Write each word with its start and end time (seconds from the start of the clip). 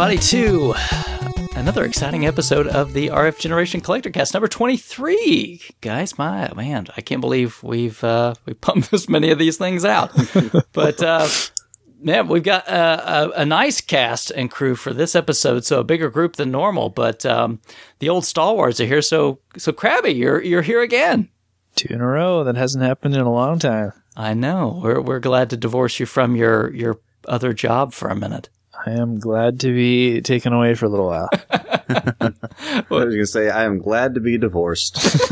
Everybody 0.00 0.26
to 0.28 0.74
another 1.56 1.84
exciting 1.84 2.24
episode 2.24 2.66
of 2.66 2.94
the 2.94 3.08
RF 3.08 3.38
Generation 3.38 3.82
Collector 3.82 4.08
Cast 4.08 4.32
number 4.32 4.48
23. 4.48 5.60
Guys, 5.82 6.16
my 6.16 6.50
man, 6.54 6.86
I 6.96 7.02
can't 7.02 7.20
believe 7.20 7.62
we've 7.62 8.02
uh 8.02 8.32
we 8.46 8.54
pumped 8.54 8.90
this 8.92 9.10
many 9.10 9.30
of 9.30 9.38
these 9.38 9.58
things 9.58 9.84
out. 9.84 10.10
but 10.72 11.02
uh 11.02 11.28
yeah, 12.02 12.22
we've 12.22 12.42
got 12.42 12.66
a, 12.66 12.72
a, 12.72 13.30
a, 13.42 13.44
nice 13.44 13.82
cast 13.82 14.30
and 14.30 14.50
crew 14.50 14.74
for 14.74 14.94
this 14.94 15.14
episode, 15.14 15.66
so 15.66 15.80
a 15.80 15.84
bigger 15.84 16.08
group 16.08 16.36
than 16.36 16.50
normal. 16.50 16.88
But 16.88 17.26
um, 17.26 17.60
the 17.98 18.08
old 18.08 18.24
stalwarts 18.24 18.80
are 18.80 18.86
here, 18.86 19.02
so 19.02 19.40
so 19.58 19.70
Krabby, 19.70 20.16
you're 20.16 20.42
you're 20.42 20.62
here 20.62 20.80
again. 20.80 21.28
Two 21.76 21.92
in 21.92 22.00
a 22.00 22.06
row. 22.06 22.42
That 22.42 22.56
hasn't 22.56 22.84
happened 22.84 23.16
in 23.16 23.20
a 23.20 23.30
long 23.30 23.58
time. 23.58 23.92
I 24.16 24.32
know. 24.32 24.80
We're 24.82 25.02
we're 25.02 25.20
glad 25.20 25.50
to 25.50 25.58
divorce 25.58 26.00
you 26.00 26.06
from 26.06 26.36
your 26.36 26.74
your 26.74 27.00
other 27.28 27.52
job 27.52 27.92
for 27.92 28.08
a 28.08 28.16
minute. 28.16 28.48
I 28.86 28.92
am 28.92 29.18
glad 29.18 29.60
to 29.60 29.74
be 29.74 30.20
taken 30.22 30.52
away 30.52 30.74
for 30.74 30.86
a 30.86 30.88
little 30.88 31.06
while. 31.06 31.28
I 31.50 32.84
was 32.88 33.04
going 33.06 33.18
to 33.18 33.26
say, 33.26 33.50
I 33.50 33.64
am 33.64 33.78
glad 33.78 34.14
to 34.14 34.20
be 34.20 34.38
divorced. 34.38 34.96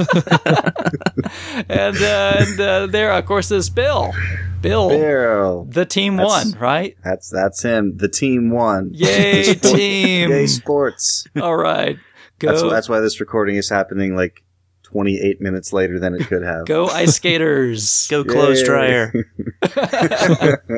and 1.69 1.97
uh, 1.97 2.35
and 2.39 2.61
uh, 2.61 2.87
there, 2.87 3.13
of 3.13 3.25
course, 3.27 3.51
is 3.51 3.71
Bill. 3.71 4.13
Bill, 4.61 4.89
Bill. 4.89 5.65
the 5.71 5.85
team 5.87 6.17
That's- 6.17 6.53
won, 6.53 6.61
right? 6.61 6.97
That's 7.05 7.31
that's 7.31 7.63
him. 7.63 7.97
The 7.97 8.09
team 8.09 8.51
won. 8.51 8.91
Yay, 8.93 9.55
team! 9.55 10.31
Yay, 10.31 10.47
sports. 10.47 11.25
All 11.41 11.57
right, 11.57 11.97
go 12.41 12.49
That's 12.49 12.63
that's 12.63 12.89
why 12.89 13.01
this 13.01 13.21
recording 13.21 13.57
is 13.57 13.69
happening 13.69 14.17
like 14.17 14.43
28 14.91 15.41
minutes 15.41 15.73
later 15.73 15.99
than 15.99 16.15
it 16.15 16.27
could 16.27 16.43
have. 16.43 16.65
go 16.67 16.87
ice 16.89 17.15
skaters. 17.17 18.09
Go 18.09 18.25
clothes 18.25 18.63
dryer. 18.63 19.13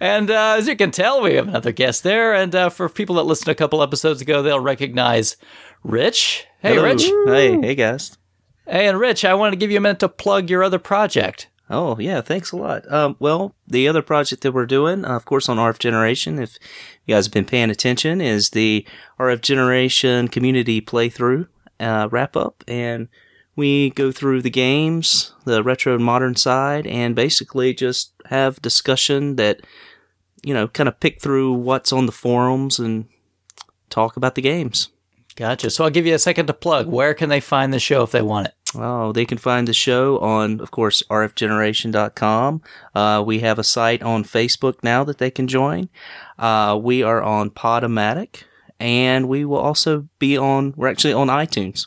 And 0.00 0.30
uh, 0.30 0.56
as 0.58 0.68
you 0.68 0.76
can 0.76 0.90
tell, 0.90 1.22
we 1.22 1.34
have 1.34 1.48
another 1.48 1.72
guest 1.72 2.02
there. 2.02 2.34
And 2.34 2.54
uh, 2.54 2.68
for 2.68 2.88
people 2.88 3.16
that 3.16 3.22
listened 3.24 3.48
a 3.48 3.54
couple 3.54 3.82
episodes 3.82 4.20
ago, 4.20 4.42
they'll 4.42 4.60
recognize 4.60 5.36
Rich. 5.82 6.46
Hey, 6.60 6.74
Hello. 6.74 6.84
Rich. 6.84 7.04
Hey, 7.26 7.58
hey 7.60 7.74
guys. 7.74 8.18
Hey, 8.66 8.88
and 8.88 8.98
Rich, 8.98 9.24
I 9.24 9.34
wanted 9.34 9.52
to 9.52 9.56
give 9.56 9.70
you 9.70 9.78
a 9.78 9.80
minute 9.80 10.00
to 10.00 10.08
plug 10.08 10.50
your 10.50 10.62
other 10.62 10.78
project. 10.78 11.48
Oh 11.68 11.98
yeah, 11.98 12.20
thanks 12.20 12.52
a 12.52 12.56
lot. 12.56 12.90
Um, 12.92 13.16
well, 13.18 13.54
the 13.66 13.88
other 13.88 14.02
project 14.02 14.42
that 14.42 14.52
we're 14.52 14.66
doing, 14.66 15.04
uh, 15.04 15.16
of 15.16 15.24
course, 15.24 15.48
on 15.48 15.56
RF 15.56 15.78
Generation, 15.78 16.38
if 16.38 16.56
you 17.06 17.14
guys 17.14 17.26
have 17.26 17.32
been 17.32 17.44
paying 17.44 17.70
attention, 17.70 18.20
is 18.20 18.50
the 18.50 18.86
RF 19.18 19.40
Generation 19.40 20.28
community 20.28 20.80
playthrough 20.80 21.48
uh, 21.80 22.08
wrap 22.10 22.36
up, 22.36 22.62
and 22.68 23.08
we 23.56 23.90
go 23.90 24.12
through 24.12 24.42
the 24.42 24.50
games, 24.50 25.32
the 25.44 25.62
retro 25.62 25.94
and 25.94 26.04
modern 26.04 26.36
side, 26.36 26.86
and 26.86 27.16
basically 27.16 27.74
just 27.74 28.12
have 28.26 28.62
discussion 28.62 29.36
that 29.36 29.60
you 30.46 30.54
know, 30.54 30.68
kind 30.68 30.88
of 30.88 31.00
pick 31.00 31.20
through 31.20 31.52
what's 31.52 31.92
on 31.92 32.06
the 32.06 32.12
forums 32.12 32.78
and 32.78 33.06
talk 33.90 34.16
about 34.16 34.36
the 34.36 34.42
games. 34.42 34.90
Gotcha. 35.34 35.70
So 35.70 35.82
I'll 35.82 35.90
give 35.90 36.06
you 36.06 36.14
a 36.14 36.20
second 36.20 36.46
to 36.46 36.54
plug. 36.54 36.86
Where 36.86 37.14
can 37.14 37.28
they 37.28 37.40
find 37.40 37.72
the 37.74 37.80
show 37.80 38.04
if 38.04 38.12
they 38.12 38.22
want 38.22 38.46
it? 38.46 38.54
Oh, 38.76 39.10
they 39.10 39.24
can 39.24 39.38
find 39.38 39.66
the 39.66 39.74
show 39.74 40.18
on, 40.20 40.60
of 40.60 40.70
course, 40.70 41.02
rfgeneration.com. 41.10 42.62
Uh, 42.94 43.24
we 43.26 43.40
have 43.40 43.58
a 43.58 43.64
site 43.64 44.02
on 44.02 44.22
Facebook 44.22 44.76
now 44.84 45.02
that 45.02 45.18
they 45.18 45.32
can 45.32 45.48
join. 45.48 45.88
Uh, 46.38 46.78
we 46.80 47.02
are 47.02 47.22
on 47.22 47.50
Podomatic, 47.50 48.44
and 48.78 49.28
we 49.28 49.44
will 49.44 49.58
also 49.58 50.08
be 50.20 50.38
on, 50.38 50.74
we're 50.76 50.88
actually 50.88 51.12
on 51.12 51.26
iTunes. 51.26 51.86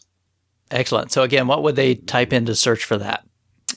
Excellent. 0.71 1.11
So 1.11 1.23
again, 1.23 1.47
what 1.47 1.63
would 1.63 1.75
they 1.75 1.95
type 1.95 2.31
in 2.33 2.45
to 2.45 2.55
search 2.55 2.83
for 2.85 2.97
that? 2.97 3.25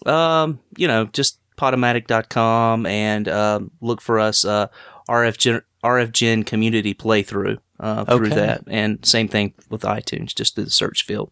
Um, 0.06 0.60
you 0.76 0.86
know, 0.88 1.06
just 1.06 1.38
podomatic.com 1.56 2.86
and 2.86 3.28
um, 3.28 3.70
look 3.80 4.00
for 4.00 4.18
us, 4.18 4.44
uh, 4.44 4.68
RF, 5.08 5.38
Gen- 5.38 5.62
RF 5.84 6.12
Gen 6.12 6.42
Community 6.44 6.94
Playthrough 6.94 7.58
uh, 7.80 8.04
through 8.04 8.26
Okay. 8.26 8.34
that. 8.36 8.64
And 8.66 9.04
same 9.04 9.28
thing 9.28 9.54
with 9.70 9.82
iTunes, 9.82 10.34
just 10.34 10.54
through 10.54 10.64
the 10.64 10.70
search 10.70 11.04
field. 11.04 11.30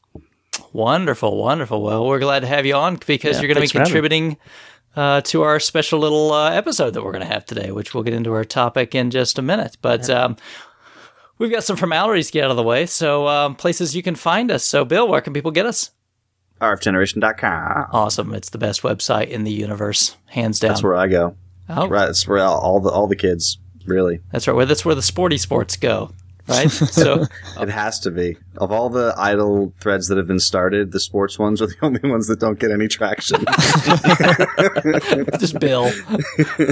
Wonderful, 0.73 1.37
wonderful. 1.37 1.83
Well, 1.83 2.07
we're 2.07 2.19
glad 2.21 2.41
to 2.41 2.47
have 2.47 2.67
you 2.67 2.75
on 2.75 2.97
because 3.07 3.37
Yeah, 3.37 3.43
you're 3.43 3.55
going 3.55 3.57
to 3.57 3.61
be 3.61 3.67
thanks 3.69 3.73
for 3.73 3.79
having 3.79 3.93
me. 3.93 4.31
contributing 4.31 4.37
uh, 4.97 5.21
to 5.23 5.43
our 5.43 5.61
special 5.61 5.99
little 6.01 6.33
uh, 6.33 6.51
episode 6.51 6.91
that 6.95 7.05
we're 7.05 7.13
going 7.13 7.27
to 7.27 7.33
have 7.33 7.45
today, 7.45 7.71
which 7.71 7.95
we'll 7.95 8.03
get 8.05 8.15
into 8.15 8.33
our 8.33 8.45
topic 8.45 8.95
in 8.95 9.11
just 9.11 9.39
a 9.39 9.43
minute. 9.43 9.77
But 9.83 10.09
um, 10.11 10.37
we've 11.41 11.51
got 11.51 11.65
some 11.65 11.77
formalities 11.77 12.29
to 12.29 12.33
get 12.35 12.45
out 12.45 12.51
of 12.53 12.57
the 12.57 12.63
way. 12.63 12.87
So, 12.87 13.27
um, 13.27 13.57
places 13.57 13.97
you 13.97 14.03
can 14.05 14.15
find 14.15 14.53
us. 14.53 14.65
So, 14.65 14.85
Bill, 14.85 15.09
where 15.09 15.21
can 15.21 15.33
people 15.33 15.51
get 15.51 15.67
us? 15.67 15.91
RFGeneration.com. 16.61 17.87
Awesome. 17.93 18.35
It's 18.35 18.51
the 18.51 18.59
best 18.59 18.83
website 18.83 19.29
in 19.29 19.45
the 19.45 19.51
universe, 19.51 20.17
hands 20.27 20.61
down. 20.61 20.69
That's 20.71 20.83
where 20.83 20.95
I 20.95 21.09
go. 21.09 21.35
Oh, 21.69 21.89
Right, 21.89 22.07
that's 22.07 22.27
where 22.29 22.39
all, 22.39 22.59
all 22.61 22.81
the 22.81 22.91
all 22.91 23.07
the 23.07 23.17
kids 23.17 23.59
really. 23.87 24.21
That's 24.33 24.47
right. 24.47 24.55
Well, 24.55 24.67
that's 24.67 24.85
where 24.85 24.95
the 24.95 25.03
sporty 25.03 25.39
sports 25.39 25.77
go, 25.77 26.13
right? 26.49 26.69
so, 26.71 27.25
It 27.59 27.69
has 27.71 27.99
to 28.01 28.11
be. 28.11 28.37
Of 28.59 28.73
all 28.73 28.91
the 28.91 29.15
idle 29.17 29.73
threads 29.81 30.09
that 30.09 30.19
have 30.19 30.27
been 30.27 30.41
started, 30.41 30.93
the 30.93 31.01
sports 31.01 31.39
ones 31.39 31.63
are 31.63 31.67
the 31.69 31.77
only 31.83 32.01
ones 32.03 32.27
that 32.27 32.41
don't 32.41 32.59
get 32.59 32.71
any 32.73 32.89
traction. 32.89 33.43
just 35.39 35.59
Bill. 35.61 35.91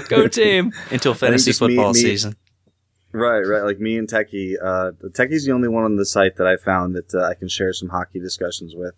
Go 0.09 0.27
team. 0.29 0.73
Until 0.91 1.15
fantasy 1.15 1.51
just 1.53 1.63
me- 1.63 1.69
football 1.77 1.93
me- 1.95 2.01
season. 2.01 2.37
Right, 3.13 3.41
right. 3.41 3.63
Like 3.63 3.81
me 3.81 3.97
and 3.97 4.09
Techie. 4.09 4.55
Uh, 4.63 4.93
Techie's 5.09 5.45
the 5.45 5.53
only 5.53 5.69
one 5.69 5.85
on 5.85 5.97
the 5.97 6.07
site 6.07 6.37
that 6.37 6.47
I 6.47 6.57
found 6.57 6.95
that 6.95 7.15
uh, 7.15 7.25
I 7.25 7.35
can 7.35 7.49
share 7.49 7.73
some 7.73 7.89
hockey 7.89 8.21
discussions 8.21 8.75
with. 8.75 8.95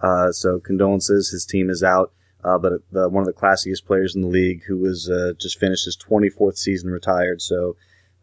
Uh, 0.00 0.32
so 0.32 0.60
condolences. 0.60 1.30
His 1.30 1.44
team 1.44 1.70
is 1.70 1.82
out. 1.82 2.12
Uh, 2.44 2.56
but 2.56 2.72
the, 2.92 3.08
one 3.08 3.22
of 3.22 3.26
the 3.26 3.32
classiest 3.32 3.84
players 3.84 4.14
in 4.14 4.22
the 4.22 4.28
league 4.28 4.62
who 4.66 4.76
was 4.78 5.10
uh, 5.10 5.32
just 5.40 5.58
finished 5.58 5.84
his 5.84 5.96
24th 5.96 6.56
season 6.56 6.90
retired. 6.90 7.42
So 7.42 7.76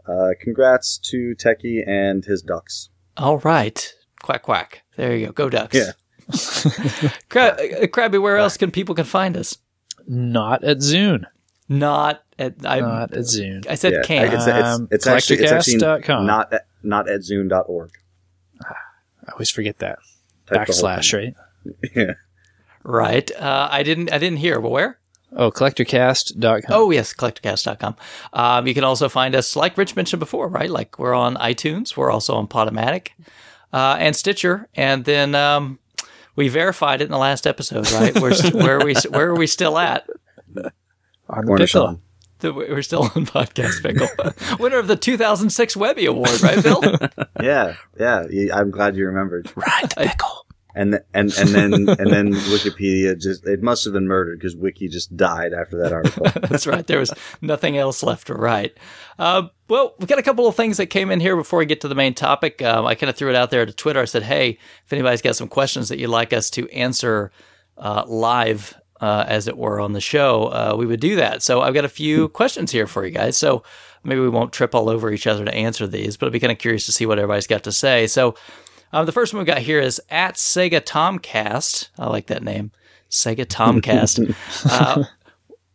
uh, 0.07 0.29
congrats 0.39 0.97
to 1.09 1.35
Techie 1.35 1.85
and 1.87 2.23
his 2.23 2.41
Ducks. 2.41 2.89
All 3.17 3.39
right. 3.39 3.93
Quack, 4.21 4.43
quack. 4.43 4.83
There 4.95 5.15
you 5.15 5.27
go. 5.27 5.31
Go 5.33 5.49
Ducks. 5.49 5.75
Yeah. 5.75 5.91
Crab, 7.29 7.59
uh, 7.59 7.87
Krabby, 7.87 8.21
where 8.21 8.37
else 8.37 8.57
can 8.57 8.71
people 8.71 8.95
can 8.95 9.05
find 9.05 9.37
us? 9.37 9.57
Not 10.07 10.63
at 10.63 10.77
Zune. 10.77 11.25
Not 11.67 12.23
at 12.37 12.55
I. 12.65 12.79
Not 12.79 13.13
at 13.13 13.19
Zune. 13.19 13.65
I 13.67 13.75
said 13.75 13.93
Yeah, 13.93 14.01
can. 14.03 14.33
It's, 14.33 14.45
it's, 14.45 14.67
Um, 14.67 14.87
it's 14.91 15.07
actually, 15.07 15.39
it's 15.39 15.51
actually 15.51 15.77
collectorcast.com. 15.77 16.25
not 16.25 16.53
at, 16.53 16.67
not 16.83 17.09
at 17.09 17.21
zune.org. 17.21 17.91
I 18.63 19.31
always 19.31 19.49
forget 19.49 19.79
that. 19.79 19.97
Type 20.47 20.67
Backslash, 20.67 21.13
right? 21.13 21.35
Yeah. 21.95 22.13
right. 22.83 23.31
Uh, 23.35 23.67
I 23.71 23.81
didn't. 23.81 24.13
I 24.13 24.19
didn't 24.19 24.37
hear. 24.37 24.61
But 24.61 24.69
where? 24.69 24.99
Oh, 25.35 25.49
collectorcast.com. 25.51 26.69
Oh 26.69 26.91
yes, 26.91 27.13
collectorcast.com. 27.13 27.95
Um, 28.33 28.67
you 28.67 28.73
can 28.75 28.83
also 28.83 29.09
find 29.09 29.33
us, 29.35 29.55
like 29.55 29.75
Rich 29.77 29.95
mentioned 29.95 30.19
before, 30.19 30.47
right? 30.47 30.69
Like 30.69 30.99
we're 30.99 31.15
on 31.15 31.35
iTunes. 31.37 31.97
We're 31.97 32.11
also 32.11 32.35
on 32.35 32.47
Podomatic 32.47 33.09
uh, 33.73 33.97
and 33.99 34.15
Stitcher, 34.15 34.69
and 34.75 35.03
then 35.05 35.33
um, 35.33 35.79
we 36.35 36.47
verified 36.47 37.01
it 37.01 37.05
in 37.05 37.11
the 37.11 37.17
last 37.17 37.47
episode, 37.47 37.91
right? 37.91 38.13
We're 38.19 38.35
where 38.51 38.77
are 38.79 38.85
we 38.85 38.93
where 39.09 39.29
are 39.29 39.35
we 39.35 39.47
still 39.47 39.79
at? 39.79 40.07
On 41.29 41.41
the 41.41 41.47
Cornish 41.47 41.73
pickle. 41.73 41.87
on. 41.87 42.01
The- 42.39 42.53
We're 42.53 42.81
still 42.81 43.03
on 43.03 43.25
Podcast 43.25 43.81
Pickle, 43.81 44.09
winner 44.59 44.77
of 44.77 44.87
the 44.87 44.95
2006 44.97 45.75
Webby 45.77 46.05
Award, 46.05 46.41
right, 46.41 46.61
Bill? 46.61 46.81
Yeah, 47.41 47.75
yeah. 47.99 48.25
I'm 48.53 48.71
glad 48.71 48.95
you 48.97 49.05
remembered. 49.05 49.51
Ride 49.55 49.89
the 49.95 50.07
pickle. 50.07 50.45
And 50.77 50.91
th- 50.91 51.03
and 51.13 51.31
and 51.37 51.49
then 51.49 51.73
and 51.73 52.11
then 52.11 52.33
Wikipedia 52.33 53.17
just 53.17 53.47
it 53.47 53.63
must 53.63 53.85
have 53.85 53.93
been 53.93 54.07
murdered 54.07 54.39
because 54.39 54.57
Wiki 54.57 54.89
just 54.89 55.15
died 55.15 55.53
after 55.53 55.77
that 55.77 55.93
article. 55.93 56.25
That's 56.49 56.67
right. 56.67 56.85
There 56.85 56.99
was 56.99 57.13
nothing 57.41 57.77
else 57.77 58.03
left 58.03 58.27
to 58.27 58.33
write. 58.33 58.77
Uh, 59.17 59.43
well, 59.69 59.95
we've 59.99 60.09
got 60.09 60.19
a 60.19 60.23
couple 60.23 60.47
of 60.47 60.55
things 60.55 60.75
that 60.75 60.87
came 60.87 61.11
in 61.11 61.21
here 61.21 61.37
before 61.37 61.59
we 61.59 61.65
get 61.65 61.79
to 61.81 61.87
the 61.87 61.95
main 61.95 62.13
topic. 62.13 62.61
Um, 62.61 62.85
I 62.85 62.95
kind 62.95 63.09
of 63.09 63.15
threw 63.15 63.29
it 63.29 63.35
out 63.37 63.51
there 63.51 63.65
to 63.65 63.71
Twitter. 63.71 64.01
I 64.01 64.05
said, 64.05 64.23
hey, 64.23 64.57
if 64.85 64.91
anybody's 64.91 65.21
got 65.21 65.37
some 65.37 65.47
questions 65.47 65.87
that 65.87 65.97
you'd 65.97 66.09
like 66.09 66.33
us 66.33 66.49
to 66.51 66.67
answer 66.71 67.31
uh, 67.77 68.03
live, 68.05 68.73
uh, 69.05 69.23
as 69.27 69.47
it 69.47 69.55
were, 69.55 69.79
on 69.79 69.93
the 69.93 70.01
show, 70.01 70.45
uh, 70.45 70.75
we 70.75 70.87
would 70.87 70.99
do 70.99 71.15
that. 71.15 71.43
So 71.43 71.61
I've 71.61 71.75
got 71.75 71.85
a 71.85 71.89
few 71.89 72.27
questions 72.29 72.71
here 72.71 72.87
for 72.87 73.05
you 73.05 73.11
guys. 73.11 73.37
So 73.37 73.61
maybe 74.03 74.19
we 74.19 74.29
won't 74.29 74.51
trip 74.51 74.73
all 74.73 74.89
over 74.89 75.11
each 75.11 75.27
other 75.27 75.45
to 75.45 75.53
answer 75.53 75.85
these, 75.85 76.17
but 76.17 76.25
I'd 76.25 76.33
be 76.33 76.39
kind 76.39 76.51
of 76.51 76.57
curious 76.57 76.87
to 76.87 76.91
see 76.91 77.05
what 77.05 77.19
everybody's 77.19 77.45
got 77.45 77.63
to 77.65 77.71
say. 77.71 78.07
So 78.07 78.33
um, 78.91 79.05
the 79.05 79.11
first 79.11 79.31
one 79.31 79.41
we've 79.41 79.47
got 79.47 79.59
here 79.59 79.79
is 79.79 80.01
at 80.09 80.35
Sega 80.35 80.81
Tomcast. 80.81 81.89
I 81.99 82.07
like 82.07 82.25
that 82.27 82.41
name. 82.41 82.71
Sega 83.11 83.45
Tomcast. 83.45 84.35
uh, 84.71 85.03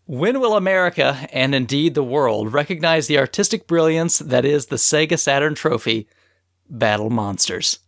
when 0.07 0.41
will 0.41 0.57
America, 0.57 1.29
and 1.33 1.55
indeed 1.55 1.95
the 1.95 2.03
world, 2.03 2.53
recognize 2.53 3.07
the 3.07 3.19
artistic 3.19 3.69
brilliance 3.69 4.19
that 4.19 4.45
is 4.45 4.67
the 4.67 4.77
Sega 4.77 5.17
Saturn 5.17 5.55
Trophy 5.55 6.09
Battle 6.69 7.11
Monsters? 7.11 7.79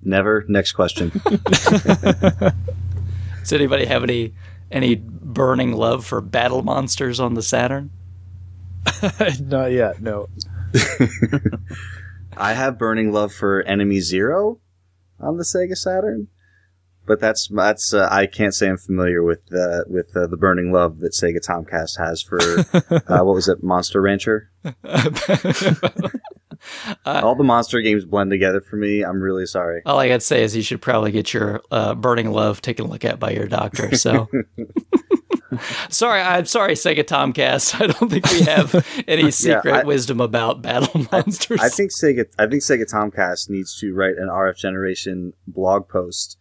Never. 0.00 0.46
Next 0.48 0.72
question. 0.72 1.12
Does 3.42 3.52
anybody 3.52 3.84
have 3.86 4.02
any 4.02 4.34
any 4.70 4.94
burning 4.96 5.72
love 5.72 6.06
for 6.06 6.20
Battle 6.20 6.62
Monsters 6.62 7.20
on 7.20 7.34
the 7.34 7.42
Saturn? 7.42 7.90
Not 9.40 9.72
yet. 9.72 10.00
No. 10.00 10.28
I 12.36 12.54
have 12.54 12.78
burning 12.78 13.12
love 13.12 13.32
for 13.32 13.62
Enemy 13.62 14.00
Zero 14.00 14.58
on 15.20 15.36
the 15.36 15.44
Sega 15.44 15.76
Saturn. 15.76 16.28
but 17.06 17.20
that's 17.20 17.48
that's 17.48 17.92
uh, 17.92 18.08
I 18.10 18.26
can't 18.26 18.54
say 18.54 18.68
I'm 18.68 18.78
familiar 18.78 19.22
with 19.22 19.42
uh, 19.52 19.84
with 19.86 20.16
uh, 20.16 20.26
the 20.26 20.36
burning 20.36 20.72
love 20.72 21.00
that 21.00 21.12
Sega 21.12 21.38
Tomcast 21.46 21.98
has 21.98 22.22
for 22.22 22.40
uh, 23.12 23.24
what 23.24 23.34
was 23.34 23.48
it, 23.48 23.62
Monster 23.62 24.00
Rancher. 24.00 24.50
All 27.06 27.34
the 27.34 27.44
monster 27.44 27.80
games 27.80 28.04
blend 28.04 28.30
together 28.30 28.60
for 28.60 28.76
me. 28.76 29.02
I'm 29.04 29.20
really 29.22 29.46
sorry. 29.46 29.82
All 29.86 29.98
I 29.98 30.08
got 30.08 30.20
to 30.20 30.26
say 30.26 30.42
is 30.42 30.56
you 30.56 30.62
should 30.62 30.80
probably 30.82 31.10
get 31.12 31.32
your 31.34 31.60
uh, 31.70 31.94
burning 31.94 32.30
love 32.32 32.60
taken 32.62 32.86
a 32.86 32.88
look 32.88 33.04
at 33.04 33.18
by 33.20 33.30
your 33.30 33.46
doctor. 33.46 33.94
So. 33.96 34.28
sorry, 35.90 36.20
I'm 36.20 36.46
sorry, 36.46 36.74
Sega 36.74 37.04
Tomcast. 37.04 37.80
I 37.80 37.86
don't 37.88 38.10
think 38.10 38.30
we 38.30 38.40
have 38.42 39.04
any 39.06 39.30
secret 39.30 39.72
I- 39.74 39.84
wisdom 39.84 40.20
about 40.20 40.62
battle 40.62 41.06
monsters. 41.12 41.60
I 41.60 41.68
think 41.68 41.90
Sega 41.90 42.26
I 42.38 42.46
think 42.46 42.62
Sega 42.62 42.90
Tomcast 42.90 43.50
needs 43.50 43.78
to 43.80 43.92
write 43.94 44.16
an 44.18 44.28
RF 44.28 44.56
Generation 44.56 45.32
blog 45.46 45.88
post 45.88 46.38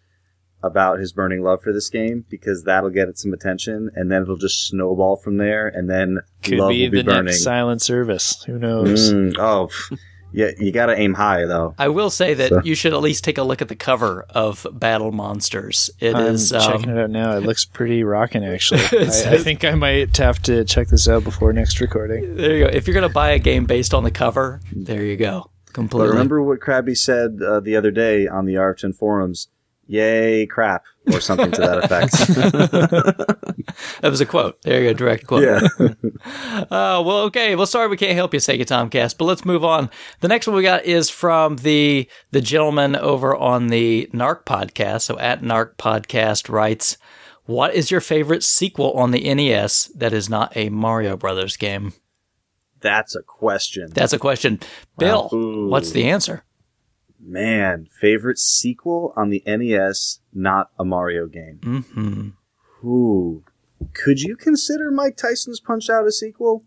about 0.63 0.99
his 0.99 1.11
burning 1.11 1.41
love 1.41 1.59
for 1.63 1.73
this 1.73 1.89
game 1.89 2.23
because 2.29 2.63
that'll 2.65 2.91
get 2.91 3.07
it 3.09 3.17
some 3.17 3.33
attention 3.33 3.89
and 3.95 4.11
then 4.11 4.21
it'll 4.21 4.37
just 4.37 4.67
snowball 4.67 5.15
from 5.15 5.37
there 5.37 5.67
and 5.67 5.89
then 5.89 6.19
Could 6.43 6.59
love 6.59 6.69
be 6.69 6.83
will 6.85 6.91
be 6.91 6.97
the 6.99 7.03
burning. 7.03 7.25
next 7.25 7.41
silent 7.43 7.81
service. 7.81 8.43
Who 8.43 8.59
knows? 8.59 9.11
Mm, 9.11 9.37
oh, 9.39 9.69
pff. 9.71 9.97
Yeah, 10.33 10.51
you 10.57 10.71
got 10.71 10.85
to 10.87 10.97
aim 10.97 11.13
high 11.13 11.45
though. 11.45 11.75
I 11.77 11.89
will 11.89 12.09
say 12.09 12.33
that 12.33 12.49
So- 12.49 12.61
you 12.63 12.75
should 12.75 12.93
at 12.93 13.01
least 13.01 13.23
take 13.23 13.37
a 13.37 13.43
look 13.43 13.61
at 13.61 13.67
the 13.67 13.75
cover 13.75 14.25
of 14.29 14.65
Battle 14.71 15.11
Monsters. 15.11 15.89
It 15.99 16.15
I'm 16.15 16.25
is, 16.35 16.53
um, 16.53 16.61
checking 16.61 16.89
it 16.89 16.97
out 16.97 17.09
now. 17.09 17.35
It 17.35 17.43
looks 17.43 17.65
pretty 17.65 18.03
rocking, 18.03 18.45
actually. 18.45 18.81
I, 18.91 19.33
I 19.33 19.37
think 19.37 19.65
I 19.65 19.75
might 19.75 20.15
have 20.17 20.41
to 20.43 20.63
check 20.65 20.87
this 20.87 21.07
out 21.07 21.23
before 21.23 21.51
next 21.53 21.79
recording. 21.81 22.35
there 22.35 22.55
you 22.57 22.63
go. 22.65 22.69
If 22.71 22.87
you're 22.87 22.93
going 22.93 23.07
to 23.07 23.13
buy 23.13 23.31
a 23.31 23.39
game 23.39 23.65
based 23.65 23.93
on 23.93 24.03
the 24.03 24.11
cover, 24.11 24.61
there 24.71 25.03
you 25.03 25.17
go. 25.17 25.49
But 25.73 25.93
remember 25.93 26.41
what 26.43 26.59
Krabby 26.59 26.97
said 26.97 27.39
uh, 27.41 27.61
the 27.61 27.77
other 27.77 27.91
day 27.91 28.27
on 28.27 28.45
the 28.45 28.55
RFGen 28.55 28.93
forums? 28.95 29.47
Yay, 29.91 30.45
crap, 30.45 30.85
or 31.11 31.19
something 31.19 31.51
to 31.51 31.59
that 31.59 31.83
effect. 31.83 32.11
that 34.01 34.09
was 34.09 34.21
a 34.21 34.25
quote. 34.25 34.61
There 34.61 34.81
you 34.81 34.89
go, 34.89 34.93
direct 34.93 35.27
quote. 35.27 35.43
yeah. 35.43 35.67
Uh, 36.23 37.01
well, 37.03 37.23
okay. 37.23 37.55
Well, 37.55 37.65
sorry 37.65 37.87
we 37.87 37.97
can't 37.97 38.15
help 38.15 38.33
you, 38.33 38.39
Sega 38.39 38.61
Tomcast, 38.61 39.17
but 39.17 39.25
let's 39.25 39.43
move 39.43 39.65
on. 39.65 39.89
The 40.19 40.27
next 40.27 40.45
one 40.45 40.55
we 40.55 40.61
got 40.61 40.85
is 40.85 41.09
from 41.09 41.57
the 41.57 42.07
the 42.29 42.41
gentleman 42.41 42.95
over 42.95 43.35
on 43.35 43.67
the 43.67 44.07
Narc 44.13 44.45
podcast. 44.45 45.01
So 45.01 45.17
at 45.17 45.41
Narc 45.41 45.77
podcast 45.77 46.47
writes, 46.47 46.97
"What 47.45 47.73
is 47.73 47.89
your 47.89 48.01
favorite 48.01 48.43
sequel 48.43 48.91
on 48.93 49.09
the 49.11 49.33
NES 49.33 49.91
that 49.95 50.13
is 50.13 50.29
not 50.29 50.55
a 50.55 50.69
Mario 50.69 51.17
Brothers 51.17 51.57
game?" 51.57 51.93
That's 52.79 53.15
a 53.15 53.23
question. 53.23 53.89
That's 53.91 54.13
a 54.13 54.19
question. 54.19 54.59
Bill, 54.99 55.29
Ooh. 55.33 55.67
what's 55.69 55.91
the 55.91 56.07
answer? 56.07 56.43
Man, 57.23 57.87
favorite 57.99 58.39
sequel 58.39 59.13
on 59.15 59.29
the 59.29 59.43
NES, 59.45 60.19
not 60.33 60.69
a 60.79 60.83
Mario 60.85 61.27
game. 61.27 61.59
hmm 61.63 62.29
Ooh. 62.87 63.43
Could 63.93 64.21
you 64.21 64.35
consider 64.35 64.89
Mike 64.91 65.17
Tyson's 65.17 65.59
Punch 65.59 65.89
Out 65.89 66.05
a 66.07 66.11
sequel? 66.11 66.63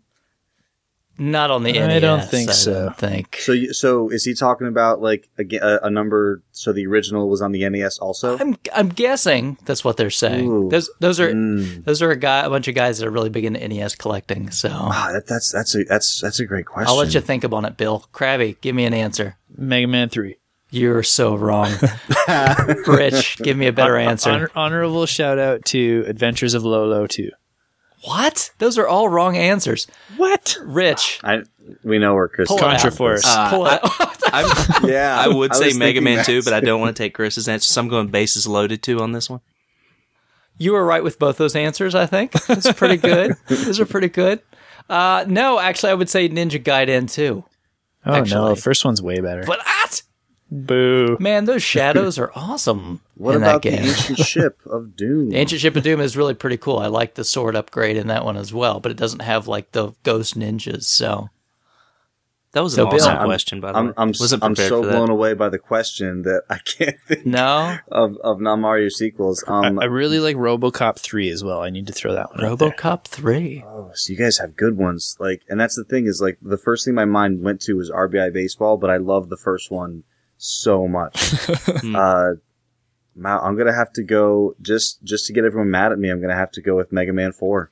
Not 1.17 1.49
on 1.49 1.63
the 1.63 1.69
I 1.79 1.87
NES. 1.87 1.95
I 1.95 1.99
don't 1.99 2.25
think 2.29 2.49
I 2.49 2.53
so. 2.53 2.73
don't 2.85 2.97
think. 2.97 3.37
So, 3.39 3.53
you, 3.53 3.73
so 3.73 4.09
is 4.09 4.25
he 4.25 4.33
talking 4.33 4.67
about 4.67 5.01
like 5.01 5.29
a, 5.39 5.45
a, 5.57 5.79
a 5.87 5.89
number? 5.89 6.43
So 6.51 6.73
the 6.73 6.85
original 6.87 7.29
was 7.29 7.41
on 7.41 7.53
the 7.53 7.67
NES 7.69 7.99
also. 7.99 8.37
I'm 8.37 8.57
I'm 8.75 8.89
guessing 8.89 9.57
that's 9.63 9.83
what 9.85 9.95
they're 9.95 10.09
saying. 10.09 10.49
Ooh. 10.49 10.69
Those 10.69 10.89
those 10.99 11.19
are 11.21 11.31
Mm. 11.31 11.85
those 11.85 12.01
are 12.01 12.11
a 12.11 12.17
guy 12.17 12.41
a 12.45 12.49
bunch 12.49 12.67
of 12.67 12.75
guys 12.75 12.99
that 12.99 13.07
are 13.07 13.11
really 13.11 13.29
big 13.29 13.45
into 13.45 13.65
NES 13.65 13.95
collecting. 13.95 14.51
So 14.51 14.69
Ah, 14.71 15.11
that, 15.13 15.25
that's 15.25 15.53
that's 15.53 15.73
a 15.75 15.85
that's 15.85 16.19
that's 16.19 16.41
a 16.41 16.45
great 16.45 16.65
question. 16.65 16.89
I'll 16.89 16.97
let 16.97 17.13
you 17.13 17.21
think 17.21 17.45
about 17.45 17.63
it, 17.63 17.77
Bill. 17.77 18.05
Krabby, 18.13 18.59
give 18.59 18.75
me 18.75 18.83
an 18.83 18.93
answer. 18.93 19.37
Mega 19.57 19.87
Man 19.87 20.09
3. 20.09 20.35
You're 20.71 21.03
so 21.03 21.35
wrong. 21.35 21.71
Rich, 22.87 23.37
give 23.37 23.55
me 23.57 23.67
a 23.67 23.71
better 23.73 23.97
answer. 23.97 24.29
Honor- 24.31 24.51
honorable 24.55 25.05
shout 25.05 25.39
out 25.39 25.63
to 25.65 26.03
Adventures 26.07 26.53
of 26.53 26.63
Lolo 26.63 27.07
2. 27.07 27.29
what? 28.03 28.51
Those 28.57 28.77
are 28.77 28.87
all 28.87 29.07
wrong 29.09 29.37
answers. 29.37 29.87
What? 30.17 30.57
Rich, 30.61 31.19
I 31.23 31.43
we 31.83 31.97
know 31.99 32.13
where 32.13 32.27
Chris. 32.27 32.47
pull 32.47 32.57
Contra. 32.57 32.91
Force. 32.91 33.23
Uh, 33.25 33.49
pull 33.49 33.65
it 33.67 33.79
out. 33.83 34.17
I'm, 34.33 34.45
Yeah, 34.89 35.17
I 35.17 35.27
would 35.27 35.55
say 35.55 35.67
was 35.67 35.77
Mega 35.77 36.01
Man 36.01 36.17
that 36.17 36.25
2, 36.25 36.43
but 36.43 36.53
I 36.53 36.59
don't 36.59 36.81
want 36.81 36.95
to 36.95 37.01
take 37.03 37.13
Chris's 37.13 37.47
answer, 37.47 37.71
so 37.71 37.79
I'm 37.81 37.87
going 37.87 38.07
bases 38.07 38.45
loaded 38.47 38.83
2 38.83 38.99
on 38.99 39.11
this 39.13 39.29
one. 39.29 39.39
you 40.57 40.73
were 40.73 40.85
right 40.85 41.03
with 41.03 41.19
both 41.19 41.37
those 41.37 41.55
answers. 41.55 41.95
I 41.95 42.05
think 42.05 42.31
that's 42.47 42.71
pretty 42.73 42.97
good. 42.97 43.35
Those 43.47 43.79
are 43.79 43.85
pretty 43.85 44.09
good. 44.09 44.41
Uh, 44.89 45.25
no, 45.27 45.59
actually, 45.59 45.91
I 45.91 45.95
would 45.95 46.09
say 46.09 46.27
Ninja 46.29 46.61
Gaiden 46.61 47.09
2. 47.11 47.43
Oh 48.07 48.13
Actually. 48.13 48.49
no, 48.49 48.55
first 48.55 48.85
one's 48.85 49.01
way 49.01 49.19
better. 49.19 49.43
But 49.47 49.59
ah, 49.65 49.89
Boo. 50.51 51.17
man, 51.19 51.45
those 51.45 51.63
shadows 51.63 52.19
are 52.19 52.31
awesome 52.35 53.01
What 53.15 53.35
in 53.35 53.41
about 53.41 53.63
that 53.63 53.69
the 53.71 53.77
game. 53.77 53.87
ancient 53.87 54.17
ship 54.27 54.59
of 54.65 54.95
Doom? 54.95 55.29
The 55.31 55.37
Ancient 55.37 55.61
Ship 55.61 55.75
of 55.75 55.83
Doom 55.83 55.99
is 55.99 56.15
really 56.15 56.33
pretty 56.35 56.57
cool. 56.57 56.77
I 56.77 56.87
like 56.87 57.15
the 57.15 57.23
sword 57.25 57.55
upgrade 57.55 57.97
in 57.97 58.07
that 58.07 58.23
one 58.23 58.37
as 58.37 58.53
well, 58.53 58.79
but 58.79 58.91
it 58.91 58.97
doesn't 58.97 59.21
have 59.23 59.47
like 59.47 59.71
the 59.71 59.93
ghost 60.03 60.37
ninjas. 60.37 60.83
So 60.83 61.29
That 62.51 62.61
was 62.63 62.75
So, 62.75 62.83
an 62.83 62.89
Bill, 62.91 62.99
awesome 63.01 63.17
I'm- 63.17 63.25
question, 63.25 63.59
by 63.59 63.71
the 63.71 63.77
I'm 63.79 63.87
way. 63.87 63.93
I'm, 63.97 64.07
Wasn't 64.09 64.43
I'm 64.43 64.55
so 64.55 64.81
blown 64.83 65.09
away 65.09 65.33
by 65.33 65.49
the 65.49 65.57
question 65.57 66.21
that 66.21 66.43
I 66.49 66.59
can't 66.59 66.95
think 67.07 67.25
no, 67.25 67.77
of, 67.91 68.15
of 68.23 68.39
non 68.39 68.61
Mario 68.61 68.87
sequels. 68.89 69.43
Um, 69.47 69.79
I, 69.79 69.83
I 69.83 69.85
really 69.87 70.19
like 70.19 70.37
RoboCop 70.37 70.99
3 70.99 71.29
as 71.31 71.43
well. 71.43 71.59
I 71.61 71.69
need 71.71 71.87
to 71.87 71.93
throw 71.93 72.13
that 72.13 72.29
one 72.35 72.45
out 72.45 72.59
there. 72.59 72.69
RoboCop 72.69 73.05
three. 73.05 73.63
Oh, 73.67 73.89
so 73.95 74.13
you 74.13 74.17
guys 74.17 74.37
have 74.37 74.55
good 74.55 74.77
ones. 74.77 75.17
Like, 75.19 75.41
and 75.49 75.59
that's 75.59 75.75
the 75.75 75.83
thing 75.83 76.05
is 76.05 76.21
like 76.21 76.37
the 76.41 76.57
first 76.57 76.85
thing 76.85 76.93
my 76.93 77.03
mind 77.05 77.41
went 77.41 77.61
to 77.63 77.73
was 77.73 77.89
RBI 77.89 78.31
baseball, 78.31 78.77
but 78.77 78.89
I 78.91 78.97
love 78.97 79.29
the 79.29 79.37
first 79.37 79.69
one 79.71 80.03
so 80.45 80.87
much. 80.87 81.33
uh, 81.95 82.33
Mal- 83.15 83.41
I'm 83.43 83.57
gonna 83.57 83.73
have 83.73 83.93
to 83.93 84.03
go 84.03 84.55
just 84.61 85.03
just 85.03 85.25
to 85.27 85.33
get 85.33 85.45
everyone 85.45 85.71
mad 85.71 85.91
at 85.91 85.99
me. 85.99 86.09
I'm 86.09 86.21
gonna 86.21 86.35
have 86.35 86.51
to 86.51 86.61
go 86.61 86.75
with 86.75 86.91
Mega 86.91 87.13
Man 87.13 87.31
Four. 87.31 87.71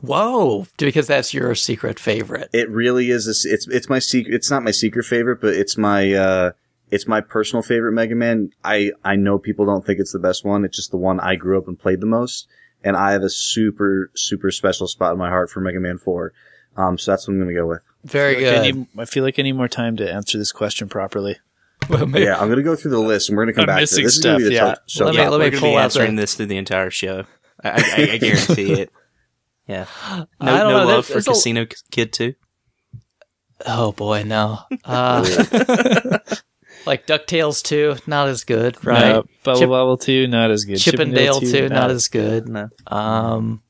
Whoa, 0.00 0.66
because 0.78 1.06
that's 1.06 1.34
your 1.34 1.54
secret 1.54 2.00
favorite. 2.00 2.48
It 2.52 2.70
really 2.70 3.10
is. 3.10 3.26
A, 3.26 3.30
s- 3.30 3.44
it's 3.44 3.68
it's 3.68 3.88
my 3.88 3.98
secret. 3.98 4.34
It's 4.34 4.50
not 4.50 4.62
my 4.62 4.70
secret 4.70 5.04
favorite, 5.04 5.40
but 5.40 5.54
it's 5.54 5.76
my 5.76 6.12
uh, 6.12 6.52
it's 6.90 7.06
my 7.06 7.20
personal 7.20 7.62
favorite 7.62 7.92
Mega 7.92 8.14
Man. 8.14 8.50
I 8.64 8.92
I 9.04 9.16
know 9.16 9.38
people 9.38 9.66
don't 9.66 9.84
think 9.84 9.98
it's 10.00 10.12
the 10.12 10.18
best 10.18 10.44
one. 10.44 10.64
It's 10.64 10.76
just 10.76 10.90
the 10.90 10.96
one 10.96 11.20
I 11.20 11.34
grew 11.36 11.58
up 11.58 11.68
and 11.68 11.78
played 11.78 12.00
the 12.00 12.06
most, 12.06 12.48
and 12.82 12.96
I 12.96 13.12
have 13.12 13.22
a 13.22 13.30
super 13.30 14.10
super 14.14 14.50
special 14.50 14.86
spot 14.86 15.12
in 15.12 15.18
my 15.18 15.28
heart 15.28 15.50
for 15.50 15.60
Mega 15.60 15.80
Man 15.80 15.98
Four. 15.98 16.32
Um, 16.76 16.98
so 16.98 17.10
that's 17.10 17.28
what 17.28 17.34
I'm 17.34 17.40
gonna 17.40 17.54
go 17.54 17.66
with. 17.66 17.82
Very 18.04 18.36
I, 18.48 18.62
good. 18.62 18.74
need, 18.76 18.86
I 18.98 19.04
feel 19.04 19.22
like 19.24 19.38
I 19.38 19.42
need 19.42 19.52
more 19.52 19.68
time 19.68 19.96
to 19.98 20.10
answer 20.12 20.38
this 20.38 20.52
question 20.52 20.88
properly. 20.88 21.36
Well, 21.88 22.06
maybe- 22.06 22.24
Yeah, 22.24 22.38
I'm 22.38 22.48
gonna 22.48 22.62
go 22.62 22.76
through 22.76 22.90
the 22.92 22.98
list, 23.00 23.28
and 23.28 23.36
we're 23.36 23.44
gonna 23.44 23.52
come 23.54 23.62
I'm 23.62 23.66
back 23.66 23.76
to 23.76 23.82
missing 23.82 24.00
it. 24.00 24.06
This 24.06 24.16
is 24.18 24.24
gonna 24.24 24.38
be 24.38 24.44
the 24.44 24.54
stuff, 24.56 24.68
top 24.68 24.78
yeah. 24.78 24.82
show. 24.94 25.04
Let 25.06 25.14
me- 25.14 25.20
yeah, 25.20 25.28
let 25.28 25.40
me 25.40 25.50
we're 25.50 25.60
pull 25.60 25.70
be 25.70 25.76
out 25.76 25.82
answering 25.84 26.16
the- 26.16 26.22
this 26.22 26.34
through 26.34 26.46
the 26.46 26.56
entire 26.56 26.90
show. 26.90 27.24
I, 27.64 27.70
I, 27.70 28.08
I 28.12 28.16
guarantee 28.18 28.72
it. 28.72 28.90
Yeah. 29.68 29.86
No, 30.10 30.26
I 30.40 30.58
don't 30.58 30.72
no 30.72 30.78
know, 30.80 30.86
love 30.86 31.08
there's 31.08 31.24
for 31.24 31.30
a- 31.30 31.34
Casino 31.34 31.66
Kid 31.90 32.12
2? 32.12 32.34
Oh 33.66 33.92
boy, 33.92 34.22
no. 34.24 34.58
Uh, 34.84 35.24
like 36.86 37.06
Ducktales 37.06 37.62
two, 37.62 37.94
not 38.08 38.28
as 38.28 38.42
good, 38.44 38.84
right? 38.84 39.12
No, 39.12 39.24
Bubble 39.44 39.60
Chip- 39.60 39.68
Bubble 39.68 39.96
2, 39.98 40.26
not 40.26 40.50
as 40.50 40.64
good. 40.64 40.78
Chip 40.78 40.98
'n 40.98 41.12
Dale 41.12 41.38
two, 41.40 41.68
not 41.68 41.90
as 41.92 42.08
good. 42.08 42.48
No. 42.48 42.68
Um, 42.88 43.62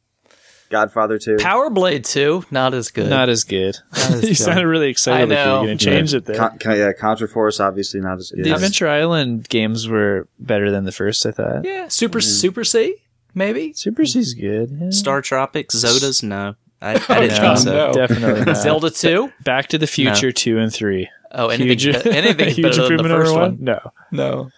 Godfather 0.73 1.19
Two. 1.19 1.37
Power 1.39 1.71
Blade 1.71 2.05
two, 2.05 2.45
not 2.51 2.75
as 2.75 2.91
good. 2.91 3.09
Not 3.11 3.29
as 3.29 3.45
good. 3.45 3.77
as 3.93 4.15
you 4.23 4.29
good. 4.31 4.37
sounded 4.37 4.67
really 4.67 4.87
I 4.87 4.91
excited 4.91 5.29
like 5.29 5.39
you 5.39 5.45
know. 5.45 5.61
were 5.61 5.67
going 5.67 5.79
to 5.79 5.85
change 5.85 6.15
it 6.15 6.25
there. 6.25 6.37
Con- 6.37 6.59
con- 6.59 6.77
yeah, 6.77 6.93
Contra 6.93 7.29
Force 7.29 7.61
obviously 7.61 8.01
not 8.01 8.19
as 8.19 8.31
good. 8.35 8.45
the 8.45 8.53
Adventure 8.55 8.89
Island 8.89 9.49
games 9.49 9.87
were 9.89 10.27
better 10.41 10.71
than 10.73 10.85
the 10.85 10.93
first, 10.93 11.25
I 11.27 11.31
thought. 11.31 11.65
yeah, 11.65 11.87
Super 11.89 12.19
Mm. 12.19 12.23
Super 12.41 12.65
C, 12.65 12.97
maybe. 13.35 13.73
Super 13.75 14.05
C's 14.05 14.35
good. 14.35 14.77
Yeah. 14.81 14.91
Star 14.91 15.23
Tropics, 15.23 15.77
Zoda's? 15.77 16.23
No. 16.23 16.55
I, 16.81 16.95
I 17.09 17.21
didn't 17.21 17.41
No, 17.43 17.49
think 17.55 17.59
so. 17.59 17.73
no. 17.73 17.93
Definitely 17.93 18.45
not. 18.47 18.57
Zelda 18.57 18.91
two. 18.91 19.31
Back 19.45 19.69
to 19.69 19.79
the 19.79 19.87
Future 19.87 20.33
2 20.33 20.59
and 20.59 20.73
3. 20.73 21.09
Oh, 21.35 21.47
anything, 21.49 21.69
Huge, 21.79 21.87
anything's 22.07 22.57
huge 22.57 22.63
better 22.77 22.89
than 22.89 22.97
the 22.99 23.05
improvement 23.05 23.13
over 23.15 23.23
first 23.25 23.35
one? 23.35 23.41
one. 23.53 23.59
No. 23.61 23.93
No. 24.11 24.51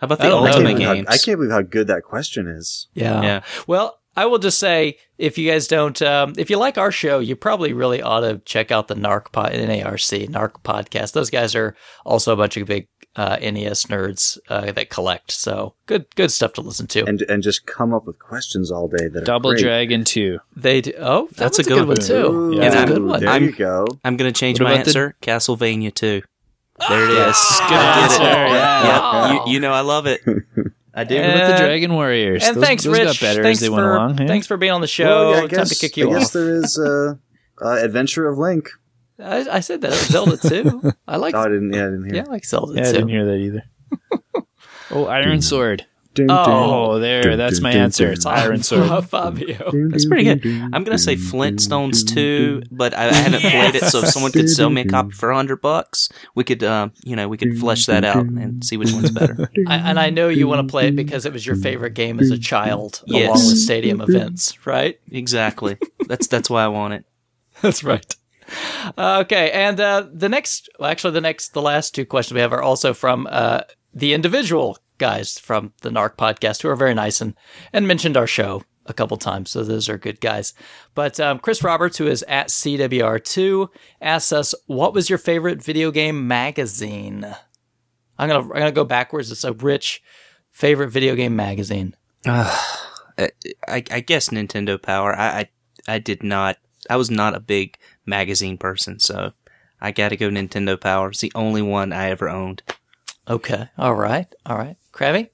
How 0.00 0.04
about 0.04 0.18
the 0.18 0.24
don't 0.28 0.44
know. 0.44 0.48
I 0.48 0.52
can't, 0.52 0.56
Ultimate 0.56 0.72
believe 0.74 0.86
how, 0.86 0.94
games? 0.94 1.06
I 1.08 1.16
can't 1.18 1.38
believe 1.38 1.50
how 1.52 1.62
good 1.62 1.86
that 1.88 2.02
question 2.02 2.46
is. 2.48 2.86
Yeah. 2.94 3.22
Yeah. 3.22 3.40
Well, 3.66 3.97
I 4.18 4.26
will 4.26 4.38
just 4.38 4.58
say, 4.58 4.98
if 5.16 5.38
you 5.38 5.48
guys 5.50 5.68
don't, 5.68 6.00
um, 6.02 6.32
if 6.36 6.50
you 6.50 6.58
like 6.58 6.76
our 6.78 6.90
show, 6.90 7.18
you 7.20 7.36
probably 7.36 7.72
really 7.72 8.02
ought 8.02 8.20
to 8.20 8.38
check 8.44 8.70
out 8.72 8.88
the 8.88 8.94
NARC 8.96 9.30
pod, 9.32 9.52
NARC 9.52 10.28
NARC 10.28 10.52
podcast. 10.64 11.12
Those 11.12 11.30
guys 11.30 11.54
are 11.54 11.76
also 12.04 12.32
a 12.32 12.36
bunch 12.36 12.56
of 12.56 12.66
big 12.66 12.88
uh, 13.16 13.36
NES 13.40 13.84
nerds 13.86 14.36
uh, 14.48 14.70
that 14.72 14.90
collect. 14.90 15.30
So 15.30 15.74
good, 15.86 16.06
good 16.16 16.30
stuff 16.32 16.52
to 16.54 16.60
listen 16.62 16.86
to. 16.88 17.04
And 17.06 17.22
and 17.22 17.42
just 17.42 17.66
come 17.66 17.92
up 17.94 18.06
with 18.06 18.18
questions 18.18 18.70
all 18.70 18.88
day 18.88 19.08
that 19.08 19.22
are 19.22 19.24
Double 19.24 19.50
great. 19.52 19.62
Dragon 19.62 20.04
2. 20.04 20.38
they 20.56 20.80
do. 20.80 20.92
Oh, 20.98 21.26
that 21.28 21.36
That's 21.36 21.58
was 21.58 21.66
a 21.66 21.70
a 21.70 21.74
good 21.74 21.80
good 21.80 21.88
one 21.88 21.96
one. 21.96 22.06
too. 22.06 22.14
Ooh, 22.38 22.54
Yeah. 22.54 22.68
That's 22.70 22.82
a 22.82 22.86
good 22.86 22.96
I'm- 22.98 23.06
one. 23.08 23.20
There 23.20 23.28
I'm- 23.28 23.44
you 23.44 23.52
go. 23.52 23.86
I'm 24.04 24.16
going 24.16 24.32
to 24.32 24.38
change 24.38 24.60
What 24.60 24.66
my 24.66 24.72
about 24.74 24.84
the- 24.84 24.88
answer. 24.90 25.14
Castlevania 25.22 25.94
2. 25.94 26.22
There 26.88 27.04
it 27.04 27.10
is. 27.10 27.16
Yes, 27.16 27.58
good 27.60 27.76
I 27.76 28.08
did 28.08 28.20
it. 28.20 28.22
answer, 28.22 28.54
yeah. 28.54 29.32
Yep. 29.34 29.46
You, 29.46 29.52
you 29.54 29.60
know 29.60 29.72
I 29.72 29.80
love 29.80 30.06
it. 30.06 30.20
I 30.98 31.04
did 31.04 31.20
What 31.24 31.36
about 31.36 31.58
the 31.58 31.64
Dragon 31.64 31.94
Warriors? 31.94 32.44
And 32.44 32.56
those, 32.56 32.64
thanks, 32.64 32.82
those 32.82 32.98
Rich. 32.98 33.06
got 33.06 33.20
better 33.20 33.42
thanks 33.44 33.58
as 33.58 33.60
they 33.60 33.66
for 33.68 33.72
went 33.74 33.86
along. 33.86 34.18
yeah? 34.18 34.26
thanks 34.26 34.48
for 34.48 34.56
being 34.56 34.72
on 34.72 34.80
the 34.80 34.88
show. 34.88 35.04
Well, 35.04 35.30
yeah, 35.30 35.36
I 35.36 35.40
Time 35.42 35.48
guess, 35.48 35.68
to 35.68 35.74
kick 35.76 35.96
you 35.96 36.10
I 36.10 36.18
guess 36.18 36.32
there 36.32 36.56
is 36.56 36.76
uh, 36.76 37.14
uh, 37.62 37.68
Adventure 37.76 38.26
of 38.26 38.36
Link. 38.36 38.68
I, 39.20 39.46
I 39.48 39.60
said 39.60 39.82
that 39.82 39.92
Zelda 39.92 40.36
too. 40.36 40.92
I 41.06 41.16
like. 41.18 41.36
Oh, 41.36 41.40
I 41.40 41.44
didn't. 41.44 41.72
Yeah, 41.72 41.82
I 41.82 41.90
didn't 41.90 42.04
hear. 42.06 42.14
yeah, 42.16 42.24
I 42.26 42.30
like 42.30 42.44
Zelda 42.44 42.74
Yeah, 42.74 42.88
I 42.88 42.92
didn't 42.92 43.08
hear 43.10 43.26
that 43.26 43.36
either. 43.36 43.62
oh, 44.90 45.06
Iron 45.06 45.40
Sword. 45.40 45.86
Oh, 46.28 46.98
there. 46.98 47.36
That's 47.36 47.60
my 47.60 47.72
answer. 47.72 48.10
It's 48.12 48.26
Iron 48.26 48.62
Sword. 48.62 49.04
Fabio. 49.08 49.70
That's 49.90 50.06
pretty 50.06 50.24
good. 50.24 50.46
I'm 50.72 50.84
gonna 50.84 50.98
say 50.98 51.16
Flintstones 51.16 52.06
too, 52.06 52.62
but 52.70 52.94
I, 52.94 53.08
I 53.08 53.12
haven't 53.14 53.40
played 53.40 53.74
it. 53.76 53.84
So 53.84 54.00
if 54.00 54.08
someone 54.08 54.32
could 54.32 54.48
sell 54.50 54.70
me 54.70 54.82
a 54.82 54.84
copy 54.86 55.10
for 55.12 55.32
hundred 55.32 55.60
bucks, 55.60 56.08
we 56.34 56.44
could, 56.44 56.62
uh, 56.62 56.88
you 57.04 57.16
know, 57.16 57.28
we 57.28 57.36
could 57.36 57.58
flesh 57.58 57.86
that 57.86 58.04
out 58.04 58.24
and 58.26 58.64
see 58.64 58.76
which 58.76 58.92
one's 58.92 59.10
better. 59.10 59.50
I, 59.66 59.76
and 59.76 59.98
I 59.98 60.10
know 60.10 60.28
you 60.28 60.48
want 60.48 60.66
to 60.66 60.70
play 60.70 60.88
it 60.88 60.96
because 60.96 61.26
it 61.26 61.32
was 61.32 61.46
your 61.46 61.56
favorite 61.56 61.94
game 61.94 62.20
as 62.20 62.30
a 62.30 62.38
child, 62.38 63.02
along 63.08 63.20
Yes. 63.22 63.46
with 63.48 63.58
stadium 63.58 64.00
events, 64.00 64.66
right? 64.66 64.98
Exactly. 65.12 65.76
That's 66.06 66.26
that's 66.26 66.48
why 66.50 66.64
I 66.64 66.68
want 66.68 66.94
it. 66.94 67.04
That's 67.60 67.82
right. 67.82 68.14
Uh, 68.96 69.18
okay, 69.24 69.50
and 69.50 69.78
uh, 69.80 70.06
the 70.12 70.28
next, 70.28 70.68
well, 70.78 70.88
actually, 70.90 71.10
the 71.12 71.20
next, 71.20 71.52
the 71.54 71.60
last 71.60 71.94
two 71.94 72.06
questions 72.06 72.34
we 72.34 72.40
have 72.40 72.52
are 72.52 72.62
also 72.62 72.94
from 72.94 73.26
uh, 73.30 73.60
the 73.92 74.14
individual 74.14 74.78
guys 74.98 75.38
from 75.38 75.72
the 75.82 75.90
Narc 75.90 76.16
podcast 76.16 76.62
who 76.62 76.68
are 76.68 76.76
very 76.76 76.94
nice 76.94 77.20
and 77.20 77.34
and 77.72 77.88
mentioned 77.88 78.16
our 78.16 78.26
show 78.26 78.62
a 78.86 78.94
couple 78.94 79.16
times. 79.16 79.50
So 79.50 79.62
those 79.62 79.88
are 79.88 79.98
good 79.98 80.20
guys. 80.20 80.54
But 80.94 81.20
um, 81.20 81.38
Chris 81.38 81.62
Roberts, 81.62 81.98
who 81.98 82.06
is 82.06 82.24
at 82.26 82.48
CWR2, 82.48 83.68
asks 84.00 84.32
us, 84.32 84.54
"What 84.66 84.94
was 84.94 85.08
your 85.08 85.18
favorite 85.18 85.62
video 85.62 85.90
game 85.90 86.26
magazine?" 86.26 87.24
I'm 88.18 88.28
gonna 88.28 88.42
I'm 88.42 88.48
gonna 88.48 88.72
go 88.72 88.84
backwards. 88.84 89.30
It's 89.30 89.44
a 89.44 89.52
rich 89.52 90.02
favorite 90.50 90.88
video 90.88 91.14
game 91.14 91.36
magazine. 91.36 91.94
I, 92.26 93.30
I 93.68 93.84
I 93.90 94.00
guess 94.00 94.30
Nintendo 94.30 94.80
Power. 94.80 95.14
I, 95.14 95.28
I 95.28 95.94
I 95.94 95.98
did 95.98 96.22
not. 96.22 96.56
I 96.90 96.96
was 96.96 97.10
not 97.10 97.34
a 97.34 97.40
big 97.40 97.76
magazine 98.06 98.58
person, 98.58 98.98
so 98.98 99.32
I 99.80 99.92
got 99.92 100.08
to 100.08 100.16
go 100.16 100.30
Nintendo 100.30 100.80
Power. 100.80 101.10
It's 101.10 101.20
the 101.20 101.32
only 101.34 101.62
one 101.62 101.92
I 101.92 102.10
ever 102.10 102.28
owned. 102.28 102.62
Okay, 103.28 103.68
all 103.76 103.94
right, 103.94 104.26
all 104.46 104.56
right, 104.56 104.77
Krabby. 104.98 105.28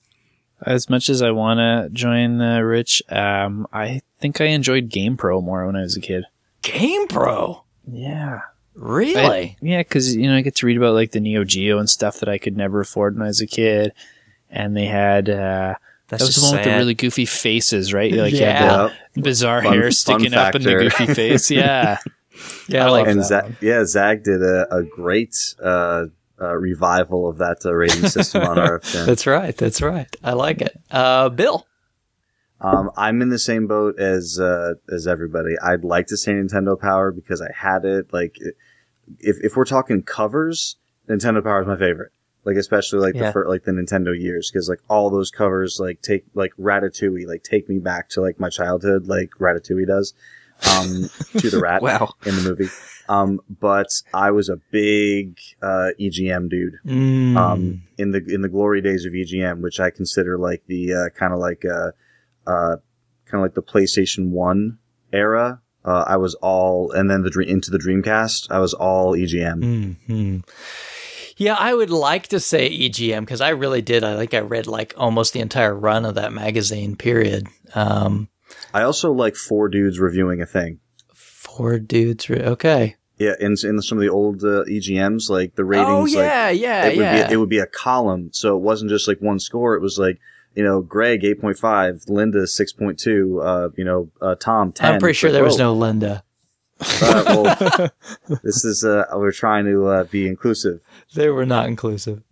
As 0.64 0.88
much 0.88 1.08
as 1.08 1.20
I 1.22 1.30
want 1.30 1.58
to 1.58 1.88
join 1.92 2.40
uh, 2.40 2.60
Rich, 2.60 3.02
um, 3.10 3.66
I 3.72 4.00
think 4.20 4.40
I 4.40 4.46
enjoyed 4.46 4.88
Game 4.88 5.16
Pro 5.16 5.40
more 5.40 5.66
when 5.66 5.76
I 5.76 5.80
was 5.82 5.96
a 5.96 6.00
kid. 6.00 6.24
Game 6.62 7.06
Pro, 7.08 7.64
Yeah. 7.90 8.40
really? 8.74 9.16
I- 9.16 9.56
yeah, 9.60 9.80
because 9.82 10.14
you 10.16 10.28
know 10.28 10.36
I 10.36 10.40
get 10.40 10.54
to 10.56 10.66
read 10.66 10.76
about 10.76 10.94
like 10.94 11.10
the 11.10 11.20
Neo 11.20 11.44
Geo 11.44 11.78
and 11.78 11.90
stuff 11.90 12.20
that 12.20 12.28
I 12.28 12.38
could 12.38 12.56
never 12.56 12.80
afford 12.80 13.14
when 13.14 13.22
I 13.24 13.26
was 13.28 13.40
a 13.42 13.46
kid, 13.46 13.92
and 14.50 14.74
they 14.76 14.86
had 14.86 15.28
uh, 15.28 15.74
That's 16.08 16.20
that 16.22 16.26
was 16.26 16.34
the 16.36 16.40
just 16.40 16.52
one 16.52 16.56
with 16.60 16.64
the 16.64 16.78
really 16.78 16.94
goofy 16.94 17.26
faces, 17.26 17.92
right? 17.92 18.12
Like 18.12 18.32
you 18.32 18.38
Yeah. 18.40 18.58
had 18.58 18.82
Yep. 18.84 18.92
the 19.14 19.22
bizarre 19.22 19.62
Fun- 19.62 19.72
hair 19.74 19.90
sticking 19.90 20.32
up 20.34 20.54
in 20.54 20.62
the 20.62 20.74
goofy 20.74 21.06
face. 21.12 21.50
Yeah, 21.50 21.98
yeah, 22.68 22.86
I 22.86 22.90
like 22.90 23.06
and 23.06 23.20
that 23.20 23.24
Zach, 23.26 23.42
one. 23.44 23.56
yeah, 23.60 23.84
Zag 23.84 24.24
did 24.24 24.42
a, 24.42 24.74
a 24.74 24.82
great 24.82 25.54
uh, 25.62 26.06
uh, 26.40 26.54
revival 26.54 27.28
of 27.28 27.38
that 27.38 27.58
uh, 27.64 27.72
rating 27.72 28.08
system 28.08 28.42
on 28.42 28.56
RFN. 28.58 29.06
That's 29.06 29.26
right. 29.26 29.56
That's 29.56 29.80
right. 29.82 30.14
I 30.22 30.32
like 30.32 30.60
it. 30.60 30.80
Uh, 30.90 31.28
Bill. 31.28 31.66
Um, 32.60 32.90
I'm 32.96 33.20
in 33.20 33.28
the 33.28 33.38
same 33.38 33.66
boat 33.66 33.98
as 33.98 34.38
uh, 34.40 34.74
as 34.90 35.06
everybody. 35.06 35.56
I'd 35.62 35.84
like 35.84 36.06
to 36.08 36.16
say 36.16 36.32
Nintendo 36.32 36.80
Power 36.80 37.12
because 37.12 37.42
I 37.42 37.50
had 37.54 37.84
it. 37.84 38.12
Like, 38.12 38.36
if 39.18 39.36
if 39.42 39.56
we're 39.56 39.64
talking 39.66 40.02
covers, 40.02 40.76
Nintendo 41.08 41.42
Power 41.42 41.60
is 41.62 41.66
my 41.68 41.76
favorite. 41.76 42.12
Like, 42.44 42.56
especially 42.56 43.00
like 43.00 43.14
Yeah. 43.14 43.26
the 43.26 43.32
fir- 43.32 43.48
like 43.48 43.64
the 43.64 43.72
Nintendo 43.72 44.18
years, 44.18 44.50
because 44.50 44.68
like 44.68 44.80
all 44.88 45.10
those 45.10 45.30
covers 45.30 45.78
like 45.80 46.00
take 46.02 46.24
like 46.34 46.52
Ratatouille, 46.58 47.26
like 47.26 47.42
take 47.42 47.68
me 47.68 47.78
back 47.78 48.08
to 48.10 48.20
like 48.22 48.38
my 48.40 48.48
childhood, 48.48 49.06
like 49.08 49.30
Ratatouille 49.40 49.86
does, 49.86 50.14
um, 50.70 51.10
to 51.38 51.50
the 51.50 51.58
rat 51.60 51.82
Wow. 51.82 52.14
in 52.26 52.36
the 52.36 52.42
movie. 52.42 52.68
Um, 53.08 53.40
but 53.60 53.88
I 54.14 54.30
was 54.30 54.48
a 54.48 54.56
big 54.70 55.38
uh, 55.62 55.90
EGM 56.00 56.48
dude 56.48 56.78
Mm. 56.86 57.36
um, 57.36 57.82
in 57.98 58.12
the 58.12 58.24
in 58.26 58.40
the 58.42 58.48
glory 58.48 58.80
days 58.80 59.04
of 59.04 59.12
EGM, 59.12 59.60
which 59.60 59.78
I 59.80 59.90
consider 59.90 60.38
like 60.38 60.62
the 60.66 60.94
uh, 60.94 61.08
kind 61.18 61.32
of 61.32 61.38
like 61.38 61.64
uh, 61.64 61.90
uh, 62.46 62.76
kind 63.26 63.34
of 63.34 63.40
like 63.42 63.54
the 63.54 63.62
PlayStation 63.62 64.30
One 64.30 64.78
era. 65.12 65.60
Uh, 65.84 66.04
I 66.06 66.16
was 66.16 66.34
all, 66.36 66.92
and 66.92 67.10
then 67.10 67.22
the 67.24 67.30
dream 67.30 67.48
into 67.50 67.70
the 67.70 67.76
Dreamcast. 67.78 68.50
I 68.50 68.58
was 68.58 68.72
all 68.72 69.12
EGM. 69.14 69.96
hmm 70.06 70.38
Yeah, 71.36 71.56
I 71.58 71.74
would 71.74 71.90
like 71.90 72.28
to 72.28 72.40
say 72.40 72.70
EGM 72.70 73.20
because 73.20 73.42
I 73.42 73.50
really 73.50 73.82
did. 73.82 74.02
I 74.02 74.16
think 74.16 74.32
I 74.32 74.38
read 74.38 74.66
like 74.66 74.94
almost 74.96 75.34
the 75.34 75.40
entire 75.40 75.74
run 75.74 76.06
of 76.06 76.14
that 76.14 76.32
magazine. 76.32 76.96
Period. 76.96 77.48
Um, 77.74 78.28
I 78.74 78.82
also 78.82 79.12
like 79.12 79.36
four 79.36 79.68
dudes 79.68 80.00
reviewing 80.00 80.42
a 80.42 80.46
thing. 80.46 80.80
four 81.14 81.78
dudes. 81.78 82.28
Re- 82.28 82.42
okay. 82.42 82.96
Yeah, 83.16 83.34
in 83.38 83.54
in 83.62 83.80
some 83.80 83.98
of 83.98 84.02
the 84.02 84.10
old 84.10 84.42
uh, 84.42 84.64
EGMs, 84.64 85.30
like 85.30 85.54
the 85.54 85.64
ratings, 85.64 85.88
oh 85.88 86.18
like 86.18 86.26
yeah, 86.26 86.50
yeah, 86.50 86.86
it 86.86 86.96
would 86.96 87.02
yeah. 87.04 87.26
be 87.28 87.32
it 87.32 87.36
would 87.36 87.48
be 87.48 87.60
a 87.60 87.66
column, 87.66 88.30
so 88.32 88.56
it 88.56 88.60
wasn't 88.60 88.90
just 88.90 89.06
like 89.06 89.20
one 89.20 89.38
score. 89.38 89.76
It 89.76 89.80
was 89.80 89.98
like 89.98 90.18
you 90.56 90.64
know, 90.64 90.80
Greg 90.80 91.24
eight 91.24 91.40
point 91.40 91.56
five, 91.56 92.02
Linda 92.08 92.46
six 92.48 92.72
point 92.72 92.98
two, 92.98 93.40
uh, 93.40 93.68
you 93.76 93.84
know, 93.84 94.10
uh, 94.20 94.34
Tom 94.34 94.72
ten. 94.72 94.94
I'm 94.94 95.00
pretty 95.00 95.14
sure 95.14 95.30
like, 95.30 95.34
there 95.34 95.44
was 95.44 95.58
no 95.58 95.74
Linda. 95.74 96.24
Uh, 96.80 97.24
well, 97.26 97.90
this 98.42 98.64
is 98.64 98.84
uh, 98.84 99.04
we're 99.14 99.30
trying 99.30 99.64
to 99.66 99.86
uh, 99.86 100.04
be 100.04 100.26
inclusive. 100.26 100.80
They 101.14 101.28
were 101.28 101.46
not 101.46 101.68
inclusive. 101.68 102.22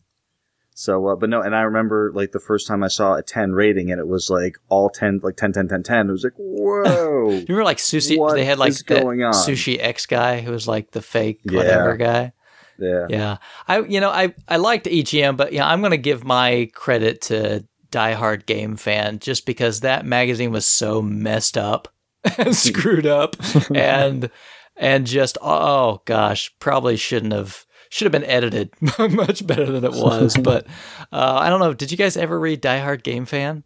So, 0.74 1.06
uh, 1.08 1.16
but 1.16 1.28
no, 1.28 1.42
and 1.42 1.54
I 1.54 1.62
remember 1.62 2.10
like 2.14 2.32
the 2.32 2.40
first 2.40 2.66
time 2.66 2.82
I 2.82 2.88
saw 2.88 3.14
a 3.14 3.22
10 3.22 3.52
rating 3.52 3.90
and 3.90 4.00
it 4.00 4.08
was 4.08 4.30
like 4.30 4.56
all 4.68 4.88
10, 4.88 5.20
like 5.22 5.36
10, 5.36 5.52
10, 5.52 5.68
10, 5.68 5.82
10. 5.82 6.08
It 6.08 6.12
was 6.12 6.24
like, 6.24 6.32
whoa. 6.36 7.28
You 7.30 7.40
remember 7.48 7.64
like 7.64 7.76
sushi? 7.78 8.18
What 8.18 8.34
they 8.34 8.44
had 8.44 8.58
like 8.58 8.74
going 8.86 9.22
on? 9.22 9.32
sushi 9.34 9.78
X 9.80 10.06
guy 10.06 10.40
who 10.40 10.50
was 10.50 10.66
like 10.66 10.92
the 10.92 11.02
fake 11.02 11.40
Yeah. 11.44 11.56
whatever 11.58 11.96
guy. 11.96 12.32
yeah. 12.78 13.06
Yeah, 13.10 13.36
I 13.68 13.80
you 13.80 14.00
know 14.00 14.10
I 14.10 14.34
I 14.48 14.56
liked 14.56 14.86
EGM, 14.86 15.36
but 15.36 15.52
yeah, 15.52 15.66
I'm 15.68 15.80
going 15.82 15.90
to 15.92 15.98
give 15.98 16.24
my 16.24 16.70
credit 16.74 17.20
to 17.22 17.64
Die 17.90 18.12
Hard 18.14 18.46
Game 18.46 18.76
Fan 18.76 19.18
just 19.18 19.44
because 19.44 19.80
that 19.80 20.06
magazine 20.06 20.50
was 20.52 20.66
so 20.66 21.02
messed 21.02 21.58
up 21.58 21.88
and 22.38 22.56
screwed 22.68 23.06
up, 23.06 23.36
and 23.74 24.30
and 24.76 25.06
just 25.06 25.36
oh 25.42 26.00
gosh, 26.06 26.50
probably 26.58 26.96
shouldn't 26.96 27.34
have 27.34 27.66
should 27.92 28.06
have 28.06 28.12
been 28.12 28.30
edited 28.30 28.72
much 28.98 29.46
better 29.46 29.66
than 29.66 29.84
it 29.84 29.92
was. 29.92 30.34
But 30.42 30.66
uh, 31.12 31.38
I 31.40 31.50
don't 31.50 31.60
know. 31.60 31.74
Did 31.74 31.90
you 31.90 31.98
guys 31.98 32.16
ever 32.16 32.40
read 32.40 32.62
Die 32.62 32.78
Hard 32.78 33.04
Game 33.04 33.26
Fan? 33.26 33.64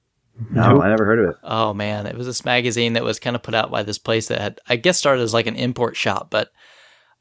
No, 0.51 0.83
I 0.83 0.89
never 0.89 1.05
heard 1.05 1.21
of 1.21 1.31
it. 1.31 1.37
Oh 1.45 1.73
man, 1.73 2.07
it 2.07 2.17
was 2.17 2.27
this 2.27 2.45
magazine 2.45 2.95
that 2.95 3.05
was 3.05 3.21
kind 3.21 3.37
of 3.37 3.45
put 3.45 3.55
out 3.55 3.71
by 3.71 3.85
this 3.85 3.99
place 3.99 4.27
that 4.29 4.41
had, 4.41 4.61
I 4.69 4.77
guess, 4.77 4.99
started 4.99 5.23
as 5.23 5.33
like 5.33 5.47
an 5.47 5.55
import 5.55 5.97
shop, 5.97 6.29
but 6.29 6.51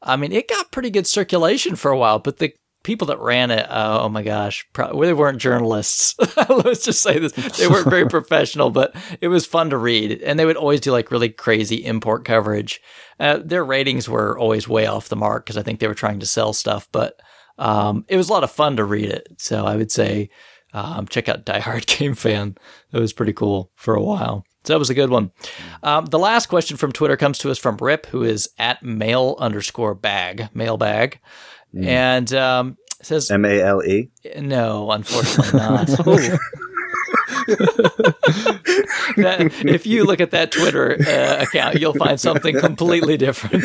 I 0.02 0.16
mean, 0.16 0.32
it 0.32 0.50
got 0.50 0.72
pretty 0.72 0.90
good 0.90 1.06
circulation 1.06 1.76
for 1.76 1.92
a 1.92 1.98
while. 1.98 2.18
But 2.20 2.38
the 2.38 2.54
people 2.86 3.08
that 3.08 3.20
ran 3.20 3.52
it, 3.52 3.70
uh, 3.70 4.00
oh 4.04 4.10
my 4.10 4.24
gosh, 4.24 4.66
pro- 4.72 5.02
they 5.02 5.14
weren't 5.14 5.40
journalists. 5.40 6.16
Let's 6.50 6.86
just 6.86 7.02
say 7.02 7.20
this: 7.20 7.34
they 7.58 7.68
weren't 7.68 7.90
very 7.90 8.08
professional, 8.10 8.70
but 8.70 8.96
it 9.20 9.28
was 9.28 9.46
fun 9.46 9.72
to 9.72 9.78
read, 9.78 10.22
and 10.22 10.40
they 10.40 10.46
would 10.46 10.56
always 10.56 10.80
do 10.80 10.92
like 10.92 11.12
really 11.12 11.30
crazy 11.30 11.84
import 11.84 12.24
coverage. 12.24 12.80
Uh, 13.20 13.40
their 13.44 13.66
ratings 13.66 14.08
were 14.08 14.38
always 14.38 14.68
way 14.68 14.86
off 14.86 15.10
the 15.10 15.16
mark 15.16 15.46
because 15.46 15.58
I 15.58 15.64
think 15.64 15.80
they 15.80 15.88
were 15.88 15.94
trying 15.94 16.20
to 16.20 16.26
sell 16.26 16.54
stuff, 16.54 16.88
but 16.92 17.20
um, 17.58 18.06
it 18.08 18.18
was 18.18 18.30
a 18.30 18.34
lot 18.34 18.44
of 18.44 18.52
fun 18.52 18.78
to 18.78 18.86
read 18.86 19.10
it. 19.10 19.28
So 19.38 19.66
I 19.66 19.76
would 19.76 19.92
say 19.92 20.30
um, 20.74 21.08
check 21.08 21.28
out 21.28 21.46
Die 21.46 21.60
Hard 21.60 21.88
Game 21.88 22.14
Fan. 22.14 22.56
It 22.92 23.00
was 23.00 23.14
pretty 23.14 23.34
cool 23.34 23.72
for 23.76 23.96
a 23.96 24.04
while. 24.04 24.46
So 24.64 24.74
that 24.74 24.80
was 24.80 24.90
a 24.90 24.96
good 24.96 25.12
one. 25.12 25.32
Um, 25.84 26.08
the 26.08 26.20
last 26.20 26.48
question 26.48 26.76
from 26.76 26.92
Twitter 26.92 27.16
comes 27.16 27.38
to 27.40 27.52
us 27.52 27.60
from 27.60 27.78
Rip, 27.78 28.08
who 28.08 28.24
is 28.24 28.50
at 28.58 28.82
mail 28.84 29.36
underscore 29.40 29.94
bag, 29.94 30.50
mailbag. 30.54 31.20
And 31.76 32.34
um, 32.34 32.78
says, 33.02 33.30
M 33.32 33.46
A 33.46 33.62
L 33.62 33.84
E. 33.84 34.10
no, 34.40 34.90
unfortunately 34.92 35.60
not. 35.60 35.88
that, 39.18 39.52
if 39.66 39.86
you 39.86 40.04
look 40.06 40.20
at 40.20 40.32
that 40.32 40.52
Twitter 40.52 40.98
uh, 41.00 41.44
account, 41.44 41.80
you'll 41.80 41.94
find 41.94 42.20
something 42.20 42.60
completely 42.60 43.18
different. 43.18 43.64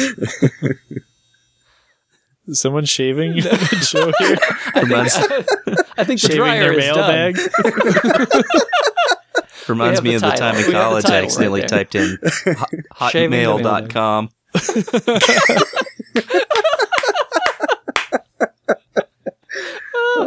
Is 2.46 2.60
someone 2.60 2.84
shaving 2.84 3.34
the 3.36 3.86
show 3.88 4.12
here, 4.18 4.36
I 5.96 6.04
think 6.04 6.20
the 6.20 6.28
shaving 6.28 6.36
dryer 6.36 6.72
their 6.72 6.76
mailbag. 6.76 7.38
Reminds 9.68 10.02
me 10.02 10.10
the 10.10 10.16
of 10.16 10.22
the 10.22 10.30
time 10.32 10.56
in 10.56 10.66
We 10.66 10.72
have 10.72 10.72
the 10.72 10.72
college 10.72 11.04
I 11.06 11.22
accidentally 11.22 11.60
there. 11.60 11.68
typed 11.68 11.94
in 11.94 12.18
hot- 12.92 13.12
Shaving 13.12 13.30
the 13.30 13.44
hotmail.com. 13.46 14.30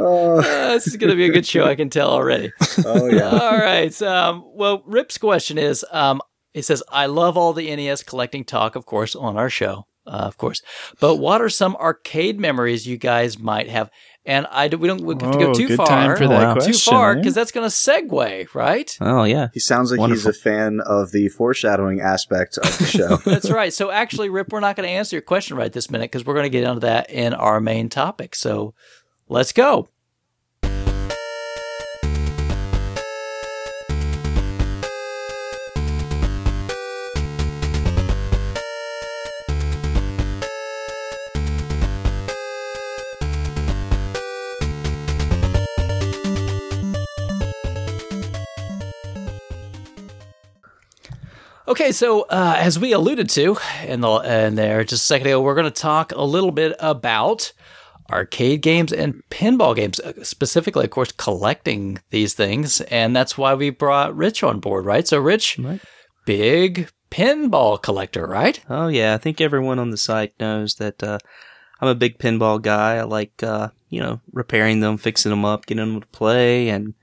Oh, 0.06 0.38
Uh, 0.44 0.74
this 0.74 0.88
is 0.88 0.98
going 0.98 1.10
to 1.10 1.16
be 1.16 1.26
a 1.26 1.32
good 1.32 1.46
show, 1.46 1.66
I 1.66 1.76
can 1.76 1.90
tell 1.90 2.10
already. 2.10 2.52
oh 2.86 3.08
yeah. 3.08 3.30
All 3.30 3.58
right. 3.58 4.00
Um, 4.02 4.44
well, 4.56 4.84
Rip's 4.86 5.18
question 5.18 5.58
is 5.58 5.86
um, 5.92 6.22
he 6.54 6.62
says, 6.62 6.84
I 6.90 7.06
love 7.08 7.38
all 7.38 7.54
the 7.54 7.74
NES 7.76 8.04
collecting 8.04 8.44
talk, 8.44 8.76
of 8.76 8.86
course, 8.86 9.16
on 9.16 9.38
our 9.38 9.50
show, 9.50 9.86
uh, 10.06 10.12
of 10.12 10.38
course. 10.38 10.62
But 11.00 11.18
what 11.18 11.42
are 11.42 11.50
some 11.50 11.76
arcade 11.78 12.40
memories 12.40 12.88
you 12.88 12.98
guys 12.98 13.38
might 13.40 13.70
have? 13.70 13.90
And 14.26 14.48
I 14.52 14.70
do, 14.70 14.78
we 14.78 14.88
don't 14.88 15.02
we 15.04 15.16
have 15.16 15.34
to 15.34 15.38
go 15.38 15.50
Oh, 15.50 15.54
too 15.54 15.68
good 15.68 15.76
far. 15.78 15.86
time 15.88 16.16
for 16.16 16.28
that 16.28 16.42
Wow. 16.42 16.54
Too 16.56 16.60
question. 16.72 16.94
far 16.94 17.16
because 17.16 17.34
that's 17.36 17.52
going 17.52 17.70
to 17.70 17.76
segue, 17.76 18.54
right? 18.56 18.98
Oh 19.02 19.26
yeah. 19.26 19.50
He 19.54 19.60
sounds 19.60 19.92
like 19.92 20.00
Wonderful. 20.00 20.32
he's 20.32 20.38
a 20.38 20.42
fan 20.42 20.80
of 20.86 21.12
the 21.12 21.28
foreshadowing 21.30 22.00
aspect 22.00 22.58
of 22.58 22.78
the 22.78 22.86
show. 22.86 23.16
That's 23.30 23.50
right. 23.52 23.74
So 23.74 23.92
actually, 23.92 24.30
Rip, 24.30 24.54
we're 24.54 24.62
not 24.62 24.78
going 24.78 24.88
to 24.88 24.94
answer 24.94 25.18
your 25.18 25.22
question 25.24 25.58
right 25.58 25.74
this 25.74 25.92
minute 25.92 26.10
because 26.10 26.26
we're 26.26 26.36
going 26.36 26.46
to 26.46 26.50
get 26.50 26.64
into 26.64 26.80
that 26.82 27.10
in 27.10 27.34
our 27.34 27.60
main 27.60 27.90
topic. 27.90 28.34
So 28.36 28.74
let's 29.28 29.52
go. 29.52 29.90
Okay, 51.74 51.92
so 51.92 52.22
uh, 52.30 52.54
as 52.56 52.78
we 52.78 52.92
alluded 52.92 53.30
to 53.30 53.58
in 53.88 54.02
the 54.02 54.12
in 54.18 54.54
there 54.54 54.84
just 54.84 55.02
a 55.02 55.08
second 55.08 55.26
ago, 55.26 55.42
we're 55.42 55.56
going 55.56 55.66
to 55.66 55.72
talk 55.72 56.12
a 56.12 56.22
little 56.22 56.52
bit 56.52 56.76
about 56.80 57.52
arcade 58.12 58.62
games 58.62 58.94
and 58.94 59.24
pinball 59.32 59.76
games, 59.76 60.00
uh, 60.00 60.24
specifically, 60.24 60.84
of 60.84 60.92
course, 60.92 61.12
collecting 61.14 61.98
these 62.12 62.36
things, 62.36 62.82
and 62.82 63.16
that's 63.16 63.40
why 63.40 63.56
we 63.56 63.72
brought 63.72 64.16
Rich 64.16 64.44
on 64.44 64.60
board, 64.60 64.86
right? 64.86 65.08
So, 65.08 65.18
Rich, 65.18 65.58
Right. 65.58 65.82
big 66.28 66.92
pinball 67.10 67.82
collector, 67.82 68.28
right? 68.28 68.64
Oh 68.70 68.88
yeah, 68.88 69.16
I 69.16 69.18
think 69.18 69.42
everyone 69.42 69.80
on 69.80 69.90
the 69.90 69.98
site 69.98 70.40
knows 70.40 70.76
that 70.76 71.02
uh, 71.02 71.18
I'm 71.82 71.88
a 71.88 71.96
big 71.96 72.20
pinball 72.20 72.62
guy. 72.62 72.98
I 72.98 73.04
like 73.04 73.42
uh, 73.42 73.70
you 73.90 74.00
know 74.00 74.22
repairing 74.32 74.82
them, 74.82 74.98
fixing 74.98 75.32
them 75.32 75.44
up, 75.44 75.66
getting 75.66 75.84
them 75.94 76.02
to 76.02 76.08
play, 76.10 76.70
and 76.70 76.94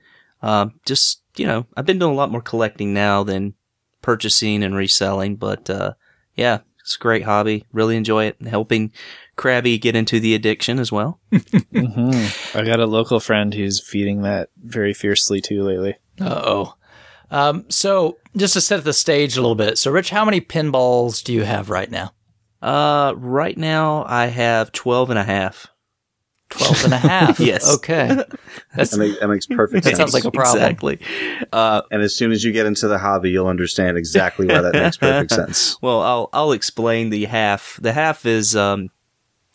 uh, 0.41 0.67
just 0.85 1.23
you 1.35 1.45
know 1.45 1.65
I've 1.75 1.85
been 1.85 1.99
doing 1.99 2.13
a 2.13 2.15
lot 2.15 2.31
more 2.31 2.41
collecting 2.41 2.93
now 2.93 3.23
than 3.23 3.55
purchasing 4.01 4.63
and 4.63 4.75
reselling. 4.75 5.35
But 5.35 5.69
uh, 5.69 5.93
yeah, 6.35 6.59
it's 6.79 6.95
a 6.95 6.99
great 6.99 7.23
hobby. 7.23 7.65
Really 7.71 7.95
enjoy 7.95 8.25
it. 8.25 8.41
Helping 8.45 8.91
Krabby 9.37 9.79
get 9.79 9.95
into 9.95 10.19
the 10.19 10.35
addiction 10.35 10.79
as 10.79 10.91
well. 10.91 11.19
hmm 11.31 12.25
I 12.53 12.63
got 12.63 12.79
a 12.79 12.85
local 12.85 13.19
friend 13.19 13.53
who's 13.53 13.79
feeding 13.79 14.21
that 14.23 14.49
very 14.63 14.93
fiercely 14.93 15.41
too 15.41 15.63
lately. 15.63 15.95
Uh 16.19 16.41
oh. 16.45 16.75
Um, 17.31 17.65
so, 17.69 18.17
just 18.35 18.53
to 18.55 18.61
set 18.61 18.83
the 18.83 18.91
stage 18.91 19.37
a 19.37 19.41
little 19.41 19.55
bit. 19.55 19.77
So, 19.77 19.89
Rich, 19.89 20.09
how 20.09 20.25
many 20.25 20.41
pinballs 20.41 21.23
do 21.23 21.31
you 21.31 21.43
have 21.43 21.69
right 21.69 21.89
now? 21.89 22.13
Uh, 22.61 23.13
right 23.15 23.57
now 23.57 24.05
I 24.05 24.27
have 24.27 24.71
12 24.73 25.11
and 25.11 25.19
a 25.19 25.23
half. 25.23 25.67
12 26.51 26.83
and 26.85 26.93
a 26.93 26.97
half. 26.97 27.39
Yes. 27.51 27.75
Okay. 27.75 28.23
That's, 28.75 28.91
That, 28.91 28.97
make, 28.97 29.19
that 29.19 29.27
makes 29.27 29.45
perfect 29.45 29.83
sense. 29.83 29.97
That 29.97 30.01
sounds 30.01 30.13
like 30.13 30.25
a 30.25 30.31
problem. 30.31 30.63
Exactly. 30.63 30.99
Uh, 31.51 31.81
and 31.91 32.01
as 32.01 32.15
soon 32.15 32.31
as 32.31 32.43
you 32.43 32.51
get 32.51 32.65
into 32.65 32.87
the 32.87 32.97
hobby, 32.99 33.31
you'll 33.31 33.47
understand 33.47 33.97
exactly 33.97 34.45
why 34.45 34.61
that 34.61 34.73
makes 34.73 34.97
perfect 34.97 35.31
sense. 35.31 35.77
Well, 35.81 36.01
I'll 36.01 36.29
I'll 36.33 36.51
explain 36.51 37.09
the 37.09 37.25
half. 37.25 37.79
The 37.81 37.93
half 37.93 38.25
is 38.25 38.55
um, 38.55 38.89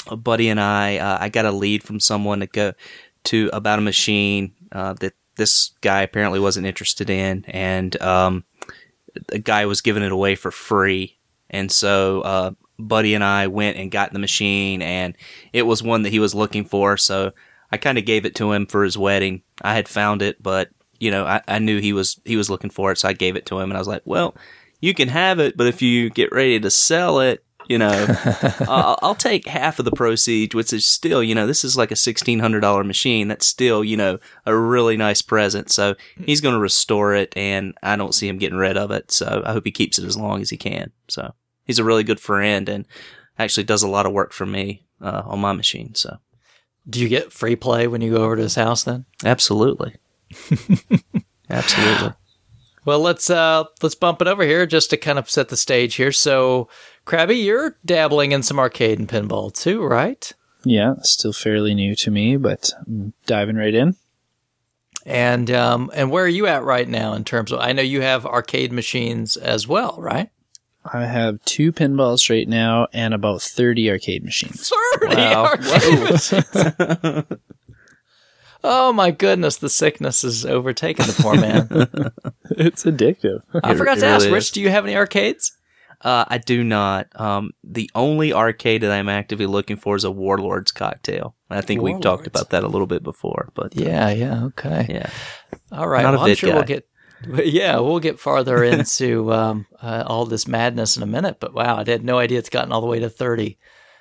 a 0.09 0.17
buddy 0.17 0.49
and 0.49 0.61
I. 0.61 0.97
Uh, 0.99 1.19
I 1.21 1.29
got 1.29 1.45
a 1.45 1.53
lead 1.53 1.83
from 1.83 2.01
someone 2.01 2.41
to 2.41 2.47
go 2.47 2.73
to 3.25 3.51
about 3.53 3.79
a 3.79 3.83
machine 3.83 4.53
uh, 4.73 4.95
that 4.95 5.15
this 5.37 5.73
guy 5.83 6.03
apparently 6.03 6.41
wasn't 6.41 6.67
interested 6.67 7.11
in, 7.11 7.45
and 7.49 8.01
um, 8.03 8.45
the 9.29 9.39
guy 9.39 9.67
was 9.67 9.81
giving 9.81 10.03
it 10.03 10.13
away 10.13 10.35
for 10.35 10.51
free. 10.51 11.19
And 11.51 11.71
so, 11.71 12.23
uh, 12.23 12.51
buddy 12.79 13.15
and 13.15 13.25
I 13.25 13.47
went 13.47 13.77
and 13.77 13.91
got 13.91 14.13
the 14.13 14.19
machine, 14.19 14.83
and 14.83 15.17
it 15.53 15.63
was 15.63 15.83
one 15.83 16.03
that 16.03 16.11
he 16.11 16.19
was 16.19 16.35
looking 16.35 16.65
for. 16.65 16.97
So 16.97 17.33
I 17.73 17.77
kind 17.77 17.99
of 17.99 18.05
gave 18.05 18.25
it 18.25 18.35
to 18.37 18.53
him 18.53 18.67
for 18.67 18.85
his 18.85 18.99
wedding. 18.99 19.43
I 19.63 19.75
had 19.75 19.89
found 19.89 20.23
it, 20.23 20.43
but 20.43 20.71
you 20.99 21.11
know, 21.11 21.27
I, 21.27 21.43
I 21.47 21.59
knew 21.59 21.81
he 21.81 21.93
was 21.93 22.21
he 22.25 22.37
was 22.37 22.51
looking 22.51 22.71
for 22.71 22.93
it, 22.93 22.99
so 22.99 23.09
I 23.09 23.13
gave 23.13 23.37
it 23.37 23.47
to 23.47 23.59
him, 23.59 23.71
and 23.71 23.77
I 23.77 23.81
was 23.81 23.89
like, 23.89 24.03
well 24.05 24.35
you 24.81 24.95
can 24.95 25.09
have 25.09 25.39
it, 25.39 25.57
but 25.57 25.67
if 25.67 25.83
you 25.83 26.11
get 26.11 26.33
ready 26.33 26.61
to 26.61 26.71
sell 26.71 27.21
it, 27.21 27.43
you 27.69 27.79
know, 27.79 28.07
I'll, 28.61 28.99
I'll 29.03 29.15
take 29.15 29.49
half 29.49 29.79
of 29.79 29.85
the 29.85 29.91
proceeds, 29.91 30.55
which 30.55 30.73
is 30.73 30.87
still, 30.87 31.23
you 31.23 31.35
know, 31.35 31.47
this 31.47 31.65
is 31.65 31.77
like 31.77 31.91
a 31.91 31.97
sixteen 31.97 32.39
hundred 32.39 32.61
dollar 32.61 32.85
machine. 32.85 33.27
That's 33.27 33.47
still, 33.47 33.83
you 33.83 33.97
know, 33.97 34.19
a 34.45 34.57
really 34.57 34.97
nice 34.97 35.23
present. 35.23 35.73
So 35.73 35.97
he's 36.25 36.41
going 36.41 36.55
to 36.55 36.61
restore 36.61 37.15
it, 37.15 37.33
and 37.37 37.75
I 37.83 37.97
don't 37.97 38.15
see 38.15 38.29
him 38.29 38.39
getting 38.39 38.59
rid 38.59 38.77
of 38.77 38.93
it. 38.93 39.11
So 39.11 39.43
I 39.45 39.53
hope 39.53 39.65
he 39.65 39.73
keeps 39.73 39.99
it 39.99 40.05
as 40.05 40.17
long 40.17 40.41
as 40.41 40.51
he 40.51 40.57
can. 40.57 40.93
So 41.09 41.35
he's 41.67 41.79
a 41.79 41.85
really 41.85 42.05
good 42.05 42.21
friend, 42.21 42.69
and 42.69 42.87
actually 43.39 43.65
does 43.65 43.83
a 43.83 43.89
lot 43.89 44.07
of 44.07 44.13
work 44.13 44.33
for 44.33 44.47
me 44.47 44.85
uh, 45.01 45.23
on 45.27 45.41
my 45.41 45.53
machine. 45.53 45.95
So 45.95 46.19
do 46.89 47.01
you 47.01 47.09
get 47.09 47.33
free 47.33 47.57
play 47.57 47.87
when 47.87 48.01
you 48.01 48.13
go 48.13 48.25
over 48.25 48.37
to 48.37 48.43
his 48.43 48.55
house 48.55 48.85
then? 48.85 49.05
absolutely, 49.25 49.97
absolutely. 51.51 52.13
Well, 52.85 53.01
let's 53.01 53.29
uh 53.29 53.65
let's 53.83 53.97
bump 53.97 54.23
it 54.23 54.29
over 54.29 54.45
here 54.45 54.65
just 54.65 54.91
to 54.91 54.97
kind 54.97 55.19
of 55.19 55.29
set 55.29 55.49
the 55.49 55.57
stage 55.57 55.97
here. 55.97 56.13
So, 56.13 56.69
Krabby, 57.05 57.45
you're 57.45 57.77
dabbling 57.85 58.31
in 58.31 58.45
some 58.45 58.61
arcade 58.61 59.01
and 59.01 59.09
pinball 59.09 59.53
too, 59.53 59.83
right? 59.83 60.33
Yeah, 60.65 60.95
still 61.03 61.33
fairly 61.33 61.75
new 61.75 61.97
to 61.97 62.11
me, 62.11 62.37
but 62.37 62.71
I'm 62.87 63.13
diving 63.27 63.57
right 63.57 63.75
in. 63.75 63.97
And 65.05 65.51
um 65.51 65.91
and 65.95 66.13
where 66.13 66.25
are 66.25 66.29
you 66.29 66.47
at 66.47 66.63
right 66.63 66.89
now 66.89 67.13
in 67.13 67.25
terms 67.25 67.51
of 67.51 67.59
I 67.59 67.73
know 67.73 67.83
you 67.83 68.03
have 68.03 68.25
arcade 68.25 68.73
machines 68.73 69.37
as 69.37 69.67
well, 69.67 69.97
right? 69.99 70.31
I 70.93 71.05
have 71.07 71.43
two 71.45 71.73
pinballs 71.73 72.31
right 72.31 72.49
now 72.49 72.87
and 72.93 73.13
about 73.15 73.43
30 73.43 73.91
arcade 73.91 74.25
machines. 74.25 74.71
30 75.01 75.17
Wow. 75.17 75.45
arcade 75.47 76.01
machines. 76.01 77.25
Oh 78.69 78.93
my 78.93 79.13
goodness, 79.13 79.59
the 79.59 79.69
sickness 79.69 80.25
is 80.25 80.45
overtaking 80.45 81.07
the 81.07 81.13
poor 81.23 81.37
man. 81.37 81.69
it's 82.59 82.85
addictive. 82.85 83.43
I 83.63 83.73
It- 83.73 83.77
forgot 83.77 83.99
it 83.99 84.01
to 84.01 84.07
ask, 84.07 84.25
really 84.25 84.35
Rich, 84.35 84.45
is. 84.45 84.51
do 84.51 84.61
you 84.61 84.71
have 84.71 84.85
any 84.85 84.97
arcades? 84.97 85.53
Uh, 86.01 86.25
I 86.27 86.39
do 86.39 86.65
not. 86.65 87.07
Um, 87.19 87.53
the 87.63 87.89
only 87.95 88.33
arcade 88.33 88.83
that 88.83 88.91
I'm 88.91 89.09
actively 89.09 89.47
looking 89.47 89.77
for 89.77 89.95
is 89.95 90.05
a 90.05 90.11
Warlords 90.11 90.73
cocktail. 90.73 91.37
I 91.49 91.61
think 91.61 91.81
we've 91.81 92.01
talked 92.01 92.27
about 92.27 92.51
that 92.51 92.65
a 92.65 92.69
little 92.69 92.87
bit 92.89 93.03
before, 93.05 93.51
but 93.55 93.67
uh, 93.79 93.83
Yeah, 93.83 94.11
yeah, 94.11 94.45
okay. 94.47 94.87
yeah. 94.89 95.11
All 95.71 95.87
right. 95.89 96.03
Not 96.03 96.15
a 96.15 96.17
well, 96.17 96.25
I'm 96.27 96.31
vid 96.31 96.39
sure 96.39 96.53
we'll 96.55 96.63
guy. 96.65 96.81
Get. 97.25 97.47
Yeah, 97.47 97.79
we'll 97.79 98.01
get 98.01 98.19
farther 98.19 98.63
into 98.73 99.33
um, 99.33 99.67
uh, 99.83 100.05
all 100.07 100.27
this 100.27 100.47
madness 100.49 100.97
in 100.97 101.03
a 101.03 101.07
minute. 101.07 101.39
But 101.41 101.55
wow, 101.55 101.77
I 101.77 101.85
had 101.89 102.05
no 102.05 102.19
idea 102.19 102.39
it's 102.39 102.49
gotten 102.49 102.73
all 102.73 102.81
the 102.81 102.87
way 102.87 103.01
to 103.01 103.09
thirty. 103.09 103.59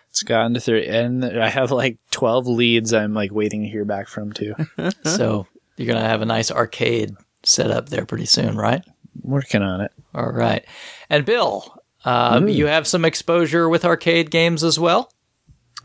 It's 0.10 0.23
gotten 0.23 0.54
to 0.54 0.62
30, 0.62 0.88
and 0.88 1.25
I 1.25 1.49
have 1.49 1.71
like 1.71 1.97
12 2.12 2.47
leads 2.47 2.93
I'm 2.93 3.13
like 3.13 3.34
waiting 3.34 3.63
to 3.63 3.67
hear 3.67 3.84
back 3.84 4.08
from 4.08 4.32
too. 4.32 4.56
so 5.04 5.45
you're 5.75 5.93
gonna 5.93 6.08
have 6.08 6.21
a 6.21 6.25
nice 6.25 6.49
arcade 6.49 7.13
set 7.43 7.69
up 7.69 7.89
there 7.89 8.06
pretty 8.06 8.25
soon, 8.25 8.56
right? 8.56 8.82
Working 9.21 9.62
on 9.62 9.82
it. 9.82 9.91
All 10.13 10.32
right. 10.32 10.65
And 11.10 11.25
Bill, 11.25 11.82
um, 12.06 12.47
you 12.47 12.67
have 12.67 12.88
some 12.88 13.04
exposure 13.04 13.67
with 13.67 13.84
arcade 13.84 14.32
games 14.32 14.63
as 14.63 14.80
well. 14.80 15.12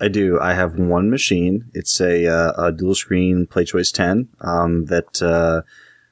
I 0.01 0.09
do. 0.09 0.39
I 0.41 0.55
have 0.55 0.79
one 0.79 1.11
machine. 1.11 1.71
It's 1.75 2.01
a, 2.01 2.27
uh, 2.27 2.67
a 2.67 2.73
dual 2.73 2.95
screen 2.95 3.47
PlayChoice 3.47 3.93
10 3.93 4.29
um, 4.41 4.87
that 4.87 5.21
uh, 5.21 5.63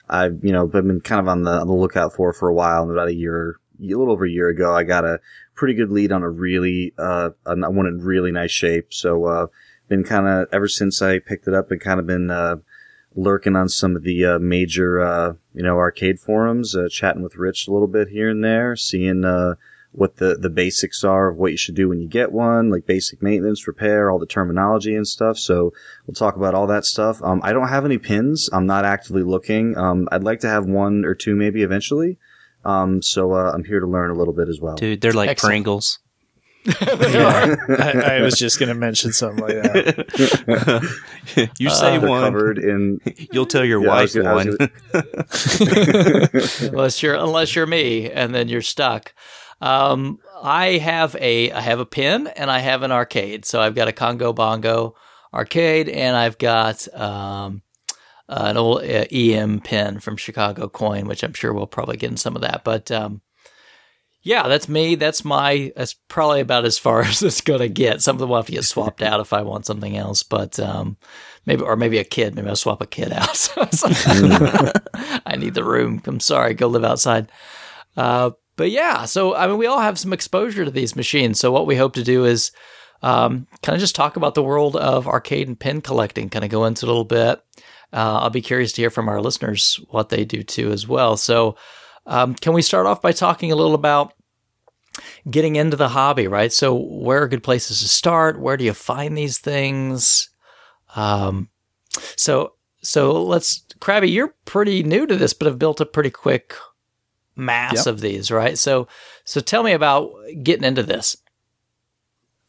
I've 0.09 0.43
you 0.43 0.53
know 0.53 0.67
been 0.67 1.01
kind 1.01 1.21
of 1.21 1.29
on 1.29 1.43
the, 1.43 1.53
on 1.53 1.67
the 1.67 1.75
lookout 1.75 2.15
for 2.15 2.33
for 2.33 2.49
a 2.49 2.55
while. 2.55 2.83
And 2.83 2.91
about 2.91 3.09
a 3.09 3.15
year, 3.15 3.59
a 3.81 3.85
little 3.85 4.11
over 4.13 4.25
a 4.25 4.31
year 4.31 4.49
ago, 4.49 4.75
I 4.75 4.85
got 4.85 5.05
a 5.05 5.21
pretty 5.55 5.75
good 5.75 5.91
lead 5.91 6.13
on 6.13 6.23
a 6.23 6.31
really 6.31 6.95
uh, 6.99 7.31
on 7.47 7.61
one 7.75 7.87
in 7.87 7.99
really 7.99 8.33
nice 8.33 8.51
shape. 8.51 8.93
So 8.93 9.25
uh, 9.25 9.47
been 9.89 10.05
kind 10.05 10.27
of 10.27 10.49
ever 10.53 10.69
since 10.69 11.03
I 11.03 11.19
picked 11.19 11.49
it 11.49 11.55
up, 11.55 11.71
and 11.71 11.81
kind 11.81 12.01
of 12.01 12.07
been 12.07 12.31
uh, 12.31 12.57
lurking 13.15 13.57
on 13.57 13.69
some 13.69 13.97
of 13.97 14.03
the 14.03 14.25
uh, 14.25 14.39
major 14.39 15.01
uh, 15.01 15.33
you 15.55 15.63
know 15.63 15.77
arcade 15.77 16.21
forums, 16.21 16.75
uh, 16.75 16.89
chatting 16.91 17.23
with 17.23 17.37
Rich 17.37 17.69
a 17.69 17.73
little 17.73 17.89
bit 17.89 18.09
here 18.09 18.29
and 18.29 18.45
there, 18.45 18.77
seeing. 18.77 19.25
Uh, 19.95 19.99
what 19.99 20.17
the, 20.17 20.37
the 20.37 20.51
basics 20.51 21.03
are 21.03 21.29
of 21.29 21.37
what 21.37 21.51
you 21.51 21.57
should 21.57 21.75
do 21.75 21.89
when 21.89 21.99
you 22.01 22.07
get 22.09 22.31
one, 22.31 22.71
like 22.71 22.87
basic 22.87 23.21
maintenance, 23.23 23.67
repair, 23.67 24.11
all 24.11 24.19
the 24.19 24.27
terminology 24.27 24.95
and 24.95 25.07
stuff. 25.07 25.39
So 25.39 25.73
we'll 26.07 26.15
talk 26.15 26.37
about 26.37 26.55
all 26.55 26.67
that 26.69 26.85
stuff. 26.85 27.21
Um, 27.23 27.41
I 27.43 27.53
don't 27.53 27.69
have 27.69 27.85
any 27.85 27.99
pins. 27.99 28.49
I'm 28.53 28.67
not 28.67 28.85
actively 28.85 29.23
looking. 29.23 29.77
Um, 29.77 30.09
I'd 30.13 30.23
like 30.25 30.41
to 30.41 30.49
have 30.49 30.67
one 30.67 31.05
or 31.05 31.15
two 31.15 31.35
maybe 31.35 31.63
eventually. 31.63 32.19
Um, 32.65 33.03
so 33.03 33.33
uh, 33.33 33.51
I'm 33.53 33.65
here 33.65 33.81
to 33.81 33.87
learn 33.87 34.11
a 34.11 34.15
little 34.15 34.35
bit 34.35 34.49
as 34.49 34.61
well. 34.61 34.77
Dude, 34.77 35.01
they're 35.01 35.13
like 35.13 35.31
Excellent. 35.31 35.53
Pringles. 35.53 35.99
Yeah. 36.69 37.57
I, 37.79 38.17
I 38.19 38.21
was 38.23 38.35
just 38.39 38.59
going 38.59 38.69
to 38.69 38.75
mention 38.75 39.13
something 39.13 39.43
like 39.43 39.55
that. 39.63 41.51
you 41.59 41.69
Uh, 41.69 41.71
say 41.73 41.99
They're 41.99 42.09
one, 42.09 42.23
covered 42.25 42.59
in. 42.59 43.01
you'll 43.33 43.47
tell 43.47 43.65
your 43.65 43.81
Yeah, 43.83 43.89
wife 43.89 44.15
gonna- 44.15 44.35
one. 44.35 44.57
gonna- 44.93 46.41
unless 46.73 47.03
you're 47.03 47.15
unless 47.15 47.55
you're 47.57 47.67
me, 47.67 48.11
and 48.11 48.35
then 48.35 48.49
you're 48.49 48.63
stuck. 48.63 49.15
Um, 49.61 50.21
I 50.41 50.79
have 50.79 51.17
a 51.17 51.51
I 51.51 51.61
have 51.61 51.81
a 51.81 51.87
pin 51.87 52.29
and 52.29 52.51
I 52.51 52.61
have 52.61 52.83
an 52.83 52.93
arcade. 52.93 53.45
So 53.45 53.61
I've 53.61 53.75
got 53.75 53.89
a 53.89 53.93
Congo 53.93 54.33
Bongo 54.33 54.95
arcade, 55.33 55.89
and 55.89 56.17
I've 56.17 56.39
got 56.39 56.93
um, 56.95 57.63
an 58.29 58.57
old 58.57 58.83
uh, 58.83 59.05
EM 59.11 59.61
pin 59.61 60.01
from 60.01 60.17
Chicago 60.17 60.69
Coin, 60.69 61.07
which 61.07 61.23
I'm 61.23 61.35
sure 61.35 61.53
we'll 61.53 61.67
probably 61.67 61.97
get 61.97 62.11
in 62.11 62.17
some 62.17 62.37
of 62.37 62.43
that. 62.43 62.63
But 62.65 62.91
um, 62.91 63.23
yeah, 64.23 64.49
that's 64.49 64.69
me. 64.69 64.95
That's 64.95 65.25
my. 65.25 65.73
That's 65.77 65.95
probably 65.95 66.41
about 66.41 66.65
as 66.65 66.79
far 66.79 67.01
as 67.05 67.23
it's 67.23 67.41
gonna 67.41 67.69
get. 67.69 68.03
Some 68.03 68.17
of 68.17 68.21
them 68.21 68.29
will 68.29 68.37
have 68.37 68.47
to 68.47 68.53
get 68.53 68.65
swapped 68.65 69.03
out 69.03 69.21
if 69.21 69.33
I 69.33 69.43
want 69.43 69.67
something 69.67 69.97
else. 69.97 70.23
But 70.23 70.61
um, 70.61 70.97
maybe 71.47 71.63
or 71.63 71.77
maybe 71.77 71.99
a 71.99 72.05
kid. 72.05 72.35
Maybe 72.35 72.49
I'll 72.49 72.57
swap 72.57 72.83
a 72.83 72.87
kid 72.87 73.13
out. 73.13 73.49
I 75.27 75.37
need 75.37 75.55
the 75.55 75.65
room. 75.65 76.03
I'm 76.07 76.21
sorry. 76.21 76.55
Go 76.55 76.69
live 76.69 76.85
outside. 76.85 77.31
Uh, 77.97 78.31
but 78.59 78.73
yeah, 78.73 79.07
so 79.07 79.35
I 79.35 79.47
mean, 79.47 79.57
we 79.57 79.67
all 79.67 79.81
have 79.81 79.99
some 79.99 80.13
exposure 80.13 80.65
to 80.65 80.71
these 80.71 80.97
machines. 80.97 81.39
So 81.39 81.53
what 81.53 81.67
we 81.67 81.77
hope 81.77 81.95
to 81.95 82.03
do 82.03 82.25
is 82.25 82.51
um, 83.03 83.47
kind 83.63 83.75
of 83.75 83.81
just 83.81 83.95
talk 83.95 84.17
about 84.17 84.35
the 84.35 84.43
world 84.43 84.75
of 84.77 85.07
arcade 85.07 85.47
and 85.47 85.59
pin 85.59 85.81
collecting. 85.81 86.29
Kind 86.29 86.45
of 86.45 86.51
go 86.51 86.65
into 86.65 86.85
a 86.85 86.89
little 86.89 87.05
bit. 87.05 87.41
Uh, 87.93 88.19
I'll 88.19 88.31
be 88.31 88.43
curious 88.43 88.73
to 88.73 88.83
hear 88.83 88.91
from 88.91 89.09
our 89.09 89.23
listeners 89.23 89.81
what 89.91 90.09
they 90.09 90.25
do 90.25 90.43
too 90.43 90.73
as 90.73 90.87
well. 90.89 91.17
So 91.17 91.57
um, 92.05 92.35
can 92.35 92.53
we 92.53 92.61
start 92.61 92.87
off 92.87 93.01
by 93.01 93.13
talking 93.13 93.53
a 93.53 93.57
little 93.57 93.75
about 93.75 94.13
getting 95.31 95.55
into 95.55 95.77
the 95.77 95.89
hobby? 95.89 96.27
Right. 96.27 96.53
So 96.53 96.75
where 96.75 97.23
are 97.23 97.29
good 97.29 97.45
places 97.45 97.81
to 97.81 97.89
start? 97.89 98.41
Where 98.41 98.57
do 98.57 98.65
you 98.65 98.75
find 98.75 99.17
these 99.17 99.39
things? 99.39 100.31
Um, 100.97 101.49
so 102.17 102.55
so 102.83 103.23
let's 103.23 103.65
Krabby, 103.79 104.13
you're 104.13 104.35
pretty 104.47 104.83
new 104.83 105.07
to 105.07 105.17
this, 105.17 105.33
but 105.33 105.47
have 105.47 105.61
built 105.61 105.81
a 105.81 105.87
pretty 105.87 106.11
quick 106.11 106.55
mass 107.39 107.87
Yep. 107.87 107.87
of 107.87 108.01
these, 108.01 108.31
right? 108.31 108.59
So, 108.59 108.89
so 109.25 109.41
tell 109.41 109.63
me 109.63 109.73
about 109.73 110.13
getting 110.43 110.65
into 110.65 110.83
this. 110.83 111.17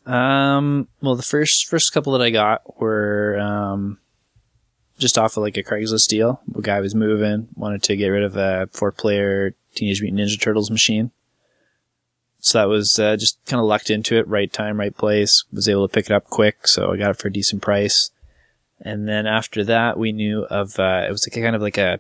Um, 0.06 0.88
well, 1.02 1.16
the 1.16 1.24
first 1.24 1.68
first 1.68 1.94
couple 1.94 2.14
that 2.14 2.22
I 2.22 2.32
got 2.32 2.82
were 2.82 3.38
um, 3.40 4.00
just 4.98 5.18
off 5.18 5.38
of 5.38 5.44
like 5.44 5.58
a 5.58 5.64
Craigslist 5.64 6.08
deal. 6.08 6.42
A 6.56 6.62
guy 6.62 6.80
was 6.80 6.96
moving, 6.96 7.48
wanted 7.56 7.84
to 7.84 7.96
get 7.96 8.08
rid 8.08 8.24
of 8.24 8.36
a 8.36 8.68
four 8.72 8.92
player 8.92 9.54
Teenage 9.76 10.02
Mutant 10.02 10.22
Ninja 10.22 10.42
Turtles 10.42 10.72
machine. 10.72 11.12
So 12.40 12.58
that 12.58 12.70
was 12.70 12.98
uh, 12.98 13.18
just 13.18 13.38
kind 13.46 13.60
of 13.60 13.68
lucked 13.68 13.90
into 13.90 14.18
it, 14.18 14.28
right 14.28 14.52
time, 14.52 14.80
right 14.80 14.96
place. 14.96 15.44
Was 15.52 15.70
able 15.70 15.88
to 15.88 15.94
pick 15.94 16.06
it 16.06 16.12
up 16.14 16.26
quick, 16.26 16.68
so 16.68 16.92
I 16.92 16.98
got 16.98 17.12
it 17.12 17.18
for 17.18 17.28
a 17.28 17.34
decent 17.34 17.62
price. 17.62 18.12
And 18.82 19.08
then 19.10 19.28
after 19.28 19.64
that, 19.66 20.00
we 20.00 20.14
knew 20.14 20.46
of 20.46 20.80
uh, 20.80 21.04
it 21.08 21.12
was 21.12 21.28
like 21.28 21.36
a 21.38 21.42
kind 21.42 21.56
of 21.56 21.62
like 21.62 21.78
a 21.78 22.00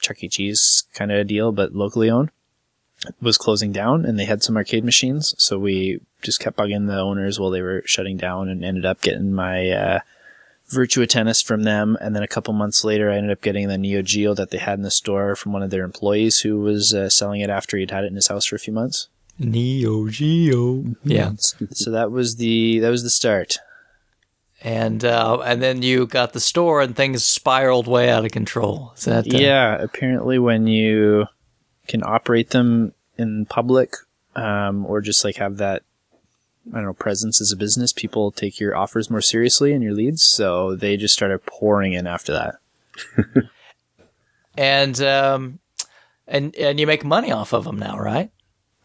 Chuck 0.00 0.22
E. 0.22 0.28
Cheese 0.28 0.84
kind 0.94 1.12
of 1.12 1.26
deal, 1.26 1.52
but 1.52 1.74
locally 1.74 2.10
owned. 2.10 2.30
Was 3.22 3.38
closing 3.38 3.72
down, 3.72 4.04
and 4.04 4.18
they 4.18 4.26
had 4.26 4.42
some 4.42 4.58
arcade 4.58 4.84
machines, 4.84 5.34
so 5.38 5.58
we 5.58 6.00
just 6.20 6.38
kept 6.38 6.58
bugging 6.58 6.86
the 6.86 6.98
owners 6.98 7.40
while 7.40 7.48
they 7.48 7.62
were 7.62 7.82
shutting 7.86 8.18
down, 8.18 8.50
and 8.50 8.62
ended 8.62 8.84
up 8.84 9.00
getting 9.00 9.32
my 9.32 9.70
uh, 9.70 10.00
Virtua 10.70 11.08
Tennis 11.08 11.40
from 11.40 11.62
them. 11.62 11.96
And 12.00 12.14
then 12.14 12.22
a 12.22 12.28
couple 12.28 12.52
months 12.52 12.84
later, 12.84 13.10
I 13.10 13.16
ended 13.16 13.32
up 13.32 13.40
getting 13.40 13.68
the 13.68 13.78
Neo 13.78 14.02
Geo 14.02 14.34
that 14.34 14.50
they 14.50 14.58
had 14.58 14.78
in 14.78 14.82
the 14.82 14.90
store 14.90 15.34
from 15.34 15.52
one 15.52 15.62
of 15.62 15.70
their 15.70 15.82
employees 15.82 16.40
who 16.40 16.60
was 16.60 16.92
uh, 16.92 17.08
selling 17.08 17.40
it 17.40 17.48
after 17.48 17.78
he'd 17.78 17.90
had 17.90 18.04
it 18.04 18.08
in 18.08 18.16
his 18.16 18.28
house 18.28 18.44
for 18.44 18.56
a 18.56 18.60
few 18.60 18.72
months. 18.72 19.08
Neo 19.38 20.08
Geo. 20.08 20.84
Yeah. 21.02 21.32
So 21.72 21.90
that 21.90 22.10
was 22.10 22.36
the 22.36 22.80
that 22.80 22.90
was 22.90 23.02
the 23.02 23.10
start. 23.10 23.58
And 24.62 25.04
uh, 25.04 25.40
and 25.40 25.62
then 25.62 25.82
you 25.82 26.06
got 26.06 26.34
the 26.34 26.40
store 26.40 26.82
and 26.82 26.94
things 26.94 27.24
spiraled 27.24 27.86
way 27.86 28.10
out 28.10 28.26
of 28.26 28.30
control. 28.30 28.92
Is 28.96 29.04
that 29.04 29.26
uh, 29.26 29.38
Yeah, 29.38 29.76
apparently 29.80 30.38
when 30.38 30.66
you 30.66 31.26
can 31.88 32.02
operate 32.02 32.50
them 32.50 32.92
in 33.16 33.46
public, 33.46 33.94
um, 34.36 34.84
or 34.84 35.00
just 35.00 35.24
like 35.24 35.36
have 35.36 35.56
that, 35.56 35.82
I 36.72 36.76
don't 36.76 36.84
know, 36.84 36.92
presence 36.92 37.40
as 37.40 37.52
a 37.52 37.56
business, 37.56 37.94
people 37.94 38.30
take 38.30 38.60
your 38.60 38.76
offers 38.76 39.08
more 39.08 39.22
seriously 39.22 39.72
and 39.72 39.82
your 39.82 39.94
leads. 39.94 40.22
So 40.22 40.76
they 40.76 40.98
just 40.98 41.14
started 41.14 41.44
pouring 41.46 41.94
in 41.94 42.06
after 42.06 42.32
that. 42.34 42.54
and 44.58 45.00
um, 45.00 45.58
and 46.26 46.54
and 46.56 46.78
you 46.78 46.86
make 46.86 47.04
money 47.04 47.32
off 47.32 47.54
of 47.54 47.64
them 47.64 47.78
now, 47.78 47.98
right? 47.98 48.30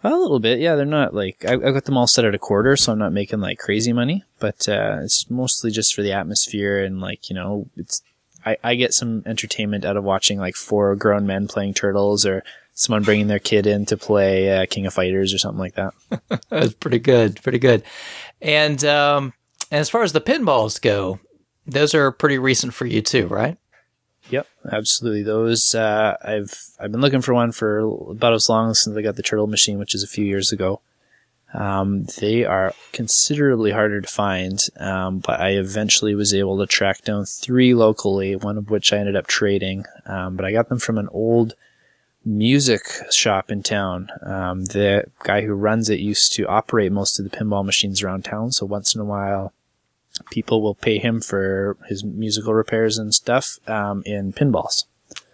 A 0.05 0.15
little 0.15 0.39
bit, 0.39 0.59
yeah. 0.59 0.75
They're 0.75 0.85
not 0.85 1.13
like 1.13 1.43
I, 1.47 1.53
I 1.53 1.71
got 1.71 1.85
them 1.85 1.97
all 1.97 2.07
set 2.07 2.25
at 2.25 2.35
a 2.35 2.39
quarter, 2.39 2.75
so 2.75 2.91
I'm 2.91 2.99
not 2.99 3.13
making 3.13 3.39
like 3.39 3.59
crazy 3.59 3.93
money. 3.93 4.23
But 4.39 4.69
uh, 4.69 4.99
it's 5.01 5.29
mostly 5.29 5.71
just 5.71 5.95
for 5.95 6.01
the 6.01 6.11
atmosphere 6.11 6.83
and 6.83 7.01
like 7.01 7.29
you 7.29 7.35
know, 7.35 7.67
it's 7.75 8.01
I, 8.45 8.57
I 8.63 8.75
get 8.75 8.93
some 8.93 9.23
entertainment 9.25 9.85
out 9.85 9.97
of 9.97 10.03
watching 10.03 10.39
like 10.39 10.55
four 10.55 10.95
grown 10.95 11.25
men 11.25 11.47
playing 11.47 11.73
turtles 11.73 12.25
or 12.25 12.43
someone 12.73 13.03
bringing 13.03 13.27
their 13.27 13.39
kid 13.39 13.65
in 13.65 13.85
to 13.87 13.97
play 13.97 14.61
uh, 14.61 14.65
King 14.69 14.85
of 14.85 14.93
Fighters 14.93 15.33
or 15.33 15.37
something 15.37 15.59
like 15.59 15.75
that. 15.75 15.93
That's 16.49 16.73
pretty 16.73 16.99
good, 16.99 17.41
pretty 17.41 17.59
good. 17.59 17.83
And 18.41 18.83
um, 18.85 19.33
and 19.71 19.79
as 19.79 19.89
far 19.89 20.03
as 20.03 20.13
the 20.13 20.21
pinballs 20.21 20.79
go, 20.79 21.19
those 21.65 21.95
are 21.95 22.11
pretty 22.11 22.37
recent 22.37 22.73
for 22.73 22.85
you 22.85 23.01
too, 23.01 23.27
right? 23.27 23.57
Yep, 24.29 24.47
absolutely. 24.71 25.23
Those 25.23 25.75
uh, 25.75 26.17
I've 26.23 26.53
I've 26.79 26.91
been 26.91 27.01
looking 27.01 27.21
for 27.21 27.33
one 27.33 27.51
for 27.51 27.79
about 28.09 28.33
as 28.33 28.49
long 28.49 28.73
since 28.73 28.97
I 28.97 29.01
got 29.01 29.15
the 29.15 29.23
turtle 29.23 29.47
machine, 29.47 29.77
which 29.77 29.93
is 29.93 30.03
a 30.03 30.07
few 30.07 30.25
years 30.25 30.51
ago. 30.51 30.81
Um, 31.53 32.05
they 32.19 32.43
are 32.43 32.73
considerably 32.91 33.71
harder 33.71 34.01
to 34.01 34.07
find, 34.07 34.61
um, 34.77 35.19
but 35.19 35.39
I 35.39 35.51
eventually 35.51 36.13
was 36.13 36.33
able 36.33 36.57
to 36.57 36.65
track 36.65 37.03
down 37.03 37.25
three 37.25 37.73
locally, 37.73 38.35
one 38.35 38.57
of 38.57 38.69
which 38.69 38.91
I 38.91 38.97
ended 38.97 39.15
up 39.15 39.27
trading. 39.27 39.85
Um, 40.05 40.35
but 40.35 40.45
I 40.45 40.51
got 40.51 40.67
them 40.67 40.79
from 40.79 40.97
an 40.97 41.07
old 41.11 41.55
music 42.25 42.81
shop 43.11 43.51
in 43.51 43.63
town. 43.63 44.09
Um, 44.23 44.65
the 44.65 45.05
guy 45.23 45.43
who 45.43 45.53
runs 45.53 45.89
it 45.89 45.99
used 45.99 46.33
to 46.33 46.47
operate 46.47 46.91
most 46.91 47.19
of 47.19 47.29
the 47.29 47.35
pinball 47.35 47.63
machines 47.63 48.01
around 48.01 48.25
town, 48.25 48.51
so 48.51 48.65
once 48.65 48.93
in 48.93 48.99
a 48.99 49.05
while 49.05 49.53
people 50.29 50.61
will 50.61 50.75
pay 50.75 50.97
him 50.97 51.21
for 51.21 51.77
his 51.87 52.03
musical 52.03 52.53
repairs 52.53 52.97
and 52.97 53.13
stuff 53.13 53.59
um, 53.67 54.03
in 54.05 54.33
pinballs. 54.33 54.85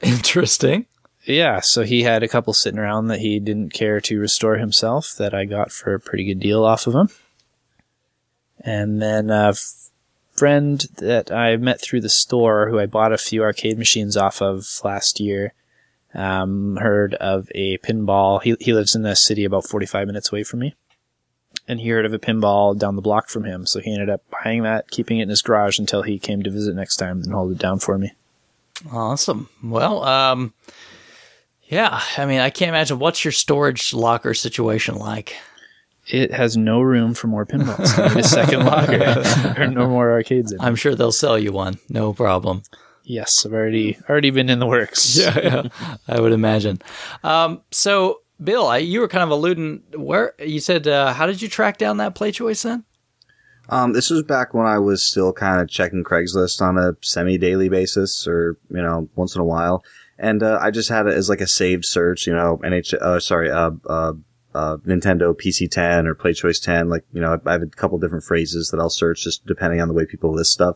Interesting. 0.02 0.86
Yeah, 1.26 1.60
so 1.60 1.84
he 1.84 2.04
had 2.04 2.24
a 2.24 2.28
couple 2.28 2.54
sitting 2.54 2.80
around 2.80 3.08
that 3.08 3.20
he 3.20 3.40
didn't 3.40 3.74
care 3.74 4.02
to 4.02 4.20
restore 4.20 4.58
himself 4.58 5.14
that 5.18 5.34
I 5.34 5.46
got 5.46 5.72
for 5.72 5.94
a 5.94 6.00
pretty 6.00 6.26
good 6.26 6.40
deal 6.40 6.66
off 6.66 6.88
of 6.88 6.96
him. 6.96 7.10
And 8.60 9.02
then 9.02 9.30
a 9.30 9.54
friend 10.34 10.84
that 10.98 11.32
I 11.32 11.58
met 11.58 11.80
through 11.80 12.02
the 12.02 12.10
store 12.10 12.70
who 12.70 12.80
I 12.80 12.88
bought 12.88 13.14
a 13.14 13.18
few 13.18 13.44
arcade 13.44 13.78
machines 13.78 14.18
off 14.18 14.42
of 14.42 14.66
last 14.84 15.20
year 15.20 15.54
um, 16.14 16.78
heard 16.78 17.14
of 17.16 17.50
a 17.56 17.78
pinball. 17.80 18.42
He, 18.42 18.56
he 18.60 18.74
lives 18.74 18.96
in 18.96 19.06
a 19.06 19.16
city 19.16 19.46
about 19.46 19.68
45 19.68 20.08
minutes 20.08 20.32
away 20.32 20.44
from 20.44 20.60
me. 20.60 20.76
And 21.72 21.80
he 21.80 21.88
heard 21.88 22.06
of 22.06 22.12
a 22.12 22.20
pinball 22.20 22.78
down 22.78 22.98
the 22.98 23.02
block 23.02 23.30
from 23.30 23.46
him, 23.46 23.66
so 23.66 23.80
he 23.80 23.94
ended 23.94 24.10
up 24.10 24.22
buying 24.30 24.64
that, 24.64 24.92
keeping 24.92 25.20
it 25.20 25.24
in 25.24 25.30
his 25.30 25.42
garage 25.42 25.80
until 25.80 26.02
he 26.02 26.20
came 26.20 26.44
to 26.44 26.52
visit 26.52 26.76
next 26.76 26.98
time 26.98 27.22
and 27.22 27.32
hold 27.32 27.54
it 27.54 27.58
down 27.60 27.80
for 27.80 27.98
me. 27.98 28.12
Awesome. 28.92 29.48
Well, 29.64 30.04
um, 30.04 30.54
yeah. 31.70 32.02
I 32.18 32.26
mean, 32.26 32.42
I 32.42 32.50
can't 32.50 32.68
imagine 32.68 33.00
what's 33.00 33.24
your 33.24 33.32
storage 33.32 33.94
locker 33.94 34.34
situation 34.34 34.96
like. 34.96 35.38
It 36.08 36.34
has 36.34 36.58
no 36.58 36.82
room 36.82 37.14
for 37.14 37.28
more 37.28 37.46
pinballs. 37.46 37.98
I 37.98 38.10
need 38.10 38.18
a 38.18 38.24
second 38.28 38.66
locker. 38.66 38.98
there 38.98 39.64
are 39.64 39.68
no 39.68 39.88
more 39.88 40.12
arcades 40.12 40.52
in 40.52 40.60
it. 40.60 40.64
I'm 40.64 40.76
sure 40.76 40.94
they'll 40.94 41.14
sell 41.14 41.40
you 41.40 41.54
one, 41.54 41.80
no 41.88 42.12
problem. 42.12 42.64
Yes, 43.04 43.46
I've 43.46 43.54
already 43.54 43.98
already 44.10 44.30
been 44.30 44.50
in 44.50 44.60
the 44.60 44.68
works. 44.68 45.18
Yeah, 45.22 45.40
yeah. 45.42 45.90
I 46.08 46.20
would 46.20 46.32
imagine. 46.32 46.82
Um, 47.24 47.62
so, 47.72 48.21
Bill, 48.44 48.68
I, 48.68 48.78
you 48.78 49.00
were 49.00 49.08
kind 49.08 49.24
of 49.24 49.30
alluding 49.30 49.84
where 49.96 50.34
you 50.40 50.60
said, 50.60 50.88
uh, 50.88 51.14
how 51.14 51.28
did 51.28 51.42
you 51.42 51.48
track 51.48 51.78
down 51.78 51.98
that 51.98 52.16
play 52.16 52.32
choice 52.32 52.64
then? 52.64 52.86
Um, 53.70 53.94
this 53.94 54.10
was 54.10 54.24
back 54.24 54.54
when 54.54 54.66
I 54.66 54.80
was 54.80 55.06
still 55.06 55.32
kind 55.32 55.62
of 55.62 55.70
checking 55.70 56.04
Craigslist 56.04 56.62
on 56.62 56.78
a 56.78 56.98
semi-daily 57.02 57.70
basis, 57.70 58.28
or 58.28 58.58
you 58.70 58.82
know, 58.82 59.10
once 59.16 59.36
in 59.36 59.42
a 59.42 59.46
while. 59.46 59.84
And 60.18 60.44
uh, 60.44 60.60
I 60.62 60.72
just 60.72 60.90
had 60.90 61.08
it 61.08 61.14
as 61.14 61.30
like 61.30 61.42
a 61.42 61.48
saved 61.48 61.86
search, 61.86 62.28
you 62.28 62.34
know, 62.34 62.60
NH, 62.64 62.94
uh, 62.96 63.20
sorry, 63.20 63.50
uh, 63.50 63.72
uh, 63.88 64.14
uh, 64.54 64.78
Nintendo 64.86 65.34
PC 65.34 65.70
10 65.70 66.06
or 66.06 66.14
Play 66.14 66.34
Choice 66.34 66.60
10. 66.60 66.90
Like, 66.90 67.06
you 67.14 67.22
know, 67.22 67.40
I 67.46 67.54
have 67.54 67.64
a 67.64 67.68
couple 67.68 67.98
different 67.98 68.24
phrases 68.24 68.68
that 68.70 68.80
I'll 68.80 68.90
search 68.90 69.24
just 69.24 69.46
depending 69.46 69.82
on 69.82 69.88
the 69.88 69.94
way 69.94 70.06
people 70.06 70.34
list 70.34 70.52
stuff. 70.52 70.76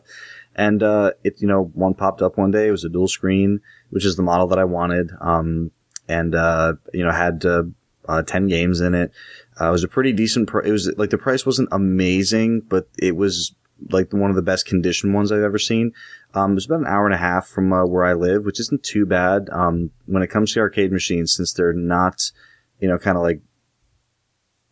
And 0.54 0.82
uh, 0.82 1.12
it, 1.22 1.40
you 1.40 1.46
know, 1.46 1.70
one 1.74 1.94
popped 1.94 2.22
up 2.22 2.38
one 2.38 2.50
day. 2.50 2.68
It 2.68 2.72
was 2.72 2.84
a 2.84 2.88
dual 2.88 3.08
screen, 3.08 3.60
which 3.90 4.04
is 4.04 4.16
the 4.16 4.22
model 4.22 4.46
that 4.48 4.58
I 4.58 4.64
wanted. 4.64 5.12
Um, 5.20 5.70
and 6.08 6.34
uh, 6.34 6.74
you 6.92 7.04
know, 7.04 7.12
had 7.12 7.44
uh, 7.44 7.64
uh, 8.08 8.22
10 8.22 8.48
games 8.48 8.80
in 8.80 8.94
it. 8.94 9.12
Uh, 9.60 9.68
it 9.68 9.72
was 9.72 9.84
a 9.84 9.88
pretty 9.88 10.12
decent. 10.12 10.48
Pr- 10.48 10.60
it 10.60 10.72
was 10.72 10.92
like 10.96 11.10
the 11.10 11.18
price 11.18 11.46
wasn't 11.46 11.68
amazing, 11.72 12.60
but 12.60 12.88
it 12.98 13.16
was 13.16 13.54
like 13.90 14.12
one 14.12 14.30
of 14.30 14.36
the 14.36 14.42
best 14.42 14.66
conditioned 14.66 15.14
ones 15.14 15.30
I've 15.30 15.42
ever 15.42 15.58
seen. 15.58 15.92
Um, 16.34 16.52
it 16.52 16.54
was 16.54 16.66
about 16.66 16.80
an 16.80 16.86
hour 16.86 17.04
and 17.04 17.14
a 17.14 17.18
half 17.18 17.46
from 17.46 17.72
uh, 17.72 17.84
where 17.84 18.04
I 18.04 18.14
live, 18.14 18.44
which 18.44 18.60
isn't 18.60 18.82
too 18.82 19.06
bad. 19.06 19.48
Um, 19.52 19.90
when 20.06 20.22
it 20.22 20.30
comes 20.30 20.52
to 20.52 20.60
arcade 20.60 20.92
machines, 20.92 21.34
since 21.34 21.52
they're 21.52 21.72
not, 21.72 22.30
you 22.80 22.88
know, 22.88 22.98
kind 22.98 23.16
of 23.16 23.22
like 23.22 23.40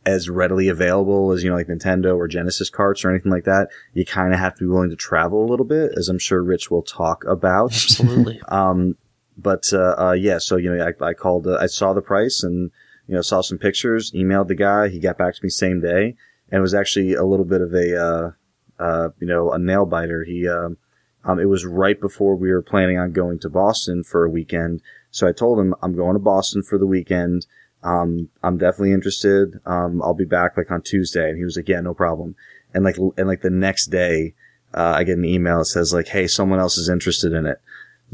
as 0.07 0.29
readily 0.29 0.69
available 0.69 1.33
as, 1.33 1.43
you 1.43 1.51
know, 1.51 1.57
like 1.57 1.69
Nintendo 1.69 2.17
or 2.17 2.29
Genesis 2.29 2.69
carts 2.69 3.05
or 3.05 3.11
anything 3.11 3.33
like 3.33 3.45
that, 3.45 3.69
you 3.95 4.05
kind 4.05 4.35
of 4.35 4.39
have 4.39 4.55
to 4.57 4.61
be 4.61 4.67
willing 4.67 4.91
to 4.91 4.97
travel 4.97 5.43
a 5.43 5.49
little 5.49 5.65
bit, 5.65 5.93
as 5.97 6.09
I'm 6.09 6.19
sure 6.19 6.43
Rich 6.43 6.71
will 6.71 6.83
talk 6.83 7.25
about. 7.25 7.73
Absolutely. 7.73 8.41
Um, 8.49 8.97
but, 9.37 9.73
uh, 9.73 9.95
uh, 9.99 10.13
yeah, 10.13 10.39
so, 10.39 10.57
you 10.57 10.75
know, 10.75 10.87
I, 10.87 11.05
I 11.05 11.15
called, 11.15 11.47
uh, 11.47 11.59
I 11.61 11.67
saw 11.67 11.93
the 11.93 12.03
price 12.03 12.43
and, 12.43 12.71
you 13.07 13.15
know, 13.15 13.23
saw 13.23 13.41
some 13.41 13.59
pictures, 13.59 14.13
emailed 14.13 14.49
the 14.49 14.55
guy. 14.55 14.89
He 14.89 14.99
got 14.99 15.19
back 15.19 15.35
to 15.35 15.41
me 15.43 15.51
same 15.51 15.81
day 15.81 16.15
and 16.51 16.59
it 16.59 16.61
was 16.61 16.75
actually 16.75 17.15
a 17.15 17.25
little 17.25 17.45
bit 17.45 17.61
of 17.61 17.75
a, 17.75 18.01
uh, 18.01 18.31
uh, 18.79 19.09
you 19.21 19.27
know, 19.27 19.53
a 19.53 19.59
nail 19.59 19.87
biter. 19.87 20.25
He, 20.25 20.49
um, 20.49 20.77
um, 21.25 21.39
it 21.39 21.47
was 21.47 21.65
right 21.65 22.01
before 22.01 22.37
we 22.37 22.51
were 22.51 22.63
planning 22.63 22.99
on 22.99 23.13
going 23.13 23.39
to 23.41 23.49
Boston 23.49 24.05
for 24.05 24.25
a 24.25 24.31
weekend. 24.31 24.83
So 25.11 25.27
I 25.27 25.33
told 25.33 25.59
him 25.59 25.75
I'm 25.83 25.97
going 25.97 26.15
to 26.15 26.21
Boston 26.21 26.63
for 26.63 26.79
the 26.79 26.87
weekend. 26.87 27.47
Um, 27.83 28.29
I'm 28.43 28.59
definitely 28.59 28.93
interested. 28.93 29.61
Um, 29.67 30.03
I'll 30.03 30.15
be 30.15 30.25
back 30.25 30.57
like 30.57 30.71
on 30.71 30.83
Tuesday. 30.83 31.29
And 31.29 31.39
he 31.39 31.45
was 31.45 31.57
like, 31.57 31.69
yeah, 31.69 31.81
no 31.81 31.95
problem. 31.95 32.35
And 32.73 32.85
like, 32.85 32.97
and 33.17 33.29
like 33.29 33.43
the 33.43 33.51
next 33.51 33.87
day, 33.87 34.35
uh, 34.75 34.95
I 34.97 35.05
get 35.05 35.19
an 35.19 35.25
email 35.25 35.59
that 35.59 35.67
says 35.67 35.93
like, 35.93 36.09
Hey, 36.09 36.27
someone 36.27 36.59
else 36.59 36.77
is 36.77 36.89
interested 36.89 37.33
in 37.33 37.47
it. 37.47 37.59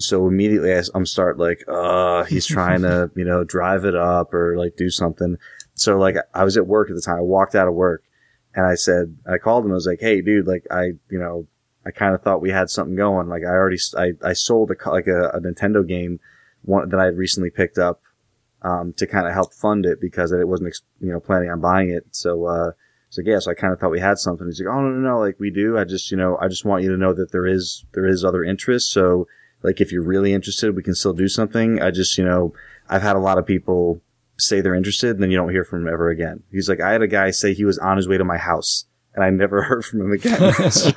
So 0.00 0.26
immediately 0.26 0.74
I, 0.74 0.82
I'm 0.94 1.06
start 1.06 1.38
like, 1.38 1.64
uh, 1.68 2.24
he's 2.24 2.46
trying 2.56 2.82
to, 2.82 3.10
you 3.14 3.24
know, 3.24 3.44
drive 3.44 3.84
it 3.84 3.94
up 3.94 4.34
or 4.34 4.56
like 4.56 4.76
do 4.76 4.90
something. 4.90 5.36
So 5.74 5.98
like 5.98 6.16
I 6.34 6.44
was 6.44 6.56
at 6.56 6.66
work 6.66 6.90
at 6.90 6.96
the 6.96 7.02
time. 7.02 7.18
I 7.18 7.22
walked 7.22 7.54
out 7.54 7.68
of 7.68 7.74
work 7.74 8.04
and 8.54 8.66
I 8.66 8.74
said, 8.74 9.16
I 9.26 9.38
called 9.38 9.64
him. 9.64 9.70
I 9.70 9.74
was 9.74 9.86
like, 9.86 10.00
Hey, 10.00 10.20
dude, 10.20 10.46
like 10.46 10.66
I, 10.70 10.92
you 11.10 11.18
know, 11.18 11.46
I 11.86 11.90
kind 11.90 12.14
of 12.14 12.22
thought 12.22 12.42
we 12.42 12.50
had 12.50 12.70
something 12.70 12.96
going. 12.96 13.28
Like 13.28 13.42
I 13.42 13.50
already, 13.50 13.78
I, 13.96 14.12
I 14.22 14.32
sold 14.32 14.70
a, 14.70 14.90
like 14.90 15.06
a, 15.06 15.28
a 15.30 15.40
Nintendo 15.40 15.86
game 15.86 16.20
one 16.62 16.88
that 16.90 17.00
I 17.00 17.06
had 17.06 17.16
recently 17.16 17.50
picked 17.50 17.78
up, 17.78 18.02
um, 18.62 18.92
to 18.98 19.06
kind 19.06 19.26
of 19.26 19.32
help 19.32 19.54
fund 19.54 19.86
it 19.86 20.00
because 20.00 20.32
it 20.32 20.46
wasn't, 20.46 20.78
you 21.00 21.10
know, 21.10 21.20
planning 21.20 21.50
on 21.50 21.60
buying 21.60 21.90
it. 21.90 22.04
So, 22.10 22.44
uh, 22.44 22.72
so 23.08 23.22
yeah, 23.24 23.38
so 23.38 23.50
I 23.50 23.54
kind 23.54 23.72
of 23.72 23.80
thought 23.80 23.90
we 23.90 24.00
had 24.00 24.18
something. 24.18 24.46
He's 24.46 24.60
like, 24.60 24.72
oh 24.72 24.80
no, 24.80 24.90
no, 24.90 25.08
no, 25.08 25.18
like 25.18 25.40
we 25.40 25.50
do. 25.50 25.78
I 25.78 25.84
just, 25.84 26.10
you 26.10 26.16
know, 26.16 26.36
I 26.38 26.48
just 26.48 26.64
want 26.64 26.82
you 26.82 26.90
to 26.90 26.98
know 26.98 27.14
that 27.14 27.32
there 27.32 27.46
is, 27.46 27.84
there 27.92 28.06
is 28.06 28.24
other 28.24 28.44
interest. 28.44 28.92
So 28.92 29.26
like 29.62 29.80
if 29.80 29.92
you're 29.92 30.02
really 30.02 30.32
interested, 30.32 30.74
we 30.74 30.82
can 30.82 30.94
still 30.94 31.12
do 31.12 31.28
something. 31.28 31.80
I 31.80 31.90
just, 31.90 32.16
you 32.16 32.24
know, 32.24 32.54
I've 32.88 33.02
had 33.02 33.16
a 33.16 33.20
lot 33.20 33.38
of 33.38 33.46
people 33.46 34.00
say 34.38 34.60
they're 34.60 34.74
interested, 34.74 35.10
and 35.10 35.22
then 35.22 35.30
you 35.30 35.36
don't 35.36 35.50
hear 35.50 35.64
from 35.64 35.84
them 35.84 35.92
ever 35.92 36.08
again. 36.08 36.42
He's 36.50 36.68
like, 36.68 36.80
I 36.80 36.92
had 36.92 37.02
a 37.02 37.08
guy 37.08 37.30
say 37.30 37.52
he 37.52 37.64
was 37.64 37.78
on 37.78 37.96
his 37.96 38.08
way 38.08 38.18
to 38.18 38.24
my 38.24 38.38
house, 38.38 38.86
and 39.14 39.22
I 39.22 39.30
never 39.30 39.62
heard 39.64 39.84
from 39.84 40.00
him 40.00 40.12
again. 40.12 40.52
so, 40.70 40.90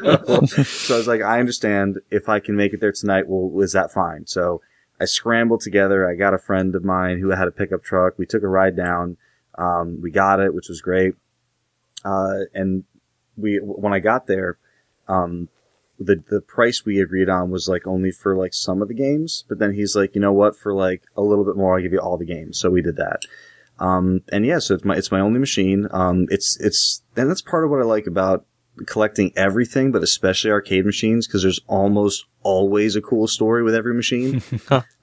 so 0.46 0.96
I 0.96 0.98
was 0.98 1.08
like, 1.08 1.22
I 1.22 1.40
understand. 1.40 2.00
If 2.10 2.30
I 2.30 2.40
can 2.40 2.56
make 2.56 2.74
it 2.74 2.80
there 2.80 2.92
tonight, 2.92 3.28
well, 3.28 3.62
is 3.62 3.74
that 3.74 3.92
fine? 3.92 4.26
So 4.28 4.62
I 5.00 5.06
scrambled 5.06 5.62
together. 5.62 6.10
I 6.10 6.16
got 6.16 6.34
a 6.34 6.38
friend 6.38 6.76
of 6.76 6.84
mine 6.84 7.20
who 7.20 7.30
had 7.30 7.48
a 7.48 7.52
pickup 7.52 7.84
truck. 7.84 8.18
We 8.18 8.26
took 8.26 8.44
a 8.44 8.48
ride 8.48 8.76
down. 8.76 9.18
Um, 9.58 10.00
we 10.02 10.12
got 10.12 10.40
it, 10.40 10.54
which 10.54 10.70
was 10.70 10.82
great. 10.82 11.16
Uh, 12.06 12.46
and 12.54 12.84
we, 13.38 13.58
when 13.58 13.94
I 13.94 14.00
got 14.00 14.28
there, 14.28 14.58
um, 15.08 15.50
the 16.06 16.24
the 16.30 16.42
price 16.42 16.86
we 16.86 17.00
agreed 17.00 17.30
on 17.30 17.50
was 17.50 17.68
like 17.68 17.88
only 17.88 18.12
for 18.12 18.36
like 18.36 18.54
some 18.54 18.82
of 18.82 18.88
the 18.88 18.94
games, 18.94 19.46
but 19.48 19.60
then 19.60 19.74
he's 19.74 19.96
like, 19.96 20.16
you 20.16 20.22
know 20.22 20.34
what, 20.34 20.56
for 20.56 20.74
like 20.74 21.04
a 21.16 21.22
little 21.22 21.46
bit 21.46 21.56
more, 21.56 21.76
I'll 21.76 21.82
give 21.82 21.94
you 21.94 22.00
all 22.00 22.18
the 22.18 22.26
games. 22.26 22.60
So 22.60 22.70
we 22.70 22.82
did 22.82 22.98
that. 22.98 23.22
Um, 23.80 24.22
and 24.32 24.46
yeah, 24.46 24.60
so 24.60 24.76
it's 24.76 24.86
my 24.86 24.96
it's 24.96 25.12
my 25.12 25.20
only 25.20 25.40
machine. 25.40 25.88
Um, 25.92 26.28
it's 26.30 26.58
it's 26.60 27.04
and 27.16 27.30
that's 27.30 27.42
part 27.42 27.66
of 27.66 27.72
what 27.72 27.82
I 27.82 27.86
like 27.86 28.08
about 28.08 28.46
collecting 28.86 29.32
everything, 29.36 29.92
but 29.92 30.04
especially 30.04 30.52
arcade 30.52 30.86
machines, 30.86 31.28
because 31.28 31.44
there's 31.44 31.60
almost 31.68 32.26
always 32.42 32.96
a 32.96 33.02
cool 33.02 33.28
story 33.28 33.64
with 33.64 33.76
every 33.76 33.94
machine. 33.94 34.42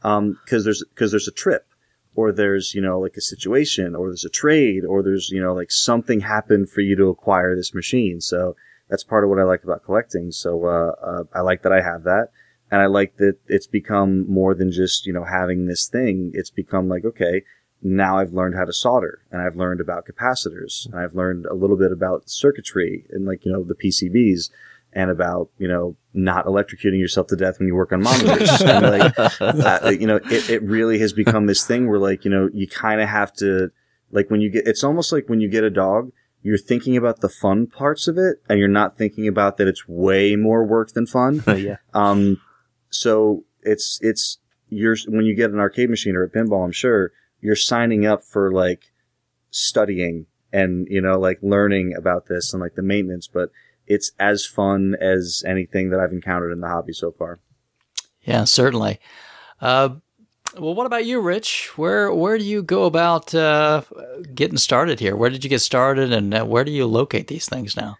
Um, 0.02 0.38
because 0.42 0.64
there's 0.64 0.82
because 0.94 1.10
there's 1.10 1.28
a 1.28 1.32
trip, 1.32 1.66
or 2.14 2.32
there's 2.32 2.74
you 2.74 2.80
know 2.80 2.98
like 2.98 3.18
a 3.18 3.20
situation, 3.20 3.94
or 3.94 4.08
there's 4.08 4.24
a 4.24 4.30
trade, 4.30 4.82
or 4.82 5.02
there's 5.02 5.28
you 5.28 5.42
know 5.42 5.52
like 5.52 5.70
something 5.70 6.20
happened 6.20 6.70
for 6.70 6.80
you 6.80 6.96
to 6.96 7.08
acquire 7.08 7.54
this 7.54 7.74
machine. 7.74 8.22
So 8.22 8.56
that's 8.90 9.04
part 9.04 9.24
of 9.24 9.30
what 9.30 9.38
I 9.38 9.44
like 9.44 9.62
about 9.62 9.84
collecting. 9.84 10.32
So 10.32 10.66
uh, 10.66 10.92
uh, 11.02 11.24
I 11.32 11.40
like 11.40 11.62
that 11.62 11.72
I 11.72 11.80
have 11.80 12.02
that, 12.02 12.28
and 12.70 12.82
I 12.82 12.86
like 12.86 13.16
that 13.16 13.38
it's 13.46 13.68
become 13.68 14.30
more 14.30 14.54
than 14.54 14.72
just 14.72 15.06
you 15.06 15.12
know 15.12 15.24
having 15.24 15.66
this 15.66 15.88
thing. 15.88 16.32
It's 16.34 16.50
become 16.50 16.88
like 16.88 17.04
okay, 17.04 17.44
now 17.82 18.18
I've 18.18 18.32
learned 18.32 18.56
how 18.56 18.64
to 18.64 18.72
solder, 18.72 19.22
and 19.30 19.40
I've 19.40 19.56
learned 19.56 19.80
about 19.80 20.06
capacitors, 20.06 20.86
and 20.86 20.96
I've 20.96 21.14
learned 21.14 21.46
a 21.46 21.54
little 21.54 21.76
bit 21.76 21.92
about 21.92 22.28
circuitry 22.28 23.06
and 23.10 23.24
like 23.24 23.44
you 23.44 23.52
know 23.52 23.64
the 23.64 23.74
PCBs. 23.74 24.50
And 24.92 25.08
about 25.08 25.50
you 25.56 25.68
know 25.68 25.94
not 26.14 26.46
electrocuting 26.46 26.98
yourself 26.98 27.28
to 27.28 27.36
death 27.36 27.60
when 27.60 27.68
you 27.68 27.76
work 27.76 27.92
on 27.92 28.02
monitors, 28.02 28.60
and 28.60 28.84
like 28.84 29.14
uh, 29.40 29.92
you 29.96 30.04
know 30.04 30.16
it, 30.16 30.50
it 30.50 30.62
really 30.64 30.98
has 30.98 31.12
become 31.12 31.46
this 31.46 31.64
thing 31.64 31.88
where 31.88 32.00
like 32.00 32.24
you 32.24 32.30
know 32.32 32.50
you 32.52 32.66
kind 32.66 33.00
of 33.00 33.08
have 33.08 33.32
to 33.34 33.70
like 34.10 34.28
when 34.30 34.40
you 34.40 34.50
get 34.50 34.66
it's 34.66 34.82
almost 34.82 35.12
like 35.12 35.28
when 35.28 35.40
you 35.40 35.48
get 35.48 35.62
a 35.62 35.70
dog 35.70 36.10
you're 36.42 36.58
thinking 36.58 36.96
about 36.96 37.20
the 37.20 37.28
fun 37.28 37.66
parts 37.66 38.08
of 38.08 38.16
it 38.16 38.38
and 38.48 38.58
you're 38.58 38.68
not 38.68 38.96
thinking 38.96 39.28
about 39.28 39.56
that 39.58 39.68
it's 39.68 39.86
way 39.86 40.36
more 40.36 40.64
work 40.64 40.92
than 40.92 41.06
fun. 41.06 41.42
yeah. 41.56 41.76
Um, 41.92 42.40
so 42.88 43.44
it's, 43.62 43.98
it's, 44.02 44.38
you're, 44.68 44.96
when 45.08 45.24
you 45.24 45.34
get 45.34 45.50
an 45.50 45.58
arcade 45.58 45.90
machine 45.90 46.16
or 46.16 46.22
a 46.22 46.30
pinball, 46.30 46.64
I'm 46.64 46.72
sure 46.72 47.12
you're 47.40 47.56
signing 47.56 48.06
up 48.06 48.24
for 48.24 48.52
like 48.52 48.92
studying 49.50 50.26
and, 50.52 50.86
you 50.88 51.00
know, 51.00 51.18
like 51.18 51.38
learning 51.42 51.94
about 51.96 52.26
this 52.26 52.52
and 52.52 52.62
like 52.62 52.74
the 52.74 52.82
maintenance, 52.82 53.28
but 53.28 53.50
it's 53.86 54.12
as 54.18 54.46
fun 54.46 54.94
as 55.00 55.42
anything 55.46 55.90
that 55.90 56.00
I've 56.00 56.12
encountered 56.12 56.52
in 56.52 56.60
the 56.60 56.68
hobby 56.68 56.92
so 56.92 57.12
far. 57.12 57.40
Yeah, 58.22 58.44
certainly. 58.44 59.00
Uh, 59.60 59.96
well, 60.58 60.74
what 60.74 60.86
about 60.86 61.04
you, 61.04 61.20
Rich? 61.20 61.72
Where 61.76 62.12
where 62.12 62.38
do 62.38 62.44
you 62.44 62.62
go 62.62 62.84
about 62.84 63.34
uh, 63.34 63.82
getting 64.34 64.58
started 64.58 65.00
here? 65.00 65.16
Where 65.16 65.30
did 65.30 65.44
you 65.44 65.50
get 65.50 65.60
started, 65.60 66.12
and 66.12 66.34
uh, 66.34 66.44
where 66.44 66.64
do 66.64 66.72
you 66.72 66.86
locate 66.86 67.28
these 67.28 67.48
things 67.48 67.76
now? 67.76 67.96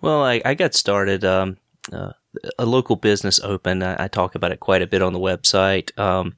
Well, 0.00 0.22
I, 0.22 0.42
I 0.44 0.54
got 0.54 0.74
started. 0.74 1.24
Um, 1.24 1.56
uh, 1.92 2.12
a 2.58 2.66
local 2.66 2.96
business 2.96 3.40
opened. 3.40 3.84
I, 3.84 3.96
I, 4.00 4.08
talk 4.08 4.34
about 4.34 4.52
it 4.52 4.60
quite 4.60 4.82
a 4.82 4.86
bit 4.86 5.02
on 5.02 5.12
the 5.12 5.18
website. 5.18 5.96
Um, 5.98 6.34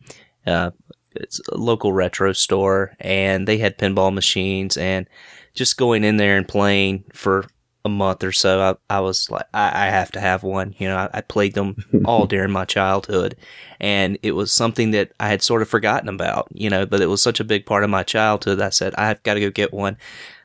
uh, 0.47 0.73
it's 1.15 1.41
a 1.51 1.57
local 1.57 1.93
retro 1.93 2.33
store, 2.33 2.95
and 3.01 3.49
they 3.49 3.59
had 3.59 3.79
pinball 3.79 4.13
machines, 4.13 4.77
and 4.77 5.09
just 5.55 5.79
going 5.79 6.05
in 6.05 6.17
there 6.17 6.37
and 6.37 6.47
playing 6.47 7.05
for 7.13 7.47
a 7.87 7.89
month 7.89 8.23
or 8.23 8.33
so, 8.33 8.77
I, 8.91 8.97
I 8.97 9.01
was 9.01 9.31
like, 9.31 9.47
I, 9.55 9.87
I, 9.87 9.91
have 9.91 10.13
to 10.13 10.21
have 10.21 10.43
one. 10.43 10.75
You 10.79 10.89
know, 10.89 10.97
I, 10.97 11.11
I 11.15 11.21
played 11.23 11.55
them 11.55 11.77
all 12.05 12.27
during 12.27 12.51
my 12.51 12.67
childhood, 12.67 13.37
and 13.81 14.19
it 14.23 14.33
was 14.33 14.53
something 14.53 14.91
that 14.91 15.13
I 15.19 15.29
had 15.29 15.43
sort 15.43 15.63
of 15.63 15.69
forgotten 15.69 16.09
about. 16.09 16.49
You 16.53 16.69
know, 16.69 16.85
but 16.85 17.01
it 17.01 17.07
was 17.07 17.23
such 17.23 17.41
a 17.41 17.45
big 17.45 17.65
part 17.65 17.85
of 17.85 17.91
my 17.91 18.03
childhood. 18.03 18.61
I 18.61 18.71
said 18.71 18.95
I've 18.97 19.23
got 19.23 19.35
to 19.35 19.41
go 19.41 19.51
get 19.51 19.73
one. 19.73 19.97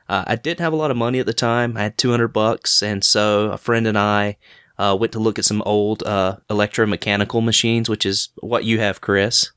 Uh, 0.08 0.24
I 0.26 0.36
didn't 0.36 0.60
have 0.60 0.72
a 0.72 0.76
lot 0.76 0.90
of 0.90 0.96
money 0.96 1.18
at 1.18 1.26
the 1.26 1.34
time. 1.34 1.76
I 1.76 1.82
had 1.82 1.98
200 1.98 2.28
bucks, 2.28 2.82
and 2.82 3.04
so 3.04 3.50
a 3.50 3.58
friend 3.58 3.86
and 3.86 3.98
I 3.98 4.36
uh, 4.78 4.96
went 4.98 5.12
to 5.12 5.18
look 5.18 5.38
at 5.38 5.44
some 5.44 5.62
old 5.66 6.02
uh, 6.02 6.36
electromechanical 6.50 7.44
machines, 7.44 7.88
which 7.88 8.06
is 8.06 8.30
what 8.40 8.64
you 8.64 8.78
have, 8.80 9.00
Chris. 9.00 9.52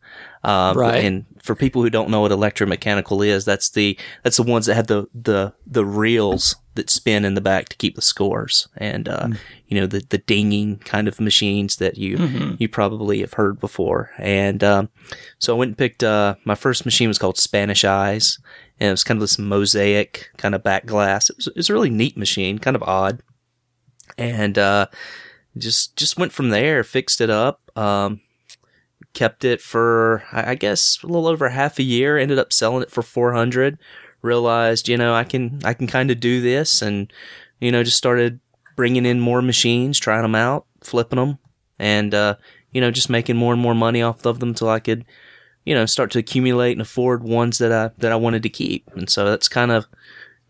Um, 0.45 0.77
right. 0.77 1.03
And 1.03 1.25
for 1.41 1.55
people 1.55 1.81
who 1.81 1.89
don't 1.89 2.11
know 2.11 2.21
what 2.21 2.31
electromechanical 2.31 3.25
is, 3.25 3.45
that's 3.45 3.71
the 3.71 3.97
that's 4.21 4.37
the 4.37 4.43
ones 4.43 4.67
that 4.67 4.75
have 4.75 4.85
the 4.85 5.07
the 5.15 5.53
the 5.65 5.83
reels 5.83 6.55
that 6.75 6.91
spin 6.91 7.25
in 7.25 7.33
the 7.33 7.41
back 7.41 7.67
to 7.69 7.77
keep 7.77 7.95
the 7.95 8.01
scores, 8.01 8.67
and 8.77 9.09
uh, 9.09 9.25
mm. 9.25 9.37
you 9.67 9.79
know 9.79 9.87
the 9.87 10.05
the 10.07 10.19
dinging 10.19 10.77
kind 10.77 11.07
of 11.07 11.19
machines 11.19 11.77
that 11.77 11.97
you 11.97 12.17
mm-hmm. 12.17 12.55
you 12.59 12.69
probably 12.69 13.21
have 13.21 13.33
heard 13.33 13.59
before. 13.59 14.11
And 14.19 14.63
um, 14.63 14.89
so 15.39 15.55
I 15.55 15.57
went 15.57 15.69
and 15.69 15.77
picked 15.79 16.03
uh, 16.03 16.35
my 16.45 16.55
first 16.55 16.85
machine 16.85 17.07
was 17.07 17.17
called 17.17 17.39
Spanish 17.39 17.83
Eyes, 17.83 18.37
and 18.79 18.89
it 18.89 18.91
was 18.91 19.03
kind 19.03 19.17
of 19.17 19.21
this 19.21 19.39
mosaic 19.39 20.29
kind 20.37 20.53
of 20.53 20.61
back 20.61 20.85
glass. 20.85 21.31
It 21.31 21.37
was, 21.37 21.47
it 21.47 21.55
was 21.55 21.69
a 21.71 21.73
really 21.73 21.89
neat 21.89 22.17
machine, 22.17 22.59
kind 22.59 22.75
of 22.75 22.83
odd, 22.83 23.23
and 24.15 24.59
uh, 24.59 24.85
just 25.57 25.95
just 25.95 26.19
went 26.19 26.33
from 26.33 26.49
there, 26.49 26.83
fixed 26.83 27.19
it 27.19 27.31
up. 27.31 27.71
Um, 27.75 28.21
kept 29.15 29.43
it 29.43 29.61
for 29.61 30.23
I 30.31 30.53
guess 30.53 30.99
a 31.03 31.07
little 31.07 31.27
over 31.27 31.49
half 31.49 31.79
a 31.79 31.83
year. 31.83 32.17
Ended 32.17 32.37
up 32.37 32.53
selling 32.53 32.83
it 32.83 32.91
for 32.91 33.01
four 33.01 33.33
hundred. 33.33 33.79
Realized 34.21 34.87
you 34.87 34.97
know 34.97 35.15
I 35.15 35.23
can 35.23 35.59
I 35.63 35.73
can 35.73 35.87
kind 35.87 36.11
of 36.11 36.19
do 36.19 36.41
this, 36.41 36.81
and 36.83 37.11
you 37.59 37.71
know 37.71 37.83
just 37.83 37.97
started 37.97 38.39
bringing 38.75 39.05
in 39.05 39.19
more 39.19 39.41
machines, 39.41 39.99
trying 39.99 40.21
them 40.21 40.35
out, 40.35 40.65
flipping 40.81 41.17
them, 41.17 41.39
and 41.79 42.13
uh, 42.13 42.35
you 42.71 42.81
know 42.81 42.91
just 42.91 43.09
making 43.09 43.37
more 43.37 43.53
and 43.53 43.61
more 43.61 43.75
money 43.75 44.03
off 44.03 44.25
of 44.25 44.39
them 44.39 44.49
until 44.49 44.69
I 44.69 44.79
could 44.79 45.05
you 45.63 45.73
know 45.73 45.87
start 45.87 46.11
to 46.11 46.19
accumulate 46.19 46.73
and 46.73 46.81
afford 46.81 47.23
ones 47.23 47.57
that 47.57 47.71
I 47.71 47.91
that 47.97 48.11
I 48.11 48.15
wanted 48.17 48.43
to 48.43 48.49
keep. 48.49 48.87
And 48.95 49.09
so 49.09 49.25
that's 49.25 49.47
kind 49.47 49.71
of 49.71 49.87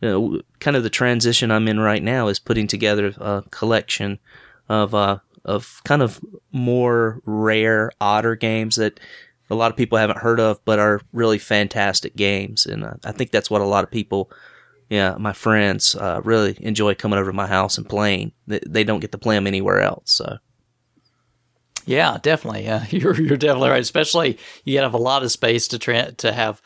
you 0.01 0.09
know, 0.09 0.41
kind 0.59 0.75
of 0.75 0.83
the 0.83 0.89
transition 0.89 1.51
I'm 1.51 1.67
in 1.67 1.79
right 1.79 2.03
now 2.03 2.27
is 2.27 2.39
putting 2.39 2.67
together 2.67 3.13
a 3.17 3.43
collection 3.49 4.19
of 4.67 4.93
uh, 4.93 5.19
of 5.45 5.81
kind 5.85 6.01
of 6.01 6.19
more 6.51 7.21
rare, 7.25 7.91
odder 8.01 8.35
games 8.35 8.75
that 8.75 8.99
a 9.49 9.55
lot 9.55 9.71
of 9.71 9.77
people 9.77 9.97
haven't 9.97 10.19
heard 10.19 10.39
of, 10.39 10.63
but 10.65 10.79
are 10.79 11.01
really 11.13 11.37
fantastic 11.37 12.15
games. 12.15 12.65
And 12.65 12.83
uh, 12.83 12.95
I 13.03 13.11
think 13.11 13.31
that's 13.31 13.49
what 13.49 13.61
a 13.61 13.65
lot 13.65 13.83
of 13.83 13.91
people, 13.91 14.31
yeah, 14.89 15.15
my 15.19 15.33
friends, 15.33 15.95
uh, 15.95 16.21
really 16.23 16.57
enjoy 16.59 16.95
coming 16.95 17.19
over 17.19 17.29
to 17.31 17.35
my 17.35 17.47
house 17.47 17.77
and 17.77 17.87
playing. 17.87 18.31
They, 18.47 18.83
don't 18.83 18.99
get 18.99 19.11
to 19.11 19.17
play 19.17 19.35
them 19.35 19.47
anywhere 19.47 19.81
else. 19.81 20.11
So. 20.11 20.37
Yeah, 21.85 22.17
definitely. 22.21 22.63
Yeah, 22.63 22.85
you're 22.89 23.15
you're 23.21 23.37
definitely 23.37 23.69
right. 23.69 23.81
Especially 23.81 24.39
you 24.63 24.73
gotta 24.73 24.87
have 24.87 24.95
a 24.95 24.97
lot 24.97 25.21
of 25.21 25.31
space 25.31 25.67
to 25.67 25.77
tra- 25.77 26.13
to 26.13 26.31
have 26.31 26.59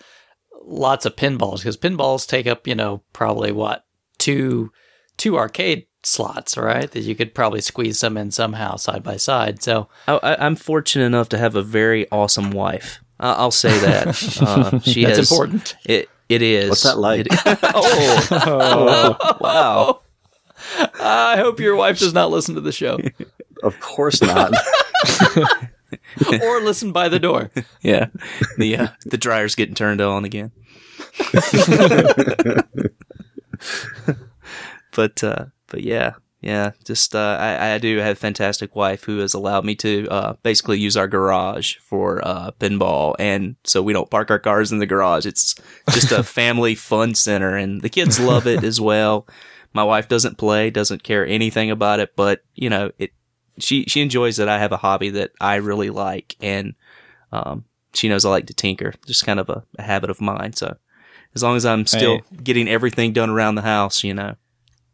lots 0.64 1.06
of 1.06 1.18
pinballs 1.18 1.58
because 1.58 1.76
pinballs 1.76 2.26
take 2.26 2.48
up 2.48 2.66
you 2.68 2.76
know 2.76 3.04
probably 3.12 3.52
what 3.52 3.84
two 4.18 4.72
two 5.18 5.38
arcade 5.38 5.88
slots, 6.04 6.58
right? 6.58 6.90
That 6.92 7.02
you 7.02 7.16
could 7.16 7.34
probably 7.34 7.62
squeeze 7.62 8.00
some 8.00 8.18
in 8.18 8.32
somehow 8.32 8.76
side 8.76 9.04
by 9.04 9.18
side. 9.18 9.62
So 9.62 9.88
I, 10.08 10.38
am 10.40 10.56
fortunate 10.56 11.06
enough 11.06 11.30
to 11.30 11.38
have 11.38 11.56
a 11.56 11.62
very 11.62 12.10
awesome 12.12 12.52
wife. 12.52 13.00
Uh, 13.20 13.36
I'll 13.38 13.52
say 13.52 13.78
that 13.80 14.08
uh, 14.42 14.80
she 14.80 15.04
That's 15.04 15.18
has, 15.18 15.32
important. 15.32 15.76
It 15.86 16.10
it 16.30 16.42
is. 16.42 16.70
What's 16.70 16.84
that 16.84 16.98
like? 16.98 17.26
It, 17.26 17.34
oh, 17.64 18.28
oh, 19.22 19.38
wow. 19.42 20.02
I 21.02 21.38
hope 21.38 21.60
your 21.60 21.76
wife 21.76 22.00
does 22.00 22.14
not 22.14 22.30
listen 22.30 22.56
to 22.56 22.62
the 22.62 22.72
show. 22.72 23.00
Of 23.62 23.78
course 23.82 24.22
not. 24.22 24.54
or 26.42 26.62
listen 26.62 26.94
by 26.94 27.10
the 27.10 27.20
door. 27.20 27.52
Yeah, 27.82 28.06
the 28.58 28.78
uh, 28.78 28.88
the 29.06 29.18
dryer's 29.18 29.54
getting 29.54 29.76
turned 29.76 30.00
on 30.00 30.24
again. 30.24 30.54
But 35.00 35.24
uh, 35.24 35.46
but 35.68 35.82
yeah, 35.82 36.16
yeah, 36.42 36.72
just 36.84 37.16
uh, 37.16 37.38
I, 37.40 37.76
I 37.76 37.78
do 37.78 38.00
have 38.00 38.18
a 38.18 38.20
fantastic 38.20 38.76
wife 38.76 39.06
who 39.06 39.20
has 39.20 39.34
allowed 39.34 39.64
me 39.64 39.74
to 39.76 40.10
uh, 40.10 40.34
basically 40.44 40.78
use 40.78 40.98
our 40.98 41.08
garage 41.08 41.78
for 41.78 42.20
uh, 42.28 42.52
pinball, 42.60 43.16
and 43.18 43.56
so 43.64 43.82
we 43.82 43.94
don't 43.94 44.12
park 44.12 44.30
our 44.30 44.40
cars 44.40 44.74
in 44.74 44.80
the 44.80 44.86
garage. 44.86 45.26
It's 45.26 45.56
just 45.92 46.12
a 46.12 46.22
family 46.42 46.76
fun 46.76 47.16
center, 47.16 47.56
and 47.56 47.82
the 47.82 47.88
kids 47.88 48.20
love 48.20 48.46
it 48.46 48.62
as 48.66 48.82
well. 48.82 49.26
My 49.72 49.86
wife 49.86 50.10
doesn't 50.10 50.38
play, 50.38 50.70
doesn't 50.70 51.04
care 51.04 51.26
anything 51.26 51.72
about 51.72 52.02
it, 52.02 52.14
but 52.18 52.42
you 52.54 52.70
know, 52.70 52.92
it 52.98 53.12
she 53.58 53.86
she 53.86 54.02
enjoys 54.02 54.36
that 54.36 54.50
I 54.50 54.60
have 54.60 54.74
a 54.74 54.78
hobby 54.78 55.12
that 55.12 55.32
I 55.40 55.56
really 55.56 55.92
like, 55.92 56.36
and 56.42 56.76
um, 57.32 57.64
she 57.94 58.10
knows 58.10 58.26
I 58.26 58.32
like 58.32 58.48
to 58.48 58.54
tinker. 58.54 58.94
Just 59.06 59.26
kind 59.26 59.40
of 59.40 59.48
a, 59.48 59.64
a 59.78 59.82
habit 59.82 60.10
of 60.10 60.20
mine. 60.20 60.52
So 60.52 60.76
as 61.36 61.42
long 61.42 61.56
as 61.56 61.66
I'm 61.66 61.86
still 61.86 62.18
hey. 62.18 62.38
getting 62.44 62.68
everything 62.68 63.14
done 63.14 63.30
around 63.30 63.56
the 63.56 63.62
house, 63.62 64.04
you 64.04 64.14
know, 64.14 64.36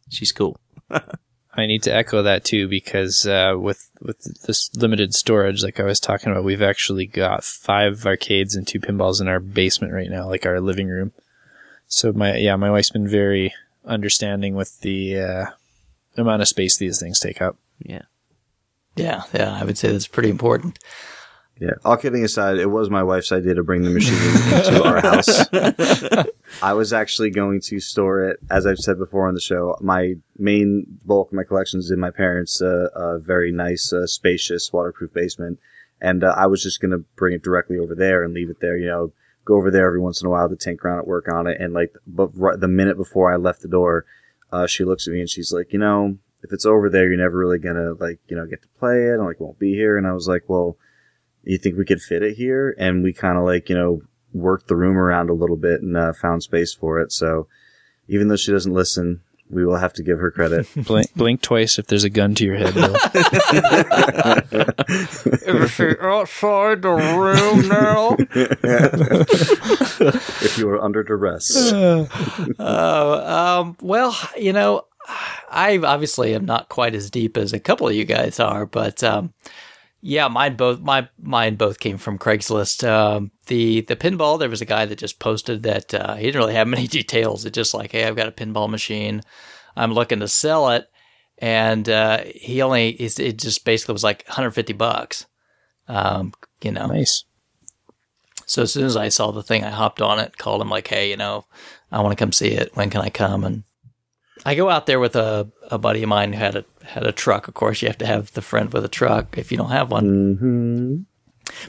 she's 0.10 0.32
cool. 0.32 0.58
I 1.58 1.68
need 1.68 1.84
to 1.84 1.96
echo 1.96 2.22
that 2.24 2.44
too 2.44 2.68
because 2.68 3.26
uh, 3.26 3.56
with 3.58 3.89
with 4.02 4.20
this 4.46 4.76
limited 4.76 5.13
storage, 5.13 5.63
like 5.63 5.80
I 5.80 5.84
was 5.84 6.00
talking 6.00 6.32
about, 6.32 6.44
we've 6.44 6.62
actually 6.62 7.06
got 7.06 7.44
five 7.44 8.06
arcades 8.06 8.56
and 8.56 8.68
two 8.68 8.80
pinballs 8.80 9.22
in 9.22 9.28
our 9.28 9.39
basement 9.39 9.94
right 9.94 10.10
now, 10.10 10.28
like 10.28 10.46
our 10.46 10.60
living 10.60 10.89
room. 10.89 11.13
So 11.88 12.12
my 12.12 12.36
yeah, 12.36 12.56
my 12.58 12.70
wife's 12.70 12.89
been 12.89 13.08
very 13.08 13.54
understanding 13.86 14.56
with 14.56 14.82
the 14.82 15.20
uh, 15.20 15.46
amount 16.18 16.41
of 16.41 16.48
space 16.48 16.78
these 16.78 17.00
things 17.00 17.20
take 17.20 17.41
up. 17.41 17.58
Yeah. 17.80 18.04
Yeah, 18.96 19.24
yeah, 19.34 19.58
I 19.60 19.65
would 19.65 19.78
say 19.78 19.91
that's 19.91 20.08
pretty 20.08 20.30
important. 20.30 20.80
Yeah. 21.60 21.72
All 21.86 21.96
kidding 21.96 22.26
aside, 22.26 22.58
it 22.58 22.70
was 22.70 22.89
my 22.89 23.02
wife's 23.02 23.32
idea 23.32 23.54
to 23.54 23.63
bring 23.63 23.84
the 23.84 23.89
machine 23.89 24.15
into 24.58 24.84
our 24.84 25.00
house. 25.00 26.28
I 26.62 26.74
was 26.74 26.91
actually 26.91 27.30
going 27.30 27.62
to 27.62 27.80
store 27.80 28.28
it, 28.28 28.39
as 28.50 28.65
I've 28.65 28.80
said 28.80 28.98
before 28.98 29.28
on 29.28 29.36
the 29.36 29.39
show. 29.39 29.78
My 29.80 30.15
main 30.38 30.86
bulk 31.06 31.30
of 31.30 31.34
my 31.34 31.44
collection 31.44 31.80
is 31.80 31.91
in 31.91 32.00
my 32.00 32.12
parents' 32.12 32.62
uh, 32.62 32.89
uh, 32.94 33.20
very 33.20 33.54
nice, 33.54 33.94
uh, 33.94 34.06
spacious, 34.06 34.72
waterproof 34.74 35.13
basement, 35.13 35.60
and 36.02 36.26
uh, 36.26 36.34
I 36.36 36.48
was 36.48 36.62
just 36.62 36.82
going 36.82 36.91
to 36.91 37.06
bring 37.15 37.34
it 37.34 37.44
directly 37.44 37.78
over 37.78 37.96
there 37.96 38.24
and 38.24 38.34
leave 38.34 38.50
it 38.50 38.60
there. 38.60 38.78
You 38.78 38.88
know, 38.88 39.13
go 39.46 39.56
over 39.56 39.72
there 39.72 39.88
every 39.88 40.00
once 40.00 40.22
in 40.22 40.28
a 40.28 40.30
while 40.30 40.50
to 40.50 40.56
tinker 40.58 40.88
around 40.88 41.00
at 41.00 41.08
work 41.08 41.32
on 41.32 41.48
it. 41.48 41.62
And 41.62 41.74
like, 41.74 41.94
but 42.06 42.32
right, 42.34 42.60
the 42.60 42.68
minute 42.68 42.98
before 42.98 43.32
I 43.32 43.38
left 43.38 43.62
the 43.62 43.68
door, 43.70 44.06
uh, 44.52 44.68
she 44.68 44.84
looks 44.84 45.08
at 45.08 45.13
me 45.13 45.22
and 45.22 45.30
she's 45.30 45.54
like, 45.54 45.72
you 45.72 45.80
know, 45.80 46.18
if 46.44 46.52
it's 46.52 46.65
over 46.65 46.89
there, 46.89 47.08
you're 47.08 47.18
never 47.18 47.38
really 47.38 47.60
gonna 47.60 47.94
like, 47.94 48.20
you 48.28 48.36
know, 48.36 48.46
get 48.46 48.62
to 48.63 48.68
play 48.80 49.06
it. 49.06 49.13
I'm 49.20 49.26
like, 49.26 49.39
won't 49.39 49.60
be 49.60 49.74
here. 49.74 49.98
And 49.98 50.06
I 50.06 50.13
was 50.13 50.28
like, 50.28 50.44
well, 50.48 50.78
you 51.45 51.58
think 51.58 51.77
we 51.77 51.86
could 51.86 52.01
fit 52.01 52.23
it 52.23 52.36
here? 52.36 52.75
And 52.77 53.03
we 53.03 53.13
kind 53.13 53.38
of 53.38 53.45
like, 53.45 53.69
you 53.69 53.75
know, 53.75 54.01
worked 54.34 54.67
the 54.67 54.75
room 54.75 54.97
around 54.97 55.29
a 55.29 55.34
little 55.34 55.55
bit 55.55 55.81
and 55.81 55.95
uh, 55.95 56.13
found 56.13 56.43
space 56.43 56.73
for 56.73 56.99
it. 56.99 57.12
So 57.12 57.47
even 58.08 58.27
though 58.27 58.36
she 58.36 58.51
doesn't 58.51 58.73
listen, 58.73 59.21
we 59.49 59.65
will 59.65 59.77
have 59.77 59.93
to 59.93 60.03
give 60.03 60.19
her 60.19 60.31
credit. 60.31 60.67
Blink, 60.75 61.13
blink 61.13 61.41
twice 61.41 61.77
if 61.77 61.88
there's 61.88 62.03
a 62.03 62.10
gun 62.10 62.34
to 62.36 62.43
your 62.45 62.55
head. 62.55 62.73
Bill. 62.73 62.95
Is 65.45 65.71
she 65.71 65.93
outside 66.01 66.81
the 66.81 66.89
room 67.15 67.67
now? 67.67 68.15
if 70.41 70.58
you 70.58 70.69
are 70.69 70.81
under 70.81 71.03
duress. 71.03 71.71
Oh, 72.58 73.60
um, 73.62 73.77
well, 73.81 74.17
you 74.38 74.53
know, 74.53 74.86
I 75.49 75.77
obviously 75.84 76.34
am 76.34 76.45
not 76.45 76.69
quite 76.69 76.95
as 76.95 77.10
deep 77.12 77.38
as 77.38 77.53
a 77.53 77.60
couple 77.60 77.88
of 77.88 77.93
you 77.93 78.05
guys 78.05 78.39
are, 78.39 78.65
but 78.65 79.03
um, 79.03 79.34
yeah, 80.08 80.28
mine 80.28 80.56
both 80.56 80.82
my 80.82 81.10
mine 81.20 81.56
both 81.56 81.80
came 81.80 81.98
from 81.98 82.20
Craigslist. 82.20 82.88
Um, 82.88 83.32
the 83.48 83.82
the 83.82 83.96
pinball, 83.96 84.38
there 84.38 84.52
was 84.52 84.62
a 84.62 84.65
guy 84.65 84.86
that 84.86 85.00
just 85.00 85.18
posted 85.18 85.63
that 85.63 85.96
uh, 85.96 86.13
he 86.13 86.28
didn't 86.28 86.41
really 86.41 86.54
have 86.54 86.68
many 86.76 86.86
details. 86.86 87.44
It's 87.44 87.56
just 87.56 87.74
like, 87.74 87.91
hey, 87.91 88.06
I've 88.06 88.15
got 88.15 88.28
a 88.28 88.32
pinball 88.32 88.70
machine, 88.70 89.24
I'm 89.76 89.94
looking 89.94 90.20
to 90.20 90.28
sell 90.28 90.70
it, 90.70 90.91
and 91.39 91.89
uh, 91.89 92.22
he 92.36 92.62
only 92.62 92.89
it 92.89 93.39
just 93.39 93.65
basically 93.65 93.94
was 93.94 94.04
like 94.04 94.24
150 94.28 94.74
bucks. 94.74 95.26
Um, 95.88 96.34
you 96.62 96.72
know, 96.72 96.86
nice. 96.86 97.24
so 98.46 98.62
as 98.62 98.74
soon 98.74 98.86
as 98.86 98.96
I 98.96 99.10
saw 99.10 99.32
the 99.32 99.41
thing, 99.41 99.63
I 99.63 99.72
hopped 99.72 100.04
on 100.04 100.20
it, 100.20 100.38
called 100.38 100.62
him 100.62 100.70
like, 100.70 100.88
"Hey, 100.88 101.10
you 101.10 101.18
know, 101.18 101.46
I 101.91 102.02
want 102.02 102.15
to 102.15 102.24
come 102.24 102.32
see 102.32 102.50
it. 102.50 102.76
When 102.76 102.91
can 102.91 103.02
I 103.02 103.10
come?" 103.10 103.44
And 103.44 103.63
I 104.45 104.55
go 104.55 104.69
out 104.69 104.86
there 104.86 104.99
with 104.99 105.15
a, 105.15 105.49
a 105.71 105.77
buddy 105.77 106.03
of 106.03 106.10
mine 106.10 106.34
who 106.34 106.39
had 106.39 106.55
a 106.55 106.65
had 106.84 107.05
a 107.08 107.12
truck. 107.12 107.47
Of 107.47 107.53
course, 107.55 107.81
you 107.81 107.88
have 107.88 107.97
to 107.99 108.05
have 108.05 108.31
the 108.34 108.41
friend 108.41 108.71
with 108.71 108.86
a 108.86 108.89
truck 108.89 109.38
if 109.38 109.51
you 109.51 109.58
don't 109.58 109.71
have 109.71 109.89
one. 109.91 110.36
hmm 110.39 110.95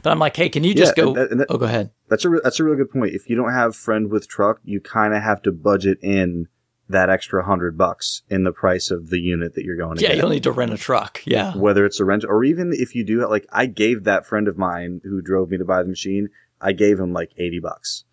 But 0.03 0.11
I'm 0.11 0.19
like, 0.19 0.35
"Hey, 0.35 0.49
can 0.49 0.63
you 0.63 0.73
just 0.75 0.95
Yeah, 0.97 1.03
go?" 1.03 1.07
and 1.09 1.17
that- 1.17 1.31
and 1.31 1.39
that- 1.41 1.47
oh, 1.49 1.57
go 1.57 1.65
ahead. 1.65 1.91
That's 2.09 2.23
a 2.25 2.29
re- 2.29 2.39
that's 2.43 2.59
a 2.59 2.63
really 2.63 2.77
good 2.77 2.91
point. 2.91 3.13
If 3.15 3.29
you 3.29 3.35
don't 3.35 3.51
have 3.53 3.75
friend 3.75 4.09
with 4.11 4.27
truck, 4.27 4.59
you 4.63 4.79
kind 4.79 5.13
of 5.15 5.23
have 5.23 5.41
to 5.43 5.51
budget 5.51 5.97
in 6.01 6.47
that 6.89 7.09
extra 7.09 7.43
hundred 7.43 7.77
bucks 7.77 8.21
in 8.29 8.43
the 8.45 8.51
price 8.53 8.91
of 8.91 9.09
the 9.09 9.19
unit 9.19 9.55
that 9.55 9.65
you're 9.65 9.75
going 9.75 9.97
to 9.97 10.01
Yeah, 10.01 10.09
get. 10.09 10.17
you'll 10.19 10.29
need 10.29 10.43
to 10.43 10.51
rent 10.53 10.71
a 10.71 10.77
truck. 10.77 11.21
Yeah, 11.25 11.53
Whether 11.57 11.85
it's 11.85 11.99
a 11.99 12.05
rent 12.05 12.23
or 12.23 12.43
even 12.45 12.71
if 12.73 12.95
you 12.95 13.03
do 13.03 13.27
like 13.27 13.45
I 13.51 13.65
gave 13.65 14.03
that 14.05 14.25
friend 14.25 14.47
of 14.47 14.57
mine 14.57 15.01
who 15.03 15.21
drove 15.21 15.49
me 15.49 15.57
to 15.57 15.65
buy 15.65 15.83
the 15.83 15.89
machine, 15.89 16.29
I 16.61 16.71
gave 16.71 16.97
him 16.99 17.11
like 17.11 17.31
eighty 17.37 17.59
bucks. 17.59 18.03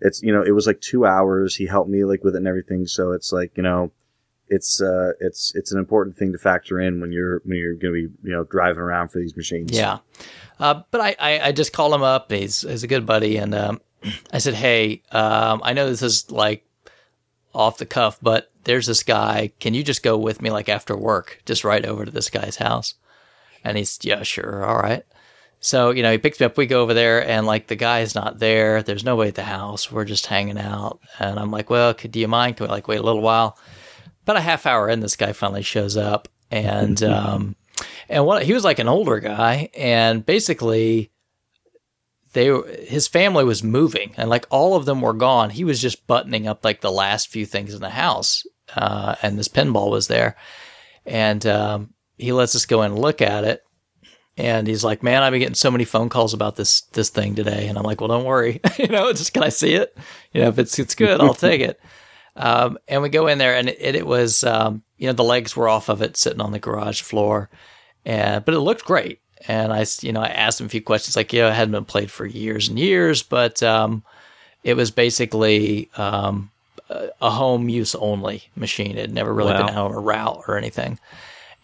It's 0.00 0.22
you 0.22 0.32
know 0.32 0.42
it 0.42 0.52
was 0.52 0.66
like 0.66 0.80
two 0.80 1.06
hours. 1.06 1.56
He 1.56 1.66
helped 1.66 1.90
me 1.90 2.04
like 2.04 2.22
with 2.22 2.34
it 2.34 2.38
and 2.38 2.48
everything. 2.48 2.86
So 2.86 3.12
it's 3.12 3.32
like 3.32 3.56
you 3.56 3.62
know, 3.62 3.92
it's 4.48 4.80
uh 4.80 5.12
it's 5.20 5.52
it's 5.54 5.72
an 5.72 5.78
important 5.78 6.16
thing 6.16 6.32
to 6.32 6.38
factor 6.38 6.80
in 6.80 7.00
when 7.00 7.12
you're 7.12 7.40
when 7.44 7.56
you're 7.58 7.74
going 7.74 7.94
to 7.94 8.08
be 8.08 8.28
you 8.28 8.34
know 8.34 8.44
driving 8.44 8.82
around 8.82 9.08
for 9.08 9.18
these 9.18 9.36
machines. 9.36 9.72
Yeah. 9.72 9.98
Uh, 10.58 10.82
but 10.90 11.00
I, 11.00 11.16
I, 11.18 11.40
I 11.48 11.52
just 11.52 11.72
called 11.72 11.92
him 11.94 12.02
up. 12.02 12.30
He's, 12.30 12.62
he's 12.62 12.82
a 12.82 12.88
good 12.88 13.06
buddy. 13.06 13.36
And 13.36 13.54
um, 13.54 13.80
I 14.32 14.38
said, 14.38 14.54
hey, 14.54 15.02
um, 15.12 15.60
I 15.62 15.72
know 15.72 15.88
this 15.88 16.02
is 16.02 16.30
like 16.30 16.66
off 17.54 17.78
the 17.78 17.86
cuff, 17.86 18.18
but 18.22 18.50
there's 18.64 18.86
this 18.86 19.02
guy. 19.02 19.52
Can 19.60 19.74
you 19.74 19.82
just 19.82 20.02
go 20.02 20.16
with 20.16 20.40
me 20.40 20.50
like 20.50 20.68
after 20.68 20.96
work, 20.96 21.42
just 21.46 21.64
right 21.64 21.84
over 21.84 22.04
to 22.04 22.10
this 22.10 22.30
guy's 22.30 22.56
house? 22.56 22.94
And 23.64 23.76
he's, 23.76 23.98
yeah, 24.02 24.22
sure. 24.22 24.64
All 24.64 24.78
right. 24.78 25.04
So, 25.60 25.90
you 25.90 26.02
know, 26.02 26.12
he 26.12 26.18
picks 26.18 26.38
me 26.38 26.46
up. 26.46 26.56
We 26.56 26.66
go 26.66 26.82
over 26.82 26.94
there 26.94 27.26
and 27.26 27.46
like 27.46 27.66
the 27.66 27.76
guy's 27.76 28.14
not 28.14 28.38
there. 28.38 28.82
There's 28.82 29.04
nobody 29.04 29.28
at 29.28 29.34
the 29.34 29.42
house. 29.42 29.90
We're 29.90 30.04
just 30.04 30.26
hanging 30.26 30.58
out. 30.58 31.00
And 31.18 31.38
I'm 31.38 31.50
like, 31.50 31.70
well, 31.70 31.92
could, 31.94 32.12
do 32.12 32.20
you 32.20 32.28
mind? 32.28 32.56
Can 32.56 32.66
we 32.66 32.70
like 32.70 32.88
wait 32.88 33.00
a 33.00 33.02
little 33.02 33.22
while? 33.22 33.58
About 34.22 34.36
a 34.36 34.40
half 34.40 34.66
hour 34.66 34.88
in, 34.88 35.00
this 35.00 35.16
guy 35.16 35.32
finally 35.32 35.62
shows 35.62 35.96
up. 35.96 36.28
And, 36.50 37.02
um, 37.02 37.56
and 38.08 38.24
what 38.24 38.44
he 38.44 38.52
was 38.52 38.64
like 38.64 38.78
an 38.78 38.88
older 38.88 39.18
guy, 39.18 39.68
and 39.76 40.24
basically, 40.24 41.10
they 42.32 42.50
were- 42.50 42.66
his 42.66 43.08
family 43.08 43.44
was 43.44 43.64
moving, 43.64 44.14
and 44.16 44.30
like 44.30 44.46
all 44.50 44.76
of 44.76 44.84
them 44.84 45.00
were 45.00 45.12
gone. 45.12 45.50
He 45.50 45.64
was 45.64 45.80
just 45.82 46.06
buttoning 46.06 46.46
up 46.46 46.64
like 46.64 46.80
the 46.80 46.92
last 46.92 47.28
few 47.28 47.44
things 47.46 47.74
in 47.74 47.80
the 47.80 47.90
house, 47.90 48.46
uh, 48.76 49.16
and 49.22 49.38
this 49.38 49.48
pinball 49.48 49.90
was 49.90 50.06
there, 50.06 50.36
and 51.04 51.44
um, 51.46 51.94
he 52.16 52.32
lets 52.32 52.54
us 52.54 52.66
go 52.66 52.82
in 52.82 52.92
and 52.92 53.00
look 53.00 53.20
at 53.20 53.44
it. 53.44 53.62
And 54.38 54.66
he's 54.66 54.84
like, 54.84 55.02
"Man, 55.02 55.22
I've 55.22 55.30
been 55.30 55.40
getting 55.40 55.54
so 55.54 55.70
many 55.70 55.84
phone 55.84 56.08
calls 56.08 56.34
about 56.34 56.56
this 56.56 56.82
this 56.92 57.08
thing 57.08 57.34
today." 57.34 57.68
And 57.68 57.78
I'm 57.78 57.84
like, 57.84 58.00
"Well, 58.00 58.08
don't 58.08 58.24
worry. 58.24 58.60
you 58.78 58.88
know, 58.88 59.12
just 59.12 59.32
can 59.32 59.42
I 59.42 59.48
see 59.48 59.74
it? 59.74 59.96
You 60.32 60.42
know, 60.42 60.48
if 60.48 60.58
it's 60.58 60.78
it's 60.78 60.94
good, 60.94 61.20
I'll 61.20 61.34
take 61.34 61.60
it." 61.60 61.80
Um, 62.36 62.78
and 62.86 63.02
we 63.02 63.08
go 63.08 63.26
in 63.28 63.38
there, 63.38 63.54
and 63.54 63.68
it, 63.68 63.94
it 63.94 64.06
was, 64.06 64.44
um, 64.44 64.82
you 64.98 65.06
know, 65.06 65.14
the 65.14 65.24
legs 65.24 65.56
were 65.56 65.68
off 65.68 65.88
of 65.88 66.02
it, 66.02 66.16
sitting 66.16 66.40
on 66.40 66.52
the 66.52 66.58
garage 66.58 67.00
floor, 67.00 67.48
and 68.04 68.44
but 68.44 68.54
it 68.54 68.60
looked 68.60 68.84
great. 68.84 69.20
And 69.48 69.72
I, 69.72 69.86
you 70.02 70.12
know, 70.12 70.20
I 70.20 70.28
asked 70.28 70.60
him 70.60 70.66
a 70.66 70.70
few 70.70 70.82
questions, 70.82 71.16
like, 71.16 71.32
yeah, 71.32 71.48
it 71.48 71.54
hadn't 71.54 71.72
been 71.72 71.84
played 71.84 72.10
for 72.10 72.26
years 72.26 72.68
and 72.68 72.78
years, 72.78 73.22
but 73.22 73.62
um, 73.62 74.02
it 74.64 74.74
was 74.74 74.90
basically 74.90 75.90
um, 75.96 76.50
a 76.90 77.08
a 77.22 77.30
home 77.30 77.68
use 77.68 77.94
only 77.94 78.44
machine. 78.54 78.92
It 78.92 79.02
had 79.02 79.14
never 79.14 79.32
really 79.32 79.52
been 79.54 79.70
out 79.70 79.90
on 79.90 79.94
a 79.94 79.98
route 79.98 80.44
or 80.46 80.58
anything. 80.58 80.98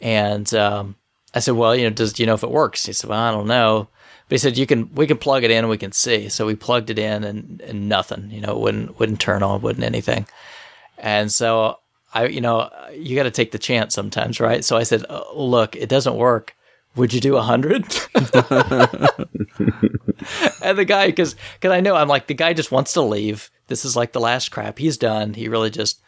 And 0.00 0.52
um, 0.54 0.96
I 1.34 1.40
said, 1.40 1.54
well, 1.54 1.74
you 1.74 1.84
know, 1.84 1.90
does 1.90 2.12
do 2.12 2.22
you 2.22 2.26
know 2.26 2.34
if 2.34 2.42
it 2.42 2.50
works? 2.50 2.86
He 2.86 2.92
said, 2.92 3.08
well, 3.08 3.18
I 3.18 3.30
don't 3.30 3.46
know. 3.46 3.88
But 4.28 4.34
he 4.34 4.38
said 4.38 4.58
you 4.58 4.66
can 4.66 4.94
we 4.94 5.06
can 5.06 5.18
plug 5.18 5.44
it 5.44 5.50
in 5.50 5.58
and 5.58 5.68
we 5.68 5.78
can 5.78 5.92
see. 5.92 6.28
So 6.28 6.46
we 6.46 6.54
plugged 6.54 6.90
it 6.90 6.98
in 6.98 7.24
and, 7.24 7.60
and 7.62 7.88
nothing. 7.88 8.30
You 8.30 8.40
know, 8.40 8.58
wouldn't 8.58 8.98
wouldn't 8.98 9.20
turn 9.20 9.42
on, 9.42 9.62
wouldn't 9.62 9.84
anything. 9.84 10.26
And 10.98 11.32
so 11.32 11.78
I, 12.14 12.26
you 12.26 12.40
know, 12.40 12.70
you 12.94 13.16
got 13.16 13.24
to 13.24 13.30
take 13.30 13.52
the 13.52 13.58
chance 13.58 13.94
sometimes, 13.94 14.40
right? 14.40 14.64
So 14.64 14.76
I 14.76 14.82
said, 14.82 15.04
"Uh, 15.08 15.24
look, 15.34 15.76
it 15.76 15.88
doesn't 15.88 16.16
work. 16.16 16.54
Would 16.94 17.14
you 17.14 17.20
do 17.20 17.36
a 17.36 17.42
hundred? 17.42 17.84
and 20.62 20.78
the 20.78 20.84
guy, 20.86 21.06
because 21.06 21.34
because 21.54 21.72
I 21.72 21.80
know 21.80 21.96
I'm 21.96 22.08
like 22.08 22.26
the 22.26 22.34
guy 22.34 22.52
just 22.52 22.70
wants 22.70 22.92
to 22.94 23.00
leave. 23.00 23.50
This 23.68 23.84
is 23.84 23.96
like 23.96 24.12
the 24.12 24.20
last 24.20 24.50
crap 24.50 24.78
he's 24.78 24.98
done. 24.98 25.32
He 25.34 25.48
really 25.48 25.70
just, 25.70 26.02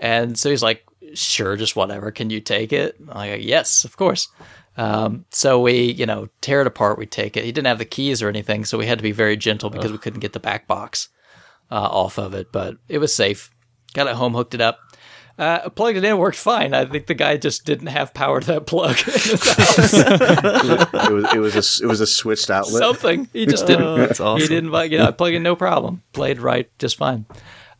and 0.00 0.38
so 0.38 0.48
he's 0.48 0.62
like, 0.62 0.84
sure, 1.14 1.56
just 1.56 1.76
whatever. 1.76 2.10
Can 2.10 2.30
you 2.30 2.40
take 2.40 2.72
it? 2.72 2.96
I'm 3.00 3.06
like, 3.06 3.42
yes, 3.42 3.84
of 3.84 3.96
course. 3.96 4.28
Um, 4.76 5.24
so 5.30 5.60
we, 5.60 5.92
you 5.92 6.06
know, 6.06 6.28
tear 6.40 6.60
it 6.60 6.66
apart. 6.66 6.98
We 6.98 7.06
take 7.06 7.36
it. 7.36 7.44
He 7.44 7.52
didn't 7.52 7.68
have 7.68 7.78
the 7.78 7.84
keys 7.84 8.22
or 8.22 8.28
anything, 8.28 8.64
so 8.64 8.78
we 8.78 8.86
had 8.86 8.98
to 8.98 9.02
be 9.02 9.12
very 9.12 9.36
gentle 9.36 9.70
because 9.70 9.92
we 9.92 9.98
couldn't 9.98 10.20
get 10.20 10.32
the 10.32 10.40
back 10.40 10.66
box 10.66 11.08
uh, 11.70 11.74
off 11.74 12.18
of 12.18 12.34
it. 12.34 12.50
But 12.50 12.76
it 12.88 12.98
was 12.98 13.14
safe. 13.14 13.50
Got 13.92 14.08
it 14.08 14.16
home, 14.16 14.34
hooked 14.34 14.54
it 14.54 14.60
up. 14.60 14.80
Uh, 15.36 15.68
plugged 15.70 15.96
it 15.96 16.04
in, 16.04 16.16
worked 16.16 16.36
fine. 16.36 16.74
I 16.74 16.84
think 16.84 17.06
the 17.06 17.14
guy 17.14 17.36
just 17.36 17.64
didn't 17.64 17.88
have 17.88 18.14
power 18.14 18.40
to 18.40 18.46
that 18.46 18.66
plug. 18.66 18.96
in 18.98 19.04
house. 19.04 19.94
it 21.08 21.12
was 21.12 21.34
it 21.34 21.38
was 21.38 21.54
a 21.54 21.84
it 21.84 21.88
was 21.88 22.00
a 22.00 22.06
switched 22.06 22.50
outlet. 22.50 22.80
Something 22.80 23.28
he 23.32 23.44
just 23.44 23.66
didn't. 23.66 23.84
Oh, 23.84 23.96
that's 23.96 24.18
He 24.18 24.46
didn't. 24.46 24.72
You 24.92 24.98
know, 24.98 25.06
I 25.06 25.10
plugged 25.10 25.34
in 25.34 25.42
no 25.42 25.56
problem. 25.56 26.02
Played 26.12 26.40
right, 26.40 26.70
just 26.78 26.96
fine. 26.96 27.26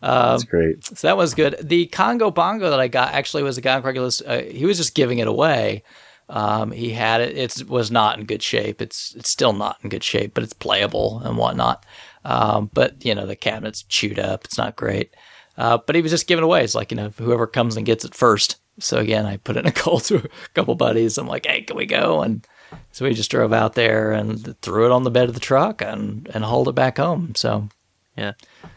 That's 0.04 0.44
great. 0.44 0.84
So 0.84 1.06
that 1.06 1.16
was 1.16 1.34
good. 1.34 1.56
The 1.62 1.86
Congo 1.86 2.30
Bongo 2.30 2.70
that 2.70 2.80
I 2.80 2.88
got 2.88 3.14
actually 3.14 3.42
was 3.42 3.56
a 3.56 3.60
guy 3.60 3.74
on 3.74 3.82
Craigslist. 3.82 4.22
Uh, 4.26 4.50
he 4.50 4.66
was 4.66 4.76
just 4.76 4.94
giving 4.94 5.18
it 5.18 5.28
away. 5.28 5.82
Um, 6.28 6.72
he 6.72 6.90
had 6.90 7.20
it. 7.20 7.36
It 7.36 7.68
was 7.68 7.90
not 7.90 8.18
in 8.18 8.26
good 8.26 8.42
shape. 8.42 8.80
It's 8.80 9.14
it's 9.14 9.30
still 9.30 9.52
not 9.52 9.78
in 9.82 9.90
good 9.90 10.04
shape, 10.04 10.34
but 10.34 10.42
it's 10.42 10.52
playable 10.52 11.20
and 11.24 11.36
whatnot. 11.36 11.84
Um, 12.24 12.70
but 12.72 13.04
you 13.04 13.14
know 13.14 13.26
the 13.26 13.36
cabinet's 13.36 13.82
chewed 13.82 14.18
up. 14.18 14.44
It's 14.44 14.58
not 14.58 14.76
great. 14.76 15.14
Uh, 15.56 15.78
but 15.78 15.94
he 15.94 16.02
was 16.02 16.10
just 16.10 16.26
giving 16.26 16.42
it 16.42 16.46
away. 16.46 16.64
It's 16.64 16.74
like 16.74 16.90
you 16.90 16.96
know 16.96 17.10
whoever 17.18 17.46
comes 17.46 17.76
and 17.76 17.86
gets 17.86 18.04
it 18.04 18.14
first. 18.14 18.56
So 18.80 18.98
again, 18.98 19.26
I 19.26 19.36
put 19.36 19.56
in 19.56 19.66
a 19.66 19.72
call 19.82 20.00
to 20.00 20.16
a 20.16 20.48
couple 20.54 20.74
buddies. 20.74 21.18
I'm 21.18 21.28
like, 21.28 21.46
hey, 21.46 21.62
can 21.62 21.76
we 21.76 21.86
go? 21.86 22.22
And 22.22 22.46
so 22.90 23.04
we 23.04 23.14
just 23.14 23.30
drove 23.30 23.52
out 23.52 23.74
there 23.74 24.12
and 24.12 24.60
threw 24.60 24.86
it 24.86 24.92
on 24.92 25.04
the 25.04 25.10
bed 25.10 25.28
of 25.28 25.34
the 25.34 25.40
truck 25.40 25.82
and 25.82 26.28
and 26.32 26.44
hauled 26.44 26.68
it 26.68 26.74
back 26.74 26.96
home. 26.96 27.34
So 27.34 27.68
Yeah, 28.16 28.32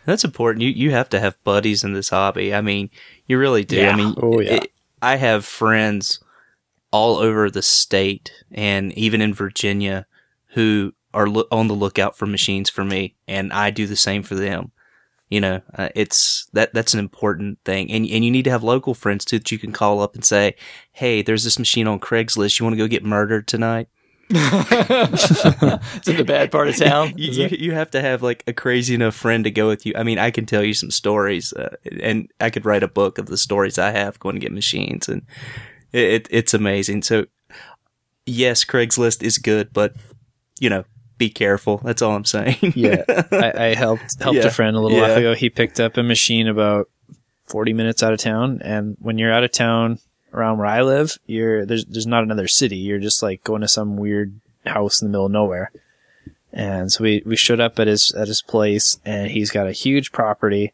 that's 0.06 0.24
important. 0.24 0.64
You 0.64 0.70
you 0.70 0.92
have 0.92 1.10
to 1.10 1.20
have 1.20 1.42
buddies 1.44 1.84
in 1.84 1.94
this 1.94 2.10
hobby. 2.10 2.54
I 2.54 2.62
mean, 2.62 2.90
you 3.28 3.38
really 3.38 3.64
do. 3.64 3.78
Yeah. 3.78 3.92
I 3.92 3.96
mean, 3.96 4.16
Oh, 4.18 4.40
yeah. 4.42 4.56
it- 4.56 4.72
I 5.02 5.18
have 5.18 5.46
friends 5.46 6.20
all 6.92 7.18
over 7.18 7.52
the 7.52 7.62
state 7.62 8.32
and 8.52 8.92
even 8.94 9.22
in 9.22 9.34
Virginia 9.34 10.08
who 10.54 10.94
are 11.14 11.28
lo- 11.30 11.48
on 11.52 11.68
the 11.68 11.76
lookout 11.76 12.18
for 12.18 12.26
machines 12.26 12.70
for 12.70 12.84
me, 12.84 13.16
and 13.28 13.54
I 13.54 13.70
do 13.70 13.86
the 13.86 13.96
same 13.96 14.24
for 14.24 14.34
them. 14.36 14.72
You 15.30 15.42
know, 15.42 15.62
uh, 15.78 15.90
it's 15.94 16.48
that 16.54 16.74
that's 16.74 16.94
an 16.96 17.00
important 17.00 17.60
thing, 17.66 17.92
and 17.92 18.08
and 18.08 18.26
you 18.26 18.32
need 18.32 18.46
to 18.46 18.50
have 18.52 18.64
local 18.64 18.94
friends 18.96 19.24
too 19.26 19.38
that 19.38 19.52
you 19.52 19.60
can 19.60 19.72
call 19.74 20.00
up 20.02 20.16
and 20.16 20.24
say, 20.26 20.56
"Hey, 20.94 21.22
there's 21.22 21.44
this 21.44 21.60
machine 21.60 21.86
on 21.86 22.00
Craigslist. 22.00 22.60
You 22.60 22.66
want 22.66 22.74
to 22.74 22.78
go 22.78 22.88
get 22.88 23.04
murdered 23.06 23.46
tonight?" 23.48 23.90
it's 24.30 26.08
in 26.08 26.18
the 26.18 26.24
bad 26.26 26.52
part 26.52 26.68
of 26.68 26.76
town. 26.78 27.14
you, 27.16 27.32
you, 27.32 27.58
you 27.60 27.72
have 27.74 27.92
to 27.92 28.02
have 28.02 28.22
like 28.22 28.44
a 28.48 28.54
crazy 28.54 28.96
enough 28.96 29.16
friend 29.16 29.44
to 29.46 29.52
go 29.52 29.68
with 29.68 29.86
you. 29.86 29.94
I 29.96 30.04
mean, 30.04 30.20
I 30.20 30.32
can 30.32 30.46
tell 30.46 30.64
you 30.64 30.74
some 30.74 30.92
stories, 30.92 31.54
uh, 31.54 31.76
and 32.02 32.30
I 32.40 32.50
could 32.50 32.66
write 32.66 32.84
a 32.84 32.88
book 32.88 33.18
of 33.18 33.28
the 33.28 33.38
stories 33.38 33.78
I 33.80 33.92
have 33.92 34.20
going 34.20 34.36
to 34.36 34.40
get 34.42 34.52
machines, 34.52 35.08
and 35.08 35.22
it, 35.94 36.04
it 36.04 36.28
it's 36.32 36.54
amazing. 36.54 37.04
So, 37.04 37.26
yes, 38.26 38.66
Craigslist 38.66 39.24
is 39.24 39.38
good, 39.38 39.70
but 39.74 39.94
you 40.60 40.70
know, 40.70 40.84
be 41.18 41.30
careful. 41.30 41.78
That's 41.78 42.02
all 42.02 42.16
I'm 42.16 42.26
saying. 42.26 42.58
yeah, 42.76 43.04
I, 43.32 43.54
I 43.70 43.76
helped 43.76 44.22
helped 44.22 44.40
Yeah. 44.40 44.48
a 44.48 44.52
friend 44.52 44.76
a 44.76 44.80
little 44.80 44.98
Yeah. 44.98 45.08
while 45.08 45.18
ago. 45.18 45.36
He 45.36 45.50
picked 45.50 45.80
up 45.80 45.98
a 45.98 46.04
machine 46.04 46.48
about 46.48 46.90
forty 47.46 47.74
minutes 47.74 48.04
out 48.04 48.14
of 48.14 48.20
town, 48.20 48.60
and 48.64 48.98
when 49.00 49.18
you're 49.18 49.32
out 49.34 49.44
of 49.44 49.52
town 49.52 50.00
around 50.34 50.58
where 50.58 50.68
I 50.68 50.82
live, 50.82 51.18
you're 51.26 51.66
there's 51.66 51.86
there's 51.86 52.08
not 52.08 52.24
another 52.24 52.48
city. 52.48 52.78
You're 52.78 53.00
just 53.00 53.24
like 53.24 53.44
going 53.44 53.62
to 53.62 53.68
some 53.68 53.98
weird 53.98 54.40
house 54.66 55.02
in 55.02 55.08
the 55.08 55.12
middle 55.12 55.26
of 55.28 55.32
nowhere. 55.32 55.72
And 56.54 56.92
so 56.92 57.04
we 57.04 57.22
we 57.26 57.36
showed 57.36 57.60
up 57.60 57.80
at 57.80 57.88
his 57.88 58.12
at 58.14 58.28
his 58.28 58.42
place, 58.42 59.00
and 59.06 59.30
he's 59.32 59.52
got 59.52 59.68
a 59.68 59.72
huge 59.72 60.12
property, 60.12 60.74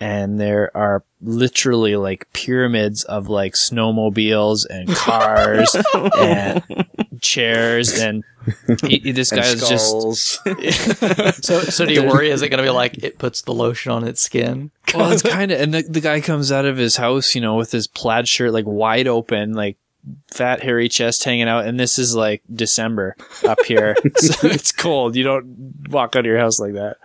and 0.00 0.40
there 0.40 0.70
are 0.76 1.02
literally 1.22 1.96
like 1.96 2.30
pyramids 2.32 3.04
of 3.04 3.28
like 3.28 3.54
snowmobiles 3.54 4.66
and 4.68 4.88
cars 4.94 5.74
and 6.18 6.62
chairs 7.20 7.98
and. 7.98 8.24
He, 8.82 8.98
he- 8.98 9.12
this 9.12 9.32
And 9.32 9.40
guy 9.40 9.46
is 9.48 9.66
just 9.68 9.88
skulls. 9.88 10.38
So, 11.42 11.60
so 11.60 11.86
do 11.86 11.94
you 11.94 12.04
worry? 12.04 12.30
Is 12.30 12.42
it 12.42 12.50
going 12.50 12.58
to 12.58 12.64
be 12.64 12.68
like 12.70 13.02
it 13.02 13.16
puts 13.18 13.40
the 13.42 13.54
lotion 13.54 13.90
on 13.90 14.04
its 14.06 14.20
skin? 14.20 14.70
Well, 14.94 15.12
it's 15.12 15.22
kind 15.22 15.50
of, 15.50 15.58
and 15.60 15.72
the, 15.72 15.82
the 15.82 16.00
guy 16.02 16.20
comes 16.20 16.52
out 16.52 16.66
of 16.66 16.76
his 16.76 16.96
house, 16.96 17.34
you 17.34 17.40
know, 17.40 17.56
with 17.56 17.72
his 17.72 17.86
plaid 17.86 18.28
shirt 18.28 18.52
like 18.52 18.66
wide 18.66 19.08
open, 19.08 19.54
like 19.54 19.78
fat 20.30 20.62
hairy 20.62 20.90
chest 20.90 21.24
hanging 21.24 21.48
out, 21.48 21.64
and 21.66 21.80
this 21.80 21.98
is 21.98 22.14
like 22.14 22.42
December 22.52 23.16
up 23.48 23.62
here, 23.64 23.96
so 24.16 24.48
it's 24.48 24.70
cold. 24.72 25.16
You 25.16 25.24
don't 25.24 25.88
walk 25.88 26.14
out 26.14 26.20
of 26.20 26.26
your 26.26 26.38
house 26.38 26.60
like 26.60 26.74
that. 26.74 26.98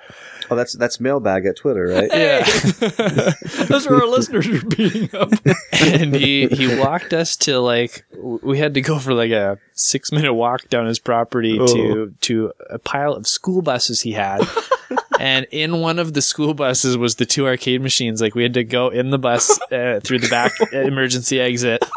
Oh, 0.50 0.56
that's 0.56 0.74
that's 0.74 1.00
mailbag 1.00 1.46
at 1.46 1.56
Twitter, 1.58 1.86
right? 1.88 2.10
Yeah, 2.12 2.44
Those 3.68 3.88
are 3.88 3.96
our 3.96 4.08
listeners 4.08 4.48
you're 4.48 4.64
beating 4.64 5.14
up. 5.16 5.32
and 5.72 6.16
he 6.16 6.48
he 6.48 6.78
walked 6.78 7.14
us 7.14 7.36
to 7.38 7.60
like 7.60 8.06
we 8.18 8.58
had 8.58 8.74
to 8.74 8.82
go 8.82 9.00
for 9.00 9.14
like 9.14 9.32
a 9.32 9.58
six 9.74 10.12
minute 10.12 10.34
walk 10.34 10.70
down 10.70 10.86
his 10.88 11.00
property 11.00 11.58
to 11.58 12.14
to 12.22 12.52
a 12.70 12.80
pile 12.80 13.14
of 13.14 13.28
school 13.28 13.62
buses 13.62 14.02
he 14.02 14.12
had. 14.14 14.42
And 15.20 15.46
in 15.52 15.82
one 15.82 16.00
of 16.00 16.14
the 16.14 16.22
school 16.22 16.54
buses 16.54 16.98
was 16.98 17.16
the 17.16 17.26
two 17.26 17.46
arcade 17.46 17.82
machines. 17.82 18.22
Like 18.22 18.36
we 18.36 18.44
had 18.44 18.54
to 18.54 18.64
go 18.64 18.88
in 18.90 19.10
the 19.10 19.20
bus 19.20 19.60
uh, 19.72 20.00
through 20.02 20.20
the 20.20 20.30
back 20.30 20.54
emergency 20.74 21.40
exit 21.42 21.84
and 21.84 21.92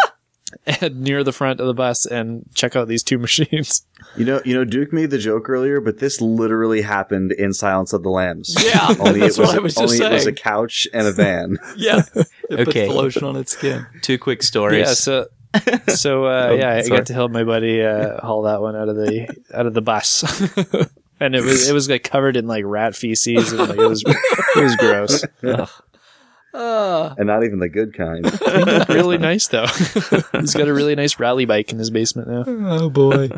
near 0.93 1.23
the 1.25 1.33
front 1.33 1.61
of 1.61 1.67
the 1.67 1.75
bus 1.75 2.07
and 2.07 2.45
check 2.55 2.77
out 2.77 2.89
these 2.89 3.03
two 3.03 3.19
machines. 3.27 3.85
You 4.17 4.25
know, 4.25 4.41
you 4.45 4.55
know, 4.55 4.65
Duke 4.65 4.93
made 4.93 5.11
the 5.11 5.19
joke 5.19 5.49
earlier, 5.49 5.81
but 5.81 5.99
this 5.99 6.21
literally 6.21 6.83
happened 6.83 7.33
in 7.33 7.53
Silence 7.53 7.93
of 7.93 8.03
the 8.03 8.11
Lambs. 8.11 8.55
Yeah, 8.65 8.95
Only 9.01 9.21
that's 9.21 9.39
it 9.39 9.41
was, 9.41 9.49
what 9.49 9.57
I 9.57 9.61
was 9.61 9.75
just 9.75 10.01
only 10.01 10.05
it 10.05 10.13
was 10.13 10.27
a 10.27 10.33
couch 10.33 10.87
and 10.93 11.07
a 11.07 11.13
van. 11.13 11.59
Yeah, 11.77 12.03
it 12.15 12.69
Okay. 12.69 12.87
the 12.89 12.93
lotion 12.95 13.25
on 13.25 13.37
its 13.37 13.53
skin. 13.53 13.87
Two 14.03 14.19
quick 14.19 14.43
stories. 14.43 14.87
Yeah, 14.87 14.95
so 14.95 15.27
so 15.89 16.25
uh, 16.27 16.49
Oh, 16.51 16.55
yeah, 16.55 16.71
I 16.75 16.81
sorry. 16.83 16.99
got 16.99 17.07
to 17.07 17.13
help 17.15 17.31
my 17.33 17.45
buddy 17.45 17.83
uh, 17.83 18.21
haul 18.21 18.43
that 18.43 18.61
one 18.61 18.75
out 18.77 18.89
of 18.89 18.97
the 18.97 19.29
out 19.55 19.67
of 19.67 19.75
the 19.75 19.83
bus. 19.83 20.25
And 21.21 21.37
it 21.37 21.43
was 21.45 21.69
it 21.69 21.73
was 21.73 21.89
like 21.89 22.03
covered 22.03 22.37
in 22.37 22.47
like 22.49 22.65
rat 22.67 22.97
feces 22.97 23.53
and 23.53 23.61
like 23.69 23.79
it 23.79 23.87
was 23.87 24.03
it 24.07 24.63
was 24.63 24.77
gross. 24.77 25.25
Uh, 26.55 27.15
and 27.17 27.27
not 27.27 27.45
even 27.45 27.59
the 27.61 27.69
good 27.69 27.95
kind. 27.95 28.25
really 28.89 29.19
nice 29.19 29.49
though. 29.49 29.67
He's 30.39 30.55
got 30.55 30.69
a 30.69 30.75
really 30.75 30.95
nice 30.95 31.19
rally 31.19 31.45
bike 31.45 31.73
in 31.73 31.79
his 31.79 31.91
basement 31.91 32.29
now. 32.29 32.45
oh 32.47 32.91
boy. 32.91 33.31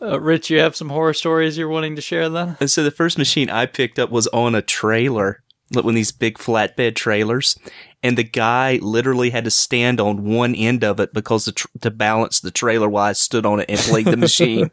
Uh, 0.00 0.20
Rich, 0.20 0.50
you 0.50 0.58
have 0.60 0.76
some 0.76 0.90
horror 0.90 1.14
stories 1.14 1.56
you're 1.56 1.68
wanting 1.68 1.96
to 1.96 2.02
share 2.02 2.28
then? 2.28 2.56
And 2.60 2.70
so 2.70 2.82
the 2.82 2.90
first 2.90 3.16
machine 3.16 3.48
I 3.48 3.66
picked 3.66 3.98
up 3.98 4.10
was 4.10 4.26
on 4.28 4.54
a 4.54 4.62
trailer, 4.62 5.42
like 5.72 5.84
one 5.84 5.94
of 5.94 5.96
these 5.96 6.12
big 6.12 6.36
flatbed 6.36 6.94
trailers, 6.94 7.58
and 8.02 8.18
the 8.18 8.24
guy 8.24 8.78
literally 8.82 9.30
had 9.30 9.44
to 9.44 9.50
stand 9.50 10.00
on 10.00 10.24
one 10.24 10.54
end 10.54 10.84
of 10.84 11.00
it 11.00 11.14
because 11.14 11.46
the 11.46 11.52
tr- 11.52 11.68
to 11.80 11.90
balance 11.90 12.40
the 12.40 12.50
trailer 12.50 12.88
while 12.88 13.04
I 13.04 13.12
stood 13.12 13.46
on 13.46 13.60
it 13.60 13.70
and 13.70 13.78
played 13.80 14.06
the 14.06 14.16
machine 14.16 14.70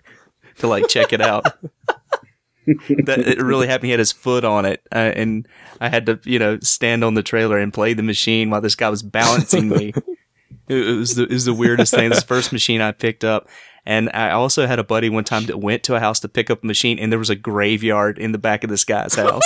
to 0.57 0.67
like 0.67 0.87
check 0.89 1.13
it 1.13 1.21
out. 1.21 1.45
That 2.67 3.19
it 3.19 3.41
really 3.41 3.67
happened. 3.67 3.85
He 3.85 3.91
had 3.91 3.99
his 3.99 4.11
foot 4.11 4.43
on 4.43 4.65
it, 4.65 4.81
uh, 4.91 5.11
and 5.15 5.47
I 5.79 5.89
had 5.89 6.05
to, 6.05 6.19
you 6.23 6.39
know, 6.39 6.59
stand 6.61 7.03
on 7.03 7.13
the 7.13 7.23
trailer 7.23 7.57
and 7.57 7.73
play 7.73 7.93
the 7.93 8.03
machine 8.03 8.49
while 8.49 8.61
this 8.61 8.75
guy 8.75 8.89
was 8.89 9.03
balancing 9.03 9.69
me. 9.69 9.93
It 10.67 10.95
was 10.95 11.15
the, 11.15 11.23
it 11.23 11.31
was 11.31 11.43
the 11.43 11.53
weirdest 11.53 11.93
thing. 11.93 12.09
This 12.09 12.23
first 12.23 12.53
machine 12.53 12.79
I 12.79 12.93
picked 12.93 13.25
up. 13.25 13.49
And 13.85 14.09
I 14.13 14.31
also 14.31 14.67
had 14.67 14.79
a 14.79 14.83
buddy 14.83 15.09
one 15.09 15.23
time 15.25 15.45
that 15.47 15.57
went 15.59 15.83
to 15.83 15.95
a 15.95 15.99
house 15.99 16.19
to 16.21 16.29
pick 16.29 16.49
up 16.49 16.63
a 16.63 16.65
machine 16.65 16.97
and 16.97 17.11
there 17.11 17.19
was 17.19 17.29
a 17.29 17.35
graveyard 17.35 18.17
in 18.17 18.31
the 18.31 18.37
back 18.37 18.63
of 18.63 18.69
this 18.69 18.85
guy's 18.85 19.15
house. 19.15 19.43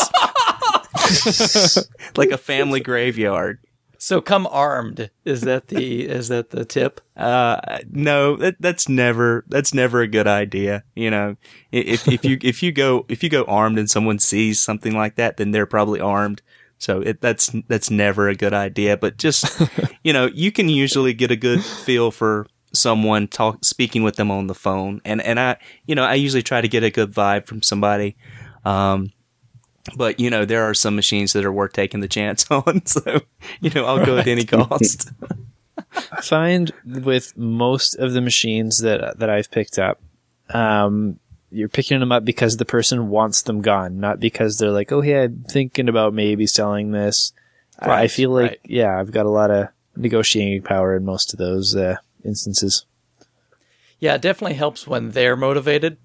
like 2.15 2.29
a 2.29 2.37
family 2.37 2.79
graveyard. 2.79 3.59
So 4.05 4.21
come 4.21 4.45
armed. 4.51 5.09
Is 5.23 5.41
that 5.41 5.69
the 5.69 6.05
is 6.05 6.27
that 6.27 6.51
the 6.51 6.63
tip? 6.63 7.01
Uh, 7.17 7.79
no, 7.89 8.35
that, 8.35 8.55
that's 8.59 8.87
never, 8.87 9.43
that's 9.47 9.73
never 9.73 10.01
a 10.01 10.07
good 10.07 10.27
idea. 10.27 10.83
You 10.93 11.09
know, 11.09 11.37
if, 11.71 12.07
if 12.07 12.23
you, 12.23 12.37
if 12.43 12.61
you 12.61 12.71
go, 12.71 13.07
if 13.09 13.23
you 13.23 13.29
go 13.29 13.45
armed 13.45 13.79
and 13.79 13.89
someone 13.89 14.19
sees 14.19 14.61
something 14.61 14.95
like 14.95 15.15
that, 15.15 15.37
then 15.37 15.49
they're 15.49 15.65
probably 15.65 15.99
armed. 15.99 16.43
So 16.77 17.01
it, 17.01 17.19
that's, 17.19 17.51
that's 17.67 17.89
never 17.89 18.29
a 18.29 18.35
good 18.35 18.53
idea. 18.53 18.95
But 18.95 19.17
just, 19.17 19.59
you 20.03 20.13
know, 20.13 20.27
you 20.27 20.51
can 20.51 20.69
usually 20.69 21.15
get 21.15 21.31
a 21.31 21.35
good 21.35 21.65
feel 21.65 22.11
for 22.11 22.45
someone 22.75 23.27
talk, 23.27 23.65
speaking 23.65 24.03
with 24.03 24.17
them 24.17 24.29
on 24.29 24.45
the 24.45 24.53
phone. 24.53 25.01
And, 25.03 25.19
and 25.19 25.39
I, 25.39 25.57
you 25.87 25.95
know, 25.95 26.03
I 26.03 26.13
usually 26.13 26.43
try 26.43 26.61
to 26.61 26.67
get 26.67 26.83
a 26.83 26.91
good 26.91 27.11
vibe 27.11 27.47
from 27.47 27.63
somebody. 27.63 28.17
Um, 28.65 29.13
but 29.95 30.19
you 30.19 30.29
know, 30.29 30.45
there 30.45 30.63
are 30.63 30.73
some 30.73 30.95
machines 30.95 31.33
that 31.33 31.45
are 31.45 31.51
worth 31.51 31.73
taking 31.73 31.99
the 31.99 32.07
chance 32.07 32.45
on. 32.51 32.85
So, 32.85 33.21
you 33.61 33.69
know, 33.71 33.85
I'll 33.85 34.05
go 34.05 34.17
at 34.17 34.27
any 34.27 34.45
cost. 34.45 35.11
I 36.11 36.21
find 36.21 36.71
with 36.85 37.35
most 37.37 37.95
of 37.95 38.13
the 38.13 38.21
machines 38.21 38.79
that 38.79 39.19
that 39.19 39.29
I've 39.29 39.51
picked 39.51 39.77
up, 39.79 40.01
um, 40.49 41.19
you're 41.51 41.69
picking 41.69 41.99
them 41.99 42.11
up 42.11 42.25
because 42.25 42.57
the 42.57 42.65
person 42.65 43.09
wants 43.09 43.43
them 43.43 43.61
gone, 43.61 43.99
not 43.99 44.19
because 44.19 44.57
they're 44.57 44.71
like, 44.71 44.91
oh 44.91 45.01
yeah, 45.01 45.23
I'm 45.23 45.43
thinking 45.49 45.87
about 45.89 46.13
maybe 46.13 46.47
selling 46.47 46.91
this. 46.91 47.33
I- 47.79 48.03
I 48.03 48.07
feel 48.07 48.29
like 48.31 48.49
right. 48.51 48.59
yeah, 48.65 48.99
I've 48.99 49.11
got 49.11 49.25
a 49.25 49.29
lot 49.29 49.51
of 49.51 49.67
negotiating 49.97 50.61
power 50.63 50.95
in 50.95 51.05
most 51.05 51.33
of 51.33 51.39
those 51.39 51.75
uh, 51.75 51.97
instances. 52.23 52.85
Yeah, 53.99 54.15
it 54.15 54.21
definitely 54.21 54.55
helps 54.55 54.85
when 54.87 55.11
they're 55.11 55.35
motivated 55.37 55.97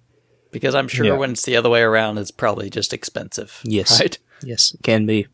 because 0.51 0.75
I'm 0.75 0.89
sure 0.89 1.07
Yeah. 1.07 1.13
when 1.15 1.33
it's 1.33 1.45
the 1.45 1.57
other 1.57 1.69
way 1.71 1.83
around, 1.83 2.19
it's 2.19 2.31
probably 2.31 2.71
just 2.71 2.93
expensive. 2.93 3.61
Yes. 3.65 4.01
Right? 4.01 4.19
yes, 4.43 4.75
it 4.75 4.83
can 4.83 5.07
be. 5.07 5.27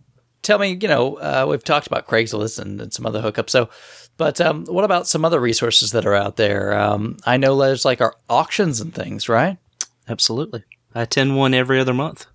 Tell 0.42 0.58
me, 0.58 0.78
you 0.80 0.88
know, 0.88 1.14
uh, 1.16 1.46
we've 1.48 1.64
talked 1.64 1.86
about 1.86 2.06
Craigslist 2.06 2.58
and, 2.60 2.80
and 2.80 2.92
some 2.92 3.04
other 3.06 3.20
hookups. 3.20 3.50
So, 3.50 3.68
but 4.16 4.40
um, 4.40 4.64
what 4.66 4.84
about 4.84 5.06
some 5.08 5.24
other 5.24 5.40
resources 5.40 5.90
that 5.92 6.06
are 6.06 6.14
out 6.14 6.36
there? 6.36 6.78
Um, 6.78 7.16
I 7.26 7.36
know 7.36 7.58
there's 7.58 7.84
like 7.84 8.00
our 8.00 8.14
auctions 8.30 8.80
and 8.80 8.94
things, 8.94 9.28
right? 9.28 9.58
Absolutely. 10.08 10.62
I 10.94 11.02
attend 11.02 11.36
one 11.36 11.52
every 11.52 11.80
other 11.80 11.92
month. 11.94 12.26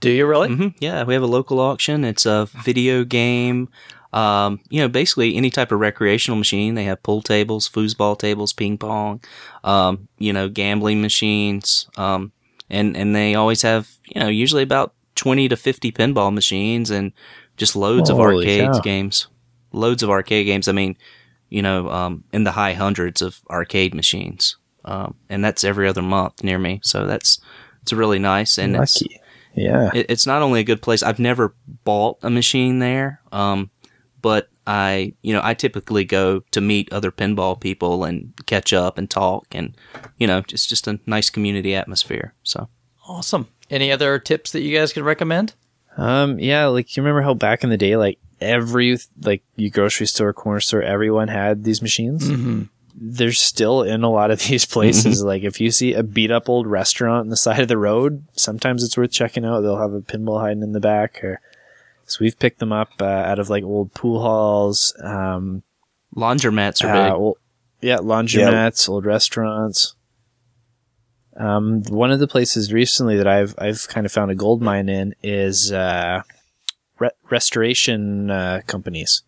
Do 0.00 0.10
you 0.10 0.26
really? 0.26 0.48
hmm 0.48 0.68
Yeah, 0.80 1.04
we 1.04 1.14
have 1.14 1.22
a 1.22 1.26
local 1.26 1.60
auction. 1.60 2.04
It's 2.04 2.26
a 2.26 2.48
video 2.64 3.04
game. 3.04 3.68
Um, 4.12 4.60
you 4.68 4.80
know, 4.80 4.88
basically 4.88 5.36
any 5.36 5.50
type 5.50 5.72
of 5.72 5.80
recreational 5.80 6.36
machine. 6.36 6.74
They 6.74 6.84
have 6.84 7.02
pool 7.02 7.22
tables, 7.22 7.68
foosball 7.68 8.18
tables, 8.18 8.52
ping 8.52 8.76
pong, 8.76 9.22
um, 9.64 10.08
you 10.18 10.32
know, 10.32 10.48
gambling 10.48 11.00
machines. 11.00 11.88
Um, 11.96 12.32
and, 12.68 12.96
and 12.96 13.16
they 13.16 13.34
always 13.34 13.62
have, 13.62 13.88
you 14.06 14.20
know, 14.20 14.28
usually 14.28 14.62
about 14.62 14.94
20 15.14 15.48
to 15.48 15.56
50 15.56 15.92
pinball 15.92 16.32
machines 16.32 16.90
and 16.90 17.12
just 17.56 17.76
loads 17.76 18.10
of 18.10 18.20
arcade 18.20 18.72
cow. 18.72 18.80
games. 18.80 19.28
Loads 19.72 20.02
of 20.02 20.10
arcade 20.10 20.46
games. 20.46 20.68
I 20.68 20.72
mean, 20.72 20.96
you 21.48 21.62
know, 21.62 21.88
um, 21.90 22.24
in 22.32 22.44
the 22.44 22.52
high 22.52 22.72
hundreds 22.74 23.22
of 23.22 23.40
arcade 23.50 23.94
machines. 23.94 24.56
Um, 24.84 25.14
and 25.28 25.44
that's 25.44 25.64
every 25.64 25.86
other 25.86 26.02
month 26.02 26.42
near 26.42 26.58
me. 26.58 26.80
So 26.82 27.06
that's, 27.06 27.40
it's 27.82 27.92
really 27.92 28.18
nice. 28.18 28.58
And 28.58 28.76
it's, 28.76 29.02
Lucky, 29.02 29.20
yeah. 29.54 29.90
it, 29.94 30.06
it's 30.08 30.26
not 30.26 30.42
only 30.42 30.60
a 30.60 30.64
good 30.64 30.82
place. 30.82 31.02
I've 31.02 31.18
never 31.18 31.54
bought 31.84 32.18
a 32.22 32.30
machine 32.30 32.78
there, 32.78 33.20
um, 33.30 33.70
but 34.22 34.48
I, 34.66 35.14
you 35.22 35.34
know, 35.34 35.40
I 35.42 35.54
typically 35.54 36.04
go 36.04 36.40
to 36.52 36.60
meet 36.60 36.92
other 36.92 37.10
pinball 37.10 37.60
people 37.60 38.04
and 38.04 38.32
catch 38.46 38.72
up 38.72 38.96
and 38.96 39.10
talk, 39.10 39.46
and 39.52 39.76
you 40.16 40.26
know, 40.26 40.38
it's 40.48 40.66
just 40.66 40.86
a 40.86 40.98
nice 41.06 41.28
community 41.28 41.74
atmosphere. 41.74 42.34
So 42.42 42.68
Awesome. 43.06 43.48
Any 43.70 43.90
other 43.90 44.18
tips 44.18 44.52
that 44.52 44.62
you 44.62 44.76
guys 44.76 44.92
can 44.92 45.02
recommend? 45.02 45.54
Um, 45.96 46.38
yeah, 46.38 46.66
like 46.66 46.96
you 46.96 47.02
remember 47.02 47.22
how 47.22 47.34
back 47.34 47.64
in 47.64 47.70
the 47.70 47.76
day, 47.76 47.96
like 47.96 48.18
every 48.40 48.98
like 49.22 49.42
you 49.56 49.70
grocery 49.70 50.06
store, 50.06 50.32
corner 50.32 50.60
store, 50.60 50.82
everyone 50.82 51.28
had 51.28 51.64
these 51.64 51.82
machines. 51.82 52.28
Mm-hmm. 52.28 52.62
They're 52.94 53.32
still 53.32 53.82
in 53.82 54.04
a 54.04 54.10
lot 54.10 54.30
of 54.30 54.40
these 54.48 54.66
places. 54.66 55.22
Like 55.22 55.42
if 55.42 55.60
you 55.60 55.70
see 55.70 55.94
a 55.94 56.02
beat 56.02 56.30
up 56.30 56.48
old 56.48 56.66
restaurant 56.66 57.22
on 57.22 57.28
the 57.28 57.36
side 57.36 57.60
of 57.60 57.68
the 57.68 57.78
road, 57.78 58.24
sometimes 58.32 58.84
it's 58.84 58.96
worth 58.96 59.12
checking 59.12 59.44
out. 59.44 59.60
They'll 59.60 59.78
have 59.78 59.94
a 59.94 60.00
pinball 60.00 60.40
hiding 60.40 60.62
in 60.62 60.72
the 60.72 60.80
back, 60.80 61.22
or 61.24 61.40
So 62.06 62.18
we've 62.20 62.38
picked 62.38 62.58
them 62.58 62.72
up 62.72 62.90
uh, 63.00 63.04
out 63.04 63.38
of 63.38 63.48
like 63.50 63.64
old 63.64 63.94
pool 63.94 64.20
halls, 64.20 64.94
um, 65.02 65.62
Laundromats 66.14 66.84
are 66.84 66.92
uh, 66.94 67.04
big. 67.04 67.12
old- 67.14 67.38
yeah, 67.80 67.96
laundromats, 67.98 68.88
old 68.88 69.04
restaurants. 69.06 69.94
Um, 71.36 71.82
one 71.88 72.12
of 72.12 72.20
the 72.20 72.28
places 72.28 72.72
recently 72.72 73.16
that 73.16 73.26
I've 73.26 73.54
I've 73.58 73.88
kind 73.88 74.04
of 74.04 74.12
found 74.12 74.30
a 74.30 74.34
gold 74.34 74.60
mine 74.62 74.88
in 74.88 75.14
is 75.22 75.72
uh, 75.72 76.22
re- 76.98 77.10
restoration 77.30 78.30
uh, 78.30 78.60
companies. 78.66 79.22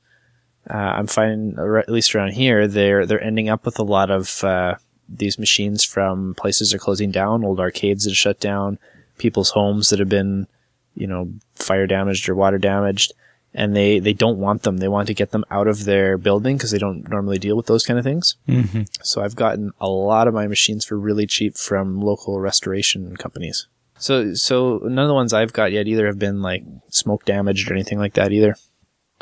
Uh, 0.69 0.77
I'm 0.77 1.07
finding, 1.07 1.59
at 1.59 1.89
least 1.89 2.15
around 2.15 2.33
here, 2.33 2.69
they're 2.69 3.07
they're 3.07 3.23
ending 3.23 3.49
up 3.49 3.65
with 3.65 3.79
a 3.79 3.83
lot 3.83 4.11
of 4.11 4.45
uh, 4.45 4.75
these 5.09 5.39
machines 5.39 5.83
from 5.83 6.35
places 6.35 6.71
that 6.71 6.77
are 6.77 6.79
closing 6.81 7.11
down, 7.11 7.45
old 7.45 7.61
arcades 7.61 8.05
that 8.05 8.13
are 8.13 8.15
shut 8.17 8.39
down, 8.41 8.79
people's 9.19 9.51
homes 9.51 9.89
that 9.89 9.99
have 9.99 10.09
been, 10.09 10.47
you 10.95 11.07
know, 11.07 11.31
fire 11.55 11.87
damaged 11.87 12.29
or 12.29 12.35
water 12.35 12.59
damaged, 12.59 13.13
and 13.53 13.75
they 13.75 13.99
they 13.99 14.13
don't 14.13 14.39
want 14.39 14.63
them. 14.63 14.79
They 14.79 14.89
want 14.89 15.07
to 15.09 15.15
get 15.15 15.31
them 15.31 15.45
out 15.51 15.69
of 15.69 15.85
their 15.85 16.19
building 16.19 16.57
because 16.57 16.71
they 16.71 16.79
don't 16.79 17.09
normally 17.09 17.39
deal 17.39 17.57
with 17.57 17.67
those 17.67 17.85
kind 17.85 17.99
of 17.99 18.05
things. 18.05 18.37
Mm-hmm. 18.49 18.83
So 19.03 19.23
I've 19.23 19.37
gotten 19.37 19.73
a 19.81 19.89
lot 19.89 20.29
of 20.29 20.35
my 20.35 20.47
machines 20.47 20.85
for 20.85 20.99
really 20.99 21.27
cheap 21.27 21.57
from 21.57 22.01
local 22.01 22.41
restoration 22.41 23.17
companies. 23.17 23.69
So 23.99 24.35
so 24.35 24.79
none 24.83 25.05
of 25.05 25.09
the 25.09 25.15
ones 25.15 25.33
I've 25.33 25.53
got 25.53 25.73
yet 25.73 25.87
either 25.87 26.07
have 26.07 26.19
been 26.19 26.43
like 26.43 26.65
smoke 26.89 27.25
damaged 27.25 27.71
or 27.71 27.75
anything 27.75 27.99
like 27.99 28.15
that 28.15 28.33
either. 28.33 28.57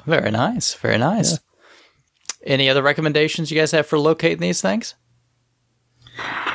Very 0.07 0.31
nice. 0.31 0.75
Very 0.75 0.99
nice. 0.99 1.39
Any 2.45 2.69
other 2.69 2.83
recommendations 2.83 3.51
you 3.51 3.59
guys 3.59 3.71
have 3.71 3.87
for 3.87 3.99
locating 3.99 4.41
these 4.41 4.61
things? 4.61 4.95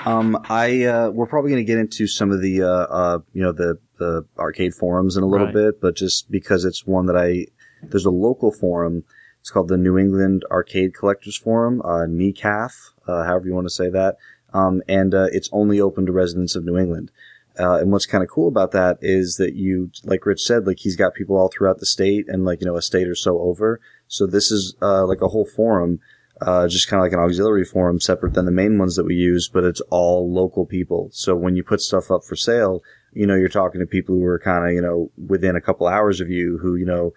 Um, 0.05 0.37
I 0.49 0.83
uh, 0.83 1.09
we're 1.09 1.27
probably 1.27 1.51
going 1.51 1.65
to 1.65 1.67
get 1.67 1.79
into 1.79 2.07
some 2.07 2.31
of 2.31 2.41
the 2.41 2.63
uh, 2.63 2.67
uh, 2.67 3.19
you 3.33 3.41
know 3.41 3.51
the 3.51 3.77
the 3.97 4.25
arcade 4.37 4.73
forums 4.73 5.17
in 5.17 5.23
a 5.23 5.27
little 5.27 5.47
Right. 5.47 5.53
bit, 5.55 5.81
but 5.81 5.95
just 5.95 6.29
because 6.31 6.65
it's 6.65 6.85
one 6.85 7.05
that 7.07 7.17
I 7.17 7.47
there's 7.83 8.05
a 8.05 8.11
local 8.11 8.51
forum. 8.51 9.03
It's 9.39 9.51
called 9.51 9.67
the 9.69 9.77
New 9.77 9.97
England 9.97 10.43
Arcade 10.51 10.93
Collectors 10.93 11.37
Forum, 11.37 11.81
uh, 11.85 12.05
NECAF, 12.07 12.71
uh, 13.07 13.23
however 13.23 13.47
you 13.47 13.53
want 13.53 13.67
to 13.67 13.73
say 13.73 13.87
that, 13.89 14.17
um, 14.53 14.81
and 14.89 15.13
uh, 15.13 15.27
it's 15.31 15.47
only 15.53 15.79
open 15.79 16.05
to 16.05 16.11
residents 16.11 16.55
of 16.55 16.65
New 16.65 16.77
England. 16.77 17.11
Uh, 17.59 17.77
and 17.79 17.91
what's 17.91 18.05
kind 18.05 18.23
of 18.23 18.29
cool 18.29 18.47
about 18.47 18.71
that 18.71 18.97
is 19.01 19.37
that 19.37 19.53
you, 19.55 19.89
like 20.03 20.25
Rich 20.25 20.41
said, 20.43 20.67
like 20.67 20.79
he's 20.79 20.95
got 20.95 21.13
people 21.15 21.37
all 21.37 21.49
throughout 21.49 21.79
the 21.79 21.85
state 21.85 22.25
and 22.27 22.45
like, 22.45 22.61
you 22.61 22.67
know, 22.67 22.75
a 22.75 22.81
state 22.81 23.07
or 23.07 23.15
so 23.15 23.39
over. 23.39 23.79
So 24.07 24.27
this 24.27 24.51
is, 24.51 24.75
uh, 24.81 25.05
like 25.07 25.21
a 25.21 25.29
whole 25.29 25.45
forum, 25.45 25.99
uh, 26.41 26.67
just 26.67 26.87
kind 26.87 26.99
of 26.99 27.05
like 27.05 27.13
an 27.13 27.19
auxiliary 27.19 27.65
forum 27.65 27.99
separate 27.99 28.33
than 28.35 28.45
the 28.45 28.51
main 28.51 28.77
ones 28.77 28.95
that 28.95 29.05
we 29.05 29.15
use, 29.15 29.49
but 29.51 29.63
it's 29.63 29.81
all 29.89 30.31
local 30.31 30.65
people. 30.67 31.09
So 31.13 31.35
when 31.35 31.55
you 31.55 31.63
put 31.63 31.81
stuff 31.81 32.11
up 32.11 32.23
for 32.23 32.35
sale, 32.35 32.83
you 33.17 33.25
know, 33.27 33.35
you're 33.35 33.49
talking 33.49 33.79
to 33.81 33.87
people 33.87 34.15
who 34.15 34.25
are 34.25 34.39
kind 34.39 34.65
of, 34.65 34.71
you 34.73 34.81
know, 34.81 35.11
within 35.27 35.55
a 35.55 35.61
couple 35.61 35.87
hours 35.87 36.21
of 36.21 36.29
you 36.29 36.57
who, 36.59 36.75
you 36.75 36.85
know, 36.85 37.13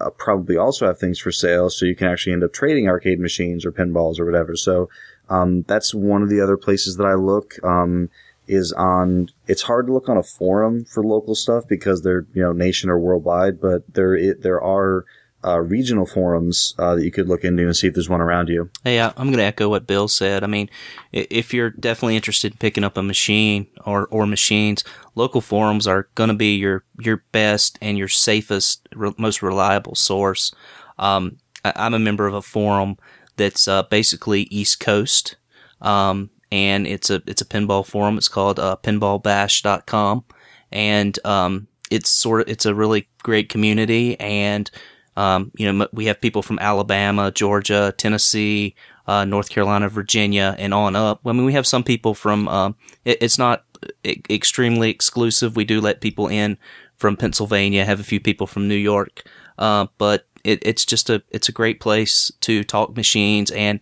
uh, 0.00 0.10
probably 0.10 0.56
also 0.56 0.86
have 0.86 0.98
things 0.98 1.18
for 1.18 1.32
sale. 1.32 1.70
So 1.70 1.86
you 1.86 1.96
can 1.96 2.08
actually 2.08 2.32
end 2.34 2.44
up 2.44 2.52
trading 2.52 2.88
arcade 2.88 3.18
machines 3.20 3.64
or 3.64 3.72
pinballs 3.72 4.18
or 4.18 4.24
whatever. 4.26 4.54
So, 4.56 4.88
um, 5.28 5.62
that's 5.66 5.94
one 5.94 6.22
of 6.22 6.28
the 6.28 6.40
other 6.40 6.56
places 6.56 6.96
that 6.96 7.06
I 7.06 7.14
look. 7.14 7.54
Um, 7.64 8.10
is 8.48 8.72
on 8.74 9.28
it's 9.48 9.62
hard 9.62 9.88
to 9.88 9.92
look 9.92 10.08
on 10.08 10.16
a 10.16 10.22
forum 10.22 10.84
for 10.84 11.02
local 11.02 11.34
stuff 11.34 11.64
because 11.66 12.02
they're 12.02 12.26
you 12.32 12.40
know 12.40 12.52
nation 12.52 12.88
or 12.88 12.96
worldwide 12.96 13.60
but 13.60 13.82
there 13.92 14.14
it, 14.14 14.42
there 14.42 14.62
are 14.62 15.04
uh, 15.44 15.58
regional 15.58 16.06
forums 16.06 16.72
uh, 16.78 16.94
that 16.94 17.02
you 17.04 17.10
could 17.10 17.26
look 17.28 17.42
into 17.42 17.64
and 17.64 17.76
see 17.76 17.88
if 17.88 17.94
there's 17.94 18.08
one 18.08 18.20
around 18.20 18.48
you 18.48 18.70
Hey, 18.84 19.00
I- 19.00 19.08
I'm 19.16 19.26
going 19.26 19.38
to 19.38 19.42
echo 19.42 19.68
what 19.68 19.88
Bill 19.88 20.06
said. 20.06 20.44
I 20.44 20.46
mean, 20.46 20.70
if 21.12 21.52
you're 21.52 21.70
definitely 21.70 22.14
interested 22.14 22.52
in 22.52 22.58
picking 22.58 22.84
up 22.84 22.96
a 22.96 23.02
machine 23.02 23.66
or, 23.84 24.06
or 24.12 24.26
machines, 24.26 24.84
local 25.16 25.40
forums 25.40 25.88
are 25.88 26.08
going 26.14 26.28
to 26.28 26.34
be 26.34 26.54
your, 26.54 26.84
your 27.00 27.24
best 27.32 27.78
and 27.82 27.98
your 27.98 28.08
safest, 28.08 28.88
re- 28.94 29.14
most 29.18 29.42
reliable 29.42 29.96
source. 29.96 30.54
Um, 30.98 31.38
I, 31.64 31.72
I'm 31.74 31.94
a 31.94 31.98
member 31.98 32.26
of 32.28 32.34
a 32.34 32.42
forum 32.42 32.96
that's 33.36 33.66
uh, 33.66 33.82
basically 33.84 34.42
East 34.42 34.78
Coast. 34.78 35.36
Um, 35.80 36.30
and 36.52 36.86
it's 36.86 37.10
a 37.10 37.22
it's 37.26 37.42
a 37.42 37.46
pinball 37.46 37.84
forum. 37.86 38.16
It's 38.16 38.28
called 38.28 38.58
uh, 38.58 38.76
pinballbash.com, 38.82 40.24
and 40.70 41.18
um, 41.24 41.68
it's 41.90 42.08
sort 42.08 42.42
of 42.42 42.48
it's 42.48 42.66
a 42.66 42.74
really 42.74 43.08
great 43.22 43.48
community. 43.48 44.18
And 44.20 44.70
um, 45.16 45.50
you 45.56 45.70
know, 45.70 45.88
we 45.92 46.06
have 46.06 46.20
people 46.20 46.42
from 46.42 46.58
Alabama, 46.58 47.30
Georgia, 47.30 47.94
Tennessee, 47.96 48.74
uh, 49.06 49.24
North 49.24 49.48
Carolina, 49.48 49.88
Virginia, 49.88 50.54
and 50.58 50.72
on 50.72 50.94
up. 50.94 51.20
I 51.24 51.32
mean, 51.32 51.44
we 51.44 51.54
have 51.54 51.66
some 51.66 51.82
people 51.82 52.14
from. 52.14 52.48
Um, 52.48 52.76
it, 53.04 53.18
it's 53.20 53.38
not 53.38 53.64
e- 54.04 54.22
extremely 54.30 54.90
exclusive. 54.90 55.56
We 55.56 55.64
do 55.64 55.80
let 55.80 56.00
people 56.00 56.28
in 56.28 56.58
from 56.96 57.16
Pennsylvania. 57.16 57.84
Have 57.84 58.00
a 58.00 58.04
few 58.04 58.20
people 58.20 58.46
from 58.46 58.68
New 58.68 58.74
York, 58.74 59.22
uh, 59.58 59.86
but 59.98 60.26
it, 60.44 60.60
it's 60.62 60.84
just 60.84 61.10
a 61.10 61.22
it's 61.30 61.48
a 61.48 61.52
great 61.52 61.80
place 61.80 62.30
to 62.42 62.64
talk 62.64 62.96
machines. 62.96 63.50
And 63.50 63.80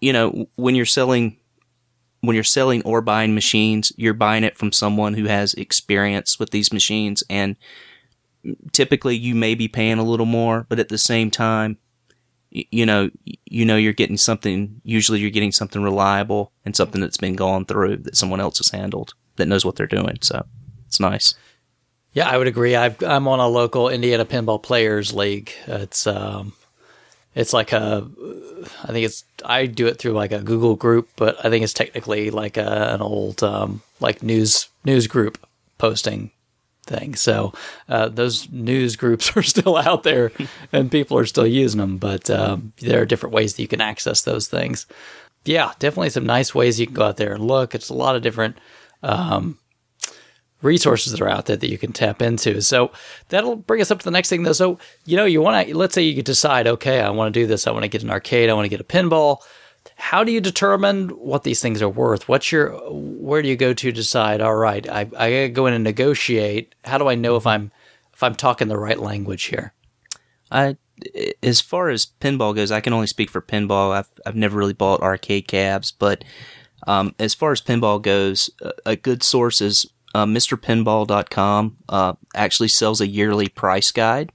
you 0.00 0.12
know, 0.12 0.48
when 0.56 0.74
you're 0.74 0.86
selling 0.86 1.38
when 2.20 2.34
you're 2.34 2.44
selling 2.44 2.82
or 2.82 3.00
buying 3.00 3.34
machines, 3.34 3.92
you're 3.96 4.14
buying 4.14 4.44
it 4.44 4.56
from 4.56 4.72
someone 4.72 5.14
who 5.14 5.24
has 5.24 5.54
experience 5.54 6.38
with 6.38 6.50
these 6.50 6.72
machines 6.72 7.22
and 7.30 7.56
typically 8.72 9.16
you 9.16 9.34
may 9.34 9.54
be 9.54 9.68
paying 9.68 9.98
a 9.98 10.04
little 10.04 10.26
more, 10.26 10.66
but 10.68 10.78
at 10.78 10.88
the 10.88 10.98
same 10.98 11.30
time, 11.30 11.78
you 12.50 12.86
know, 12.86 13.10
you 13.44 13.64
know 13.64 13.76
you're 13.76 13.92
getting 13.92 14.16
something, 14.16 14.80
usually 14.84 15.20
you're 15.20 15.30
getting 15.30 15.52
something 15.52 15.82
reliable 15.82 16.52
and 16.64 16.74
something 16.74 17.00
that's 17.00 17.18
been 17.18 17.36
gone 17.36 17.64
through 17.64 17.98
that 17.98 18.16
someone 18.16 18.40
else 18.40 18.58
has 18.58 18.70
handled 18.70 19.14
that 19.38 19.48
knows 19.48 19.64
what 19.64 19.76
they're 19.76 19.86
doing. 19.86 20.18
So 20.20 20.44
it's 20.86 21.00
nice. 21.00 21.34
Yeah, 22.12 22.28
I 22.28 22.38
would 22.38 22.46
agree. 22.46 22.74
I've, 22.74 23.02
I'm 23.02 23.28
on 23.28 23.38
a 23.38 23.48
local 23.48 23.88
Indiana 23.88 24.24
Pinball 24.24 24.62
Players 24.62 25.12
League. 25.12 25.52
It's 25.66 26.06
um, 26.06 26.52
it's 27.34 27.52
like 27.52 27.72
a, 27.72 28.08
I 28.82 28.88
think 28.88 29.04
it's 29.04 29.24
I 29.44 29.66
do 29.66 29.86
it 29.86 29.98
through 29.98 30.12
like 30.12 30.32
a 30.32 30.40
Google 30.40 30.74
group, 30.74 31.08
but 31.16 31.44
I 31.44 31.50
think 31.50 31.62
it's 31.62 31.74
technically 31.74 32.30
like 32.30 32.56
a, 32.56 32.94
an 32.94 33.00
old 33.00 33.42
um, 33.42 33.82
like 34.00 34.22
news 34.22 34.68
news 34.84 35.06
group 35.06 35.38
posting 35.78 36.30
thing. 36.88 37.14
So 37.14 37.52
uh, 37.88 38.08
those 38.08 38.50
news 38.50 38.96
groups 38.96 39.30
are 39.36 39.42
still 39.42 39.76
out 39.76 40.02
there, 40.02 40.32
and 40.72 40.90
people 40.90 41.18
are 41.18 41.26
still 41.26 41.46
using 41.46 41.80
them. 41.80 41.98
But 41.98 42.28
um, 42.30 42.72
there 42.78 43.02
are 43.02 43.06
different 43.06 43.34
ways 43.34 43.54
that 43.54 43.62
you 43.62 43.68
can 43.68 43.80
access 43.80 44.22
those 44.22 44.48
things. 44.48 44.86
Yeah, 45.44 45.72
definitely 45.78 46.10
some 46.10 46.26
nice 46.26 46.54
ways 46.54 46.80
you 46.80 46.86
can 46.86 46.94
go 46.94 47.04
out 47.04 47.16
there 47.16 47.34
and 47.34 47.46
look. 47.46 47.74
It's 47.74 47.88
a 47.88 47.94
lot 47.94 48.16
of 48.16 48.22
different 48.22 48.58
Um, 49.02 49.58
resources 50.60 51.12
that 51.12 51.20
are 51.20 51.28
out 51.28 51.46
there 51.46 51.56
that 51.56 51.70
you 51.70 51.78
can 51.78 51.92
tap 51.92 52.20
into. 52.20 52.60
So 52.60 52.90
that'll 53.28 53.56
bring 53.56 53.80
us 53.80 53.90
up 53.90 53.98
to 54.00 54.04
the 54.04 54.10
next 54.10 54.28
thing 54.28 54.42
though. 54.42 54.52
So, 54.52 54.78
you 55.04 55.16
know, 55.16 55.24
you 55.24 55.40
want 55.40 55.68
to, 55.68 55.76
let's 55.76 55.94
say 55.94 56.02
you 56.02 56.22
decide, 56.22 56.66
okay, 56.66 57.00
I 57.00 57.10
want 57.10 57.32
to 57.32 57.40
do 57.40 57.46
this. 57.46 57.66
I 57.66 57.70
want 57.70 57.84
to 57.84 57.88
get 57.88 58.02
an 58.02 58.10
arcade. 58.10 58.50
I 58.50 58.54
want 58.54 58.64
to 58.64 58.68
get 58.68 58.80
a 58.80 58.84
pinball. 58.84 59.38
How 59.96 60.24
do 60.24 60.32
you 60.32 60.40
determine 60.40 61.10
what 61.10 61.44
these 61.44 61.62
things 61.62 61.80
are 61.80 61.88
worth? 61.88 62.28
What's 62.28 62.50
your, 62.50 62.70
where 62.90 63.40
do 63.40 63.48
you 63.48 63.56
go 63.56 63.72
to 63.72 63.92
decide, 63.92 64.40
all 64.40 64.56
right, 64.56 64.88
I, 64.88 65.00
I 65.00 65.04
gotta 65.04 65.48
go 65.48 65.66
in 65.66 65.74
and 65.74 65.84
negotiate. 65.84 66.74
How 66.84 66.98
do 66.98 67.08
I 67.08 67.14
know 67.14 67.36
if 67.36 67.42
mm-hmm. 67.42 67.48
I'm, 67.48 67.72
if 68.12 68.22
I'm 68.22 68.34
talking 68.34 68.68
the 68.68 68.78
right 68.78 68.98
language 68.98 69.44
here? 69.44 69.72
I, 70.50 70.76
as 71.42 71.60
far 71.60 71.88
as 71.88 72.08
pinball 72.20 72.54
goes, 72.54 72.72
I 72.72 72.80
can 72.80 72.92
only 72.92 73.06
speak 73.06 73.30
for 73.30 73.40
pinball. 73.40 73.92
I've, 73.92 74.10
I've 74.26 74.36
never 74.36 74.58
really 74.58 74.72
bought 74.72 75.02
arcade 75.02 75.46
cabs, 75.46 75.92
but 75.92 76.24
um, 76.86 77.14
as 77.18 77.34
far 77.34 77.52
as 77.52 77.60
pinball 77.60 78.00
goes, 78.00 78.50
a, 78.86 78.96
good 78.96 79.22
source 79.22 79.60
is 79.60 79.86
uh, 80.14 80.24
MrPinball.com. 80.24 81.76
Uh, 81.88 82.12
actually 82.34 82.68
sells 82.68 83.00
a 83.00 83.06
yearly 83.06 83.48
price 83.48 83.90
guide, 83.90 84.32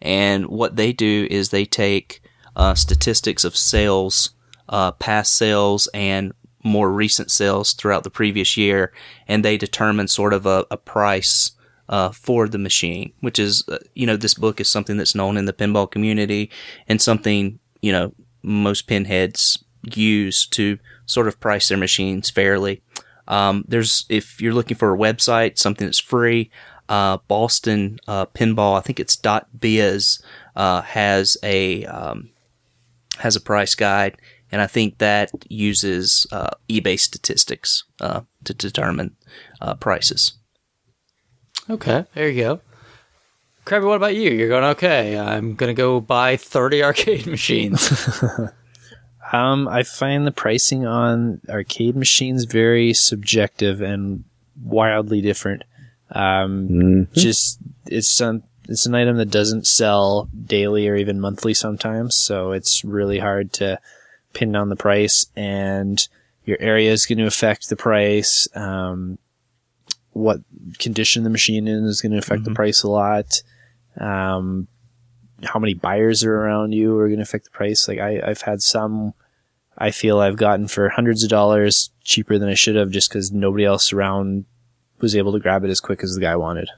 and 0.00 0.46
what 0.46 0.76
they 0.76 0.92
do 0.92 1.26
is 1.30 1.48
they 1.48 1.64
take 1.64 2.22
uh, 2.54 2.74
statistics 2.74 3.44
of 3.44 3.56
sales, 3.56 4.30
uh, 4.68 4.92
past 4.92 5.34
sales, 5.34 5.88
and 5.94 6.32
more 6.62 6.90
recent 6.90 7.30
sales 7.30 7.72
throughout 7.72 8.04
the 8.04 8.10
previous 8.10 8.56
year, 8.56 8.92
and 9.26 9.44
they 9.44 9.56
determine 9.56 10.08
sort 10.08 10.32
of 10.32 10.46
a, 10.46 10.66
a 10.70 10.76
price 10.76 11.52
uh, 11.88 12.10
for 12.10 12.48
the 12.48 12.58
machine, 12.58 13.12
which 13.20 13.38
is, 13.38 13.64
uh, 13.68 13.78
you 13.94 14.06
know, 14.06 14.16
this 14.16 14.34
book 14.34 14.60
is 14.60 14.68
something 14.68 14.96
that's 14.96 15.14
known 15.14 15.36
in 15.36 15.44
the 15.44 15.52
pinball 15.52 15.90
community 15.90 16.50
and 16.88 17.00
something, 17.00 17.58
you 17.80 17.92
know, 17.92 18.12
most 18.42 18.86
pinheads 18.86 19.62
use 19.94 20.46
to 20.46 20.78
sort 21.06 21.28
of 21.28 21.40
price 21.40 21.68
their 21.68 21.78
machines 21.78 22.30
fairly. 22.30 22.82
Um, 23.28 23.64
there's, 23.66 24.04
if 24.08 24.40
you're 24.40 24.54
looking 24.54 24.76
for 24.76 24.94
a 24.94 24.98
website, 24.98 25.58
something 25.58 25.86
that's 25.86 25.98
free, 25.98 26.50
uh, 26.88 27.18
Boston, 27.28 27.98
uh, 28.06 28.26
pinball, 28.26 28.76
I 28.76 28.80
think 28.80 29.00
it's 29.00 29.16
dot 29.16 29.48
biz, 29.58 30.22
uh, 30.54 30.82
has 30.82 31.36
a, 31.42 31.84
um, 31.86 32.30
has 33.18 33.34
a 33.34 33.40
price 33.40 33.74
guide. 33.74 34.16
And 34.52 34.62
I 34.62 34.68
think 34.68 34.98
that 34.98 35.30
uses, 35.48 36.26
uh, 36.30 36.50
eBay 36.68 36.98
statistics, 36.98 37.84
uh, 38.00 38.20
to 38.44 38.54
determine, 38.54 39.16
uh, 39.60 39.74
prices. 39.74 40.34
Okay, 41.68 42.04
there 42.14 42.28
you 42.28 42.42
go. 42.42 42.60
Krabby, 43.64 43.86
what 43.86 43.96
about 43.96 44.14
you? 44.14 44.30
You're 44.30 44.48
going, 44.48 44.62
okay, 44.62 45.18
I'm 45.18 45.56
going 45.56 45.74
to 45.74 45.74
go 45.74 46.00
buy 46.00 46.36
30 46.36 46.82
arcade 46.84 47.26
machines. 47.26 48.22
Um, 49.32 49.68
I 49.68 49.82
find 49.82 50.26
the 50.26 50.32
pricing 50.32 50.86
on 50.86 51.40
arcade 51.48 51.96
machines 51.96 52.44
very 52.44 52.94
subjective 52.94 53.80
and 53.80 54.24
wildly 54.62 55.20
different. 55.20 55.64
Um, 56.12 57.08
just 57.12 57.58
it's 57.86 58.08
some 58.08 58.42
it's 58.68 58.86
an 58.86 58.94
item 58.94 59.16
that 59.16 59.30
doesn't 59.30 59.66
sell 59.66 60.28
daily 60.44 60.88
or 60.88 60.96
even 60.96 61.20
monthly 61.20 61.54
sometimes, 61.54 62.16
so 62.16 62.52
it's 62.52 62.84
really 62.84 63.18
hard 63.18 63.52
to 63.54 63.80
pin 64.32 64.52
down 64.52 64.68
the 64.68 64.76
price. 64.76 65.26
And 65.36 66.06
your 66.44 66.58
area 66.60 66.92
is 66.92 67.06
going 67.06 67.18
to 67.18 67.26
affect 67.26 67.68
the 67.68 67.76
price. 67.76 68.48
Um, 68.54 69.18
what 70.12 70.40
condition 70.78 71.24
the 71.24 71.30
machine 71.30 71.68
in 71.68 71.84
is 71.84 72.00
going 72.00 72.12
to 72.12 72.18
affect 72.18 72.44
the 72.44 72.54
price 72.54 72.82
a 72.82 72.88
lot. 72.88 73.42
Um, 73.98 74.68
how 75.44 75.58
many 75.58 75.74
buyers 75.74 76.24
are 76.24 76.34
around 76.34 76.72
you 76.72 76.96
are 76.98 77.08
going 77.08 77.18
to 77.18 77.22
affect 77.22 77.44
the 77.44 77.50
price. 77.50 77.88
Like 77.88 77.98
I, 77.98 78.20
I've 78.24 78.42
had 78.42 78.62
some 78.62 79.14
I 79.78 79.90
feel 79.90 80.20
I've 80.20 80.36
gotten 80.36 80.68
for 80.68 80.88
hundreds 80.88 81.22
of 81.22 81.30
dollars 81.30 81.90
cheaper 82.02 82.38
than 82.38 82.48
I 82.48 82.54
should 82.54 82.76
have 82.76 82.90
just 82.90 83.10
because 83.10 83.32
nobody 83.32 83.64
else 83.64 83.92
around 83.92 84.46
was 85.00 85.14
able 85.14 85.32
to 85.32 85.38
grab 85.38 85.64
it 85.64 85.70
as 85.70 85.80
quick 85.80 86.02
as 86.02 86.14
the 86.14 86.20
guy 86.20 86.36
wanted. 86.36 86.70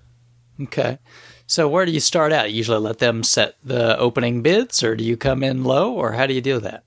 Okay. 0.61 0.99
So 1.47 1.69
where 1.69 1.87
do 1.87 1.93
you 1.93 2.01
start 2.01 2.33
out? 2.33 2.51
You 2.51 2.57
usually 2.57 2.79
let 2.79 2.99
them 2.99 3.23
set 3.23 3.57
the 3.65 3.97
opening 3.99 4.43
bids, 4.43 4.83
or 4.83 4.97
do 4.97 5.05
you 5.05 5.17
come 5.17 5.43
in 5.43 5.65
low, 5.65 5.93
or 5.93 6.13
how 6.13 6.27
do 6.27 6.35
you 6.35 6.41
do 6.41 6.59
that? 6.61 6.85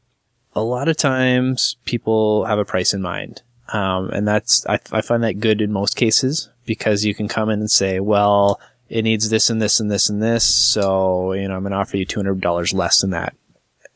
A 0.54 0.62
lot 0.62 0.90
of 0.90 0.98
times 0.98 1.78
people 1.86 2.46
have 2.46 2.60
a 2.60 2.66
price 2.66 2.94
in 2.94 3.02
mind. 3.02 3.42
Um, 3.74 4.10
and 4.10 4.28
that's, 4.28 4.66
I, 4.68 4.80
I 4.92 5.02
find 5.02 5.24
that 5.24 5.40
good 5.40 5.62
in 5.62 5.72
most 5.72 5.96
cases 5.96 6.50
because 6.66 7.06
you 7.06 7.16
can 7.16 7.30
come 7.30 7.50
in 7.50 7.60
and 7.60 7.72
say, 7.72 8.02
well, 8.02 8.60
it 8.92 9.04
needs 9.04 9.30
this 9.30 9.50
and 9.50 9.62
this 9.62 9.80
and 9.80 9.89
this 9.89 10.10
and 10.10 10.22
this. 10.22 10.44
So, 10.44 11.32
you 11.32 11.48
know, 11.48 11.56
I'm 11.56 11.62
going 11.62 11.72
to 11.72 11.78
offer 11.78 11.96
you 11.96 12.06
$200 12.06 12.74
less 12.74 13.00
than 13.00 13.12
that. 13.12 13.34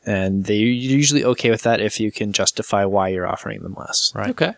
And 0.06 0.44
they're 0.44 0.56
usually 0.56 1.22
okay 1.22 1.50
with 1.50 1.62
that 1.62 1.80
if 1.80 2.00
you 2.00 2.10
can 2.10 2.32
justify 2.32 2.86
why 2.86 3.08
you're 3.08 3.26
offering 3.26 3.62
them 3.62 3.74
less. 3.76 4.10
Right. 4.14 4.30
Okay. 4.30 4.54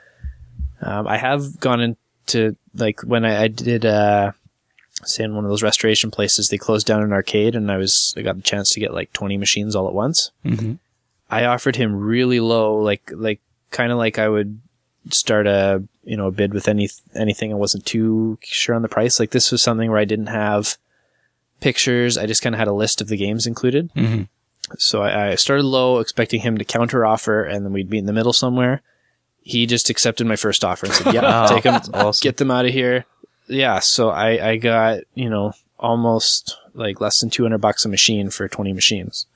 Um, 0.80 1.08
I 1.08 1.16
have 1.16 1.58
gone 1.58 1.80
into 1.80 2.56
like 2.76 3.00
when 3.00 3.24
I, 3.24 3.42
I 3.44 3.48
did 3.48 3.84
uh, 3.84 4.30
say 5.02 5.24
in 5.24 5.34
one 5.34 5.44
of 5.44 5.50
those 5.50 5.62
restoration 5.62 6.12
places, 6.12 6.48
they 6.48 6.58
closed 6.58 6.86
down 6.86 7.02
an 7.02 7.12
arcade, 7.12 7.56
and 7.56 7.72
I 7.72 7.76
was 7.78 8.14
I 8.16 8.22
got 8.22 8.36
the 8.36 8.42
chance 8.42 8.70
to 8.70 8.80
get 8.80 8.94
like 8.94 9.12
twenty 9.12 9.36
machines 9.36 9.74
all 9.74 9.88
at 9.88 9.94
once. 9.94 10.30
Mm-hmm. 10.44 10.74
I 11.30 11.46
offered 11.46 11.74
him 11.74 11.96
really 11.96 12.38
low, 12.38 12.76
like 12.76 13.10
like 13.12 13.40
kind 13.70 13.90
of 13.90 13.98
like 13.98 14.18
I 14.20 14.28
would 14.28 14.60
start 15.10 15.48
a 15.48 15.82
you 16.08 16.16
know 16.16 16.26
a 16.26 16.32
bid 16.32 16.54
with 16.54 16.66
any 16.68 16.88
anything 17.14 17.52
I 17.52 17.56
wasn't 17.56 17.84
too 17.86 18.38
sure 18.42 18.74
on 18.74 18.82
the 18.82 18.88
price. 18.88 19.20
Like 19.20 19.30
this 19.30 19.52
was 19.52 19.62
something 19.62 19.90
where 19.90 20.00
I 20.00 20.04
didn't 20.04 20.26
have 20.28 20.76
pictures. 21.60 22.16
I 22.16 22.26
just 22.26 22.42
kind 22.42 22.54
of 22.54 22.58
had 22.58 22.68
a 22.68 22.72
list 22.72 23.00
of 23.00 23.08
the 23.08 23.16
games 23.16 23.46
included. 23.46 23.92
Mm-hmm. 23.94 24.22
So 24.78 25.02
I, 25.02 25.30
I 25.30 25.34
started 25.36 25.64
low, 25.64 25.98
expecting 25.98 26.40
him 26.42 26.58
to 26.58 26.64
counter 26.64 27.04
offer, 27.06 27.42
and 27.42 27.64
then 27.64 27.72
we'd 27.72 27.88
be 27.90 27.98
in 27.98 28.06
the 28.06 28.12
middle 28.12 28.32
somewhere. 28.32 28.82
He 29.40 29.64
just 29.66 29.88
accepted 29.88 30.26
my 30.26 30.36
first 30.36 30.64
offer 30.64 30.86
and 30.86 30.94
said, 30.94 31.14
"Yeah, 31.14 31.46
Oh, 31.50 31.54
take 31.54 31.64
them, 31.64 31.80
awesome. 31.94 32.22
get 32.22 32.36
them 32.36 32.50
out 32.50 32.66
of 32.66 32.72
here." 32.72 33.06
Yeah, 33.46 33.78
so 33.78 34.10
I 34.10 34.50
I 34.50 34.56
got 34.56 35.00
you 35.14 35.30
know 35.30 35.52
almost 35.78 36.56
like 36.74 37.00
less 37.00 37.20
than 37.20 37.30
two 37.30 37.42
hundred 37.44 37.58
bucks 37.58 37.84
a 37.84 37.88
machine 37.88 38.28
for 38.30 38.46
twenty 38.48 38.72
machines. 38.72 39.26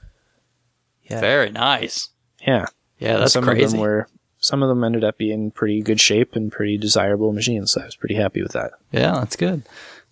Yeah. 1.04 1.20
Very 1.20 1.50
nice. 1.50 2.08
Yeah, 2.46 2.66
Yeah, 2.98 3.18
that's 3.18 3.32
some 3.32 3.44
crazy. 3.44 3.64
of 3.64 3.70
them 3.72 3.80
were 3.80 4.08
some 4.42 4.62
of 4.62 4.68
them 4.68 4.84
ended 4.84 5.04
up 5.04 5.16
being 5.16 5.50
pretty 5.50 5.80
good 5.80 6.00
shape 6.00 6.34
and 6.34 6.52
pretty 6.52 6.76
desirable 6.76 7.32
machines. 7.32 7.72
So 7.72 7.80
I 7.80 7.86
was 7.86 7.96
pretty 7.96 8.16
happy 8.16 8.42
with 8.42 8.52
that. 8.52 8.72
yeah, 8.90 9.12
that's 9.12 9.36
good. 9.36 9.62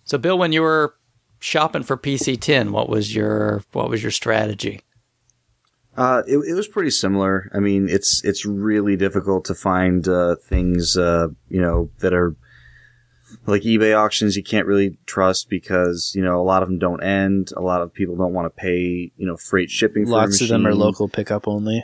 So, 0.05 0.17
Bill, 0.17 0.37
when 0.37 0.51
you 0.51 0.61
were 0.61 0.95
shopping 1.39 1.83
for 1.83 1.97
PC 1.97 2.39
10, 2.39 2.71
what 2.71 2.89
was 2.89 3.13
your 3.13 3.63
what 3.73 3.89
was 3.89 4.01
your 4.01 4.11
strategy? 4.11 4.81
Uh, 5.97 6.23
it, 6.25 6.37
it 6.37 6.53
was 6.53 6.67
pretty 6.67 6.89
similar. 6.89 7.51
I 7.53 7.59
mean, 7.59 7.89
it's 7.89 8.23
it's 8.23 8.45
really 8.45 8.95
difficult 8.95 9.45
to 9.45 9.53
find 9.53 10.07
uh, 10.07 10.37
things, 10.37 10.97
uh, 10.97 11.27
you 11.49 11.61
know, 11.61 11.91
that 11.99 12.13
are 12.13 12.35
like 13.45 13.63
eBay 13.63 13.97
auctions. 13.97 14.37
You 14.37 14.43
can't 14.43 14.65
really 14.65 14.97
trust 15.05 15.49
because 15.49 16.13
you 16.15 16.23
know 16.23 16.39
a 16.39 16.43
lot 16.43 16.63
of 16.63 16.69
them 16.69 16.79
don't 16.79 17.03
end. 17.03 17.51
A 17.57 17.61
lot 17.61 17.81
of 17.81 17.93
people 17.93 18.15
don't 18.15 18.33
want 18.33 18.45
to 18.45 18.61
pay, 18.61 19.11
you 19.17 19.27
know, 19.27 19.35
freight 19.35 19.69
shipping. 19.69 20.05
for 20.05 20.11
Lots 20.11 20.41
of 20.41 20.47
them 20.47 20.65
are 20.65 20.73
local 20.73 21.09
pickup 21.09 21.47
only. 21.47 21.83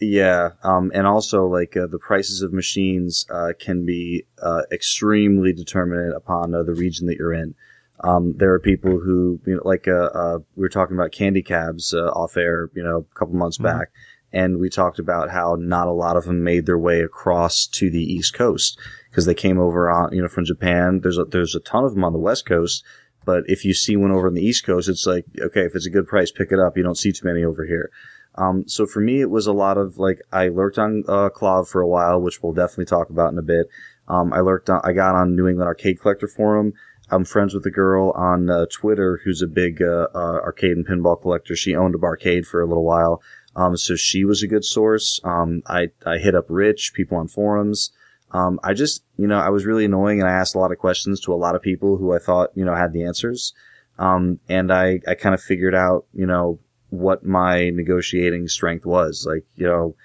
Yeah, 0.00 0.50
um, 0.62 0.90
and 0.94 1.06
also 1.06 1.46
like 1.46 1.76
uh, 1.76 1.86
the 1.86 1.98
prices 1.98 2.42
of 2.42 2.52
machines 2.52 3.26
uh, 3.30 3.52
can 3.58 3.86
be 3.86 4.26
uh, 4.42 4.62
extremely 4.72 5.52
determinant 5.52 6.16
upon 6.16 6.54
uh, 6.54 6.62
the 6.64 6.74
region 6.74 7.06
that 7.06 7.16
you're 7.16 7.32
in. 7.32 7.54
Um, 8.00 8.34
there 8.36 8.52
are 8.52 8.60
people 8.60 8.98
who, 8.98 9.40
you 9.46 9.54
know, 9.54 9.62
like 9.64 9.86
uh, 9.86 10.10
uh, 10.12 10.38
we 10.56 10.62
were 10.62 10.68
talking 10.68 10.96
about 10.96 11.12
candy 11.12 11.42
cabs 11.42 11.94
uh, 11.94 12.08
off 12.08 12.36
air, 12.36 12.70
you 12.74 12.82
know, 12.82 13.06
a 13.10 13.18
couple 13.18 13.34
months 13.34 13.56
back, 13.56 13.92
and 14.32 14.58
we 14.58 14.68
talked 14.68 14.98
about 14.98 15.30
how 15.30 15.56
not 15.58 15.86
a 15.86 15.92
lot 15.92 16.16
of 16.16 16.24
them 16.24 16.42
made 16.42 16.66
their 16.66 16.78
way 16.78 17.00
across 17.00 17.66
to 17.68 17.88
the 17.88 18.02
East 18.02 18.34
Coast 18.34 18.78
because 19.10 19.26
they 19.26 19.34
came 19.34 19.60
over 19.60 19.88
on, 19.88 20.12
you 20.12 20.20
know, 20.20 20.28
from 20.28 20.44
Japan. 20.44 21.00
There's 21.02 21.18
a, 21.18 21.24
there's 21.24 21.54
a 21.54 21.60
ton 21.60 21.84
of 21.84 21.94
them 21.94 22.04
on 22.04 22.12
the 22.12 22.18
West 22.18 22.46
Coast, 22.46 22.84
but 23.24 23.44
if 23.46 23.64
you 23.64 23.72
see 23.72 23.96
one 23.96 24.10
over 24.10 24.26
on 24.26 24.34
the 24.34 24.44
East 24.44 24.66
Coast, 24.66 24.88
it's 24.88 25.06
like 25.06 25.24
okay, 25.40 25.62
if 25.62 25.76
it's 25.76 25.86
a 25.86 25.90
good 25.90 26.08
price, 26.08 26.32
pick 26.32 26.50
it 26.50 26.58
up. 26.58 26.76
You 26.76 26.82
don't 26.82 26.98
see 26.98 27.12
too 27.12 27.26
many 27.26 27.44
over 27.44 27.64
here. 27.64 27.90
Um, 28.36 28.66
so 28.66 28.86
for 28.86 29.00
me, 29.00 29.20
it 29.20 29.30
was 29.30 29.46
a 29.46 29.52
lot 29.52 29.78
of 29.78 29.98
like 29.98 30.20
I 30.32 30.48
lurked 30.48 30.78
on 30.78 31.04
uh, 31.08 31.30
KLOV 31.30 31.68
for 31.68 31.80
a 31.80 31.88
while, 31.88 32.20
which 32.20 32.42
we'll 32.42 32.52
definitely 32.52 32.86
talk 32.86 33.10
about 33.10 33.32
in 33.32 33.38
a 33.38 33.42
bit. 33.42 33.68
Um, 34.08 34.32
I 34.32 34.40
lurked 34.40 34.68
on, 34.68 34.80
I 34.84 34.92
got 34.92 35.14
on 35.14 35.36
New 35.36 35.48
England 35.48 35.66
Arcade 35.66 36.00
Collector 36.00 36.28
Forum. 36.28 36.72
I'm 37.10 37.24
friends 37.24 37.54
with 37.54 37.66
a 37.66 37.70
girl 37.70 38.10
on 38.12 38.48
uh, 38.50 38.66
Twitter 38.72 39.20
who's 39.24 39.42
a 39.42 39.46
big 39.46 39.82
uh, 39.82 40.08
uh, 40.14 40.40
arcade 40.42 40.76
and 40.76 40.86
pinball 40.86 41.20
collector. 41.20 41.54
She 41.54 41.76
owned 41.76 41.94
a 41.94 41.98
barcade 41.98 42.46
for 42.46 42.60
a 42.60 42.66
little 42.66 42.84
while, 42.84 43.22
um, 43.54 43.76
so 43.76 43.94
she 43.94 44.24
was 44.24 44.42
a 44.42 44.48
good 44.48 44.64
source. 44.64 45.20
Um, 45.22 45.62
I 45.66 45.90
I 46.06 46.18
hit 46.18 46.34
up 46.34 46.46
Rich, 46.48 46.92
people 46.94 47.18
on 47.18 47.28
forums. 47.28 47.92
Um, 48.32 48.58
I 48.64 48.74
just 48.74 49.04
you 49.16 49.26
know 49.26 49.38
I 49.38 49.50
was 49.50 49.66
really 49.66 49.84
annoying 49.84 50.20
and 50.20 50.28
I 50.28 50.32
asked 50.32 50.54
a 50.54 50.58
lot 50.58 50.72
of 50.72 50.78
questions 50.78 51.20
to 51.20 51.32
a 51.32 51.36
lot 51.36 51.54
of 51.54 51.62
people 51.62 51.98
who 51.98 52.12
I 52.14 52.18
thought 52.18 52.50
you 52.54 52.64
know 52.64 52.74
had 52.74 52.92
the 52.92 53.04
answers. 53.04 53.52
Um, 53.98 54.40
and 54.48 54.72
I 54.72 55.00
I 55.06 55.14
kind 55.14 55.34
of 55.34 55.42
figured 55.42 55.74
out 55.74 56.06
you 56.14 56.26
know 56.26 56.58
what 56.98 57.24
my 57.24 57.70
negotiating 57.70 58.48
strength 58.48 58.86
was. 58.86 59.26
Like, 59.28 59.44
you 59.56 59.66
know, 59.66 59.96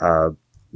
uh, 0.00 0.30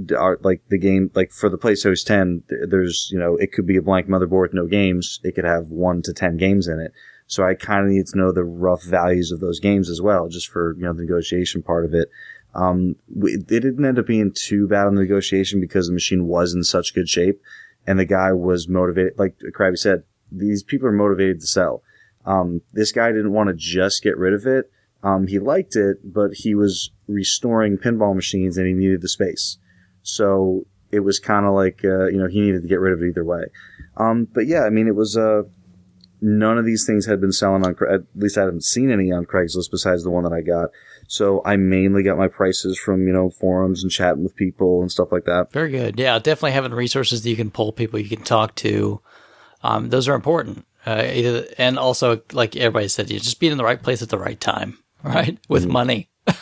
d- 0.05 0.15
are, 0.15 0.39
like 0.43 0.63
the 0.69 0.79
game, 0.79 1.11
like 1.15 1.31
for 1.31 1.49
the 1.49 1.59
PlayChoice 1.59 2.05
10, 2.05 2.45
there's, 2.69 3.09
you 3.13 3.19
know, 3.19 3.37
it 3.37 3.53
could 3.53 3.67
be 3.67 3.77
a 3.77 3.83
blank 3.83 4.09
motherboard 4.09 4.43
with 4.43 4.55
no 4.55 4.67
games. 4.67 5.21
It 5.25 5.35
could 5.35 5.45
have 5.45 5.67
one 5.67 6.03
to 6.03 6.13
10 6.13 6.37
games 6.37 6.69
in 6.69 6.81
it. 6.81 6.93
So 7.27 7.45
I 7.45 7.55
kind 7.55 7.85
of 7.85 7.93
need 7.93 8.07
to 8.07 8.19
know 8.19 8.33
the 8.33 8.45
rough 8.45 8.83
values 8.83 9.31
of 9.31 9.41
those 9.41 9.61
games 9.61 9.89
as 9.89 10.03
well, 10.03 10.29
just 10.29 10.49
for, 10.49 10.75
you 10.77 10.83
know, 10.83 10.93
the 10.93 11.03
negotiation 11.03 11.63
part 11.63 11.85
of 11.85 11.95
it. 11.95 12.11
Um, 12.55 12.97
it 13.23 13.47
didn't 13.47 13.85
end 13.85 13.99
up 13.99 14.07
being 14.07 14.33
too 14.33 14.67
bad 14.67 14.87
on 14.87 14.97
the 14.97 15.03
negotiation 15.03 15.61
because 15.61 15.87
the 15.87 15.93
machine 15.93 16.27
was 16.27 16.53
in 16.55 16.65
such 16.65 16.95
good 16.95 17.09
shape 17.09 17.41
and 17.87 17.99
the 17.99 18.05
guy 18.05 18.33
was 18.33 18.69
motivated. 18.69 19.19
Like 19.19 19.39
Krabby 19.39 19.79
said, 19.79 20.03
these 20.33 20.63
people 20.63 20.89
are 20.89 20.93
motivated 20.93 21.41
to 21.41 21.47
sell. 21.47 21.83
Um, 22.25 22.63
this 22.73 22.93
guy 22.93 23.13
didn't 23.13 23.33
want 23.33 23.49
to 23.49 23.55
just 23.55 24.03
get 24.03 24.19
rid 24.19 24.35
of 24.35 24.47
it. 24.47 24.71
Um, 25.03 25.27
he 25.27 25.39
liked 25.39 25.77
it, 25.77 25.99
but 26.05 26.31
he 26.35 26.55
was 26.55 26.91
restoring 27.09 27.79
pinball 27.79 28.15
machines 28.15 28.59
and 28.59 28.67
he 28.67 28.75
needed 28.75 29.01
the 29.01 29.09
space. 29.09 29.59
So 30.03 30.67
it 30.91 31.01
was 31.01 31.19
kind 31.19 31.47
of 31.47 31.55
like, 31.55 31.81
uh, 31.85 32.07
you 32.07 32.19
know, 32.19 32.27
he 32.27 32.41
needed 32.41 32.63
to 32.63 32.69
get 32.69 32.81
rid 32.81 32.93
of 32.93 33.03
it 33.03 33.09
either 33.09 33.25
way. 33.25 33.45
Um, 33.97 34.29
but 34.33 34.47
yeah, 34.47 34.65
I 34.65 34.71
mean, 34.71 34.89
it 34.89 34.95
was, 34.97 35.17
uh, 35.17 35.43
none 36.21 36.59
of 36.59 36.67
these 36.67 36.85
things 36.85 37.07
had 37.07 37.21
been 37.21 37.33
selling 37.33 37.65
on, 37.65 37.75
at 37.91 38.03
least 38.15 38.37
I 38.37 38.43
haven't 38.43 38.65
seen 38.65 38.91
any 38.91 39.11
on 39.11 39.25
Craigslist 39.25 39.71
besides 39.71 40.05
the 40.05 40.11
one 40.11 40.25
that 40.25 40.33
I 40.33 40.43
got. 40.43 40.71
So 41.09 41.43
I 41.45 41.57
mainly 41.57 42.03
got 42.03 42.19
my 42.19 42.29
prices 42.29 42.79
from, 42.79 43.07
you 43.07 43.13
know, 43.13 43.31
forums 43.31 43.83
and 43.83 43.91
chatting 43.91 44.23
with 44.23 44.37
people 44.37 44.83
and 44.83 44.93
stuff 44.93 45.11
like 45.11 45.25
that. 45.25 45.51
Very 45.53 45.71
good. 45.71 45.99
Yeah, 45.99 46.19
definitely 46.19 46.53
having 46.53 46.73
resources 46.73 47.23
that 47.23 47.31
you 47.31 47.37
can 47.37 47.51
pull 47.51 47.73
people 47.73 47.99
you 47.99 48.09
can 48.09 48.23
talk 48.23 48.55
to. 48.57 49.01
Um, 49.63 49.89
those 49.89 50.09
are 50.09 50.15
important. 50.15 50.67
Uh, 50.87 51.05
either, 51.13 51.47
and 51.59 51.79
also, 51.79 52.23
like 52.33 52.57
everybody 52.57 52.89
said, 52.89 53.11
you 53.11 53.19
just 53.19 53.41
being 53.41 53.53
in 53.53 53.59
the 53.59 53.65
right 53.65 53.83
place 53.83 54.01
at 54.03 54.09
the 54.09 54.19
right 54.19 54.41
time, 54.41 54.79
right? 55.03 55.39
With 55.49 55.67
money. 55.67 56.09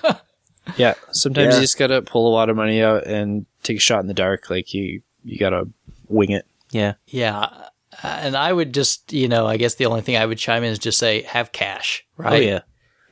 Yeah, 0.77 0.95
sometimes 1.13 1.55
Yeah. 1.55 1.55
you 1.55 1.61
just 1.63 1.79
gotta 1.79 2.03
pull 2.03 2.29
a 2.29 2.35
lot 2.35 2.51
of 2.51 2.57
money 2.57 2.83
out 2.83 3.07
and 3.07 3.47
take 3.63 3.79
a 3.79 3.81
shot 3.81 4.01
in 4.01 4.07
the 4.07 4.13
dark. 4.15 4.51
Like 4.51 4.75
you, 4.75 5.01
you 5.25 5.39
gotta 5.39 5.67
wing 6.09 6.31
it. 6.31 6.47
Yeah. 6.73 6.95
Yeah. 7.07 7.39
Uh, 7.41 7.69
and 8.07 8.37
I 8.37 8.53
would 8.53 8.75
just, 8.75 9.11
you 9.11 9.29
know, 9.29 9.47
I 9.47 9.57
guess 9.57 9.77
the 9.77 9.87
only 9.87 10.03
thing 10.03 10.19
I 10.19 10.27
would 10.27 10.37
chime 10.37 10.65
in 10.65 10.71
is 10.71 10.79
just 10.79 10.99
say 10.99 11.23
have 11.23 11.53
cash, 11.53 12.05
right? 12.19 12.33
Oh 12.35 12.37
yeah. 12.37 12.61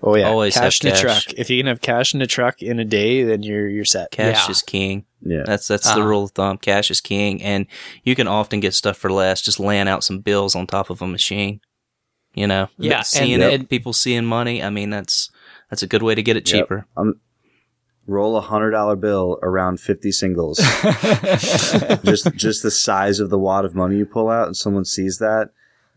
Oh 0.02 0.14
yeah, 0.16 0.28
Always 0.28 0.52
cash 0.54 0.82
have 0.82 0.90
in 0.90 0.92
a 0.98 1.00
cash. 1.00 1.24
truck. 1.24 1.38
If 1.38 1.48
you 1.48 1.58
can 1.58 1.66
have 1.66 1.80
cash 1.80 2.12
in 2.14 2.20
a 2.20 2.26
truck 2.26 2.60
in 2.62 2.78
a 2.78 2.84
day, 2.84 3.22
then 3.24 3.42
you're 3.42 3.68
you're 3.68 3.86
set. 3.86 4.10
Cash 4.10 4.44
Yeah. 4.46 4.50
is 4.50 4.60
king. 4.60 5.06
Yeah. 5.22 5.44
That's 5.46 5.66
that's 5.66 5.86
Uh-huh. 5.86 5.98
the 5.98 6.04
rule 6.06 6.24
of 6.24 6.32
thumb. 6.32 6.58
Cash 6.58 6.90
is 6.90 7.00
king, 7.00 7.42
and 7.42 7.66
you 8.04 8.14
can 8.14 8.28
often 8.28 8.60
get 8.60 8.74
stuff 8.74 8.98
for 8.98 9.10
less. 9.10 9.40
Just 9.40 9.58
laying 9.58 9.88
out 9.88 10.04
some 10.04 10.18
bills 10.18 10.54
on 10.54 10.66
top 10.66 10.90
of 10.90 11.00
a 11.00 11.06
machine. 11.06 11.62
You 12.34 12.46
know, 12.46 12.68
Yeah, 12.76 13.00
seeing 13.00 13.32
and- 13.32 13.42
it, 13.42 13.60
and- 13.60 13.70
people 13.70 13.94
seeing 13.94 14.26
money. 14.26 14.62
I 14.62 14.68
mean, 14.68 14.90
that's 14.90 15.30
that's 15.70 15.82
a 15.82 15.86
good 15.86 16.02
way 16.02 16.14
to 16.14 16.22
get 16.22 16.36
it 16.36 16.50
Yep. 16.50 16.64
cheaper. 16.64 16.86
Um, 16.96 17.20
roll 18.06 18.36
a 18.36 18.40
hundred 18.40 18.70
dollar 18.70 18.94
bill 18.96 19.38
around 19.42 19.80
50 19.80 20.12
singles. 20.12 20.58
just, 22.04 22.32
just 22.36 22.62
the 22.62 22.70
size 22.70 23.18
of 23.20 23.30
the 23.30 23.38
wad 23.38 23.64
of 23.64 23.74
money 23.74 23.96
you 23.96 24.06
pull 24.06 24.28
out 24.28 24.46
and 24.46 24.56
someone 24.56 24.84
sees 24.84 25.18
that. 25.18 25.50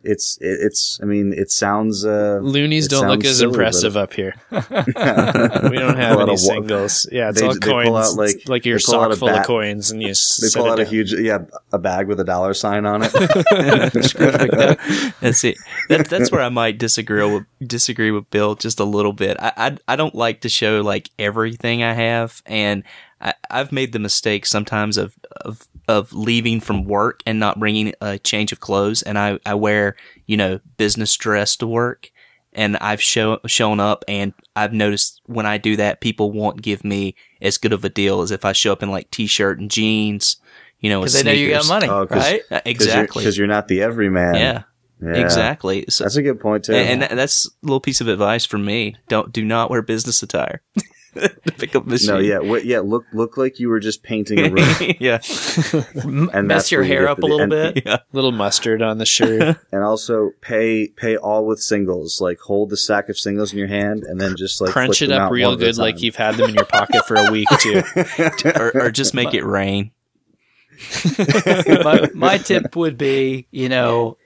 It's 0.03 0.37
it's. 0.41 0.99
I 1.01 1.05
mean, 1.05 1.33
it 1.33 1.51
sounds. 1.51 2.05
Uh, 2.05 2.39
Loonies 2.41 2.87
don't 2.87 3.07
look 3.07 3.23
as 3.25 3.37
silly, 3.39 3.49
impressive 3.49 3.97
up 3.97 4.13
here. 4.13 4.35
we 4.51 4.59
don't 4.59 4.69
have 5.97 6.19
any 6.19 6.31
wa- 6.31 6.35
singles. 6.35 7.07
Yeah, 7.11 7.29
it's 7.29 7.39
They- 7.41 7.47
all 7.47 7.53
they 7.53 7.59
pull 7.59 7.71
coins. 7.83 8.11
out, 8.11 8.15
like- 8.17 8.35
It's 8.35 8.47
like 8.47 8.65
your 8.65 8.77
they 8.77 8.83
pull 8.85 8.95
out 8.95 9.01
sock 9.03 9.13
a 9.13 9.15
full 9.17 9.29
of 9.29 9.45
coins, 9.45 9.91
and 9.91 10.01
you 10.01 10.13
They 10.13 10.47
pull 10.53 10.67
it 10.67 10.71
out 10.71 10.79
a 10.79 10.85
huge, 10.85 11.13
yeah, 11.13 11.39
a 11.73 11.79
bag 11.79 12.07
with 12.07 12.19
a 12.19 12.23
dollar 12.23 12.53
sign 12.53 12.85
on 12.85 13.01
it. 13.03 13.11
That's 15.19 15.43
it. 15.43 15.57
That, 15.89 16.07
that's 16.09 16.31
where 16.31 16.41
I 16.41 16.49
might 16.49 16.77
disagree 16.77 17.23
with 17.23 17.45
disagree 17.65 18.11
with 18.11 18.29
Bill 18.29 18.55
just 18.55 18.79
a 18.79 18.83
little 18.85 19.13
bit. 19.13 19.37
I, 19.39 19.51
I 19.57 19.77
I 19.89 19.95
don't 19.95 20.15
like 20.15 20.41
to 20.41 20.49
show 20.49 20.81
like 20.81 21.09
everything 21.19 21.83
I 21.83 21.93
have, 21.93 22.41
and 22.45 22.83
I, 23.21 23.33
I've 23.49 23.71
made 23.71 23.91
the 23.91 23.99
mistake 23.99 24.45
sometimes 24.45 24.97
of 24.97 25.15
of 25.41 25.67
of 25.89 26.13
leaving 26.13 26.59
from 26.61 26.85
work 26.85 27.21
and 27.25 27.39
not 27.39 27.59
bringing 27.59 27.93
a 27.99 28.17
change 28.19 28.51
of 28.53 28.59
clothes, 28.61 29.01
and 29.01 29.17
I 29.17 29.39
I 29.45 29.55
wear 29.55 29.95
you 30.27 30.37
know 30.37 30.59
business 30.77 31.13
dress 31.17 31.55
to 31.57 31.67
work, 31.67 32.11
and 32.53 32.77
I've 32.77 33.01
show, 33.01 33.39
shown 33.47 33.79
up, 33.79 34.05
and 34.07 34.33
I've 34.55 34.71
noticed 34.73 35.21
when 35.25 35.45
I 35.45 35.57
do 35.57 35.75
that, 35.77 35.99
people 36.01 36.31
won't 36.31 36.61
give 36.61 36.83
me 36.85 37.15
as 37.41 37.57
good 37.57 37.73
of 37.73 37.83
a 37.83 37.89
deal 37.89 38.21
as 38.21 38.31
if 38.31 38.45
I 38.45 38.53
show 38.53 38.71
up 38.71 38.83
in 38.83 38.91
like 38.91 39.09
t-shirt 39.11 39.59
and 39.59 39.69
jeans, 39.71 40.37
you 40.79 40.89
know, 40.89 40.99
with 40.99 41.07
Because 41.13 41.23
they 41.23 41.29
know 41.31 41.37
you 41.37 41.49
got 41.49 41.63
sneakers. 41.63 41.69
money, 41.69 41.87
Oh, 41.89 42.05
'cause- 42.07 42.17
right? 42.31 42.41
Uh, 42.51 42.61
Exactly. 42.65 43.21
because 43.21 43.37
you're, 43.37 43.47
not 43.47 43.67
the 43.67 43.81
everyman. 43.81 44.35
yeah, 44.35 44.63
Yeah. 45.01 45.13
exactly. 45.21 45.85
So, 45.89 46.03
That's 46.03 46.17
a 46.17 46.21
good 46.21 46.39
point 46.39 46.65
too. 46.65 46.73
and, 46.73 47.03
and 47.03 47.17
that's 47.17 47.45
a 47.47 47.49
little 47.63 47.79
piece 47.79 48.01
of 48.01 48.07
advice 48.07 48.45
from 48.45 48.63
me. 48.65 48.95
Don't 49.07 49.31
do 49.33 49.43
not 49.45 49.69
wear 49.71 49.81
business 49.81 50.21
attire. 50.23 50.61
to 51.15 51.51
pick 51.57 51.75
up 51.75 51.85
machine. 51.85 52.07
no, 52.07 52.17
yeah, 52.19 52.35
w- 52.35 52.63
yeah. 52.65 52.79
Look, 52.79 53.05
look 53.13 53.37
like 53.37 53.59
you 53.59 53.69
were 53.69 53.79
just 53.79 54.03
painting 54.03 54.39
a 54.39 54.49
room, 54.51 54.93
yeah, 54.99 55.19
and 56.33 56.47
mess 56.47 56.71
your 56.71 56.81
where 56.81 56.87
you 56.89 56.93
hair 56.97 57.07
up 57.09 57.19
a 57.19 57.21
little 57.21 57.41
and- 57.41 57.49
bit. 57.49 57.83
yeah. 57.85 57.97
little 58.13 58.31
mustard 58.31 58.81
on 58.81 58.97
the 58.97 59.05
shirt. 59.05 59.57
and 59.71 59.83
also 59.83 60.31
pay 60.41 60.87
pay 60.87 61.17
all 61.17 61.45
with 61.45 61.59
singles. 61.61 62.19
Like 62.21 62.39
hold 62.39 62.69
the 62.69 62.77
stack 62.77 63.09
of 63.09 63.17
singles 63.17 63.51
in 63.53 63.59
your 63.59 63.67
hand, 63.67 64.03
and 64.03 64.19
then 64.21 64.35
just 64.37 64.61
like 64.61 64.71
Crunch 64.71 65.01
it 65.01 65.11
up 65.11 65.31
real 65.31 65.49
one 65.49 65.57
at 65.57 65.63
a 65.63 65.65
good, 65.65 65.77
like 65.77 66.01
you've 66.01 66.15
had 66.15 66.35
them 66.35 66.49
in 66.49 66.55
your 66.55 66.65
pocket 66.65 67.05
for 67.07 67.15
a 67.15 67.31
week 67.31 67.47
too. 67.59 67.81
or, 68.55 68.71
or 68.85 68.91
just 68.91 69.13
make 69.13 69.33
it 69.33 69.43
rain. 69.43 69.91
my, 71.83 72.09
my 72.13 72.37
tip 72.37 72.75
would 72.75 72.97
be, 72.97 73.47
you 73.51 73.69
know, 73.69 74.17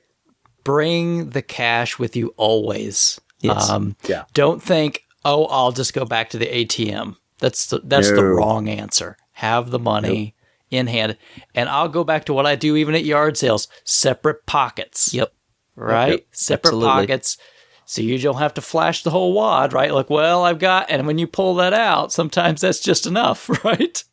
bring 0.63 1.29
the 1.31 1.41
cash 1.41 1.97
with 1.99 2.15
you 2.15 2.33
always. 2.37 3.19
Yes. 3.41 3.69
Um, 3.69 3.95
Yeah. 4.07 4.23
Don't 4.33 4.61
think, 4.61 5.02
oh, 5.25 5.45
I'll 5.45 5.71
just 5.71 5.93
go 5.93 6.05
back 6.05 6.29
to 6.31 6.37
the 6.37 6.47
ATM. 6.47 7.17
That's 7.39 7.67
the, 7.67 7.81
that's 7.83 8.11
the 8.11 8.23
wrong 8.23 8.69
answer. 8.69 9.17
Have 9.33 9.71
the 9.71 9.79
money 9.79 10.35
in 10.69 10.87
hand, 10.87 11.17
and 11.53 11.67
I'll 11.69 11.89
go 11.89 12.03
back 12.03 12.25
to 12.25 12.33
what 12.33 12.45
I 12.45 12.55
do 12.55 12.75
even 12.75 12.95
at 12.95 13.03
yard 13.05 13.37
sales: 13.37 13.67
separate 13.83 14.45
pockets. 14.45 15.13
Yep. 15.13 15.33
Right, 15.75 16.09
Yep. 16.11 16.25
separate 16.31 16.67
Absolutely. 16.69 16.89
pockets. 16.89 17.37
So 17.85 18.01
you 18.01 18.17
don't 18.19 18.37
have 18.37 18.53
to 18.53 18.61
flash 18.61 19.03
the 19.03 19.09
whole 19.09 19.33
wad, 19.33 19.73
right? 19.73 19.93
Like, 19.93 20.09
well, 20.09 20.43
I've 20.45 20.59
got, 20.59 20.89
and 20.89 21.05
when 21.05 21.17
you 21.17 21.27
pull 21.27 21.55
that 21.55 21.73
out, 21.73 22.13
sometimes 22.13 22.61
that's 22.61 22.79
just 22.79 23.05
enough, 23.05 23.49
right? 23.65 24.03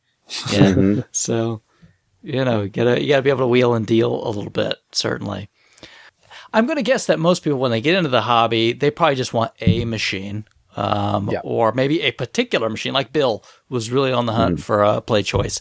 Yeah. 0.50 0.72
Mhm. 0.74 1.04
So, 1.12 1.60
you 2.22 2.44
know, 2.44 2.62
you 2.62 2.68
gotta 2.68 3.00
you 3.00 3.08
gotta 3.08 3.22
be 3.22 3.30
able 3.30 3.40
to 3.40 3.46
wheel 3.46 3.74
and 3.74 3.86
deal 3.86 4.26
a 4.26 4.30
little 4.30 4.50
bit, 4.50 4.76
certainly. 4.92 5.48
I'm 6.52 6.66
gonna 6.66 6.82
guess 6.82 7.06
that 7.06 7.18
most 7.20 7.44
people, 7.44 7.58
when 7.60 7.70
they 7.70 7.80
get 7.80 7.94
into 7.94 8.10
the 8.10 8.22
hobby, 8.22 8.72
they 8.72 8.90
probably 8.90 9.14
just 9.16 9.32
want 9.34 9.52
a 9.60 9.84
machine, 9.84 10.46
um, 10.76 11.28
Yeah. 11.30 11.40
or 11.42 11.72
maybe 11.72 12.02
a 12.02 12.12
particular 12.12 12.68
machine. 12.68 12.92
Like 12.92 13.12
Bill 13.12 13.44
was 13.68 13.90
really 13.90 14.12
on 14.12 14.26
the 14.26 14.32
hunt 14.32 14.62
for 14.62 14.82
a 14.82 15.00
PlayChoice. 15.02 15.60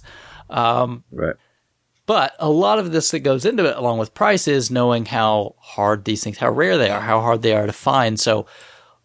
Um, 0.50 1.04
right. 1.12 1.36
But 2.06 2.34
a 2.40 2.50
lot 2.50 2.80
of 2.80 2.92
this 2.92 3.12
that 3.12 3.20
goes 3.20 3.46
into 3.46 3.66
it, 3.66 3.78
along 3.78 4.00
with 4.00 4.16
price, 4.16 4.48
is 4.48 4.72
knowing 4.72 5.06
how 5.06 5.56
hard 5.60 6.06
these 6.06 6.24
things, 6.24 6.40
how 6.40 6.50
rare 6.50 6.76
they 6.78 6.90
are, 6.90 7.02
how 7.02 7.22
hard 7.22 7.44
they 7.44 7.54
are 7.54 7.68
to 7.68 7.74
find. 7.74 8.20
So, 8.20 8.48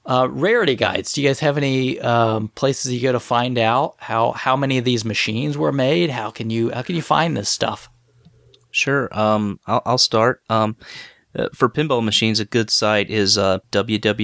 uh, 0.07 0.27
rarity 0.31 0.75
guides. 0.75 1.13
Do 1.13 1.21
you 1.23 1.29
guys 1.29 1.41
have 1.41 1.59
any 1.59 2.01
um, 2.01 2.49
places 2.49 2.93
you 2.93 3.01
go 3.03 3.13
to 3.13 3.21
find 3.21 3.59
out 3.59 3.97
how 3.99 4.33
how 4.33 4.57
many 4.57 4.79
of 4.79 4.85
these 4.87 5.05
machines 5.05 5.59
were 5.59 5.73
made? 5.73 6.09
How 6.11 6.31
can 6.31 6.49
you 6.49 6.71
how 6.71 6.81
can 6.83 6.97
you 6.97 7.03
find 7.03 7.37
this 7.37 7.51
stuff? 7.51 7.91
Sure. 8.71 9.09
Um, 9.13 9.61
I'll, 9.67 9.83
I'll 9.85 9.99
start. 9.99 10.41
Um, 10.49 10.77
uh, 11.37 11.49
for 11.55 11.69
pinball 11.69 12.05
machines, 12.05 12.41
a 12.41 12.45
good 12.45 12.71
site 12.71 13.11
is 13.11 13.37
uh, 13.37 13.59
www.ipbd.org. 13.73 14.19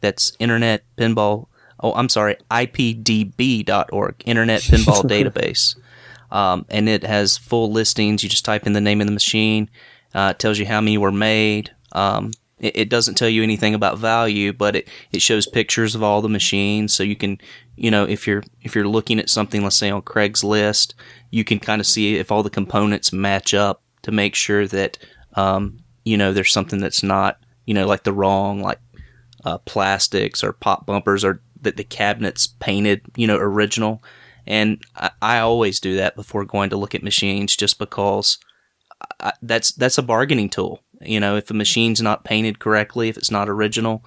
That's 0.00 0.32
Internet 0.38 0.84
Pinball. 0.96 1.46
Oh, 1.80 1.92
I'm 1.94 2.08
sorry, 2.08 2.36
ipdb.org, 2.50 4.22
Internet 4.24 4.60
Pinball 4.62 5.02
Database. 5.02 5.76
Um, 6.30 6.64
and 6.70 6.88
it 6.88 7.04
has 7.04 7.36
full 7.36 7.70
listings. 7.70 8.22
You 8.22 8.30
just 8.30 8.44
type 8.44 8.66
in 8.66 8.72
the 8.72 8.80
name 8.80 9.00
of 9.00 9.06
the 9.06 9.12
machine. 9.12 9.68
Uh, 10.14 10.32
it 10.34 10.38
tells 10.38 10.58
you 10.58 10.66
how 10.66 10.80
many 10.80 10.96
were 10.96 11.12
made. 11.12 11.74
Um, 11.92 12.32
it, 12.58 12.76
it 12.76 12.88
doesn't 12.88 13.16
tell 13.16 13.28
you 13.28 13.42
anything 13.42 13.74
about 13.74 13.98
value, 13.98 14.52
but 14.52 14.76
it, 14.76 14.88
it 15.10 15.20
shows 15.20 15.46
pictures 15.46 15.94
of 15.94 16.02
all 16.02 16.22
the 16.22 16.28
machines, 16.28 16.94
so 16.94 17.02
you 17.02 17.16
can, 17.16 17.38
you 17.76 17.90
know, 17.90 18.04
if 18.04 18.26
you're 18.26 18.42
if 18.62 18.74
you're 18.74 18.88
looking 18.88 19.18
at 19.18 19.28
something, 19.28 19.62
let's 19.62 19.76
say 19.76 19.90
on 19.90 20.02
Craigslist, 20.02 20.94
you 21.32 21.42
can 21.42 21.58
kind 21.58 21.80
of 21.80 21.86
see 21.86 22.16
if 22.16 22.30
all 22.30 22.44
the 22.44 22.50
components 22.50 23.12
match 23.12 23.54
up 23.54 23.82
to 24.02 24.12
make 24.12 24.36
sure 24.36 24.68
that, 24.68 24.98
um, 25.34 25.80
you 26.04 26.16
know, 26.16 26.32
there's 26.32 26.52
something 26.52 26.78
that's 26.78 27.02
not, 27.02 27.38
you 27.66 27.74
know, 27.74 27.86
like 27.86 28.04
the 28.04 28.12
wrong 28.12 28.60
like 28.60 28.78
uh, 29.44 29.58
plastics 29.58 30.44
or 30.44 30.52
pop 30.52 30.86
bumpers 30.86 31.24
or 31.24 31.40
that 31.62 31.76
the 31.76 31.84
cabinet's 31.84 32.46
painted, 32.46 33.00
you 33.16 33.26
know, 33.26 33.38
original. 33.38 34.02
And 34.46 34.82
I, 34.94 35.10
I 35.20 35.38
always 35.38 35.80
do 35.80 35.96
that 35.96 36.16
before 36.16 36.44
going 36.44 36.70
to 36.70 36.76
look 36.76 36.94
at 36.94 37.02
machines, 37.02 37.56
just 37.56 37.78
because 37.78 38.38
I, 39.18 39.32
that's 39.42 39.72
that's 39.72 39.98
a 39.98 40.02
bargaining 40.02 40.50
tool. 40.50 40.82
You 41.00 41.18
know, 41.18 41.36
if 41.36 41.50
a 41.50 41.54
machine's 41.54 42.02
not 42.02 42.24
painted 42.24 42.58
correctly, 42.58 43.08
if 43.08 43.16
it's 43.16 43.30
not 43.30 43.48
original 43.48 44.04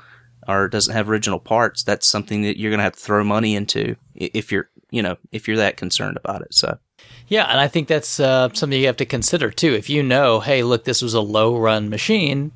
or 0.47 0.67
doesn't 0.67 0.93
have 0.93 1.09
original 1.09 1.39
parts, 1.39 1.83
that's 1.83 2.07
something 2.07 2.43
that 2.43 2.59
you're 2.59 2.71
going 2.71 2.77
to 2.77 2.83
have 2.83 2.93
to 2.93 2.99
throw 2.99 3.23
money 3.23 3.55
into 3.55 3.95
if 4.13 4.51
you're, 4.51 4.69
you 4.91 5.01
know, 5.01 5.17
if 5.31 5.47
you're 5.47 5.57
that 5.57 5.75
concerned 5.75 6.17
about 6.17 6.41
it. 6.41 6.53
So, 6.53 6.77
Yeah, 7.27 7.45
and 7.45 7.59
I 7.59 7.67
think 7.67 7.87
that's 7.87 8.19
uh, 8.19 8.49
something 8.53 8.79
you 8.79 8.85
have 8.87 8.97
to 8.97 9.05
consider 9.05 9.49
too. 9.49 9.73
If 9.73 9.89
you 9.89 10.03
know, 10.03 10.39
hey, 10.39 10.63
look, 10.63 10.83
this 10.83 11.01
was 11.01 11.13
a 11.13 11.21
low 11.21 11.57
run 11.57 11.89
machine, 11.89 12.51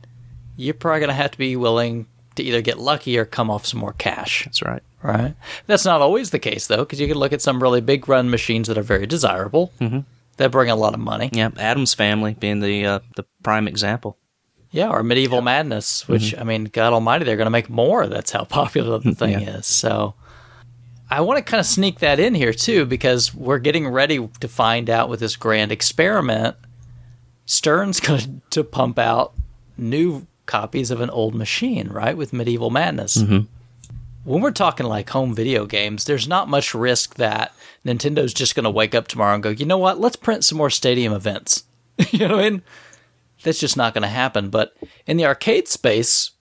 you're 0.55 0.75
probably 0.75 0.99
going 0.99 1.09
to 1.09 1.15
have 1.15 1.31
to 1.31 1.37
be 1.37 1.55
willing 1.55 2.05
to 2.35 2.43
either 2.43 2.61
get 2.61 2.77
lucky 2.77 3.17
or 3.17 3.25
come 3.25 3.49
off 3.49 3.65
some 3.65 3.79
more 3.79 3.93
cash. 3.93 4.45
that's 4.45 4.61
right. 4.61 4.83
Right. 5.01 5.33
That's 5.65 5.85
not 5.85 6.01
always 6.01 6.31
the 6.31 6.39
case 6.39 6.67
though, 6.67 6.79
because 6.79 6.99
you 6.99 7.07
can 7.07 7.17
look 7.17 7.31
at 7.31 7.41
some 7.41 7.63
really 7.63 7.81
big 7.81 8.09
run 8.09 8.29
machines 8.29 8.67
that 8.67 8.77
are 8.77 8.83
very 8.83 9.07
desirable. 9.07 9.71
Mm-hmm. 9.79 9.99
That 10.37 10.51
bring 10.51 10.69
a 10.69 10.75
lot 10.75 10.93
of 10.93 10.99
money. 11.01 11.29
Yeah, 11.33 11.49
Addams 11.57 11.93
Family 11.93 12.33
being 12.33 12.61
the 12.61 12.85
uh, 12.85 12.99
the 13.17 13.25
prime 13.43 13.67
example. 13.67 14.17
Yeah, 14.71 14.89
or 14.89 15.03
medieval 15.03 15.41
madness, 15.41 16.07
which 16.07 16.37
I 16.37 16.43
mean, 16.43 16.65
God 16.65 16.93
Almighty, 16.93 17.25
they're 17.25 17.35
going 17.35 17.47
to 17.47 17.51
make 17.51 17.69
more. 17.69 18.07
That's 18.07 18.31
how 18.31 18.43
popular 18.45 18.99
the 18.99 19.13
thing 19.13 19.41
is. 19.41 19.65
So, 19.65 20.13
I 21.10 21.22
want 21.22 21.38
to 21.38 21.43
kind 21.43 21.60
of 21.60 21.66
sneak 21.66 21.99
that 21.99 22.20
in 22.20 22.36
here 22.36 22.53
too, 22.53 22.86
because 22.86 23.34
we're 23.34 23.60
getting 23.60 23.88
ready 23.88 24.28
to 24.39 24.47
find 24.47 24.89
out 24.89 25.10
with 25.10 25.20
this 25.20 25.36
grand 25.36 25.72
experiment. 25.72 26.55
Stern's 27.45 27.99
going 27.99 28.41
to 28.51 28.64
pump 28.64 28.99
out 28.99 29.34
new 29.78 30.28
copies 30.45 30.91
of 30.91 31.01
an 31.01 31.10
old 31.10 31.36
machine, 31.36 31.89
right? 31.89 32.16
With 32.16 32.34
medieval 32.34 32.70
madness. 32.70 33.18
Mm-hmm. 33.18 33.45
When 34.24 34.41
we're 34.41 34.51
talking 34.51 34.86
like 34.86 35.10
home 35.10 35.34
video 35.34 35.66
games, 35.66 36.05
there's 36.05 36.28
not 36.28 36.49
much 36.49 36.76
risk 36.76 37.16
that 37.16 37.53
Nintendo's 37.86 38.34
just 38.34 38.53
going 38.53 38.66
to 38.66 38.70
wake 38.70 38.93
up 38.93 39.07
tomorrow 39.07 39.34
and 39.34 39.41
go, 39.41 39.49
you 39.49 39.66
know 39.66 39.78
what? 39.78 39.99
Let's 39.99 40.16
print 40.16 40.43
some 40.43 40.57
more 40.57 40.70
stadium 40.70 41.14
events. 41.14 41.64
you 42.12 42.28
know 42.28 42.36
what 42.36 42.45
I 42.45 42.49
mean? 42.49 42.62
that's 43.43 43.60
just 43.60 43.78
not 43.78 43.93
going 43.93 44.01
to 44.01 44.07
happen. 44.07 44.49
But 44.49 44.76
in 45.07 45.18
the 45.18 45.26
arcade 45.26 45.68
space, 45.68 46.32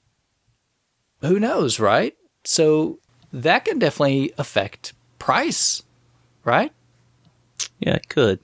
who 1.20 1.38
knows, 1.38 1.80
right? 1.80 2.16
So 2.44 2.98
that 3.32 3.64
can 3.64 3.78
definitely 3.78 4.32
affect 4.38 4.92
price, 5.18 5.82
right? 6.44 6.72
Yeah, 7.80 7.94
it 7.94 8.08
could. 8.08 8.40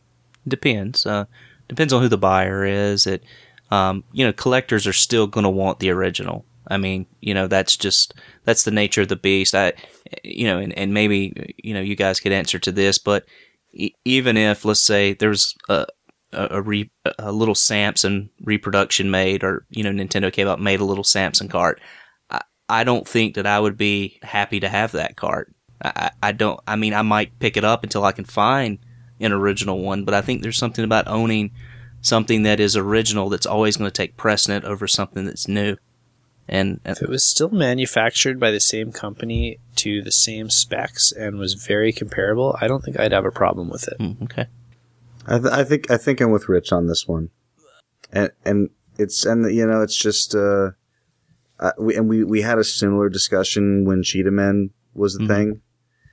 Depends. 0.46 1.06
Uh, 1.06 1.24
depends 1.68 1.92
on 1.92 2.02
who 2.02 2.08
the 2.08 2.18
buyer 2.18 2.64
is. 2.64 3.06
It, 3.06 3.22
um, 3.70 4.04
you 4.12 4.24
know, 4.24 4.32
collectors 4.32 4.86
are 4.86 4.92
still 4.92 5.26
going 5.26 5.44
to 5.44 5.50
want 5.50 5.78
the 5.78 5.90
original. 5.90 6.44
I 6.68 6.76
mean, 6.76 7.06
you 7.20 7.34
know, 7.34 7.46
that's 7.46 7.76
just 7.76 8.14
that's 8.44 8.64
the 8.64 8.70
nature 8.70 9.02
of 9.02 9.08
the 9.08 9.16
beast. 9.16 9.54
I, 9.54 9.74
you 10.22 10.46
know, 10.46 10.58
and, 10.58 10.76
and 10.78 10.94
maybe 10.94 11.54
you 11.62 11.74
know 11.74 11.80
you 11.80 11.94
guys 11.94 12.20
could 12.20 12.32
answer 12.32 12.58
to 12.58 12.72
this, 12.72 12.98
but 12.98 13.24
e- 13.72 13.94
even 14.04 14.36
if 14.36 14.64
let's 14.64 14.80
say 14.80 15.12
there's 15.12 15.54
a 15.68 15.86
a, 16.32 16.48
a, 16.58 16.62
re, 16.62 16.90
a 17.18 17.32
little 17.32 17.54
Samson 17.54 18.30
reproduction 18.42 19.10
made, 19.10 19.44
or 19.44 19.66
you 19.70 19.82
know, 19.82 19.90
Nintendo 19.90 20.32
came 20.32 20.48
out 20.48 20.60
made 20.60 20.80
a 20.80 20.84
little 20.84 21.04
Samson 21.04 21.48
cart. 21.48 21.80
I, 22.68 22.80
I 22.80 22.84
don't 22.84 23.06
think 23.06 23.34
that 23.34 23.46
I 23.46 23.58
would 23.60 23.76
be 23.76 24.18
happy 24.22 24.60
to 24.60 24.68
have 24.68 24.92
that 24.92 25.16
cart. 25.16 25.52
I, 25.82 25.92
I 26.22 26.28
I 26.28 26.32
don't. 26.32 26.60
I 26.66 26.76
mean, 26.76 26.94
I 26.94 27.02
might 27.02 27.38
pick 27.38 27.56
it 27.56 27.64
up 27.64 27.82
until 27.84 28.04
I 28.04 28.12
can 28.12 28.24
find 28.24 28.78
an 29.20 29.32
original 29.32 29.78
one, 29.80 30.04
but 30.04 30.14
I 30.14 30.20
think 30.20 30.42
there's 30.42 30.58
something 30.58 30.84
about 30.84 31.08
owning 31.08 31.50
something 32.00 32.42
that 32.42 32.60
is 32.60 32.76
original 32.76 33.28
that's 33.30 33.46
always 33.46 33.76
going 33.76 33.90
to 33.90 33.94
take 33.94 34.16
precedent 34.16 34.64
over 34.64 34.86
something 34.86 35.24
that's 35.24 35.48
new. 35.48 35.76
And, 36.46 36.78
and 36.84 36.94
If 36.98 37.02
it 37.02 37.08
was 37.08 37.24
still 37.24 37.48
manufactured 37.48 38.38
by 38.38 38.50
the 38.50 38.60
same 38.60 38.92
company 38.92 39.58
to 39.76 40.02
the 40.02 40.12
same 40.12 40.50
specs 40.50 41.10
and 41.10 41.38
was 41.38 41.54
very 41.54 41.90
comparable, 41.90 42.54
I 42.60 42.68
don't 42.68 42.82
think 42.84 43.00
I'd 43.00 43.12
have 43.12 43.24
a 43.24 43.30
problem 43.30 43.70
with 43.70 43.88
it. 43.88 43.98
mm, 43.98 44.20
okay, 44.24 44.46
I, 45.26 45.38
th- 45.38 45.52
I 45.52 45.64
think 45.64 45.90
I 45.90 45.96
think 45.96 46.20
I'm 46.20 46.30
with 46.30 46.48
Rich 46.50 46.70
on 46.72 46.86
this 46.86 47.08
one. 47.08 47.30
and 48.12 48.30
and 48.44 48.68
it's 48.98 49.24
and 49.24 49.50
you 49.54 49.66
know 49.66 49.80
it's 49.80 49.96
just 49.96 50.34
uh, 50.34 50.72
uh 51.60 51.72
we 51.78 51.94
and 51.96 52.08
we 52.08 52.24
we 52.24 52.42
had 52.42 52.58
a 52.58 52.64
similar 52.64 53.08
discussion 53.08 53.84
when 53.84 54.02
Cheetah 54.02 54.30
Men 54.30 54.70
was 54.94 55.16
a 55.16 55.20
Mhm. 55.20 55.28
thing. 55.28 55.60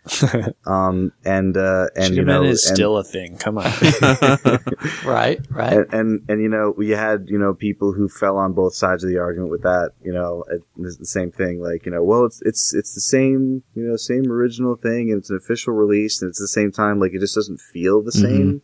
um 0.65 1.11
and 1.23 1.55
uh 1.57 1.85
and 1.95 2.15
you 2.15 2.23
know 2.25 2.41
is 2.43 2.65
and- 2.65 2.75
still 2.75 2.97
a 2.97 3.03
thing. 3.03 3.37
Come 3.37 3.59
on. 3.59 3.65
Right, 5.05 5.39
right. 5.51 5.73
and, 5.73 5.93
and 5.93 6.21
and 6.29 6.41
you 6.41 6.49
know 6.49 6.73
we 6.75 6.89
had 6.89 7.25
you 7.29 7.37
know 7.37 7.53
people 7.53 7.93
who 7.93 8.07
fell 8.09 8.37
on 8.37 8.53
both 8.53 8.73
sides 8.73 9.03
of 9.03 9.09
the 9.11 9.17
argument 9.19 9.51
with 9.51 9.61
that 9.63 9.91
you 10.03 10.11
know 10.11 10.43
it's 10.79 10.97
the 10.97 11.05
same 11.05 11.31
thing 11.31 11.61
like 11.61 11.85
you 11.85 11.91
know 11.91 12.03
well 12.03 12.25
it's 12.25 12.41
it's 12.43 12.73
it's 12.73 12.93
the 12.95 13.01
same 13.01 13.63
you 13.75 13.83
know 13.83 13.95
same 13.95 14.31
original 14.31 14.75
thing 14.75 15.11
and 15.11 15.19
it's 15.19 15.29
an 15.29 15.37
official 15.37 15.73
release 15.73 16.21
and 16.21 16.29
it's 16.29 16.39
the 16.39 16.47
same 16.47 16.71
time 16.71 16.99
like 16.99 17.13
it 17.13 17.19
just 17.19 17.35
doesn't 17.35 17.59
feel 17.59 18.01
the 18.01 18.11
Mhm. 18.11 18.21
same 18.21 18.61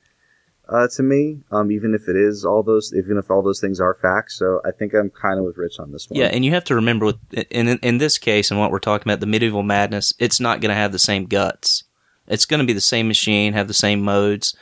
uh 0.69 0.87
to 0.87 1.03
me 1.03 1.39
um 1.51 1.71
even 1.71 1.93
if 1.93 2.07
it 2.07 2.15
is 2.15 2.43
all 2.45 2.63
those 2.63 2.93
even 2.95 3.17
if 3.17 3.29
all 3.31 3.41
those 3.41 3.59
things 3.59 3.79
are 3.79 3.93
facts 3.93 4.37
so 4.37 4.61
i 4.65 4.71
think 4.71 4.93
i'm 4.93 5.09
kind 5.09 5.39
of 5.39 5.45
with 5.45 5.57
rich 5.57 5.79
on 5.79 5.91
this 5.91 6.09
one 6.09 6.19
Yeah, 6.19 6.27
and 6.27 6.43
you 6.43 6.51
have 6.51 6.63
to 6.65 6.75
remember 6.75 7.05
with 7.05 7.17
in 7.49 7.67
in, 7.79 7.97
this 7.97 8.17
case 8.17 8.51
and 8.51 8.59
what 8.59 8.71
we're 8.71 8.79
talking 8.79 9.09
about, 9.09 9.19
the 9.19 9.25
medieval 9.25 9.63
madness, 9.63 10.13
it's 10.19 10.39
not 10.39 10.61
going 10.61 10.69
to 10.69 10.75
have 10.75 10.91
the 10.91 10.99
same 10.99 11.25
guts. 11.25 11.83
It's 12.27 12.45
going 12.45 12.59
to 12.59 12.65
be 12.65 12.73
the 12.73 12.81
same 12.81 13.07
machine, 13.07 13.53
have 13.53 13.67
the 13.67 13.73
same 13.73 14.01
modes, 14.01 14.55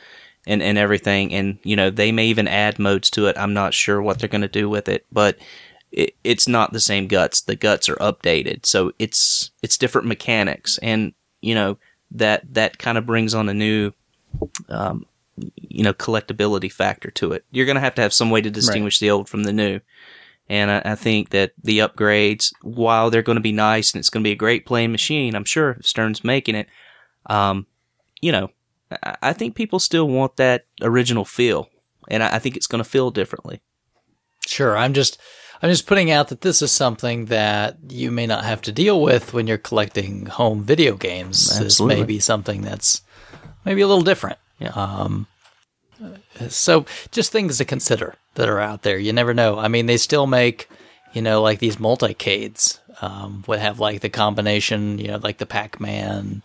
and 0.46 0.62
and 0.62 0.78
everything. 0.78 1.32
And 1.32 1.58
you 1.62 1.76
know 1.76 1.90
they 1.90 2.12
may 2.12 2.26
even 2.26 2.48
add 2.48 2.78
modes 2.78 3.10
to 3.10 3.26
it. 3.26 3.36
I'm 3.38 3.54
not 3.54 3.74
sure 3.74 4.00
what 4.00 4.18
they're 4.18 4.28
going 4.28 4.42
to 4.42 4.48
do 4.48 4.68
with 4.68 4.88
it, 4.88 5.04
but 5.12 5.38
it, 5.92 6.14
it's 6.24 6.48
not 6.48 6.72
the 6.72 6.80
same 6.80 7.08
guts. 7.08 7.40
The 7.40 7.56
guts 7.56 7.88
are 7.88 7.96
updated, 7.96 8.66
so 8.66 8.92
it's 8.98 9.50
it's 9.62 9.78
different 9.78 10.06
mechanics, 10.06 10.78
and 10.78 11.12
you 11.40 11.54
know 11.54 11.78
that 12.10 12.54
that 12.54 12.78
kind 12.78 12.98
of 12.98 13.06
brings 13.06 13.34
on 13.34 13.48
a 13.48 13.54
new. 13.54 13.92
Um, 14.68 15.06
you 15.36 15.82
know, 15.82 15.92
collectability 15.92 16.72
factor 16.72 17.10
to 17.12 17.32
it. 17.32 17.44
You're 17.50 17.66
going 17.66 17.76
to 17.76 17.80
have 17.80 17.94
to 17.96 18.02
have 18.02 18.12
some 18.12 18.30
way 18.30 18.40
to 18.40 18.50
distinguish 18.50 18.98
the 18.98 19.10
old 19.10 19.28
from 19.28 19.44
the 19.44 19.52
new. 19.52 19.80
And 20.48 20.70
I, 20.70 20.82
I 20.84 20.94
think 20.94 21.30
that 21.30 21.52
the 21.62 21.80
upgrades, 21.80 22.52
while 22.62 23.10
they're 23.10 23.22
going 23.22 23.36
to 23.36 23.42
be 23.42 23.52
nice 23.52 23.92
and 23.92 23.98
it's 23.98 24.10
going 24.10 24.22
to 24.22 24.28
be 24.28 24.32
a 24.32 24.36
great 24.36 24.64
playing 24.64 24.92
machine, 24.92 25.34
I'm 25.34 25.44
sure 25.44 25.72
if 25.72 25.86
Stern's 25.86 26.24
making 26.24 26.54
it, 26.54 26.68
um, 27.26 27.66
you 28.20 28.32
know, 28.32 28.50
I, 29.02 29.16
I 29.22 29.32
think 29.32 29.54
people 29.54 29.78
still 29.78 30.08
want 30.08 30.36
that 30.36 30.66
original 30.80 31.24
feel, 31.24 31.68
and 32.08 32.22
I, 32.22 32.36
I 32.36 32.38
think 32.38 32.56
it's 32.56 32.68
going 32.68 32.82
to 32.82 32.88
feel 32.88 33.10
differently. 33.10 33.60
Sure. 34.46 34.76
I'm 34.76 34.94
just 34.94 35.18
I'm 35.62 35.70
just 35.70 35.86
putting 35.86 36.10
out 36.10 36.28
that 36.28 36.42
this 36.42 36.62
is 36.62 36.70
something 36.70 37.26
that 37.26 37.78
you 37.88 38.10
may 38.10 38.26
not 38.26 38.44
have 38.44 38.62
to 38.62 38.72
deal 38.72 39.00
with 39.00 39.32
when 39.32 39.46
you're 39.46 39.58
collecting 39.58 40.26
home 40.26 40.62
video 40.62 40.96
games. 40.96 41.58
This 41.58 41.80
may 41.80 42.04
be 42.04 42.20
something 42.20 42.62
that's 42.62 43.02
maybe 43.64 43.80
a 43.80 43.86
little 43.88 44.04
different. 44.04 44.38
Yeah. 44.58 44.70
Um, 44.70 45.26
so 46.48 46.84
just 47.10 47.32
things 47.32 47.58
to 47.58 47.64
consider 47.64 48.14
that 48.34 48.48
are 48.48 48.60
out 48.60 48.82
there. 48.82 48.98
You 48.98 49.12
never 49.12 49.34
know. 49.34 49.58
I 49.58 49.68
mean, 49.68 49.86
they 49.86 49.96
still 49.96 50.26
make, 50.26 50.68
you 51.12 51.22
know, 51.22 51.42
like 51.42 51.58
these 51.58 51.76
multicades 51.76 52.78
um, 53.00 53.44
would 53.46 53.58
have 53.58 53.80
like 53.80 54.00
the 54.00 54.08
combination, 54.08 54.98
you 54.98 55.08
know, 55.08 55.18
like 55.22 55.38
the 55.38 55.46
Pac-Man 55.46 56.42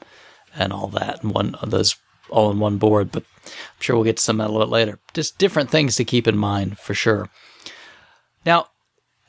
and 0.56 0.74
all 0.74 0.88
that, 0.88 1.24
and 1.24 1.34
one 1.34 1.56
of 1.56 1.72
those 1.72 1.96
all 2.30 2.52
in 2.52 2.60
one 2.60 2.78
board. 2.78 3.12
But 3.12 3.24
I'm 3.46 3.52
sure 3.80 3.96
we'll 3.96 4.06
get 4.06 4.18
to 4.18 4.24
some 4.24 4.40
of 4.40 4.46
that 4.48 4.52
a 4.52 4.54
little 4.54 4.68
bit 4.68 4.74
later. 4.74 5.00
Just 5.14 5.38
different 5.38 5.70
things 5.70 5.96
to 5.96 6.06
keep 6.06 6.28
in 6.28 6.38
mind 6.38 6.78
for 6.78 6.94
sure. 6.94 7.30
Now, 8.46 8.68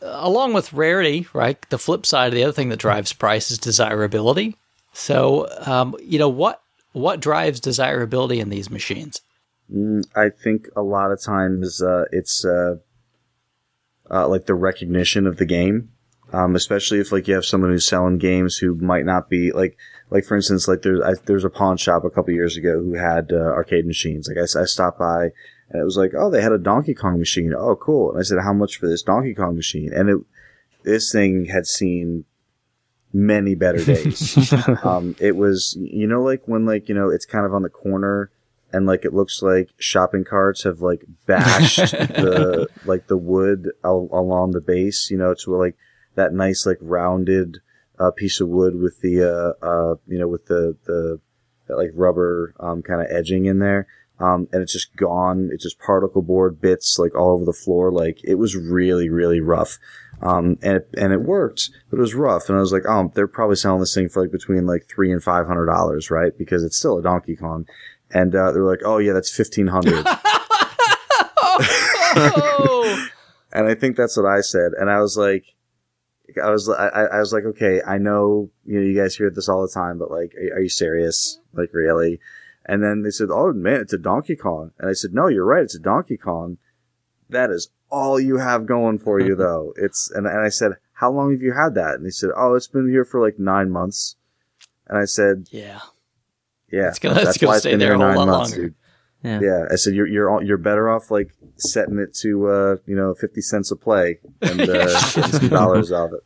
along 0.00 0.52
with 0.52 0.72
rarity, 0.72 1.26
right? 1.32 1.58
The 1.70 1.78
flip 1.78 2.06
side 2.06 2.28
of 2.28 2.34
the 2.34 2.44
other 2.44 2.52
thing 2.52 2.70
that 2.70 2.78
drives 2.78 3.12
price 3.12 3.50
is 3.50 3.58
desirability. 3.58 4.56
So, 4.92 5.48
um, 5.66 5.96
you 6.00 6.18
know 6.18 6.28
what 6.28 6.60
what 6.92 7.20
drives 7.20 7.60
desirability 7.60 8.40
in 8.40 8.50
these 8.50 8.70
machines? 8.70 9.20
Mm, 9.72 10.04
I 10.14 10.28
think 10.28 10.68
a 10.76 10.82
lot 10.82 11.10
of 11.10 11.22
times 11.22 11.82
uh, 11.82 12.04
it's 12.12 12.44
uh, 12.44 12.76
uh, 14.10 14.28
like 14.28 14.46
the 14.46 14.54
recognition 14.54 15.26
of 15.26 15.38
the 15.38 15.46
game, 15.46 15.90
um, 16.32 16.54
especially 16.54 17.00
if 17.00 17.12
like 17.12 17.28
you 17.28 17.34
have 17.34 17.44
someone 17.44 17.70
who's 17.70 17.86
selling 17.86 18.18
games 18.18 18.56
who 18.56 18.74
might 18.76 19.04
not 19.04 19.30
be 19.30 19.52
like 19.52 19.76
like 20.10 20.24
for 20.24 20.36
instance 20.36 20.68
like 20.68 20.82
there's 20.82 21.00
I, 21.00 21.14
there's 21.24 21.44
a 21.44 21.50
pawn 21.50 21.76
shop 21.76 22.04
a 22.04 22.10
couple 22.10 22.34
years 22.34 22.56
ago 22.56 22.82
who 22.82 22.94
had 22.94 23.32
uh, 23.32 23.36
arcade 23.36 23.86
machines. 23.86 24.28
Like 24.28 24.38
I, 24.38 24.60
I 24.60 24.64
stopped 24.64 24.98
by 24.98 25.30
and 25.70 25.80
it 25.80 25.84
was 25.84 25.96
like 25.96 26.12
oh 26.16 26.30
they 26.30 26.42
had 26.42 26.52
a 26.52 26.58
Donkey 26.58 26.94
Kong 26.94 27.18
machine. 27.18 27.54
Oh 27.56 27.76
cool. 27.76 28.10
And 28.10 28.20
I 28.20 28.22
said 28.22 28.38
how 28.42 28.52
much 28.52 28.76
for 28.76 28.88
this 28.88 29.02
Donkey 29.02 29.34
Kong 29.34 29.56
machine? 29.56 29.92
And 29.94 30.10
it 30.10 30.18
this 30.84 31.12
thing 31.12 31.46
had 31.46 31.66
seen 31.66 32.24
many 33.12 33.54
better 33.54 33.84
days. 33.84 34.52
um, 34.84 35.14
it 35.20 35.36
was 35.36 35.76
you 35.80 36.06
know 36.06 36.22
like 36.22 36.42
when 36.46 36.66
like 36.66 36.88
you 36.88 36.94
know 36.94 37.08
it's 37.08 37.26
kind 37.26 37.46
of 37.46 37.54
on 37.54 37.62
the 37.62 37.68
corner 37.68 38.30
and 38.72 38.86
like 38.86 39.04
it 39.04 39.12
looks 39.12 39.42
like 39.42 39.68
shopping 39.78 40.24
carts 40.24 40.62
have 40.62 40.80
like 40.80 41.04
bashed 41.26 41.92
the 41.92 42.68
like 42.84 43.06
the 43.06 43.16
wood 43.16 43.70
al- 43.84 44.08
along 44.12 44.52
the 44.52 44.60
base. 44.60 45.10
You 45.10 45.18
know 45.18 45.34
to 45.34 45.56
like 45.56 45.76
that 46.14 46.32
nice 46.32 46.66
like 46.66 46.78
rounded 46.80 47.58
uh, 47.98 48.10
piece 48.10 48.40
of 48.40 48.48
wood 48.48 48.80
with 48.80 49.00
the 49.00 49.22
uh, 49.22 49.64
uh 49.64 49.94
you 50.06 50.18
know 50.18 50.28
with 50.28 50.46
the 50.46 50.76
the 50.86 51.20
that, 51.68 51.76
like 51.76 51.90
rubber 51.94 52.54
um 52.60 52.82
kind 52.82 53.00
of 53.00 53.08
edging 53.10 53.44
in 53.44 53.58
there. 53.58 53.86
Um 54.18 54.48
and 54.52 54.62
it's 54.62 54.72
just 54.72 54.96
gone. 54.96 55.50
It's 55.52 55.64
just 55.64 55.78
particle 55.78 56.22
board 56.22 56.60
bits 56.60 56.98
like 56.98 57.14
all 57.14 57.34
over 57.34 57.44
the 57.44 57.52
floor. 57.52 57.90
Like 57.90 58.20
it 58.24 58.36
was 58.36 58.56
really 58.56 59.08
really 59.08 59.40
rough 59.40 59.78
um, 60.22 60.56
and 60.62 60.76
it, 60.76 60.88
and 60.96 61.12
it 61.12 61.22
worked, 61.22 61.70
but 61.90 61.98
it 61.98 62.00
was 62.00 62.14
rough. 62.14 62.48
And 62.48 62.56
I 62.56 62.60
was 62.60 62.72
like, 62.72 62.84
oh, 62.88 63.10
they're 63.14 63.26
probably 63.26 63.56
selling 63.56 63.80
this 63.80 63.94
thing 63.94 64.08
for 64.08 64.22
like 64.22 64.30
between 64.30 64.66
like 64.66 64.86
three 64.88 65.10
and 65.10 65.22
five 65.22 65.46
hundred 65.46 65.66
dollars, 65.66 66.10
right? 66.10 66.36
Because 66.38 66.62
it's 66.62 66.76
still 66.76 66.98
a 66.98 67.02
Donkey 67.02 67.34
Kong. 67.36 67.66
And 68.12 68.34
uh, 68.34 68.52
they're 68.52 68.62
like, 68.62 68.82
oh 68.84 68.98
yeah, 68.98 69.12
that's 69.14 69.34
fifteen 69.34 69.66
hundred. 69.66 70.06
Oh, 71.44 71.58
and 73.52 73.66
I 73.66 73.74
think 73.74 73.96
that's 73.96 74.16
what 74.16 74.26
I 74.26 74.42
said. 74.42 74.72
And 74.78 74.88
I 74.88 75.00
was 75.00 75.16
like, 75.16 75.44
I 76.42 76.50
was, 76.50 76.68
I, 76.68 76.86
I 76.86 77.18
was 77.18 77.32
like, 77.32 77.44
okay, 77.44 77.82
I 77.86 77.98
know, 77.98 78.50
you 78.64 78.80
know, 78.80 78.86
you 78.86 78.96
guys 78.96 79.16
hear 79.16 79.28
this 79.28 79.48
all 79.48 79.62
the 79.62 79.72
time, 79.72 79.98
but 79.98 80.10
like, 80.10 80.34
are, 80.34 80.56
are 80.56 80.60
you 80.60 80.68
serious? 80.68 81.40
Like, 81.52 81.70
really? 81.72 82.20
And 82.64 82.82
then 82.82 83.02
they 83.02 83.10
said, 83.10 83.28
oh 83.30 83.52
man, 83.52 83.80
it's 83.80 83.92
a 83.92 83.98
Donkey 83.98 84.36
Kong. 84.36 84.70
And 84.78 84.88
I 84.88 84.92
said, 84.92 85.12
no, 85.12 85.26
you're 85.26 85.44
right, 85.44 85.64
it's 85.64 85.74
a 85.74 85.80
Donkey 85.80 86.16
Kong. 86.16 86.58
That 87.28 87.50
is 87.50 87.70
all 87.92 88.18
you 88.18 88.38
have 88.38 88.66
going 88.66 88.98
for 88.98 89.20
you, 89.20 89.36
though. 89.44 89.72
It's 89.76 90.10
and, 90.14 90.26
and 90.26 90.40
I 90.44 90.48
said, 90.48 90.72
how 90.94 91.12
long 91.12 91.30
have 91.32 91.42
you 91.42 91.52
had 91.52 91.74
that? 91.74 91.94
And 91.94 92.04
they 92.06 92.10
said, 92.10 92.30
oh, 92.36 92.54
it's 92.54 92.66
been 92.68 92.88
here 92.90 93.04
for 93.04 93.20
like 93.20 93.38
nine 93.38 93.70
months. 93.70 94.16
And 94.88 94.98
I 94.98 95.04
said, 95.04 95.46
yeah. 95.52 95.80
yeah, 96.70 96.88
It's 96.88 96.98
gonna- 96.98 97.20
it's 97.20 97.38
gonna 97.38 97.52
stay 97.60 97.76
there 97.76 97.92
a 97.94 97.98
whole 97.98 98.26
lot 98.26 98.28
longer. 98.50 98.74
Yeah. 99.22 99.38
Yeah, 99.40 99.66
I 99.70 99.76
said 99.76 99.94
you're 99.94 100.08
you're 100.08 100.28
all- 100.30 100.42
you're 100.42 100.58
better 100.58 100.88
off 100.90 101.08
like 101.12 101.30
setting 101.56 101.98
it 101.98 102.12
to 102.22 102.48
uh 102.48 102.76
you 102.86 102.96
know 102.96 103.14
fifty 103.14 103.40
cents 103.40 103.70
a 103.70 103.76
play 103.76 104.18
and 104.40 104.60
uh, 104.62 104.64
getting 105.14 105.32
some 105.32 105.48
dollars 105.48 105.92
out 105.92 106.06
of 106.08 106.14
it. 106.14 106.20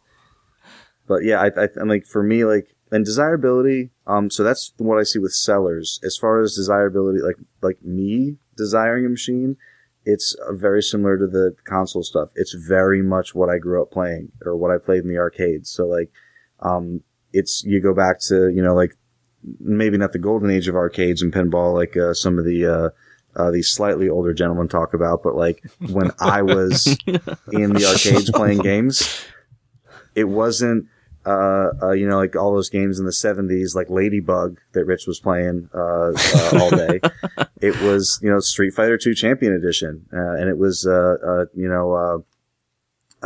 But 1.06 1.22
yeah, 1.22 1.42
I, 1.42 1.64
I 1.64 1.68
I'm 1.78 1.88
like 1.88 2.06
for 2.06 2.22
me 2.22 2.44
like 2.46 2.74
and 2.90 3.04
desirability. 3.04 3.90
Um, 4.06 4.30
so 4.30 4.42
that's 4.44 4.72
what 4.78 4.98
I 4.98 5.02
see 5.02 5.18
with 5.18 5.32
sellers 5.32 6.00
as 6.04 6.16
far 6.16 6.40
as 6.40 6.54
desirability. 6.54 7.20
Like 7.20 7.36
like 7.60 7.82
me 7.82 8.38
desiring 8.56 9.04
a 9.04 9.08
machine, 9.10 9.56
it's 10.06 10.34
uh, 10.34 10.54
very 10.54 10.82
similar 10.82 11.18
to 11.18 11.26
the 11.26 11.54
console 11.64 12.04
stuff. 12.04 12.30
It's 12.36 12.54
very 12.54 13.02
much 13.02 13.34
what 13.34 13.50
I 13.50 13.58
grew 13.58 13.82
up 13.82 13.90
playing 13.90 14.30
or 14.46 14.56
what 14.56 14.70
I 14.70 14.78
played 14.78 15.02
in 15.02 15.08
the 15.08 15.18
arcades. 15.18 15.68
So 15.68 15.86
like, 15.86 16.10
um, 16.60 17.02
it's 17.32 17.64
you 17.64 17.82
go 17.82 17.92
back 17.92 18.20
to 18.28 18.48
you 18.48 18.62
know 18.62 18.74
like 18.74 18.96
maybe 19.60 19.98
not 19.98 20.12
the 20.12 20.18
golden 20.18 20.50
age 20.50 20.68
of 20.68 20.76
arcades 20.76 21.20
and 21.20 21.32
pinball 21.32 21.74
like 21.74 21.96
uh, 21.96 22.14
some 22.14 22.38
of 22.38 22.44
the 22.44 22.64
uh, 22.64 22.88
uh, 23.38 23.50
these 23.50 23.68
slightly 23.68 24.08
older 24.08 24.32
gentlemen 24.32 24.68
talk 24.68 24.94
about, 24.94 25.22
but 25.22 25.34
like 25.34 25.62
when 25.90 26.10
I 26.20 26.42
was 26.42 26.86
in 27.06 27.72
the 27.72 27.86
arcades 27.86 28.30
playing 28.30 28.60
games, 28.60 29.26
it 30.14 30.24
wasn't 30.24 30.86
uh, 31.26 31.70
uh, 31.82 31.92
you 31.92 32.08
know 32.08 32.16
like 32.16 32.36
all 32.36 32.54
those 32.54 32.70
games 32.70 32.98
in 32.98 33.04
the 33.04 33.10
'70s 33.10 33.74
like 33.74 33.90
Ladybug 33.90 34.58
that 34.72 34.84
Rich 34.84 35.06
was 35.06 35.20
playing 35.20 35.68
uh, 35.74 36.12
uh, 36.12 36.58
all 36.60 36.70
day. 36.70 37.00
it 37.60 37.80
was 37.82 38.18
you 38.22 38.30
know 38.30 38.40
Street 38.40 38.72
Fighter 38.72 38.96
Two 38.96 39.14
Champion 39.14 39.52
Edition, 39.52 40.06
uh, 40.12 40.34
and 40.34 40.48
it 40.48 40.58
was 40.58 40.86
uh, 40.86 41.16
uh, 41.26 41.44
you 41.54 41.68
know 41.68 41.92
uh, 41.92 42.18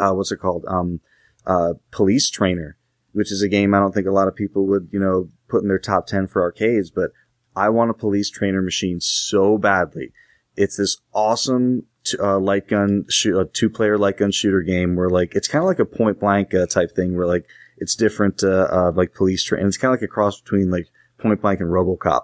uh, 0.01 0.15
what's 0.15 0.33
it 0.33 0.39
called 0.39 0.65
um, 0.67 1.01
uh, 1.47 1.75
Police 1.91 2.31
Trainer, 2.31 2.77
which 3.13 3.31
is 3.31 3.43
a 3.43 3.49
game 3.49 3.75
I 3.75 3.79
don't 3.79 3.93
think 3.93 4.07
a 4.07 4.13
lot 4.13 4.29
of 4.29 4.35
people 4.35 4.67
would 4.67 4.89
you 4.91 4.99
know 4.99 5.29
put 5.51 5.63
in 5.63 5.69
their 5.69 5.79
top 5.79 6.07
10 6.07 6.29
for 6.29 6.41
arcades, 6.41 6.91
but 6.91 7.11
I 7.55 7.69
want 7.69 7.91
a 7.91 7.95
police 7.95 8.31
trainer 8.31 8.63
machine 8.63 9.01
so 9.01 9.59
badly. 9.59 10.13
It's 10.57 10.77
this 10.77 10.99
awesome 11.13 11.87
t- 12.05 12.19
uh, 12.19 12.39
light 12.39 12.69
gun, 12.69 13.05
shoot, 13.09 13.39
uh, 13.39 13.45
two 13.53 13.69
player 13.69 13.99
light 13.99 14.19
gun 14.19 14.31
shooter 14.31 14.63
game 14.63 14.97
where 14.97 15.11
like, 15.11 15.35
it's 15.35 15.49
kind 15.49 15.63
of 15.63 15.67
like 15.67 15.79
a 15.79 15.85
point 15.85 16.21
blank 16.21 16.55
uh, 16.55 16.67
type 16.67 16.95
thing 16.95 17.17
where 17.17 17.27
like, 17.27 17.47
it's 17.81 17.95
different, 17.95 18.45
uh, 18.45 18.69
uh 18.71 18.93
like 18.95 19.15
police 19.15 19.43
train. 19.43 19.67
It's 19.67 19.77
kind 19.77 19.93
of 19.93 20.01
like 20.01 20.09
a 20.09 20.13
cross 20.13 20.41
between 20.41 20.71
like 20.71 20.89
point 21.19 21.43
blank 21.43 21.61
and 21.61 21.71
Robocop. 21.71 22.23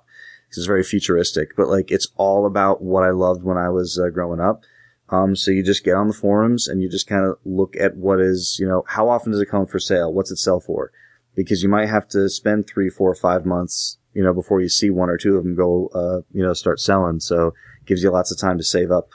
It's 0.48 0.64
very 0.64 0.84
futuristic, 0.84 1.57
but 1.57 1.68
like, 1.68 1.90
it's 1.90 2.09
all 2.16 2.46
about 2.46 2.80
what 2.80 3.02
I 3.02 3.11
loved 3.11 3.42
when 3.42 3.59
I 3.59 3.68
was 3.68 3.98
uh, 3.98 4.11
growing 4.11 4.40
up. 4.40 4.62
Um, 5.09 5.36
so 5.36 5.50
you 5.50 5.62
just 5.62 5.84
get 5.84 5.94
on 5.94 6.09
the 6.09 6.14
forums 6.14 6.68
and 6.68 6.80
you 6.80 6.88
just 6.88 7.07
kind 7.07 7.24
of 7.24 7.36
look 7.44 7.76
at 7.76 7.96
what 7.96 8.20
is, 8.20 8.57
you 8.61 8.66
know, 8.66 8.84
how 8.88 9.09
often 9.09 9.32
does 9.32 9.40
it 9.40 9.50
come 9.50 9.66
for 9.66 9.78
sale? 9.78 10.12
What's 10.12 10.30
it 10.30 10.36
sell 10.36 10.61
for? 10.61 10.92
because 11.36 11.62
you 11.62 11.68
might 11.68 11.88
have 11.88 12.09
to 12.09 12.28
spend 12.28 12.66
three, 12.66 12.88
four, 12.88 13.14
five 13.14 13.46
months, 13.46 13.98
you 14.14 14.24
know, 14.24 14.32
before 14.32 14.61
you 14.61 14.68
see 14.68 14.90
one 14.90 15.11
or 15.11 15.18
two 15.18 15.36
of 15.36 15.44
them 15.44 15.54
go, 15.54 15.88
uh, 15.94 16.22
you 16.32 16.42
know, 16.42 16.54
start 16.54 16.80
selling. 16.80 17.20
So 17.20 17.48
it 17.48 17.86
gives 17.86 18.02
you 18.02 18.11
lots 18.11 18.32
of 18.32 18.40
time 18.40 18.59
to 18.59 18.64
save 18.64 18.90
up. 18.90 19.11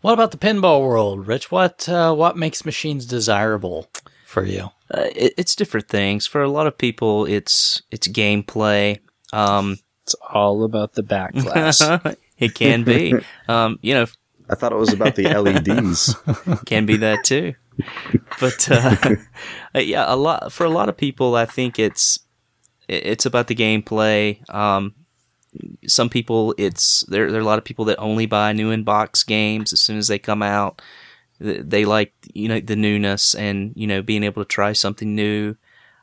What 0.00 0.14
about 0.14 0.30
the 0.30 0.38
pinball 0.38 0.80
world, 0.80 1.26
Rich? 1.26 1.50
What 1.52 1.88
uh, 1.88 2.14
what 2.14 2.36
makes 2.36 2.64
machines 2.64 3.04
desirable 3.04 3.88
for 4.28 4.44
you? 4.44 4.68
Uh, 4.92 5.08
it, 5.16 5.34
it's 5.36 5.56
different 5.56 5.88
things. 5.88 6.26
For 6.26 6.42
a 6.42 6.50
lot 6.50 6.66
of 6.66 6.76
people, 6.76 7.24
it's 7.24 7.82
it's 7.90 8.06
gameplay. 8.06 9.00
Um, 9.32 9.78
It's 10.04 10.14
all 10.30 10.64
about 10.64 10.92
the 10.92 11.02
back 11.02 11.34
glass. 11.34 11.80
it 12.38 12.54
can 12.54 12.84
be. 12.84 13.14
um, 13.48 13.78
you 13.82 13.94
know, 13.94 14.06
I 14.48 14.54
thought 14.54 14.72
it 14.72 14.78
was 14.78 14.92
about 14.92 15.16
the 15.16 15.28
LEDs. 15.28 16.14
can 16.66 16.86
be 16.86 16.98
that 16.98 17.24
too. 17.24 17.54
But 18.40 18.70
uh, 18.70 18.96
uh, 19.74 19.80
yeah, 19.80 20.04
a 20.06 20.16
lot 20.16 20.52
for 20.52 20.64
a 20.64 20.70
lot 20.70 20.88
of 20.88 20.96
people, 20.96 21.34
I 21.34 21.46
think 21.46 21.78
it's 21.78 22.18
it's 22.86 23.26
about 23.26 23.46
the 23.46 23.54
gameplay. 23.54 24.48
Um, 24.52 24.94
some 25.86 26.10
people, 26.10 26.54
it's 26.58 27.04
there. 27.04 27.30
There 27.30 27.40
are 27.40 27.42
a 27.42 27.46
lot 27.46 27.58
of 27.58 27.64
people 27.64 27.86
that 27.86 27.98
only 27.98 28.26
buy 28.26 28.52
new 28.52 28.70
in 28.70 28.84
box 28.84 29.22
games 29.22 29.72
as 29.72 29.80
soon 29.80 29.96
as 29.96 30.08
they 30.08 30.18
come 30.18 30.42
out. 30.42 30.82
Th- 31.42 31.62
They 31.64 31.84
like 31.84 32.12
you 32.34 32.48
know 32.48 32.60
the 32.60 32.76
newness 32.76 33.34
and 33.34 33.72
you 33.76 33.86
know 33.86 34.02
being 34.02 34.24
able 34.24 34.44
to 34.44 34.48
try 34.48 34.72
something 34.72 35.14
new. 35.14 35.56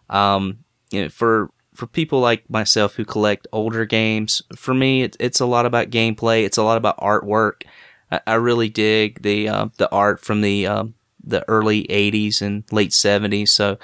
Um, 0.10 0.60
you 0.92 1.04
know, 1.04 1.10
for 1.10 1.52
for 1.74 1.88
people 1.88 2.20
like 2.22 2.50
myself 2.50 2.96
who 2.96 3.06
collect 3.06 3.48
older 3.52 3.86
games, 3.86 4.42
for 4.56 4.74
me, 4.74 5.04
it, 5.04 5.18
it's 5.20 5.40
a 5.40 5.46
lot 5.46 5.66
about 5.66 5.90
gameplay. 5.90 6.46
It's 6.46 6.58
a 6.58 6.64
lot 6.64 6.78
about 6.78 6.98
artwork. 7.00 7.64
I, 8.12 8.22
I 8.28 8.34
really 8.36 8.70
dig 8.70 9.22
the 9.22 9.50
uh, 9.50 9.68
the 9.78 9.92
art 9.92 10.22
from 10.22 10.42
the 10.42 10.68
um, 10.68 10.96
the 11.24 11.48
early 11.50 11.86
'80s 11.92 12.42
and 12.42 12.64
late 12.72 12.94
'70s. 12.94 13.52
So 13.52 13.78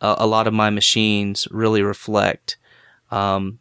a 0.00 0.26
lot 0.26 0.48
of 0.48 0.52
my 0.52 0.68
machines 0.68 1.46
really 1.52 1.80
reflect 1.80 2.56
um, 3.12 3.60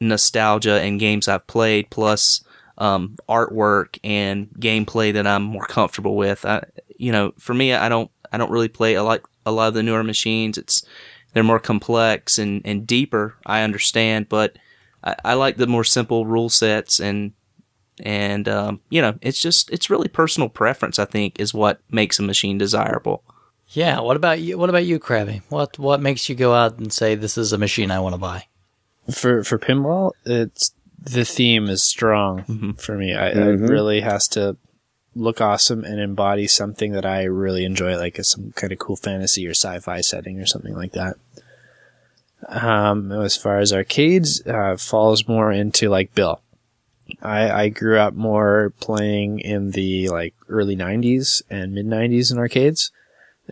nostalgia 0.00 0.80
and 0.80 0.98
games 1.00 1.28
I've 1.28 1.46
played, 1.46 1.90
plus 1.90 2.42
um, 2.78 3.16
artwork 3.28 3.98
and 4.04 4.48
gameplay 4.58 5.12
that 5.12 5.26
I'm 5.26 5.42
more 5.42 5.66
comfortable 5.66 6.16
with. 6.16 6.44
I, 6.44 6.64
you 6.96 7.12
know, 7.12 7.32
for 7.38 7.54
me, 7.54 7.72
I 7.72 7.88
don't 7.88 8.10
I 8.32 8.38
don't 8.38 8.50
really 8.50 8.68
play. 8.68 8.94
a 8.94 9.02
lot 9.02 9.22
a 9.44 9.52
lot 9.52 9.68
of 9.68 9.74
the 9.74 9.82
newer 9.82 10.04
machines. 10.04 10.58
It's 10.58 10.84
they're 11.32 11.42
more 11.42 11.60
complex 11.60 12.38
and, 12.38 12.62
and 12.64 12.86
deeper. 12.86 13.36
I 13.44 13.62
understand, 13.62 14.28
but 14.28 14.56
I, 15.04 15.16
I 15.24 15.34
like 15.34 15.56
the 15.56 15.66
more 15.66 15.84
simple 15.84 16.26
rule 16.26 16.48
sets 16.48 17.00
and 17.00 17.32
and 18.00 18.48
um, 18.48 18.80
you 18.90 19.00
know, 19.00 19.18
it's 19.22 19.40
just 19.40 19.70
it's 19.70 19.90
really 19.90 20.08
personal 20.08 20.48
preference. 20.48 20.98
I 20.98 21.04
think 21.04 21.40
is 21.40 21.54
what 21.54 21.80
makes 21.90 22.18
a 22.18 22.22
machine 22.22 22.58
desirable. 22.58 23.22
Yeah. 23.70 24.00
What 24.00 24.16
about 24.16 24.40
you? 24.40 24.58
What 24.58 24.70
about 24.70 24.84
you, 24.84 24.98
Krabby? 24.98 25.42
What 25.48 25.78
what 25.78 26.00
makes 26.00 26.28
you 26.28 26.34
go 26.34 26.54
out 26.54 26.78
and 26.78 26.92
say 26.92 27.14
this 27.14 27.38
is 27.38 27.52
a 27.52 27.58
machine 27.58 27.90
I 27.90 28.00
want 28.00 28.14
to 28.14 28.18
buy? 28.18 28.44
for 29.12 29.44
for 29.44 29.58
pinball, 29.58 30.12
it's 30.24 30.72
the 31.02 31.24
theme 31.24 31.68
is 31.68 31.82
strong 31.82 32.74
for 32.78 32.96
me. 32.96 33.14
I, 33.14 33.32
Mhm. 33.32 33.64
It 33.64 33.68
really 33.70 34.00
has 34.00 34.26
to 34.28 34.56
look 35.14 35.40
awesome 35.40 35.84
and 35.84 35.98
embody 36.00 36.46
something 36.46 36.92
that 36.92 37.06
I 37.06 37.24
really 37.24 37.64
enjoy, 37.64 37.96
like 37.96 38.18
some 38.22 38.52
kind 38.54 38.72
of 38.72 38.78
cool 38.78 38.96
fantasy 38.96 39.46
or 39.46 39.52
sci-fi 39.52 40.00
setting 40.02 40.38
or 40.40 40.46
something 40.46 40.74
like 40.74 40.92
that. 40.92 41.16
Um, 42.48 43.10
as 43.12 43.36
far 43.36 43.58
as 43.58 43.72
arcades, 43.72 44.42
uh, 44.46 44.76
falls 44.76 45.26
more 45.26 45.50
into 45.50 45.88
like 45.88 46.14
Bill. 46.14 46.40
I, 47.22 47.50
I 47.50 47.68
grew 47.68 47.98
up 47.98 48.14
more 48.14 48.72
playing 48.80 49.40
in 49.40 49.70
the 49.70 50.08
like 50.10 50.34
early 50.48 50.76
'90s 50.76 51.42
and 51.48 51.72
mid 51.72 51.86
'90s 51.86 52.30
in 52.30 52.38
arcades, 52.38 52.90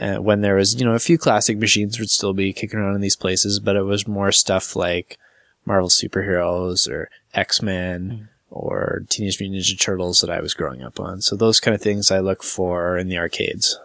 uh, 0.01 0.17
when 0.17 0.43
there 0.43 0.57
was 0.57 0.75
you 0.79 0.85
know 0.85 0.95
a 0.95 0.99
few 0.99 1.17
classic 1.19 1.57
machines 1.59 1.99
would 1.99 2.11
still 2.11 2.35
be 2.35 2.53
kicking 2.53 2.79
around 2.79 2.97
in 2.97 3.01
these 3.01 3.17
places, 3.17 3.59
but 3.59 3.77
it 3.77 3.83
was 3.85 4.07
more 4.09 4.33
stuff 4.33 4.77
like 4.77 5.19
Marvel 5.65 5.89
superheroes 5.89 6.89
or 6.89 7.11
X 7.33 7.63
Men 7.63 8.29
or 8.51 9.05
Teenage 9.09 9.41
Mutant 9.41 9.63
Ninja 9.63 9.81
Turtles 9.81 10.21
that 10.21 10.31
I 10.31 10.41
was 10.41 10.55
growing 10.55 10.83
up 10.83 11.01
on. 11.01 11.21
So 11.21 11.37
those 11.37 11.61
kind 11.61 11.75
of 11.75 11.83
things 11.83 12.11
I 12.11 12.21
look 12.21 12.43
for 12.43 12.97
in 12.97 13.09
the 13.09 13.19
arcades. 13.19 13.79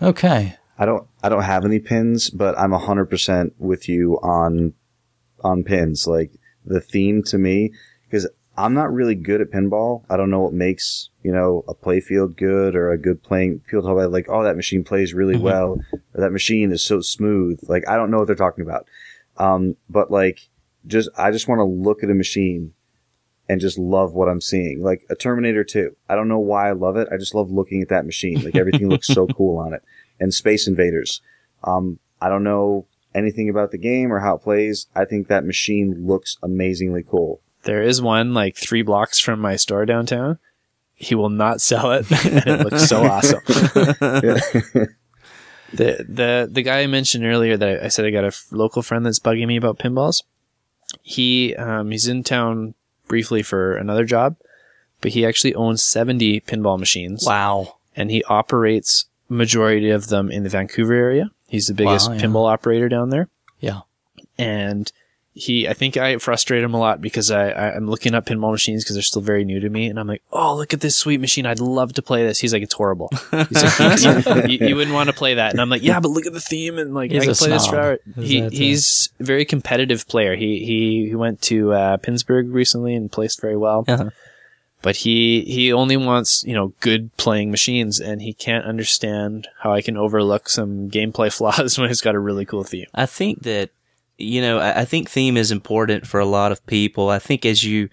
Okay. 0.00 0.56
I 0.78 0.86
don't 0.86 1.06
I 1.22 1.28
don't 1.28 1.42
have 1.42 1.64
any 1.64 1.78
pins, 1.78 2.30
but 2.30 2.58
I'm 2.58 2.72
hundred 2.72 3.06
percent 3.06 3.54
with 3.58 3.88
you 3.88 4.18
on 4.22 4.72
on 5.44 5.62
pins. 5.62 6.06
Like 6.06 6.32
the 6.64 6.80
theme 6.80 7.22
to 7.24 7.36
me, 7.36 7.72
because 8.06 8.26
I'm 8.56 8.74
not 8.74 8.92
really 8.92 9.14
good 9.14 9.40
at 9.40 9.50
pinball. 9.50 10.04
I 10.08 10.16
don't 10.16 10.30
know 10.30 10.40
what 10.40 10.54
makes 10.54 11.10
you 11.22 11.32
know 11.32 11.64
a 11.68 11.74
play 11.74 12.00
field 12.00 12.36
good 12.36 12.74
or 12.74 12.90
a 12.90 12.98
good 12.98 13.22
playing. 13.22 13.60
field 13.68 13.84
talk 13.84 13.92
about 13.92 14.10
like, 14.10 14.26
oh, 14.30 14.42
that 14.42 14.56
machine 14.56 14.82
plays 14.82 15.12
really 15.12 15.36
well, 15.36 15.80
or 15.92 16.20
that 16.20 16.32
machine 16.32 16.72
is 16.72 16.82
so 16.82 17.00
smooth. 17.00 17.60
Like 17.68 17.86
I 17.86 17.96
don't 17.96 18.10
know 18.10 18.18
what 18.18 18.26
they're 18.26 18.36
talking 18.36 18.64
about. 18.64 18.86
Um, 19.36 19.76
but 19.88 20.10
like, 20.10 20.48
just 20.86 21.08
I 21.16 21.30
just 21.30 21.48
want 21.48 21.60
to 21.60 21.64
look 21.64 22.02
at 22.02 22.10
a 22.10 22.14
machine 22.14 22.74
and 23.48 23.60
just 23.60 23.78
love 23.78 24.14
what 24.14 24.28
I'm 24.28 24.40
seeing. 24.40 24.80
Like 24.82 25.04
a 25.10 25.16
Terminator 25.16 25.64
2. 25.64 25.96
I 26.08 26.14
don't 26.14 26.28
know 26.28 26.38
why 26.38 26.68
I 26.68 26.72
love 26.72 26.96
it. 26.96 27.08
I 27.12 27.16
just 27.16 27.34
love 27.34 27.50
looking 27.50 27.82
at 27.82 27.88
that 27.88 28.06
machine. 28.06 28.42
Like 28.44 28.54
everything 28.54 28.88
looks 28.88 29.08
so 29.08 29.26
cool 29.36 29.58
on 29.58 29.74
it. 29.74 29.82
And 30.20 30.32
Space 30.32 30.68
Invaders. 30.68 31.20
Um, 31.64 31.98
I 32.20 32.28
don't 32.28 32.44
know 32.44 32.86
anything 33.12 33.48
about 33.48 33.72
the 33.72 33.78
game 33.78 34.12
or 34.12 34.20
how 34.20 34.36
it 34.36 34.42
plays. 34.42 34.86
I 34.94 35.04
think 35.04 35.26
that 35.26 35.44
machine 35.44 36.06
looks 36.06 36.36
amazingly 36.42 37.02
cool. 37.02 37.40
There 37.64 37.82
is 37.82 38.00
one 38.00 38.34
like 38.34 38.56
three 38.56 38.82
blocks 38.82 39.18
from 39.18 39.40
my 39.40 39.56
store 39.56 39.84
downtown. 39.84 40.38
He 40.94 41.14
will 41.14 41.30
not 41.30 41.60
sell 41.60 41.92
it. 41.92 42.06
it 42.10 42.60
looks 42.60 42.86
so 42.88 43.02
awesome. 43.04 43.40
the 43.46 44.86
the 45.72 46.48
the 46.50 46.62
guy 46.62 46.80
I 46.80 46.86
mentioned 46.86 47.24
earlier 47.24 47.56
that 47.56 47.82
I, 47.82 47.86
I 47.86 47.88
said 47.88 48.04
I 48.04 48.10
got 48.10 48.24
a 48.24 48.28
f- 48.28 48.46
local 48.50 48.82
friend 48.82 49.04
that's 49.04 49.18
bugging 49.18 49.46
me 49.46 49.56
about 49.56 49.78
pinballs. 49.78 50.22
He 51.02 51.54
um, 51.56 51.90
he's 51.90 52.06
in 52.08 52.22
town 52.24 52.74
briefly 53.08 53.42
for 53.42 53.76
another 53.76 54.04
job, 54.04 54.36
but 55.00 55.12
he 55.12 55.24
actually 55.26 55.54
owns 55.54 55.82
seventy 55.82 56.40
pinball 56.40 56.78
machines. 56.78 57.24
Wow. 57.26 57.76
and 57.96 58.10
he 58.10 58.22
operates 58.24 59.06
majority 59.28 59.90
of 59.90 60.08
them 60.08 60.30
in 60.30 60.42
the 60.44 60.48
Vancouver 60.48 60.94
area. 60.94 61.30
He's 61.48 61.66
the 61.66 61.74
biggest 61.74 62.08
Wow, 62.08 62.14
yeah. 62.16 62.20
pinball 62.22 62.50
operator 62.52 62.88
down 62.88 63.10
there, 63.10 63.28
Yeah. 63.60 63.80
and 64.38 64.90
he. 65.40 65.66
I 65.68 65.72
think 65.74 65.96
I 65.96 66.18
frustrate 66.18 66.62
him 66.62 66.74
a 66.74 66.78
lot 66.78 67.00
because 67.00 67.30
I, 67.30 67.50
I 67.50 67.74
I'm 67.74 67.88
looking 67.88 68.14
up 68.14 68.26
pinball 68.26 68.52
machines 68.52 68.84
because 68.84 68.96
they're 68.96 69.02
still 69.02 69.22
very 69.22 69.44
new 69.44 69.60
to 69.60 69.68
me, 69.68 69.86
and 69.86 69.98
I'm 69.98 70.06
like, 70.06 70.22
oh, 70.32 70.56
look 70.56 70.72
at 70.74 70.80
this 70.80 70.96
sweet 70.96 71.20
machine! 71.20 71.46
I'd 71.46 71.60
love 71.60 71.92
to 71.94 72.02
play 72.02 72.24
this. 72.26 72.38
He's 72.38 72.52
like, 72.52 72.62
it's 72.62 72.74
horrible. 72.74 73.10
He's 73.48 73.80
like, 73.80 74.26
you, 74.48 74.58
you- 74.58 74.66
you 74.68 74.76
wouldn't 74.76 74.94
want 74.94 75.08
to 75.08 75.14
play 75.14 75.34
that, 75.34 75.52
and 75.52 75.60
I'm 75.60 75.70
like, 75.70 75.82
yeah, 75.82 76.00
but 76.00 76.10
look 76.10 76.26
at 76.26 76.32
the 76.32 76.40
theme, 76.40 76.78
and 76.78 76.94
like 76.94 77.10
He's 77.10 77.22
I 77.22 77.24
can 77.26 77.32
a 77.32 77.34
play 77.34 77.48
this 77.50 77.62
snob. 77.64 77.74
forever. 77.74 77.98
Is 78.16 78.28
He 78.28 78.48
he's 78.50 79.08
a 79.18 79.24
very 79.24 79.44
competitive 79.44 80.06
player. 80.06 80.36
He 80.36 80.64
he 80.64 81.08
he 81.08 81.14
went 81.14 81.40
to 81.42 81.72
uh, 81.72 81.96
Pittsburgh 81.96 82.48
recently 82.50 82.94
and 82.94 83.10
placed 83.10 83.40
very 83.40 83.56
well 83.56 83.84
Uh-huh. 83.88 84.10
but 84.82 84.96
he 84.96 85.42
he 85.42 85.72
only 85.72 85.96
wants 85.96 86.42
you 86.46 86.54
know 86.54 86.72
good 86.80 87.14
playing 87.16 87.50
machines 87.50 88.00
and 88.00 88.22
he 88.22 88.32
can't 88.32 88.64
understand 88.64 89.46
how 89.62 89.72
i 89.72 89.82
can 89.82 89.96
overlook 89.96 90.48
some 90.48 90.88
gameplay 90.90 91.30
flaws 91.36 91.78
when 91.78 91.90
it's 91.90 92.00
got 92.00 92.14
a 92.14 92.18
really 92.18 92.44
cool 92.46 92.64
theme 92.64 92.86
I 92.94 93.04
think 93.06 93.42
that 93.42 93.70
you 94.20 94.40
know 94.40 94.58
I, 94.58 94.80
I 94.80 94.84
think 94.84 95.08
theme 95.08 95.36
is 95.36 95.50
important 95.50 96.06
for 96.06 96.20
a 96.20 96.26
lot 96.26 96.52
of 96.52 96.64
people. 96.66 97.08
I 97.10 97.18
think 97.18 97.44
as 97.44 97.64
you 97.64 97.88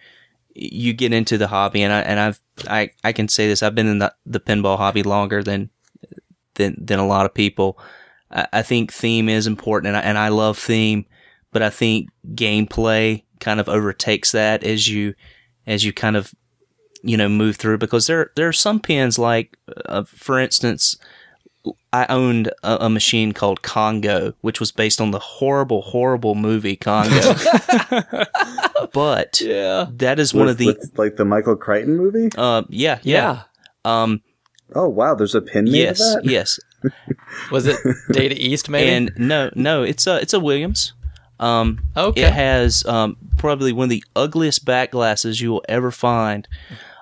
you 0.53 0.93
get 0.93 1.13
into 1.13 1.37
the 1.37 1.47
hobby, 1.47 1.83
and 1.83 1.93
I 1.93 2.01
and 2.01 2.19
I've 2.19 2.41
I, 2.67 2.91
I 3.03 3.13
can 3.13 3.27
say 3.27 3.47
this: 3.47 3.61
I've 3.61 3.75
been 3.75 3.87
in 3.87 3.99
the, 3.99 4.13
the 4.25 4.39
pinball 4.39 4.77
hobby 4.77 5.03
longer 5.03 5.43
than 5.43 5.69
than 6.55 6.75
than 6.83 6.99
a 6.99 7.07
lot 7.07 7.25
of 7.25 7.33
people. 7.33 7.79
I, 8.31 8.47
I 8.53 8.61
think 8.61 8.91
theme 8.91 9.29
is 9.29 9.47
important, 9.47 9.87
and 9.89 9.97
I, 9.97 10.01
and 10.01 10.17
I 10.17 10.29
love 10.29 10.57
theme, 10.57 11.05
but 11.51 11.61
I 11.61 11.69
think 11.69 12.09
gameplay 12.33 13.23
kind 13.39 13.59
of 13.59 13.69
overtakes 13.69 14.31
that 14.31 14.63
as 14.63 14.87
you 14.87 15.13
as 15.65 15.85
you 15.85 15.93
kind 15.93 16.15
of 16.15 16.33
you 17.03 17.17
know 17.17 17.29
move 17.29 17.55
through 17.57 17.77
because 17.77 18.07
there 18.07 18.31
there 18.35 18.47
are 18.47 18.53
some 18.53 18.79
pins 18.79 19.19
like 19.19 19.57
uh, 19.85 20.03
for 20.03 20.39
instance 20.39 20.97
I 21.93 22.05
owned 22.09 22.47
a, 22.63 22.85
a 22.85 22.89
machine 22.89 23.31
called 23.33 23.61
Congo, 23.61 24.33
which 24.41 24.59
was 24.59 24.71
based 24.71 24.99
on 25.01 25.11
the 25.11 25.19
horrible, 25.19 25.81
horrible 25.81 26.35
movie 26.35 26.75
Congo. 26.75 27.33
but 28.93 29.41
Yeah. 29.41 29.87
that 29.93 30.19
is 30.19 30.33
one 30.33 30.47
of 30.47 30.57
the, 30.57 30.67
with, 30.67 30.91
like 30.97 31.15
the 31.15 31.25
Michael 31.25 31.55
Crichton 31.55 31.97
movie. 31.97 32.29
uh, 32.37 32.63
yeah, 32.69 32.99
yeah. 33.03 33.43
Um, 33.85 34.21
Oh 34.75 34.89
wow, 34.89 35.15
there's 35.15 35.33
a 35.33 35.41
pin 35.41 35.63
made 35.65 35.75
yes, 35.75 35.99
of 36.01 36.23
that. 36.23 36.29
yes. 36.29 36.59
Was 37.51 37.65
it 37.67 37.77
Data 38.11 38.35
East, 38.37 38.69
maybe? 38.69 38.89
And 38.91 39.11
no, 39.17 39.49
no, 39.55 39.83
it's 39.83 40.05
a, 40.07 40.17
it's 40.17 40.33
a 40.33 40.39
Williams. 40.39 40.93
Um, 41.39 41.79
okay. 41.95 42.23
it 42.23 42.33
has, 42.33 42.85
um, 42.85 43.15
probably 43.37 43.71
one 43.71 43.85
of 43.85 43.89
the 43.91 44.03
ugliest 44.15 44.65
back 44.65 44.91
glasses 44.91 45.39
you 45.39 45.51
will 45.51 45.63
ever 45.69 45.89
find, 45.91 46.47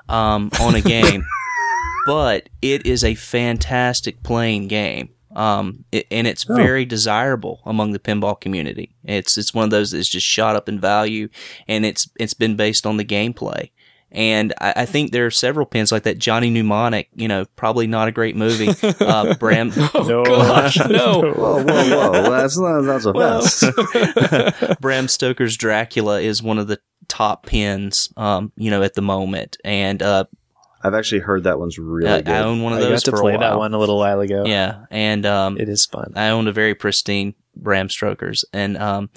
um, 0.10 0.52
on 0.62 0.76
a 0.76 0.82
game. 0.82 1.26
but 2.06 2.50
it 2.62 2.86
is 2.86 3.04
a 3.04 3.16
fantastic 3.16 4.24
playing 4.24 4.68
game. 4.68 5.10
Um, 5.36 5.84
it, 5.92 6.08
and 6.12 6.28
it's 6.28 6.46
Oh. 6.50 6.56
very 6.56 6.86
desirable 6.86 7.62
among 7.66 7.92
the 7.92 8.00
pinball 8.00 8.40
community. 8.40 8.96
It's 9.04 9.38
it's 9.38 9.54
one 9.54 9.66
of 9.66 9.70
those 9.72 9.92
that's 9.92 10.08
just 10.08 10.26
shot 10.26 10.56
up 10.56 10.70
in 10.70 10.80
value, 10.80 11.28
and 11.68 11.86
it's 11.86 12.10
it's 12.18 12.34
been 12.34 12.56
based 12.56 12.86
on 12.86 12.96
the 12.98 13.04
gameplay. 13.06 13.72
And 14.12 14.54
I, 14.62 14.74
I 14.78 14.86
think 14.86 15.12
there 15.12 15.26
are 15.26 15.32
several 15.32 15.66
pins 15.66 15.92
like 15.92 16.04
that. 16.04 16.20
Johnny 16.20 16.50
Mnemonic, 16.50 17.10
you 17.16 17.28
know, 17.28 17.44
probably 17.58 17.86
not 17.86 18.08
a 18.08 18.14
great 18.14 18.38
movie. 18.38 18.70
Uh, 19.02 19.34
Bram, 19.40 19.74
no 19.76 20.24
gosh, 20.24 20.78
no. 20.88 21.34
Whoa, 21.36 21.64
whoa, 21.64 21.64
whoa! 21.66 22.30
That's 22.30 22.58
not 22.58 22.82
that's 22.84 23.04
so 23.04 23.14
fast. 23.14 24.80
Bram 24.80 25.10
Stoker's 25.10 25.58
Dracula 25.58 26.22
is 26.22 26.42
one 26.42 26.60
of 26.60 26.68
the 26.68 26.80
top 27.10 27.46
pins, 27.46 28.08
um, 28.16 28.54
you 28.56 28.72
know, 28.72 28.84
at 28.84 28.94
the 28.94 29.02
moment. 29.02 29.58
And 29.66 30.02
uh, 30.02 30.26
I've 30.86 30.94
actually 30.94 31.22
heard 31.22 31.46
that 31.46 31.60
one's 31.60 31.80
really 31.80 32.10
I, 32.10 32.22
good. 32.22 32.34
I 32.34 32.40
own 32.42 32.62
one 32.62 32.74
of 32.74 32.80
I 32.80 32.84
got 32.84 32.90
those 32.90 33.04
to 33.04 33.12
for 33.12 33.22
play 33.22 33.34
a 33.34 33.38
while. 33.38 33.52
that 33.52 33.58
one 33.58 33.74
a 33.74 33.80
little 33.80 33.98
while 33.98 34.20
ago. 34.20 34.46
Yeah, 34.46 34.86
and 34.92 35.26
um, 35.26 35.58
It 35.58 35.68
is 35.68 35.86
fun. 35.86 36.14
I 36.16 36.30
owned 36.30 36.48
a 36.48 36.52
very 36.52 36.76
pristine 36.76 37.34
Bram 37.56 37.90
Stoker's, 37.90 38.46
and 38.54 38.78
um, 38.78 39.10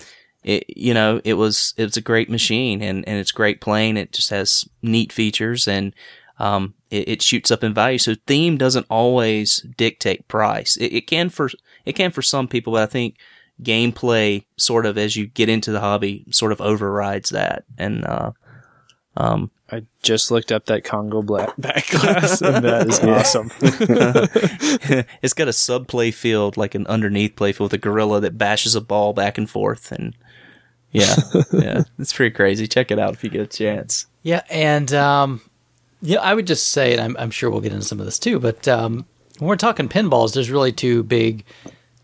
it 0.43 0.64
you 0.69 0.95
know 0.95 1.21
it 1.25 1.35
was 1.35 1.75
it 1.77 1.85
was 1.85 1.97
a 1.97 2.01
great 2.03 2.31
machine, 2.31 2.81
and 2.83 3.07
and 3.07 3.19
it's 3.19 3.33
great 3.33 3.61
playing. 3.61 3.97
It 3.99 4.12
just 4.12 4.31
has 4.31 4.64
neat 4.83 5.12
features, 5.12 5.69
and 5.69 5.95
um, 6.39 6.75
it, 6.91 7.09
it 7.09 7.23
shoots 7.23 7.51
up 7.51 7.62
in 7.62 7.75
value. 7.75 7.99
So 7.99 8.14
theme 8.27 8.57
doesn't 8.57 8.87
always 8.89 9.66
dictate 9.77 10.27
price. 10.29 10.77
It, 10.77 10.95
it 10.95 11.07
can 11.07 11.29
for 11.29 11.51
it 11.85 11.93
can 11.93 12.12
for 12.12 12.23
some 12.23 12.49
people, 12.49 12.73
but 12.73 12.83
I 12.83 12.87
think 12.87 13.16
gameplay 13.62 14.45
sort 14.57 14.87
of 14.87 14.97
as 14.97 15.16
you 15.16 15.27
get 15.27 15.49
into 15.49 15.73
the 15.73 15.81
hobby 15.81 16.25
sort 16.31 16.53
of 16.53 16.61
overrides 16.61 17.31
that, 17.31 17.64
and 17.77 18.05
uh, 18.05 18.33
um, 19.16 19.51
I 19.71 19.85
just 20.03 20.31
looked 20.31 20.51
up 20.51 20.66
that 20.66 20.85
Congo 20.85 21.21
black 21.21 21.55
back 21.59 21.89
glass, 21.91 22.41
and 22.41 22.64
that 22.64 22.89
is 22.89 23.01
awesome. 23.01 23.51
it's 25.23 25.35
got 25.35 25.49
a 25.49 25.53
sub 25.53 25.89
play 25.89 26.11
field, 26.11 26.57
like 26.57 26.75
an 26.75 26.87
underneath 26.87 27.37
play 27.37 27.53
field 27.53 27.73
with 27.73 27.75
a 27.75 27.83
gorilla 27.83 28.21
that 28.21 28.39
bashes 28.39 28.75
a 28.75 28.81
ball 28.81 29.12
back 29.12 29.37
and 29.37 29.49
forth. 29.49 29.93
And 29.93 30.16
yeah, 30.91 31.14
yeah, 31.53 31.83
it's 31.99 32.12
pretty 32.12 32.35
crazy. 32.35 32.66
Check 32.66 32.91
it 32.91 32.99
out 32.99 33.12
if 33.12 33.23
you 33.23 33.31
get 33.31 33.43
a 33.43 33.47
chance. 33.47 34.07
Yeah, 34.23 34.43
and 34.49 34.93
um, 34.95 35.43
yeah, 36.01 36.21
I 36.21 36.35
would 36.35 36.47
just 36.47 36.69
say, 36.69 36.93
and 36.93 37.01
I'm, 37.01 37.16
I'm 37.19 37.31
sure 37.31 37.51
we'll 37.51 37.61
get 37.61 37.73
into 37.73 37.85
some 37.85 38.01
of 38.01 38.07
this 38.07 38.19
too, 38.19 38.39
but 38.39 38.66
um, 38.66 39.05
when 39.39 39.49
we're 39.49 39.57
talking 39.57 39.89
pinballs, 39.89 40.33
there's 40.33 40.51
really 40.51 40.73
two 40.73 41.03
big 41.03 41.45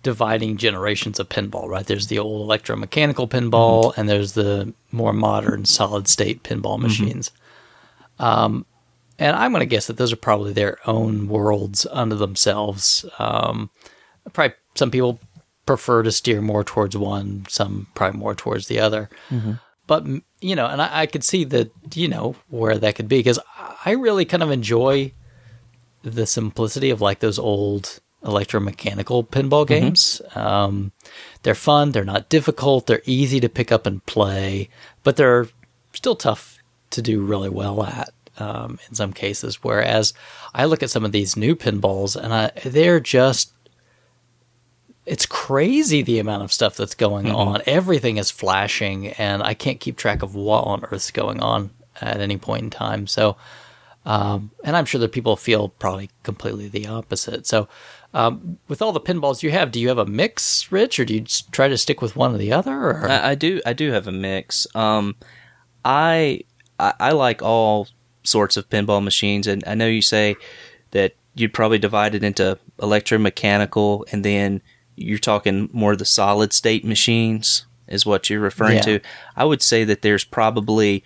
dividing 0.02 0.58
generations 0.58 1.18
of 1.18 1.30
pinball, 1.30 1.66
right? 1.66 1.86
There's 1.86 2.08
the 2.08 2.18
old 2.18 2.46
electromechanical 2.46 3.28
pinball, 3.30 3.96
and 3.96 4.06
there's 4.06 4.34
the 4.34 4.74
more 4.92 5.14
modern 5.14 5.64
solid 5.64 6.08
state 6.08 6.42
pinball 6.42 6.78
machines. 6.78 7.30
Um, 8.24 8.66
and 9.18 9.36
I'm 9.36 9.52
going 9.52 9.60
to 9.60 9.66
guess 9.66 9.86
that 9.86 9.96
those 9.96 10.12
are 10.12 10.16
probably 10.16 10.52
their 10.52 10.78
own 10.86 11.28
worlds 11.28 11.86
unto 11.90 12.16
themselves. 12.16 13.04
Um, 13.18 13.70
probably 14.32 14.56
some 14.74 14.90
people 14.90 15.20
prefer 15.66 16.02
to 16.02 16.10
steer 16.12 16.40
more 16.40 16.64
towards 16.64 16.96
one, 16.96 17.46
some 17.48 17.86
probably 17.94 18.18
more 18.18 18.34
towards 18.34 18.66
the 18.66 18.80
other. 18.80 19.08
But 19.86 20.06
you 20.40 20.56
know, 20.56 20.66
and 20.66 20.80
I, 20.82 21.02
I 21.02 21.06
could 21.06 21.22
see 21.24 21.44
that 21.44 21.70
you 21.94 22.08
know 22.08 22.34
where 22.48 22.78
that 22.78 22.94
could 22.96 23.08
be 23.08 23.18
because 23.18 23.38
I 23.84 23.92
really 23.92 24.24
kind 24.24 24.42
of 24.42 24.50
enjoy 24.50 25.12
the 26.02 26.26
simplicity 26.26 26.90
of 26.90 27.00
like 27.00 27.20
those 27.20 27.38
old 27.38 28.00
electromechanical 28.22 29.28
pinball 29.28 29.66
games. 29.66 30.22
Um, 30.34 30.92
they're 31.42 31.54
fun. 31.54 31.92
They're 31.92 32.04
not 32.04 32.30
difficult. 32.30 32.86
They're 32.86 33.02
easy 33.04 33.38
to 33.40 33.48
pick 33.48 33.70
up 33.70 33.86
and 33.86 34.04
play, 34.06 34.70
but 35.02 35.16
they're 35.16 35.46
still 35.92 36.16
tough 36.16 36.53
to 36.94 37.02
do 37.02 37.22
really 37.22 37.48
well 37.48 37.82
at 37.84 38.10
um, 38.38 38.78
in 38.88 38.94
some 38.94 39.12
cases. 39.12 39.62
Whereas 39.62 40.12
I 40.54 40.64
look 40.64 40.82
at 40.82 40.90
some 40.90 41.04
of 41.04 41.12
these 41.12 41.36
new 41.36 41.54
pinballs 41.54 42.16
and 42.16 42.34
I, 42.34 42.50
they're 42.64 43.00
just 43.00 43.52
it's 45.06 45.26
crazy 45.26 46.02
the 46.02 46.18
amount 46.18 46.42
of 46.42 46.52
stuff 46.52 46.76
that's 46.76 46.94
going 46.94 47.30
on. 47.30 47.62
Everything 47.66 48.16
is 48.16 48.30
flashing, 48.30 49.08
and 49.08 49.42
I 49.42 49.54
can't 49.54 49.80
keep 49.80 49.96
track 49.96 50.22
of 50.22 50.34
what 50.34 50.64
on 50.64 50.84
earth's 50.84 51.10
going 51.10 51.40
on 51.40 51.70
at 52.00 52.20
any 52.20 52.38
point 52.38 52.62
in 52.62 52.70
time. 52.70 53.06
So, 53.06 53.36
um, 54.06 54.50
and 54.64 54.76
I'm 54.76 54.86
sure 54.86 55.00
that 55.00 55.12
people 55.12 55.36
feel 55.36 55.68
probably 55.68 56.10
completely 56.22 56.68
the 56.68 56.86
opposite. 56.86 57.46
So, 57.46 57.68
um, 58.14 58.58
with 58.68 58.80
all 58.80 58.92
the 58.92 59.00
pinballs 59.00 59.42
you 59.42 59.50
have, 59.50 59.72
do 59.72 59.80
you 59.80 59.88
have 59.88 59.98
a 59.98 60.06
mix, 60.06 60.70
Rich, 60.72 60.98
or 60.98 61.04
do 61.04 61.14
you 61.14 61.24
try 61.52 61.68
to 61.68 61.76
stick 61.76 62.00
with 62.00 62.16
one 62.16 62.34
or 62.34 62.38
the 62.38 62.52
other? 62.52 62.72
Or? 62.72 63.08
I, 63.08 63.30
I 63.30 63.34
do. 63.34 63.60
I 63.66 63.72
do 63.72 63.90
have 63.92 64.06
a 64.06 64.12
mix. 64.12 64.66
Um, 64.74 65.16
I, 65.84 66.40
I 66.78 66.94
I 67.00 67.10
like 67.12 67.42
all 67.42 67.88
sorts 68.22 68.56
of 68.56 68.68
pinball 68.70 69.02
machines, 69.02 69.46
and 69.46 69.62
I 69.66 69.74
know 69.74 69.86
you 69.86 70.02
say 70.02 70.36
that 70.92 71.14
you'd 71.34 71.52
probably 71.52 71.78
divide 71.78 72.14
it 72.14 72.22
into 72.24 72.58
electromechanical, 72.78 74.04
and 74.12 74.24
then 74.24 74.62
you're 74.96 75.18
talking 75.18 75.68
more 75.72 75.96
the 75.96 76.04
solid 76.04 76.52
state 76.52 76.84
machines 76.84 77.66
is 77.88 78.06
what 78.06 78.30
you're 78.30 78.40
referring 78.40 78.76
Yeah. 78.76 78.82
to. 78.82 79.00
I 79.36 79.44
would 79.44 79.60
say 79.62 79.84
that 79.84 80.02
there's 80.02 80.24
probably 80.24 81.04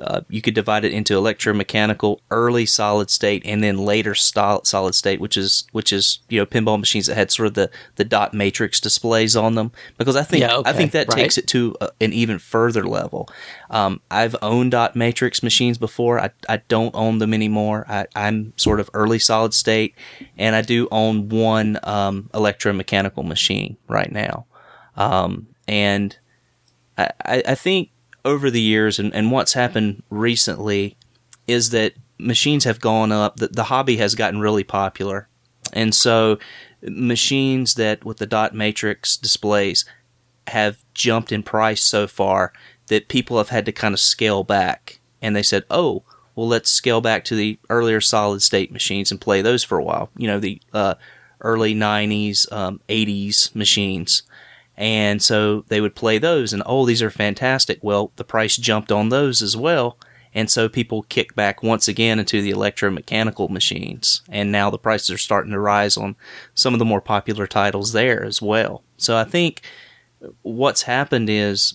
uh, 0.00 0.22
you 0.28 0.40
could 0.40 0.54
divide 0.54 0.84
it 0.84 0.92
into 0.92 1.14
electromechanical, 1.14 2.20
early 2.30 2.64
solid 2.64 3.10
state, 3.10 3.42
and 3.44 3.62
then 3.62 3.76
later 3.76 4.14
solid 4.14 4.94
state, 4.94 5.20
which 5.20 5.36
is 5.36 5.64
which 5.72 5.92
is 5.92 6.20
you 6.28 6.38
know 6.38 6.46
pinball 6.46 6.78
machines 6.78 7.06
that 7.06 7.16
had 7.16 7.30
sort 7.30 7.48
of 7.48 7.54
the, 7.54 7.70
the 7.96 8.04
dot 8.04 8.32
matrix 8.32 8.80
displays 8.80 9.36
on 9.36 9.54
them. 9.56 9.72
Because 9.98 10.16
I 10.16 10.22
think 10.22 10.42
Yeah, 10.42 10.62
I 10.64 10.72
think 10.72 10.90
okay, 10.90 11.04
that 11.04 11.10
takes 11.10 11.36
it 11.36 11.46
to 11.48 11.76
a, 11.80 11.90
an 12.00 12.12
even 12.12 12.38
further 12.38 12.84
level. 12.84 13.28
Um, 13.68 14.00
I've 14.10 14.36
owned 14.40 14.70
dot 14.70 14.96
matrix 14.96 15.42
machines 15.42 15.76
before. 15.76 16.18
I, 16.18 16.30
I 16.48 16.58
don't 16.68 16.94
own 16.94 17.18
them 17.18 17.34
anymore. 17.34 17.84
I, 17.88 18.06
I'm 18.16 18.54
sort 18.56 18.80
of 18.80 18.88
early 18.94 19.18
solid 19.18 19.52
state, 19.52 19.94
and 20.38 20.56
I 20.56 20.62
do 20.62 20.88
own 20.90 21.28
one 21.28 21.78
um, 21.82 22.30
electromechanical 22.32 23.26
machine 23.26 23.76
right 23.86 24.10
now. 24.10 24.46
Um, 24.96 25.48
and 25.68 26.16
I 26.96 27.10
I 27.26 27.54
think 27.54 27.90
over 28.24 28.50
the 28.50 28.60
years 28.60 28.98
and, 28.98 29.14
and 29.14 29.30
what's 29.30 29.54
happened 29.54 30.02
recently 30.10 30.96
is 31.46 31.70
that 31.70 31.94
machines 32.18 32.64
have 32.64 32.80
gone 32.80 33.12
up, 33.12 33.36
the, 33.36 33.48
the 33.48 33.64
hobby 33.64 33.96
has 33.96 34.14
gotten 34.14 34.40
really 34.40 34.64
popular. 34.64 35.28
And 35.72 35.94
so 35.94 36.38
machines 36.82 37.74
that 37.74 38.04
with 38.04 38.18
the 38.18 38.26
dot 38.26 38.54
matrix 38.54 39.16
displays 39.16 39.84
have 40.48 40.84
jumped 40.94 41.32
in 41.32 41.42
price 41.42 41.82
so 41.82 42.06
far 42.06 42.52
that 42.88 43.08
people 43.08 43.38
have 43.38 43.50
had 43.50 43.66
to 43.66 43.72
kind 43.72 43.94
of 43.94 44.00
scale 44.00 44.42
back. 44.42 45.00
And 45.22 45.36
they 45.36 45.42
said, 45.42 45.64
oh, 45.70 46.02
well, 46.34 46.48
let's 46.48 46.70
scale 46.70 47.00
back 47.00 47.24
to 47.26 47.36
the 47.36 47.58
earlier 47.68 48.00
solid 48.00 48.42
state 48.42 48.72
machines 48.72 49.10
and 49.10 49.20
play 49.20 49.42
those 49.42 49.62
for 49.62 49.78
a 49.78 49.84
while. 49.84 50.10
You 50.16 50.26
know, 50.26 50.40
the 50.40 50.60
uh, 50.72 50.94
early 51.40 51.74
90s, 51.74 52.50
um, 52.52 52.80
80s 52.88 53.54
machines. 53.54 54.22
And 54.80 55.20
so 55.20 55.66
they 55.68 55.82
would 55.82 55.94
play 55.94 56.16
those, 56.16 56.54
and 56.54 56.62
oh, 56.64 56.86
these 56.86 57.02
are 57.02 57.10
fantastic. 57.10 57.78
Well, 57.82 58.12
the 58.16 58.24
price 58.24 58.56
jumped 58.56 58.90
on 58.90 59.10
those 59.10 59.42
as 59.42 59.54
well. 59.54 59.98
And 60.32 60.48
so 60.48 60.70
people 60.70 61.02
kick 61.02 61.34
back 61.34 61.62
once 61.62 61.86
again 61.86 62.18
into 62.18 62.40
the 62.40 62.50
electromechanical 62.50 63.50
machines. 63.50 64.22
And 64.30 64.50
now 64.50 64.70
the 64.70 64.78
prices 64.78 65.10
are 65.10 65.18
starting 65.18 65.52
to 65.52 65.60
rise 65.60 65.98
on 65.98 66.16
some 66.54 66.72
of 66.72 66.78
the 66.78 66.86
more 66.86 67.02
popular 67.02 67.46
titles 67.46 67.92
there 67.92 68.24
as 68.24 68.40
well. 68.40 68.82
So 68.96 69.18
I 69.18 69.24
think 69.24 69.60
what's 70.40 70.82
happened 70.82 71.28
is 71.28 71.74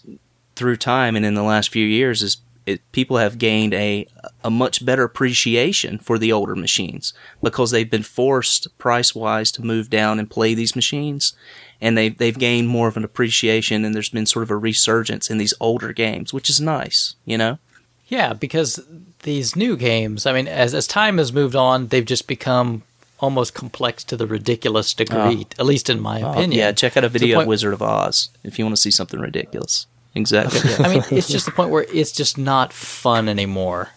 through 0.56 0.78
time 0.78 1.16
and 1.16 1.26
in 1.26 1.36
the 1.36 1.44
last 1.44 1.70
few 1.70 1.86
years 1.86 2.24
is 2.24 2.38
it, 2.66 2.82
people 2.92 3.18
have 3.18 3.38
gained 3.38 3.74
a 3.74 4.08
a 4.44 4.50
much 4.50 4.86
better 4.86 5.04
appreciation 5.04 6.00
for 6.00 6.18
the 6.18 6.32
older 6.32 6.56
machines 6.56 7.14
because 7.44 7.72
they've 7.72 7.90
been 7.90 8.04
forced 8.04 8.76
price 8.78 9.14
wise 9.14 9.52
to 9.52 9.62
move 9.66 9.90
down 9.90 10.20
and 10.20 10.30
play 10.30 10.54
these 10.54 10.76
machines, 10.76 11.34
and 11.80 11.98
they 11.98 12.10
they've 12.10 12.38
gained 12.40 12.68
more 12.68 12.88
of 12.88 12.98
an 12.98 13.04
appreciation 13.04 13.86
and 13.86 13.94
there's 13.94 14.10
been 14.10 14.26
sort 14.26 14.44
of 14.44 14.52
a 14.52 14.58
resurgence 14.58 15.30
in 15.30 15.38
these 15.38 15.54
older 15.60 15.94
games, 15.94 16.34
which 16.34 16.50
is 16.50 16.60
nice, 16.60 17.16
you 17.26 17.38
know. 17.38 17.58
Yeah, 18.08 18.34
because 18.34 18.80
these 19.24 19.56
new 19.56 19.76
games, 19.78 20.26
I 20.26 20.34
mean, 20.34 20.48
as 20.48 20.74
as 20.74 20.88
time 20.88 21.18
has 21.18 21.34
moved 21.34 21.56
on, 21.56 21.88
they've 21.88 22.06
just 22.06 22.28
become 22.28 22.84
almost 23.20 23.54
complex 23.54 24.04
to 24.04 24.18
the 24.18 24.28
ridiculous 24.28 24.94
degree, 24.94 25.48
at 25.58 25.66
least 25.66 25.90
in 25.90 26.00
my 26.00 26.20
opinion. 26.20 26.60
Uh, 26.60 26.66
Yeah, 26.66 26.72
check 26.74 26.98
out 26.98 27.04
a 27.04 27.10
video 27.10 27.40
of 27.42 27.48
Wizard 27.48 27.74
of 27.74 27.82
Oz 27.82 28.30
if 28.44 28.60
you 28.60 28.66
want 28.66 28.76
to 28.76 28.82
see 28.82 28.92
something 28.92 29.20
ridiculous. 29.20 29.88
Exactly. 30.16 30.74
I 30.84 30.88
mean, 30.88 31.04
it's 31.12 31.28
just 31.28 31.46
the 31.46 31.52
point 31.52 31.70
where 31.70 31.86
it's 31.94 32.12
just 32.12 32.38
not 32.38 32.74
fun 32.74 33.28
anymore. 33.28 33.90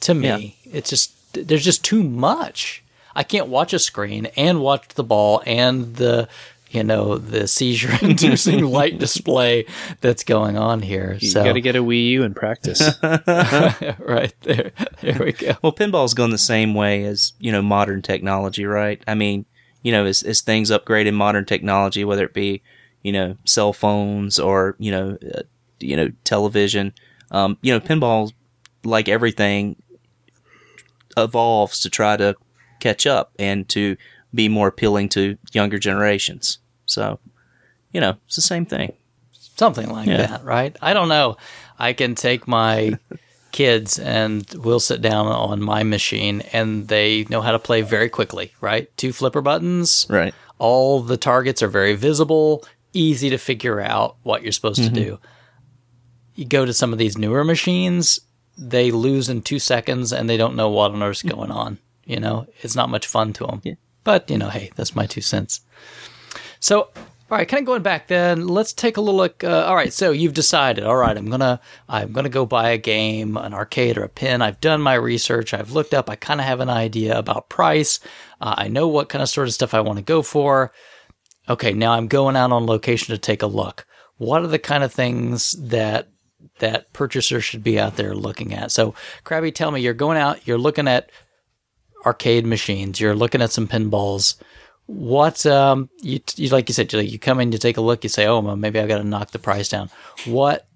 To 0.00 0.14
me, 0.14 0.56
it's 0.64 0.90
just 0.90 1.12
there's 1.34 1.64
just 1.64 1.84
too 1.84 2.02
much. 2.02 2.82
I 3.14 3.24
can't 3.24 3.48
watch 3.48 3.72
a 3.72 3.78
screen 3.78 4.26
and 4.36 4.60
watch 4.60 4.88
the 4.88 5.04
ball 5.04 5.42
and 5.46 5.96
the 5.96 6.28
you 6.70 6.82
know 6.82 7.18
the 7.18 7.46
seizure 7.46 7.96
inducing 8.02 8.64
light 8.72 8.98
display 8.98 9.66
that's 10.00 10.24
going 10.24 10.56
on 10.56 10.80
here. 10.80 11.18
You 11.20 11.28
so 11.28 11.44
got 11.44 11.52
to 11.52 11.60
get 11.60 11.76
a 11.76 11.82
Wii 11.82 12.06
U 12.08 12.24
and 12.24 12.34
practice. 12.34 12.80
right 13.02 14.34
there, 14.40 14.72
there 15.00 15.20
we 15.20 15.32
go. 15.32 15.54
Well, 15.62 15.72
pinball's 15.72 16.14
gone 16.14 16.30
the 16.30 16.38
same 16.38 16.74
way 16.74 17.04
as 17.04 17.32
you 17.38 17.52
know 17.52 17.62
modern 17.62 18.02
technology, 18.02 18.64
right? 18.64 19.02
I 19.06 19.14
mean, 19.14 19.44
you 19.82 19.92
know, 19.92 20.06
as 20.06 20.22
as 20.22 20.40
things 20.40 20.70
upgrade 20.70 21.06
in 21.06 21.14
modern 21.14 21.44
technology, 21.44 22.04
whether 22.04 22.24
it 22.24 22.34
be 22.34 22.62
you 23.02 23.12
know 23.12 23.36
cell 23.44 23.72
phones 23.72 24.38
or 24.38 24.76
you 24.78 24.90
know 24.90 25.18
uh, 25.34 25.42
you 25.80 25.96
know 25.96 26.10
television, 26.24 26.92
um, 27.30 27.56
you 27.62 27.72
know, 27.72 27.80
pinball, 27.80 28.32
like 28.84 29.08
everything, 29.08 29.76
evolves 31.16 31.80
to 31.80 31.90
try 31.90 32.16
to 32.16 32.34
catch 32.80 33.06
up 33.06 33.32
and 33.38 33.68
to 33.70 33.96
be 34.34 34.48
more 34.48 34.68
appealing 34.68 35.08
to 35.10 35.36
younger 35.52 35.78
generations. 35.78 36.58
So, 36.86 37.18
you 37.92 38.00
know, 38.00 38.16
it's 38.26 38.36
the 38.36 38.42
same 38.42 38.66
thing. 38.66 38.94
something 39.56 39.90
like 39.90 40.08
Yeah. 40.08 40.26
that, 40.26 40.44
right? 40.44 40.76
I 40.80 40.92
don't 40.94 41.08
know. 41.10 41.36
I 41.78 41.92
can 41.92 42.14
take 42.14 42.48
my 42.48 42.98
kids 43.52 43.98
and 43.98 44.44
we'll 44.54 44.80
sit 44.80 45.02
down 45.02 45.26
on 45.26 45.60
my 45.62 45.82
machine 45.84 46.40
and 46.52 46.88
they 46.88 47.24
know 47.28 47.42
how 47.42 47.52
to 47.52 47.58
play 47.58 47.82
very 47.82 48.08
quickly, 48.08 48.52
right? 48.60 48.88
Two 48.96 49.12
flipper 49.12 49.42
buttons. 49.42 50.06
Right. 50.08 50.34
All 50.58 51.00
the 51.02 51.18
targets 51.18 51.62
are 51.62 51.68
very 51.68 51.94
visible, 51.94 52.64
easy 52.92 53.30
to 53.30 53.38
figure 53.38 53.80
out 53.80 54.16
what 54.22 54.42
you're 54.42 54.52
supposed 54.52 54.80
Mm-hmm. 54.80 54.94
to 54.94 55.04
do. 55.04 55.18
You 56.34 56.44
go 56.46 56.64
to 56.64 56.72
some 56.72 56.92
of 56.92 56.98
these 56.98 57.18
newer 57.18 57.44
machines 57.44 58.20
they 58.58 58.90
lose 58.90 59.28
in 59.30 59.40
two 59.40 59.58
seconds 59.58 60.12
and 60.12 60.28
they 60.28 60.36
don't 60.36 60.54
know 60.54 60.68
what 60.68 60.90
on 60.92 61.02
earth's 61.02 61.22
going 61.22 61.50
on. 61.50 61.78
You 62.04 62.20
know, 62.20 62.46
it's 62.60 62.76
not 62.76 62.90
much 62.90 63.06
fun 63.06 63.32
to 63.34 63.46
them. 63.46 63.60
Yeah. 63.64 63.74
But 64.04 64.30
you 64.30 64.36
know, 64.36 64.50
hey, 64.50 64.70
that's 64.76 64.94
my 64.94 65.06
two 65.06 65.22
cents. 65.22 65.60
So, 66.60 66.80
all 67.30 67.38
right, 67.38 67.48
kind 67.48 67.62
of 67.62 67.66
going 67.66 67.82
back 67.82 68.08
then. 68.08 68.46
Let's 68.46 68.72
take 68.74 68.98
a 68.98 69.00
little 69.00 69.16
look. 69.16 69.42
Uh, 69.42 69.64
all 69.66 69.74
right, 69.74 69.92
so 69.92 70.10
you've 70.10 70.34
decided. 70.34 70.84
All 70.84 70.96
right, 70.96 71.16
I'm 71.16 71.30
gonna 71.30 71.60
I'm 71.88 72.12
gonna 72.12 72.28
go 72.28 72.44
buy 72.44 72.70
a 72.70 72.78
game, 72.78 73.36
an 73.38 73.54
arcade 73.54 73.96
or 73.96 74.04
a 74.04 74.08
pin. 74.08 74.42
I've 74.42 74.60
done 74.60 74.82
my 74.82 74.94
research. 74.94 75.54
I've 75.54 75.72
looked 75.72 75.94
up. 75.94 76.10
I 76.10 76.16
kind 76.16 76.40
of 76.40 76.46
have 76.46 76.60
an 76.60 76.68
idea 76.70 77.18
about 77.18 77.48
price. 77.48 78.00
Uh, 78.40 78.54
I 78.58 78.68
know 78.68 78.86
what 78.86 79.08
kind 79.08 79.22
of 79.22 79.28
sort 79.30 79.48
of 79.48 79.54
stuff 79.54 79.72
I 79.72 79.80
want 79.80 79.98
to 79.98 80.04
go 80.04 80.20
for. 80.22 80.72
Okay, 81.48 81.72
now 81.72 81.92
I'm 81.92 82.06
going 82.06 82.36
out 82.36 82.52
on 82.52 82.66
location 82.66 83.14
to 83.14 83.18
take 83.18 83.42
a 83.42 83.46
look. 83.46 83.86
What 84.18 84.42
are 84.42 84.48
the 84.48 84.58
kind 84.58 84.84
of 84.84 84.92
things 84.92 85.52
that 85.52 86.08
that 86.58 86.92
purchasers 86.92 87.44
should 87.44 87.64
be 87.64 87.78
out 87.78 87.96
there 87.96 88.14
looking 88.14 88.54
at? 88.54 88.70
So, 88.70 88.94
Krabby, 89.24 89.54
tell 89.54 89.70
me, 89.70 89.80
you're 89.80 89.94
going 89.94 90.18
out, 90.18 90.46
you're 90.46 90.58
looking 90.58 90.86
at 90.86 91.10
arcade 92.06 92.46
machines, 92.46 93.00
you're 93.00 93.14
looking 93.14 93.42
at 93.42 93.52
some 93.52 93.66
pinballs. 93.66 94.36
What 94.86 95.46
um 95.46 95.88
you, 96.00 96.20
you 96.36 96.48
like 96.48 96.68
you 96.68 96.74
said 96.74 96.92
you, 96.92 97.00
you 97.00 97.18
come 97.18 97.40
in 97.40 97.52
you 97.52 97.58
take 97.58 97.76
a 97.76 97.80
look 97.80 98.02
you 98.02 98.10
say 98.10 98.26
oh 98.26 98.40
well, 98.40 98.56
maybe 98.56 98.80
I 98.80 98.86
got 98.86 98.98
to 98.98 99.04
knock 99.04 99.30
the 99.30 99.38
price 99.38 99.68
down. 99.68 99.90
What 100.26 100.66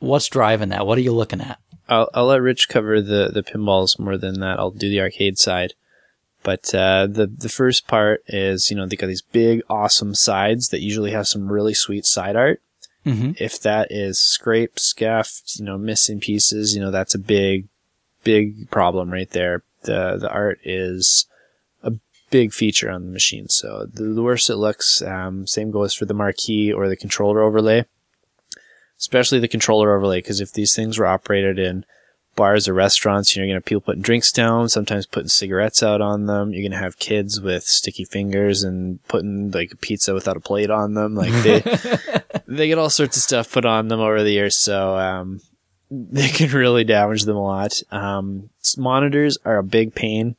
what's 0.00 0.28
driving 0.28 0.70
that? 0.70 0.86
What 0.86 0.98
are 0.98 1.02
you 1.02 1.12
looking 1.12 1.40
at? 1.40 1.58
I'll, 1.88 2.10
I'll 2.14 2.26
let 2.26 2.40
Rich 2.40 2.68
cover 2.68 3.00
the, 3.00 3.30
the 3.32 3.42
pinballs 3.42 3.98
more 3.98 4.16
than 4.16 4.40
that. 4.40 4.58
I'll 4.58 4.70
do 4.70 4.88
the 4.88 5.00
arcade 5.00 5.38
side. 5.38 5.74
But 6.42 6.74
uh, 6.74 7.06
the 7.06 7.26
the 7.26 7.48
first 7.48 7.86
part 7.86 8.22
is 8.26 8.70
you 8.70 8.76
know 8.76 8.86
they 8.86 8.96
got 8.96 9.06
these 9.06 9.22
big 9.22 9.62
awesome 9.68 10.14
sides 10.14 10.68
that 10.68 10.80
usually 10.80 11.12
have 11.12 11.28
some 11.28 11.50
really 11.50 11.74
sweet 11.74 12.06
side 12.06 12.36
art. 12.36 12.60
Mhm. 13.06 13.40
If 13.40 13.60
that 13.62 13.90
is 13.90 14.18
scraped, 14.18 14.80
scuffed, 14.80 15.58
you 15.58 15.64
know, 15.64 15.78
missing 15.78 16.20
pieces, 16.20 16.74
you 16.74 16.80
know 16.80 16.90
that's 16.90 17.14
a 17.14 17.18
big, 17.18 17.68
big 18.24 18.70
problem 18.70 19.12
right 19.12 19.30
there. 19.30 19.62
The 19.82 20.16
the 20.20 20.30
art 20.30 20.60
is 20.64 21.26
a 21.82 21.92
big 22.30 22.52
feature 22.52 22.90
on 22.90 23.04
the 23.06 23.12
machine. 23.12 23.48
So 23.48 23.86
the, 23.92 24.04
the 24.04 24.22
worse 24.22 24.48
it 24.50 24.56
looks, 24.56 25.02
um, 25.02 25.46
same 25.46 25.70
goes 25.70 25.94
for 25.94 26.04
the 26.04 26.14
marquee 26.14 26.72
or 26.72 26.88
the 26.88 26.96
controller 26.96 27.42
overlay 27.42 27.84
especially 29.02 29.40
the 29.40 29.48
controller 29.48 29.96
overlay, 29.96 30.18
because 30.18 30.40
if 30.40 30.52
these 30.52 30.76
things 30.76 30.96
were 30.96 31.06
operated 31.06 31.58
in 31.58 31.84
bars 32.34 32.68
or 32.68 32.74
restaurants, 32.74 33.34
you 33.34 33.42
know, 33.42 33.46
you're 33.46 33.54
going 33.54 33.62
to 33.62 33.64
people 33.64 33.80
putting 33.80 34.02
drinks 34.02 34.32
down, 34.32 34.68
sometimes 34.68 35.06
putting 35.06 35.28
cigarettes 35.28 35.82
out 35.82 36.00
on 36.00 36.26
them. 36.26 36.52
You're 36.52 36.62
going 36.62 36.72
to 36.72 36.78
have 36.78 36.98
kids 36.98 37.40
with 37.40 37.64
sticky 37.64 38.04
fingers 38.04 38.62
and 38.62 39.02
putting 39.08 39.50
like 39.50 39.72
a 39.72 39.76
pizza 39.76 40.14
without 40.14 40.36
a 40.36 40.40
plate 40.40 40.70
on 40.70 40.94
them. 40.94 41.14
Like 41.14 41.32
they, 41.42 41.60
they 42.46 42.68
get 42.68 42.78
all 42.78 42.90
sorts 42.90 43.16
of 43.16 43.22
stuff 43.22 43.52
put 43.52 43.64
on 43.64 43.88
them 43.88 44.00
over 44.00 44.22
the 44.22 44.32
years. 44.32 44.56
So, 44.56 44.96
um, 44.96 45.40
they 45.90 46.28
can 46.28 46.50
really 46.50 46.84
damage 46.84 47.24
them 47.24 47.36
a 47.36 47.42
lot. 47.42 47.82
Um, 47.90 48.48
monitors 48.78 49.36
are 49.44 49.58
a 49.58 49.64
big 49.64 49.94
pain. 49.94 50.36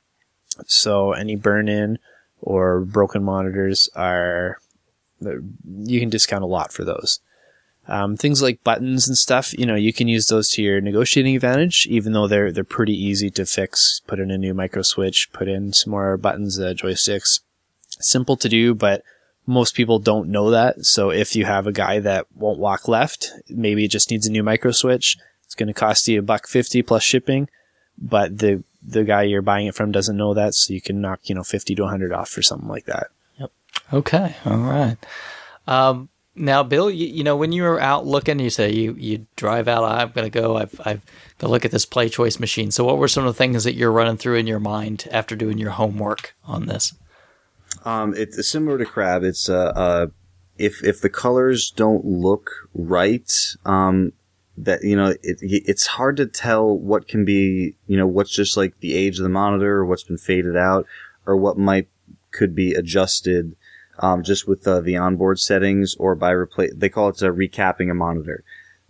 So 0.65 1.14
any 1.14 1.36
burn 1.36 1.68
in 1.68 1.99
or 2.41 2.82
broken 2.82 3.24
monitors 3.24 3.90
are, 3.95 4.57
you 5.22 5.99
can 5.99 6.10
discount 6.10 6.44
a 6.44 6.48
lot 6.48 6.74
for 6.74 6.84
those. 6.84 7.20
Um, 7.88 8.15
things 8.15 8.41
like 8.41 8.64
buttons 8.64 9.07
and 9.10 9.18
stuff, 9.18 9.53
you 9.57 9.65
know, 9.65 9.76
you 9.76 9.91
can 9.91 10.07
use 10.07 10.27
those 10.27 10.49
to 10.51 10.61
your 10.61 10.80
negotiating 10.80 11.35
advantage, 11.35 11.85
even 11.89 12.14
though 12.14 12.27
they're 12.27 12.51
they're 12.51 12.64
pretty 12.64 12.93
easy 12.93 13.30
to 13.31 13.45
fix. 13.45 14.01
Put 14.07 14.19
in 14.19 14.31
a 14.31 14.38
new 14.38 14.53
micro 14.53 14.84
switch, 14.84 15.30
put 15.34 15.49
in 15.49 15.73
some 15.73 15.91
more 15.91 16.15
buttons, 16.15 16.57
uh, 16.60 16.73
joysticks. 16.73 17.41
Simple 17.99 18.38
to 18.38 18.47
do, 18.47 18.73
but 18.73 19.03
most 19.45 19.76
people 19.76 19.99
don't 19.99 20.30
know 20.30 20.49
that. 20.51 20.85
So 20.85 21.10
if 21.10 21.35
you 21.35 21.45
have 21.45 21.68
a 21.68 21.73
guy 21.73 21.99
that 21.99 22.27
won't 22.34 22.60
walk 22.60 22.88
left, 22.88 23.31
maybe 23.49 23.85
it 23.85 23.91
just 23.91 24.10
needs 24.10 24.26
a 24.26 24.31
new 24.31 24.43
micro 24.43 24.72
switch. 24.72 25.18
It's 25.43 25.55
going 25.55 25.68
to 25.68 25.73
cost 25.73 26.07
you 26.07 26.19
a 26.19 26.23
buck 26.23 26.47
fifty 26.47 26.81
plus 26.81 27.03
shipping, 27.03 27.49
but 27.97 28.38
the 28.38 28.64
the 28.81 29.03
guy 29.03 29.23
you're 29.23 29.41
buying 29.41 29.68
it 29.68 29.76
from 29.76 29.91
doesn't 29.91 30.18
know 30.18 30.34
that, 30.34 30.55
so 30.55 30.73
you 30.73 30.81
can 30.81 31.01
knock 31.01 31.19
you 31.23 31.35
know 31.35 31.43
fifty 31.43 31.76
to 31.76 31.85
hundred 31.85 32.14
off 32.14 32.30
for 32.30 32.41
something 32.41 32.69
like 32.69 32.85
that. 32.85 33.07
Yep. 33.39 33.51
Okay, 33.91 34.35
all 34.45 34.57
right. 34.57 34.97
Um, 35.68 36.10
now, 36.35 36.64
Bill, 36.64 36.89
you, 36.89 37.07
you 37.07 37.23
know 37.23 37.35
when 37.35 37.51
you 37.51 37.64
were 37.64 37.80
out 37.80 38.05
looking, 38.05 38.39
you 38.39 38.49
say 38.49 38.72
you 38.72 38.95
you 38.97 39.27
drive 39.35 39.68
out. 39.68 39.84
I'm 39.84 40.11
going 40.11 40.30
to 40.30 40.39
go. 40.39 40.57
I've 40.57 40.80
I've 40.84 41.05
got 41.38 41.47
to 41.47 41.51
look 41.51 41.65
at 41.65 41.72
this 41.72 41.85
PlayChoice 41.85 42.39
machine. 42.39 42.72
So, 42.72 42.84
what 42.84 42.97
were 42.97 43.07
some 43.07 43.26
of 43.26 43.34
the 43.34 43.38
things 43.38 43.64
that 43.65 43.76
you're 43.76 43.91
running 43.91 44.18
through 44.18 44.38
in 44.38 44.47
your 44.47 44.60
mind 44.60 45.07
after 45.11 45.35
doing 45.35 45.57
your 45.57 45.72
homework 45.72 46.35
on 46.45 46.65
this? 46.65 46.93
Um, 47.85 48.14
it's 48.15 48.47
similar 48.49 48.77
to 48.77 48.85
crab. 48.85 49.23
It's 49.23 49.47
uh, 49.47 49.73
uh, 49.76 50.07
if 50.57 50.84
if 50.84 51.01
the 51.01 51.10
colors 51.10 51.72
don't 51.72 52.05
look 52.05 52.49
right, 52.73 53.31
um, 53.65 54.14
that 54.57 54.84
you 54.84 54.95
know, 54.95 55.10
it, 55.22 55.38
it's 55.41 55.88
hard 55.88 56.18
to 56.18 56.26
tell 56.26 56.77
what 56.77 57.07
can 57.07 57.26
be, 57.26 57.76
you 57.88 57.97
know, 57.97 58.07
what's 58.07 58.31
just 58.31 58.57
like 58.57 58.80
the 58.80 58.95
age 58.95 59.18
of 59.19 59.23
the 59.23 59.30
monitor, 59.30 59.77
or 59.77 59.85
what's 59.85 60.03
been 60.03 60.18
faded 60.18 60.57
out, 60.57 60.88
or 61.26 61.38
what 61.38 61.57
might 61.57 61.88
could 62.31 62.55
be 62.55 62.73
adjusted, 62.73 63.55
um, 63.99 64.24
just 64.24 64.48
with 64.48 64.68
uh, 64.68 64.82
the 64.82 64.98
onboard 64.98 65.40
settings 65.40 65.95
or 65.95 66.15
by 66.15 66.32
replace. 66.32 66.74
They 66.76 66.90
call 66.90 67.10
it 67.10 67.22
uh, 67.22 67.28
recapping 67.28 67.91
a 67.91 67.94
monitor. 67.94 68.44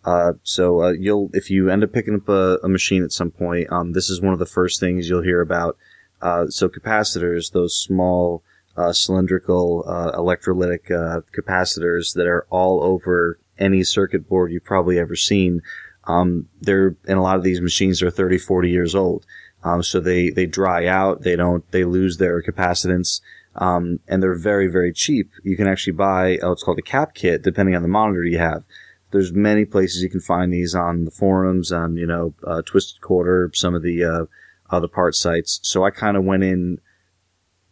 Uh, 0.05 0.33
so 0.43 0.83
uh, 0.83 0.91
you'll 0.91 1.29
if 1.33 1.49
you 1.49 1.69
end 1.69 1.83
up 1.83 1.93
picking 1.93 2.15
up 2.15 2.27
a, 2.27 2.59
a 2.63 2.67
machine 2.67 3.03
at 3.03 3.11
some 3.11 3.31
point, 3.31 3.71
um, 3.71 3.93
this 3.93 4.09
is 4.09 4.21
one 4.21 4.33
of 4.33 4.39
the 4.39 4.45
first 4.45 4.79
things 4.79 5.07
you'll 5.07 5.23
hear 5.23 5.41
about. 5.41 5.77
Uh, 6.21 6.47
so 6.47 6.67
capacitors, 6.69 7.51
those 7.51 7.77
small 7.77 8.43
uh, 8.75 8.91
cylindrical 8.91 9.83
electrolytic 10.15 10.89
capacitors 11.35 12.13
that 12.15 12.27
are 12.27 12.45
all 12.49 12.81
over 12.83 13.37
any 13.59 13.83
circuit 13.83 14.27
board 14.27 14.51
you've 14.51 14.63
probably 14.63 14.99
ever 14.99 15.15
seen. 15.15 15.61
Um, 16.05 16.49
they're 16.61 16.95
and 17.07 17.17
a 17.17 17.21
lot 17.21 17.37
of 17.37 17.43
these 17.43 17.61
machines 17.61 18.01
are 18.01 18.11
30, 18.11 18.37
40 18.37 18.69
years 18.69 18.95
old. 18.95 19.25
Um, 19.63 19.81
so 19.83 19.99
they 19.99 20.29
they 20.29 20.45
dry 20.45 20.87
out. 20.87 21.21
They 21.21 21.35
don't. 21.35 21.69
They 21.71 21.85
lose 21.85 22.17
their 22.17 22.41
capacitance. 22.41 23.21
Um, 23.55 23.99
and 24.07 24.21
they're 24.21 24.35
very 24.35 24.67
very 24.67 24.91
cheap. 24.91 25.31
You 25.43 25.55
can 25.55 25.67
actually 25.67 25.93
buy 25.93 26.37
oh, 26.41 26.51
it's 26.51 26.63
called 26.63 26.79
a 26.79 26.83
cap 26.83 27.13
kit, 27.13 27.43
depending 27.43 27.75
on 27.75 27.81
the 27.81 27.87
monitor 27.87 28.23
you 28.23 28.39
have. 28.39 28.63
There's 29.11 29.31
many 29.31 29.63
places 29.65 30.01
you 30.01 30.09
can 30.09 30.21
find 30.21 30.51
these 30.51 30.73
on 30.73 31.05
the 31.05 31.11
forums, 31.11 31.71
on 31.71 31.97
you 31.97 32.07
know 32.07 32.33
uh, 32.45 32.61
Twisted 32.63 33.01
Quarter, 33.01 33.51
some 33.53 33.75
of 33.75 33.83
the 33.83 34.03
uh, 34.03 34.25
other 34.69 34.87
part 34.87 35.15
sites. 35.15 35.59
So 35.63 35.83
I 35.83 35.91
kind 35.91 36.17
of 36.17 36.23
went 36.23 36.43
in 36.43 36.79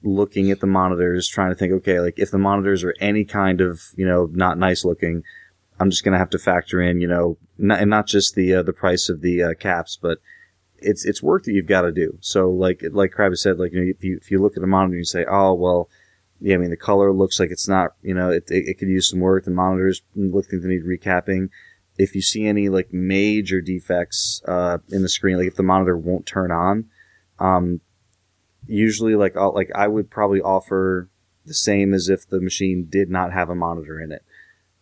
looking 0.03 0.51
at 0.51 0.59
the 0.59 0.67
monitors, 0.67 1.27
trying 1.27 1.51
to 1.51 1.55
think, 1.55 1.71
okay, 1.73 1.99
like 1.99 2.17
if 2.17 2.31
the 2.31 2.37
monitors 2.37 2.83
are 2.83 2.95
any 2.99 3.23
kind 3.23 3.61
of, 3.61 3.81
you 3.95 4.05
know, 4.05 4.29
not 4.33 4.57
nice 4.57 4.83
looking, 4.83 5.23
I'm 5.79 5.89
just 5.89 6.03
to 6.13 6.17
have 6.17 6.29
to 6.31 6.39
factor 6.39 6.81
in, 6.81 7.01
you 7.01 7.07
know, 7.07 7.37
not, 7.57 7.79
and 7.79 7.89
not 7.89 8.07
just 8.07 8.35
the, 8.35 8.55
uh, 8.55 8.63
the 8.63 8.73
price 8.73 9.09
of 9.09 9.21
the, 9.21 9.43
uh, 9.43 9.53
caps, 9.55 9.97
but 10.01 10.19
it's, 10.81 11.05
it's 11.05 11.23
work 11.23 11.43
that 11.43 11.53
you've 11.53 11.67
got 11.67 11.81
to 11.81 11.91
do. 11.91 12.17
So 12.21 12.49
like, 12.49 12.83
like 12.91 13.11
Krabby 13.11 13.37
said, 13.37 13.59
like, 13.59 13.71
you 13.73 13.79
know, 13.79 13.87
if 13.89 14.03
you, 14.03 14.17
if 14.21 14.31
you 14.31 14.41
look 14.41 14.57
at 14.57 14.63
a 14.63 14.67
monitor 14.67 14.93
and 14.93 14.99
you 14.99 15.05
say, 15.05 15.25
oh, 15.29 15.53
well, 15.53 15.89
yeah, 16.39 16.55
I 16.55 16.57
mean, 16.57 16.71
the 16.71 16.77
color 16.77 17.13
looks 17.13 17.39
like 17.39 17.51
it's 17.51 17.67
not, 17.67 17.91
you 18.01 18.13
know, 18.13 18.31
it, 18.31 18.49
it, 18.49 18.67
it 18.67 18.79
could 18.79 18.87
use 18.87 19.09
some 19.09 19.19
work. 19.19 19.45
The 19.45 19.51
monitors 19.51 20.01
look 20.15 20.45
like 20.51 20.61
they 20.61 20.67
need 20.67 20.85
recapping. 20.85 21.49
If 21.97 22.15
you 22.15 22.21
see 22.21 22.45
any 22.45 22.67
like 22.67 22.91
major 22.91 23.61
defects, 23.61 24.41
uh, 24.47 24.79
in 24.89 25.03
the 25.03 25.09
screen, 25.09 25.37
like 25.37 25.47
if 25.47 25.55
the 25.55 25.63
monitor 25.63 25.95
won't 25.95 26.25
turn 26.25 26.51
on, 26.51 26.85
um, 27.37 27.81
usually 28.65 29.15
like 29.15 29.37
I'll, 29.37 29.53
like 29.53 29.69
I 29.75 29.87
would 29.87 30.09
probably 30.09 30.41
offer 30.41 31.09
the 31.45 31.53
same 31.53 31.93
as 31.93 32.09
if 32.09 32.27
the 32.27 32.39
machine 32.39 32.87
did 32.89 33.09
not 33.09 33.33
have 33.33 33.49
a 33.49 33.55
monitor 33.55 33.99
in 33.99 34.11
it. 34.11 34.23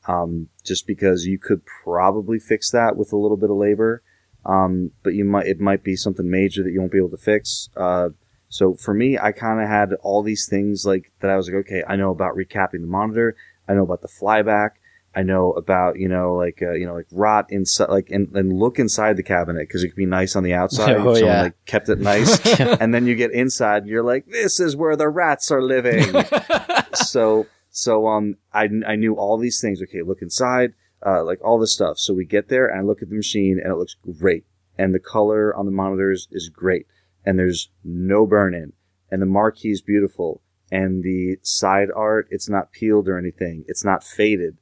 Um, 0.07 0.49
just 0.63 0.87
because 0.87 1.25
you 1.25 1.37
could 1.37 1.61
probably 1.83 2.39
fix 2.39 2.71
that 2.71 2.95
with 2.95 3.11
a 3.11 3.17
little 3.17 3.37
bit 3.37 3.49
of 3.49 3.57
labor. 3.57 4.01
Um, 4.49 4.91
but 5.03 5.13
you 5.13 5.25
might, 5.25 5.45
it 5.45 5.59
might 5.59 5.83
be 5.83 5.95
something 5.95 6.29
major 6.29 6.63
that 6.63 6.71
you 6.71 6.79
won't 6.79 6.91
be 6.91 6.97
able 6.97 7.11
to 7.11 7.17
fix. 7.17 7.69
Uh, 7.77 8.09
so 8.49 8.73
for 8.73 8.95
me, 8.95 9.15
I 9.15 9.31
kind 9.31 9.61
of 9.61 9.67
had 9.67 9.93
all 10.01 10.23
these 10.23 10.47
things 10.49 10.85
like 10.87 11.11
that. 11.21 11.29
I 11.29 11.37
was 11.37 11.47
like, 11.47 11.57
okay, 11.67 11.83
I 11.87 11.95
know 11.95 12.09
about 12.09 12.35
recapping 12.35 12.81
the 12.81 12.87
monitor. 12.87 13.35
I 13.67 13.75
know 13.75 13.83
about 13.83 14.01
the 14.01 14.07
flyback. 14.07 14.71
I 15.15 15.21
know 15.21 15.51
about, 15.51 15.99
you 15.99 16.07
know, 16.07 16.33
like, 16.33 16.59
uh, 16.63 16.73
you 16.73 16.87
know, 16.87 16.95
like 16.95 17.05
rot 17.11 17.47
inside, 17.49 17.89
like, 17.89 18.09
and, 18.09 18.35
and 18.35 18.51
look 18.51 18.79
inside 18.79 19.17
the 19.17 19.23
cabinet 19.23 19.67
because 19.67 19.83
it 19.83 19.89
could 19.89 19.95
be 19.95 20.07
nice 20.07 20.35
on 20.35 20.43
the 20.43 20.53
outside. 20.53 20.95
Oh, 20.97 21.13
someone 21.13 21.23
yeah. 21.23 21.41
like 21.43 21.65
kept 21.67 21.89
it 21.89 21.99
nice. 21.99 22.39
and 22.59 22.93
then 22.93 23.05
you 23.05 23.13
get 23.13 23.31
inside 23.31 23.83
and 23.83 23.87
you're 23.87 24.03
like, 24.03 24.25
this 24.27 24.59
is 24.59 24.75
where 24.75 24.95
the 24.95 25.09
rats 25.09 25.51
are 25.51 25.61
living. 25.61 26.11
so, 26.93 27.45
so, 27.69 28.07
um, 28.07 28.37
I, 28.51 28.67
I 28.87 28.95
knew 28.95 29.13
all 29.13 29.37
these 29.37 29.61
things. 29.61 29.81
Okay, 29.83 30.01
look 30.01 30.21
inside, 30.23 30.73
uh, 31.05 31.23
like 31.23 31.39
all 31.43 31.59
this 31.59 31.73
stuff. 31.73 31.97
So 31.97 32.13
we 32.13 32.25
get 32.25 32.49
there 32.49 32.67
and 32.67 32.79
I 32.79 32.83
look 32.83 33.01
at 33.01 33.09
the 33.09 33.15
machine 33.15 33.59
and 33.63 33.71
it 33.71 33.77
looks 33.77 33.95
great. 34.19 34.45
And 34.77 34.93
the 34.93 34.99
color 34.99 35.55
on 35.55 35.65
the 35.65 35.71
monitors 35.71 36.27
is 36.31 36.49
great. 36.49 36.87
And 37.25 37.37
there's 37.37 37.69
no 37.83 38.25
burn 38.25 38.53
in. 38.53 38.73
And 39.11 39.21
the 39.21 39.25
marquee 39.25 39.71
is 39.71 39.81
beautiful. 39.81 40.41
And 40.71 41.03
the 41.03 41.37
side 41.41 41.89
art, 41.95 42.27
it's 42.31 42.49
not 42.49 42.71
peeled 42.71 43.07
or 43.07 43.17
anything. 43.17 43.65
It's 43.67 43.83
not 43.83 44.03
faded. 44.03 44.57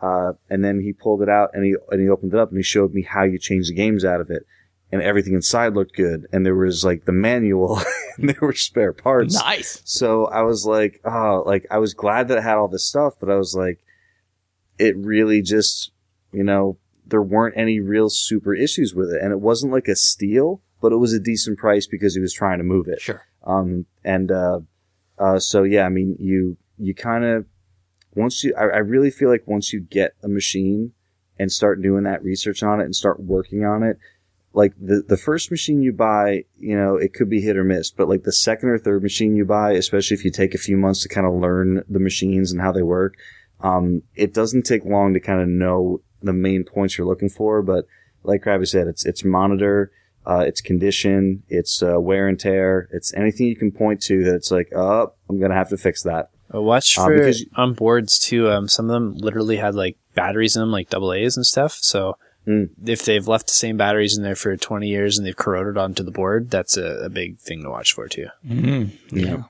Uh, 0.00 0.32
and 0.50 0.64
then 0.64 0.80
he 0.80 0.92
pulled 0.92 1.22
it 1.22 1.28
out 1.28 1.50
and 1.54 1.64
he, 1.64 1.76
and 1.90 2.00
he 2.00 2.08
opened 2.08 2.34
it 2.34 2.38
up 2.38 2.48
and 2.48 2.58
he 2.58 2.62
showed 2.62 2.92
me 2.92 3.02
how 3.02 3.22
you 3.22 3.38
change 3.38 3.68
the 3.68 3.74
games 3.74 4.04
out 4.04 4.20
of 4.20 4.30
it. 4.30 4.44
And 4.90 5.00
everything 5.00 5.32
inside 5.32 5.74
looked 5.74 5.96
good. 5.96 6.26
And 6.32 6.44
there 6.44 6.56
was 6.56 6.84
like 6.84 7.04
the 7.04 7.12
manual 7.12 7.80
and 8.18 8.28
there 8.28 8.40
were 8.40 8.52
spare 8.52 8.92
parts. 8.92 9.34
Nice. 9.34 9.80
So 9.84 10.26
I 10.26 10.42
was 10.42 10.66
like, 10.66 11.00
oh, 11.04 11.44
like 11.46 11.66
I 11.70 11.78
was 11.78 11.94
glad 11.94 12.28
that 12.28 12.38
I 12.38 12.42
had 12.42 12.56
all 12.56 12.68
this 12.68 12.84
stuff, 12.84 13.14
but 13.18 13.30
I 13.30 13.36
was 13.36 13.54
like, 13.54 13.78
it 14.82 14.96
really 14.96 15.42
just, 15.42 15.92
you 16.32 16.42
know, 16.42 16.76
there 17.06 17.22
weren't 17.22 17.56
any 17.56 17.78
real 17.78 18.10
super 18.10 18.54
issues 18.54 18.94
with 18.94 19.12
it, 19.12 19.22
and 19.22 19.32
it 19.32 19.40
wasn't 19.40 19.72
like 19.72 19.86
a 19.86 19.94
steal, 19.94 20.60
but 20.80 20.92
it 20.92 20.96
was 20.96 21.12
a 21.12 21.20
decent 21.20 21.58
price 21.58 21.86
because 21.86 22.14
he 22.14 22.20
was 22.20 22.32
trying 22.32 22.58
to 22.58 22.64
move 22.64 22.88
it. 22.88 23.00
Sure. 23.00 23.24
Um, 23.44 23.86
and 24.04 24.30
uh, 24.32 24.60
uh, 25.18 25.38
so 25.38 25.62
yeah, 25.62 25.84
I 25.84 25.88
mean, 25.88 26.16
you 26.18 26.56
you 26.78 26.94
kind 26.94 27.24
of 27.24 27.46
once 28.14 28.42
you, 28.42 28.54
I, 28.58 28.62
I 28.62 28.78
really 28.78 29.10
feel 29.10 29.30
like 29.30 29.46
once 29.46 29.72
you 29.72 29.80
get 29.80 30.14
a 30.22 30.28
machine 30.28 30.92
and 31.38 31.50
start 31.50 31.80
doing 31.80 32.04
that 32.04 32.22
research 32.22 32.62
on 32.62 32.80
it 32.80 32.84
and 32.84 32.94
start 32.94 33.20
working 33.20 33.64
on 33.64 33.82
it, 33.82 33.98
like 34.52 34.74
the 34.80 35.02
the 35.06 35.16
first 35.16 35.50
machine 35.50 35.82
you 35.82 35.92
buy, 35.92 36.44
you 36.58 36.76
know, 36.76 36.96
it 36.96 37.14
could 37.14 37.30
be 37.30 37.40
hit 37.40 37.56
or 37.56 37.64
miss, 37.64 37.90
but 37.90 38.08
like 38.08 38.24
the 38.24 38.32
second 38.32 38.68
or 38.68 38.78
third 38.78 39.02
machine 39.02 39.36
you 39.36 39.44
buy, 39.44 39.72
especially 39.72 40.16
if 40.16 40.24
you 40.24 40.30
take 40.30 40.54
a 40.54 40.58
few 40.58 40.76
months 40.76 41.02
to 41.02 41.08
kind 41.08 41.26
of 41.26 41.34
learn 41.34 41.84
the 41.88 42.00
machines 42.00 42.52
and 42.52 42.60
how 42.60 42.72
they 42.72 42.82
work, 42.82 43.14
um, 43.62 44.02
it 44.14 44.34
doesn't 44.34 44.62
take 44.62 44.84
long 44.84 45.14
to 45.14 45.20
kind 45.20 45.40
of 45.40 45.48
know 45.48 46.00
the 46.22 46.32
main 46.32 46.64
points 46.64 46.98
you're 46.98 47.06
looking 47.06 47.28
for. 47.28 47.62
But 47.62 47.86
like 48.24 48.42
Krabby 48.42 48.66
said, 48.68 48.86
it's 48.86 49.04
it's 49.06 49.24
monitor, 49.24 49.90
uh, 50.26 50.44
it's 50.46 50.60
condition, 50.60 51.42
it's 51.48 51.82
uh, 51.82 52.00
wear 52.00 52.28
and 52.28 52.38
tear, 52.38 52.88
it's 52.92 53.12
anything 53.14 53.46
you 53.46 53.56
can 53.56 53.72
point 53.72 54.00
to 54.02 54.24
that 54.24 54.34
it's 54.34 54.50
like, 54.50 54.72
oh, 54.74 55.12
I'm 55.28 55.40
gonna 55.40 55.54
have 55.54 55.68
to 55.70 55.76
fix 55.76 56.02
that. 56.02 56.30
Uh, 56.54 56.60
watch 56.60 56.98
Uh, 56.98 57.04
for 57.04 57.14
because 57.16 57.40
you- 57.40 57.46
on 57.56 57.72
boards 57.74 58.18
too. 58.18 58.48
Um, 58.50 58.68
some 58.68 58.86
of 58.90 58.92
them 58.92 59.14
literally 59.16 59.56
had 59.56 59.74
like 59.74 59.96
batteries 60.14 60.54
in 60.56 60.60
them, 60.60 60.70
like 60.70 60.90
double 60.90 61.12
A's 61.12 61.36
and 61.36 61.46
stuff. 61.46 61.72
So 61.80 62.16
Mm. 62.46 62.70
if 62.86 63.04
they've 63.04 63.28
left 63.28 63.46
the 63.46 63.52
same 63.52 63.76
batteries 63.76 64.16
in 64.18 64.24
there 64.24 64.34
for 64.34 64.56
20 64.56 64.88
years 64.88 65.16
and 65.16 65.24
they've 65.24 65.36
corroded 65.36 65.78
onto 65.78 66.02
the 66.02 66.10
board, 66.10 66.50
that's 66.50 66.76
a, 66.76 67.04
a 67.04 67.08
big 67.08 67.38
thing 67.38 67.62
to 67.62 67.70
watch 67.70 67.92
for 67.94 68.08
too. 68.08 68.26
Mm, 68.44 68.90
yeah. 69.12 69.44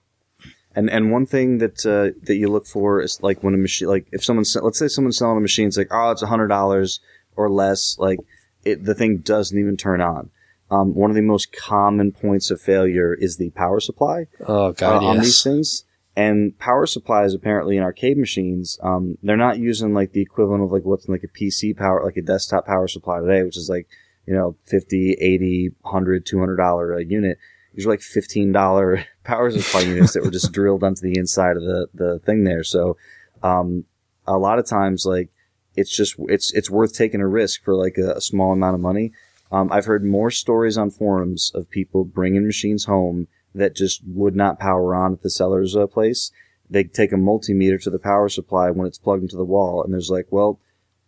And 0.74 0.88
and 0.90 1.12
one 1.12 1.26
thing 1.26 1.58
that 1.58 1.84
uh, 1.84 2.18
that 2.26 2.36
you 2.36 2.48
look 2.48 2.66
for 2.66 3.00
is 3.00 3.22
like 3.22 3.42
when 3.42 3.54
a 3.54 3.58
machine, 3.58 3.88
like 3.88 4.06
if 4.12 4.24
someone's 4.24 4.56
let's 4.60 4.78
say 4.78 4.88
someone's 4.88 5.18
selling 5.18 5.38
a 5.38 5.40
machine, 5.40 5.68
it's 5.68 5.76
like 5.76 5.88
oh 5.90 6.10
it's 6.10 6.22
a 6.22 6.26
hundred 6.26 6.48
dollars 6.48 7.00
or 7.36 7.50
less, 7.50 7.96
like 7.98 8.18
it, 8.64 8.84
the 8.84 8.94
thing 8.94 9.18
doesn't 9.18 9.58
even 9.58 9.76
turn 9.76 10.00
on. 10.00 10.30
Um, 10.70 10.94
one 10.94 11.10
of 11.10 11.16
the 11.16 11.22
most 11.22 11.54
common 11.54 12.12
points 12.12 12.50
of 12.50 12.60
failure 12.60 13.14
is 13.14 13.36
the 13.36 13.50
power 13.50 13.78
supply 13.78 14.26
Oh 14.46 14.74
uh, 14.80 14.98
on 15.00 15.18
these 15.18 15.42
things. 15.42 15.84
And 16.16 16.58
power 16.58 16.86
supplies 16.86 17.34
apparently 17.34 17.76
in 17.76 17.82
arcade 17.82 18.18
machines, 18.18 18.78
um, 18.82 19.16
they're 19.22 19.36
not 19.36 19.58
using 19.58 19.94
like 19.94 20.12
the 20.12 20.20
equivalent 20.20 20.62
of 20.62 20.72
like 20.72 20.84
what's 20.84 21.06
in 21.06 21.12
like 21.12 21.24
a 21.24 21.28
PC 21.28 21.76
power, 21.76 22.02
like 22.04 22.16
a 22.16 22.22
desktop 22.22 22.66
power 22.66 22.88
supply 22.88 23.20
today, 23.20 23.42
which 23.42 23.56
is 23.56 23.68
like, 23.68 23.86
you 24.26 24.34
know, 24.34 24.56
50, 24.64 25.12
80, 25.20 25.70
100, 25.80 26.26
200 26.26 26.56
dollar 26.56 26.94
a 26.94 27.04
unit. 27.04 27.38
These 27.74 27.86
are 27.86 27.90
like 27.90 28.00
$15 28.00 29.04
power 29.24 29.50
supply 29.50 29.80
units 29.80 30.12
that 30.12 30.22
were 30.22 30.30
just 30.30 30.52
drilled 30.56 30.84
onto 30.84 31.02
the 31.02 31.18
inside 31.18 31.56
of 31.56 31.62
the, 31.62 31.88
the 31.94 32.18
thing 32.20 32.44
there. 32.44 32.64
So, 32.64 32.96
um, 33.42 33.84
a 34.26 34.38
lot 34.38 34.58
of 34.58 34.66
times 34.66 35.04
like 35.04 35.30
it's 35.74 35.94
just, 35.94 36.14
it's, 36.28 36.52
it's 36.52 36.70
worth 36.70 36.94
taking 36.94 37.20
a 37.20 37.26
risk 37.26 37.64
for 37.64 37.74
like 37.74 37.96
a, 37.98 38.12
a 38.12 38.20
small 38.20 38.52
amount 38.52 38.74
of 38.74 38.80
money. 38.80 39.12
Um, 39.50 39.70
I've 39.72 39.86
heard 39.86 40.04
more 40.04 40.30
stories 40.30 40.78
on 40.78 40.90
forums 40.90 41.50
of 41.54 41.70
people 41.70 42.04
bringing 42.04 42.46
machines 42.46 42.84
home 42.84 43.28
that 43.54 43.76
just 43.76 44.02
would 44.06 44.34
not 44.34 44.58
power 44.58 44.94
on 44.94 45.12
at 45.12 45.22
the 45.22 45.30
seller's 45.30 45.76
uh, 45.76 45.86
place. 45.86 46.30
They 46.70 46.84
take 46.84 47.12
a 47.12 47.16
multimeter 47.16 47.80
to 47.82 47.90
the 47.90 47.98
power 47.98 48.28
supply 48.30 48.70
when 48.70 48.86
it's 48.86 48.98
plugged 48.98 49.22
into 49.22 49.36
the 49.36 49.44
wall, 49.44 49.82
and 49.82 49.92
there's 49.92 50.08
like, 50.08 50.26
well, 50.30 50.58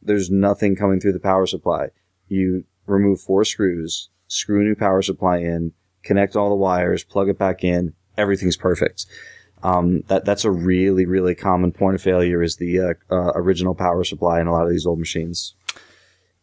there's 0.03 0.31
nothing 0.31 0.77
coming 0.77 1.01
through 1.01 1.15
the 1.15 1.21
power 1.21 1.47
supply. 1.47 1.89
You 2.29 2.65
remove 2.87 3.21
four 3.21 3.45
screws, 3.45 4.11
screw 4.29 4.61
a 4.61 4.65
new 4.65 4.75
power 4.75 5.01
supply 5.01 5.39
in, 5.39 5.73
connect 6.05 6.37
all 6.37 6.51
the 6.51 6.55
wires, 6.55 7.03
plug 7.05 7.29
it 7.29 7.39
back 7.39 7.65
in, 7.65 7.95
everything's 8.17 8.57
perfect. 8.57 9.07
Um, 9.63 10.03
that 10.09 10.27
that's 10.27 10.45
a 10.45 10.51
really 10.51 11.07
really 11.07 11.35
common 11.35 11.73
point 11.73 11.95
of 11.95 12.03
failure 12.03 12.43
is 12.43 12.57
the 12.57 12.81
uh, 12.81 12.95
uh, 13.11 13.33
original 13.35 13.75
power 13.75 14.05
supply 14.05 14.41
in 14.41 14.47
a 14.47 14.53
lot 14.53 14.65
of 14.65 14.71
these 14.71 14.85
old 14.87 14.99
machines. 14.99 15.55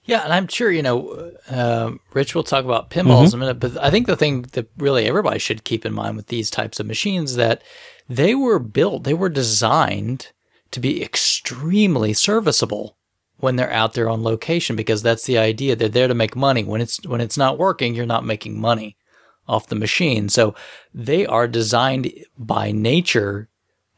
Yeah, 0.04 0.24
and 0.24 0.34
I'm 0.34 0.48
sure 0.48 0.72
you 0.72 0.82
know, 0.82 1.32
um, 1.48 2.00
Rich 2.14 2.34
will 2.34 2.44
talk 2.44 2.66
about 2.66 2.90
pinballs 2.90 3.28
Mm-hmm. 3.28 3.28
in 3.28 3.34
a 3.34 3.38
minute, 3.38 3.60
but 3.60 3.78
I 3.78 3.92
think 3.92 4.08
the 4.08 4.16
thing 4.16 4.42
that 4.54 4.68
really 4.78 5.06
everybody 5.06 5.38
should 5.38 5.64
keep 5.64 5.86
in 5.86 5.94
mind 5.94 6.18
with 6.18 6.28
these 6.28 6.50
types 6.50 6.80
of 6.80 6.88
machines 6.88 7.36
that 7.36 7.62
they 8.10 8.34
were 8.34 8.58
built, 8.58 9.04
they 9.04 9.14
were 9.14 9.30
designed 9.30 10.32
to 10.72 10.80
be 10.80 11.04
extremely 11.04 12.14
serviceable 12.14 12.98
when 13.38 13.56
they're 13.56 13.72
out 13.72 13.94
there 13.94 14.10
on 14.10 14.24
location 14.24 14.76
because 14.76 15.04
that's 15.04 15.26
the 15.26 15.38
idea. 15.38 15.76
They're 15.76 15.90
there 15.90 16.08
to 16.08 16.16
make 16.16 16.36
money. 16.36 16.64
When 16.64 16.82
it's 16.82 17.06
when 17.06 17.22
it's 17.22 17.38
not 17.38 17.60
working, 17.60 17.94
you're 17.94 18.06
not 18.08 18.26
making 18.26 18.60
money 18.60 18.98
off 19.48 19.68
the 19.68 19.76
machine. 19.76 20.30
So 20.30 20.56
they 20.94 21.26
are 21.26 21.48
designed 21.48 22.12
by 22.38 22.72
nature 22.72 23.50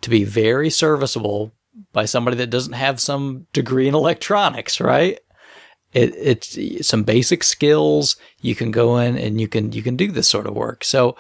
to 0.02 0.10
be 0.10 0.24
very 0.24 0.70
serviceable 0.70 1.54
by 1.92 2.06
somebody 2.06 2.38
that 2.38 2.50
doesn't 2.50 2.74
have 2.74 3.00
some 3.00 3.48
degree 3.54 3.88
in 3.88 3.96
electronics, 3.96 4.80
right? 4.80 5.20
it, 5.94 6.14
it's 6.16 6.88
some 6.88 7.04
basic 7.04 7.44
skills. 7.44 8.16
You 8.42 8.56
can 8.56 8.72
go 8.72 8.98
in 8.98 9.18
and 9.18 9.40
you 9.40 9.48
can 9.48 9.72
you 9.72 9.82
can 9.82 9.96
do 9.96 10.12
this 10.12 10.30
sort 10.30 10.48
of 10.48 10.56
work. 10.56 10.84
So 10.84 11.16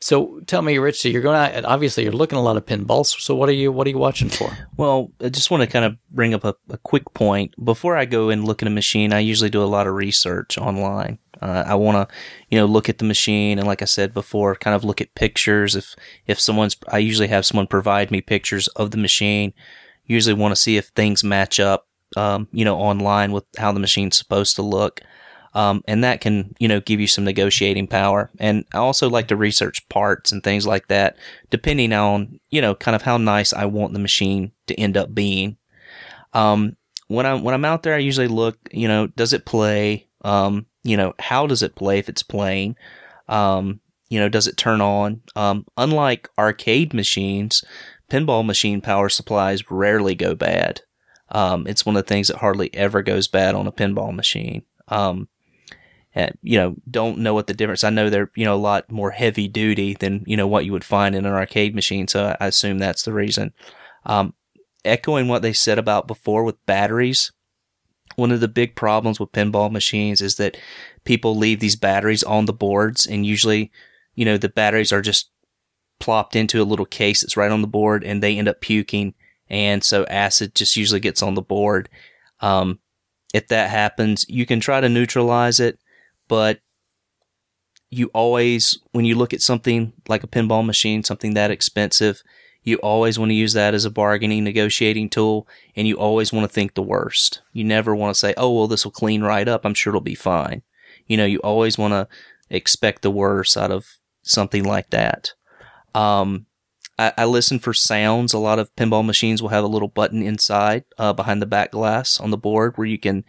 so 0.00 0.40
tell 0.46 0.62
me, 0.62 0.78
Rich. 0.78 1.00
So 1.00 1.08
you're 1.08 1.22
going 1.22 1.36
out. 1.36 1.64
Obviously, 1.64 2.04
you're 2.04 2.12
looking 2.12 2.38
a 2.38 2.42
lot 2.42 2.56
of 2.56 2.64
pinballs. 2.64 3.20
So 3.20 3.34
what 3.34 3.48
are 3.48 3.52
you 3.52 3.72
what 3.72 3.86
are 3.86 3.90
you 3.90 3.98
watching 3.98 4.28
for? 4.28 4.56
Well, 4.76 5.12
I 5.20 5.28
just 5.28 5.50
want 5.50 5.62
to 5.62 5.66
kind 5.66 5.84
of 5.84 5.96
bring 6.10 6.34
up 6.34 6.44
a, 6.44 6.54
a 6.68 6.78
quick 6.78 7.12
point. 7.14 7.54
Before 7.62 7.96
I 7.96 8.04
go 8.04 8.30
and 8.30 8.44
look 8.44 8.62
at 8.62 8.68
a 8.68 8.70
machine, 8.70 9.12
I 9.12 9.20
usually 9.20 9.50
do 9.50 9.62
a 9.62 9.64
lot 9.64 9.86
of 9.86 9.94
research 9.94 10.58
online. 10.58 11.18
Uh, 11.40 11.64
I 11.66 11.74
want 11.74 12.08
to, 12.08 12.14
you 12.48 12.58
know, 12.58 12.66
look 12.66 12.88
at 12.88 12.98
the 12.98 13.04
machine 13.04 13.58
and, 13.58 13.66
like 13.66 13.82
I 13.82 13.86
said 13.86 14.12
before, 14.12 14.54
kind 14.54 14.74
of 14.74 14.84
look 14.84 15.00
at 15.00 15.14
pictures. 15.14 15.74
If 15.74 15.94
if 16.26 16.38
someone's, 16.38 16.76
I 16.88 16.98
usually 16.98 17.28
have 17.28 17.46
someone 17.46 17.66
provide 17.66 18.10
me 18.10 18.20
pictures 18.20 18.68
of 18.68 18.90
the 18.90 18.98
machine. 18.98 19.52
Usually 20.06 20.34
want 20.34 20.52
to 20.52 20.60
see 20.60 20.76
if 20.76 20.88
things 20.88 21.24
match 21.24 21.60
up, 21.60 21.86
um, 22.16 22.48
you 22.52 22.64
know, 22.64 22.76
online 22.76 23.32
with 23.32 23.44
how 23.56 23.72
the 23.72 23.80
machine's 23.80 24.18
supposed 24.18 24.56
to 24.56 24.62
look. 24.62 25.00
Um, 25.52 25.82
and 25.88 26.04
that 26.04 26.20
can, 26.20 26.54
you 26.60 26.68
know, 26.68 26.80
give 26.80 27.00
you 27.00 27.08
some 27.08 27.24
negotiating 27.24 27.88
power. 27.88 28.30
And 28.38 28.64
I 28.72 28.78
also 28.78 29.10
like 29.10 29.26
to 29.28 29.36
research 29.36 29.88
parts 29.88 30.30
and 30.30 30.42
things 30.42 30.64
like 30.64 30.86
that, 30.88 31.16
depending 31.50 31.92
on, 31.92 32.38
you 32.50 32.60
know, 32.60 32.74
kind 32.76 32.94
of 32.94 33.02
how 33.02 33.16
nice 33.16 33.52
I 33.52 33.64
want 33.64 33.92
the 33.92 33.98
machine 33.98 34.52
to 34.68 34.78
end 34.78 34.96
up 34.96 35.12
being. 35.12 35.56
Um, 36.34 36.76
when 37.08 37.26
I'm, 37.26 37.42
when 37.42 37.54
I'm 37.54 37.64
out 37.64 37.82
there, 37.82 37.94
I 37.94 37.98
usually 37.98 38.28
look, 38.28 38.58
you 38.70 38.86
know, 38.86 39.08
does 39.08 39.32
it 39.32 39.44
play? 39.44 40.06
Um, 40.22 40.66
you 40.82 40.96
know, 40.96 41.14
how 41.18 41.46
does 41.46 41.62
it 41.62 41.76
play 41.76 41.98
if 41.98 42.08
it's 42.08 42.22
playing? 42.22 42.76
Um, 43.28 43.80
you 44.08 44.18
know, 44.18 44.28
does 44.28 44.46
it 44.46 44.56
turn 44.56 44.80
on? 44.80 45.22
Um, 45.36 45.66
unlike 45.76 46.28
arcade 46.38 46.92
machines, 46.92 47.64
pinball 48.10 48.44
machine 48.44 48.80
power 48.80 49.08
supplies 49.08 49.70
rarely 49.70 50.14
go 50.14 50.34
bad. 50.34 50.80
Um, 51.28 51.66
it's 51.66 51.86
one 51.86 51.96
of 51.96 52.04
the 52.04 52.08
things 52.08 52.28
that 52.28 52.38
hardly 52.38 52.74
ever 52.74 53.02
goes 53.02 53.28
bad 53.28 53.54
on 53.54 53.66
a 53.66 53.72
pinball 53.72 54.14
machine. 54.14 54.62
Um, 54.88 55.28
and, 56.12 56.36
you 56.42 56.58
know, 56.58 56.74
don't 56.90 57.18
know 57.18 57.34
what 57.34 57.46
the 57.46 57.54
difference. 57.54 57.84
I 57.84 57.90
know 57.90 58.10
they're, 58.10 58.32
you 58.34 58.44
know, 58.44 58.54
a 58.54 58.56
lot 58.56 58.90
more 58.90 59.12
heavy 59.12 59.46
duty 59.46 59.94
than, 59.94 60.24
you 60.26 60.36
know, 60.36 60.48
what 60.48 60.64
you 60.64 60.72
would 60.72 60.82
find 60.82 61.14
in 61.14 61.24
an 61.24 61.32
arcade 61.32 61.72
machine. 61.74 62.08
So 62.08 62.36
I 62.40 62.46
assume 62.48 62.78
that's 62.78 63.04
the 63.04 63.12
reason. 63.12 63.52
Um, 64.04 64.34
echoing 64.84 65.28
what 65.28 65.42
they 65.42 65.52
said 65.52 65.78
about 65.78 66.08
before 66.08 66.42
with 66.42 66.64
batteries, 66.66 67.30
one 68.20 68.30
of 68.30 68.40
the 68.40 68.48
big 68.48 68.76
problems 68.76 69.18
with 69.18 69.32
pinball 69.32 69.72
machines 69.72 70.20
is 70.20 70.36
that 70.36 70.56
people 71.04 71.34
leave 71.36 71.58
these 71.58 71.76
batteries 71.76 72.22
on 72.22 72.44
the 72.44 72.52
boards 72.52 73.06
and 73.06 73.26
usually, 73.26 73.72
you 74.14 74.24
know, 74.24 74.36
the 74.36 74.48
batteries 74.48 74.92
are 74.92 75.02
just 75.02 75.30
plopped 75.98 76.36
into 76.36 76.62
a 76.62 76.64
little 76.64 76.86
case 76.86 77.22
that's 77.22 77.36
right 77.36 77.50
on 77.50 77.62
the 77.62 77.66
board 77.66 78.04
and 78.04 78.22
they 78.22 78.38
end 78.38 78.48
up 78.48 78.60
puking. 78.60 79.14
And 79.48 79.82
so 79.82 80.04
acid 80.06 80.54
just 80.54 80.76
usually 80.76 81.00
gets 81.00 81.22
on 81.22 81.34
the 81.34 81.42
board. 81.42 81.88
Um, 82.40 82.78
if 83.32 83.48
that 83.48 83.70
happens, 83.70 84.26
you 84.28 84.46
can 84.46 84.60
try 84.60 84.80
to 84.80 84.88
neutralize 84.88 85.58
it, 85.58 85.78
but 86.28 86.60
you 87.90 88.10
always, 88.14 88.78
when 88.92 89.04
you 89.04 89.14
look 89.14 89.32
at 89.32 89.42
something 89.42 89.92
like 90.08 90.22
a 90.22 90.28
pinball 90.28 90.64
machine, 90.64 91.02
something 91.02 91.34
that 91.34 91.50
expensive, 91.50 92.22
you 92.62 92.76
always 92.78 93.18
want 93.18 93.30
to 93.30 93.34
use 93.34 93.54
that 93.54 93.74
as 93.74 93.84
a 93.84 93.90
bargaining, 93.90 94.44
negotiating 94.44 95.08
tool, 95.08 95.48
and 95.74 95.88
you 95.88 95.96
always 95.98 96.32
want 96.32 96.44
to 96.44 96.52
think 96.52 96.74
the 96.74 96.82
worst. 96.82 97.40
You 97.52 97.64
never 97.64 97.94
want 97.94 98.14
to 98.14 98.18
say, 98.18 98.34
oh, 98.36 98.52
well, 98.52 98.66
this 98.68 98.84
will 98.84 98.92
clean 98.92 99.22
right 99.22 99.48
up. 99.48 99.64
I'm 99.64 99.74
sure 99.74 99.90
it'll 99.90 100.00
be 100.00 100.14
fine. 100.14 100.62
You 101.06 101.16
know, 101.16 101.24
you 101.24 101.38
always 101.38 101.78
want 101.78 101.92
to 101.92 102.06
expect 102.50 103.02
the 103.02 103.10
worst 103.10 103.56
out 103.56 103.70
of 103.70 103.98
something 104.22 104.64
like 104.64 104.90
that. 104.90 105.32
Um, 105.94 106.46
I, 106.98 107.12
I 107.16 107.24
listen 107.24 107.58
for 107.58 107.72
sounds. 107.72 108.34
A 108.34 108.38
lot 108.38 108.58
of 108.58 108.74
pinball 108.76 109.04
machines 109.04 109.40
will 109.40 109.48
have 109.48 109.64
a 109.64 109.68
little 109.68 109.88
button 109.88 110.22
inside, 110.22 110.84
uh, 110.98 111.14
behind 111.14 111.40
the 111.40 111.46
back 111.46 111.72
glass 111.72 112.20
on 112.20 112.30
the 112.30 112.36
board 112.36 112.76
where 112.76 112.86
you 112.86 112.98
can, 112.98 113.24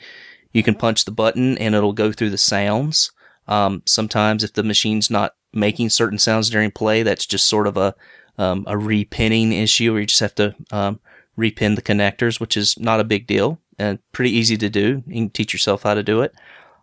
you 0.52 0.62
can 0.62 0.76
punch 0.76 1.06
the 1.06 1.12
button 1.12 1.58
and 1.58 1.74
it'll 1.74 1.94
go 1.94 2.12
through 2.12 2.32
the 2.32 2.38
sounds. 2.38 3.12
Um, 3.48 3.82
sometimes 3.86 4.44
if 4.44 4.54
the 4.54 4.64
machine's 4.64 5.10
not 5.10 5.36
making 5.54 5.90
certain 5.90 6.20
sounds 6.20 6.50
during 6.50 6.72
play, 6.72 7.02
that's 7.02 7.26
just 7.26 7.48
sort 7.48 7.66
of 7.66 7.78
a, 7.78 7.96
um, 8.38 8.66
a 8.68 8.74
repinning 8.74 9.52
issue 9.54 9.92
where 9.92 10.02
you 10.02 10.08
just 10.08 10.20
have 10.22 10.36
to, 10.36 10.56
um, 10.72 11.00
repin 11.38 11.76
the 11.76 11.82
connectors, 11.82 12.40
which 12.40 12.58
is 12.58 12.78
not 12.78 13.00
a 13.00 13.06
big 13.06 13.26
deal 13.26 13.60
and 13.80 14.00
pretty 14.12 14.32
easy 14.32 14.58
to 14.58 14.70
do. 14.70 15.04
You 15.08 15.14
can 15.14 15.30
teach 15.30 15.54
yourself 15.54 15.84
how 15.84 15.94
to 15.94 16.04
do 16.04 16.22
it. 16.22 16.34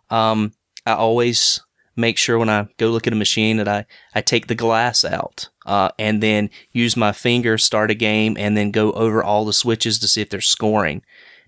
Um, 0.09 0.53
I 0.85 0.93
always 0.93 1.61
make 1.95 2.17
sure 2.17 2.39
when 2.39 2.49
I 2.49 2.67
go 2.77 2.89
look 2.89 3.07
at 3.07 3.13
a 3.13 3.15
machine 3.15 3.57
that 3.57 3.67
I, 3.67 3.85
I 4.15 4.21
take 4.21 4.47
the 4.47 4.55
glass 4.55 5.05
out, 5.05 5.49
uh, 5.65 5.89
and 5.99 6.23
then 6.23 6.49
use 6.71 6.97
my 6.97 7.11
finger, 7.11 7.57
start 7.57 7.91
a 7.91 7.95
game, 7.95 8.35
and 8.39 8.57
then 8.57 8.71
go 8.71 8.91
over 8.93 9.23
all 9.23 9.45
the 9.45 9.53
switches 9.53 9.99
to 9.99 10.07
see 10.07 10.21
if 10.21 10.29
they're 10.29 10.41
scoring. 10.41 11.03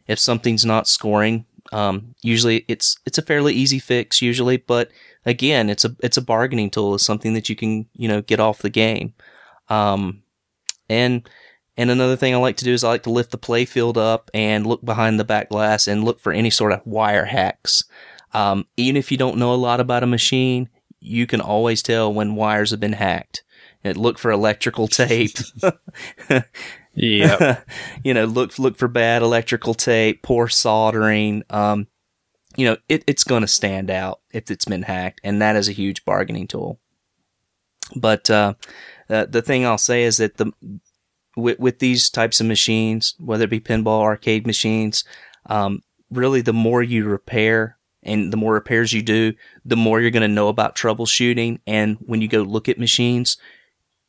If 0.07 0.19
something's 0.19 0.65
not 0.65 0.87
scoring, 0.87 1.45
Um, 1.71 2.15
usually 2.21 2.65
it's 2.67 2.97
it's 3.05 3.17
a 3.17 3.21
fairly 3.25 3.53
easy 3.53 3.79
fix 3.79 4.21
usually, 4.21 4.57
but 4.57 4.89
again, 5.25 5.69
it's 5.69 5.85
a 5.85 5.95
it's 6.03 6.17
a 6.17 6.21
bargaining 6.21 6.69
tool. 6.69 6.95
It's 6.95 7.05
something 7.05 7.33
that 7.33 7.47
you 7.49 7.55
can 7.55 7.87
you 7.95 8.07
know 8.07 8.21
get 8.21 8.39
off 8.39 8.61
the 8.61 8.69
game. 8.69 9.13
Um, 9.71 10.23
and 10.89 11.27
and 11.77 11.89
another 11.89 12.15
thing 12.15 12.33
I 12.33 12.37
like 12.37 12.57
to 12.57 12.65
do 12.65 12.73
is 12.73 12.83
I 12.83 12.89
like 12.89 13.03
to 13.03 13.09
lift 13.09 13.31
the 13.31 13.37
playfield 13.37 13.97
up 13.97 14.29
and 14.33 14.67
look 14.67 14.83
behind 14.83 15.19
the 15.19 15.23
back 15.23 15.49
glass 15.49 15.87
and 15.87 16.03
look 16.03 16.19
for 16.19 16.33
any 16.33 16.49
sort 16.49 16.73
of 16.73 16.85
wire 16.85 17.25
hacks. 17.25 17.85
Um, 18.33 18.67
even 18.77 18.97
if 18.97 19.11
you 19.11 19.17
don't 19.17 19.37
know 19.37 19.53
a 19.53 19.55
lot 19.55 19.79
about 19.79 20.03
a 20.03 20.07
machine, 20.07 20.69
you 20.99 21.25
can 21.25 21.41
always 21.41 21.81
tell 21.81 22.13
when 22.13 22.35
wires 22.35 22.71
have 22.71 22.79
been 22.79 22.93
hacked. 22.93 23.43
And 23.83 23.97
look 23.97 24.19
for 24.19 24.29
electrical 24.29 24.87
tape. 24.87 25.37
Yeah. 26.93 27.61
you 28.03 28.13
know, 28.13 28.25
look 28.25 28.57
look 28.59 28.77
for 28.77 28.87
bad 28.87 29.21
electrical 29.21 29.73
tape, 29.73 30.21
poor 30.23 30.47
soldering. 30.47 31.43
Um, 31.49 31.87
you 32.57 32.65
know, 32.65 32.77
it, 32.89 33.03
it's 33.07 33.23
going 33.23 33.41
to 33.41 33.47
stand 33.47 33.89
out 33.89 34.19
if 34.31 34.51
it's 34.51 34.65
been 34.65 34.83
hacked, 34.83 35.21
and 35.23 35.41
that 35.41 35.55
is 35.55 35.69
a 35.69 35.73
huge 35.73 36.03
bargaining 36.03 36.47
tool. 36.47 36.79
But 37.95 38.29
uh, 38.29 38.55
uh, 39.11 39.25
the 39.25 39.41
thing 39.41 39.65
I'll 39.65 39.77
say 39.77 40.03
is 40.03 40.17
that 40.17 40.37
the 40.37 40.51
with, 41.35 41.59
with 41.59 41.79
these 41.79 42.09
types 42.09 42.39
of 42.39 42.47
machines, 42.47 43.15
whether 43.19 43.43
it 43.43 43.49
be 43.49 43.59
pinball 43.59 44.01
arcade 44.01 44.47
machines, 44.47 45.03
um, 45.47 45.81
really 46.09 46.41
the 46.41 46.53
more 46.53 46.81
you 46.81 47.05
repair 47.05 47.77
and 48.03 48.33
the 48.33 48.37
more 48.37 48.53
repairs 48.53 48.93
you 48.93 49.01
do, 49.01 49.33
the 49.63 49.75
more 49.75 50.01
you're 50.01 50.11
going 50.11 50.21
to 50.21 50.27
know 50.27 50.47
about 50.47 50.75
troubleshooting. 50.75 51.59
And 51.67 51.97
when 52.01 52.21
you 52.21 52.27
go 52.27 52.41
look 52.41 52.67
at 52.67 52.79
machines, 52.79 53.37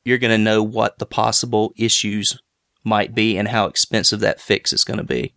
you're 0.05 0.19
going 0.19 0.31
to 0.31 0.39
know 0.39 0.62
what 0.62 0.99
the 0.99 1.07
possible 1.07 1.73
issues 1.77 2.41
might 2.85 3.15
be 3.15 3.37
and 3.37 3.49
how 3.49 3.66
expensive 3.66 4.20
that 4.20 4.41
fix 4.41 4.73
is 4.73 4.85
going 4.85 4.99
to 4.99 5.05
be. 5.05 5.35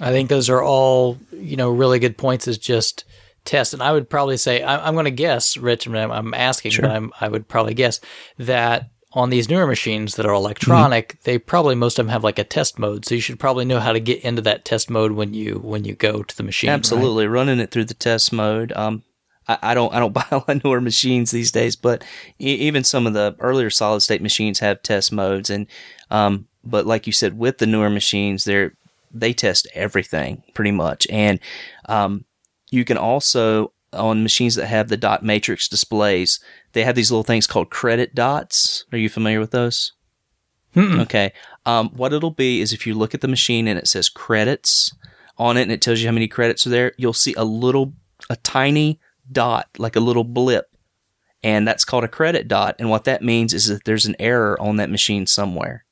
I 0.00 0.10
think 0.10 0.28
those 0.28 0.48
are 0.48 0.62
all, 0.62 1.18
you 1.32 1.56
know, 1.56 1.70
really 1.70 1.98
good 1.98 2.16
points 2.16 2.46
is 2.46 2.58
just 2.58 3.04
test. 3.48 3.72
And 3.74 3.82
I 3.82 3.92
would 3.92 4.08
probably 4.08 4.36
say, 4.36 4.62
I, 4.62 4.86
I'm 4.86 4.94
going 4.94 5.04
to 5.06 5.10
guess, 5.10 5.56
Rich, 5.56 5.86
I'm, 5.86 5.96
I'm 6.12 6.34
asking, 6.34 6.72
Sure. 6.72 6.82
but 6.82 6.90
I'm, 6.92 7.12
I 7.20 7.28
would 7.28 7.48
probably 7.48 7.74
guess 7.74 8.00
that 8.38 8.90
on 9.12 9.30
these 9.30 9.48
newer 9.48 9.66
machines 9.66 10.16
that 10.16 10.26
are 10.26 10.34
electronic, 10.34 11.22
they 11.22 11.38
probably, 11.38 11.74
most 11.74 11.98
of 11.98 12.04
them 12.06 12.12
have 12.12 12.22
like 12.22 12.38
a 12.38 12.44
test 12.44 12.78
mode. 12.78 13.04
So 13.06 13.14
you 13.14 13.20
should 13.22 13.40
probably 13.40 13.64
know 13.64 13.80
how 13.80 13.92
to 13.92 14.00
get 14.00 14.22
into 14.22 14.42
that 14.42 14.64
test 14.64 14.90
mode 14.90 15.12
when 15.12 15.32
you, 15.34 15.54
when 15.64 15.84
you 15.84 15.94
go 15.94 16.22
to 16.22 16.36
the 16.36 16.42
machine. 16.42 16.68
right? 16.68 16.74
Absolutely, 16.74 17.26
running 17.26 17.58
it 17.58 17.70
through 17.70 17.86
the 17.86 17.94
test 17.94 18.32
mode. 18.32 18.72
Um, 18.76 19.02
I, 19.48 19.58
I 19.62 19.74
don't 19.74 19.92
I 19.94 19.98
don't 19.98 20.12
buy 20.20 20.26
a 20.30 20.36
lot 20.36 20.48
of 20.50 20.62
newer 20.64 20.80
machines 20.80 21.30
these 21.30 21.50
days, 21.50 21.74
but 21.74 22.04
e- 22.38 22.54
even 22.54 22.84
some 22.84 23.06
of 23.06 23.14
the 23.14 23.34
earlier 23.40 23.70
solid 23.70 24.00
state 24.02 24.20
machines 24.22 24.58
have 24.60 24.82
test 24.82 25.10
modes, 25.10 25.48
and 25.50 25.66
um, 26.10 26.46
but 26.62 26.86
like 26.86 27.06
you 27.06 27.12
said, 27.14 27.38
with 27.38 27.58
the 27.58 27.66
newer 27.66 27.88
machines, 27.90 28.44
they're 28.44 28.74
they 29.10 29.32
test 29.32 29.66
everything 29.74 30.42
pretty 30.54 30.70
much, 30.70 31.06
and 31.08 31.40
um, 31.88 32.26
you 32.70 32.84
can 32.84 32.96
also 32.96 33.72
on 33.92 34.22
machines 34.22 34.54
that 34.56 34.66
have 34.66 34.88
the 34.88 34.96
dot 34.96 35.22
matrix 35.22 35.68
displays, 35.68 36.40
they 36.72 36.84
have 36.84 36.94
these 36.94 37.10
little 37.10 37.24
things 37.24 37.46
called 37.46 37.70
credit 37.70 38.14
dots. 38.14 38.84
Are 38.92 38.98
you 38.98 39.08
familiar 39.08 39.40
with 39.40 39.50
those? 39.50 39.92
Okay. 41.00 41.32
Um, 41.64 41.90
what 41.90 42.12
it'll 42.12 42.30
be 42.30 42.60
is 42.60 42.72
if 42.72 42.86
you 42.86 42.94
look 42.94 43.14
at 43.14 43.20
the 43.20 43.28
machine 43.28 43.66
and 43.66 43.78
it 43.78 43.88
says 43.88 44.08
credits 44.08 44.94
on 45.38 45.56
it 45.56 45.62
and 45.62 45.72
it 45.72 45.80
tells 45.80 46.00
you 46.00 46.06
how 46.06 46.12
many 46.12 46.28
credits 46.28 46.66
are 46.66 46.70
there, 46.70 46.92
you'll 46.98 47.12
see 47.12 47.34
a 47.34 47.44
little, 47.44 47.94
a 48.28 48.36
tiny 48.36 49.00
dot, 49.30 49.68
like 49.78 49.96
a 49.96 50.00
little 50.00 50.24
blip. 50.24 50.66
And 51.42 51.66
that's 51.66 51.84
called 51.84 52.04
a 52.04 52.08
credit 52.08 52.48
dot. 52.48 52.76
And 52.78 52.90
what 52.90 53.04
that 53.04 53.22
means 53.22 53.54
is 53.54 53.66
that 53.66 53.84
there's 53.84 54.06
an 54.06 54.16
error 54.18 54.60
on 54.60 54.76
that 54.76 54.90
machine 54.90 55.26
somewhere. 55.26 55.84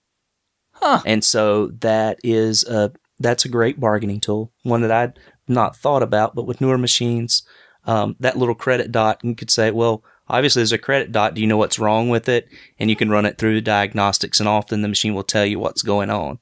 Huh. 0.73 1.01
And 1.07 1.25
so 1.25 1.69
that 1.81 2.19
is 2.23 2.65
a, 2.65 2.93
that's 3.19 3.45
a 3.45 3.49
great 3.49 3.81
bargaining 3.81 4.21
tool, 4.21 4.53
one 4.63 4.83
that 4.83 4.91
I'd 4.91 5.19
not 5.49 5.77
thought 5.77 6.03
about, 6.03 6.35
but 6.35 6.47
with 6.47 6.61
newer 6.61 6.79
machines, 6.79 7.43
um, 7.87 8.17
that 8.21 8.37
little 8.37 8.55
credit 8.55 8.91
dot, 8.93 9.21
you 9.23 9.35
could 9.35 9.51
say, 9.51 9.71
well, 9.71 10.03
obviously 10.29 10.61
there's 10.61 10.73
a 10.73 10.79
credit 10.79 11.13
dot. 11.13 11.35
Do 11.35 11.41
you 11.41 11.47
know 11.47 11.57
what's 11.57 11.79
wrong 11.79 12.09
with 12.09 12.29
it? 12.29 12.49
And 12.79 12.91
you 12.91 12.97
can 12.97 13.11
run 13.11 13.27
it 13.27 13.39
through 13.39 13.61
diagnostics 13.61 14.41
and 14.41 14.49
often 14.49 14.83
the 14.83 14.89
machine 14.89 15.15
will 15.15 15.23
tell 15.23 15.47
you 15.47 15.59
what's 15.59 15.83
going 15.83 16.11
on. 16.11 16.39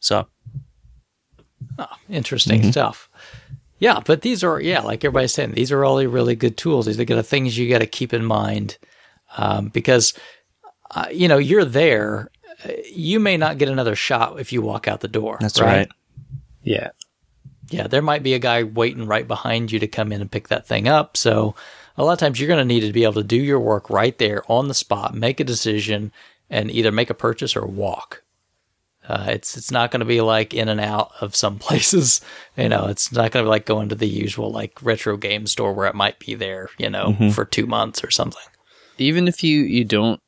So 0.00 0.26
Interesting 2.08 2.60
Mm-hmm. 2.60 2.70
stuff. 2.70 3.08
Yeah, 3.78 4.00
but 4.04 4.20
these 4.22 4.44
are 4.44 4.60
yeah, 4.60 4.80
like 4.80 5.02
everybody's 5.04 5.32
saying, 5.32 5.52
these 5.52 5.72
are 5.72 5.84
all 5.84 6.04
really 6.04 6.34
good 6.36 6.56
tools. 6.58 6.84
These 6.86 7.00
are 7.00 7.04
the 7.04 7.22
things 7.22 7.56
you 7.56 7.70
got 7.70 7.78
to 7.78 7.86
keep 7.86 8.12
in 8.12 8.24
mind 8.24 8.76
um, 9.38 9.68
because 9.68 10.12
uh, 10.90 11.06
you 11.10 11.28
know 11.28 11.38
you're 11.38 11.64
there. 11.64 12.30
Uh, 12.64 12.72
You 12.92 13.18
may 13.20 13.38
not 13.38 13.56
get 13.56 13.68
another 13.70 13.94
shot 13.94 14.38
if 14.38 14.52
you 14.52 14.60
walk 14.60 14.86
out 14.86 15.00
the 15.00 15.08
door. 15.08 15.38
that's 15.40 15.60
right. 15.60 15.88
Yeah. 16.62 16.90
Yeah, 17.70 17.86
there 17.86 18.02
might 18.02 18.22
be 18.22 18.34
a 18.34 18.38
guy 18.38 18.62
waiting 18.64 19.06
right 19.06 19.26
behind 19.26 19.70
you 19.72 19.78
to 19.78 19.86
come 19.86 20.12
in 20.12 20.20
and 20.20 20.30
pick 20.30 20.48
that 20.48 20.66
thing 20.66 20.88
up. 20.88 21.16
So 21.16 21.54
a 21.96 22.04
lot 22.04 22.12
of 22.12 22.18
times 22.18 22.40
you're 22.40 22.48
going 22.48 22.58
to 22.58 22.64
need 22.64 22.80
to 22.80 22.92
be 22.92 23.04
able 23.04 23.14
to 23.14 23.22
do 23.22 23.36
your 23.36 23.60
work 23.60 23.88
right 23.88 24.16
there 24.18 24.42
on 24.50 24.68
the 24.68 24.74
spot, 24.74 25.14
make 25.14 25.40
a 25.40 25.44
decision, 25.44 26.12
and 26.48 26.70
either 26.70 26.90
make 26.90 27.10
a 27.10 27.14
purchase 27.14 27.54
or 27.54 27.66
walk. 27.66 28.22
Uh, 29.08 29.26
it's 29.28 29.56
it's 29.56 29.70
not 29.70 29.90
going 29.90 30.00
to 30.00 30.06
be 30.06 30.20
like 30.20 30.52
in 30.52 30.68
and 30.68 30.80
out 30.80 31.12
of 31.20 31.34
some 31.34 31.58
places. 31.60 32.20
You 32.56 32.68
know, 32.68 32.86
it's 32.86 33.10
not 33.12 33.30
going 33.30 33.44
to 33.44 33.48
be 33.48 33.50
like 33.50 33.66
going 33.66 33.88
to 33.88 33.94
the 33.94 34.08
usual 34.08 34.50
like 34.52 34.82
retro 34.82 35.16
game 35.16 35.46
store 35.46 35.72
where 35.72 35.86
it 35.86 35.94
might 35.94 36.18
be 36.18 36.34
there, 36.34 36.68
you 36.78 36.90
know, 36.90 37.16
for 37.32 37.44
two 37.44 37.66
months 37.66 38.04
or 38.04 38.10
something. 38.10 38.42
Even 38.98 39.26
if 39.28 39.42
you, 39.42 39.62
you 39.62 39.84
don't 39.84 40.20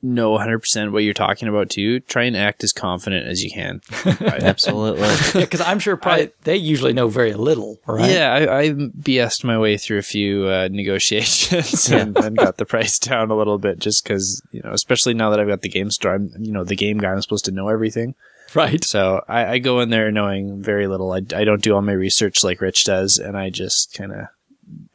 know 0.00 0.38
100% 0.38 0.92
what 0.92 1.02
you're 1.02 1.12
talking 1.14 1.48
about 1.48 1.70
too, 1.70 2.00
try 2.00 2.24
and 2.24 2.36
act 2.36 2.62
as 2.62 2.72
confident 2.72 3.26
as 3.26 3.42
you 3.42 3.50
can. 3.50 3.80
Absolutely. 4.20 5.08
Yeah, 5.34 5.44
because 5.44 5.60
I'm 5.60 5.78
sure 5.78 5.96
probably 5.96 6.30
they 6.44 6.56
usually 6.56 6.92
know 6.92 7.08
very 7.08 7.34
little, 7.34 7.78
right? 7.86 8.10
Yeah, 8.10 8.32
I, 8.32 8.60
I 8.60 8.68
BS'd 8.70 9.44
my 9.44 9.58
way 9.58 9.76
through 9.76 9.98
a 9.98 10.02
few 10.02 10.46
uh, 10.46 10.68
negotiations 10.70 11.90
and, 11.90 12.16
and 12.16 12.36
got 12.36 12.56
the 12.56 12.64
price 12.64 12.98
down 12.98 13.30
a 13.30 13.36
little 13.36 13.58
bit 13.58 13.78
just 13.78 14.04
because, 14.04 14.40
you 14.52 14.60
know, 14.62 14.72
especially 14.72 15.14
now 15.14 15.30
that 15.30 15.40
I've 15.40 15.48
got 15.48 15.62
the 15.62 15.68
game 15.68 15.90
store, 15.90 16.14
I'm, 16.14 16.30
you 16.38 16.52
know, 16.52 16.64
the 16.64 16.76
game 16.76 16.98
guy, 16.98 17.10
I'm 17.10 17.20
supposed 17.22 17.44
to 17.46 17.50
know 17.50 17.68
everything. 17.68 18.14
right. 18.54 18.82
So 18.84 19.22
I, 19.28 19.46
I 19.46 19.58
go 19.58 19.80
in 19.80 19.90
there 19.90 20.10
knowing 20.10 20.62
very 20.62 20.86
little. 20.86 21.12
I, 21.12 21.18
I 21.34 21.44
don't 21.44 21.62
do 21.62 21.74
all 21.74 21.82
my 21.82 21.92
research 21.92 22.42
like 22.44 22.60
Rich 22.60 22.84
does, 22.84 23.18
and 23.18 23.36
I 23.36 23.50
just 23.50 23.94
kind 23.94 24.12
of 24.12 24.26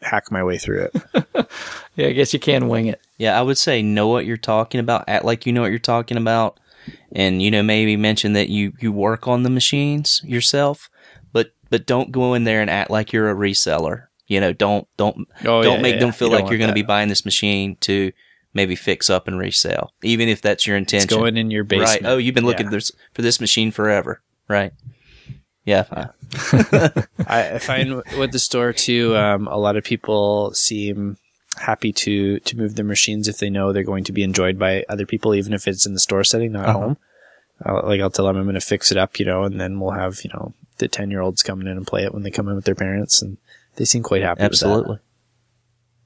hack 0.01 0.31
my 0.31 0.43
way 0.43 0.57
through 0.57 0.89
it. 0.93 1.49
Yeah, 1.95 2.07
I 2.07 2.11
guess 2.13 2.33
you 2.33 2.39
can 2.39 2.67
wing 2.69 2.87
it. 2.87 3.01
Yeah, 3.17 3.37
I 3.39 3.41
would 3.43 3.57
say 3.57 3.81
know 3.81 4.07
what 4.07 4.25
you're 4.25 4.37
talking 4.37 4.79
about, 4.79 5.03
act 5.07 5.25
like 5.25 5.45
you 5.45 5.53
know 5.53 5.61
what 5.61 5.69
you're 5.69 5.79
talking 5.79 6.17
about, 6.17 6.59
and 7.11 7.41
you 7.41 7.51
know 7.51 7.61
maybe 7.63 7.95
mention 7.95 8.33
that 8.33 8.49
you 8.49 8.73
you 8.79 8.91
work 8.91 9.27
on 9.27 9.43
the 9.43 9.49
machines 9.49 10.21
yourself, 10.23 10.89
but 11.31 11.53
but 11.69 11.85
don't 11.85 12.11
go 12.11 12.33
in 12.33 12.43
there 12.45 12.61
and 12.61 12.69
act 12.69 12.89
like 12.89 13.13
you're 13.13 13.29
a 13.29 13.35
reseller. 13.35 14.07
You 14.27 14.39
know, 14.39 14.53
don't 14.53 14.87
don't 14.97 15.27
Oh, 15.45 15.61
don't 15.61 15.75
yeah, 15.77 15.81
make 15.81 15.95
yeah, 15.95 15.99
them 15.99 16.11
feel 16.11 16.29
You 16.29 16.33
like 16.35 16.49
you're 16.49 16.57
going 16.57 16.69
to 16.69 16.73
be 16.73 16.81
buying 16.81 17.09
this 17.09 17.25
machine 17.25 17.75
to 17.81 18.11
maybe 18.55 18.75
fix 18.75 19.09
up 19.09 19.27
and 19.27 19.37
resell, 19.37 19.93
even 20.03 20.27
if 20.29 20.41
that's 20.41 20.65
your 20.65 20.77
It's 20.77 20.93
intention. 20.93 21.19
going 21.19 21.37
in 21.37 21.51
your 21.51 21.63
basement. 21.63 22.03
right? 22.03 22.11
Oh, 22.11 22.17
you've 22.17 22.35
been 22.35 22.45
looking 22.45 22.67
Yeah. 22.67 22.71
this 22.71 22.91
for 23.13 23.21
this 23.21 23.39
machine 23.41 23.71
forever, 23.71 24.21
right? 24.47 24.71
Yeah, 25.65 25.85
I, 27.27 27.51
I 27.55 27.59
find 27.59 28.01
with 28.17 28.31
the 28.31 28.39
store 28.39 28.73
too, 28.73 29.15
um, 29.15 29.47
a 29.47 29.57
lot 29.57 29.75
of 29.77 29.83
people 29.83 30.53
seem 30.53 31.17
happy 31.57 31.91
to 31.93 32.39
to 32.39 32.57
move 32.57 32.75
their 32.75 32.85
machines 32.85 33.27
if 33.27 33.37
they 33.37 33.49
know 33.49 33.71
they're 33.71 33.83
going 33.83 34.03
to 34.05 34.11
be 34.11 34.23
enjoyed 34.23 34.57
by 34.59 34.83
other 34.89 35.05
people, 35.05 35.35
even 35.35 35.53
if 35.53 35.67
it's 35.67 35.85
in 35.85 35.93
the 35.93 35.99
store 35.99 36.23
setting, 36.23 36.51
not 36.51 36.67
Uh-huh. 36.69 36.79
home. 36.79 36.97
I'll, 37.65 37.81
like 37.85 38.01
I'll 38.01 38.09
tell 38.09 38.25
them 38.25 38.37
I'm 38.37 38.43
going 38.43 38.55
to 38.55 38.61
fix 38.61 38.91
it 38.91 38.97
up, 38.97 39.19
you 39.19 39.25
know, 39.25 39.43
and 39.43 39.59
then 39.61 39.79
we'll 39.79 39.91
have 39.91 40.21
you 40.23 40.29
know 40.33 40.53
the 40.79 40.87
ten 40.87 41.11
year 41.11 41.21
olds 41.21 41.43
coming 41.43 41.67
in 41.67 41.77
and 41.77 41.85
play 41.87 42.03
it 42.03 42.13
when 42.13 42.23
they 42.23 42.31
come 42.31 42.47
in 42.49 42.55
with 42.55 42.65
their 42.65 42.75
parents, 42.75 43.21
and 43.21 43.37
they 43.75 43.85
seem 43.85 44.03
quite 44.03 44.21
happy. 44.23 44.41
absolutely. 44.41 44.97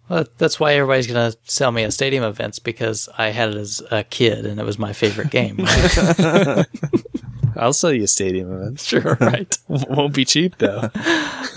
Well, 0.09 0.25
that's 0.37 0.57
why 0.57 0.73
everybody's 0.75 1.07
going 1.07 1.31
to 1.33 1.37
sell 1.43 1.69
me 1.71 1.83
a 1.83 1.91
stadium 1.91 2.23
events 2.23 2.59
because 2.59 3.09
I 3.17 3.31
had 3.31 3.49
it 3.49 3.55
as 3.57 3.81
a 3.91 4.05
kid 4.05 4.45
and 4.45 4.57
it 4.57 4.65
was 4.65 4.79
my 4.79 4.93
favorite 4.93 5.29
game. 5.31 5.57
right? 5.57 6.65
I'll 7.57 7.73
sell 7.73 7.91
you 7.91 8.03
a 8.03 8.07
stadium 8.07 8.51
event. 8.51 8.79
sure, 8.81 9.17
right. 9.19 9.57
Won't 9.67 10.13
be 10.13 10.25
cheap 10.25 10.57
though. 10.57 10.89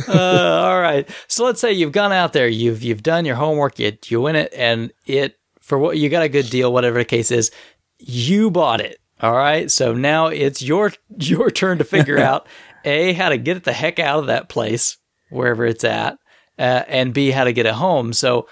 Uh, 0.08 0.62
all 0.64 0.80
right. 0.80 1.08
So 1.28 1.44
let's 1.44 1.60
say 1.60 1.72
you've 1.72 1.92
gone 1.92 2.10
out 2.10 2.32
there, 2.32 2.48
you've 2.48 2.82
you've 2.82 3.02
done 3.02 3.26
your 3.26 3.36
homework, 3.36 3.78
you 3.78 3.96
you 4.06 4.22
win 4.22 4.34
it, 4.34 4.52
and 4.56 4.92
it 5.06 5.38
for 5.60 5.78
what 5.78 5.98
you 5.98 6.08
got 6.08 6.22
a 6.22 6.28
good 6.28 6.48
deal, 6.48 6.72
whatever 6.72 6.98
the 6.98 7.04
case 7.04 7.30
is. 7.30 7.50
You 7.98 8.50
bought 8.50 8.80
it. 8.80 8.98
All 9.20 9.34
right. 9.34 9.70
So 9.70 9.92
now 9.92 10.28
it's 10.28 10.62
your 10.62 10.92
your 11.18 11.50
turn 11.50 11.78
to 11.78 11.84
figure 11.84 12.18
out 12.18 12.46
a 12.84 13.12
how 13.12 13.28
to 13.28 13.36
get 13.36 13.62
the 13.64 13.74
heck 13.74 13.98
out 13.98 14.20
of 14.20 14.26
that 14.26 14.48
place 14.48 14.96
wherever 15.28 15.66
it's 15.66 15.84
at, 15.84 16.18
uh, 16.58 16.84
and 16.88 17.12
b 17.12 17.30
how 17.30 17.44
to 17.44 17.52
get 17.52 17.66
it 17.66 17.74
home. 17.74 18.14
So 18.14 18.48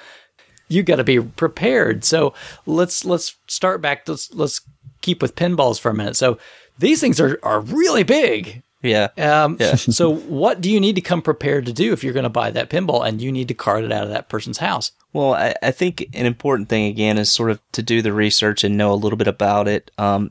you 0.68 0.82
got 0.82 0.96
to 0.96 1.04
be 1.04 1.20
prepared. 1.20 2.04
So 2.04 2.34
let's 2.66 3.04
let's 3.04 3.36
start 3.46 3.80
back. 3.80 4.06
Let's 4.06 4.32
let's 4.34 4.60
keep 5.00 5.22
with 5.22 5.34
pinballs 5.34 5.80
for 5.80 5.90
a 5.90 5.94
minute. 5.94 6.16
So 6.16 6.38
these 6.78 7.00
things 7.00 7.20
are 7.20 7.38
are 7.42 7.60
really 7.60 8.02
big. 8.02 8.62
Yeah, 8.80 9.08
Um, 9.16 9.56
Yeah. 9.58 9.74
so 9.76 10.14
what 10.14 10.60
do 10.60 10.70
you 10.70 10.78
need 10.78 10.94
to 10.94 11.00
come 11.00 11.20
prepared 11.20 11.66
to 11.66 11.72
do 11.72 11.92
if 11.92 12.04
you're 12.04 12.12
going 12.12 12.22
to 12.22 12.28
buy 12.30 12.52
that 12.52 12.70
pinball 12.70 13.06
and 13.06 13.20
you 13.20 13.32
need 13.32 13.48
to 13.48 13.54
cart 13.54 13.82
it 13.82 13.90
out 13.90 14.04
of 14.04 14.10
that 14.10 14.28
person's 14.28 14.58
house? 14.58 14.92
Well, 15.12 15.34
I, 15.34 15.54
I 15.62 15.72
think 15.72 16.08
an 16.14 16.26
important 16.26 16.68
thing 16.68 16.86
again 16.86 17.18
is 17.18 17.32
sort 17.32 17.50
of 17.50 17.60
to 17.72 17.82
do 17.82 18.02
the 18.02 18.12
research 18.12 18.62
and 18.62 18.76
know 18.76 18.92
a 18.92 18.94
little 18.94 19.16
bit 19.16 19.26
about 19.26 19.66
it. 19.66 19.90
Um, 19.98 20.30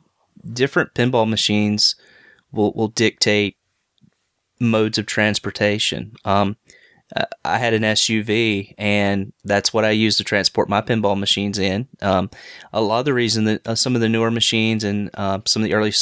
different 0.53 0.94
pinball 0.94 1.28
machines 1.28 1.95
will 2.53 2.72
will 2.74 2.88
dictate 2.88 3.57
modes 4.60 4.98
of 4.98 5.06
transportation. 5.06 6.14
Um, 6.24 6.56
I 7.45 7.57
had 7.57 7.74
an 7.74 7.84
SUV, 7.84 8.74
and 8.78 9.32
that's 9.45 9.74
what 9.74 9.86
I 9.86 9.91
used 9.91 10.18
to 10.18 10.24
transport 10.26 10.68
my 10.68 10.82
pinball 10.82 11.18
machines 11.18 11.57
in. 11.57 11.88
Um, 12.02 12.30
a 12.74 12.82
lot 12.82 12.99
of 12.99 13.06
the 13.06 13.14
reason 13.14 13.45
that 13.45 13.65
uh, 13.65 13.76
some 13.76 13.95
of 13.95 14.02
the 14.02 14.10
newer 14.10 14.30
machines 14.30 14.84
and 14.84 15.10
uh, 15.14 15.40
some 15.45 15.61
of 15.61 15.69
the 15.69 15.74
early 15.74 15.94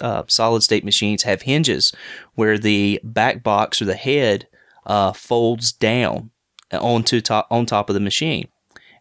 uh, 0.00 0.22
solid 0.26 0.62
state 0.62 0.84
machines 0.84 1.22
have 1.24 1.42
hinges 1.42 1.92
where 2.34 2.58
the 2.58 3.00
back 3.02 3.42
box 3.42 3.80
or 3.82 3.84
the 3.84 3.94
head 3.94 4.48
uh, 4.86 5.12
folds 5.12 5.72
down 5.72 6.30
onto 6.72 7.20
top 7.20 7.46
on 7.50 7.66
top 7.66 7.90
of 7.90 7.94
the 7.94 8.00
machine, 8.00 8.48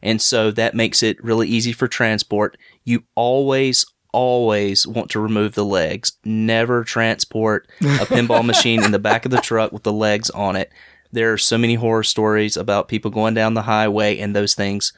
and 0.01 0.21
so 0.21 0.51
that 0.51 0.75
makes 0.75 1.01
it 1.01 1.23
really 1.23 1.47
easy 1.47 1.71
for 1.71 1.87
transport. 1.87 2.57
You 2.83 3.03
always 3.15 3.85
always 4.13 4.85
want 4.85 5.09
to 5.11 5.19
remove 5.19 5.53
the 5.53 5.65
legs. 5.65 6.13
Never 6.25 6.83
transport 6.83 7.69
a 7.81 8.05
pinball 8.05 8.45
machine 8.45 8.83
in 8.83 8.91
the 8.91 8.99
back 8.99 9.25
of 9.25 9.31
the 9.31 9.39
truck 9.41 9.71
with 9.71 9.83
the 9.83 9.93
legs 9.93 10.29
on 10.31 10.55
it. 10.55 10.71
There 11.11 11.33
are 11.33 11.37
so 11.37 11.57
many 11.57 11.75
horror 11.75 12.03
stories 12.03 12.55
about 12.57 12.87
people 12.87 13.11
going 13.11 13.33
down 13.33 13.53
the 13.53 13.63
highway 13.63 14.17
and 14.17 14.35
those 14.35 14.53
things 14.53 14.93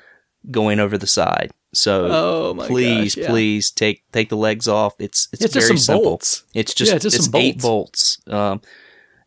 going 0.52 0.80
over 0.80 0.98
the 0.98 1.08
side. 1.08 1.52
So 1.74 2.08
Oh 2.12 2.56
please, 2.68 3.16
gosh, 3.16 3.24
yeah. 3.24 3.30
please 3.30 3.72
take 3.72 4.04
take 4.12 4.30
the 4.30 4.38
legs 4.38 4.68
off. 4.68 4.94
It's 5.00 5.28
it's, 5.34 5.44
It's 5.46 5.54
very 5.56 5.78
simple. 5.78 6.04
bolts. 6.04 6.44
It's 6.54 6.74
just 6.74 6.92
Yeah, 6.92 7.00
just 7.00 7.16
it's 7.16 7.26
some 7.26 7.36
eight 7.36 7.62
bolts. 7.62 8.20
Um, 8.28 8.62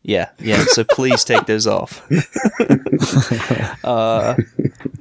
yeah, 0.03 0.31
yeah. 0.39 0.65
So 0.69 0.85
please 0.85 1.25
take 1.25 1.47
those 1.47 1.67
off. 1.67 2.07
uh, 3.85 4.37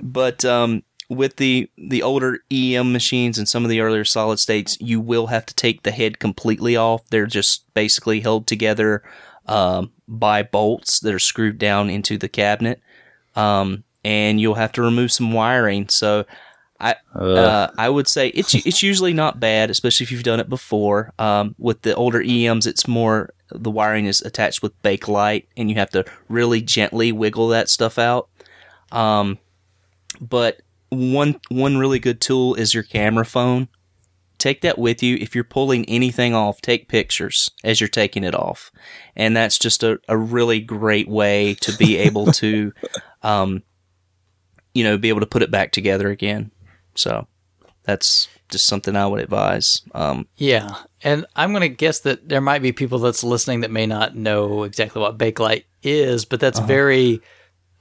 but 0.01 0.43
um, 0.43 0.83
with 1.09 1.35
the 1.35 1.69
the 1.77 2.01
older 2.01 2.39
EM 2.51 2.91
machines 2.91 3.37
and 3.37 3.47
some 3.47 3.63
of 3.63 3.69
the 3.69 3.81
earlier 3.81 4.03
solid 4.03 4.39
states, 4.39 4.77
you 4.81 4.99
will 4.99 5.27
have 5.27 5.45
to 5.45 5.53
take 5.53 5.83
the 5.83 5.91
head 5.91 6.17
completely 6.19 6.75
off. 6.75 7.07
They're 7.09 7.27
just 7.27 7.71
basically 7.75 8.21
held 8.21 8.47
together 8.47 9.03
um, 9.45 9.91
by 10.07 10.41
bolts 10.41 10.99
that 11.01 11.13
are 11.13 11.19
screwed 11.19 11.59
down 11.59 11.89
into 11.89 12.17
the 12.17 12.29
cabinet, 12.29 12.81
um, 13.35 13.83
and 14.05 14.39
you'll 14.39 14.55
have 14.55 14.71
to 14.73 14.81
remove 14.81 15.11
some 15.11 15.33
wiring. 15.33 15.89
So. 15.89 16.25
I 16.77 16.95
uh, 17.17 17.71
I 17.77 17.87
would 17.87 18.05
say 18.05 18.27
it's 18.27 18.53
it's 18.53 18.83
usually 18.83 19.13
not 19.13 19.39
bad, 19.39 19.69
especially 19.69 20.03
if 20.03 20.11
you've 20.11 20.23
done 20.23 20.41
it 20.41 20.49
before. 20.49 21.13
Um, 21.17 21.55
with 21.57 21.83
the 21.83 21.95
older 21.95 22.21
EMs, 22.21 22.67
it's 22.67 22.85
more 22.85 23.29
the 23.49 23.71
wiring 23.71 24.07
is 24.07 24.21
attached 24.21 24.61
with 24.61 24.81
Bakelite, 24.81 25.45
and 25.55 25.69
you 25.69 25.77
have 25.77 25.89
to 25.91 26.03
really 26.27 26.61
gently 26.61 27.13
wiggle 27.13 27.47
that 27.47 27.69
stuff 27.69 27.97
out. 27.97 28.29
Um, 28.91 29.39
but 30.19 30.61
one 30.89 31.39
one 31.49 31.77
really 31.77 31.99
good 31.99 32.21
tool 32.21 32.55
is 32.55 32.73
your 32.73 32.83
camera 32.83 33.25
phone. 33.25 33.67
Take 34.37 34.61
that 34.61 34.77
with 34.77 35.01
you. 35.01 35.17
If 35.19 35.33
you're 35.33 35.43
pulling 35.43 35.85
anything 35.85 36.33
off, 36.33 36.61
take 36.61 36.89
pictures 36.89 37.51
as 37.63 37.79
you're 37.79 37.87
taking 37.87 38.23
it 38.23 38.35
off, 38.35 38.71
and 39.15 39.35
that's 39.35 39.57
just 39.57 39.83
a, 39.83 39.99
a 40.09 40.17
really 40.17 40.59
great 40.59 41.07
way 41.07 41.55
to 41.61 41.75
be 41.77 41.97
able 41.97 42.27
to, 42.33 42.73
um, 43.23 43.63
you 44.75 44.83
know, 44.83 44.97
be 44.99 45.09
able 45.09 45.21
to 45.21 45.25
put 45.25 45.41
it 45.41 45.49
back 45.49 45.71
together 45.71 46.09
again. 46.09 46.51
So 46.93 47.27
that's 47.83 48.27
just 48.49 48.67
something 48.67 48.95
I 48.95 49.07
would 49.07 49.21
advise. 49.21 49.81
Um, 49.95 50.27
Yeah, 50.37 50.75
and 51.03 51.25
I'm 51.35 51.49
going 51.51 51.61
to 51.61 51.69
guess 51.69 52.01
that 52.01 52.29
there 52.29 52.41
might 52.41 52.61
be 52.61 52.71
people 52.71 52.99
that's 52.99 53.23
listening 53.23 53.61
that 53.61 53.71
may 53.71 53.87
not 53.87 54.15
know 54.15 54.61
exactly 54.63 55.01
what 55.01 55.17
Bakelite 55.17 55.63
is, 55.81 56.25
but 56.25 56.39
that's 56.39 56.59
Uh-huh. 56.59 56.67
very, 56.67 57.21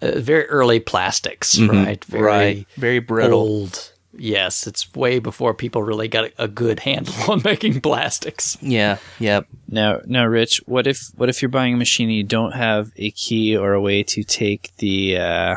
uh, 0.01 0.19
very 0.21 0.47
early 0.47 0.81
plastics, 0.81 1.59
right? 1.61 2.03
Very 2.07 2.23
Mm-hmm. 2.23 2.25
right, 2.25 2.66
very 2.79 2.99
brittle. 3.01 3.41
Old. 3.41 3.91
Yes, 4.16 4.66
it's 4.69 4.95
way 4.95 5.19
before 5.19 5.55
people 5.55 5.83
really 5.83 6.07
got 6.07 6.27
a, 6.27 6.45
a 6.45 6.49
good 6.49 6.79
handle 6.81 7.15
on 7.29 7.43
making 7.45 7.81
plastics. 7.81 8.57
Yeah, 8.62 8.99
yep. 9.19 9.47
Now, 9.69 10.01
now, 10.07 10.25
Rich, 10.27 10.62
what 10.66 10.87
if 10.87 11.09
what 11.16 11.29
if 11.29 11.43
you're 11.43 11.49
buying 11.49 11.75
a 11.75 11.77
machine 11.77 12.09
and 12.09 12.16
you 12.16 12.23
don't 12.23 12.53
have 12.53 12.93
a 12.97 13.11
key 13.11 13.57
or 13.57 13.73
a 13.73 13.81
way 13.81 14.05
to 14.05 14.23
take 14.23 14.71
the 14.79 15.16
uh, 15.19 15.57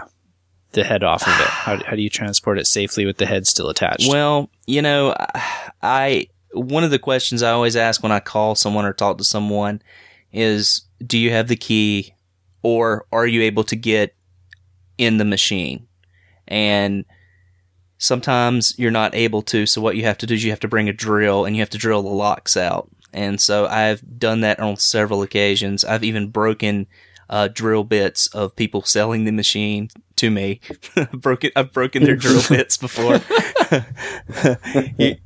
the 0.77 0.85
head 0.85 1.03
off 1.03 1.27
of 1.27 1.33
it? 1.39 1.47
How, 1.47 1.83
how 1.85 1.95
do 1.95 2.01
you 2.01 2.09
transport 2.09 2.59
it 2.59 2.67
safely 2.67 3.05
with 3.05 3.17
the 3.17 3.25
head 3.25 3.45
still 3.45 3.69
attached? 3.69 4.09
Well, 4.09 4.49
you 4.65 4.81
know, 4.81 5.15
I 5.81 6.27
one 6.53 6.83
of 6.83 6.91
the 6.91 6.99
questions 6.99 7.43
I 7.43 7.51
always 7.51 7.75
ask 7.75 8.01
when 8.01 8.11
I 8.11 8.21
call 8.21 8.55
someone 8.55 8.85
or 8.85 8.93
talk 8.93 9.17
to 9.17 9.23
someone 9.23 9.81
is, 10.31 10.83
"Do 11.05 11.17
you 11.17 11.31
have 11.31 11.49
the 11.49 11.57
key, 11.57 12.13
or 12.61 13.05
are 13.11 13.27
you 13.27 13.41
able 13.41 13.65
to 13.65 13.75
get 13.75 14.15
in 14.97 15.17
the 15.17 15.25
machine?" 15.25 15.87
And 16.47 17.03
sometimes 17.97 18.73
you're 18.77 18.91
not 18.91 19.15
able 19.15 19.41
to. 19.41 19.65
So 19.65 19.81
what 19.81 19.97
you 19.97 20.03
have 20.03 20.17
to 20.19 20.25
do 20.25 20.35
is 20.35 20.43
you 20.43 20.51
have 20.51 20.59
to 20.61 20.67
bring 20.67 20.87
a 20.87 20.93
drill 20.93 21.45
and 21.45 21.55
you 21.55 21.61
have 21.61 21.69
to 21.71 21.77
drill 21.77 22.03
the 22.03 22.09
locks 22.09 22.55
out. 22.55 22.89
And 23.13 23.41
so 23.41 23.65
I've 23.65 24.19
done 24.19 24.41
that 24.41 24.59
on 24.59 24.77
several 24.77 25.21
occasions. 25.21 25.83
I've 25.83 26.03
even 26.03 26.29
broken 26.29 26.87
uh, 27.29 27.47
drill 27.47 27.83
bits 27.83 28.27
of 28.27 28.55
people 28.55 28.83
selling 28.83 29.25
the 29.25 29.31
machine 29.31 29.89
to 30.17 30.29
me. 30.29 30.59
broken, 31.13 31.51
I've 31.55 31.71
broken 31.71 32.03
their 32.03 32.15
drill 32.15 32.41
bits 32.49 32.77
before. 32.77 33.21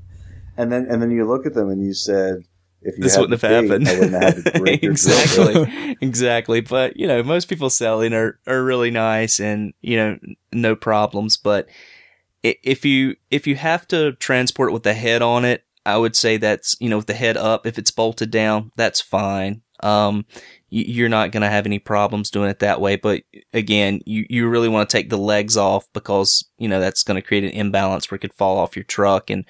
And 0.58 0.72
then 0.72 0.86
and 0.90 1.02
then 1.02 1.10
you 1.12 1.26
look 1.26 1.46
at 1.46 1.54
them 1.54 1.70
and 1.70 1.84
you 1.84 1.94
said, 1.94 2.44
if 2.82 2.98
you 2.98 3.04
this 3.04 3.18
wouldn't 3.18 3.42
have 3.42 3.50
happened. 3.50 3.88
I 3.88 3.94
wouldn't 3.94 4.22
have 4.22 4.36
had 4.36 4.54
to 4.54 4.60
break 4.60 4.82
your 4.84 4.94
drill 4.94 5.18
bit." 5.18 5.24
exactly, 5.24 5.98
exactly. 6.02 6.62
But 6.62 6.98
you 6.98 7.08
know, 7.08 7.24
most 7.24 7.48
people 7.48 7.70
selling 7.70 8.14
are 8.14 8.40
are 8.46 8.64
really 8.64 8.92
nice 8.92 9.40
and 9.40 9.74
you 9.82 9.98
know 9.98 10.20
no 10.52 10.76
problems. 10.76 11.38
But 11.38 11.68
if 12.44 12.86
you 12.86 13.16
if 13.30 13.48
you 13.48 13.56
have 13.56 13.88
to 13.90 14.14
transport 14.14 14.74
with 14.74 14.84
the 14.84 14.94
head 14.94 15.22
on 15.22 15.46
it, 15.46 15.64
I 15.86 15.98
would 15.98 16.16
say 16.16 16.38
that's 16.38 16.76
you 16.80 16.90
know 16.90 16.98
with 16.98 17.08
the 17.08 17.14
head 17.14 17.38
up. 17.38 17.66
If 17.66 17.78
it's 17.78 17.92
bolted 17.92 18.32
down, 18.32 18.72
that's 18.76 19.02
fine. 19.02 19.62
Um, 19.82 20.26
you're 20.72 21.10
not 21.10 21.32
going 21.32 21.42
to 21.42 21.50
have 21.50 21.66
any 21.68 21.78
problems 21.80 22.32
doing 22.32 22.50
it 22.50 22.60
that 22.60 22.82
way. 22.82 22.96
But 22.96 23.24
again, 23.54 24.02
you 24.06 24.26
you 24.30 24.48
really 24.48 24.70
want 24.70 24.90
to 24.90 24.98
take 24.98 25.10
the 25.10 25.18
legs 25.18 25.58
off 25.58 25.86
because 25.94 26.44
you 26.58 26.68
know 26.68 26.80
that's 26.80 27.04
going 27.04 27.22
to 27.22 27.28
create 27.28 27.44
an 27.44 27.52
imbalance 27.52 28.10
where 28.10 28.16
it 28.16 28.22
could 28.22 28.34
fall 28.34 28.58
off 28.58 28.76
your 28.76 28.84
truck 28.86 29.30
and 29.30 29.46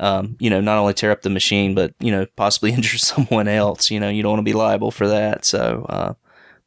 um, 0.00 0.36
you 0.38 0.48
know, 0.48 0.60
not 0.60 0.78
only 0.78 0.94
tear 0.94 1.10
up 1.10 1.22
the 1.22 1.28
machine, 1.30 1.74
but, 1.74 1.92
you 1.98 2.12
know, 2.12 2.24
possibly 2.36 2.72
injure 2.74 2.98
someone 2.98 3.48
else. 3.48 3.90
You 3.90 3.98
know, 3.98 4.08
you 4.08 4.22
don't 4.22 4.30
want 4.30 4.38
to 4.38 4.44
be 4.44 4.52
liable 4.52 4.92
for 4.92 5.08
that. 5.08 5.44
So, 5.44 5.86
uh, 5.88 6.14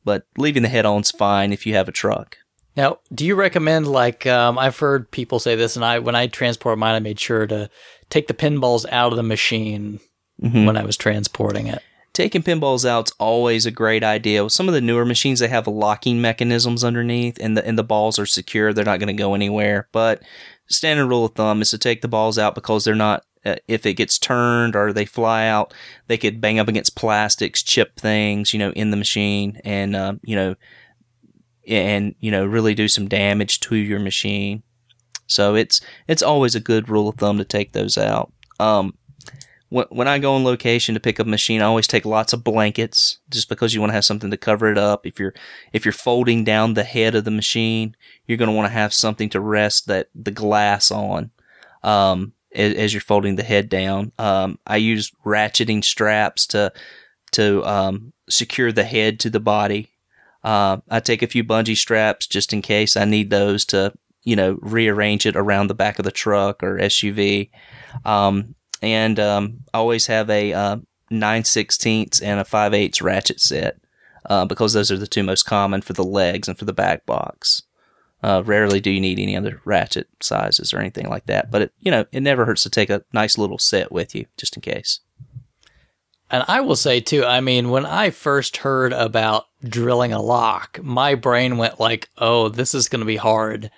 but 0.03 0.26
leaving 0.38 0.63
the 0.63 0.69
head 0.69 0.85
on's 0.85 1.11
fine 1.11 1.53
if 1.53 1.65
you 1.65 1.73
have 1.76 1.88
a 1.88 1.93
truck. 1.93 2.38
Now, 2.76 2.99
do 3.13 3.26
you 3.26 3.35
recommend 3.35 3.88
like 3.88 4.26
um, 4.27 4.57
I've 4.59 4.80
heard 4.80 5.11
people 5.11 5.39
say 5.39 5.55
this, 5.55 5.76
and 5.77 5.85
I 5.85 5.99
when 5.99 6.15
I 6.15 6.27
transport 6.27 6.77
mine, 6.77 6.95
I 6.95 6.99
made 6.99 7.19
sure 7.19 7.47
to 7.47 7.69
take 8.09 8.27
the 8.27 8.34
pinballs 8.34 8.85
out 8.91 9.13
of 9.13 9.18
the 9.18 9.23
machine 9.23 9.99
Mhm. 10.41 10.65
when 10.65 10.76
I 10.76 10.84
was 10.84 10.97
transporting 10.97 11.68
it. 11.68 11.81
Taking 12.14 12.44
pinballs 12.44 12.84
out's 12.84 13.14
always 13.20 13.66
a 13.66 13.72
great 13.72 14.04
idea. 14.04 14.44
With 14.44 14.52
some 14.52 14.68
of 14.68 14.74
the 14.74 14.82
newer 14.82 15.06
machines, 15.06 15.40
they 15.40 15.48
have 15.48 15.66
locking 15.66 16.20
mechanisms 16.20 16.84
underneath, 16.84 17.38
and 17.40 17.56
the 17.56 17.66
and 17.66 17.78
the 17.78 17.84
balls 17.84 18.20
are 18.20 18.26
secure. 18.26 18.74
They're 18.74 18.84
not 18.84 19.00
going 19.00 19.16
to 19.16 19.22
go 19.22 19.34
anywhere. 19.34 19.88
But 19.94 20.22
standard 20.68 21.08
rule 21.08 21.26
of 21.26 21.36
thumb 21.36 21.62
is 21.62 21.72
to 21.72 21.78
take 21.78 22.02
the 22.02 22.10
balls 22.10 22.38
out 22.38 22.56
because 22.56 22.84
they're 22.84 22.96
not. 22.96 23.24
Uh, 23.44 23.56
if 23.68 23.88
it 23.88 23.96
gets 23.96 24.20
turned 24.20 24.76
or 24.76 24.94
they 24.94 25.06
fly 25.06 25.48
out, 25.48 25.74
they 26.08 26.18
could 26.18 26.40
bang 26.40 26.60
up 26.60 26.68
against 26.68 26.96
plastics, 26.96 27.64
chip 27.64 28.00
things, 28.00 28.54
you 28.54 28.60
know, 28.60 28.72
in 28.74 28.92
the 28.92 28.98
machine, 28.98 29.60
and 29.64 29.96
uh, 29.96 30.14
you 30.22 30.36
know, 30.36 30.56
and 31.68 32.14
you 32.20 32.30
know, 32.30 32.46
really 32.46 32.76
do 32.76 32.88
some 32.88 33.08
damage 33.08 33.62
to 33.62 33.76
your 33.76 34.00
machine. 34.00 34.64
So 35.28 35.56
it's 35.56 35.80
it's 36.10 36.22
always 36.22 36.56
a 36.56 36.60
good 36.60 36.90
rule 36.90 37.08
of 37.08 37.16
thumb 37.16 37.38
to 37.38 37.46
take 37.46 37.72
those 37.72 37.98
out. 37.98 38.34
Um, 38.60 38.96
when, 39.72 40.07
I 40.10 40.19
go 40.19 40.34
on 40.35 40.43
location 40.43 40.95
to 40.95 40.99
pick 40.99 41.18
up 41.18 41.27
a 41.27 41.30
machine, 41.30 41.61
I 41.61 41.65
always 41.65 41.88
take 41.88 42.03
lots 42.03 42.34
of 42.34 42.43
blankets 42.43 43.19
just 43.30 43.48
because 43.48 43.73
you 43.73 43.80
want 43.80 43.91
to 43.91 43.95
have 43.95 44.03
something 44.03 44.30
to 44.30 44.35
cover 44.35 44.69
it 44.69 44.77
up. 44.77 45.07
If 45.07 45.18
you're 45.18 45.34
if 45.72 45.85
you're 45.85 45.93
folding 45.93 46.43
down 46.43 46.73
the 46.73 46.84
head 46.84 47.15
of 47.15 47.23
the 47.23 47.31
machine, 47.31 47.95
you're 48.27 48.38
going 48.38 48.49
to 48.49 48.56
want 48.56 48.65
to 48.65 48.73
have 48.73 48.93
something 48.93 49.30
to 49.30 49.39
rest 49.39 49.88
that 49.88 50.10
the 50.14 50.31
glass 50.31 50.91
on. 50.91 51.31
Um, 51.84 52.34
as, 52.53 52.73
as 52.73 52.93
you're 52.93 52.99
folding 52.99 53.38
the 53.38 53.43
head 53.43 53.69
down, 53.69 54.11
um, 54.19 54.60
I 54.68 54.76
use 54.76 55.10
ratcheting 55.26 55.85
straps 55.85 56.45
to 56.48 56.73
to 57.31 57.65
um, 57.65 58.11
secure 58.30 58.73
the 58.73 58.84
head 58.84 59.22
to 59.22 59.30
the 59.30 59.39
body. 59.39 59.89
Uh, 60.43 60.77
I 60.89 60.99
take 60.99 61.22
a 61.22 61.27
few 61.27 61.45
bungee 61.45 61.77
straps 61.77 62.27
just 62.27 62.52
in 62.52 62.61
case 62.61 62.98
I 62.98 63.06
need 63.06 63.30
those 63.30 63.64
to 63.65 63.93
you 64.23 64.35
know 64.35 64.60
rearrange 64.61 65.26
it 65.26 65.38
around 65.38 65.68
the 65.68 65.76
back 65.76 65.98
of 65.98 66.03
the 66.03 66.11
truck 66.11 66.61
or 66.61 66.77
SUV. 66.77 67.52
Um, 68.03 68.56
and 68.82 69.20
um, 69.20 69.60
I 69.74 69.78
always 69.78 70.08
have 70.08 70.30
a 70.30 70.53
uh, 70.53 70.78
9 71.10 71.44
16ths 71.44 72.22
and 72.24 72.40
a 72.40 72.45
5 72.45 72.74
8 72.74 73.02
ratchet 73.02 73.40
set 73.40 73.78
uh, 74.30 74.45
because 74.45 74.74
those 74.74 74.91
are 74.91 74.98
the 74.98 75.08
two 75.08 75.24
most 75.24 75.44
common 75.44 75.82
for 75.82 75.94
the 75.94 76.03
legs 76.03 76.48
and 76.48 76.58
for 76.58 76.66
the 76.66 76.74
back 76.74 77.06
box. 77.06 77.64
Uh, 78.24 78.44
rarely 78.45 78.80
do 78.80 78.91
you 78.91 79.02
need 79.02 79.20
any 79.20 79.36
other 79.36 79.62
ratchet 79.66 80.08
sizes 80.22 80.74
or 80.74 80.80
anything 80.80 81.10
like 81.10 81.26
that, 81.26 81.49
but 81.49 81.64
it, 81.64 81.74
you 81.80 81.90
know 81.90 82.06
it 82.12 82.22
never 82.22 82.45
hurts 82.45 82.64
to 82.64 82.70
take 82.70 82.90
a 82.90 83.03
nice 83.12 83.38
little 83.38 83.58
set 83.58 83.91
with 83.91 84.14
you 84.14 84.26
just 84.38 84.56
in 84.56 84.62
case. 84.62 84.99
And 86.30 86.45
I 86.48 86.62
will 86.62 86.76
say 86.76 87.02
too, 87.02 87.26
I 87.26 87.41
mean, 87.41 87.72
when 87.72 87.86
I 87.86 88.12
first 88.12 88.58
heard 88.58 88.94
about 88.94 89.48
drilling 89.64 90.14
a 90.14 90.22
lock, 90.22 90.80
my 90.84 91.16
brain 91.16 91.58
went 91.58 91.80
like, 91.80 92.10
"Oh, 92.18 92.48
this 92.48 92.76
is 92.76 92.88
going 92.88 92.99
to 92.99 93.06
be 93.06 93.18
hard." 93.18 93.72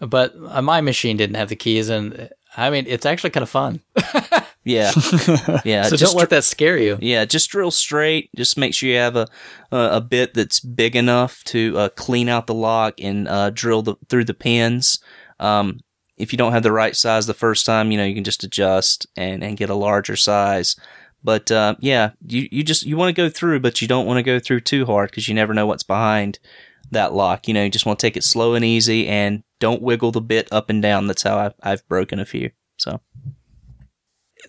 But 0.00 0.32
uh, 0.46 0.62
my 0.62 0.80
machine 0.80 1.16
didn't 1.16 1.36
have 1.36 1.48
the 1.48 1.56
keys, 1.56 1.88
and 1.88 2.30
I 2.56 2.70
mean, 2.70 2.84
it's 2.86 3.04
actually 3.04 3.30
kind 3.30 3.42
of 3.42 3.50
fun. 3.50 3.80
Yeah, 4.68 4.92
yeah. 5.64 5.84
so 5.84 5.96
just 5.96 6.12
don't 6.12 6.20
let 6.20 6.28
that 6.28 6.44
scare 6.44 6.76
you. 6.76 6.98
Yeah, 7.00 7.24
just 7.24 7.48
drill 7.48 7.70
straight. 7.70 8.28
Just 8.36 8.58
make 8.58 8.74
sure 8.74 8.90
you 8.90 8.96
have 8.96 9.16
a 9.16 9.26
a, 9.72 9.78
a 9.92 10.00
bit 10.02 10.34
that's 10.34 10.60
big 10.60 10.94
enough 10.94 11.42
to 11.44 11.78
uh, 11.78 11.88
clean 11.90 12.28
out 12.28 12.46
the 12.46 12.54
lock 12.54 13.00
and 13.00 13.26
uh, 13.26 13.48
drill 13.48 13.80
the, 13.80 13.96
through 14.10 14.24
the 14.24 14.34
pins. 14.34 15.00
Um, 15.40 15.80
if 16.18 16.32
you 16.32 16.36
don't 16.36 16.52
have 16.52 16.64
the 16.64 16.72
right 16.72 16.94
size 16.94 17.26
the 17.26 17.32
first 17.32 17.64
time, 17.64 17.90
you 17.90 17.96
know 17.96 18.04
you 18.04 18.14
can 18.14 18.24
just 18.24 18.44
adjust 18.44 19.06
and, 19.16 19.42
and 19.42 19.56
get 19.56 19.70
a 19.70 19.74
larger 19.74 20.16
size. 20.16 20.76
But 21.24 21.50
uh, 21.50 21.76
yeah, 21.80 22.10
you 22.26 22.46
you 22.52 22.62
just 22.62 22.84
you 22.84 22.98
want 22.98 23.08
to 23.08 23.22
go 23.22 23.30
through, 23.30 23.60
but 23.60 23.80
you 23.80 23.88
don't 23.88 24.06
want 24.06 24.18
to 24.18 24.22
go 24.22 24.38
through 24.38 24.60
too 24.60 24.84
hard 24.84 25.10
because 25.10 25.28
you 25.28 25.34
never 25.34 25.54
know 25.54 25.66
what's 25.66 25.82
behind 25.82 26.38
that 26.90 27.14
lock. 27.14 27.48
You 27.48 27.54
know, 27.54 27.64
you 27.64 27.70
just 27.70 27.86
want 27.86 27.98
to 27.98 28.06
take 28.06 28.18
it 28.18 28.24
slow 28.24 28.54
and 28.54 28.66
easy 28.66 29.08
and 29.08 29.42
don't 29.60 29.80
wiggle 29.80 30.12
the 30.12 30.20
bit 30.20 30.46
up 30.52 30.68
and 30.68 30.82
down. 30.82 31.06
That's 31.06 31.22
how 31.22 31.38
I've, 31.38 31.54
I've 31.62 31.88
broken 31.88 32.20
a 32.20 32.26
few. 32.26 32.50
So 32.76 33.00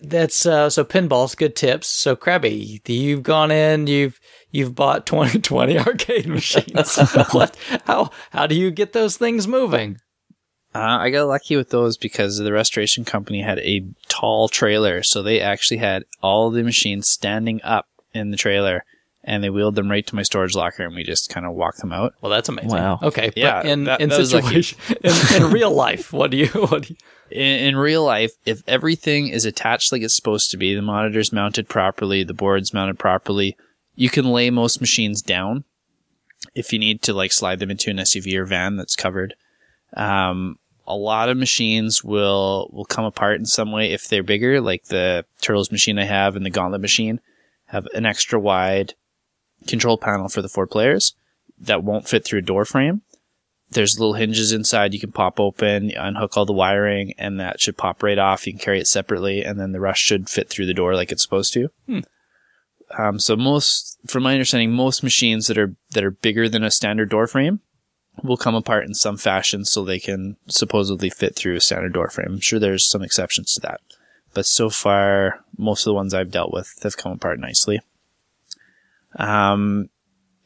That's 0.02 0.46
uh, 0.46 0.70
so 0.70 0.84
pinballs. 0.84 1.36
Good 1.36 1.56
tips. 1.56 1.86
So 1.88 2.16
Krabby, 2.16 2.80
you've 2.88 3.22
gone 3.22 3.50
in. 3.50 3.86
You've 3.86 4.18
you've 4.50 4.74
bought 4.74 5.06
20, 5.06 5.38
20 5.42 5.78
arcade 5.78 6.26
machines. 6.26 6.96
what? 7.32 7.56
How 7.84 8.10
how 8.30 8.46
do 8.46 8.54
you 8.54 8.70
get 8.70 8.92
those 8.92 9.16
things 9.16 9.46
moving? 9.46 9.98
Uh, 10.74 10.98
I 11.00 11.10
got 11.10 11.26
lucky 11.26 11.56
with 11.56 11.70
those 11.70 11.96
because 11.96 12.38
the 12.38 12.52
restoration 12.52 13.04
company 13.04 13.42
had 13.42 13.58
a 13.58 13.84
tall 14.08 14.48
trailer, 14.48 15.02
so 15.02 15.20
they 15.22 15.40
actually 15.40 15.78
had 15.78 16.04
all 16.22 16.50
the 16.50 16.62
machines 16.62 17.08
standing 17.08 17.60
up 17.64 17.86
in 18.14 18.30
the 18.30 18.36
trailer, 18.36 18.84
and 19.24 19.42
they 19.42 19.50
wheeled 19.50 19.74
them 19.74 19.90
right 19.90 20.06
to 20.06 20.14
my 20.14 20.22
storage 20.22 20.54
locker, 20.54 20.84
and 20.84 20.94
we 20.94 21.02
just 21.02 21.28
kind 21.28 21.44
of 21.44 21.54
walked 21.54 21.78
them 21.80 21.92
out. 21.92 22.14
Well, 22.20 22.30
that's 22.30 22.48
amazing. 22.48 22.70
Wow. 22.70 23.00
Okay. 23.02 23.32
Yeah, 23.34 23.62
But 23.62 23.66
in 23.66 23.84
that- 23.84 24.00
in 24.00 24.08
that 24.10 24.26
situation 24.26 24.78
in, 25.02 25.42
in 25.42 25.50
real 25.50 25.72
life, 25.72 26.12
what 26.12 26.30
do 26.30 26.36
you 26.36 26.46
what 26.46 26.82
do 26.84 26.90
you? 26.94 26.96
In, 27.30 27.76
real 27.76 28.04
life, 28.04 28.32
if 28.44 28.62
everything 28.66 29.28
is 29.28 29.44
attached 29.44 29.92
like 29.92 30.02
it's 30.02 30.16
supposed 30.16 30.50
to 30.50 30.56
be, 30.56 30.74
the 30.74 30.82
monitor's 30.82 31.32
mounted 31.32 31.68
properly, 31.68 32.24
the 32.24 32.34
board's 32.34 32.74
mounted 32.74 32.98
properly, 32.98 33.56
you 33.94 34.08
can 34.08 34.24
lay 34.24 34.50
most 34.50 34.80
machines 34.80 35.22
down. 35.22 35.64
If 36.54 36.72
you 36.72 36.78
need 36.78 37.02
to 37.02 37.12
like 37.12 37.32
slide 37.32 37.58
them 37.58 37.70
into 37.70 37.90
an 37.90 37.98
SUV 37.98 38.34
or 38.36 38.46
van 38.46 38.76
that's 38.76 38.96
covered, 38.96 39.34
um, 39.94 40.58
a 40.86 40.96
lot 40.96 41.28
of 41.28 41.36
machines 41.36 42.02
will 42.02 42.68
will 42.72 42.84
come 42.84 43.04
apart 43.04 43.38
in 43.38 43.46
some 43.46 43.70
way 43.70 43.92
if 43.92 44.08
they're 44.08 44.22
bigger. 44.22 44.60
Like 44.60 44.84
the 44.84 45.24
Turtles 45.40 45.70
machine 45.70 45.98
I 45.98 46.04
have 46.04 46.34
and 46.34 46.44
the 46.44 46.50
Gauntlet 46.50 46.80
machine 46.80 47.20
have 47.66 47.86
an 47.94 48.06
extra 48.06 48.40
wide 48.40 48.94
control 49.66 49.98
panel 49.98 50.28
for 50.28 50.42
the 50.42 50.48
four 50.48 50.66
players 50.66 51.14
that 51.58 51.84
won't 51.84 52.08
fit 52.08 52.24
through 52.24 52.40
a 52.40 52.42
door 52.42 52.64
frame 52.64 53.02
there's 53.70 53.98
little 53.98 54.14
hinges 54.14 54.52
inside 54.52 54.92
you 54.92 55.00
can 55.00 55.12
pop 55.12 55.38
open, 55.38 55.92
unhook 55.92 56.36
all 56.36 56.44
the 56.46 56.52
wiring, 56.52 57.14
and 57.18 57.38
that 57.38 57.60
should 57.60 57.76
pop 57.76 58.02
right 58.02 58.18
off. 58.18 58.46
You 58.46 58.52
can 58.52 58.60
carry 58.60 58.80
it 58.80 58.88
separately, 58.88 59.44
and 59.44 59.60
then 59.60 59.72
the 59.72 59.80
rest 59.80 60.00
should 60.00 60.28
fit 60.28 60.48
through 60.48 60.66
the 60.66 60.74
door 60.74 60.94
like 60.94 61.12
it's 61.12 61.22
supposed 61.22 61.52
to. 61.54 61.68
Um, 62.98 63.20
so 63.20 63.36
most, 63.36 63.98
from 64.06 64.24
my 64.24 64.32
understanding, 64.32 64.72
most 64.72 65.04
machines 65.04 65.46
that 65.46 65.56
are 65.58 65.76
that 65.92 66.02
are 66.02 66.10
bigger 66.10 66.48
than 66.48 66.64
a 66.64 66.70
standard 66.70 67.08
door 67.08 67.28
frame 67.28 67.60
will 68.24 68.36
come 68.36 68.56
apart 68.56 68.84
in 68.84 68.94
some 68.94 69.16
fashion, 69.16 69.64
so 69.64 69.84
they 69.84 70.00
can 70.00 70.36
supposedly 70.48 71.08
fit 71.08 71.36
through 71.36 71.54
a 71.54 71.60
standard 71.60 71.92
door 71.92 72.08
frame. 72.08 72.32
I'm 72.32 72.40
sure 72.40 72.58
there's 72.58 72.90
some 72.90 73.02
exceptions 73.02 73.54
to 73.54 73.60
that, 73.60 73.80
but 74.34 74.46
so 74.46 74.68
far, 74.70 75.44
most 75.56 75.82
of 75.82 75.90
the 75.90 75.94
ones 75.94 76.12
I've 76.12 76.32
dealt 76.32 76.52
with 76.52 76.74
have 76.82 76.96
come 76.96 77.12
apart 77.12 77.38
nicely. 77.38 77.80
Um, 79.16 79.88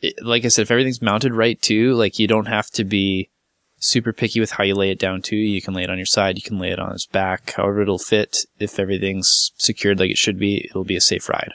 it- 0.06 0.24
like 0.24 0.44
I 0.44 0.48
said, 0.48 0.62
if 0.62 0.70
everything's 0.70 1.02
mounted 1.02 1.32
right 1.32 1.60
too, 1.60 1.94
like 1.94 2.18
you 2.18 2.26
don't 2.26 2.46
have 2.46 2.70
to 2.72 2.84
be 2.84 3.30
super 3.78 4.12
picky 4.12 4.40
with 4.40 4.52
how 4.52 4.64
you 4.64 4.74
lay 4.74 4.90
it 4.90 4.98
down 4.98 5.20
too. 5.22 5.36
You 5.36 5.60
can 5.60 5.74
lay 5.74 5.82
it 5.84 5.90
on 5.90 5.98
your 5.98 6.06
side, 6.06 6.36
you 6.36 6.42
can 6.42 6.58
lay 6.58 6.70
it 6.70 6.78
on 6.78 6.92
its 6.92 7.06
back, 7.06 7.52
however 7.56 7.82
it'll 7.82 7.98
fit. 7.98 8.46
If 8.58 8.78
everything's 8.78 9.52
secured 9.58 9.98
like 10.00 10.10
it 10.10 10.18
should 10.18 10.38
be, 10.38 10.64
it'll 10.64 10.84
be 10.84 10.96
a 10.96 11.00
safe 11.00 11.28
ride. 11.28 11.52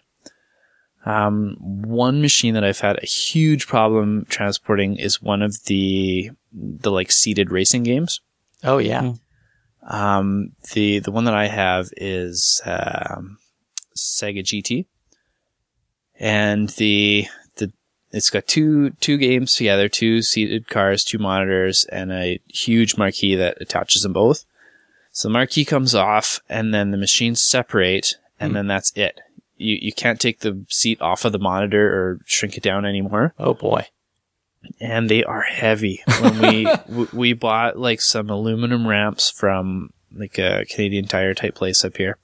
Um, 1.06 1.56
one 1.60 2.22
machine 2.22 2.54
that 2.56 2.64
I've 2.64 2.82
had 2.82 3.02
a 3.02 3.06
huge 3.06 3.68
problem 3.68 4.26
transporting 4.30 4.98
is 4.98 5.22
one 5.22 5.42
of 5.42 5.64
the 5.66 6.32
the 6.54 6.92
like 6.92 7.12
seated 7.12 7.52
racing 7.52 7.84
games. 7.84 8.20
Oh 8.64 8.78
yeah. 8.80 9.14
Um, 9.88 10.52
the 10.74 11.00
the 11.00 11.12
one 11.12 11.24
that 11.24 11.34
I 11.34 11.48
have 11.48 11.90
is 11.98 12.62
um, 12.66 13.38
Sega 13.98 14.44
GT, 14.44 14.86
and 16.20 16.70
the 16.70 17.26
the 17.26 17.28
it's 18.12 18.30
got 18.30 18.48
two 18.48 18.92
two 19.02 19.18
games 19.18 19.54
together, 19.54 19.88
two 19.88 20.22
seated 20.22 20.68
cars, 20.68 21.04
two 21.04 21.20
monitors, 21.20 21.86
and 21.92 22.12
a 22.12 22.40
huge 22.48 22.98
marquee 22.98 23.36
that 23.36 23.62
attaches 23.62 24.02
them 24.02 24.14
both. 24.14 24.46
So 25.12 25.28
the 25.28 25.34
marquee 25.34 25.66
comes 25.66 25.94
off, 25.94 26.40
and 26.50 26.74
then 26.74 26.92
the 26.92 26.98
machines 26.98 27.42
separate, 27.42 28.18
and 28.40 28.52
hmm. 28.52 28.56
then 28.56 28.68
that's 28.68 28.92
it. 28.96 29.20
You 29.58 29.78
you 29.80 29.94
can't 29.94 30.20
take 30.20 30.40
the 30.40 30.66
seat 30.70 31.02
off 31.02 31.26
of 31.26 31.34
the 31.34 31.40
monitor 31.40 31.88
or 31.88 32.20
shrink 32.26 32.58
it 32.58 32.64
down 32.64 32.86
anymore 32.86 33.34
Oh 33.38 33.54
boy. 33.54 33.86
and 34.80 35.10
they 35.10 35.24
are 35.24 35.42
heavy. 35.42 36.02
When 36.22 36.42
we 36.42 36.64
w- 36.88 37.10
we 37.14 37.34
bought 37.34 37.78
like 37.78 38.02
some 38.02 38.30
aluminum 38.30 38.88
ramps 38.88 39.30
from 39.30 39.92
like 40.12 40.40
a 40.40 40.66
Canadian 40.70 41.06
Tire 41.06 41.36
type 41.36 41.56
place 41.56 41.86
up 41.86 41.98
here, 41.98 42.18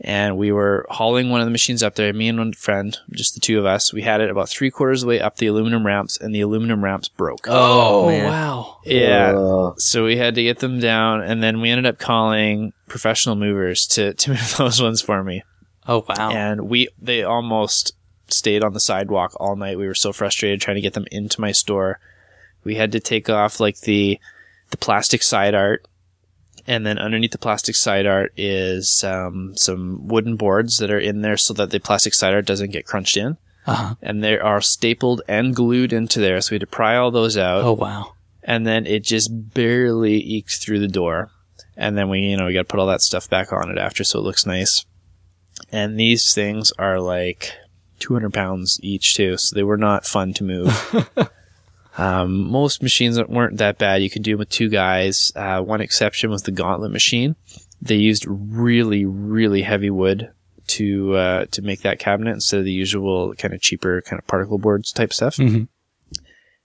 and 0.00 0.36
we 0.36 0.52
were 0.52 0.86
hauling 0.90 1.30
one 1.30 1.40
of 1.40 1.46
the 1.46 1.50
machines 1.50 1.82
up 1.82 1.94
there. 1.96 2.12
Me 2.12 2.28
and 2.28 2.38
one 2.38 2.52
friend, 2.52 2.96
just 3.10 3.34
the 3.34 3.40
two 3.40 3.58
of 3.58 3.66
us. 3.66 3.92
We 3.92 4.02
had 4.02 4.20
it 4.20 4.30
about 4.30 4.48
three 4.48 4.70
quarters 4.70 5.02
of 5.02 5.06
the 5.06 5.10
way 5.10 5.20
up 5.20 5.36
the 5.36 5.46
aluminum 5.48 5.84
ramps, 5.84 6.16
and 6.18 6.34
the 6.34 6.40
aluminum 6.40 6.84
ramps 6.84 7.08
broke. 7.08 7.46
Oh, 7.48 8.06
man. 8.08 8.24
wow. 8.26 8.78
Yeah. 8.84 9.32
Uh, 9.36 9.74
So 9.78 10.04
we 10.04 10.16
had 10.16 10.34
to 10.36 10.42
get 10.42 10.60
them 10.60 10.78
down, 10.80 11.20
and 11.22 11.42
then 11.42 11.60
we 11.60 11.70
ended 11.70 11.86
up 11.86 11.98
calling 11.98 12.72
professional 12.86 13.34
movers 13.36 13.86
to 13.88 14.14
to 14.14 14.30
move 14.30 14.54
those 14.58 14.80
ones 14.80 15.02
for 15.02 15.22
me 15.22 15.42
Oh 15.86 16.04
wow. 16.08 16.30
and 16.30 16.68
we 16.70 16.88
they 16.98 17.22
almost 17.22 17.92
stayed 18.28 18.64
on 18.64 18.72
the 18.72 18.80
sidewalk 18.80 19.32
all 19.38 19.56
night. 19.56 19.76
We 19.78 19.86
were 19.86 19.94
so 19.94 20.12
frustrated 20.12 20.60
trying 20.60 20.76
to 20.76 20.80
get 20.80 20.94
them 20.94 21.04
into 21.10 21.40
my 21.40 21.52
store. 21.52 22.00
We 22.64 22.76
had 22.76 22.92
to 22.92 23.00
take 23.00 23.28
off 23.28 23.60
like 23.60 23.80
the 23.80 24.18
the 24.70 24.76
plastic 24.78 25.22
side 25.22 25.54
art, 25.54 25.86
and 26.68 26.86
then 26.86 26.98
underneath 26.98 27.32
the 27.32 27.38
plastic 27.38 27.74
side 27.74 28.06
art 28.06 28.32
is 28.36 29.02
um, 29.02 29.56
some 29.56 30.06
wooden 30.06 30.36
boards 30.36 30.78
that 30.78 30.90
are 30.92 31.00
in 31.00 31.22
there 31.22 31.36
so 31.36 31.52
that 31.54 31.70
the 31.70 31.80
plastic 31.80 32.14
side 32.14 32.34
art 32.34 32.46
doesn't 32.46 32.70
get 32.70 32.86
crunched 32.86 33.16
in. 33.16 33.36
Uh-huh. 33.66 33.96
And 34.00 34.22
they 34.22 34.38
are 34.38 34.60
stapled 34.60 35.22
and 35.28 35.54
glued 35.56 35.92
into 35.92 36.20
there, 36.20 36.40
so 36.40 36.52
we 36.52 36.54
had 36.56 36.60
to 36.60 36.66
pry 36.68 36.96
all 36.96 37.10
those 37.10 37.36
out 37.36 37.64
Oh 37.64 37.72
wow. 37.72 38.12
and 38.42 38.66
then 38.66 38.86
it 38.86 39.02
just 39.02 39.28
barely 39.54 40.16
eked 40.22 40.62
through 40.62 40.78
the 40.78 40.88
door. 40.88 41.30
And 41.76 41.96
then 41.96 42.08
we, 42.08 42.20
you 42.20 42.36
know, 42.36 42.46
we 42.46 42.54
got 42.54 42.60
to 42.60 42.64
put 42.64 42.80
all 42.80 42.86
that 42.86 43.02
stuff 43.02 43.28
back 43.28 43.52
on 43.52 43.70
it 43.70 43.78
after 43.78 44.04
so 44.04 44.18
it 44.20 44.22
looks 44.22 44.46
nice. 44.46 44.84
And 45.72 45.98
these 45.98 46.32
things 46.34 46.72
are 46.78 47.00
like 47.00 47.52
200 48.00 48.32
pounds 48.32 48.78
each, 48.82 49.14
too, 49.14 49.36
so 49.36 49.54
they 49.54 49.62
were 49.62 49.76
not 49.76 50.06
fun 50.06 50.32
to 50.34 50.44
move. 50.44 51.08
um, 51.98 52.50
most 52.50 52.82
machines 52.82 53.20
weren't 53.22 53.58
that 53.58 53.76
bad. 53.78 54.02
You 54.02 54.08
could 54.10 54.22
do 54.22 54.32
them 54.32 54.38
with 54.38 54.48
two 54.50 54.68
guys. 54.70 55.32
Uh, 55.36 55.60
one 55.60 55.80
exception 55.80 56.30
was 56.30 56.42
the 56.42 56.52
Gauntlet 56.52 56.90
machine. 56.92 57.36
They 57.82 57.96
used 57.96 58.24
really, 58.28 59.04
really 59.04 59.62
heavy 59.62 59.90
wood 59.90 60.30
to 60.68 61.14
uh, 61.16 61.44
to 61.50 61.62
make 61.62 61.80
that 61.82 61.98
cabinet 61.98 62.32
instead 62.32 62.58
of 62.60 62.64
the 62.64 62.72
usual 62.72 63.34
kind 63.34 63.52
of 63.54 63.60
cheaper 63.60 64.00
kind 64.02 64.18
of 64.20 64.26
particle 64.26 64.58
boards 64.58 64.92
type 64.92 65.12
stuff 65.14 65.36
Mhm. 65.36 65.66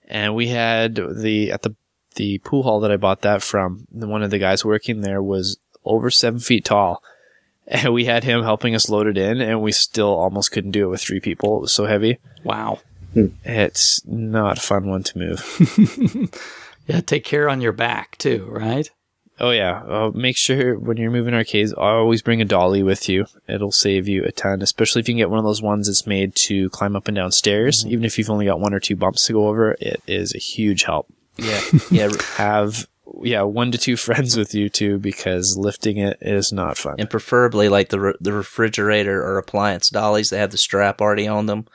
and 0.07 0.35
we 0.35 0.47
had 0.47 0.95
the 0.95 1.51
at 1.51 1.61
the 1.61 1.75
the 2.15 2.37
pool 2.39 2.63
hall 2.63 2.79
that 2.81 2.91
I 2.91 2.97
bought 2.97 3.21
that 3.21 3.41
from. 3.41 3.87
the- 3.91 4.07
One 4.07 4.21
of 4.21 4.29
the 4.29 4.37
guys 4.39 4.63
working 4.63 5.01
there 5.01 5.21
was 5.23 5.57
over 5.85 6.11
seven 6.11 6.39
feet 6.39 6.63
tall, 6.65 7.01
and 7.67 7.91
we 7.93 8.05
had 8.05 8.23
him 8.23 8.43
helping 8.43 8.75
us 8.75 8.89
load 8.89 9.07
it 9.07 9.17
in, 9.17 9.41
and 9.41 9.61
we 9.61 9.71
still 9.71 10.13
almost 10.13 10.51
couldn't 10.51 10.71
do 10.71 10.85
it 10.85 10.89
with 10.89 11.01
three 11.01 11.19
people. 11.19 11.57
It 11.57 11.61
was 11.61 11.71
so 11.71 11.85
heavy. 11.85 12.19
Wow. 12.43 12.79
It's 13.43 14.01
not 14.05 14.57
a 14.57 14.61
fun 14.61 14.87
one 14.87 15.03
to 15.03 15.17
move. 15.17 16.29
Yeah, 16.85 16.99
take 16.99 17.23
care 17.23 17.49
on 17.49 17.61
your 17.61 17.71
back 17.71 18.17
too, 18.17 18.45
right? 18.49 18.89
oh 19.39 19.49
yeah, 19.49 19.81
uh, 19.87 20.11
make 20.13 20.37
sure 20.37 20.77
when 20.77 20.97
you're 20.97 21.11
moving 21.11 21.33
arcades, 21.33 21.73
always 21.73 22.21
bring 22.21 22.41
a 22.41 22.45
dolly 22.45 22.83
with 22.83 23.09
you. 23.09 23.25
It'll 23.47 23.71
save 23.71 24.07
you 24.07 24.23
a 24.23 24.31
ton, 24.31 24.61
especially 24.61 25.01
if 25.01 25.07
you 25.07 25.13
can 25.13 25.19
get 25.19 25.29
one 25.29 25.39
of 25.39 25.45
those 25.45 25.61
ones 25.61 25.87
that's 25.87 26.05
made 26.05 26.35
to 26.35 26.69
climb 26.69 26.95
up 26.95 27.07
and 27.07 27.15
down 27.15 27.31
stairs. 27.31 27.85
Even 27.85 28.05
if 28.05 28.17
you've 28.17 28.29
only 28.29 28.45
got 28.45 28.59
one 28.59 28.73
or 28.73 28.79
two 28.79 28.95
bumps 28.95 29.25
to 29.25 29.33
go 29.33 29.47
over, 29.47 29.75
it 29.79 30.01
is 30.07 30.35
a 30.35 30.39
huge 30.39 30.83
help. 30.83 31.07
Yeah, 31.37 31.61
yeah, 31.91 32.11
have 32.35 32.87
yeah 33.21 33.41
one 33.41 33.71
to 33.71 33.77
two 33.77 33.97
friends 34.07 34.37
with 34.37 34.53
you 34.53 34.69
too 34.69 34.97
because 34.99 35.57
lifting 35.57 35.97
it 35.97 36.17
is 36.21 36.51
not 36.51 36.77
fun 36.77 36.95
and 36.97 37.09
preferably 37.09 37.69
like 37.69 37.89
the 37.89 37.99
re- 37.99 38.13
the 38.19 38.33
refrigerator 38.33 39.23
or 39.23 39.37
appliance 39.37 39.89
dollies 39.89 40.29
that 40.29 40.39
have 40.39 40.51
the 40.51 40.57
strap 40.57 41.01
already 41.01 41.27
on 41.27 41.45
them. 41.47 41.65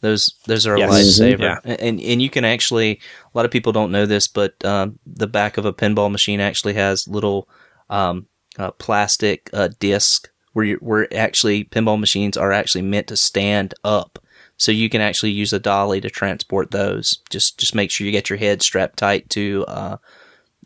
Those 0.00 0.34
those 0.46 0.66
are 0.66 0.74
a 0.74 0.78
Yes. 0.78 0.90
lifesaver, 0.90 1.40
Yeah. 1.40 1.58
and 1.64 2.00
and 2.00 2.22
you 2.22 2.30
can 2.30 2.44
actually 2.44 3.00
a 3.34 3.38
lot 3.38 3.44
of 3.44 3.50
people 3.50 3.72
don't 3.72 3.92
know 3.92 4.06
this, 4.06 4.28
but 4.28 4.62
um, 4.64 4.98
the 5.06 5.26
back 5.26 5.56
of 5.56 5.64
a 5.64 5.72
pinball 5.72 6.10
machine 6.10 6.40
actually 6.40 6.74
has 6.74 7.08
little 7.08 7.48
um, 7.88 8.26
uh, 8.58 8.70
plastic 8.72 9.48
uh, 9.52 9.68
disc 9.78 10.30
where 10.52 10.64
you 10.64 10.76
where 10.76 11.12
actually 11.14 11.64
pinball 11.64 11.98
machines 11.98 12.36
are 12.36 12.52
actually 12.52 12.82
meant 12.82 13.06
to 13.08 13.16
stand 13.16 13.74
up. 13.84 14.18
So 14.58 14.72
you 14.72 14.88
can 14.88 15.00
actually 15.02 15.32
use 15.32 15.52
a 15.52 15.58
dolly 15.58 16.00
to 16.00 16.08
transport 16.10 16.70
those. 16.70 17.18
Just 17.30 17.58
just 17.58 17.74
make 17.74 17.90
sure 17.90 18.06
you 18.06 18.12
get 18.12 18.30
your 18.30 18.38
head 18.38 18.62
strapped 18.62 18.98
tight 18.98 19.28
to 19.30 19.64
uh, 19.68 19.96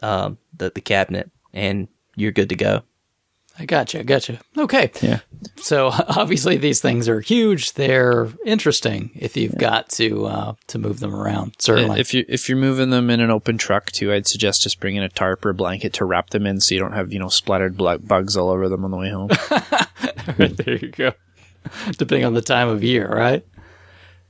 um, 0.03 0.39
the 0.57 0.71
the 0.75 0.81
cabinet, 0.81 1.31
and 1.53 1.89
you're 2.17 2.33
good 2.33 2.49
to 2.51 2.57
go. 2.57 2.83
I 3.61 3.67
gotcha. 3.67 4.01
I 4.01 4.03
gotcha. 4.05 4.41
Okay. 4.57 4.91
Yeah. 5.03 5.21
So 5.57 5.91
obviously 6.09 6.57
these 6.57 6.81
things 6.81 7.09
are 7.11 7.21
huge. 7.21 7.75
They're 7.75 8.29
interesting 8.47 9.11
if 9.15 9.37
you've 9.37 9.59
got 9.59 9.91
to 9.91 10.27
uh, 10.27 10.55
to 10.69 10.79
move 10.79 11.01
them 11.01 11.15
around. 11.15 11.57
Certainly. 11.59 12.01
If 12.01 12.15
you 12.15 12.25
if 12.27 12.49
you're 12.49 12.57
moving 12.57 12.89
them 12.89 13.11
in 13.11 13.21
an 13.21 13.31
open 13.31 13.59
truck 13.59 13.93
too, 13.93 14.13
I'd 14.13 14.27
suggest 14.27 14.63
just 14.63 14.81
bringing 14.81 15.03
a 15.03 15.11
tarp 15.11 15.45
or 15.45 15.51
a 15.51 15.55
blanket 15.55 15.93
to 15.95 16.07
wrap 16.07 16.31
them 16.31 16.47
in, 16.47 16.61
so 16.61 16.75
you 16.75 16.81
don't 16.81 16.93
have 16.93 17.13
you 17.13 17.19
know 17.19 17.29
splattered 17.29 17.77
bugs 17.77 18.37
all 18.37 18.49
over 18.49 18.69
them 18.71 18.85
on 18.85 18.91
the 18.91 18.97
way 18.97 19.11
home. 19.11 19.29
there 20.39 20.77
you 20.77 20.89
go. 20.89 21.13
Depending 21.99 22.25
on 22.25 22.33
the 22.33 22.41
time 22.41 22.69
of 22.69 22.83
year, 22.83 23.07
right? 23.07 23.45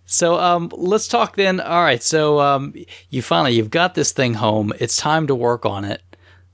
So 0.06 0.40
um, 0.40 0.72
let's 0.72 1.06
talk 1.06 1.36
then. 1.36 1.60
All 1.60 1.84
right. 1.84 2.02
So 2.02 2.40
um, 2.40 2.74
you 3.10 3.22
finally 3.22 3.52
you've 3.52 3.70
got 3.70 3.94
this 3.94 4.10
thing 4.10 4.34
home. 4.34 4.72
It's 4.80 4.96
time 4.96 5.28
to 5.28 5.36
work 5.36 5.64
on 5.64 5.84
it. 5.84 6.02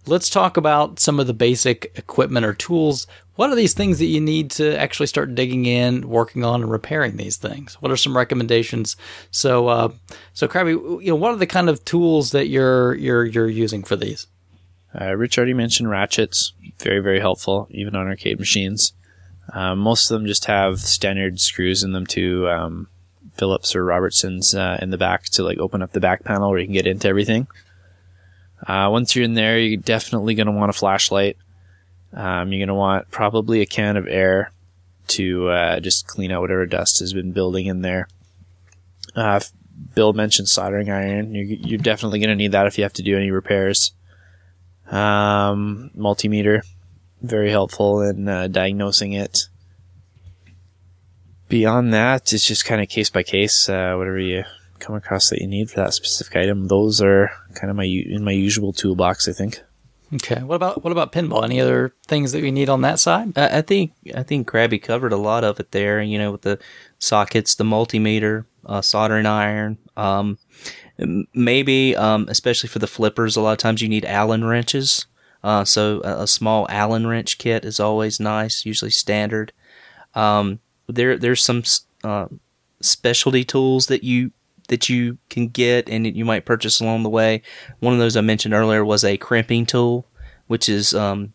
Let's 0.09 0.31
talk 0.31 0.57
about 0.57 1.01
some 1.01 1.19
of 1.19 1.27
the 1.27 1.35
basic 1.35 1.93
equipment 1.97 2.47
or 2.47 2.55
tools. 2.55 3.09
What 3.35 3.51
are 3.51 3.57
these 3.57 3.75
things 3.75 3.99
that 3.99 4.07
you 4.07 4.21
need 4.21 4.53
to 4.53 4.79
actually 4.79 5.09
start 5.09 5.35
digging 5.35 5.67
in, 5.67 6.09
working 6.09 6.45
on, 6.45 6.63
and 6.63 6.71
repairing 6.71 7.17
these 7.17 7.37
things? 7.37 7.75
What 7.81 7.91
are 7.91 7.97
some 7.97 8.17
recommendations? 8.17 8.97
So, 9.33 9.67
uh, 9.67 9.89
so 10.33 10.47
Krabby, 10.47 11.03
you 11.03 11.11
know, 11.11 11.17
what 11.17 11.33
are 11.33 11.37
the 11.37 11.47
kind 11.47 11.69
of 11.69 11.85
tools 11.85 12.31
that 12.31 12.47
you're 12.47 12.95
you're 12.95 13.25
you're 13.25 13.49
using 13.49 13.83
for 13.83 13.97
these? 13.97 14.29
Uh, 14.99 15.15
Rich 15.15 15.39
already 15.39 15.55
mentioned 15.55 15.91
ratchets, 15.91 16.53
very 16.79 17.01
very 17.01 17.19
helpful, 17.19 17.67
even 17.71 17.97
on 17.97 18.07
arcade 18.07 18.39
machines. 18.39 18.93
Um, 19.53 19.81
most 19.81 20.11
of 20.11 20.19
them 20.19 20.27
just 20.27 20.45
have 20.47 20.81
standard 20.81 21.41
screws 21.41 21.83
in 21.83 21.93
them 21.93 22.07
to 22.07 22.49
um, 22.49 22.89
Phillips 23.35 23.75
or 23.75 23.85
Robertsons 23.85 24.55
uh, 24.55 24.79
in 24.81 24.91
the 24.91 24.99
back 24.99 25.25
to 25.25 25.43
like 25.43 25.59
open 25.59 25.83
up 25.83 25.93
the 25.93 26.01
back 26.01 26.25
panel 26.25 26.51
where 26.51 26.59
you 26.59 26.67
can 26.67 26.75
get 26.75 26.87
into 26.87 27.09
everything. 27.09 27.47
Uh, 28.67 28.89
once 28.91 29.15
you're 29.15 29.25
in 29.25 29.35
there, 29.35 29.59
you're 29.59 29.81
definitely 29.81 30.35
going 30.35 30.47
to 30.47 30.53
want 30.53 30.71
a 30.71 30.73
flashlight. 30.73 31.37
Um, 32.13 32.53
you're 32.53 32.61
going 32.61 32.69
to 32.69 32.75
want 32.75 33.11
probably 33.11 33.61
a 33.61 33.67
can 33.67 33.97
of 33.97 34.09
air 34.09 34.53
to 35.09 35.49
uh, 35.49 35.81
just 35.81 36.07
clean 36.07 36.33
out 36.33 36.41
whatever 36.41 36.67
dust 36.67 36.99
has 36.99 37.13
been 37.13 37.33
building 37.33 37.67
in 37.67 37.83
there. 37.83 38.09
Uh, 39.15 39.41
Bill 39.95 40.13
mentioned 40.13 40.49
soldering 40.49 40.91
iron. 40.91 41.35
You're, 41.35 41.45
you're 41.45 41.79
definitely 41.79 42.19
going 42.19 42.31
to 42.31 42.37
need 42.37 42.53
that 42.53 42.67
if 42.67 42.79
you 42.79 42.85
have 42.85 42.93
to 42.95 43.03
do 43.03 43.17
any 43.17 43.31
repairs. 43.31 43.93
Um, 44.91 45.91
multimeter, 45.97 46.63
very 47.23 47.51
helpful 47.51 48.01
in 48.03 48.29
uh, 48.29 48.49
diagnosing 48.49 49.13
it. 49.13 49.49
Beyond 51.49 51.93
that, 51.93 52.33
it's 52.33 52.47
just 52.47 52.65
kind 52.65 52.81
of 52.81 52.89
case 52.89 53.11
by 53.11 53.23
case, 53.23 53.69
uh, 53.69 53.95
whatever 53.97 54.19
you 54.19 54.45
come 54.81 54.95
across 54.95 55.31
that 55.31 55.41
you 55.41 55.47
need 55.47 55.71
for 55.71 55.81
that 55.81 55.95
specific 55.95 56.37
item. 56.37 56.69
Those 56.69 57.01
are 57.01 57.31
kind 57.55 57.71
of 57.71 57.77
my 57.77 57.85
in 57.85 58.25
my 58.25 58.33
usual 58.33 58.73
toolbox, 58.73 59.29
I 59.29 59.33
think. 59.33 59.61
Okay. 60.15 60.43
What 60.43 60.55
about 60.55 60.85
what 60.85 60.93
about 60.93 61.13
pinball? 61.13 61.45
Any 61.45 61.61
other 61.61 61.95
things 62.07 62.33
that 62.33 62.43
we 62.43 62.51
need 62.51 62.69
on 62.69 62.83
that 62.83 63.01
side? 63.01 63.37
I, 63.37 63.59
I 63.59 63.63
think 63.63 63.93
I 64.15 64.23
think 64.23 64.49
Krabby 64.49 64.81
covered 64.81 65.13
a 65.13 65.17
lot 65.17 65.45
of 65.45 65.59
it 65.59 65.73
there. 65.73 66.01
You 66.01 66.19
know, 66.19 66.33
with 66.33 66.43
the 66.43 66.59
sockets, 66.99 67.55
the 67.57 67.65
multimeter, 67.65 68.45
uh, 68.65 68.83
soldering 68.83 69.27
iron. 69.27 69.79
Um, 69.97 70.39
maybe, 71.35 71.97
um, 71.97 72.27
especially 72.29 72.69
for 72.69 72.79
the 72.79 72.87
flippers, 72.87 73.37
a 73.37 73.41
lot 73.41 73.53
of 73.53 73.59
times 73.59 73.83
you 73.83 73.89
need 73.89 74.05
Allen 74.05 74.45
wrenches. 74.45 75.07
Uh, 75.43 75.65
so 75.65 76.01
a, 76.05 76.23
a 76.23 76.27
small 76.27 76.67
Allen 76.71 77.07
wrench 77.07 77.39
kit 77.39 77.65
is 77.65 77.81
always 77.81 78.21
nice, 78.21 78.65
usually 78.65 78.91
standard. 78.91 79.53
Um, 80.15 80.61
there 80.89 81.19
there's 81.19 81.43
some 81.43 81.63
uh, 82.05 82.29
specialty 82.81 83.45
tools 83.45 83.87
that 83.87 84.05
you 84.05 84.33
that 84.69 84.89
you 84.89 85.19
can 85.31 85.49
get 85.49 85.89
and 85.89 86.07
you 86.17 86.25
might 86.25 86.45
purchase 86.45 86.81
along 86.81 87.03
the 87.03 87.11
way. 87.11 87.43
One 87.81 87.93
of 87.93 87.99
those 87.99 88.17
I 88.17 88.21
mentioned 88.21 88.55
earlier 88.55 88.85
was 88.85 89.05
a 89.05 89.17
crimping 89.17 89.67
tool, 89.67 90.07
which 90.47 90.69
is 90.69 90.95
um, 90.95 91.33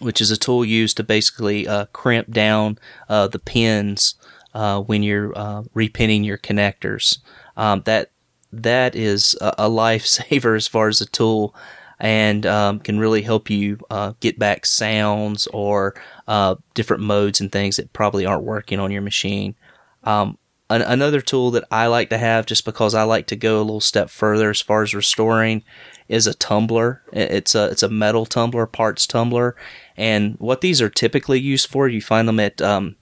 which 0.00 0.20
is 0.20 0.30
a 0.30 0.36
tool 0.36 0.64
used 0.64 0.96
to 0.96 1.04
basically 1.04 1.68
uh, 1.68 1.86
crimp 1.86 2.30
down 2.30 2.78
uh, 3.08 3.28
the 3.28 3.38
pins 3.38 4.14
uh, 4.54 4.80
when 4.80 5.02
you're 5.02 5.36
uh, 5.36 5.62
repinning 5.74 6.24
your 6.24 6.38
connectors. 6.38 7.18
Um, 7.56 7.82
that 7.84 8.10
that 8.52 8.94
is 8.94 9.36
a, 9.40 9.54
a 9.58 9.70
lifesaver 9.70 10.56
as 10.56 10.68
far 10.68 10.88
as 10.88 11.00
a 11.00 11.06
tool. 11.06 11.54
And 12.00 12.44
um, 12.44 12.80
can 12.80 12.98
really 12.98 13.22
help 13.22 13.48
you 13.48 13.78
uh, 13.88 14.14
get 14.18 14.36
back 14.38 14.66
sounds 14.66 15.46
or 15.48 15.94
uh, 16.26 16.56
different 16.74 17.04
modes 17.04 17.40
and 17.40 17.50
things 17.50 17.76
that 17.76 17.92
probably 17.92 18.26
aren't 18.26 18.42
working 18.42 18.80
on 18.80 18.90
your 18.90 19.00
machine. 19.00 19.54
Um, 20.02 20.36
an- 20.74 20.82
another 20.82 21.20
tool 21.20 21.50
that 21.52 21.64
I 21.70 21.86
like 21.86 22.10
to 22.10 22.18
have 22.18 22.46
just 22.46 22.64
because 22.64 22.94
I 22.94 23.04
like 23.04 23.26
to 23.28 23.36
go 23.36 23.58
a 23.58 23.62
little 23.62 23.80
step 23.80 24.10
further 24.10 24.50
as 24.50 24.60
far 24.60 24.82
as 24.82 24.94
restoring 24.94 25.62
is 26.08 26.26
a 26.26 26.34
tumbler. 26.34 27.02
It's 27.12 27.54
a 27.54 27.66
it's 27.70 27.82
a 27.82 27.88
metal 27.88 28.26
tumbler, 28.26 28.66
parts 28.66 29.06
tumbler, 29.06 29.56
and 29.96 30.36
what 30.38 30.60
these 30.60 30.82
are 30.82 30.90
typically 30.90 31.40
used 31.40 31.68
for, 31.68 31.88
you 31.88 32.02
find 32.02 32.28
them 32.28 32.40
at 32.40 32.60
um, 32.60 32.96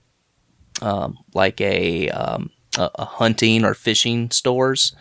um, 0.81 1.17
like 1.33 1.59
a, 1.59 2.09
um, 2.09 2.51
a 2.77 2.89
a 2.95 3.05
hunting 3.05 3.65
or 3.65 3.73
fishing 3.73 4.29
stores, 4.31 4.95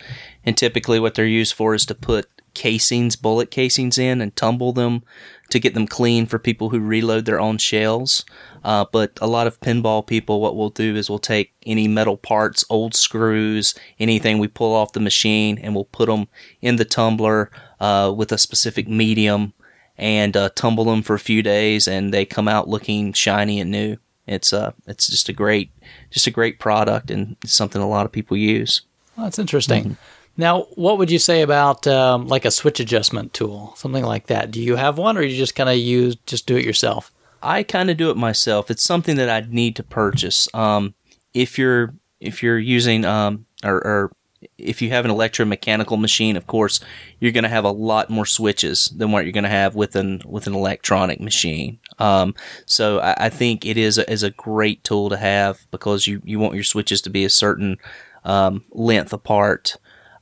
and 0.45 0.57
typically 0.57 0.99
what 0.99 1.15
they're 1.15 1.27
used 1.27 1.55
for 1.55 1.75
is 1.75 1.87
to 1.87 1.95
put 1.95 2.29
casings, 2.55 3.17
bullet 3.17 3.51
casings 3.51 3.99
in, 3.99 4.21
and 4.21 4.35
tumble 4.35 4.73
them 4.73 5.03
to 5.51 5.61
get 5.61 5.75
them 5.75 5.87
clean 5.87 6.27
for 6.27 6.39
people 6.39 6.71
who 6.71 6.81
reload 6.81 7.25
their 7.25 7.41
own 7.41 7.59
shells. 7.59 8.25
Uh, 8.65 8.85
but 8.93 9.19
a 9.21 9.27
lot 9.27 9.47
of 9.47 9.61
pinball 9.61 10.07
people, 10.07 10.41
what 10.41 10.57
we'll 10.57 10.71
do 10.71 10.95
is 10.95 11.11
we'll 11.11 11.19
take 11.19 11.53
any 11.67 11.89
metal 11.89 12.17
parts, 12.17 12.65
old 12.71 12.95
screws, 12.95 13.75
anything 13.99 14.39
we 14.39 14.49
pull 14.49 14.75
off 14.75 14.93
the 14.93 15.01
machine, 15.01 15.59
and 15.59 15.75
we'll 15.75 15.85
put 15.85 16.07
them 16.07 16.29
in 16.61 16.77
the 16.77 16.85
tumbler 16.85 17.51
uh, 17.81 18.13
with 18.17 18.31
a 18.31 18.39
specific 18.39 18.89
medium 18.89 19.53
and 19.99 20.37
uh, 20.37 20.49
tumble 20.55 20.85
them 20.85 21.03
for 21.03 21.15
a 21.15 21.21
few 21.21 21.43
days, 21.43 21.87
and 21.87 22.13
they 22.15 22.25
come 22.25 22.49
out 22.49 22.69
looking 22.69 23.13
shiny 23.13 23.61
and 23.61 23.71
new. 23.71 23.97
It's 24.27 24.53
uh, 24.53 24.73
it's 24.87 25.09
just 25.09 25.29
a 25.29 25.33
great, 25.33 25.71
just 26.11 26.27
a 26.27 26.31
great 26.31 26.59
product, 26.59 27.11
and 27.11 27.37
something 27.45 27.83
a 27.83 27.89
lot 27.89 28.07
of 28.07 28.13
people 28.13 28.37
use. 28.37 28.83
Well, 29.17 29.27
that's 29.27 29.39
interesting. 29.39 29.97
Now, 30.37 30.63
what 30.77 30.97
would 30.97 31.11
you 31.11 31.19
say 31.19 31.43
about 31.43 31.87
um, 31.87 32.27
like 32.29 32.45
a 32.45 32.51
switch 32.51 32.81
adjustment 32.81 33.35
tool, 33.35 33.75
something 33.77 34.05
like 34.05 34.29
that? 34.29 34.51
Do 34.51 34.61
you 34.63 34.77
have 34.77 34.97
one, 34.97 35.19
or 35.19 35.23
you 35.23 35.37
just 35.37 35.55
kind 35.55 35.69
of 35.69 35.77
use 35.77 36.17
just 36.27 36.47
do 36.47 36.57
it 36.57 36.65
yourself? 36.65 37.13
I 37.43 37.63
kind 37.63 37.91
of 37.91 37.97
do 37.97 38.11
it 38.11 38.17
myself. 38.17 38.71
It's 38.71 38.83
something 38.83 39.17
that 39.17 39.29
I'd 39.29 39.53
need 39.53 39.77
to 39.77 39.83
purchase. 39.83 40.49
Um, 40.55 40.95
if 41.35 41.59
you're 41.59 41.95
if 42.21 42.43
you're 42.43 42.59
using 42.59 43.05
um, 43.05 43.47
or, 43.65 43.75
or 43.75 44.13
if 44.59 44.83
you 44.83 44.91
have 44.91 45.05
an 45.05 45.11
electromechanical 45.11 46.01
machine, 46.01 46.37
of 46.37 46.47
course, 46.47 46.81
you're 47.21 47.33
going 47.33 47.45
to 47.45 47.51
have 47.51 47.65
a 47.65 47.71
lot 47.71 48.11
more 48.11 48.27
switches 48.27 48.89
than 48.91 49.13
what 49.13 49.25
you're 49.25 49.33
going 49.33 49.45
to 49.45 49.51
have 49.51 49.75
with 49.75 49.97
an 49.97 50.23
with 50.25 50.47
an 50.47 50.55
electronic 50.55 51.21
machine. 51.21 51.79
Um, 51.99 52.35
so 52.67 53.01
I, 53.01 53.27
I 53.27 53.29
think 53.29 53.65
it 53.65 53.77
is 53.77 53.99
a, 53.99 54.11
is 54.11 54.23
a 54.23 54.31
great 54.31 54.83
tool 54.85 55.11
to 55.11 55.17
have 55.17 55.67
because 55.71 56.07
you 56.07 56.23
you 56.25 56.39
want 56.39 56.55
your 56.55 56.65
switches 56.65 57.03
to 57.03 57.11
be 57.11 57.25
a 57.25 57.31
certain 57.31 57.79
um, 58.25 58.65
length 58.71 59.13
apart. 59.13 59.77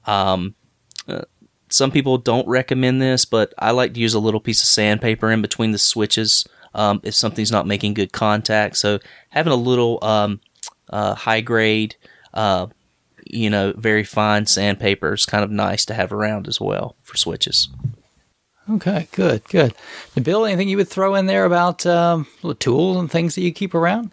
Um, 0.07 0.55
uh, 1.09 1.23
some 1.69 1.91
people 1.91 2.19
don't 2.19 2.49
recommend 2.49 3.01
this, 3.01 3.25
but 3.25 3.55
I 3.59 3.71
like 3.71 3.95
to 3.95 4.01
use 4.01 4.15
a 4.15 4.21
little 4.21 4.41
piece 4.41 4.61
of 4.63 4.69
sandpaper 4.69 5.31
in 5.31 5.41
between 5.41 5.71
the 5.71 5.79
switches 5.79 6.45
um, 6.75 7.01
if 7.03 7.15
something's 7.15 7.53
not 7.53 7.67
making 7.67 7.95
good 7.95 8.13
contact. 8.13 8.77
So 8.77 8.99
having 9.31 9.53
a 9.53 9.57
little 9.57 9.99
um, 10.03 10.41
uh, 10.89 11.15
high 11.15 11.41
grade, 11.41 11.97
uh, 12.35 12.67
you 13.25 13.51
know, 13.51 13.73
very 13.77 14.05
fine 14.05 14.47
sandpaper 14.47 15.15
is 15.15 15.27
kind 15.27 15.45
of 15.45 15.51
nice 15.51 15.85
to 15.87 15.95
have 15.95 16.13
around 16.13 16.49
as 16.49 16.61
well 16.61 16.97
for 17.03 17.17
switches. 17.17 17.69
Okay, 18.69 19.09
good, 19.13 19.43
good. 19.49 19.75
Now, 20.15 20.23
Bill, 20.23 20.45
anything 20.45 20.69
you 20.69 20.77
would 20.77 20.89
throw 20.89 21.15
in 21.17 21.27
there 21.27 21.45
about 21.45 21.85
um, 21.87 22.27
tools 22.59 22.97
and 22.97 23.11
things 23.11 23.35
that 23.35 23.43
you 23.43 23.53
keep 23.53 23.75
around? 23.75 24.13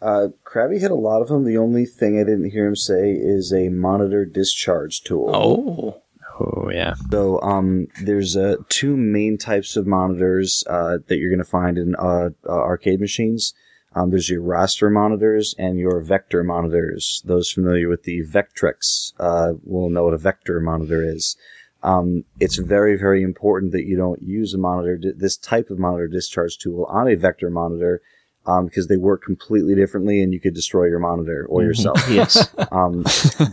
Uh, 0.00 0.28
Krabby 0.44 0.80
hit 0.80 0.90
a 0.90 0.94
lot 0.94 1.22
of 1.22 1.28
them. 1.28 1.44
The 1.44 1.58
only 1.58 1.84
thing 1.84 2.18
I 2.18 2.24
didn't 2.24 2.50
hear 2.50 2.66
him 2.66 2.76
say 2.76 3.12
is 3.12 3.52
a 3.52 3.68
monitor 3.68 4.24
discharge 4.24 5.02
tool. 5.02 5.30
Oh, 5.34 6.02
Oh 6.40 6.70
yeah, 6.72 6.94
So 7.10 7.40
um, 7.42 7.88
there's 8.02 8.36
uh, 8.36 8.56
two 8.68 8.96
main 8.96 9.38
types 9.38 9.76
of 9.76 9.86
monitors 9.86 10.62
uh, 10.68 10.98
that 11.08 11.18
you're 11.18 11.30
going 11.30 11.38
to 11.38 11.44
find 11.44 11.76
in 11.78 11.96
uh, 11.96 12.30
uh, 12.48 12.52
arcade 12.52 13.00
machines. 13.00 13.54
Um, 13.94 14.10
there's 14.10 14.28
your 14.28 14.42
raster 14.42 14.92
monitors 14.92 15.54
and 15.58 15.78
your 15.78 16.00
vector 16.00 16.44
monitors. 16.44 17.22
Those 17.24 17.50
familiar 17.50 17.88
with 17.88 18.04
the 18.04 18.22
Vectrex 18.22 19.12
uh, 19.18 19.54
will 19.64 19.90
know 19.90 20.04
what 20.04 20.14
a 20.14 20.18
vector 20.18 20.60
monitor 20.60 21.02
is. 21.02 21.36
Um, 21.82 22.24
it's 22.38 22.56
very, 22.56 22.96
very 22.96 23.22
important 23.22 23.72
that 23.72 23.86
you 23.86 23.96
don't 23.96 24.22
use 24.22 24.54
a 24.54 24.58
monitor, 24.58 24.98
this 25.16 25.36
type 25.36 25.70
of 25.70 25.78
monitor 25.78 26.06
discharge 26.06 26.58
tool 26.58 26.84
on 26.88 27.08
a 27.08 27.16
vector 27.16 27.50
monitor 27.50 28.00
um, 28.48 28.64
because 28.64 28.86
they 28.88 28.96
work 28.96 29.22
completely 29.22 29.74
differently 29.74 30.22
and 30.22 30.32
you 30.32 30.40
could 30.40 30.54
destroy 30.54 30.86
your 30.86 30.98
monitor 30.98 31.46
or 31.48 31.62
yourself. 31.62 31.98
Yes. 32.08 32.48
Um, 32.72 33.04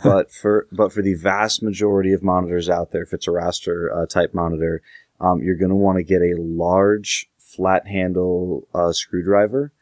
but 0.04 0.32
for 0.32 0.68
but 0.72 0.94
for 0.94 1.02
the 1.02 1.16
vast 1.16 1.62
majority 1.62 2.14
of 2.14 2.24
monitors 2.24 2.70
out 2.70 2.92
there, 2.92 3.04
if 3.04 3.12
it's 3.12 3.28
a 3.28 3.32
raster 3.32 3.90
uh, 3.94 4.06
type 4.06 4.34
monitor, 4.34 4.82
um, 5.20 5.42
you're 5.42 5.58
going 5.58 5.70
to 5.70 5.76
want 5.76 5.98
to 5.98 6.04
get 6.04 6.22
a 6.22 6.36
large 6.38 7.30
flat 7.38 7.86
handle 7.86 8.68
uh, 8.74 8.94
screwdriver 8.94 9.74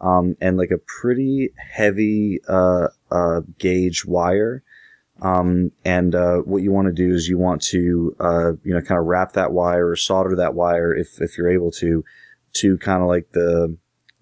um, 0.00 0.36
and 0.40 0.56
like 0.56 0.72
a 0.72 0.78
pretty 0.78 1.52
heavy 1.56 2.40
uh, 2.48 2.88
uh, 3.10 3.42
gauge 3.58 4.04
wire. 4.04 4.64
Um, 5.22 5.70
and 5.84 6.14
uh, 6.14 6.38
what 6.38 6.62
you 6.62 6.72
want 6.72 6.88
to 6.88 6.92
do 6.92 7.14
is 7.14 7.28
you 7.28 7.38
want 7.38 7.62
to 7.66 8.16
uh, 8.18 8.52
you 8.64 8.74
know 8.74 8.80
kind 8.80 8.98
of 8.98 9.06
wrap 9.06 9.32
that 9.34 9.52
wire 9.52 9.88
or 9.88 9.96
solder 9.96 10.34
that 10.36 10.54
wire 10.54 10.92
if 10.92 11.20
if 11.20 11.38
you're 11.38 11.50
able 11.50 11.70
to 11.72 12.04
to 12.54 12.76
kind 12.78 13.02
of 13.02 13.08
like 13.08 13.30
the 13.32 13.76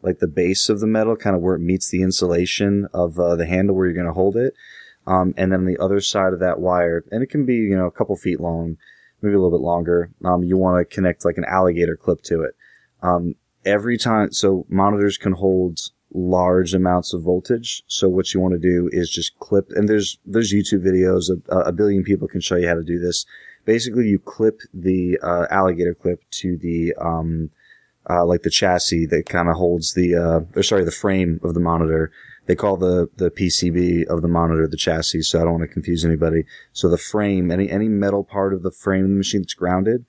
like 0.04 0.18
the 0.18 0.28
base 0.28 0.68
of 0.68 0.80
the 0.80 0.86
metal, 0.86 1.16
kind 1.16 1.34
of 1.34 1.42
where 1.42 1.56
it 1.56 1.60
meets 1.60 1.88
the 1.88 2.02
insulation 2.02 2.86
of 2.92 3.18
uh, 3.18 3.34
the 3.34 3.46
handle 3.46 3.74
where 3.74 3.86
you're 3.86 3.94
going 3.94 4.06
to 4.06 4.12
hold 4.12 4.36
it. 4.36 4.54
Um, 5.06 5.34
and 5.36 5.50
then 5.50 5.64
the 5.64 5.82
other 5.82 6.00
side 6.00 6.32
of 6.32 6.40
that 6.40 6.60
wire, 6.60 7.04
and 7.10 7.22
it 7.22 7.30
can 7.30 7.44
be 7.44 7.56
you 7.56 7.76
know 7.76 7.86
a 7.86 7.90
couple 7.90 8.16
feet 8.16 8.40
long, 8.40 8.76
maybe 9.20 9.34
a 9.34 9.38
little 9.38 9.58
bit 9.58 9.64
longer. 9.64 10.10
Um, 10.24 10.44
you 10.44 10.56
want 10.56 10.78
to 10.78 10.94
connect 10.94 11.24
like 11.24 11.38
an 11.38 11.44
alligator 11.44 11.96
clip 11.96 12.22
to 12.24 12.42
it. 12.42 12.54
Um, 13.02 13.34
every 13.64 13.98
time, 13.98 14.32
so 14.32 14.66
monitors 14.68 15.18
can 15.18 15.32
hold 15.32 15.80
large 16.14 16.74
amounts 16.74 17.12
of 17.12 17.22
voltage. 17.22 17.82
So 17.86 18.08
what 18.08 18.32
you 18.32 18.40
want 18.40 18.54
to 18.54 18.58
do 18.58 18.88
is 18.92 19.10
just 19.10 19.38
clip, 19.38 19.70
and 19.70 19.88
there's 19.88 20.18
there's 20.24 20.54
YouTube 20.54 20.84
videos. 20.84 21.30
A, 21.48 21.58
a 21.68 21.72
billion 21.72 22.02
people 22.02 22.28
can 22.28 22.40
show 22.40 22.56
you 22.56 22.68
how 22.68 22.74
to 22.74 22.84
do 22.84 22.98
this. 22.98 23.26
Basically, 23.64 24.06
you 24.06 24.18
clip 24.18 24.60
the 24.72 25.18
uh, 25.22 25.46
alligator 25.50 25.94
clip 25.94 26.22
to 26.30 26.56
the 26.56 26.94
um, 27.00 27.50
uh, 28.08 28.24
like 28.24 28.42
the 28.42 28.50
chassis 28.50 29.06
that 29.06 29.26
kind 29.26 29.48
of 29.48 29.56
holds 29.56 29.94
the 29.94 30.14
uh, 30.14 30.40
or 30.58 30.62
sorry 30.62 30.84
the 30.84 30.90
frame 30.90 31.40
of 31.42 31.54
the 31.54 31.60
monitor. 31.60 32.10
They 32.46 32.54
call 32.54 32.76
the 32.76 33.08
the 33.16 33.30
PCB 33.30 34.06
of 34.06 34.22
the 34.22 34.28
monitor 34.28 34.66
the 34.66 34.76
chassis, 34.76 35.22
so 35.22 35.40
I 35.40 35.44
don't 35.44 35.52
want 35.52 35.62
to 35.62 35.72
confuse 35.72 36.04
anybody. 36.04 36.44
So 36.72 36.88
the 36.88 36.98
frame, 36.98 37.50
any 37.50 37.70
any 37.70 37.88
metal 37.88 38.24
part 38.24 38.52
of 38.52 38.62
the 38.62 38.70
frame 38.70 39.04
of 39.04 39.10
the 39.10 39.16
machine 39.16 39.40
that's 39.42 39.54
grounded, 39.54 40.04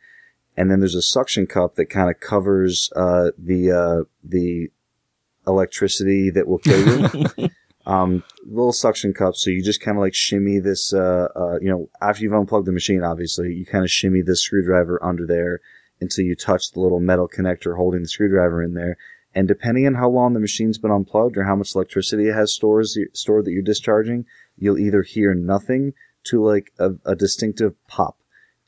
and 0.58 0.70
then 0.70 0.80
there's 0.80 0.96
a 0.96 1.02
suction 1.02 1.48
cup 1.48 1.76
that 1.76 1.86
kind 1.86 2.10
of 2.10 2.20
covers 2.20 2.92
uh, 2.96 3.32
the 3.38 3.72
uh, 3.72 4.04
the 4.24 4.70
electricity 5.48 6.30
that 6.32 6.48
will 6.48 6.60
kill 6.60 7.10
you. 7.38 7.50
um, 7.86 8.24
little 8.46 8.74
suction 8.74 9.14
cup. 9.14 9.36
So 9.36 9.50
you 9.50 9.64
just 9.64 9.80
kind 9.80 9.98
of 9.98 10.02
like 10.02 10.16
shimmy 10.16 10.60
this, 10.60 10.92
uh, 10.92 11.28
uh, 11.36 11.60
you 11.62 11.70
know, 11.70 11.90
after 12.02 12.24
you've 12.24 12.34
unplugged 12.34 12.66
the 12.66 12.72
machine, 12.72 13.04
obviously, 13.04 13.54
you 13.54 13.66
kind 13.66 13.84
of 13.84 13.92
shimmy 13.92 14.22
this 14.22 14.42
screwdriver 14.42 15.02
under 15.04 15.26
there 15.28 15.62
until 16.06 16.26
you 16.26 16.36
touch 16.36 16.72
the 16.72 16.80
little 16.80 17.00
metal 17.00 17.28
connector 17.28 17.76
holding 17.76 18.02
the 18.02 18.08
screwdriver 18.08 18.62
in 18.64 18.74
there. 18.74 18.98
And 19.34 19.48
depending 19.48 19.86
on 19.86 19.96
how 19.96 20.10
long 20.10 20.34
the 20.34 20.40
machine's 20.40 20.78
been 20.78 20.92
unplugged 20.92 21.36
or 21.36 21.44
how 21.44 21.56
much 21.56 21.76
electricity 21.76 22.30
it 22.30 22.34
has 22.34 22.54
stores, 22.54 22.98
stored 23.14 23.46
that 23.46 23.52
you're 23.52 23.62
discharging, 23.62 24.26
you'll 24.58 24.80
either 24.80 25.04
hear 25.04 25.34
nothing 25.34 25.94
to 26.26 26.42
like 26.42 26.72
a, 26.80 26.92
a 27.06 27.16
distinctive 27.16 27.74
pop. 27.88 28.18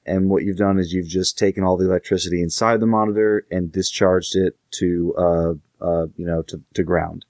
And 0.05 0.29
what 0.29 0.43
you've 0.43 0.57
done 0.57 0.79
is 0.79 0.93
you've 0.93 1.07
just 1.07 1.37
taken 1.37 1.63
all 1.63 1.77
the 1.77 1.85
electricity 1.85 2.41
inside 2.41 2.79
the 2.79 2.85
monitor 2.85 3.45
and 3.51 3.71
discharged 3.71 4.35
it 4.35 4.57
to, 4.71 5.13
uh, 5.17 5.53
uh, 5.83 6.07
you 6.15 6.25
know, 6.25 6.41
to, 6.43 6.61
to 6.73 6.83
ground. 6.83 7.25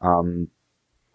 Um, 0.00 0.48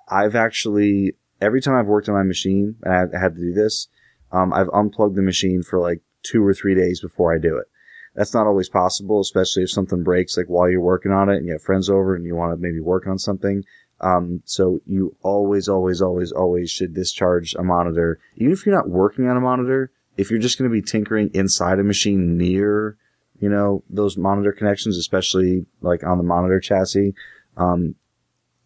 I've 0.09 0.35
actually, 0.35 1.13
every 1.39 1.61
time 1.61 1.75
I've 1.75 1.87
worked 1.87 2.09
on 2.09 2.15
my 2.15 2.23
machine 2.23 2.75
and 2.83 2.93
I 2.93 3.19
had 3.19 3.35
to 3.35 3.41
do 3.41 3.53
this, 3.53 3.87
um, 4.31 4.53
I've 4.53 4.69
unplugged 4.73 5.15
the 5.15 5.21
machine 5.21 5.63
for 5.63 5.79
like 5.79 6.01
two 6.23 6.45
or 6.45 6.53
three 6.53 6.75
days 6.75 7.01
before 7.01 7.33
I 7.33 7.39
do 7.39 7.57
it. 7.57 7.67
That's 8.15 8.33
not 8.33 8.45
always 8.45 8.69
possible, 8.69 9.21
especially 9.21 9.63
if 9.63 9.71
something 9.71 10.03
breaks, 10.03 10.35
like 10.35 10.47
while 10.47 10.69
you're 10.69 10.81
working 10.81 11.11
on 11.11 11.29
it 11.29 11.37
and 11.37 11.45
you 11.45 11.53
have 11.53 11.61
friends 11.61 11.89
over 11.89 12.15
and 12.15 12.25
you 12.25 12.35
want 12.35 12.53
to 12.53 12.57
maybe 12.57 12.81
work 12.81 13.07
on 13.07 13.17
something. 13.17 13.63
Um, 14.01 14.41
so 14.45 14.81
you 14.85 15.15
always, 15.21 15.69
always, 15.69 16.01
always, 16.01 16.31
always 16.31 16.69
should 16.71 16.93
discharge 16.93 17.53
a 17.55 17.63
monitor. 17.63 18.19
Even 18.35 18.51
if 18.51 18.65
you're 18.65 18.75
not 18.75 18.89
working 18.89 19.27
on 19.27 19.37
a 19.37 19.41
monitor, 19.41 19.91
if 20.17 20.29
you're 20.29 20.39
just 20.39 20.57
going 20.57 20.69
to 20.69 20.73
be 20.73 20.81
tinkering 20.81 21.29
inside 21.33 21.79
a 21.79 21.83
machine 21.83 22.37
near, 22.37 22.97
you 23.39 23.47
know, 23.47 23.83
those 23.89 24.17
monitor 24.17 24.51
connections, 24.51 24.97
especially 24.97 25.65
like 25.81 26.03
on 26.03 26.17
the 26.17 26.23
monitor 26.23 26.59
chassis, 26.59 27.13
um, 27.57 27.95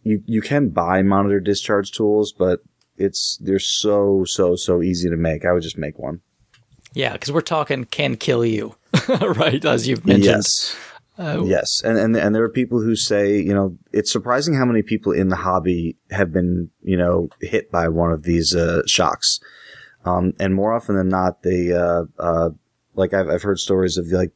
you, 0.03 0.23
you 0.25 0.41
can 0.41 0.69
buy 0.69 1.01
monitor 1.01 1.39
discharge 1.39 1.91
tools, 1.91 2.33
but 2.33 2.61
it's, 2.97 3.37
they're 3.41 3.59
so, 3.59 4.23
so, 4.25 4.55
so 4.55 4.81
easy 4.81 5.09
to 5.09 5.17
make. 5.17 5.45
I 5.45 5.51
would 5.51 5.63
just 5.63 5.77
make 5.77 5.99
one. 5.99 6.21
Yeah, 6.93 7.11
because 7.11 7.31
we're 7.31 7.41
talking 7.41 7.83
can 7.83 8.15
kill 8.15 8.45
you, 8.45 8.75
right? 9.37 9.63
As 9.63 9.87
you've 9.87 10.05
mentioned. 10.05 10.25
Yes. 10.25 10.75
Uh, 11.17 11.43
yes. 11.45 11.81
And, 11.83 11.97
and, 11.97 12.15
and 12.15 12.35
there 12.35 12.43
are 12.43 12.49
people 12.49 12.81
who 12.81 12.95
say, 12.95 13.37
you 13.39 13.53
know, 13.53 13.77
it's 13.93 14.11
surprising 14.11 14.53
how 14.53 14.65
many 14.65 14.81
people 14.81 15.13
in 15.13 15.29
the 15.29 15.37
hobby 15.37 15.97
have 16.11 16.33
been, 16.33 16.69
you 16.81 16.97
know, 16.97 17.29
hit 17.41 17.71
by 17.71 17.87
one 17.87 18.11
of 18.11 18.23
these, 18.23 18.53
uh, 18.53 18.81
shocks. 18.85 19.39
Um, 20.03 20.33
and 20.39 20.53
more 20.53 20.73
often 20.73 20.97
than 20.97 21.07
not, 21.07 21.41
they, 21.43 21.71
uh, 21.71 22.03
uh, 22.19 22.49
like 22.95 23.13
I've, 23.13 23.29
I've 23.29 23.43
heard 23.43 23.59
stories 23.59 23.97
of 23.97 24.07
like, 24.07 24.31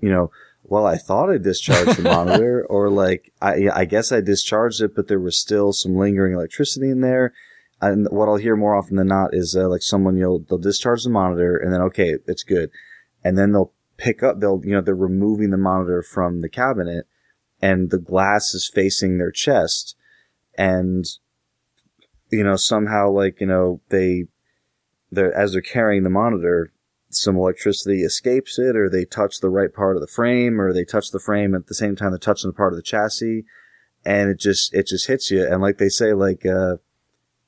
you 0.00 0.10
know, 0.10 0.30
well, 0.62 0.86
I 0.86 0.96
thought 0.96 1.30
I 1.30 1.36
discharged 1.36 1.98
the 1.98 2.02
monitor 2.10 2.66
or 2.70 2.88
like, 2.88 3.32
I, 3.42 3.68
I 3.72 3.84
guess 3.84 4.10
I 4.10 4.22
discharged 4.22 4.80
it, 4.80 4.96
but 4.96 5.08
there 5.08 5.20
was 5.20 5.38
still 5.38 5.74
some 5.74 5.94
lingering 5.94 6.32
electricity 6.32 6.88
in 6.88 7.02
there 7.02 7.34
and 7.80 8.08
what 8.10 8.28
I'll 8.28 8.36
hear 8.36 8.56
more 8.56 8.74
often 8.74 8.96
than 8.96 9.08
not 9.08 9.34
is 9.34 9.56
uh, 9.56 9.68
like 9.68 9.82
someone 9.82 10.16
you'll 10.16 10.40
they'll 10.40 10.58
discharge 10.58 11.02
the 11.02 11.10
monitor 11.10 11.56
and 11.56 11.72
then 11.72 11.80
okay 11.82 12.16
it's 12.26 12.42
good, 12.42 12.70
and 13.22 13.36
then 13.36 13.52
they'll 13.52 13.72
pick 13.96 14.22
up 14.22 14.40
they'll 14.40 14.60
you 14.64 14.72
know 14.72 14.80
they're 14.80 14.94
removing 14.94 15.50
the 15.50 15.56
monitor 15.56 16.02
from 16.02 16.40
the 16.40 16.48
cabinet, 16.48 17.06
and 17.60 17.90
the 17.90 17.98
glass 17.98 18.54
is 18.54 18.70
facing 18.72 19.18
their 19.18 19.30
chest, 19.30 19.96
and 20.56 21.04
you 22.30 22.44
know 22.44 22.56
somehow 22.56 23.10
like 23.10 23.40
you 23.40 23.46
know 23.46 23.80
they 23.88 24.24
they're 25.10 25.34
as 25.34 25.52
they're 25.52 25.62
carrying 25.62 26.02
the 26.02 26.10
monitor 26.10 26.72
some 27.10 27.36
electricity 27.36 28.02
escapes 28.02 28.58
it 28.58 28.74
or 28.74 28.90
they 28.90 29.04
touch 29.04 29.38
the 29.38 29.48
right 29.48 29.72
part 29.72 29.96
of 29.96 30.00
the 30.00 30.06
frame 30.08 30.60
or 30.60 30.72
they 30.72 30.84
touch 30.84 31.12
the 31.12 31.20
frame 31.20 31.54
at 31.54 31.68
the 31.68 31.74
same 31.74 31.94
time 31.94 32.10
they're 32.10 32.18
touching 32.18 32.50
the 32.50 32.56
part 32.56 32.72
of 32.72 32.76
the 32.76 32.82
chassis 32.82 33.44
and 34.04 34.30
it 34.30 34.40
just 34.40 34.74
it 34.74 34.88
just 34.88 35.06
hits 35.06 35.30
you 35.30 35.46
and 35.46 35.62
like 35.62 35.78
they 35.78 35.88
say 35.88 36.12
like 36.12 36.44
uh 36.44 36.74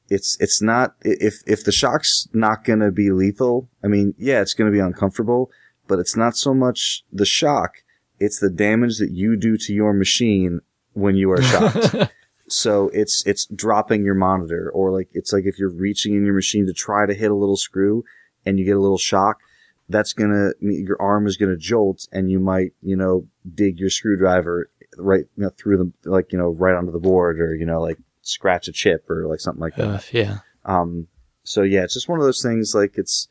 it's 0.08 0.36
it's 0.40 0.62
not 0.62 0.94
if 1.02 1.42
if 1.46 1.64
the 1.64 1.72
shock's 1.72 2.28
not 2.32 2.64
to 2.80 2.90
be 2.90 3.10
lethal. 3.10 3.68
I 3.82 3.88
mean, 3.88 4.14
yeah, 4.18 4.40
it's 4.40 4.54
to 4.70 4.76
be 4.76 4.80
uncomfortable, 4.80 5.50
but 5.86 5.98
it's 5.98 6.16
not 6.16 6.36
so 6.36 6.54
much 6.54 7.04
the 7.12 7.26
shock; 7.26 7.82
it's 8.18 8.38
the 8.38 8.50
damage 8.50 8.98
that 8.98 9.10
you 9.10 9.36
do 9.36 9.56
to 9.58 9.72
your 9.72 9.92
machine 9.92 10.60
when 10.92 11.16
you 11.16 11.30
are 11.30 11.42
shocked. 11.42 12.12
so 12.48 12.90
it's 12.92 13.24
it's 13.26 13.46
dropping 13.46 14.04
your 14.04 14.14
monitor, 14.14 14.70
or 14.70 14.90
like 14.90 15.08
it's 15.12 15.32
like 15.32 15.44
if 15.44 15.58
you're 15.58 15.70
reaching 15.70 16.14
in 16.14 16.24
your 16.24 16.34
machine 16.34 16.66
to 16.66 16.72
try 16.72 17.06
to 17.06 17.14
hit 17.14 17.30
a 17.30 17.34
little 17.34 17.56
screw 17.56 18.04
and 18.44 18.58
you 18.58 18.64
get 18.64 18.76
a 18.76 18.80
little 18.80 18.98
shock. 18.98 19.40
That's 19.88 20.12
gonna 20.12 20.50
your 20.60 21.00
arm 21.00 21.26
is 21.26 21.36
gonna 21.36 21.56
jolt, 21.56 22.08
and 22.10 22.30
you 22.30 22.40
might 22.40 22.72
you 22.82 22.96
know 22.96 23.26
dig 23.54 23.78
your 23.78 23.90
screwdriver 23.90 24.68
right 24.98 25.24
you 25.36 25.44
know, 25.44 25.50
through 25.50 25.76
the 25.76 26.10
like 26.10 26.32
you 26.32 26.38
know 26.38 26.48
right 26.48 26.74
onto 26.74 26.90
the 26.90 26.98
board, 26.98 27.40
or 27.40 27.54
you 27.54 27.66
know 27.66 27.80
like 27.80 27.98
scratch 28.22 28.68
a 28.68 28.72
chip 28.72 29.08
or 29.08 29.26
like 29.26 29.40
something 29.40 29.60
like 29.60 29.76
that. 29.76 29.88
Uh, 29.88 30.00
yeah. 30.10 30.38
Um, 30.64 31.06
so 31.44 31.62
yeah, 31.62 31.84
it's 31.84 31.94
just 31.94 32.08
one 32.08 32.18
of 32.18 32.24
those 32.24 32.42
things. 32.42 32.74
Like 32.74 32.94
it's, 32.96 33.28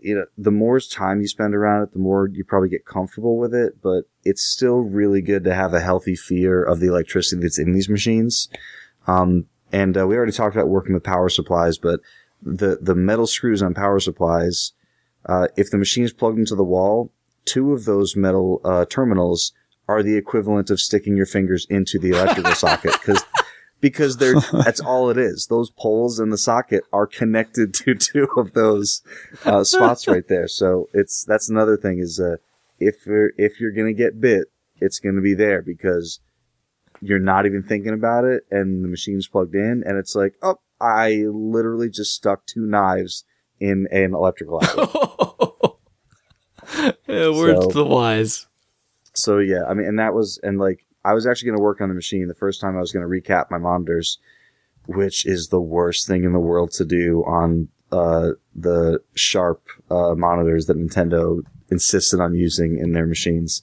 you 0.00 0.14
know, 0.14 0.26
the 0.36 0.50
more 0.50 0.80
time 0.80 1.20
you 1.20 1.28
spend 1.28 1.54
around 1.54 1.82
it, 1.82 1.92
the 1.92 1.98
more 1.98 2.28
you 2.28 2.44
probably 2.44 2.68
get 2.68 2.84
comfortable 2.84 3.38
with 3.38 3.54
it. 3.54 3.80
But 3.82 4.04
it's 4.24 4.42
still 4.42 4.78
really 4.78 5.22
good 5.22 5.44
to 5.44 5.54
have 5.54 5.74
a 5.74 5.80
healthy 5.80 6.16
fear 6.16 6.62
of 6.62 6.80
the 6.80 6.88
electricity 6.88 7.42
that's 7.42 7.58
in 7.58 7.72
these 7.72 7.88
machines. 7.88 8.48
Um, 9.06 9.46
and 9.72 9.96
uh, 9.96 10.06
we 10.06 10.16
already 10.16 10.32
talked 10.32 10.56
about 10.56 10.68
working 10.68 10.94
with 10.94 11.04
power 11.04 11.28
supplies, 11.28 11.78
but 11.78 12.00
the 12.42 12.78
the 12.80 12.94
metal 12.94 13.26
screws 13.26 13.62
on 13.62 13.74
power 13.74 14.00
supplies, 14.00 14.72
uh, 15.26 15.48
if 15.56 15.70
the 15.70 15.78
machine 15.78 16.04
is 16.04 16.12
plugged 16.12 16.38
into 16.38 16.54
the 16.54 16.64
wall, 16.64 17.12
two 17.44 17.72
of 17.72 17.84
those 17.84 18.16
metal 18.16 18.60
uh, 18.64 18.84
terminals 18.86 19.52
are 19.88 20.02
the 20.02 20.16
equivalent 20.16 20.70
of 20.70 20.80
sticking 20.80 21.16
your 21.16 21.26
fingers 21.26 21.66
into 21.68 21.98
the 21.98 22.10
electrical 22.10 22.54
socket 22.54 22.92
because 22.92 23.24
because 23.80 24.16
they're 24.18 24.40
that's 24.52 24.80
all 24.80 25.10
it 25.10 25.18
is. 25.18 25.46
Those 25.48 25.70
poles 25.70 26.20
in 26.20 26.30
the 26.30 26.38
socket 26.38 26.84
are 26.92 27.06
connected 27.06 27.74
to 27.74 27.94
two 27.94 28.28
of 28.36 28.52
those 28.52 29.02
uh, 29.44 29.64
spots 29.64 30.06
right 30.06 30.26
there. 30.28 30.48
So 30.48 30.88
it's 30.92 31.24
that's 31.24 31.48
another 31.48 31.76
thing 31.76 31.98
is 31.98 32.20
uh, 32.20 32.36
if 32.78 33.06
you're 33.06 33.32
if 33.36 33.60
you're 33.60 33.72
gonna 33.72 33.92
get 33.92 34.20
bit, 34.20 34.48
it's 34.80 34.98
gonna 34.98 35.20
be 35.20 35.34
there 35.34 35.62
because 35.62 36.20
you're 37.00 37.18
not 37.18 37.46
even 37.46 37.62
thinking 37.62 37.94
about 37.94 38.24
it, 38.24 38.44
and 38.50 38.84
the 38.84 38.88
machine's 38.88 39.26
plugged 39.26 39.54
in, 39.54 39.82
and 39.86 39.96
it's 39.96 40.14
like, 40.14 40.34
oh, 40.42 40.56
I 40.80 41.24
literally 41.30 41.88
just 41.88 42.12
stuck 42.12 42.46
two 42.46 42.66
knives 42.66 43.24
in 43.58 43.86
an 43.90 44.14
electrical 44.14 44.60
outlet. 44.62 44.88
yeah, 47.06 47.28
words 47.30 47.64
so, 47.64 47.70
the 47.72 47.84
wise. 47.84 48.46
So 49.14 49.38
yeah, 49.38 49.64
I 49.68 49.74
mean, 49.74 49.86
and 49.86 49.98
that 49.98 50.14
was 50.14 50.38
and 50.42 50.58
like 50.58 50.86
I 51.04 51.14
was 51.14 51.26
actually 51.26 51.46
going 51.46 51.58
to 51.58 51.62
work 51.62 51.80
on 51.80 51.88
the 51.88 51.94
machine 51.94 52.28
the 52.28 52.34
first 52.34 52.60
time 52.60 52.76
I 52.76 52.80
was 52.80 52.92
going 52.92 53.02
to 53.02 53.08
recap 53.08 53.50
my 53.50 53.58
monitors, 53.58 54.18
which 54.86 55.26
is 55.26 55.48
the 55.48 55.60
worst 55.60 56.06
thing 56.06 56.24
in 56.24 56.32
the 56.32 56.38
world 56.38 56.72
to 56.72 56.84
do 56.84 57.24
on 57.26 57.68
uh, 57.92 58.30
the 58.54 59.00
sharp 59.14 59.66
uh, 59.90 60.14
monitors 60.14 60.66
that 60.66 60.78
Nintendo 60.78 61.40
insisted 61.70 62.20
on 62.20 62.34
using 62.34 62.78
in 62.78 62.92
their 62.92 63.06
machines. 63.06 63.62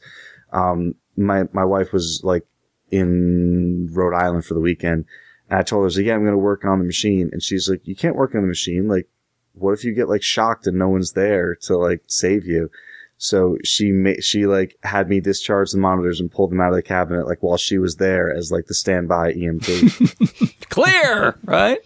Um, 0.51 0.95
my 1.15 1.43
my 1.53 1.65
wife 1.65 1.93
was 1.93 2.21
like 2.23 2.45
in 2.89 3.89
Rhode 3.91 4.15
Island 4.15 4.45
for 4.45 4.53
the 4.53 4.59
weekend, 4.59 5.05
and 5.49 5.59
I 5.59 5.63
told 5.63 5.83
her, 5.83 5.99
I 5.99 6.03
"Yeah, 6.03 6.13
I'm 6.13 6.21
going 6.21 6.31
to 6.31 6.37
work 6.37 6.65
on 6.65 6.79
the 6.79 6.85
machine," 6.85 7.29
and 7.31 7.43
she's 7.43 7.69
like, 7.69 7.87
"You 7.87 7.95
can't 7.95 8.15
work 8.15 8.35
on 8.35 8.41
the 8.41 8.47
machine. 8.47 8.87
Like, 8.87 9.07
what 9.53 9.73
if 9.73 9.83
you 9.83 9.93
get 9.93 10.09
like 10.09 10.23
shocked 10.23 10.67
and 10.67 10.77
no 10.77 10.89
one's 10.89 11.13
there 11.13 11.55
to 11.63 11.77
like 11.77 12.01
save 12.07 12.45
you?" 12.45 12.69
So 13.17 13.57
she 13.63 13.91
ma- 13.91 14.19
she 14.21 14.45
like 14.45 14.77
had 14.83 15.09
me 15.09 15.19
discharge 15.19 15.71
the 15.71 15.79
monitors 15.79 16.19
and 16.19 16.31
pull 16.31 16.47
them 16.47 16.61
out 16.61 16.69
of 16.69 16.75
the 16.75 16.83
cabinet 16.83 17.25
like 17.27 17.41
while 17.41 17.57
she 17.57 17.77
was 17.79 17.95
there 17.95 18.31
as 18.31 18.51
like 18.51 18.67
the 18.67 18.75
standby 18.75 19.33
EMT. 19.33 20.59
Clear, 20.69 21.35
right? 21.45 21.79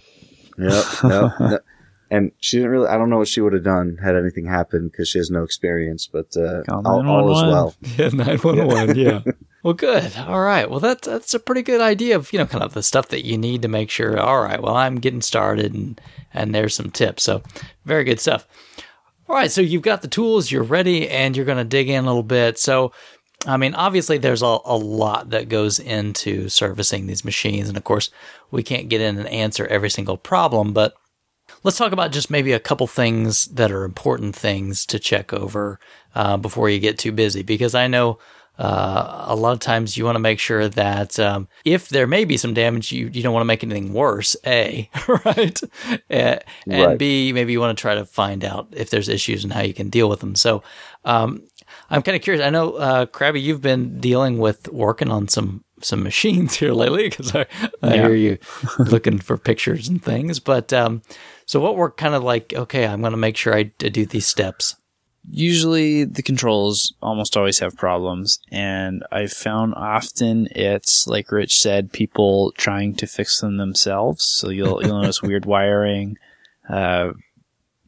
Yep, 0.58 0.86
yep, 1.04 1.32
yep. 1.40 1.66
and 2.12 2.32
she 2.42 2.58
didn't 2.58 2.72
really. 2.72 2.88
I 2.88 2.98
don't 2.98 3.10
know 3.10 3.20
what 3.20 3.30
she 3.30 3.40
would 3.42 3.54
have 3.54 3.64
done 3.64 3.98
had 4.04 4.16
anything 4.18 4.46
happened 4.46 4.92
because 4.92 5.08
she 5.08 5.20
has 5.20 5.32
no 5.32 5.44
experience. 5.44 6.08
But 6.08 6.36
uh, 6.36 6.64
Call 6.64 6.86
all, 6.86 7.08
all 7.10 7.32
is 7.32 7.42
911. 7.42 7.48
well. 7.48 7.76
Yeah, 7.98 8.10
nine 8.26 8.38
one 8.40 8.68
one. 8.68 8.96
Yeah. 8.98 9.22
Well, 9.64 9.76
good. 9.76 10.18
All 10.18 10.42
right. 10.42 10.68
Well, 10.68 10.80
that's 10.80 11.08
that's 11.08 11.36
a 11.36 11.40
pretty 11.40 11.62
good 11.62 11.82
idea 11.82 12.16
of 12.16 12.34
you 12.34 12.40
know 12.40 12.48
kind 12.48 12.64
of 12.64 12.74
the 12.74 12.82
stuff 12.82 13.10
that 13.10 13.24
you 13.24 13.38
need 13.38 13.62
to 13.62 13.68
make 13.68 13.92
sure. 13.92 14.20
All 14.20 14.42
right. 14.42 14.60
Well, 14.60 14.76
I'm 14.76 14.96
getting 14.96 15.22
started, 15.22 15.76
and 15.76 16.02
and 16.34 16.56
there's 16.56 16.74
some 16.74 16.90
tips. 16.90 17.22
So, 17.22 17.44
very 17.86 18.04
good 18.04 18.20
stuff. 18.20 18.48
All 19.32 19.38
right. 19.38 19.50
So 19.50 19.62
you've 19.62 19.82
got 19.82 20.02
the 20.02 20.10
tools. 20.10 20.52
You're 20.52 20.62
ready, 20.62 21.08
and 21.08 21.38
you're 21.38 21.46
going 21.46 21.58
to 21.58 21.64
dig 21.64 21.88
in 21.88 22.04
a 22.04 22.08
little 22.08 22.22
bit. 22.22 22.60
So. 22.60 22.92
I 23.48 23.58
mean, 23.58 23.74
obviously, 23.74 24.20
there's 24.20 24.44
a, 24.44 24.60
a 24.66 24.78
lot 24.78 25.32
that 25.32 25.50
goes 25.50 25.80
into 25.80 26.48
servicing 26.48 27.08
these 27.08 27.26
machines. 27.26 27.70
And 27.70 27.76
of 27.76 27.84
course, 27.84 28.12
we 28.52 28.62
can't 28.62 28.88
get 28.88 29.02
in 29.02 29.18
and 29.18 29.28
answer 29.30 29.66
every 29.66 29.90
single 29.90 30.16
problem, 30.16 30.74
but 30.74 30.94
let's 31.64 31.76
talk 31.76 31.92
about 31.92 32.12
just 32.12 32.30
maybe 32.30 32.52
a 32.52 32.60
couple 32.60 32.86
things 32.86 33.46
that 33.46 33.72
are 33.72 33.84
important 33.84 34.36
things 34.36 34.86
to 34.86 35.00
check 35.00 35.34
over 35.34 35.80
uh, 36.14 36.38
before 36.38 36.70
you 36.70 36.78
get 36.78 37.00
too 37.00 37.12
busy. 37.12 37.42
Because 37.42 37.74
I 37.74 37.88
know 37.88 38.20
uh, 38.62 39.26
a 39.28 39.36
lot 39.36 39.54
of 39.54 39.60
times 39.60 39.98
you 39.98 40.06
want 40.06 40.16
to 40.16 40.20
make 40.20 40.40
sure 40.40 40.68
that 40.70 41.20
um, 41.20 41.48
if 41.66 41.90
there 41.90 42.06
may 42.06 42.26
be 42.26 42.38
some 42.38 42.54
damage, 42.54 42.92
you, 42.92 43.10
you 43.12 43.24
don't 43.24 43.34
want 43.34 43.42
to 43.42 43.48
make 43.48 43.64
anything 43.64 43.92
worse, 43.94 44.36
A, 44.46 44.90
right? 45.26 45.60
And 46.10 46.40
Right. 46.68 46.98
B, 46.98 47.34
maybe 47.34 47.52
you 47.54 47.60
want 47.60 47.76
to 47.78 47.82
try 47.82 47.96
to 47.96 48.06
find 48.06 48.46
out 48.46 48.68
if 48.72 48.90
there's 48.92 49.10
issues 49.10 49.44
and 49.44 49.52
how 49.52 49.62
you 49.62 49.74
can 49.74 49.90
deal 49.90 50.08
with 50.10 50.20
them. 50.20 50.36
So 50.36 50.62
um, 51.06 51.44
I'm 51.90 52.02
kind 52.04 52.16
of 52.16 52.22
curious. 52.22 52.44
I 52.46 52.50
know, 52.52 52.74
uh, 52.74 53.06
Krabby, 53.08 53.42
you've 53.42 53.62
been 53.62 54.00
dealing 54.00 54.38
with 54.38 54.68
working 54.72 55.10
on 55.10 55.28
some 55.28 55.64
some 55.82 56.04
machines 56.04 56.54
here 56.60 56.74
lately 56.74 57.10
because 57.10 57.34
I, 57.36 57.48
I 57.82 57.96
Yeah. 57.96 58.06
hear 58.08 58.16
you 58.16 58.38
looking 58.78 59.18
for 59.18 59.38
pictures 59.38 59.88
and 59.88 60.04
things. 60.04 60.40
But 60.40 60.72
um, 60.72 61.02
so 61.48 61.60
what 61.60 61.76
we're 61.76 61.90
kind 61.92 62.14
of 62.14 62.22
like, 62.24 62.54
okay, 62.54 62.86
I'm 62.86 63.02
going 63.02 63.12
to 63.14 63.18
make 63.18 63.36
sure 63.38 63.56
I 63.56 63.64
do 63.64 64.06
these 64.06 64.28
steps. 64.28 64.76
Usually 65.30 66.04
the 66.04 66.24
controls 66.24 66.94
almost 67.02 67.38
always 67.38 67.60
have 67.60 67.78
problems, 67.78 68.40
and 68.52 69.04
I've 69.12 69.32
found 69.32 69.76
often 69.76 70.48
it's 70.52 71.08
like 71.08 71.32
Rich 71.32 71.60
said, 71.62 71.94
people 71.94 72.52
trying 72.58 72.96
to 72.96 73.08
fix 73.08 73.40
them 73.40 73.58
themselves. 73.58 74.24
So 74.24 74.50
you'll 74.50 74.82
you'll 74.84 74.98
notice 75.02 75.22
weird 75.22 75.46
wiring. 75.46 76.18
Uh, 76.68 77.12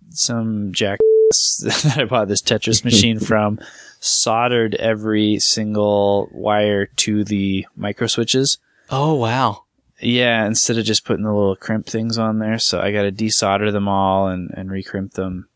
some 0.10 0.72
jack 0.72 0.99
that 1.64 1.95
I 1.97 2.05
bought 2.05 2.27
this 2.27 2.41
Tetris 2.41 2.85
machine 2.85 3.19
from 3.31 3.60
soldered 3.99 4.76
every 4.76 5.39
single 5.39 6.30
wire 6.31 6.85
to 6.85 7.23
the 7.23 7.65
micro 7.76 8.07
switches. 8.07 8.57
Oh 8.89 9.15
wow, 9.15 9.64
Yeah, 9.99 10.45
instead 10.45 10.77
of 10.77 10.85
just 10.85 11.05
putting 11.05 11.23
the 11.23 11.34
little 11.34 11.55
crimp 11.55 11.88
things 11.88 12.18
on 12.18 12.39
there, 12.39 12.60
so 12.60 12.80
I 12.80 12.91
got 12.91 13.03
to 13.03 13.11
desolder 13.11 13.72
them 13.72 13.88
all 13.88 14.27
and 14.27 14.51
and 14.51 14.69
recrimp 14.69 15.14
them. 15.14 15.47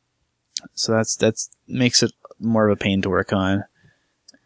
So 0.73 0.93
that's 0.93 1.15
that's 1.15 1.49
makes 1.67 2.03
it 2.03 2.11
more 2.39 2.67
of 2.67 2.77
a 2.77 2.81
pain 2.81 3.01
to 3.01 3.09
work 3.09 3.33
on. 3.33 3.65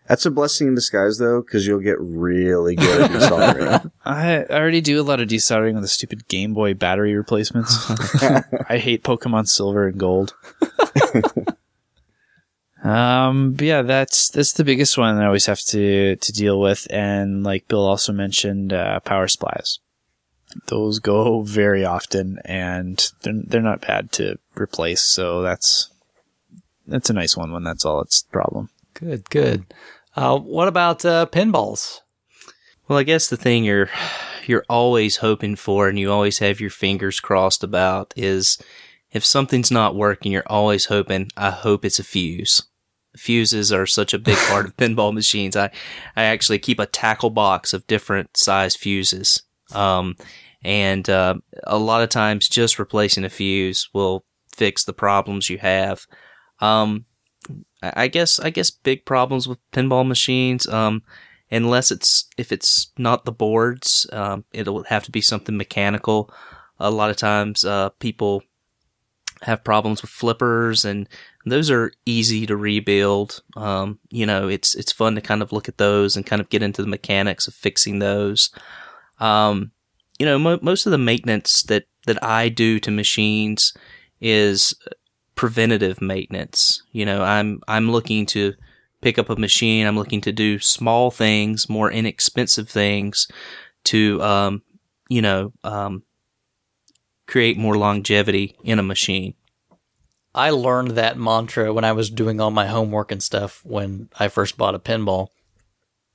That's 0.07 0.25
a 0.25 0.31
blessing 0.31 0.67
in 0.67 0.75
disguise, 0.75 1.19
though, 1.19 1.41
because 1.41 1.65
you'll 1.65 1.79
get 1.79 1.99
really 2.01 2.75
good 2.75 3.01
at 3.01 3.11
desoldering. 3.11 3.91
I 4.05 4.43
I 4.43 4.59
already 4.59 4.81
do 4.81 4.99
a 4.99 5.03
lot 5.03 5.21
of 5.21 5.29
desoldering 5.29 5.75
with 5.75 5.83
the 5.83 5.87
stupid 5.87 6.27
Game 6.27 6.53
Boy 6.53 6.73
battery 6.73 7.15
replacements. 7.15 7.89
I 8.69 8.77
hate 8.77 9.03
Pokemon 9.03 9.47
Silver 9.47 9.87
and 9.87 9.97
Gold. 9.97 10.33
um, 12.83 13.53
but 13.53 13.65
yeah, 13.65 13.83
that's 13.83 14.29
that's 14.29 14.53
the 14.53 14.65
biggest 14.65 14.97
one 14.97 15.15
that 15.15 15.23
I 15.23 15.27
always 15.27 15.45
have 15.45 15.61
to 15.67 16.15
to 16.15 16.31
deal 16.33 16.59
with, 16.59 16.87
and 16.89 17.43
like 17.43 17.67
Bill 17.67 17.85
also 17.85 18.11
mentioned, 18.11 18.73
uh, 18.73 18.99
power 19.01 19.27
supplies. 19.27 19.79
Those 20.65 20.99
go 20.99 21.43
very 21.43 21.85
often, 21.85 22.39
and 22.43 23.09
they're 23.21 23.43
they're 23.45 23.61
not 23.61 23.81
bad 23.81 24.11
to 24.13 24.39
replace. 24.55 25.03
So 25.03 25.41
that's 25.41 25.90
that's 26.87 27.09
a 27.09 27.13
nice 27.13 27.37
one 27.37 27.51
when 27.51 27.63
that's 27.63 27.85
all 27.85 28.01
its 28.01 28.23
problem. 28.23 28.69
good, 28.93 29.29
good. 29.29 29.65
Uh, 30.15 30.37
what 30.37 30.67
about 30.67 31.05
uh, 31.05 31.25
pinballs? 31.31 31.99
Well, 32.87 32.99
I 32.99 33.03
guess 33.03 33.29
the 33.29 33.37
thing 33.37 33.63
you're 33.63 33.89
you're 34.47 34.65
always 34.69 35.17
hoping 35.17 35.55
for 35.55 35.87
and 35.87 35.97
you 35.97 36.11
always 36.11 36.39
have 36.39 36.59
your 36.59 36.69
fingers 36.69 37.19
crossed 37.19 37.63
about 37.63 38.13
is 38.17 38.57
if 39.11 39.25
something's 39.25 39.71
not 39.71 39.95
working, 39.95 40.31
you're 40.31 40.43
always 40.47 40.85
hoping, 40.85 41.29
I 41.37 41.51
hope 41.51 41.85
it's 41.85 41.99
a 41.99 42.03
fuse. 42.03 42.63
Fuses 43.15 43.71
are 43.71 43.85
such 43.85 44.13
a 44.13 44.19
big 44.19 44.37
part 44.49 44.65
of 44.65 44.77
pinball 44.77 45.13
machines. 45.13 45.55
I, 45.55 45.69
I 46.15 46.23
actually 46.23 46.59
keep 46.59 46.79
a 46.79 46.85
tackle 46.85 47.29
box 47.29 47.73
of 47.73 47.87
different 47.87 48.37
size 48.37 48.75
fuses. 48.75 49.43
Um, 49.73 50.15
and 50.63 51.09
uh, 51.09 51.35
a 51.65 51.77
lot 51.77 52.03
of 52.03 52.09
times 52.09 52.47
just 52.47 52.79
replacing 52.79 53.23
a 53.23 53.29
fuse 53.29 53.89
will 53.93 54.25
fix 54.53 54.83
the 54.83 54.93
problems 54.93 55.49
you 55.49 55.57
have. 55.57 56.05
Um, 56.61 57.05
I 57.81 58.07
guess 58.07 58.39
I 58.39 58.51
guess 58.51 58.69
big 58.69 59.05
problems 59.05 59.47
with 59.47 59.57
pinball 59.71 60.07
machines. 60.07 60.67
Um, 60.67 61.01
unless 61.49 61.91
it's 61.91 62.25
if 62.37 62.51
it's 62.51 62.91
not 62.97 63.25
the 63.25 63.31
boards, 63.31 64.07
um, 64.13 64.45
it'll 64.53 64.83
have 64.83 65.03
to 65.05 65.11
be 65.11 65.21
something 65.21 65.57
mechanical. 65.57 66.31
A 66.79 66.91
lot 66.91 67.09
of 67.09 67.17
times, 67.17 67.65
uh, 67.65 67.89
people 67.99 68.43
have 69.43 69.63
problems 69.63 70.01
with 70.01 70.11
flippers, 70.11 70.85
and 70.85 71.09
those 71.45 71.71
are 71.71 71.91
easy 72.05 72.45
to 72.45 72.55
rebuild. 72.55 73.41
Um, 73.55 73.99
you 74.09 74.25
know, 74.25 74.47
it's 74.47 74.75
it's 74.75 74.91
fun 74.91 75.15
to 75.15 75.21
kind 75.21 75.41
of 75.41 75.51
look 75.51 75.67
at 75.67 75.77
those 75.77 76.15
and 76.15 76.25
kind 76.25 76.41
of 76.41 76.49
get 76.49 76.63
into 76.63 76.81
the 76.81 76.87
mechanics 76.87 77.47
of 77.47 77.53
fixing 77.53 77.99
those. 77.99 78.51
Um, 79.19 79.71
you 80.19 80.25
know, 80.25 80.37
mo- 80.37 80.59
most 80.61 80.85
of 80.85 80.91
the 80.91 80.97
maintenance 80.99 81.63
that 81.63 81.85
that 82.05 82.23
I 82.23 82.49
do 82.49 82.79
to 82.79 82.91
machines 82.91 83.73
is 84.19 84.75
preventative 85.41 86.03
maintenance. 86.03 86.83
You 86.91 87.03
know, 87.03 87.23
I'm 87.23 87.61
I'm 87.67 87.89
looking 87.89 88.27
to 88.27 88.53
pick 89.01 89.17
up 89.17 89.31
a 89.31 89.35
machine. 89.35 89.87
I'm 89.87 89.97
looking 89.97 90.21
to 90.21 90.31
do 90.31 90.59
small 90.59 91.09
things, 91.09 91.67
more 91.67 91.91
inexpensive 91.91 92.69
things 92.69 93.27
to, 93.85 94.21
um, 94.21 94.61
you 95.09 95.23
know, 95.23 95.51
um, 95.63 96.03
create 97.25 97.57
more 97.57 97.75
longevity 97.75 98.55
in 98.63 98.77
a 98.77 98.83
machine. 98.83 99.33
I 100.35 100.51
learned 100.51 100.91
that 100.91 101.17
mantra 101.17 101.73
when 101.73 101.85
I 101.85 101.93
was 101.93 102.11
doing 102.11 102.39
all 102.39 102.51
my 102.51 102.67
homework 102.67 103.11
and 103.11 103.23
stuff 103.23 103.61
when 103.65 104.09
I 104.19 104.27
first 104.27 104.59
bought 104.59 104.75
a 104.75 104.79
pinball. 104.79 105.29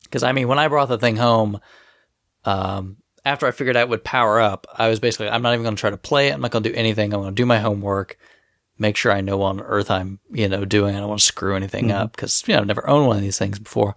Because 0.04 0.22
I 0.22 0.30
mean, 0.30 0.46
when 0.46 0.60
I 0.60 0.68
brought 0.68 0.88
the 0.88 0.98
thing 0.98 1.16
home, 1.16 1.58
um, 2.44 2.98
after 3.24 3.48
I 3.48 3.50
figured 3.50 3.76
out 3.76 3.80
it 3.80 3.88
would 3.88 4.04
power 4.04 4.38
up, 4.38 4.68
I 4.72 4.88
was 4.88 5.00
basically, 5.00 5.30
I'm 5.30 5.42
not 5.42 5.54
even 5.54 5.64
going 5.64 5.74
to 5.74 5.80
try 5.80 5.90
to 5.90 5.96
play 5.96 6.28
it. 6.28 6.34
I'm 6.34 6.42
not 6.42 6.52
going 6.52 6.62
to 6.62 6.70
do 6.70 6.76
anything. 6.76 7.12
I'm 7.12 7.22
going 7.22 7.34
to 7.34 7.42
do 7.42 7.44
my 7.44 7.58
homework, 7.58 8.16
make 8.78 8.96
sure 8.96 9.12
I 9.12 9.20
know 9.20 9.38
what 9.38 9.48
on 9.48 9.60
earth 9.60 9.90
I'm, 9.90 10.18
you 10.30 10.48
know, 10.48 10.64
doing. 10.64 10.94
I 10.94 11.00
don't 11.00 11.08
want 11.08 11.20
to 11.20 11.26
screw 11.26 11.56
anything 11.56 11.90
up 11.92 12.12
because, 12.12 12.42
you 12.46 12.54
know, 12.54 12.60
I've 12.60 12.66
never 12.66 12.88
owned 12.88 13.06
one 13.06 13.16
of 13.16 13.22
these 13.22 13.38
things 13.38 13.58
before. 13.58 13.96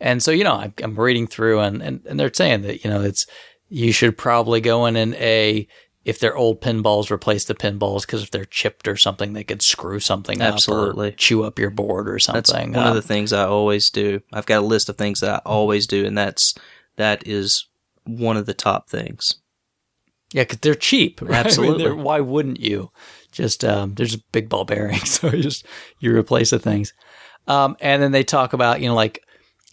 And 0.00 0.22
so, 0.22 0.30
you 0.30 0.44
know, 0.44 0.54
I, 0.54 0.72
I'm 0.82 0.98
reading 0.98 1.26
through 1.26 1.60
and, 1.60 1.82
and, 1.82 2.04
and 2.06 2.18
they're 2.18 2.32
saying 2.32 2.62
that, 2.62 2.84
you 2.84 2.90
know, 2.90 3.02
it's, 3.02 3.26
you 3.68 3.92
should 3.92 4.18
probably 4.18 4.60
go 4.60 4.86
in 4.86 4.96
and 4.96 5.14
a, 5.14 5.66
if 6.04 6.18
they're 6.18 6.36
old 6.36 6.60
pinballs, 6.60 7.10
replace 7.10 7.44
the 7.44 7.54
pinballs 7.54 8.02
because 8.02 8.22
if 8.22 8.30
they're 8.30 8.44
chipped 8.44 8.86
or 8.88 8.96
something, 8.96 9.32
they 9.32 9.44
could 9.44 9.62
screw 9.62 10.00
something 10.00 10.42
up 10.42 10.54
Absolutely. 10.54 11.08
or 11.08 11.12
chew 11.12 11.44
up 11.44 11.58
your 11.58 11.70
board 11.70 12.08
or 12.10 12.18
something. 12.18 12.42
That's 12.42 12.76
one 12.76 12.86
of 12.86 12.90
Um, 12.90 12.96
the 12.96 13.02
things 13.02 13.32
I 13.32 13.44
always 13.44 13.88
do. 13.88 14.20
I've 14.32 14.44
got 14.46 14.58
a 14.62 14.66
list 14.66 14.88
of 14.90 14.98
things 14.98 15.20
that 15.20 15.30
I 15.34 15.48
always 15.48 15.86
do, 15.86 16.04
and 16.04 16.16
that's 16.18 16.54
that 16.96 17.26
is 17.26 17.66
one 18.04 18.36
of 18.36 18.44
the 18.44 18.52
top 18.52 18.90
things. 18.90 19.36
Yeah, 20.32 20.42
because 20.42 20.58
they're 20.58 20.74
cheap. 20.74 21.20
Right? 21.22 21.30
I 21.30 21.36
mean, 21.38 21.46
Absolutely. 21.46 21.84
they're- 21.84 21.94
why 21.94 22.20
wouldn't 22.20 22.60
you? 22.60 22.90
Just 23.34 23.64
um, 23.64 23.94
there's 23.94 24.16
big 24.16 24.48
ball 24.48 24.64
bearings, 24.64 25.10
so 25.20 25.28
you 25.28 25.42
just 25.42 25.66
you 25.98 26.16
replace 26.16 26.50
the 26.50 26.58
things. 26.58 26.92
Um, 27.46 27.76
and 27.80 28.02
then 28.02 28.12
they 28.12 28.24
talk 28.24 28.52
about 28.54 28.80
you 28.80 28.88
know 28.88 28.94
like 28.94 29.22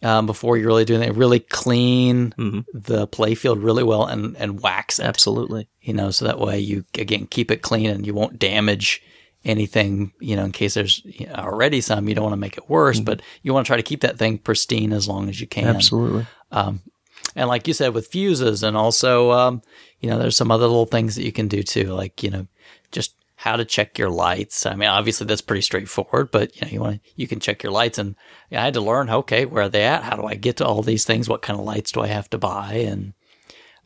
um, 0.03 0.25
before 0.25 0.57
you're 0.57 0.67
really 0.67 0.83
doing 0.83 1.03
it, 1.03 1.15
really 1.15 1.39
clean 1.39 2.33
Mhm. 2.37 2.65
the 2.73 3.05
play 3.07 3.35
field 3.35 3.59
really 3.59 3.83
well 3.83 4.05
and 4.05 4.35
and 4.37 4.61
wax 4.61 4.99
it. 4.99 5.05
Absolutely. 5.05 5.67
You 5.81 5.93
know, 5.93 6.11
so 6.11 6.25
that 6.25 6.39
way 6.39 6.59
you 6.59 6.83
again 6.97 7.27
keep 7.27 7.51
it 7.51 7.61
clean 7.61 7.89
and 7.89 8.05
you 8.05 8.13
won't 8.13 8.39
damage 8.39 9.01
anything. 9.45 10.11
You 10.19 10.35
know, 10.35 10.43
in 10.45 10.51
case 10.51 10.73
there's 10.73 11.05
already 11.35 11.81
some, 11.81 12.09
you 12.09 12.15
don't 12.15 12.23
want 12.23 12.33
to 12.33 12.37
make 12.37 12.57
it 12.57 12.69
worse, 12.69 12.99
but 12.99 13.21
you 13.43 13.53
want 13.53 13.65
to 13.65 13.69
try 13.69 13.77
to 13.77 13.83
keep 13.83 14.01
that 14.01 14.17
thing 14.17 14.37
pristine 14.37 14.91
as 14.93 15.07
long 15.07 15.29
as 15.29 15.39
you 15.39 15.47
can. 15.47 15.75
Absolutely. 15.75 16.25
Um, 16.51 16.81
and 17.35 17.47
like 17.47 17.67
you 17.67 17.73
said, 17.73 17.93
with 17.93 18.07
fuses, 18.07 18.63
and 18.63 18.75
also, 18.75 19.31
um, 19.31 19.61
you 19.99 20.09
know, 20.09 20.17
there's 20.17 20.35
some 20.35 20.51
other 20.51 20.65
little 20.67 20.85
things 20.87 21.15
that 21.15 21.23
you 21.23 21.31
can 21.31 21.47
do 21.47 21.63
too, 21.63 21.93
like 21.93 22.23
you 22.23 22.29
know, 22.31 22.47
just 22.91 23.15
how 23.43 23.55
to 23.55 23.65
check 23.65 23.97
your 23.97 24.11
lights. 24.11 24.67
I 24.67 24.75
mean, 24.75 24.87
obviously 24.87 25.25
that's 25.25 25.41
pretty 25.41 25.63
straightforward, 25.63 26.29
but 26.31 26.55
you 26.55 26.61
know, 26.61 26.71
you 26.71 26.79
want 26.79 27.01
you 27.15 27.27
can 27.27 27.39
check 27.39 27.63
your 27.63 27.71
lights, 27.71 27.97
and 27.97 28.09
you 28.49 28.55
know, 28.55 28.61
I 28.61 28.65
had 28.65 28.75
to 28.75 28.81
learn, 28.81 29.09
okay, 29.09 29.45
where 29.45 29.63
are 29.63 29.69
they 29.69 29.83
at? 29.83 30.03
How 30.03 30.15
do 30.15 30.25
I 30.25 30.35
get 30.35 30.57
to 30.57 30.65
all 30.65 30.83
these 30.83 31.05
things? 31.05 31.27
What 31.27 31.41
kind 31.41 31.57
of 31.59 31.65
lights 31.65 31.91
do 31.91 32.01
I 32.01 32.07
have 32.07 32.29
to 32.29 32.37
buy? 32.37 32.73
And 32.73 33.13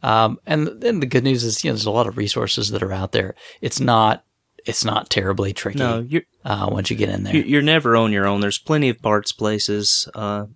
um, 0.03 0.39
and 0.45 0.67
then 0.81 0.99
the 0.99 1.05
good 1.05 1.23
news 1.23 1.43
is, 1.43 1.63
you 1.63 1.69
know, 1.69 1.75
there's 1.75 1.85
a 1.85 1.91
lot 1.91 2.07
of 2.07 2.17
resources 2.17 2.69
that 2.71 2.83
are 2.83 2.91
out 2.91 3.13
there. 3.13 3.33
It's 3.61 3.79
not 3.79 4.25
it's 4.65 4.83
not 4.83 5.09
terribly 5.09 5.53
tricky 5.53 5.79
No, 5.79 5.99
you're 5.99 6.23
uh, 6.43 6.67
once 6.69 6.89
you 6.89 6.95
get 6.97 7.09
in 7.09 7.23
there. 7.23 7.35
you- 7.35 7.43
you're 7.43 7.61
never 7.61 7.95
on 7.95 8.11
your 8.11 8.25
own. 8.27 8.41
There's 8.41 8.57
plenty 8.59 8.89
of 8.89 9.01
parts 9.01 9.31
places 9.31 10.09
uh, 10.15 10.47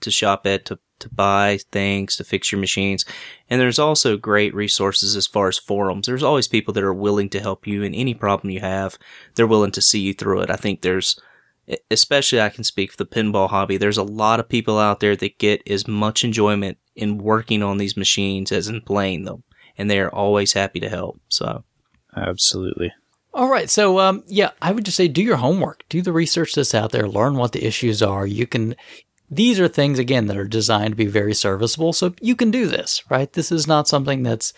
to 0.00 0.10
shop 0.10 0.46
at 0.46 0.64
to 0.66 0.78
to 0.98 1.08
buy 1.08 1.58
things 1.70 2.16
to 2.16 2.24
fix 2.24 2.50
your 2.50 2.60
machines. 2.60 3.04
And 3.48 3.60
there's 3.60 3.78
also 3.78 4.16
great 4.16 4.54
resources 4.54 5.16
as 5.16 5.26
far 5.26 5.48
as 5.48 5.58
forums. 5.58 6.06
There's 6.06 6.22
always 6.22 6.48
people 6.48 6.74
that 6.74 6.84
are 6.84 6.94
willing 6.94 7.28
to 7.30 7.40
help 7.40 7.66
you 7.66 7.82
in 7.82 7.94
any 7.94 8.14
problem 8.14 8.50
you 8.50 8.60
have. 8.60 8.98
They're 9.34 9.46
willing 9.46 9.72
to 9.72 9.82
see 9.82 10.00
you 10.00 10.14
through 10.14 10.40
it. 10.40 10.50
I 10.50 10.56
think 10.56 10.82
there's, 10.82 11.20
especially 11.90 12.40
I 12.40 12.48
can 12.48 12.64
speak 12.64 12.90
for 12.92 12.96
the 12.98 13.06
pinball 13.06 13.50
hobby. 13.50 13.76
There's 13.76 13.98
a 13.98 14.02
lot 14.02 14.40
of 14.40 14.48
people 14.48 14.78
out 14.78 15.00
there 15.00 15.16
that 15.16 15.38
get 15.38 15.62
as 15.68 15.86
much 15.86 16.24
enjoyment 16.24 16.78
in 16.94 17.18
working 17.18 17.62
on 17.62 17.78
these 17.78 17.96
machines 17.96 18.52
as 18.52 18.68
in 18.68 18.80
playing 18.80 19.24
them. 19.24 19.42
And 19.78 19.90
they 19.90 20.00
are 20.00 20.12
always 20.12 20.54
happy 20.54 20.80
to 20.80 20.88
help. 20.88 21.20
So 21.28 21.64
Absolutely. 22.16 22.92
All 23.34 23.48
right. 23.48 23.68
So, 23.68 23.98
um, 23.98 24.24
yeah, 24.26 24.50
I 24.62 24.72
would 24.72 24.84
just 24.84 24.96
say 24.96 25.08
do 25.08 25.22
your 25.22 25.36
homework, 25.36 25.84
do 25.88 26.00
the 26.00 26.12
research 26.12 26.54
that's 26.54 26.74
out 26.74 26.92
there, 26.92 27.06
learn 27.06 27.34
what 27.34 27.52
the 27.52 27.66
issues 27.66 28.02
are. 28.02 28.26
You 28.26 28.46
can, 28.46 28.74
these 29.30 29.58
are 29.58 29.68
things, 29.68 29.98
again, 29.98 30.26
that 30.26 30.36
are 30.36 30.44
designed 30.44 30.90
to 30.92 30.96
be 30.96 31.06
very 31.06 31.34
serviceable. 31.34 31.92
So 31.92 32.14
you 32.20 32.36
can 32.36 32.50
do 32.50 32.66
this, 32.66 33.02
right? 33.10 33.32
This 33.32 33.50
is 33.50 33.66
not 33.66 33.88
something 33.88 34.22
that's 34.22 34.52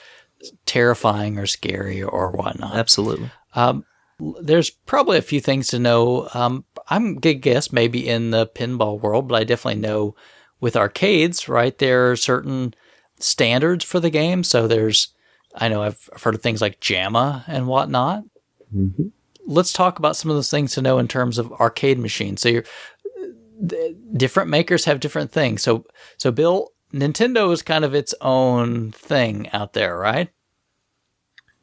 terrifying 0.67 1.39
or 1.39 1.47
scary 1.47 2.03
or 2.03 2.31
whatnot. 2.31 2.77
absolutely. 2.77 3.31
Um, 3.55 3.85
there's 4.41 4.71
probably 4.71 5.19
a 5.19 5.23
few 5.23 5.41
things 5.41 5.69
to 5.69 5.79
know. 5.79 6.29
Um, 6.35 6.65
I'm 6.89 7.17
gonna 7.17 7.35
guess 7.35 7.73
maybe 7.73 8.07
in 8.07 8.31
the 8.31 8.47
pinball 8.47 9.01
world, 9.01 9.29
but 9.29 9.41
I 9.41 9.45
definitely 9.45 9.81
know 9.81 10.15
with 10.61 10.77
arcades, 10.77 11.49
right? 11.49 11.77
There 11.79 12.11
are 12.11 12.17
certain 12.17 12.75
standards 13.19 13.85
for 13.85 14.01
the 14.01 14.11
game. 14.11 14.45
So 14.45 14.67
there's, 14.67 15.15
I 15.55 15.69
know 15.69 15.83
I've, 15.83 16.09
I've 16.15 16.23
heard 16.23 16.35
of 16.35 16.43
things 16.43 16.61
like 16.61 16.81
JAMMA 16.81 17.45
and 17.47 17.67
whatnot. 17.67 18.25
Mm-hmm. 18.75 19.09
Let's 19.47 19.73
talk 19.73 19.99
about 19.99 20.17
some 20.17 20.31
of 20.31 20.37
those 20.37 20.51
things 20.51 20.75
to 20.75 20.83
know 20.83 20.99
in 20.99 21.09
terms 21.09 21.39
of 21.39 21.53
arcade 21.53 21.99
machines. 21.99 22.43
So 22.43 22.49
you're, 22.49 22.65
the- 23.61 23.97
different 24.13 24.51
makers 24.51 24.85
have 24.85 25.01
different 25.01 25.33
things. 25.33 25.63
So, 25.63 25.85
so 26.17 26.31
Bill, 26.31 26.73
Nintendo 26.93 27.53
is 27.53 27.63
kind 27.63 27.85
of 27.85 27.95
its 27.95 28.15
own 28.21 28.93
thing 28.93 29.49
out 29.51 29.73
there, 29.73 29.97
right? 29.97 30.31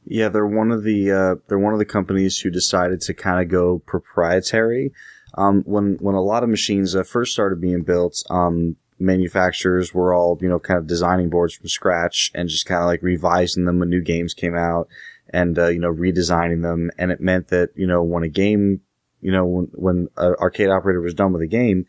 Yeah, 0.05 0.29
they're 0.29 0.45
one 0.45 0.71
of 0.71 0.83
the 0.83 1.11
uh, 1.11 1.35
they're 1.47 1.57
one 1.59 1.73
of 1.73 1.79
the 1.79 1.85
companies 1.85 2.39
who 2.39 2.51
decided 2.51 3.01
to 3.01 3.13
kind 3.13 3.41
of 3.41 3.49
go 3.49 3.79
proprietary. 3.79 4.93
Um, 5.33 5.63
when 5.65 5.97
when 5.99 6.15
a 6.15 6.21
lot 6.21 6.43
of 6.43 6.49
machines 6.49 6.95
uh, 6.95 7.03
first 7.03 7.33
started 7.33 7.59
being 7.59 7.81
built, 7.81 8.23
um, 8.29 8.75
manufacturers 8.99 9.93
were 9.93 10.13
all 10.13 10.37
you 10.41 10.47
know 10.47 10.59
kind 10.59 10.77
of 10.77 10.87
designing 10.87 11.29
boards 11.29 11.55
from 11.55 11.67
scratch 11.67 12.31
and 12.35 12.49
just 12.49 12.67
kind 12.67 12.81
of 12.81 12.85
like 12.85 13.01
revising 13.01 13.65
them 13.65 13.79
when 13.79 13.89
new 13.89 14.01
games 14.01 14.33
came 14.33 14.55
out 14.55 14.87
and 15.29 15.57
uh, 15.57 15.67
you 15.67 15.79
know 15.79 15.93
redesigning 15.93 16.61
them. 16.61 16.91
And 16.99 17.11
it 17.11 17.19
meant 17.19 17.47
that 17.47 17.71
you 17.75 17.87
know 17.87 18.03
when 18.03 18.23
a 18.23 18.29
game, 18.29 18.81
you 19.25 19.31
know 19.35 19.45
when 19.45 19.65
when 19.85 19.97
an 20.17 20.35
arcade 20.39 20.69
operator 20.69 21.01
was 21.01 21.13
done 21.21 21.33
with 21.33 21.41
a 21.41 21.47
game, 21.61 21.79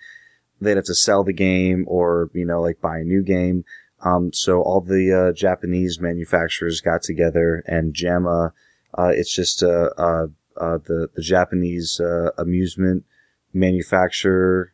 they'd 0.61 0.77
have 0.81 0.85
to 0.93 0.95
sell 0.95 1.23
the 1.25 1.33
game 1.49 1.85
or 1.87 2.31
you 2.33 2.47
know 2.47 2.61
like 2.67 2.81
buy 2.81 2.97
a 2.99 3.05
new 3.05 3.23
game. 3.23 3.59
Um, 4.01 4.33
so 4.33 4.61
all 4.63 4.81
the 4.81 5.05
uh, 5.13 5.33
Japanese 5.33 6.01
manufacturers 6.01 6.81
got 6.81 7.03
together, 7.03 7.63
and 7.67 7.95
JAMMA, 7.95 8.53
uh, 9.01 9.13
it's 9.21 9.35
just 9.35 9.63
uh, 9.63 9.91
uh, 9.99 10.27
uh, 10.65 10.79
the 10.89 11.09
the 11.17 11.23
Japanese 11.23 12.01
uh, 12.01 12.31
amusement 12.39 13.05
manufacturer, 13.53 14.73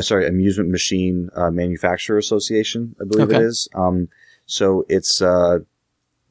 sorry, 0.00 0.26
amusement 0.26 0.70
machine 0.70 1.30
uh, 1.34 1.50
manufacturer 1.50 2.18
association, 2.18 2.94
I 3.00 3.04
believe 3.04 3.28
Okay. 3.28 3.36
it 3.38 3.42
is. 3.42 3.68
Um, 3.74 4.08
so 4.46 4.84
it's 4.88 5.22
uh, 5.22 5.60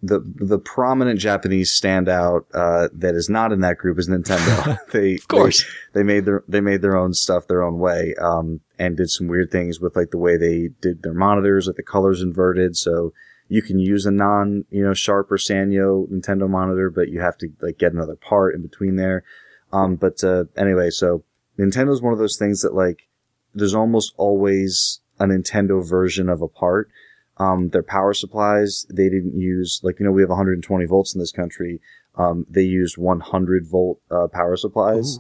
the 0.02 0.20
the 0.36 0.60
prominent 0.60 1.20
Japanese 1.20 1.78
standout 1.78 2.46
uh, 2.54 2.88
that 2.94 3.16
is 3.16 3.30
not 3.30 3.52
in 3.52 3.60
that 3.62 3.78
group 3.78 4.00
is 4.00 4.08
Nintendo. 4.08 4.78
they 4.92 5.16
Of 5.16 5.28
course. 5.28 5.66
they, 5.94 6.00
they 6.00 6.04
made 6.04 6.26
their 6.26 6.44
they 6.48 6.62
made 6.62 6.82
their 6.82 6.96
own 6.96 7.14
stuff 7.14 7.48
their 7.48 7.64
own 7.64 7.80
way, 7.80 8.16
um, 8.20 8.62
and 8.78 8.98
did 8.98 9.10
some 9.10 9.28
weird 9.28 9.52
things 9.52 9.80
with 9.80 9.96
like 9.96 10.12
the 10.12 10.18
way 10.18 10.38
they 10.38 10.70
did 10.82 11.04
their 11.04 11.14
monitors, 11.14 11.68
like 11.68 11.76
the 11.76 11.84
colors 11.84 12.22
inverted, 12.22 12.78
so 12.78 13.14
you 13.50 13.62
can 13.62 13.80
use 13.80 14.06
a 14.06 14.12
non 14.12 14.66
you 14.70 14.84
know 14.84 14.94
Sharp 14.94 15.32
or 15.32 15.38
Sanyo 15.38 16.10
Nintendo 16.10 16.50
monitor, 16.50 16.90
but 16.90 17.10
you 17.10 17.20
have 17.20 17.38
to 17.40 17.50
like 17.62 17.78
get 17.78 17.94
another 17.94 18.16
part 18.16 18.56
in 18.56 18.62
between 18.62 18.96
there. 18.96 19.24
Um, 19.74 19.96
but 19.96 20.24
uh, 20.24 20.46
anyway, 20.56 20.90
so 20.92 21.24
Nintendo's 21.58 22.02
one 22.02 22.14
of 22.14 22.20
those 22.20 22.38
things 22.38 22.62
that 22.62 22.74
like 22.74 23.10
there's 23.54 23.76
almost 23.76 24.14
always 24.18 25.02
a 25.20 25.26
Nintendo 25.26 25.88
version 25.88 26.30
of 26.30 26.42
a 26.42 26.48
part. 26.48 26.90
Um, 27.40 27.70
their 27.70 27.84
power 27.84 28.14
supplies, 28.14 28.86
they 28.90 29.10
didn't 29.10 29.40
use, 29.40 29.80
like, 29.82 30.00
you 30.00 30.06
know, 30.06 30.12
we 30.12 30.22
have 30.22 30.30
120 30.30 30.86
volts 30.86 31.14
in 31.14 31.20
this 31.20 31.32
country. 31.32 31.80
Um, 32.16 32.46
they 32.50 32.64
used 32.64 32.98
100 32.98 33.66
volt, 33.66 34.02
uh, 34.12 34.28
power 34.28 34.58
supplies. 34.58 35.20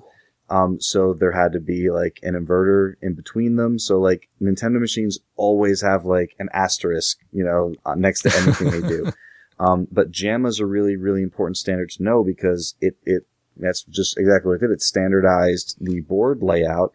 Um, 0.49 0.81
so 0.81 1.13
there 1.13 1.31
had 1.31 1.53
to 1.53 1.59
be 1.59 1.91
like 1.91 2.19
an 2.23 2.33
inverter 2.33 2.95
in 3.01 3.13
between 3.13 3.55
them. 3.55 3.79
So 3.79 3.99
like 3.99 4.29
Nintendo 4.41 4.79
machines 4.79 5.19
always 5.35 5.81
have 5.81 6.05
like 6.05 6.35
an 6.39 6.49
asterisk, 6.51 7.19
you 7.31 7.43
know, 7.43 7.75
uh, 7.85 7.95
next 7.95 8.23
to 8.23 8.35
anything 8.35 8.71
they 8.71 8.87
do. 8.87 9.11
Um, 9.59 9.87
but 9.91 10.11
JAMMA 10.11 10.47
is 10.47 10.59
a 10.59 10.65
really, 10.65 10.95
really 10.95 11.21
important 11.21 11.57
standard 11.57 11.89
to 11.91 12.03
know 12.03 12.23
because 12.23 12.75
it, 12.79 12.95
it, 13.05 13.27
that's 13.57 13.83
just 13.83 14.17
exactly 14.17 14.49
what 14.49 14.55
it 14.55 14.61
did. 14.61 14.71
It 14.71 14.81
standardized 14.81 15.75
the 15.81 15.99
board 15.99 16.41
layout, 16.41 16.93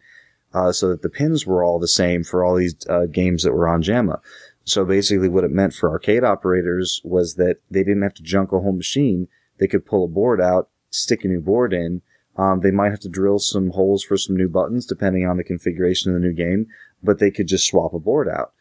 uh, 0.53 0.71
so 0.71 0.89
that 0.89 1.03
the 1.03 1.09
pins 1.09 1.45
were 1.45 1.63
all 1.63 1.79
the 1.79 1.87
same 1.87 2.23
for 2.23 2.43
all 2.43 2.55
these, 2.55 2.75
uh, 2.89 3.05
games 3.05 3.43
that 3.43 3.53
were 3.53 3.67
on 3.67 3.83
JAMMA. 3.83 4.19
So 4.65 4.83
basically 4.83 5.29
what 5.29 5.43
it 5.43 5.51
meant 5.51 5.73
for 5.73 5.89
arcade 5.91 6.23
operators 6.23 6.99
was 7.03 7.35
that 7.35 7.57
they 7.69 7.83
didn't 7.83 8.01
have 8.01 8.15
to 8.15 8.23
junk 8.23 8.51
a 8.51 8.59
whole 8.59 8.73
machine. 8.73 9.27
They 9.59 9.67
could 9.67 9.85
pull 9.85 10.03
a 10.03 10.09
board 10.09 10.41
out, 10.41 10.69
stick 10.89 11.23
a 11.23 11.27
new 11.27 11.39
board 11.39 11.71
in. 11.71 12.01
Um, 12.35 12.61
they 12.61 12.71
might 12.71 12.89
have 12.89 12.99
to 13.01 13.09
drill 13.09 13.39
some 13.39 13.69
holes 13.69 14.03
for 14.03 14.17
some 14.17 14.35
new 14.35 14.49
buttons 14.49 14.85
depending 14.85 15.25
on 15.25 15.37
the 15.37 15.43
configuration 15.43 16.13
of 16.13 16.21
the 16.21 16.27
new 16.27 16.33
game, 16.33 16.67
but 17.01 17.19
they 17.19 17.31
could 17.31 17.47
just 17.47 17.67
swap 17.67 17.93
a 17.93 17.99
board 17.99 18.27
out. 18.27 18.51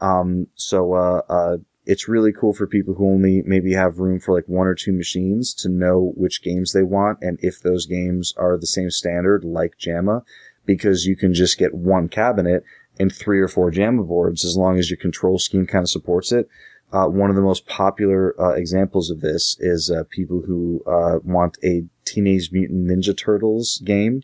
Um, 0.00 0.48
so, 0.54 0.92
uh, 0.92 1.22
uh, 1.28 1.56
it's 1.86 2.08
really 2.08 2.32
cool 2.32 2.52
for 2.52 2.66
people 2.66 2.94
who 2.94 3.06
only 3.06 3.42
maybe 3.42 3.72
have 3.74 3.98
room 3.98 4.18
for 4.18 4.34
like 4.34 4.48
one 4.48 4.66
or 4.66 4.74
two 4.74 4.92
machines 4.92 5.52
to 5.54 5.68
know 5.68 6.12
which 6.16 6.42
games 6.42 6.72
they 6.72 6.82
want 6.82 7.18
and 7.20 7.38
if 7.42 7.60
those 7.60 7.86
games 7.86 8.32
are 8.36 8.56
the 8.56 8.66
same 8.66 8.90
standard 8.90 9.44
like 9.44 9.78
JAMMA, 9.78 10.22
because 10.64 11.04
you 11.04 11.16
can 11.16 11.34
just 11.34 11.58
get 11.58 11.74
one 11.74 12.08
cabinet 12.08 12.64
and 12.98 13.12
three 13.12 13.40
or 13.40 13.48
four 13.48 13.70
JAMMA 13.70 14.06
boards 14.06 14.44
as 14.44 14.56
long 14.56 14.78
as 14.78 14.90
your 14.90 14.96
control 14.98 15.38
scheme 15.38 15.66
kind 15.66 15.82
of 15.82 15.90
supports 15.90 16.32
it. 16.32 16.48
Uh, 16.92 17.06
one 17.08 17.28
of 17.28 17.34
the 17.36 17.42
most 17.42 17.66
popular 17.66 18.40
uh, 18.40 18.52
examples 18.54 19.10
of 19.10 19.20
this 19.20 19.56
is 19.58 19.90
uh, 19.90 20.04
people 20.10 20.42
who 20.46 20.80
uh, 20.86 21.18
want 21.24 21.56
a 21.64 21.84
Teenage 22.04 22.52
Mutant 22.52 22.86
Ninja 22.88 23.16
Turtles 23.16 23.82
game, 23.84 24.22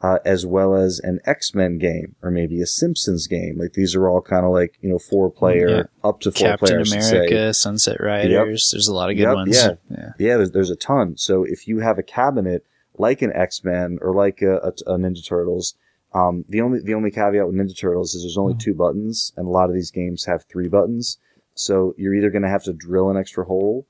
uh, 0.00 0.18
as 0.24 0.46
well 0.46 0.76
as 0.76 1.00
an 1.00 1.18
X 1.24 1.54
Men 1.56 1.76
game 1.78 2.14
or 2.22 2.30
maybe 2.30 2.60
a 2.60 2.66
Simpsons 2.66 3.26
game. 3.26 3.58
Like 3.58 3.72
these 3.72 3.96
are 3.96 4.08
all 4.08 4.20
kind 4.20 4.44
of 4.46 4.52
like 4.52 4.78
you 4.80 4.90
know 4.90 4.98
four 4.98 5.28
player 5.30 5.68
Yeah. 5.68 5.82
up 6.08 6.20
to 6.20 6.30
four 6.30 6.50
Captain 6.50 6.68
players. 6.84 6.92
America, 6.92 7.52
Sunset 7.54 7.96
Riders. 8.00 8.70
There's 8.70 8.86
a 8.86 8.94
lot 8.94 9.10
of 9.10 9.16
good 9.16 9.22
Yep, 9.22 9.34
ones. 9.34 9.56
yeah. 9.56 9.70
yeah. 9.90 10.12
Yeah, 10.18 10.36
there's, 10.36 10.50
there's 10.52 10.70
a 10.70 10.76
ton. 10.76 11.16
So 11.16 11.42
if 11.42 11.66
you 11.66 11.80
have 11.80 11.98
a 11.98 12.02
cabinet 12.04 12.64
like 12.96 13.22
an 13.22 13.32
X 13.34 13.64
Men 13.64 13.98
or 14.00 14.12
like 14.12 14.40
a, 14.40 14.56
a, 14.58 14.68
a 14.86 14.98
Ninja 14.98 15.26
Turtles, 15.26 15.74
um, 16.14 16.44
the 16.48 16.60
only 16.60 16.80
the 16.80 16.94
only 16.94 17.10
caveat 17.10 17.46
with 17.46 17.56
Ninja 17.56 17.76
Turtles 17.76 18.14
is 18.14 18.22
there's 18.22 18.38
only 18.38 18.54
two 18.54 18.74
buttons, 18.74 19.32
and 19.36 19.46
a 19.46 19.50
lot 19.50 19.68
of 19.68 19.74
these 19.74 19.90
games 19.90 20.24
have 20.26 20.44
three 20.44 20.68
buttons. 20.68 21.18
So 21.54 21.94
you're 21.98 22.14
either 22.14 22.30
going 22.30 22.42
to 22.42 22.48
have 22.48 22.64
to 22.64 22.72
drill 22.72 23.10
an 23.10 23.16
extra 23.16 23.44
hole, 23.44 23.86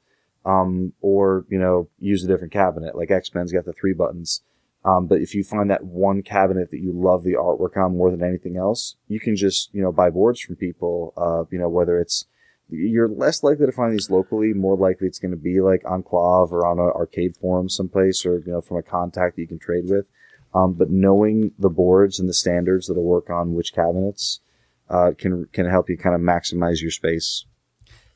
um, 0.47 0.95
or 1.03 1.45
you 1.51 1.59
know 1.59 1.89
use 1.99 2.25
a 2.25 2.27
different 2.27 2.53
cabinet. 2.53 2.97
Like 2.97 3.11
X 3.11 3.35
Men's 3.35 3.53
got 3.53 3.67
the 3.67 3.75
three 3.75 3.93
buttons. 3.93 4.43
Um, 4.87 5.07
but 5.07 5.21
if 5.21 5.35
you 5.35 5.45
find 5.45 5.71
that 5.71 5.85
one 5.85 6.23
cabinet 6.23 6.71
that 6.71 6.81
you 6.81 6.93
love 6.93 7.25
the 7.25 7.35
artwork 7.35 7.77
on 7.77 7.97
more 7.97 8.11
than 8.11 8.23
anything 8.23 8.57
else, 8.57 8.97
you 9.09 9.21
can 9.21 9.37
just 9.37 9.73
you 9.75 9.83
know 9.83 9.93
buy 9.93 10.09
boards 10.09 10.41
from 10.41 10.57
people. 10.57 11.13
Uh, 11.17 11.45
you 11.51 11.59
know 11.59 11.69
whether 11.69 11.99
it's 11.99 12.25
you're 12.71 13.09
less 13.09 13.43
likely 13.43 13.67
to 13.67 13.73
find 13.73 13.93
these 13.93 14.09
locally. 14.09 14.55
More 14.55 14.77
likely 14.77 15.09
it's 15.09 15.19
going 15.19 15.33
to 15.33 15.37
be 15.37 15.61
like 15.61 15.83
on 15.85 16.03
KLOV 16.03 16.53
or 16.53 16.67
on 16.67 16.79
an 16.79 16.87
arcade 16.87 17.37
forum 17.37 17.69
someplace, 17.69 18.25
or 18.25 18.39
you 18.39 18.53
know 18.53 18.63
from 18.63 18.79
a 18.79 18.83
contact 18.83 19.37
that 19.37 19.43
you 19.43 19.49
can 19.49 19.59
trade 19.59 19.85
with. 19.89 20.07
Um, 20.55 20.74
but 20.74 20.90
knowing 20.90 21.52
the 21.59 21.70
boards 21.70 22.20
and 22.20 22.28
the 22.28 22.35
standards 22.35 22.86
that'll 22.86 23.02
work 23.02 23.28
on 23.28 23.55
which 23.55 23.74
cabinets 23.74 24.40
uh, 24.89 25.12
can 25.18 25.47
can 25.52 25.68
help 25.68 25.89
you 25.89 25.97
kind 25.97 26.14
of 26.14 26.20
maximize 26.20 26.81
your 26.81 26.90
space. 26.90 27.44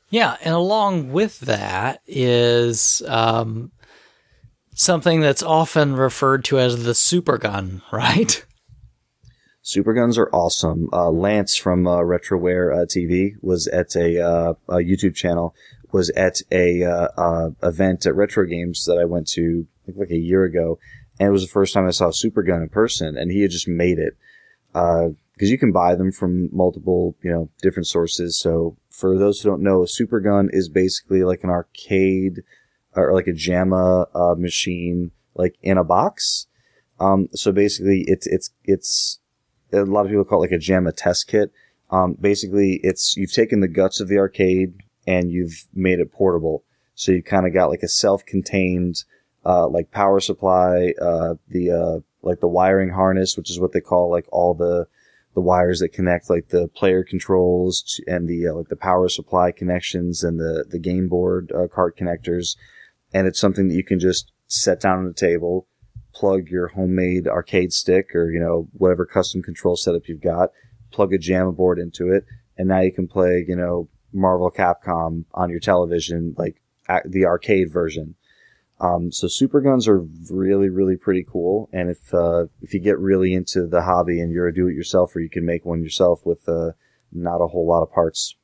Yeah, 0.09 0.37
and 0.43 0.55
along 0.55 1.11
with 1.11 1.41
that 1.41 2.01
is 2.07 3.03
um, 3.07 3.71
something 4.73 5.19
that's 5.19 5.43
often 5.43 5.95
referred 5.95 6.43
to 6.45 6.57
as 6.57 6.83
the 6.83 6.95
super 6.95 7.37
gun, 7.37 7.81
right? 7.91 8.45
Super 9.61 9.93
guns 9.93 10.17
are 10.17 10.29
awesome. 10.33 10.89
Uh, 10.91 11.11
Lance 11.11 11.55
from 11.55 11.85
uh, 11.85 11.97
Retroware 11.97 12.73
uh, 12.73 12.85
TV 12.85 13.33
was 13.41 13.67
at 13.67 13.95
a, 13.95 14.19
uh, 14.19 14.53
a 14.67 14.77
YouTube 14.77 15.15
channel. 15.15 15.53
Was 15.91 16.11
at 16.11 16.41
a 16.51 16.83
uh, 16.83 17.07
uh, 17.17 17.49
event 17.63 18.05
at 18.05 18.15
Retro 18.15 18.45
Games 18.45 18.85
that 18.85 18.99
I 18.99 19.05
went 19.05 19.27
to 19.29 19.67
like 19.95 20.11
a 20.11 20.17
year 20.17 20.43
ago, 20.43 20.77
and 21.19 21.27
it 21.27 21.31
was 21.31 21.43
the 21.43 21.51
first 21.51 21.73
time 21.73 21.87
I 21.87 21.91
saw 21.91 22.07
a 22.07 22.13
super 22.13 22.43
gun 22.43 22.61
in 22.61 22.69
person. 22.69 23.17
And 23.17 23.31
he 23.31 23.41
had 23.41 23.51
just 23.51 23.67
made 23.67 23.99
it 23.99 24.17
because 24.71 25.49
you 25.49 25.57
can 25.57 25.71
buy 25.71 25.95
them 25.95 26.11
from 26.11 26.49
multiple 26.55 27.15
you 27.21 27.31
know 27.31 27.49
different 27.61 27.87
sources. 27.87 28.39
So 28.39 28.77
for 28.89 29.17
those 29.17 29.41
who 29.41 29.49
don't 29.49 29.63
know, 29.63 29.83
a 29.83 29.87
super 29.87 30.19
gun 30.19 30.49
is 30.51 30.69
basically 30.69 31.23
like 31.23 31.43
an 31.43 31.49
arcade 31.49 32.43
or 32.95 33.13
like 33.13 33.27
a 33.27 33.33
JAMMA 33.33 34.07
uh, 34.15 34.35
machine, 34.35 35.11
like 35.35 35.55
in 35.61 35.77
a 35.77 35.83
box. 35.83 36.47
Um, 36.99 37.29
so 37.33 37.51
basically, 37.51 38.03
it's 38.07 38.27
it's 38.27 38.51
it's 38.63 39.19
a 39.71 39.83
lot 39.83 40.05
of 40.05 40.11
people 40.11 40.25
call 40.25 40.43
it 40.43 40.51
like 40.51 40.59
a 40.59 40.63
JAMMA 40.63 40.93
test 40.95 41.27
kit. 41.27 41.51
Um, 41.91 42.15
basically, 42.19 42.79
it's 42.83 43.15
you've 43.17 43.33
taken 43.33 43.61
the 43.61 43.67
guts 43.67 43.99
of 43.99 44.07
the 44.07 44.17
arcade 44.17 44.75
and 45.07 45.31
you've 45.31 45.67
made 45.73 45.99
it 45.99 46.11
portable. 46.11 46.63
So 46.93 47.11
you 47.13 47.23
kind 47.23 47.47
of 47.47 47.53
got 47.53 47.69
like 47.69 47.81
a 47.81 47.87
self-contained, 47.87 49.05
uh, 49.45 49.67
like 49.67 49.91
power 49.91 50.19
supply, 50.19 50.93
uh, 51.01 51.35
the 51.47 51.71
uh, 51.71 51.99
like 52.21 52.39
the 52.39 52.47
wiring 52.47 52.89
harness, 52.89 53.37
which 53.37 53.49
is 53.49 53.59
what 53.59 53.71
they 53.71 53.81
call 53.81 54.09
like 54.11 54.25
all 54.31 54.53
the 54.53 54.87
the 55.35 55.41
wires 55.41 55.79
that 55.79 55.93
connect 55.93 56.29
like 56.29 56.49
the 56.49 56.67
player 56.67 57.03
controls 57.03 58.01
and 58.07 58.27
the 58.27 58.47
uh, 58.47 58.53
like 58.53 58.67
the 58.67 58.75
power 58.75 59.07
supply 59.07 59.51
connections 59.51 60.23
and 60.23 60.39
the 60.39 60.65
the 60.69 60.79
game 60.79 61.07
board 61.07 61.51
uh, 61.55 61.67
cart 61.67 61.97
connectors. 61.97 62.57
And 63.13 63.27
it's 63.27 63.39
something 63.39 63.69
that 63.69 63.75
you 63.75 63.83
can 63.83 63.99
just 63.99 64.31
set 64.47 64.81
down 64.81 64.99
on 64.99 65.05
the 65.05 65.13
table, 65.13 65.67
plug 66.13 66.49
your 66.49 66.67
homemade 66.67 67.27
arcade 67.27 67.71
stick 67.73 68.13
or 68.13 68.31
you 68.31 68.39
know 68.39 68.67
whatever 68.73 69.05
custom 69.05 69.41
control 69.41 69.75
setup 69.75 70.07
you've 70.07 70.21
got, 70.21 70.49
plug 70.91 71.13
a 71.13 71.17
JAMMA 71.17 71.55
board 71.55 71.79
into 71.79 72.11
it, 72.11 72.25
and 72.57 72.67
now 72.67 72.81
you 72.81 72.91
can 72.91 73.07
play 73.07 73.45
you 73.47 73.55
know 73.55 73.87
Marvel 74.11 74.51
Capcom 74.51 75.25
on 75.33 75.49
your 75.49 75.59
television 75.59 76.35
like 76.37 76.61
the 77.05 77.25
arcade 77.25 77.71
version. 77.71 78.15
Um, 78.81 79.11
so 79.11 79.27
super 79.27 79.59
guns 79.59 79.87
are 79.87 80.05
really, 80.31 80.69
really 80.69 80.95
pretty 80.95 81.25
cool. 81.29 81.69
And 81.73 81.89
if, 81.89 82.13
uh, 82.13 82.45
if 82.61 82.73
you 82.73 82.79
get 82.79 82.97
really 82.97 83.33
into 83.33 83.67
the 83.67 83.81
hobby 83.81 84.21
and 84.21 84.31
you're 84.31 84.47
a 84.47 84.53
do-it-yourselfer, 84.53 85.21
you 85.21 85.29
can 85.29 85.45
make 85.45 85.65
one 85.65 85.83
yourself 85.83 86.25
with, 86.25 86.47
uh, 86.47 86.71
not 87.11 87.41
a 87.41 87.47
whole 87.47 87.67
lot 87.67 87.81
of 87.81 87.91
parts. 87.91 88.35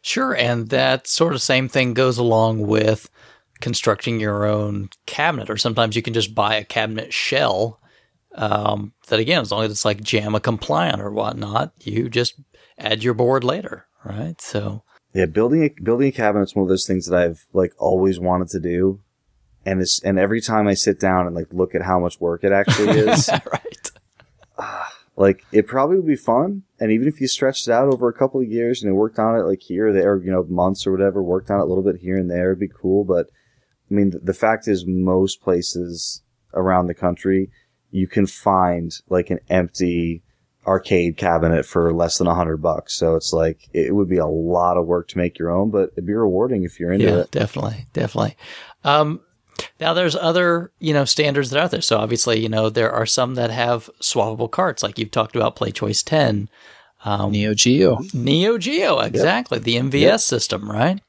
Sure. 0.00 0.34
And 0.34 0.68
that 0.70 1.06
sort 1.06 1.34
of 1.34 1.42
same 1.42 1.68
thing 1.68 1.94
goes 1.94 2.18
along 2.18 2.66
with 2.66 3.10
constructing 3.60 4.20
your 4.20 4.44
own 4.44 4.90
cabinet, 5.06 5.48
or 5.48 5.56
sometimes 5.56 5.96
you 5.96 6.02
can 6.02 6.12
just 6.12 6.34
buy 6.34 6.56
a 6.56 6.64
cabinet 6.64 7.12
shell. 7.12 7.80
Um, 8.34 8.92
that 9.08 9.20
again, 9.20 9.42
as 9.42 9.52
long 9.52 9.64
as 9.64 9.70
it's 9.70 9.84
like 9.84 10.00
JAMMA 10.00 10.42
compliant 10.42 11.00
or 11.00 11.10
whatnot, 11.10 11.72
you 11.80 12.08
just 12.08 12.34
add 12.78 13.04
your 13.04 13.14
board 13.14 13.44
later, 13.44 13.86
right? 14.04 14.40
So, 14.40 14.82
yeah, 15.14 15.26
building 15.26 15.64
a, 15.64 15.82
building 15.82 16.08
a 16.08 16.12
cabinet 16.12 16.44
is 16.44 16.56
one 16.56 16.62
of 16.62 16.68
those 16.68 16.86
things 16.86 17.06
that 17.06 17.16
I've 17.16 17.46
like 17.52 17.72
always 17.78 18.18
wanted 18.18 18.48
to 18.48 18.60
do 18.60 19.00
and 19.64 19.80
it's 19.80 20.02
and 20.02 20.18
every 20.18 20.40
time 20.40 20.68
I 20.68 20.74
sit 20.74 20.98
down 20.98 21.26
and 21.26 21.34
like 21.34 21.52
look 21.52 21.74
at 21.74 21.82
how 21.82 21.98
much 21.98 22.20
work 22.20 22.44
it 22.44 22.52
actually 22.52 22.98
is, 22.98 23.28
right? 23.30 23.90
Uh, 24.58 24.84
like 25.16 25.44
it 25.52 25.66
probably 25.66 25.96
would 25.96 26.06
be 26.06 26.16
fun, 26.16 26.62
and 26.80 26.90
even 26.90 27.06
if 27.06 27.20
you 27.20 27.28
stretched 27.28 27.68
it 27.68 27.72
out 27.72 27.92
over 27.92 28.08
a 28.08 28.14
couple 28.14 28.40
of 28.40 28.48
years 28.48 28.82
and 28.82 28.90
it 28.90 28.94
worked 28.94 29.18
on 29.18 29.36
it 29.36 29.42
like 29.42 29.60
here 29.60 29.88
or 29.88 29.92
there, 29.92 30.16
you 30.22 30.30
know, 30.30 30.44
months 30.48 30.86
or 30.86 30.92
whatever, 30.92 31.22
worked 31.22 31.50
on 31.50 31.60
it 31.60 31.64
a 31.64 31.66
little 31.66 31.84
bit 31.84 32.00
here 32.00 32.16
and 32.16 32.30
there, 32.30 32.50
it'd 32.50 32.60
be 32.60 32.68
cool. 32.68 33.04
But 33.04 33.26
I 33.90 33.94
mean, 33.94 34.10
the, 34.10 34.18
the 34.18 34.34
fact 34.34 34.66
is, 34.66 34.86
most 34.86 35.42
places 35.42 36.22
around 36.54 36.86
the 36.86 36.94
country, 36.94 37.50
you 37.90 38.06
can 38.06 38.26
find 38.26 38.92
like 39.08 39.30
an 39.30 39.40
empty 39.48 40.22
arcade 40.66 41.16
cabinet 41.16 41.66
for 41.66 41.92
less 41.92 42.18
than 42.18 42.26
a 42.26 42.34
hundred 42.34 42.58
bucks. 42.58 42.94
So 42.94 43.16
it's 43.16 43.32
like 43.32 43.68
it 43.72 43.94
would 43.94 44.08
be 44.08 44.18
a 44.18 44.26
lot 44.26 44.76
of 44.76 44.86
work 44.86 45.08
to 45.08 45.18
make 45.18 45.38
your 45.38 45.50
own, 45.50 45.70
but 45.70 45.90
it'd 45.92 46.06
be 46.06 46.14
rewarding 46.14 46.64
if 46.64 46.78
you're 46.78 46.92
into 46.92 47.06
yeah, 47.06 47.20
it. 47.20 47.30
Definitely, 47.30 47.86
definitely. 47.92 48.36
Um, 48.84 49.20
now 49.80 49.94
there's 49.94 50.16
other, 50.16 50.70
you 50.78 50.92
know, 50.92 51.04
standards 51.04 51.50
that 51.50 51.58
are 51.58 51.62
out 51.64 51.70
there. 51.70 51.80
So 51.80 51.98
obviously, 51.98 52.40
you 52.40 52.48
know, 52.48 52.70
there 52.70 52.90
are 52.92 53.06
some 53.06 53.34
that 53.34 53.50
have 53.50 53.90
swappable 54.00 54.50
carts, 54.50 54.82
like 54.82 54.98
you've 54.98 55.10
talked 55.10 55.36
about 55.36 55.56
PlayChoice 55.56 56.04
10. 56.04 56.48
Um, 57.04 57.32
Neo 57.32 57.54
Geo. 57.54 57.98
Neo 58.14 58.58
Geo, 58.58 59.00
exactly. 59.00 59.58
Yep. 59.58 59.64
The 59.64 59.76
MVS 59.76 60.00
yep. 60.00 60.20
system, 60.20 60.70
right? 60.70 61.00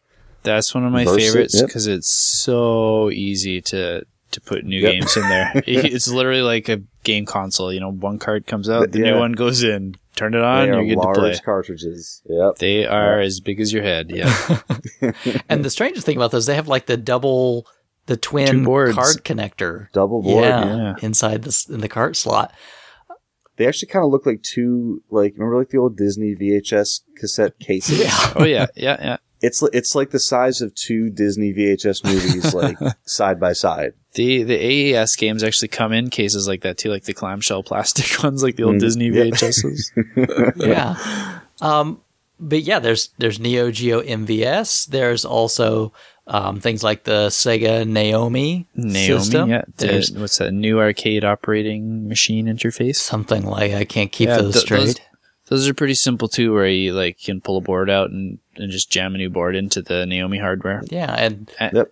That's 0.41 0.73
one 0.73 0.85
of 0.85 0.91
my 0.91 1.05
Versus, 1.05 1.23
favorites 1.23 1.61
because 1.61 1.87
yep. 1.87 1.99
it's 1.99 2.09
so 2.09 3.09
easy 3.11 3.61
to 3.61 4.05
to 4.31 4.41
put 4.41 4.65
new 4.65 4.81
games 4.81 5.15
in 5.15 5.23
there. 5.23 5.51
it's 5.67 6.07
literally 6.07 6.41
like 6.41 6.67
a 6.67 6.81
game 7.03 7.25
console. 7.25 7.71
You 7.71 7.79
know, 7.79 7.91
one 7.91 8.19
card 8.19 8.47
comes 8.47 8.69
out, 8.69 8.91
the 8.91 8.99
yeah. 8.99 9.11
new 9.11 9.19
one 9.19 9.33
goes 9.33 9.63
in. 9.63 9.95
Turn 10.15 10.35
it 10.35 10.41
on, 10.41 10.67
you're 10.67 10.85
good 10.85 11.01
to 11.01 11.13
play. 11.13 11.39
cartridges. 11.43 12.21
Yep. 12.25 12.57
They 12.57 12.85
are 12.85 13.19
as 13.19 13.39
big 13.39 13.59
as 13.59 13.73
your 13.73 13.81
head. 13.81 14.11
Yeah. 14.11 14.59
and 15.49 15.65
the 15.65 15.71
strangest 15.71 16.05
thing 16.05 16.17
about 16.17 16.29
those, 16.31 16.45
they 16.45 16.55
have 16.55 16.67
like 16.67 16.85
the 16.85 16.97
double 16.97 17.65
the 18.05 18.17
twin 18.17 18.65
card 18.65 19.23
connector, 19.23 19.91
double 19.91 20.21
board, 20.21 20.43
yeah, 20.43 20.75
yeah. 20.75 20.95
inside 21.01 21.43
this 21.43 21.67
in 21.69 21.79
the 21.79 21.89
cart 21.89 22.15
slot. 22.15 22.53
They 23.55 23.67
actually 23.67 23.89
kind 23.89 24.03
of 24.03 24.11
look 24.11 24.25
like 24.25 24.41
two, 24.41 25.03
like 25.09 25.33
remember 25.33 25.57
like 25.57 25.69
the 25.69 25.77
old 25.77 25.95
Disney 25.95 26.35
VHS 26.35 27.01
cassette 27.17 27.59
cases. 27.59 27.99
Yeah. 27.99 28.33
oh 28.35 28.45
yeah, 28.45 28.67
yeah, 28.75 28.97
yeah. 28.99 29.17
It's 29.41 29.61
it's 29.73 29.93
like 29.93 30.11
the 30.11 30.19
size 30.19 30.61
of 30.61 30.73
two 30.73 31.09
Disney 31.09 31.53
VHS 31.53 32.03
movies, 32.03 32.53
like 32.53 32.77
side 33.05 33.39
by 33.39 33.53
side. 33.53 33.93
The 34.13 34.43
the 34.43 34.95
AES 34.95 35.15
games 35.15 35.43
actually 35.43 35.67
come 35.67 35.91
in 35.93 36.09
cases 36.09 36.47
like 36.47 36.61
that 36.61 36.77
too, 36.77 36.89
like 36.89 37.03
the 37.03 37.13
clamshell 37.13 37.63
plastic 37.63 38.23
ones, 38.23 38.41
like 38.41 38.55
the 38.55 38.63
old 38.63 38.75
mm, 38.75 38.79
Disney 38.79 39.11
VHSs. 39.11 40.55
yeah. 40.55 41.39
Um, 41.61 42.01
but 42.39 42.61
yeah, 42.63 42.79
there's 42.79 43.09
there's 43.17 43.39
Neo 43.39 43.71
Geo 43.71 44.01
MVS. 44.01 44.87
There's 44.87 45.25
also 45.25 45.93
um, 46.27 46.59
things 46.59 46.83
like 46.83 47.03
the 47.03 47.27
Sega 47.27 47.85
Naomi, 47.85 48.67
Naomi, 48.75 49.05
system. 49.05 49.49
yeah. 49.49 49.63
The, 49.77 50.15
what's 50.17 50.37
that 50.37 50.51
new 50.51 50.79
arcade 50.79 51.25
operating 51.25 52.07
machine 52.07 52.45
interface? 52.45 52.95
Something 52.97 53.45
like 53.45 53.73
I 53.73 53.85
can't 53.85 54.11
keep 54.11 54.29
yeah, 54.29 54.37
those 54.37 54.53
th- 54.53 54.65
straight. 54.65 54.85
Those, 54.85 54.99
those, 55.47 55.67
are 55.67 55.73
pretty 55.73 55.95
simple 55.95 56.27
too, 56.27 56.53
where 56.53 56.67
you 56.67 56.93
like 56.93 57.19
can 57.19 57.41
pull 57.41 57.57
a 57.57 57.61
board 57.61 57.89
out 57.89 58.09
and, 58.09 58.39
and 58.55 58.71
just 58.71 58.89
jam 58.89 59.15
a 59.15 59.17
new 59.17 59.29
board 59.29 59.55
into 59.55 59.81
the 59.81 60.05
Naomi 60.05 60.39
hardware. 60.39 60.83
Yeah, 60.89 61.13
and 61.13 61.51
yep. 61.59 61.91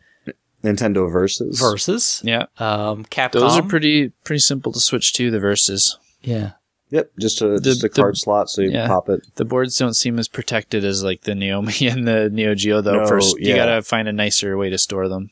Nintendo 0.63 1.11
Versus. 1.11 1.59
Versus. 1.59 2.21
Yeah. 2.23 2.45
Um, 2.57 3.05
Capcom. 3.05 3.33
Those 3.33 3.57
are 3.57 3.63
pretty 3.63 4.09
pretty 4.23 4.39
simple 4.39 4.71
to 4.71 4.79
switch 4.79 5.13
to 5.13 5.29
the 5.31 5.39
Versus. 5.39 5.97
Yeah. 6.21 6.51
Yep, 6.91 7.11
just 7.19 7.41
a 7.41 7.47
the, 7.47 7.61
just 7.61 7.83
a 7.85 7.89
card 7.89 8.15
the, 8.15 8.19
slot 8.19 8.49
so 8.49 8.61
you 8.61 8.71
yeah, 8.71 8.87
pop 8.87 9.07
it. 9.07 9.21
The 9.35 9.45
boards 9.45 9.77
don't 9.77 9.93
seem 9.93 10.19
as 10.19 10.27
protected 10.27 10.83
as 10.83 11.03
like 11.03 11.21
the 11.21 11.33
Naomi 11.33 11.73
and 11.81 12.05
the 12.05 12.29
Neo 12.29 12.53
Geo 12.53 12.81
though. 12.81 13.03
No, 13.03 13.07
First, 13.07 13.39
you 13.39 13.55
gotta 13.55 13.81
find 13.81 14.07
a 14.07 14.13
nicer 14.13 14.57
way 14.57 14.69
to 14.69 14.77
store 14.77 15.07
them. 15.07 15.31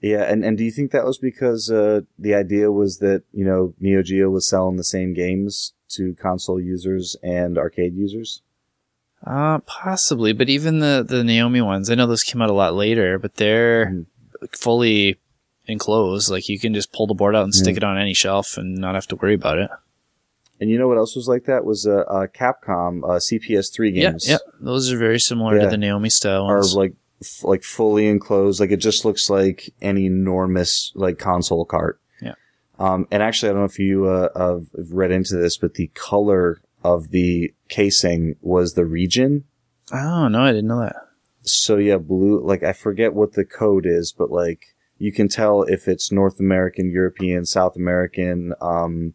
Yeah, 0.00 0.24
and, 0.24 0.44
and 0.44 0.58
do 0.58 0.64
you 0.64 0.70
think 0.70 0.90
that 0.90 1.06
was 1.06 1.16
because 1.16 1.70
uh, 1.70 2.02
the 2.18 2.34
idea 2.34 2.70
was 2.70 2.98
that 2.98 3.22
you 3.32 3.44
know 3.44 3.72
Neo 3.78 4.02
Geo 4.02 4.28
was 4.28 4.46
selling 4.46 4.76
the 4.76 4.84
same 4.84 5.14
games 5.14 5.74
to 5.90 6.14
console 6.14 6.60
users 6.60 7.16
and 7.22 7.56
arcade 7.56 7.94
users? 7.94 8.42
Uh, 9.24 9.60
possibly, 9.60 10.32
but 10.32 10.50
even 10.50 10.80
the 10.80 11.06
the 11.08 11.22
Naomi 11.22 11.60
ones, 11.60 11.88
I 11.88 11.94
know 11.94 12.08
those 12.08 12.24
came 12.24 12.42
out 12.42 12.50
a 12.50 12.54
lot 12.54 12.74
later, 12.74 13.18
but 13.18 13.36
they're 13.36 13.86
mm-hmm. 13.86 14.46
fully 14.50 15.20
enclosed. 15.66 16.30
Like 16.30 16.48
you 16.48 16.58
can 16.58 16.74
just 16.74 16.92
pull 16.92 17.06
the 17.06 17.14
board 17.14 17.36
out 17.36 17.44
and 17.44 17.52
mm-hmm. 17.52 17.62
stick 17.62 17.76
it 17.76 17.84
on 17.84 17.96
any 17.96 18.12
shelf 18.12 18.56
and 18.58 18.74
not 18.76 18.96
have 18.96 19.06
to 19.06 19.16
worry 19.16 19.34
about 19.34 19.58
it. 19.58 19.70
And 20.60 20.70
you 20.70 20.78
know 20.78 20.88
what 20.88 20.98
else 20.98 21.16
was 21.16 21.28
like 21.28 21.44
that 21.44 21.64
was 21.64 21.86
uh, 21.86 22.04
uh 22.08 22.26
Capcom 22.28 23.02
uh, 23.02 23.18
CPS3 23.18 23.94
games. 23.94 24.28
Yeah, 24.28 24.34
yeah, 24.34 24.52
those 24.60 24.92
are 24.92 24.98
very 24.98 25.18
similar 25.18 25.56
yeah. 25.56 25.64
to 25.64 25.70
the 25.70 25.76
Naomi 25.76 26.10
style 26.10 26.46
ones. 26.46 26.74
Are 26.74 26.78
like 26.78 26.94
f- 27.20 27.44
like 27.44 27.62
fully 27.62 28.06
enclosed, 28.06 28.60
like 28.60 28.70
it 28.70 28.78
just 28.78 29.04
looks 29.04 29.28
like 29.28 29.74
an 29.80 29.98
enormous 29.98 30.92
like 30.94 31.18
console 31.18 31.64
cart. 31.64 32.00
Yeah. 32.20 32.34
Um, 32.78 33.06
and 33.10 33.22
actually, 33.22 33.50
I 33.50 33.52
don't 33.52 33.62
know 33.62 33.66
if 33.66 33.78
you 33.78 34.06
uh, 34.06 34.28
have 34.38 34.66
read 34.90 35.10
into 35.10 35.36
this, 35.36 35.58
but 35.58 35.74
the 35.74 35.88
color 35.88 36.60
of 36.82 37.10
the 37.10 37.52
casing 37.68 38.36
was 38.40 38.74
the 38.74 38.84
region. 38.84 39.44
Oh 39.92 40.28
no, 40.28 40.42
I 40.42 40.52
didn't 40.52 40.68
know 40.68 40.80
that. 40.80 40.96
So 41.42 41.76
yeah, 41.76 41.98
blue. 41.98 42.44
Like 42.44 42.62
I 42.62 42.72
forget 42.72 43.14
what 43.14 43.32
the 43.32 43.44
code 43.44 43.86
is, 43.86 44.12
but 44.16 44.30
like 44.30 44.74
you 44.98 45.12
can 45.12 45.28
tell 45.28 45.62
if 45.62 45.88
it's 45.88 46.12
North 46.12 46.38
American, 46.38 46.90
European, 46.90 47.44
South 47.44 47.76
American. 47.76 48.54
Um, 48.60 49.14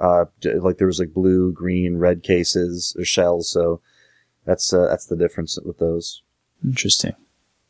uh, 0.00 0.24
like 0.44 0.78
there 0.78 0.86
was 0.86 0.98
like 0.98 1.12
blue, 1.12 1.52
green, 1.52 1.98
red 1.98 2.22
cases 2.22 2.96
or 2.98 3.04
shells. 3.04 3.50
So 3.50 3.80
that's 4.44 4.72
uh, 4.72 4.86
that's 4.88 5.06
the 5.06 5.16
difference 5.16 5.58
with 5.64 5.78
those. 5.78 6.22
Interesting. 6.64 7.14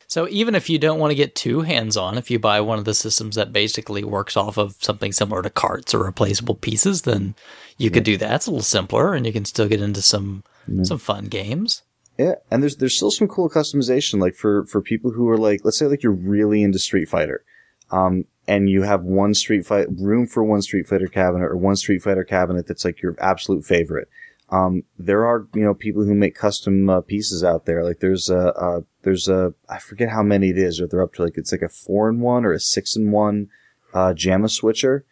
So 0.06 0.26
even 0.28 0.56
if 0.56 0.68
you 0.68 0.78
don't 0.78 0.98
want 0.98 1.12
to 1.12 1.16
get 1.16 1.36
too 1.36 1.60
hands-on, 1.60 2.18
if 2.18 2.32
you 2.32 2.40
buy 2.40 2.60
one 2.60 2.80
of 2.80 2.84
the 2.84 2.94
systems 2.94 3.36
that 3.36 3.52
basically 3.52 4.02
works 4.02 4.36
off 4.36 4.58
of 4.58 4.74
something 4.80 5.12
similar 5.12 5.40
to 5.40 5.50
carts 5.50 5.94
or 5.94 6.02
replaceable 6.02 6.56
pieces, 6.56 7.02
then 7.02 7.36
you 7.78 7.90
yeah. 7.90 7.94
could 7.94 8.02
do 8.02 8.16
that. 8.16 8.34
It's 8.34 8.46
a 8.48 8.50
little 8.50 8.64
simpler, 8.64 9.14
and 9.14 9.24
you 9.24 9.32
can 9.32 9.44
still 9.44 9.68
get 9.68 9.80
into 9.80 10.02
some 10.02 10.42
yeah. 10.66 10.82
some 10.82 10.98
fun 10.98 11.26
games. 11.26 11.82
Yeah, 12.18 12.34
and 12.50 12.62
there's 12.62 12.76
there's 12.76 12.96
still 12.96 13.12
some 13.12 13.28
cool 13.28 13.48
customization, 13.48 14.20
like 14.20 14.34
for 14.34 14.66
for 14.66 14.82
people 14.82 15.12
who 15.12 15.28
are 15.28 15.38
like, 15.38 15.60
let's 15.64 15.78
say 15.78 15.86
like 15.86 16.02
you're 16.02 16.12
really 16.12 16.62
into 16.62 16.78
Street 16.78 17.08
Fighter. 17.08 17.44
Um, 17.90 18.24
and 18.46 18.68
you 18.68 18.82
have 18.82 19.02
one 19.02 19.34
Street 19.34 19.66
Fight 19.66 19.86
room 19.90 20.26
for 20.26 20.42
one 20.42 20.62
Street 20.62 20.86
Fighter 20.86 21.06
cabinet 21.06 21.44
or 21.44 21.56
one 21.56 21.76
Street 21.76 22.02
Fighter 22.02 22.24
cabinet 22.24 22.66
that's 22.66 22.84
like 22.84 23.02
your 23.02 23.16
absolute 23.20 23.64
favorite. 23.64 24.08
Um, 24.50 24.82
there 24.98 25.24
are 25.24 25.46
you 25.54 25.62
know 25.62 25.74
people 25.74 26.04
who 26.04 26.14
make 26.14 26.34
custom 26.34 26.90
uh, 26.90 27.00
pieces 27.00 27.44
out 27.44 27.66
there. 27.66 27.84
Like 27.84 28.00
there's 28.00 28.28
a, 28.28 28.82
there's 29.02 29.28
a 29.28 29.54
I 29.68 29.78
forget 29.78 30.08
how 30.08 30.22
many 30.22 30.50
it 30.50 30.58
is, 30.58 30.80
or 30.80 30.86
they're 30.86 31.02
up 31.02 31.14
to 31.14 31.24
like 31.24 31.36
it's 31.36 31.52
like 31.52 31.62
a 31.62 31.68
four 31.68 32.08
in 32.08 32.20
one 32.20 32.44
or 32.44 32.52
a 32.52 32.60
six 32.60 32.96
in 32.96 33.12
one 33.12 33.48
uh, 33.94 34.12
JAMMA 34.12 34.50
switcher. 34.50 35.04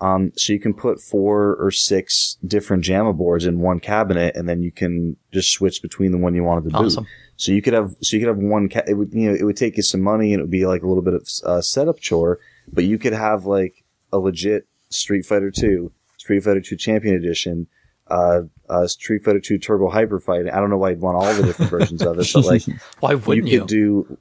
Um, 0.00 0.32
so 0.36 0.52
you 0.52 0.58
can 0.58 0.74
put 0.74 1.00
four 1.00 1.54
or 1.54 1.70
six 1.70 2.36
different 2.44 2.84
JAMMA 2.84 3.16
boards 3.16 3.46
in 3.46 3.60
one 3.60 3.78
cabinet, 3.78 4.34
and 4.34 4.48
then 4.48 4.60
you 4.60 4.72
can 4.72 5.16
just 5.32 5.52
switch 5.52 5.80
between 5.80 6.10
the 6.10 6.18
one 6.18 6.34
you 6.34 6.42
wanted 6.42 6.70
to 6.70 6.76
awesome. 6.76 7.06
So 7.42 7.50
you 7.50 7.60
could 7.60 7.74
have 7.74 7.96
so 8.02 8.16
you 8.16 8.20
could 8.20 8.28
have 8.28 8.38
one. 8.38 8.68
Ca- 8.68 8.84
it 8.86 8.94
would 8.94 9.12
you 9.12 9.28
know 9.28 9.34
it 9.34 9.42
would 9.42 9.56
take 9.56 9.76
you 9.76 9.82
some 9.82 10.00
money, 10.00 10.32
and 10.32 10.40
it 10.40 10.44
would 10.44 10.50
be 10.50 10.66
like 10.66 10.82
a 10.82 10.86
little 10.86 11.02
bit 11.02 11.14
of 11.14 11.28
uh, 11.44 11.60
setup 11.60 11.98
chore 11.98 12.38
but 12.70 12.84
you 12.84 12.98
could 12.98 13.12
have 13.12 13.44
like 13.44 13.84
a 14.12 14.18
legit 14.18 14.66
Street 14.90 15.24
Fighter 15.24 15.50
2, 15.50 15.90
Street 16.18 16.40
Fighter 16.40 16.60
2 16.60 16.76
Champion 16.76 17.14
Edition, 17.14 17.66
uh, 18.08 18.42
uh, 18.68 18.86
Street 18.86 19.24
Fighter 19.24 19.40
2 19.40 19.58
Turbo 19.58 19.88
Hyper 19.88 20.20
Fight. 20.20 20.46
I 20.52 20.60
don't 20.60 20.70
know 20.70 20.78
why 20.78 20.90
you'd 20.90 21.00
want 21.00 21.16
all 21.16 21.34
the 21.34 21.42
different 21.42 21.70
versions 21.78 22.02
of 22.02 22.18
it, 22.18 22.30
but 22.32 22.44
like 22.44 22.62
Why 23.00 23.14
wouldn't 23.14 23.46
you 23.46 23.52
you? 23.54 23.58
could 23.60 23.68
do 23.68 24.18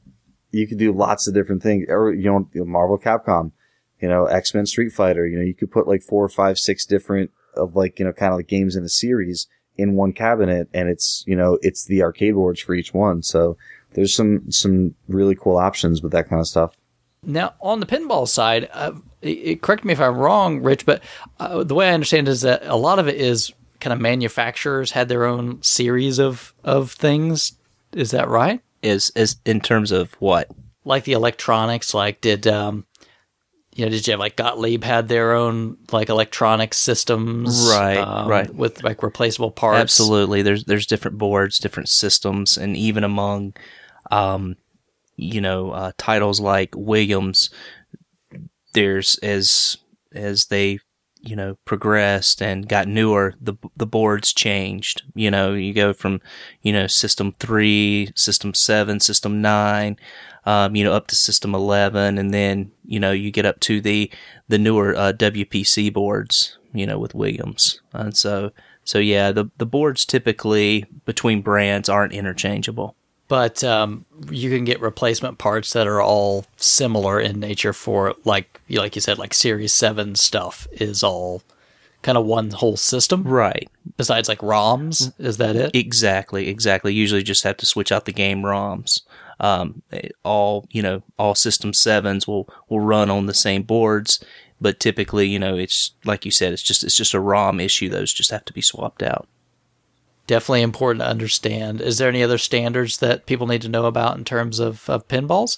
you 0.51 0.67
could 0.67 0.77
do 0.77 0.91
lots 0.91 1.27
of 1.27 1.33
different 1.33 1.63
things. 1.63 1.85
Or 1.89 2.13
you 2.13 2.29
know, 2.29 2.65
Marvel, 2.65 2.97
Capcom, 2.97 3.51
you 4.01 4.07
know, 4.07 4.25
X 4.25 4.53
Men, 4.53 4.65
Street 4.65 4.91
Fighter. 4.91 5.27
You 5.27 5.37
know, 5.37 5.43
you 5.43 5.53
could 5.53 5.71
put 5.71 5.87
like 5.87 6.03
four, 6.03 6.27
five, 6.29 6.57
six 6.57 6.85
different 6.85 7.31
of 7.55 7.75
like 7.75 7.99
you 7.99 8.05
know 8.05 8.13
kind 8.13 8.31
of 8.31 8.39
like 8.39 8.47
games 8.47 8.75
in 8.75 8.83
a 8.83 8.89
series 8.89 9.47
in 9.77 9.93
one 9.95 10.13
cabinet, 10.13 10.69
and 10.73 10.89
it's 10.89 11.23
you 11.27 11.35
know 11.35 11.57
it's 11.61 11.85
the 11.85 12.03
arcade 12.03 12.35
boards 12.35 12.59
for 12.61 12.73
each 12.73 12.93
one. 12.93 13.23
So 13.23 13.57
there's 13.93 14.15
some 14.15 14.51
some 14.51 14.95
really 15.07 15.35
cool 15.35 15.57
options 15.57 16.01
with 16.01 16.11
that 16.13 16.29
kind 16.29 16.39
of 16.39 16.47
stuff. 16.47 16.77
Now, 17.23 17.53
on 17.61 17.79
the 17.79 17.85
pinball 17.85 18.27
side, 18.27 18.67
uh, 18.73 18.93
it, 19.21 19.29
it- 19.29 19.61
correct 19.61 19.85
me 19.85 19.93
if 19.93 19.99
I'm 20.01 20.17
wrong, 20.17 20.61
Rich, 20.63 20.85
but 20.85 21.03
uh, 21.39 21.63
the 21.63 21.75
way 21.75 21.89
I 21.89 21.93
understand 21.93 22.27
it 22.27 22.31
is 22.31 22.41
that 22.41 22.63
a 22.65 22.75
lot 22.75 22.97
of 22.99 23.07
it 23.07 23.15
is 23.15 23.51
kind 23.79 23.93
of 23.93 23.99
manufacturers 23.99 24.91
had 24.91 25.07
their 25.09 25.25
own 25.25 25.61
series 25.61 26.19
of 26.19 26.53
of 26.63 26.91
things. 26.91 27.53
Is 27.93 28.11
that 28.11 28.27
right? 28.29 28.61
Is 28.81 29.11
is 29.15 29.35
in 29.45 29.59
terms 29.61 29.91
of 29.91 30.13
what? 30.15 30.49
Like 30.83 31.03
the 31.03 31.11
electronics, 31.13 31.93
like 31.93 32.21
did 32.21 32.47
um, 32.47 32.85
you 33.73 33.85
know, 33.85 33.91
did 33.91 34.05
you 34.05 34.11
have 34.11 34.19
like 34.19 34.35
Gottlieb 34.35 34.83
had 34.83 35.07
their 35.07 35.33
own 35.33 35.77
like 35.91 36.09
electronic 36.09 36.73
systems, 36.73 37.69
Right, 37.69 37.97
um, 37.97 38.27
right. 38.27 38.53
with 38.53 38.83
like 38.83 39.01
replaceable 39.01 39.51
parts. 39.51 39.79
Absolutely. 39.79 40.41
There's 40.41 40.65
there's 40.65 40.85
different 40.85 41.17
boards, 41.17 41.57
different 41.57 41.87
systems, 41.89 42.57
and 42.57 42.75
even 42.75 43.03
among, 43.03 43.53
um, 44.11 44.57
you 45.15 45.39
know, 45.39 45.71
uh, 45.71 45.91
titles 45.97 46.41
like 46.41 46.75
Williams, 46.75 47.49
there's 48.73 49.15
as 49.19 49.77
as 50.13 50.45
they 50.47 50.79
you 51.21 51.35
know 51.35 51.55
progressed 51.65 52.41
and 52.41 52.67
got 52.67 52.87
newer, 52.87 53.35
the 53.39 53.53
the 53.77 53.85
boards 53.85 54.33
changed. 54.33 55.03
You 55.15 55.31
know, 55.31 55.53
you 55.53 55.73
go 55.73 55.93
from 55.93 56.19
you 56.61 56.73
know 56.73 56.87
System 56.87 57.35
Three, 57.39 58.11
System 58.15 58.53
Seven, 58.53 58.99
System 58.99 59.41
Nine. 59.41 59.97
Um, 60.45 60.75
you 60.75 60.83
know, 60.83 60.93
up 60.93 61.05
to 61.07 61.15
System 61.15 61.53
11, 61.53 62.17
and 62.17 62.33
then 62.33 62.71
you 62.85 62.99
know 62.99 63.11
you 63.11 63.29
get 63.31 63.45
up 63.45 63.59
to 63.61 63.79
the 63.79 64.09
the 64.47 64.57
newer 64.57 64.95
uh, 64.95 65.13
WPC 65.13 65.93
boards. 65.93 66.57
You 66.73 66.87
know, 66.87 66.97
with 66.97 67.13
Williams, 67.13 67.81
and 67.93 68.15
so 68.17 68.51
so 68.83 68.97
yeah, 68.97 69.31
the 69.31 69.45
the 69.57 69.65
boards 69.65 70.05
typically 70.05 70.85
between 71.05 71.41
brands 71.41 71.89
aren't 71.89 72.13
interchangeable. 72.13 72.95
but 73.27 73.63
um, 73.63 74.05
you 74.29 74.49
can 74.49 74.63
get 74.65 74.79
replacement 74.81 75.37
parts 75.37 75.73
that 75.73 75.85
are 75.87 76.01
all 76.01 76.45
similar 76.57 77.19
in 77.19 77.39
nature 77.39 77.73
for 77.73 78.15
like 78.23 78.59
like 78.69 78.95
you 78.95 79.01
said 79.01 79.17
like 79.19 79.33
series 79.33 79.73
7 79.73 80.15
stuff 80.15 80.65
is 80.71 81.03
all 81.03 81.41
kind 82.01 82.17
of 82.17 82.25
one 82.25 82.49
whole 82.51 82.77
system 82.77 83.23
Right. 83.23 83.69
besides 83.97 84.27
like 84.29 84.39
roms 84.39 85.13
is 85.19 85.37
that 85.37 85.55
it 85.55 85.71
Exactly. 85.75 86.47
Exactly. 86.47 86.93
Usually 86.93 87.21
just 87.23 87.43
have 87.43 87.57
to 87.57 87.65
switch 87.65 87.91
out 87.91 88.05
the 88.05 88.13
game 88.13 88.41
ROMs. 88.43 89.01
Um, 89.41 89.81
all 90.23 90.67
you 90.71 90.81
know, 90.83 91.03
all 91.17 91.35
System 91.35 91.73
Sevens 91.73 92.27
will 92.27 92.47
will 92.69 92.79
run 92.79 93.09
on 93.09 93.25
the 93.25 93.33
same 93.33 93.63
boards, 93.63 94.23
but 94.61 94.79
typically, 94.79 95.27
you 95.27 95.39
know, 95.39 95.57
it's 95.57 95.91
like 96.05 96.25
you 96.25 96.31
said, 96.31 96.53
it's 96.53 96.63
just 96.63 96.83
it's 96.83 96.95
just 96.97 97.13
a 97.13 97.19
ROM 97.19 97.59
issue. 97.59 97.89
Those 97.89 98.13
just 98.13 98.31
have 98.31 98.45
to 98.45 98.53
be 98.53 98.61
swapped 98.61 99.03
out. 99.03 99.27
definitely 100.27 100.61
important 100.61 101.01
to 101.01 101.09
understand 101.09 101.81
is 101.81 101.97
there 101.97 102.07
any 102.09 102.23
other 102.23 102.37
standards 102.37 102.97
that 102.99 103.25
people 103.25 103.47
need 103.47 103.61
to 103.61 103.69
know 103.69 103.85
about 103.85 104.17
in 104.17 104.23
terms 104.23 104.59
of, 104.59 104.89
of 104.89 105.07
pinballs 105.07 105.57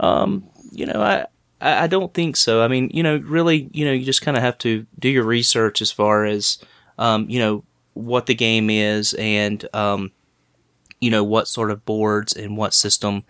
Um, 0.00 0.48
you 0.72 0.86
know, 0.86 1.00
I, 1.02 1.26
I 1.60 1.84
I 1.84 1.86
don't 1.88 2.12
think 2.14 2.36
so. 2.36 2.62
I 2.62 2.68
mean, 2.68 2.90
you 2.92 3.02
know, 3.02 3.18
really, 3.18 3.68
you 3.72 3.84
know, 3.84 3.92
you 3.92 4.04
just 4.04 4.22
kind 4.22 4.36
of 4.36 4.42
have 4.42 4.58
to 4.58 4.86
do 4.98 5.08
your 5.08 5.24
research 5.24 5.82
as 5.82 5.90
far 5.92 6.24
as, 6.24 6.58
um, 6.98 7.28
you 7.28 7.38
know, 7.38 7.64
what 7.94 8.26
the 8.26 8.34
game 8.34 8.70
is 8.70 9.14
and, 9.14 9.66
um, 9.74 10.12
you 11.00 11.10
know, 11.10 11.24
what 11.24 11.48
sort 11.48 11.70
of 11.70 11.84
boards 11.84 12.34
and 12.34 12.56
what 12.56 12.74
system, 12.74 13.24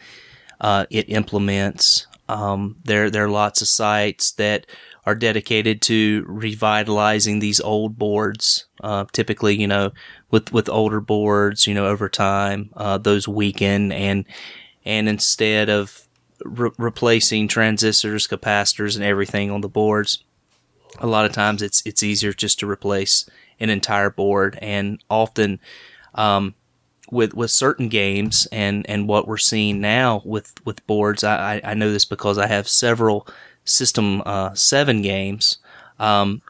uh, 0.60 0.86
it 0.90 1.08
implements. 1.08 2.06
Um, 2.28 2.76
there, 2.84 3.10
there 3.10 3.24
are 3.24 3.30
lots 3.30 3.62
of 3.62 3.68
sites 3.68 4.32
that 4.32 4.66
are 5.06 5.14
dedicated 5.14 5.80
to 5.82 6.24
revitalizing 6.28 7.38
these 7.38 7.60
old 7.60 7.98
boards. 7.98 8.66
Uh, 8.82 9.04
typically, 9.12 9.60
you 9.60 9.66
know, 9.66 9.90
with, 10.30 10.52
with 10.52 10.68
older 10.68 11.00
boards, 11.00 11.66
you 11.66 11.74
know, 11.74 11.86
over 11.86 12.08
time, 12.08 12.70
uh, 12.76 12.98
those 12.98 13.26
weaken 13.26 13.92
and, 13.92 14.24
and 14.84 15.08
instead 15.08 15.68
of 15.68 16.06
re- 16.44 16.70
replacing 16.78 17.48
transistors, 17.48 18.26
capacitors, 18.26 18.96
and 18.96 19.04
everything 19.04 19.50
on 19.50 19.60
the 19.60 19.68
boards. 19.68 20.24
A 20.98 21.06
lot 21.06 21.24
of 21.24 21.32
times, 21.32 21.62
it's 21.62 21.82
it's 21.86 22.02
easier 22.02 22.32
just 22.32 22.58
to 22.60 22.68
replace 22.68 23.28
an 23.58 23.70
entire 23.70 24.10
board, 24.10 24.58
and 24.60 25.02
often, 25.08 25.60
um, 26.14 26.54
with 27.10 27.34
with 27.34 27.50
certain 27.50 27.88
games 27.88 28.46
and 28.52 28.88
and 28.88 29.08
what 29.08 29.26
we're 29.26 29.36
seeing 29.36 29.80
now 29.80 30.22
with 30.24 30.54
with 30.64 30.86
boards, 30.86 31.24
I 31.24 31.56
I 31.56 31.60
I 31.70 31.74
know 31.74 31.92
this 31.92 32.04
because 32.04 32.38
I 32.38 32.46
have 32.46 32.68
several 32.68 33.26
System 33.64 34.22
uh, 34.26 34.54
Seven 34.54 35.02
games. 35.02 35.58
Um, 35.98 36.42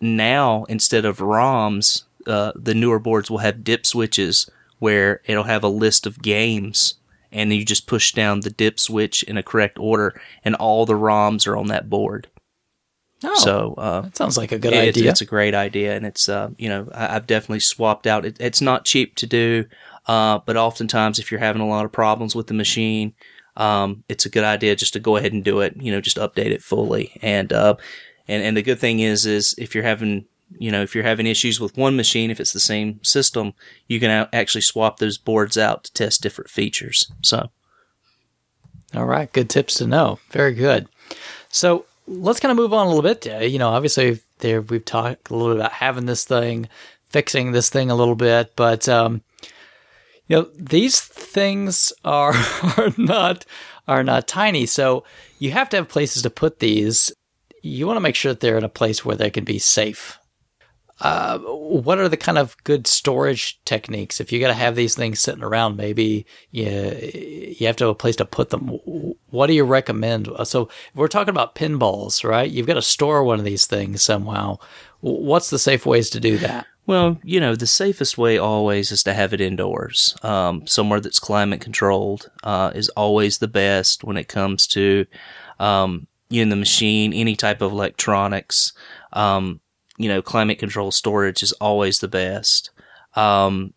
now 0.00 0.64
instead 0.64 1.04
of 1.04 1.18
ROMs, 1.18 2.04
uh, 2.26 2.52
the 2.54 2.74
newer 2.74 2.98
boards 2.98 3.30
will 3.30 3.38
have 3.38 3.64
dip 3.64 3.86
switches 3.86 4.50
where 4.78 5.22
it'll 5.24 5.44
have 5.44 5.64
a 5.64 5.68
list 5.68 6.06
of 6.06 6.22
games 6.22 6.94
and 7.32 7.52
you 7.52 7.64
just 7.64 7.86
push 7.86 8.12
down 8.12 8.40
the 8.40 8.50
dip 8.50 8.78
switch 8.78 9.22
in 9.24 9.36
a 9.36 9.42
correct 9.42 9.78
order 9.78 10.20
and 10.44 10.54
all 10.56 10.86
the 10.86 10.94
ROMs 10.94 11.46
are 11.46 11.56
on 11.56 11.66
that 11.68 11.90
board. 11.90 12.28
oh 13.24 13.34
So, 13.36 13.74
uh, 13.76 14.00
that 14.02 14.16
sounds 14.16 14.36
like 14.36 14.52
a 14.52 14.58
good 14.58 14.72
it's, 14.72 14.96
idea 14.96 15.10
it's 15.10 15.20
a 15.20 15.26
great 15.26 15.54
idea, 15.54 15.96
and 15.96 16.06
it's 16.06 16.28
uh, 16.28 16.50
you 16.58 16.68
know 16.68 16.88
I, 16.94 17.16
I've 17.16 17.26
definitely 17.26 17.60
swapped 17.60 18.06
out. 18.06 18.24
It, 18.24 18.36
it's 18.40 18.60
not 18.60 18.84
cheap 18.84 19.16
to 19.16 19.26
do, 19.26 19.66
uh, 20.08 20.40
but 20.44 20.56
oftentimes 20.56 21.18
if 21.18 21.30
you're 21.30 21.38
having 21.38 21.62
a 21.62 21.68
lot 21.68 21.84
of 21.84 21.92
problems 21.92 22.34
with 22.34 22.46
the 22.46 22.54
machine, 22.54 23.14
um, 23.56 24.04
it's 24.08 24.24
a 24.24 24.30
good 24.30 24.44
idea 24.44 24.74
just 24.74 24.94
to 24.94 25.00
go 25.00 25.16
ahead 25.16 25.32
and 25.32 25.44
do 25.44 25.60
it. 25.60 25.76
You 25.78 25.92
know, 25.92 26.00
just 26.00 26.16
update 26.16 26.50
it 26.50 26.62
fully, 26.62 27.12
and 27.22 27.52
uh, 27.52 27.76
and 28.26 28.42
and 28.42 28.56
the 28.56 28.62
good 28.62 28.78
thing 28.78 29.00
is 29.00 29.26
is 29.26 29.54
if 29.58 29.74
you're 29.74 29.84
having 29.84 30.24
you 30.58 30.70
know 30.70 30.82
if 30.82 30.94
you're 30.94 31.04
having 31.04 31.26
issues 31.26 31.60
with 31.60 31.76
one 31.76 31.94
machine, 31.94 32.30
if 32.30 32.40
it's 32.40 32.52
the 32.52 32.60
same 32.60 33.02
system, 33.04 33.52
you 33.86 34.00
can 34.00 34.28
actually 34.32 34.62
swap 34.62 34.98
those 34.98 35.18
boards 35.18 35.58
out 35.58 35.84
to 35.84 35.92
test 35.92 36.22
different 36.22 36.50
features. 36.50 37.12
So 37.20 37.50
All 38.94 39.04
right, 39.04 39.30
good 39.32 39.50
tips 39.50 39.74
to 39.74 39.86
know. 39.86 40.18
Very 40.30 40.54
good. 40.54 40.88
So 41.50 41.84
let's 42.06 42.40
kind 42.40 42.50
of 42.50 42.56
move 42.56 42.72
on 42.72 42.86
a 42.86 42.88
little 42.88 43.02
bit. 43.02 43.26
Uh, 43.26 43.38
you 43.38 43.58
know, 43.58 43.68
obviously 43.68 44.20
there 44.38 44.62
we've 44.62 44.84
talked 44.84 45.28
a 45.28 45.34
little 45.34 45.52
bit 45.52 45.60
about 45.60 45.72
having 45.72 46.06
this 46.06 46.24
thing, 46.24 46.68
fixing 47.10 47.52
this 47.52 47.68
thing 47.68 47.90
a 47.90 47.94
little 47.94 48.14
bit, 48.14 48.52
but 48.56 48.88
um, 48.88 49.22
you 50.28 50.36
know 50.36 50.48
these 50.54 51.00
things 51.00 51.92
are 52.04 52.34
are 52.76 52.92
not 52.96 53.44
are 53.88 54.04
not 54.04 54.28
tiny. 54.28 54.66
So 54.66 55.04
you 55.38 55.50
have 55.52 55.68
to 55.70 55.78
have 55.78 55.88
places 55.88 56.22
to 56.22 56.30
put 56.30 56.60
these. 56.60 57.12
You 57.62 57.86
want 57.86 57.96
to 57.96 58.02
make 58.02 58.14
sure 58.14 58.32
that 58.32 58.40
they're 58.40 58.58
in 58.58 58.64
a 58.64 58.68
place 58.68 59.04
where 59.04 59.16
they 59.16 59.30
can 59.30 59.44
be 59.44 59.58
safe. 59.58 60.18
Uh, 61.00 61.38
what 61.38 61.98
are 61.98 62.08
the 62.08 62.16
kind 62.16 62.38
of 62.38 62.56
good 62.64 62.86
storage 62.86 63.60
techniques? 63.64 64.20
If 64.20 64.32
you 64.32 64.40
got 64.40 64.48
to 64.48 64.54
have 64.54 64.74
these 64.74 64.96
things 64.96 65.20
sitting 65.20 65.44
around, 65.44 65.76
maybe 65.76 66.26
you, 66.50 66.66
you 66.66 67.66
have 67.68 67.76
to 67.76 67.84
have 67.84 67.92
a 67.92 67.94
place 67.94 68.16
to 68.16 68.24
put 68.24 68.50
them. 68.50 68.66
What 69.30 69.46
do 69.46 69.52
you 69.52 69.64
recommend? 69.64 70.28
So 70.44 70.68
we're 70.94 71.06
talking 71.06 71.30
about 71.30 71.54
pinballs, 71.54 72.28
right? 72.28 72.50
You've 72.50 72.66
got 72.66 72.74
to 72.74 72.82
store 72.82 73.22
one 73.22 73.38
of 73.38 73.44
these 73.44 73.66
things 73.66 74.02
somehow. 74.02 74.58
What's 75.00 75.50
the 75.50 75.58
safe 75.58 75.86
ways 75.86 76.10
to 76.10 76.20
do 76.20 76.36
that? 76.38 76.66
Well, 76.88 77.18
you 77.22 77.38
know, 77.38 77.54
the 77.54 77.66
safest 77.66 78.16
way 78.16 78.38
always 78.38 78.90
is 78.90 79.02
to 79.02 79.12
have 79.12 79.34
it 79.34 79.42
indoors. 79.42 80.16
Um, 80.22 80.66
somewhere 80.66 81.00
that's 81.00 81.18
climate 81.18 81.60
controlled 81.60 82.30
uh, 82.42 82.72
is 82.74 82.88
always 82.90 83.38
the 83.38 83.46
best 83.46 84.04
when 84.04 84.16
it 84.16 84.26
comes 84.26 84.66
to 84.68 85.04
um, 85.60 86.06
you 86.30 86.42
know 86.42 86.48
the 86.48 86.56
machine, 86.56 87.12
any 87.12 87.36
type 87.36 87.60
of 87.60 87.72
electronics. 87.72 88.72
Um, 89.12 89.60
you 89.98 90.08
know, 90.08 90.22
climate 90.22 90.58
control 90.58 90.90
storage 90.90 91.42
is 91.42 91.52
always 91.52 91.98
the 91.98 92.08
best. 92.08 92.70
Um, 93.16 93.74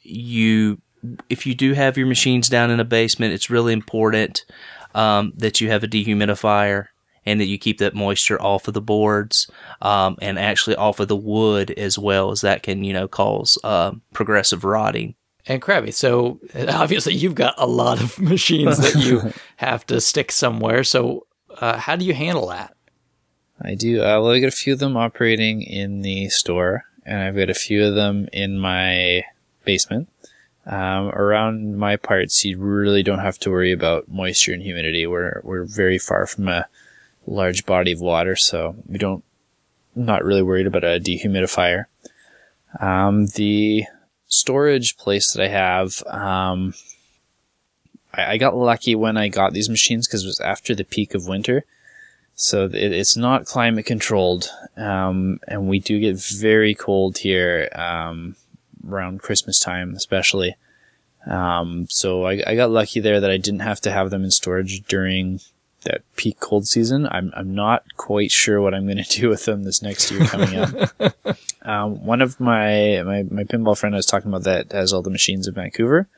you, 0.00 0.80
if 1.28 1.44
you 1.44 1.54
do 1.54 1.74
have 1.74 1.98
your 1.98 2.06
machines 2.06 2.48
down 2.48 2.70
in 2.70 2.80
a 2.80 2.84
basement, 2.84 3.34
it's 3.34 3.50
really 3.50 3.74
important 3.74 4.46
um, 4.94 5.34
that 5.36 5.60
you 5.60 5.68
have 5.68 5.84
a 5.84 5.88
dehumidifier 5.88 6.86
and 7.26 7.40
that 7.40 7.46
you 7.46 7.58
keep 7.58 7.78
that 7.78 7.94
moisture 7.94 8.40
off 8.40 8.68
of 8.68 8.74
the 8.74 8.80
boards 8.80 9.50
um, 9.82 10.16
and 10.20 10.38
actually 10.38 10.76
off 10.76 11.00
of 11.00 11.08
the 11.08 11.16
wood 11.16 11.70
as 11.72 11.98
well, 11.98 12.30
as 12.30 12.40
that 12.42 12.62
can 12.62 12.84
you 12.84 12.92
know 12.92 13.08
cause 13.08 13.58
uh, 13.64 13.92
progressive 14.12 14.64
rotting. 14.64 15.14
And 15.46 15.60
Krabby, 15.60 15.92
so 15.92 16.40
obviously 16.68 17.14
you've 17.14 17.34
got 17.34 17.54
a 17.58 17.66
lot 17.66 18.00
of 18.00 18.18
machines 18.20 18.78
that 18.78 19.02
you 19.02 19.32
have 19.56 19.86
to 19.86 20.00
stick 20.00 20.32
somewhere. 20.32 20.84
So 20.84 21.26
uh, 21.58 21.78
how 21.78 21.96
do 21.96 22.04
you 22.04 22.14
handle 22.14 22.48
that? 22.48 22.74
I 23.60 23.74
do. 23.74 24.00
Uh, 24.02 24.20
well, 24.20 24.30
I 24.30 24.40
got 24.40 24.48
a 24.48 24.52
few 24.52 24.72
of 24.72 24.78
them 24.78 24.96
operating 24.96 25.62
in 25.62 26.02
the 26.02 26.28
store, 26.28 26.84
and 27.06 27.22
I've 27.22 27.36
got 27.36 27.50
a 27.50 27.54
few 27.54 27.84
of 27.84 27.94
them 27.94 28.28
in 28.32 28.58
my 28.58 29.22
basement. 29.64 30.08
Um, 30.66 31.10
around 31.10 31.76
my 31.76 31.96
parts, 31.96 32.44
you 32.44 32.58
really 32.58 33.02
don't 33.02 33.18
have 33.18 33.38
to 33.40 33.50
worry 33.50 33.70
about 33.70 34.08
moisture 34.08 34.52
and 34.52 34.62
humidity. 34.62 35.06
We're 35.06 35.40
we're 35.44 35.64
very 35.64 35.98
far 35.98 36.26
from 36.26 36.48
a 36.48 36.66
large 37.26 37.66
body 37.66 37.92
of 37.92 38.00
water, 38.00 38.36
so 38.36 38.76
we 38.86 38.98
don't 38.98 39.24
not 39.94 40.24
really 40.24 40.42
worried 40.42 40.66
about 40.66 40.84
a 40.84 41.00
dehumidifier. 41.00 41.84
Um, 42.80 43.26
the 43.26 43.84
storage 44.26 44.96
place 44.96 45.32
that 45.32 45.44
I 45.44 45.48
have, 45.48 46.02
um, 46.06 46.74
I, 48.12 48.32
I 48.32 48.36
got 48.38 48.56
lucky 48.56 48.94
when 48.94 49.16
I 49.16 49.28
got 49.28 49.52
these 49.52 49.68
machines 49.68 50.06
because 50.06 50.24
it 50.24 50.28
was 50.28 50.40
after 50.40 50.74
the 50.74 50.84
peak 50.84 51.14
of 51.14 51.28
winter. 51.28 51.64
So 52.34 52.64
it, 52.64 52.74
it's 52.74 53.16
not 53.16 53.46
climate 53.46 53.86
controlled, 53.86 54.50
um, 54.76 55.38
and 55.46 55.68
we 55.68 55.78
do 55.78 56.00
get 56.00 56.18
very 56.18 56.74
cold 56.74 57.18
here 57.18 57.68
um, 57.74 58.34
around 58.88 59.22
Christmas 59.22 59.60
time, 59.60 59.94
especially. 59.94 60.56
Um, 61.26 61.86
so 61.88 62.24
I, 62.24 62.42
I 62.46 62.56
got 62.56 62.70
lucky 62.70 63.00
there 63.00 63.20
that 63.20 63.30
I 63.30 63.36
didn't 63.36 63.60
have 63.60 63.80
to 63.82 63.92
have 63.92 64.10
them 64.10 64.24
in 64.24 64.30
storage 64.30 64.82
during 64.82 65.40
that 65.84 66.02
peak 66.16 66.40
cold 66.40 66.66
season. 66.66 67.06
I'm 67.10 67.32
I'm 67.36 67.54
not 67.54 67.84
quite 67.96 68.30
sure 68.30 68.60
what 68.60 68.74
I'm 68.74 68.86
going 68.86 69.02
to 69.04 69.20
do 69.20 69.28
with 69.28 69.44
them 69.44 69.64
this 69.64 69.82
next 69.82 70.10
year 70.10 70.26
coming 70.26 70.56
up. 70.56 70.92
um, 71.62 72.04
one 72.04 72.20
of 72.20 72.40
my, 72.40 73.02
my 73.04 73.22
my 73.24 73.44
pinball 73.44 73.78
friend 73.78 73.94
I 73.94 73.98
was 73.98 74.06
talking 74.06 74.28
about 74.28 74.44
that 74.44 74.72
has 74.72 74.92
all 74.92 75.02
the 75.02 75.10
machines 75.10 75.46
in 75.46 75.54
Vancouver. 75.54 76.08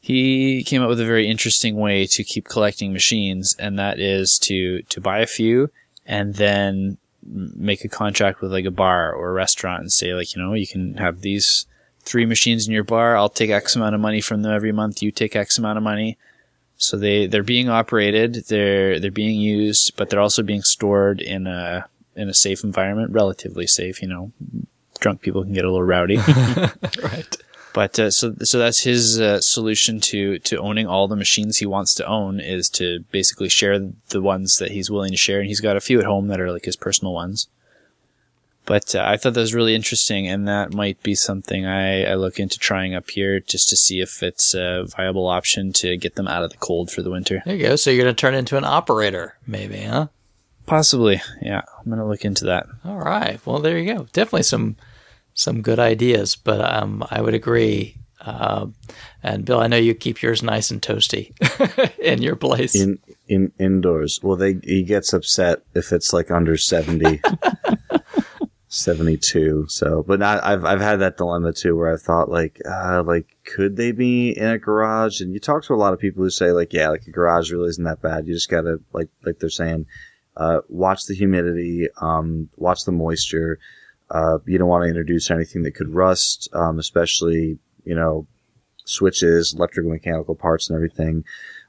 He 0.00 0.62
came 0.64 0.82
up 0.82 0.88
with 0.88 1.00
a 1.00 1.06
very 1.06 1.28
interesting 1.30 1.76
way 1.76 2.06
to 2.08 2.22
keep 2.22 2.46
collecting 2.46 2.92
machines, 2.92 3.56
and 3.58 3.78
that 3.78 3.98
is 3.98 4.38
to 4.40 4.82
to 4.82 5.00
buy 5.00 5.20
a 5.20 5.26
few 5.26 5.70
and 6.06 6.34
then 6.34 6.98
make 7.26 7.84
a 7.84 7.88
contract 7.88 8.42
with 8.42 8.52
like 8.52 8.66
a 8.66 8.70
bar 8.70 9.12
or 9.12 9.30
a 9.30 9.32
restaurant 9.32 9.80
and 9.80 9.90
say 9.90 10.12
like 10.12 10.36
you 10.36 10.42
know 10.42 10.52
you 10.52 10.66
can 10.66 10.98
have 10.98 11.22
these 11.22 11.66
three 12.00 12.26
machines 12.26 12.66
in 12.66 12.72
your 12.72 12.84
bar. 12.84 13.16
I'll 13.16 13.28
take 13.28 13.50
X 13.50 13.76
amount 13.76 13.94
of 13.94 14.00
money 14.00 14.20
from 14.20 14.42
them 14.42 14.52
every 14.52 14.72
month. 14.72 15.02
You 15.02 15.10
take 15.10 15.34
X 15.34 15.58
amount 15.58 15.78
of 15.78 15.84
money. 15.84 16.18
So 16.84 16.96
they, 16.96 17.26
they're 17.26 17.42
being 17.42 17.68
operated, 17.68 18.46
they're, 18.48 19.00
they're 19.00 19.10
being 19.10 19.40
used, 19.40 19.96
but 19.96 20.10
they're 20.10 20.20
also 20.20 20.42
being 20.42 20.62
stored 20.62 21.20
in 21.20 21.46
a, 21.46 21.86
in 22.16 22.28
a 22.28 22.34
safe 22.34 22.64
environment, 22.64 23.12
relatively 23.12 23.66
safe, 23.66 24.02
you 24.02 24.08
know, 24.08 24.32
drunk 25.00 25.20
people 25.20 25.42
can 25.42 25.52
get 25.52 25.64
a 25.64 25.70
little 25.70 25.82
rowdy. 25.82 26.16
right. 27.02 27.36
But 27.74 27.98
uh, 27.98 28.10
so 28.12 28.36
so 28.42 28.58
that's 28.60 28.84
his 28.84 29.20
uh, 29.20 29.40
solution 29.40 29.98
to 30.02 30.38
to 30.38 30.58
owning 30.58 30.86
all 30.86 31.08
the 31.08 31.16
machines 31.16 31.58
he 31.58 31.66
wants 31.66 31.92
to 31.94 32.06
own 32.06 32.38
is 32.38 32.68
to 32.70 33.00
basically 33.10 33.48
share 33.48 33.80
the 34.10 34.22
ones 34.22 34.58
that 34.58 34.70
he's 34.70 34.92
willing 34.92 35.10
to 35.10 35.16
share, 35.16 35.40
and 35.40 35.48
he's 35.48 35.60
got 35.60 35.76
a 35.76 35.80
few 35.80 35.98
at 35.98 36.06
home 36.06 36.28
that 36.28 36.40
are 36.40 36.52
like 36.52 36.64
his 36.64 36.76
personal 36.76 37.12
ones. 37.12 37.48
But 38.66 38.94
uh, 38.94 39.04
I 39.06 39.16
thought 39.16 39.34
that 39.34 39.40
was 39.40 39.54
really 39.54 39.74
interesting, 39.74 40.26
and 40.26 40.48
that 40.48 40.72
might 40.72 41.02
be 41.02 41.14
something 41.14 41.66
I, 41.66 42.04
I 42.04 42.14
look 42.14 42.40
into 42.40 42.58
trying 42.58 42.94
up 42.94 43.10
here 43.10 43.40
just 43.40 43.68
to 43.68 43.76
see 43.76 44.00
if 44.00 44.22
it's 44.22 44.54
a 44.54 44.84
viable 44.84 45.26
option 45.26 45.72
to 45.74 45.96
get 45.96 46.14
them 46.14 46.28
out 46.28 46.42
of 46.42 46.50
the 46.50 46.56
cold 46.56 46.90
for 46.90 47.02
the 47.02 47.10
winter. 47.10 47.42
There 47.44 47.54
you 47.54 47.68
go. 47.68 47.76
So 47.76 47.90
you're 47.90 48.04
going 48.04 48.14
to 48.14 48.20
turn 48.20 48.34
into 48.34 48.56
an 48.56 48.64
operator, 48.64 49.36
maybe, 49.46 49.82
huh? 49.82 50.08
Possibly, 50.66 51.20
yeah. 51.42 51.60
I'm 51.78 51.84
going 51.84 51.98
to 51.98 52.06
look 52.06 52.24
into 52.24 52.46
that. 52.46 52.66
All 52.84 52.98
right. 52.98 53.38
Well, 53.46 53.58
there 53.58 53.78
you 53.78 53.94
go. 53.94 54.06
Definitely 54.12 54.44
some 54.44 54.76
some 55.34 55.62
good 55.62 55.80
ideas, 55.80 56.36
but 56.36 56.60
um, 56.60 57.04
I 57.10 57.20
would 57.20 57.34
agree. 57.34 57.96
Uh, 58.20 58.68
and 59.22 59.44
Bill, 59.44 59.60
I 59.60 59.66
know 59.66 59.76
you 59.76 59.94
keep 59.94 60.22
yours 60.22 60.42
nice 60.42 60.70
and 60.70 60.80
toasty 60.80 61.32
in 61.98 62.22
your 62.22 62.36
place. 62.36 62.74
In 62.74 62.98
in 63.28 63.52
indoors. 63.58 64.20
Well, 64.22 64.36
they 64.36 64.54
he 64.62 64.84
gets 64.84 65.12
upset 65.12 65.62
if 65.74 65.92
it's 65.92 66.14
like 66.14 66.30
under 66.30 66.56
70. 66.56 67.20
72. 68.74 69.66
So, 69.68 70.02
but 70.02 70.18
not, 70.18 70.42
I've, 70.42 70.64
I've 70.64 70.80
had 70.80 70.96
that 70.96 71.16
dilemma 71.16 71.52
too 71.52 71.76
where 71.76 71.92
I 71.92 71.96
thought 71.96 72.28
like, 72.28 72.60
uh, 72.68 73.02
like, 73.04 73.36
could 73.44 73.76
they 73.76 73.92
be 73.92 74.30
in 74.30 74.48
a 74.48 74.58
garage? 74.58 75.20
And 75.20 75.32
you 75.32 75.38
talk 75.38 75.62
to 75.64 75.74
a 75.74 75.76
lot 75.76 75.92
of 75.92 76.00
people 76.00 76.24
who 76.24 76.30
say 76.30 76.50
like, 76.50 76.72
yeah, 76.72 76.88
like 76.88 77.06
a 77.06 77.10
garage 77.10 77.52
really 77.52 77.68
isn't 77.68 77.84
that 77.84 78.02
bad. 78.02 78.26
You 78.26 78.34
just 78.34 78.50
gotta, 78.50 78.78
like, 78.92 79.08
like 79.24 79.38
they're 79.38 79.48
saying, 79.48 79.86
uh, 80.36 80.60
watch 80.68 81.04
the 81.06 81.14
humidity, 81.14 81.86
um, 82.00 82.48
watch 82.56 82.84
the 82.84 82.92
moisture. 82.92 83.60
Uh, 84.10 84.38
you 84.44 84.58
don't 84.58 84.68
want 84.68 84.82
to 84.82 84.88
introduce 84.88 85.30
anything 85.30 85.62
that 85.62 85.76
could 85.76 85.94
rust, 85.94 86.48
um, 86.52 86.80
especially, 86.80 87.58
you 87.84 87.94
know, 87.94 88.26
switches, 88.84 89.54
electrical 89.54 89.92
mechanical 89.92 90.34
parts 90.34 90.68
and 90.68 90.76
everything. 90.76 91.24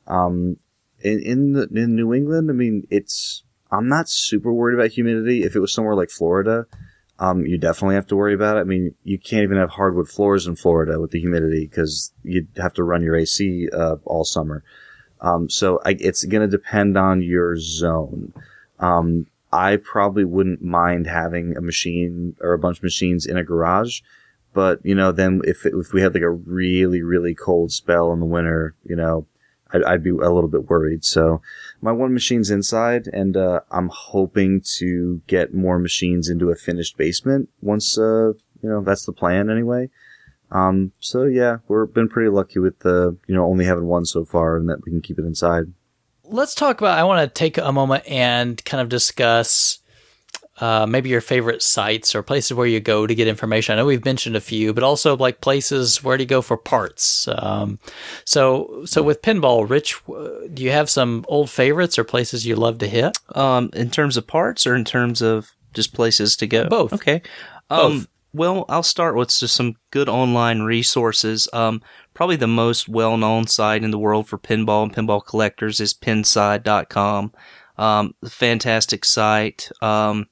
Um, 0.08 0.58
in, 1.02 1.20
in, 1.20 1.54
the, 1.54 1.68
in 1.72 1.96
New 1.96 2.16
England, 2.16 2.50
I 2.50 2.54
mean, 2.54 2.88
it's, 2.90 3.44
I'm 3.72 3.88
not 3.88 4.10
super 4.10 4.52
worried 4.52 4.74
about 4.74 4.92
humidity. 4.92 5.44
If 5.44 5.56
it 5.56 5.60
was 5.60 5.74
somewhere 5.74 5.96
like 5.96 6.10
Florida, 6.10 6.66
um, 7.20 7.46
you 7.46 7.58
definitely 7.58 7.96
have 7.96 8.08
to 8.08 8.16
worry 8.16 8.34
about 8.34 8.58
it. 8.58 8.62
I 8.62 8.64
mean, 8.64 8.94
you 9.04 9.18
can't 9.18 9.44
even 9.44 9.58
have 9.58 9.70
hardwood 9.70 10.10
floors 10.10 10.48
in 10.48 10.56
Florida 10.56 11.00
with 11.00 11.12
the 11.12 11.20
humidity 11.20 11.66
because 11.66 12.12
you'd 12.24 12.50
have 12.58 12.74
to 12.74 12.84
run 12.84 13.04
your 13.04 13.16
AC 13.16 13.70
uh, 13.72 13.96
all 14.06 14.26
summer. 14.26 14.64
Um, 15.22 15.50
so 15.50 15.80
I, 15.86 15.96
it's 16.00 16.26
going 16.26 16.42
to 16.42 16.58
depend 16.58 16.98
on 16.98 17.22
your 17.22 17.58
zone. 17.58 18.34
Um, 18.80 19.28
I 19.54 19.78
probably 19.78 20.26
wouldn't 20.26 20.62
mind 20.62 21.08
having 21.08 21.56
a 21.56 21.62
machine 21.62 22.36
or 22.42 22.54
a 22.54 22.60
bunch 22.60 22.78
of 22.78 22.84
machines 22.84 23.26
in 23.26 23.38
a 23.38 23.44
garage, 23.44 24.02
but 24.54 24.86
you 24.86 24.94
know, 24.94 25.14
then 25.14 25.42
if 25.46 25.66
if 25.66 25.94
we 25.94 26.02
had 26.02 26.14
like 26.14 26.24
a 26.24 26.30
really 26.30 27.02
really 27.02 27.34
cold 27.34 27.72
spell 27.72 28.12
in 28.12 28.20
the 28.20 28.26
winter, 28.26 28.76
you 28.84 28.98
know, 28.98 29.26
I'd, 29.76 29.84
I'd, 29.84 30.04
be 30.04 30.10
a 30.10 30.14
little 30.14 30.48
bit 30.48 30.70
worried. 30.70 31.04
So 31.04 31.42
my 31.82 31.92
one 31.92 32.14
machine's 32.14 32.50
inside 32.50 33.08
and, 33.08 33.36
uh, 33.36 33.62
I'm 33.72 33.90
hoping 33.90 34.62
to 34.78 35.22
get 35.28 35.54
more 35.54 35.80
machines 35.80 36.30
into 36.30 36.50
a 36.50 36.56
finished 36.56 36.98
basement 36.98 37.50
once, 37.62 37.98
uh, 37.98 38.34
you 38.62 38.70
know, 38.70 38.82
that's 38.82 39.06
the 39.06 39.14
plan 39.14 39.50
anyway. 39.50 39.90
Um, 40.52 40.92
so 41.00 41.24
yeah, 41.24 41.58
we've 41.68 41.94
been 41.94 42.10
pretty 42.10 42.30
lucky 42.30 42.60
with 42.60 42.80
the, 42.80 43.18
you 43.28 43.36
know, 43.36 43.46
only 43.46 43.66
having 43.66 43.86
one 43.86 44.06
so 44.06 44.26
far 44.26 44.58
and 44.58 44.70
that 44.70 44.84
we 44.86 44.92
can 44.92 45.02
keep 45.02 45.20
it 45.20 45.26
inside. 45.26 45.66
Let's 46.24 46.56
talk 46.56 46.80
about, 46.82 46.98
I 46.98 47.04
want 47.04 47.22
to 47.22 47.34
take 47.34 47.58
a 47.58 47.72
moment 47.72 48.08
and 48.08 48.64
kind 48.66 48.82
of 48.82 48.90
discuss 48.90 49.80
uh, 50.62 50.86
maybe 50.88 51.10
your 51.10 51.22
favorite 51.22 51.62
sites 51.62 52.16
or 52.16 52.24
places 52.24 52.54
where 52.54 52.68
you 52.68 52.80
go 52.80 53.06
to 53.06 53.16
get 53.16 53.28
information. 53.28 53.74
I 53.74 53.76
know 53.78 53.86
we've 53.86 54.06
mentioned 54.06 54.36
a 54.36 54.42
few, 54.42 54.74
but 54.74 54.84
also 54.84 55.18
like 55.18 55.42
places 55.42 56.04
where 56.04 56.18
do 56.18 56.24
you 56.24 56.28
go 56.28 56.42
for 56.42 56.58
parts? 56.58 57.28
Um, 57.28 57.80
so, 58.24 58.84
so 58.86 59.04
with 59.04 59.22
pinball, 59.22 59.70
Rich, 59.70 60.02
do 60.06 60.64
you 60.64 60.72
have 60.72 60.90
some 60.90 61.26
old 61.28 61.50
favorites 61.50 62.00
or 62.00 62.04
places 62.04 62.46
you 62.46 62.56
love 62.56 62.78
to 62.80 62.88
hit? 62.88 63.18
Um, 63.36 63.70
in 63.74 63.90
terms 63.90 64.16
of 64.16 64.28
parts 64.28 64.66
or 64.66 64.76
in 64.76 64.86
terms 64.86 65.22
of 65.22 65.52
just 65.74 65.94
places 65.94 66.38
to 66.38 66.48
go? 66.48 66.70
Both. 66.70 66.94
Okay. 66.94 67.22
Um, 67.70 68.00
Both. 68.00 68.08
Well, 68.34 68.66
I'll 68.68 68.84
start 68.84 69.16
with 69.16 69.30
just 69.30 69.56
some 69.56 69.76
good 69.92 70.10
online 70.10 70.62
resources. 70.62 71.48
Um, 71.54 71.82
probably 72.14 72.36
the 72.36 72.48
most 72.48 72.90
well-known 72.90 73.48
site 73.48 73.82
in 73.82 73.92
the 73.92 74.00
world 74.00 74.28
for 74.28 74.38
pinball 74.38 74.84
and 74.84 74.94
pinball 74.94 75.26
collectors 75.26 75.80
is 75.80 75.94
pinside.com. 75.94 77.32
Um, 77.78 78.16
fantastic 78.28 79.06
site. 79.06 79.70
Um, 79.82 80.28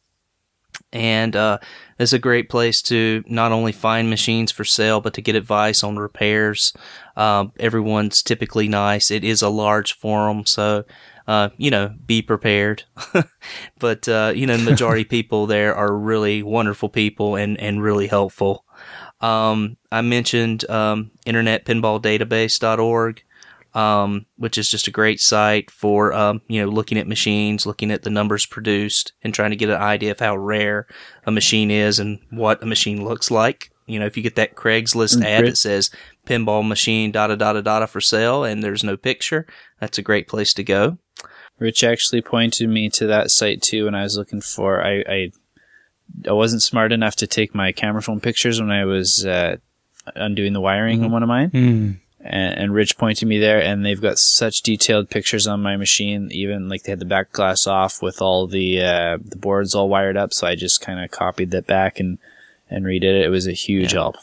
and 0.93 1.35
uh, 1.35 1.57
it's 1.99 2.13
a 2.13 2.19
great 2.19 2.47
place 2.49 2.81
to 2.83 3.23
not 3.27 3.51
only 3.51 3.71
find 3.71 4.09
machines 4.09 4.51
for 4.51 4.63
sale 4.63 5.01
but 5.01 5.13
to 5.15 5.21
get 5.21 5.35
advice 5.35 5.83
on 5.83 5.97
repairs. 5.97 6.71
Um, 7.17 7.51
everyone's 7.59 8.21
typically 8.23 8.67
nice. 8.67 9.11
It 9.11 9.23
is 9.23 9.41
a 9.41 9.49
large 9.49 9.97
forum, 9.97 10.45
so 10.45 10.85
uh, 11.27 11.49
you 11.57 11.71
know, 11.71 11.93
be 12.05 12.21
prepared. 12.21 12.83
but 13.79 14.07
uh, 14.07 14.31
you 14.35 14.45
know, 14.45 14.55
the 14.57 14.69
majority 14.69 15.03
people 15.09 15.47
there 15.47 15.75
are 15.75 15.93
really 15.95 16.43
wonderful 16.43 16.89
people 16.89 17.35
and 17.35 17.59
and 17.59 17.83
really 17.83 18.07
helpful. 18.07 18.63
Um, 19.19 19.77
I 19.91 20.01
mentioned 20.01 20.69
um, 20.69 21.11
internetpinballdatabase.org 21.25 23.23
um, 23.73 24.25
which 24.37 24.57
is 24.57 24.69
just 24.69 24.87
a 24.87 24.91
great 24.91 25.19
site 25.19 25.71
for 25.71 26.13
um, 26.13 26.41
you 26.47 26.61
know 26.61 26.69
looking 26.69 26.97
at 26.97 27.07
machines, 27.07 27.65
looking 27.65 27.91
at 27.91 28.03
the 28.03 28.09
numbers 28.09 28.45
produced, 28.45 29.13
and 29.23 29.33
trying 29.33 29.49
to 29.49 29.55
get 29.55 29.69
an 29.69 29.81
idea 29.81 30.11
of 30.11 30.19
how 30.19 30.37
rare 30.37 30.87
a 31.25 31.31
machine 31.31 31.71
is 31.71 31.99
and 31.99 32.19
what 32.29 32.61
a 32.61 32.65
machine 32.65 33.03
looks 33.03 33.31
like. 33.31 33.71
You 33.85 33.99
know, 33.99 34.05
if 34.05 34.15
you 34.15 34.23
get 34.23 34.35
that 34.35 34.55
Craigslist 34.55 35.17
mm, 35.17 35.25
ad 35.25 35.45
that 35.45 35.57
says 35.57 35.89
pinball 36.25 36.65
machine 36.65 37.11
da 37.11 37.27
da 37.27 37.35
da 37.35 37.85
for 37.85 37.99
sale 37.99 38.43
and 38.43 38.63
there's 38.63 38.83
no 38.83 38.95
picture, 38.95 39.45
that's 39.79 39.97
a 39.97 40.03
great 40.03 40.27
place 40.27 40.53
to 40.53 40.63
go. 40.63 40.97
Rich 41.59 41.83
actually 41.83 42.21
pointed 42.21 42.69
me 42.69 42.89
to 42.91 43.07
that 43.07 43.31
site 43.31 43.61
too 43.61 43.85
when 43.85 43.95
I 43.95 44.03
was 44.03 44.17
looking 44.17 44.41
for 44.41 44.85
I 44.85 45.03
I, 45.07 45.31
I 46.27 46.31
wasn't 46.31 46.61
smart 46.61 46.91
enough 46.91 47.15
to 47.17 47.27
take 47.27 47.55
my 47.55 47.71
camera 47.71 48.01
phone 48.01 48.19
pictures 48.19 48.61
when 48.61 48.71
I 48.71 48.85
was 48.85 49.25
uh, 49.25 49.57
undoing 50.15 50.53
the 50.53 50.61
wiring 50.61 50.97
mm-hmm. 50.97 51.05
on 51.05 51.11
one 51.11 51.23
of 51.23 51.29
mine. 51.29 51.49
Mm 51.49 51.99
and, 52.23 52.57
and 52.57 52.73
Rich 52.73 52.97
pointed 52.97 53.27
me 53.27 53.37
there, 53.37 53.61
and 53.61 53.85
they've 53.85 54.01
got 54.01 54.17
such 54.17 54.61
detailed 54.61 55.09
pictures 55.09 55.45
on 55.45 55.61
my 55.61 55.75
machine. 55.75 56.29
Even 56.31 56.69
like 56.69 56.83
they 56.83 56.91
had 56.91 56.99
the 56.99 57.05
back 57.05 57.31
glass 57.31 57.67
off 57.67 58.01
with 58.01 58.21
all 58.21 58.47
the 58.47 58.81
uh, 58.81 59.17
the 59.23 59.35
boards 59.35 59.75
all 59.75 59.89
wired 59.89 60.17
up. 60.17 60.33
So 60.33 60.47
I 60.47 60.55
just 60.55 60.81
kind 60.81 61.03
of 61.03 61.11
copied 61.11 61.51
that 61.51 61.67
back 61.67 61.99
and 61.99 62.17
and 62.69 62.85
redid 62.85 63.03
it. 63.03 63.25
It 63.25 63.29
was 63.29 63.47
a 63.47 63.51
huge 63.51 63.93
yeah. 63.93 63.99
help. 63.99 64.15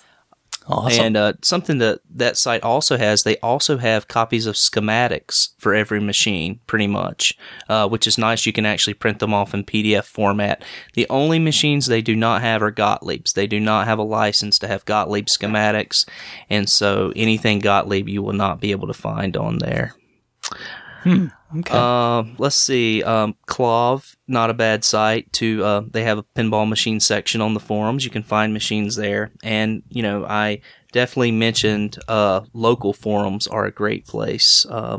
Awesome. 0.67 1.05
And 1.05 1.17
uh, 1.17 1.33
something 1.43 1.79
that 1.79 2.01
that 2.11 2.37
site 2.37 2.63
also 2.63 2.97
has, 2.97 3.23
they 3.23 3.39
also 3.39 3.79
have 3.79 4.09
copies 4.09 4.47
of 4.47 4.55
schematics 4.55 5.49
for 5.59 5.75
every 5.75 6.01
machine, 6.01 6.61
pretty 6.67 6.87
much, 6.87 7.37
uh, 7.69 7.89
which 7.89 8.07
is 8.07 8.19
nice. 8.19 8.47
You 8.47 8.53
can 8.53 8.67
actually 8.67 8.95
print 8.95 9.19
them 9.19 9.35
off 9.35 9.55
in 9.55 9.65
PDF 9.65 10.05
format. 10.05 10.63
The 10.95 11.09
only 11.09 11.39
machines 11.39 11.87
they 11.87 12.03
do 12.03 12.15
not 12.15 12.43
have 12.43 12.63
are 12.63 12.73
Gottliebs. 12.73 13.33
They 13.33 13.47
do 13.47 13.59
not 13.59 13.87
have 13.87 13.99
a 13.99 14.05
license 14.05 14.59
to 14.61 14.69
have 14.69 14.85
Gottlieb 14.85 15.27
schematics, 15.27 16.07
and 16.49 16.69
so 16.69 17.13
anything 17.17 17.59
Gottlieb 17.59 18.09
you 18.09 18.23
will 18.23 18.35
not 18.35 18.61
be 18.61 18.71
able 18.71 18.87
to 18.87 18.95
find 18.95 19.37
on 19.37 19.59
there. 19.59 19.95
Hmm. 21.03 21.29
Okay. 21.59 21.77
Um, 21.77 22.37
let's 22.39 22.57
see. 22.57 23.03
Um, 23.03 23.35
KLOV, 23.49 24.15
not 24.29 24.51
a 24.51 24.55
bad 24.55 24.85
site. 24.85 25.33
To 25.35 25.65
uh, 25.65 25.83
they 25.91 26.05
have 26.05 26.19
a 26.19 26.23
pinball 26.23 26.69
machine 26.69 27.01
section 27.01 27.41
on 27.41 27.55
the 27.55 27.61
forums. 27.61 28.05
You 28.05 28.11
can 28.11 28.23
find 28.23 28.53
machines 28.53 28.97
there, 28.97 29.33
and 29.43 29.83
you 29.89 30.03
know 30.03 30.25
I 30.25 30.61
definitely 30.93 31.33
mentioned 31.33 31.99
uh, 32.09 32.43
local 32.53 32.93
forums 32.93 33.47
are 33.47 33.65
a 33.65 33.73
great 33.73 34.07
place. 34.07 34.65
Uh, 34.69 34.99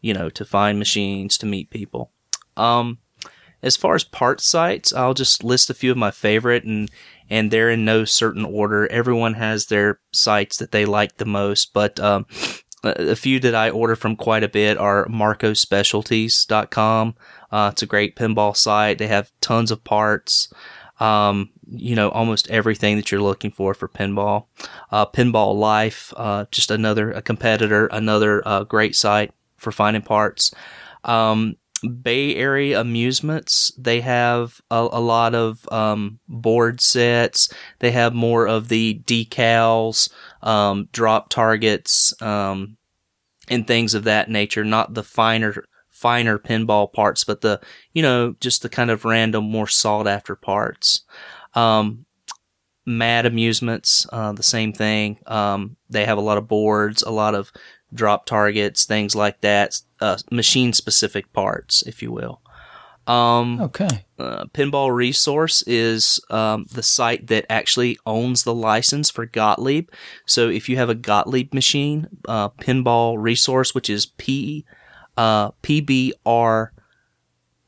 you 0.00 0.14
know 0.14 0.28
to 0.30 0.44
find 0.44 0.78
machines 0.78 1.36
to 1.38 1.46
meet 1.46 1.70
people. 1.70 2.12
Um, 2.56 2.98
as 3.62 3.76
far 3.76 3.94
as 3.94 4.04
part 4.04 4.40
sites, 4.40 4.92
I'll 4.92 5.14
just 5.14 5.44
list 5.44 5.70
a 5.70 5.74
few 5.74 5.90
of 5.90 5.96
my 5.96 6.10
favorite, 6.10 6.64
and 6.64 6.90
and 7.30 7.50
they're 7.50 7.70
in 7.70 7.84
no 7.84 8.04
certain 8.04 8.44
order. 8.44 8.90
Everyone 8.90 9.34
has 9.34 9.66
their 9.66 10.00
sites 10.12 10.58
that 10.58 10.70
they 10.70 10.84
like 10.84 11.16
the 11.16 11.24
most, 11.24 11.72
but 11.72 11.98
um, 11.98 12.26
a 12.82 13.16
few 13.16 13.40
that 13.40 13.54
I 13.54 13.70
order 13.70 13.96
from 13.96 14.16
quite 14.16 14.44
a 14.44 14.48
bit 14.48 14.78
are 14.78 15.06
marcospecialties.com. 15.06 17.14
Uh, 17.50 17.70
it's 17.72 17.82
a 17.82 17.86
great 17.86 18.16
pinball 18.16 18.56
site. 18.56 18.98
They 18.98 19.08
have 19.08 19.32
tons 19.40 19.70
of 19.70 19.84
parts. 19.84 20.52
Um, 21.00 21.50
you 21.68 21.96
know, 21.96 22.10
almost 22.10 22.50
everything 22.50 22.96
that 22.96 23.10
you're 23.10 23.20
looking 23.20 23.50
for 23.50 23.74
for 23.74 23.88
pinball. 23.88 24.46
Uh, 24.90 25.06
pinball 25.06 25.58
Life, 25.58 26.12
uh, 26.16 26.44
just 26.50 26.70
another 26.70 27.12
a 27.12 27.22
competitor, 27.22 27.86
another 27.86 28.46
uh, 28.46 28.64
great 28.64 28.94
site 28.94 29.32
for 29.56 29.72
finding 29.72 30.02
parts. 30.02 30.52
Um, 31.04 31.56
Bay 32.02 32.36
Area 32.36 32.80
Amusements, 32.80 33.72
they 33.76 34.02
have 34.02 34.60
a, 34.70 34.88
a 34.92 35.00
lot 35.00 35.34
of 35.34 35.66
um, 35.72 36.20
board 36.28 36.80
sets. 36.80 37.52
They 37.80 37.90
have 37.90 38.14
more 38.14 38.46
of 38.46 38.68
the 38.68 39.02
decals, 39.04 40.08
um, 40.42 40.88
drop 40.92 41.28
targets, 41.28 42.14
um, 42.22 42.76
and 43.48 43.66
things 43.66 43.94
of 43.94 44.04
that 44.04 44.30
nature. 44.30 44.64
Not 44.64 44.94
the 44.94 45.02
finer 45.02 45.64
finer 45.90 46.38
pinball 46.38 46.92
parts, 46.92 47.24
but 47.24 47.40
the 47.40 47.60
you 47.92 48.02
know 48.02 48.34
just 48.40 48.62
the 48.62 48.68
kind 48.68 48.90
of 48.90 49.04
random, 49.04 49.44
more 49.44 49.68
sought 49.68 50.06
after 50.06 50.34
parts. 50.34 51.02
Um, 51.54 52.06
Mad 52.84 53.26
Amusements, 53.26 54.06
uh, 54.12 54.32
the 54.32 54.42
same 54.42 54.72
thing. 54.72 55.18
Um, 55.26 55.76
they 55.88 56.04
have 56.04 56.18
a 56.18 56.22
lot 56.22 56.38
of 56.38 56.48
boards, 56.48 57.02
a 57.02 57.10
lot 57.10 57.34
of 57.34 57.52
drop 57.94 58.26
targets, 58.26 58.84
things 58.84 59.14
like 59.14 59.40
that, 59.42 59.80
uh, 60.00 60.18
machine 60.30 60.72
specific 60.72 61.32
parts, 61.32 61.82
if 61.82 62.02
you 62.02 62.10
will. 62.10 62.41
Um, 63.06 63.60
okay. 63.60 64.04
Uh, 64.18 64.44
Pinball 64.54 64.94
Resource 64.94 65.62
is 65.66 66.20
um, 66.30 66.66
the 66.72 66.82
site 66.82 67.26
that 67.26 67.46
actually 67.50 67.98
owns 68.06 68.44
the 68.44 68.54
license 68.54 69.10
for 69.10 69.26
Gottlieb. 69.26 69.88
So 70.26 70.48
if 70.48 70.68
you 70.68 70.76
have 70.76 70.88
a 70.88 70.94
Gottlieb 70.94 71.52
machine, 71.52 72.08
uh, 72.28 72.50
Pinball 72.50 73.16
Resource, 73.18 73.74
which 73.74 73.90
is 73.90 74.06
P 74.06 74.64
uh, 75.16 75.50
PBR, 75.62 76.70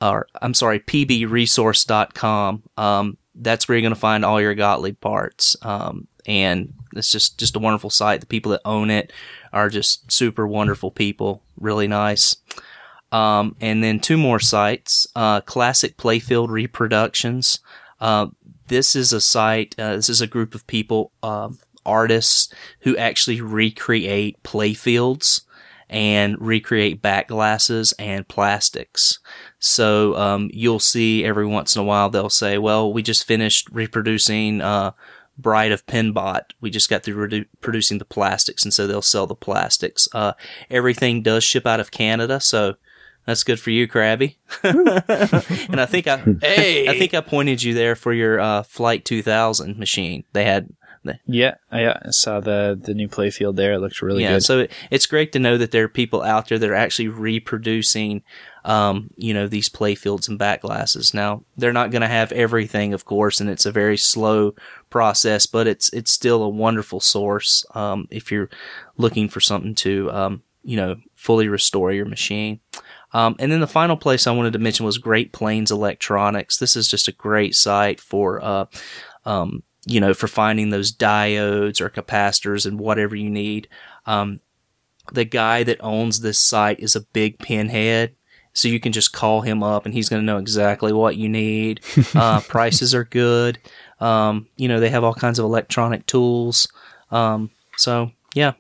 or 0.00 0.26
I'm 0.40 0.54
sorry, 0.54 0.80
PBResource.com. 0.80 2.62
Um, 2.76 3.18
that's 3.34 3.68
where 3.68 3.76
you're 3.76 3.82
going 3.82 3.94
to 3.94 4.00
find 4.00 4.24
all 4.24 4.40
your 4.40 4.54
Gottlieb 4.54 5.00
parts. 5.00 5.56
Um, 5.62 6.06
and 6.26 6.72
it's 6.94 7.10
just 7.12 7.38
just 7.38 7.56
a 7.56 7.58
wonderful 7.58 7.90
site. 7.90 8.20
The 8.20 8.26
people 8.26 8.52
that 8.52 8.62
own 8.64 8.90
it 8.90 9.12
are 9.52 9.68
just 9.68 10.10
super 10.10 10.46
wonderful 10.46 10.90
people, 10.90 11.42
really 11.58 11.88
nice. 11.88 12.36
Um, 13.14 13.54
and 13.60 13.84
then 13.84 14.00
two 14.00 14.16
more 14.16 14.40
sites, 14.40 15.06
uh, 15.14 15.40
Classic 15.42 15.96
Playfield 15.96 16.48
Reproductions. 16.48 17.60
Uh, 18.00 18.26
this 18.66 18.96
is 18.96 19.12
a 19.12 19.20
site. 19.20 19.76
Uh, 19.78 19.94
this 19.94 20.08
is 20.08 20.20
a 20.20 20.26
group 20.26 20.52
of 20.52 20.66
people, 20.66 21.12
um, 21.22 21.60
artists 21.86 22.52
who 22.80 22.96
actually 22.96 23.40
recreate 23.40 24.42
playfields 24.42 25.42
and 25.88 26.36
recreate 26.40 27.00
back 27.02 27.28
glasses 27.28 27.94
and 28.00 28.26
plastics. 28.26 29.20
So 29.60 30.16
um, 30.16 30.50
you'll 30.52 30.80
see 30.80 31.24
every 31.24 31.46
once 31.46 31.76
in 31.76 31.82
a 31.82 31.84
while 31.84 32.10
they'll 32.10 32.28
say, 32.28 32.58
"Well, 32.58 32.92
we 32.92 33.00
just 33.02 33.24
finished 33.24 33.68
reproducing." 33.70 34.60
Uh, 34.60 34.90
Bride 35.36 35.72
of 35.72 35.84
Pinbot. 35.86 36.54
We 36.60 36.70
just 36.70 36.88
got 36.88 37.02
through 37.02 37.28
redu- 37.28 37.46
producing 37.60 37.98
the 37.98 38.04
plastics, 38.04 38.62
and 38.62 38.72
so 38.72 38.86
they'll 38.86 39.02
sell 39.02 39.26
the 39.26 39.34
plastics. 39.34 40.08
Uh, 40.12 40.34
everything 40.70 41.22
does 41.22 41.42
ship 41.42 41.66
out 41.66 41.80
of 41.80 41.90
Canada, 41.90 42.38
so 42.38 42.76
that's 43.26 43.44
good 43.44 43.58
for 43.58 43.70
you, 43.70 43.88
Krabby. 43.88 44.36
and 44.62 45.80
I 45.80 45.86
think 45.86 46.06
I, 46.06 46.18
Hey. 46.40 46.88
I 46.88 46.98
think 46.98 47.14
I 47.14 47.20
pointed 47.20 47.62
you 47.62 47.74
there 47.74 47.96
for 47.96 48.12
your 48.12 48.38
uh, 48.40 48.62
Flight 48.62 49.04
2000 49.04 49.78
machine. 49.78 50.24
They 50.32 50.44
had, 50.44 50.68
Yeah, 51.26 51.54
I 51.70 51.84
uh, 51.84 52.10
saw 52.10 52.40
the 52.40 52.78
the 52.80 52.94
new 52.94 53.08
playfield 53.08 53.56
there. 53.56 53.74
It 53.74 53.78
looked 53.78 54.00
really 54.00 54.22
yeah. 54.22 54.34
good. 54.34 54.42
So 54.42 54.60
it, 54.60 54.72
it's 54.90 55.06
great 55.06 55.32
to 55.32 55.38
know 55.38 55.58
that 55.58 55.70
there 55.70 55.84
are 55.84 55.88
people 55.88 56.22
out 56.22 56.48
there 56.48 56.58
that 56.58 56.68
are 56.68 56.74
actually 56.74 57.08
reproducing, 57.08 58.22
um, 58.64 59.10
you 59.16 59.34
know, 59.34 59.46
these 59.46 59.68
playfields 59.68 60.28
and 60.28 60.38
back 60.38 60.62
glasses. 60.62 61.12
Now 61.12 61.44
they're 61.56 61.74
not 61.74 61.90
going 61.90 62.02
to 62.02 62.08
have 62.08 62.32
everything, 62.32 62.94
of 62.94 63.04
course, 63.04 63.38
and 63.38 63.50
it's 63.50 63.66
a 63.66 63.72
very 63.72 63.98
slow 63.98 64.54
process, 64.88 65.46
but 65.46 65.66
it's 65.66 65.92
it's 65.92 66.10
still 66.10 66.42
a 66.42 66.48
wonderful 66.48 67.00
source 67.00 67.66
um, 67.74 68.08
if 68.10 68.32
you're 68.32 68.48
looking 68.96 69.28
for 69.28 69.40
something 69.40 69.74
to, 69.74 70.10
um, 70.10 70.42
you 70.64 70.76
know, 70.76 70.96
fully 71.14 71.48
restore 71.48 71.92
your 71.92 72.06
machine. 72.06 72.60
Um, 73.12 73.36
and 73.38 73.52
then 73.52 73.60
the 73.60 73.66
final 73.68 73.96
place 73.96 74.26
I 74.26 74.32
wanted 74.32 74.54
to 74.54 74.58
mention 74.58 74.84
was 74.84 74.98
Great 74.98 75.32
Plains 75.32 75.70
Electronics. 75.70 76.58
This 76.58 76.74
is 76.74 76.88
just 76.88 77.06
a 77.06 77.12
great 77.12 77.54
site 77.54 78.00
for, 78.00 78.42
uh, 78.42 78.66
um, 79.24 79.62
you 79.86 80.00
know, 80.00 80.14
for 80.14 80.26
finding 80.26 80.70
those 80.70 80.92
diodes 80.92 81.80
or 81.80 81.88
capacitors 81.88 82.66
and 82.66 82.80
whatever 82.80 83.14
you 83.14 83.30
need. 83.30 83.68
Um, 84.06 84.40
the 85.12 85.24
guy 85.24 85.62
that 85.62 85.82
owns 85.82 86.20
this 86.20 86.38
site 86.38 86.80
is 86.80 86.96
a 86.96 87.00
big 87.00 87.38
pinhead. 87.38 88.16
So 88.56 88.68
you 88.68 88.78
can 88.78 88.92
just 88.92 89.12
call 89.12 89.40
him 89.40 89.62
up 89.62 89.84
and 89.84 89.92
he's 89.92 90.08
going 90.08 90.22
to 90.22 90.26
know 90.26 90.38
exactly 90.38 90.92
what 90.92 91.16
you 91.16 91.28
need. 91.28 91.80
Uh, 92.14 92.40
prices 92.40 92.94
are 92.94 93.04
good. 93.04 93.58
Um, 94.00 94.46
you 94.56 94.68
know, 94.68 94.78
they 94.78 94.90
have 94.90 95.02
all 95.02 95.14
kinds 95.14 95.38
of 95.38 95.44
electronic 95.44 96.06
tools. 96.06 96.68
Um, 97.10 97.50
so 97.76 98.12
yeah, 98.34 98.52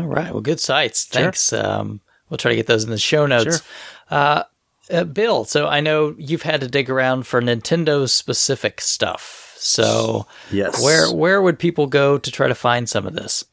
All 0.00 0.06
right. 0.06 0.32
Well, 0.32 0.40
good 0.40 0.60
sites. 0.60 1.06
Sure. 1.12 1.22
Thanks. 1.22 1.52
Um, 1.52 2.00
we'll 2.28 2.38
try 2.38 2.50
to 2.50 2.56
get 2.56 2.66
those 2.66 2.84
in 2.84 2.90
the 2.90 2.98
show 2.98 3.26
notes. 3.26 3.62
Uh, 4.10 4.44
uh, 4.90 5.04
Bill, 5.04 5.44
so 5.44 5.68
I 5.68 5.80
know 5.80 6.14
you've 6.18 6.42
had 6.42 6.62
to 6.62 6.68
dig 6.68 6.90
around 6.90 7.26
for 7.26 7.40
Nintendo 7.40 8.08
specific 8.08 8.80
stuff. 8.80 9.54
So 9.58 10.26
Yes. 10.50 10.82
where 10.82 11.12
where 11.12 11.42
would 11.42 11.58
people 11.58 11.86
go 11.86 12.16
to 12.18 12.30
try 12.30 12.48
to 12.48 12.54
find 12.54 12.88
some 12.88 13.06
of 13.06 13.12
this? 13.14 13.44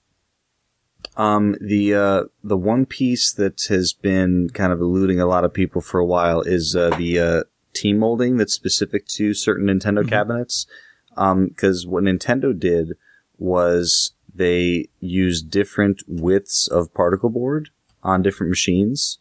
Um, 1.17 1.55
the 1.59 1.93
uh, 1.93 2.23
the 2.43 2.57
one 2.57 2.85
piece 2.85 3.33
that 3.33 3.63
has 3.69 3.91
been 3.93 4.49
kind 4.53 4.71
of 4.71 4.79
eluding 4.79 5.19
a 5.19 5.25
lot 5.25 5.43
of 5.43 5.53
people 5.53 5.81
for 5.81 5.99
a 5.99 6.05
while 6.05 6.41
is 6.41 6.75
uh, 6.75 6.91
the 6.91 7.19
uh, 7.19 7.43
T 7.73 7.91
molding 7.93 8.37
that's 8.37 8.53
specific 8.53 9.05
to 9.09 9.33
certain 9.33 9.67
Nintendo 9.67 10.07
cabinets. 10.07 10.65
Because 11.09 11.87
what 11.87 12.03
Nintendo 12.03 12.57
did 12.57 12.93
was 13.39 14.13
they 14.37 14.87
use 14.99 15.41
different 15.41 16.03
widths 16.07 16.67
of 16.67 16.93
particle 16.93 17.29
board 17.29 17.69
on 18.03 18.21
different 18.21 18.49
machines, 18.49 19.17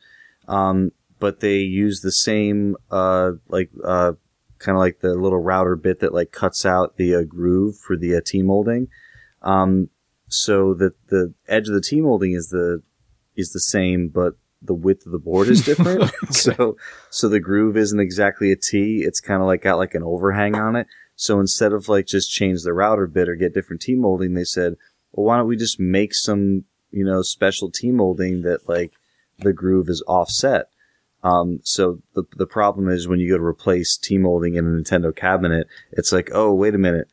um, 0.48 0.92
but 1.18 1.40
they 1.40 1.58
use 1.58 2.00
the 2.00 2.12
same 2.12 2.76
uh, 2.90 3.32
like 3.48 3.70
uh, 3.84 4.12
kind 4.58 4.76
of 4.76 4.80
like 4.80 5.00
the 5.00 5.14
little 5.14 5.38
router 5.38 5.76
bit 5.76 6.00
that 6.00 6.14
like 6.14 6.32
cuts 6.32 6.64
out 6.64 6.96
the 6.96 7.14
uh, 7.14 7.22
groove 7.22 7.76
for 7.78 7.96
the 7.96 8.14
uh, 8.14 8.20
T 8.24 8.42
molding. 8.42 8.88
Um, 9.42 9.90
so 10.28 10.74
that 10.74 10.94
the 11.08 11.32
edge 11.48 11.68
of 11.68 11.74
the 11.74 11.80
T 11.80 12.00
molding 12.00 12.32
is 12.32 12.48
the 12.48 12.82
is 13.36 13.52
the 13.52 13.60
same, 13.60 14.08
but 14.08 14.34
the 14.62 14.74
width 14.74 15.06
of 15.06 15.12
the 15.12 15.18
board 15.18 15.48
is 15.48 15.64
different. 15.64 16.10
So 16.30 16.76
so 17.10 17.28
the 17.28 17.40
groove 17.40 17.76
isn't 17.76 18.00
exactly 18.00 18.50
a 18.52 18.56
T. 18.56 19.02
It's 19.04 19.20
kind 19.20 19.40
of 19.40 19.46
like 19.46 19.62
got 19.62 19.78
like 19.78 19.94
an 19.94 20.02
overhang 20.02 20.56
on 20.56 20.76
it. 20.76 20.86
So 21.14 21.40
instead 21.40 21.72
of 21.72 21.88
like 21.88 22.06
just 22.06 22.30
change 22.30 22.62
the 22.62 22.74
router 22.74 23.06
bit 23.06 23.28
or 23.28 23.36
get 23.36 23.54
different 23.54 23.82
T 23.82 23.94
molding, 23.94 24.34
they 24.34 24.44
said, 24.44 24.76
well, 25.12 25.26
why 25.26 25.38
don't 25.38 25.48
we 25.48 25.56
just 25.56 25.80
make 25.80 26.14
some 26.14 26.64
you 26.90 27.04
know 27.04 27.22
special 27.22 27.70
T 27.70 27.90
molding 27.90 28.42
that 28.42 28.68
like 28.68 28.92
the 29.38 29.52
groove 29.52 29.88
is 29.88 30.02
offset. 30.06 30.68
Um, 31.22 31.60
so 31.62 32.00
the 32.14 32.24
the 32.36 32.46
problem 32.46 32.88
is 32.88 33.08
when 33.08 33.20
you 33.20 33.30
go 33.30 33.38
to 33.38 33.44
replace 33.44 33.96
T 33.96 34.18
molding 34.18 34.54
in 34.54 34.66
a 34.66 34.68
Nintendo 34.68 35.14
cabinet, 35.14 35.66
it's 35.92 36.12
like, 36.12 36.30
oh 36.32 36.54
wait 36.54 36.74
a 36.74 36.78
minute, 36.78 37.08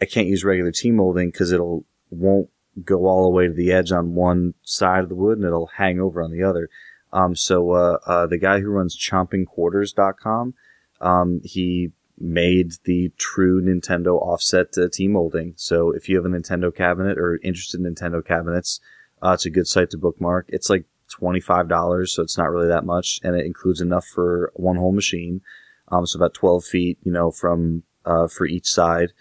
I 0.00 0.04
can't 0.04 0.28
use 0.28 0.44
regular 0.44 0.72
T 0.72 0.90
molding 0.90 1.30
because 1.30 1.52
it'll 1.52 1.84
won't 2.10 2.48
go 2.84 3.06
all 3.06 3.24
the 3.24 3.30
way 3.30 3.46
to 3.46 3.52
the 3.52 3.72
edge 3.72 3.92
on 3.92 4.14
one 4.14 4.54
side 4.62 5.02
of 5.02 5.08
the 5.08 5.14
wood 5.14 5.38
and 5.38 5.46
it'll 5.46 5.70
hang 5.76 6.00
over 6.00 6.22
on 6.22 6.30
the 6.30 6.42
other. 6.42 6.68
Um, 7.12 7.34
so 7.34 7.72
uh, 7.72 7.98
uh, 8.06 8.26
the 8.26 8.38
guy 8.38 8.60
who 8.60 8.68
runs 8.68 8.96
chompingquarters.com, 8.96 10.54
um, 11.00 11.40
he 11.42 11.92
made 12.20 12.72
the 12.84 13.12
true 13.16 13.62
Nintendo 13.62 14.20
offset 14.20 14.76
uh, 14.76 14.88
T 14.92 15.08
molding. 15.08 15.54
So 15.56 15.90
if 15.92 16.08
you 16.08 16.16
have 16.16 16.24
a 16.24 16.28
Nintendo 16.28 16.74
cabinet 16.74 17.18
or 17.18 17.38
interested 17.42 17.80
in 17.80 17.94
Nintendo 17.94 18.24
cabinets, 18.24 18.80
uh, 19.22 19.32
it's 19.32 19.46
a 19.46 19.50
good 19.50 19.66
site 19.66 19.90
to 19.90 19.98
bookmark. 19.98 20.46
It's 20.48 20.70
like 20.70 20.84
$25, 21.20 22.08
so 22.08 22.22
it's 22.22 22.38
not 22.38 22.50
really 22.50 22.68
that 22.68 22.84
much, 22.84 23.20
and 23.22 23.34
it 23.34 23.46
includes 23.46 23.80
enough 23.80 24.06
for 24.06 24.52
one 24.54 24.76
whole 24.76 24.92
machine. 24.92 25.40
Um, 25.88 26.06
so 26.06 26.18
about 26.18 26.34
12 26.34 26.64
feet, 26.64 26.98
you 27.02 27.12
know, 27.12 27.30
from, 27.30 27.82
uh, 28.04 28.28
for 28.28 28.46
each 28.46 28.66
side. 28.66 29.12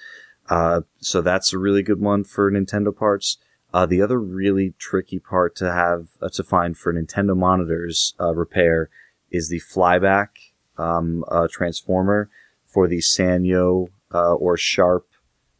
Uh, 0.49 0.81
so 0.99 1.21
that's 1.21 1.53
a 1.53 1.57
really 1.57 1.83
good 1.83 1.99
one 1.99 2.23
for 2.23 2.51
Nintendo 2.51 2.95
parts. 2.95 3.37
Uh, 3.73 3.85
the 3.85 4.01
other 4.01 4.19
really 4.19 4.73
tricky 4.77 5.19
part 5.19 5.55
to 5.57 5.71
have, 5.71 6.09
uh, 6.21 6.29
to 6.29 6.43
find 6.43 6.77
for 6.77 6.93
Nintendo 6.93 7.35
monitors, 7.35 8.15
uh, 8.19 8.33
repair 8.33 8.89
is 9.29 9.49
the 9.49 9.59
flyback 9.59 10.29
um, 10.77 11.23
uh, 11.29 11.47
transformer 11.51 12.29
for 12.77 12.87
the 12.87 12.99
Sanyo 12.99 13.87
uh, 14.13 14.35
or 14.35 14.55
Sharp 14.55 15.07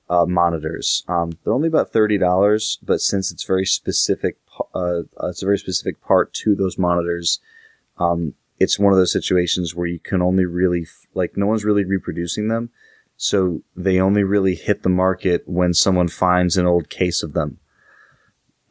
uh, 0.07 0.27
monitors. 0.27 1.03
Um, 1.07 1.31
they're 1.43 1.51
only 1.51 1.67
about 1.67 1.91
thirty 1.91 2.19
dollars, 2.19 2.77
but 2.83 3.01
since 3.01 3.31
it's 3.31 3.43
very 3.43 3.65
specific, 3.65 4.37
uh, 4.75 4.99
uh, 5.19 5.29
it's 5.29 5.41
a 5.41 5.47
very 5.47 5.57
specific 5.57 5.99
part 5.99 6.31
to 6.33 6.53
those 6.53 6.77
monitors. 6.77 7.39
Um, 7.97 8.35
it's 8.59 8.77
one 8.77 8.93
of 8.93 8.99
those 8.99 9.11
situations 9.11 9.73
where 9.73 9.87
you 9.87 9.97
can 9.97 10.21
only 10.21 10.45
really 10.45 10.83
f- 10.83 11.07
like 11.15 11.35
no 11.35 11.47
one's 11.47 11.65
really 11.65 11.85
reproducing 11.85 12.49
them, 12.49 12.69
so 13.15 13.63
they 13.75 13.99
only 13.99 14.23
really 14.23 14.53
hit 14.53 14.83
the 14.83 14.89
market 14.89 15.41
when 15.47 15.73
someone 15.73 16.09
finds 16.09 16.55
an 16.55 16.67
old 16.67 16.87
case 16.87 17.23
of 17.23 17.33
them. 17.33 17.57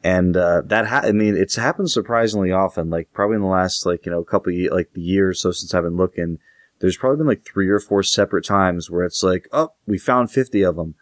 And 0.05 0.37
uh, 0.37 0.61
that 0.67 0.87
ha- 0.87 1.01
I 1.03 1.11
mean, 1.11 1.35
it's 1.35 1.57
happened 1.57 1.91
surprisingly 1.91 2.53
often. 2.53 2.89
Like 2.89 3.11
probably 3.11 3.35
in 3.35 3.41
the 3.41 3.49
last 3.49 3.85
like 3.85 4.05
you 4.05 4.11
know 4.13 4.21
a 4.21 4.25
couple 4.25 4.53
of, 4.53 4.71
like 4.71 4.93
the 4.93 5.01
year 5.01 5.27
or 5.27 5.33
so 5.33 5.51
since 5.51 5.73
I've 5.73 5.83
been 5.83 5.97
looking, 5.97 6.39
there's 6.79 6.97
probably 6.97 7.17
been 7.17 7.27
like 7.27 7.45
three 7.45 7.69
or 7.69 7.79
four 7.79 8.03
separate 8.03 8.45
times 8.45 8.89
where 8.89 9.03
it's 9.03 9.23
like, 9.23 9.47
oh, 9.51 9.73
we 9.85 9.97
found 9.97 10.31
fifty 10.31 10.61
of 10.61 10.75
them 10.75 10.95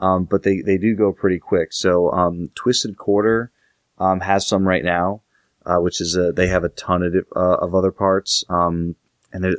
um, 0.00 0.24
but 0.24 0.42
they, 0.42 0.62
they 0.62 0.78
do 0.78 0.94
go 0.94 1.12
pretty 1.12 1.38
quick. 1.38 1.72
So, 1.72 2.10
um, 2.10 2.50
Twisted 2.54 2.96
Quarter, 2.96 3.52
um, 3.98 4.20
has 4.20 4.46
some 4.46 4.66
right 4.66 4.84
now, 4.84 5.22
uh, 5.66 5.76
which 5.76 6.00
is, 6.00 6.16
a, 6.16 6.32
they 6.32 6.48
have 6.48 6.64
a 6.64 6.70
ton 6.70 7.02
of, 7.02 7.14
uh, 7.36 7.56
of 7.64 7.74
other 7.74 7.92
parts. 7.92 8.42
Um, 8.48 8.96
and 9.32 9.44
there, 9.44 9.56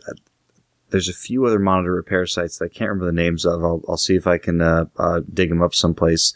there's 0.89 1.07
a 1.07 1.14
few 1.14 1.45
other 1.45 1.60
monitor 1.60 1.93
repair 1.93 2.26
sites 2.26 2.57
that 2.57 2.65
I 2.65 2.69
can't 2.69 2.89
remember 2.89 3.06
the 3.06 3.11
names 3.11 3.45
of. 3.45 3.64
I'll, 3.64 3.81
I'll 3.88 3.98
see 3.98 4.15
if 4.15 4.27
I 4.27 4.38
can, 4.39 4.61
uh, 4.61 4.85
uh 4.98 5.22
dig 5.31 5.49
them 5.49 5.61
up 5.61 5.76
someplace. 5.76 6.34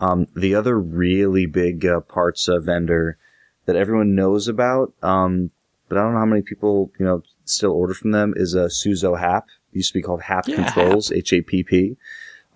Um, 0.00 0.26
the 0.34 0.56
other 0.56 0.78
really 0.78 1.46
big, 1.46 1.86
uh, 1.86 2.00
parts 2.00 2.48
vendor 2.50 3.18
that 3.66 3.76
everyone 3.76 4.16
knows 4.16 4.48
about, 4.48 4.92
um, 5.02 5.52
but 5.88 5.96
I 5.96 6.02
don't 6.02 6.14
know 6.14 6.18
how 6.18 6.26
many 6.26 6.42
people, 6.42 6.90
you 6.98 7.06
know, 7.06 7.22
still 7.44 7.72
order 7.72 7.94
from 7.94 8.12
them 8.12 8.34
is, 8.36 8.54
a 8.54 8.66
Suzo 8.66 9.18
Happ. 9.18 9.46
It 9.72 9.78
used 9.78 9.92
to 9.92 9.98
be 9.98 10.02
called 10.02 10.22
Happ 10.22 10.48
Yeah, 10.48 10.56
Controls, 10.56 11.12
H-A-P-P. 11.12 11.96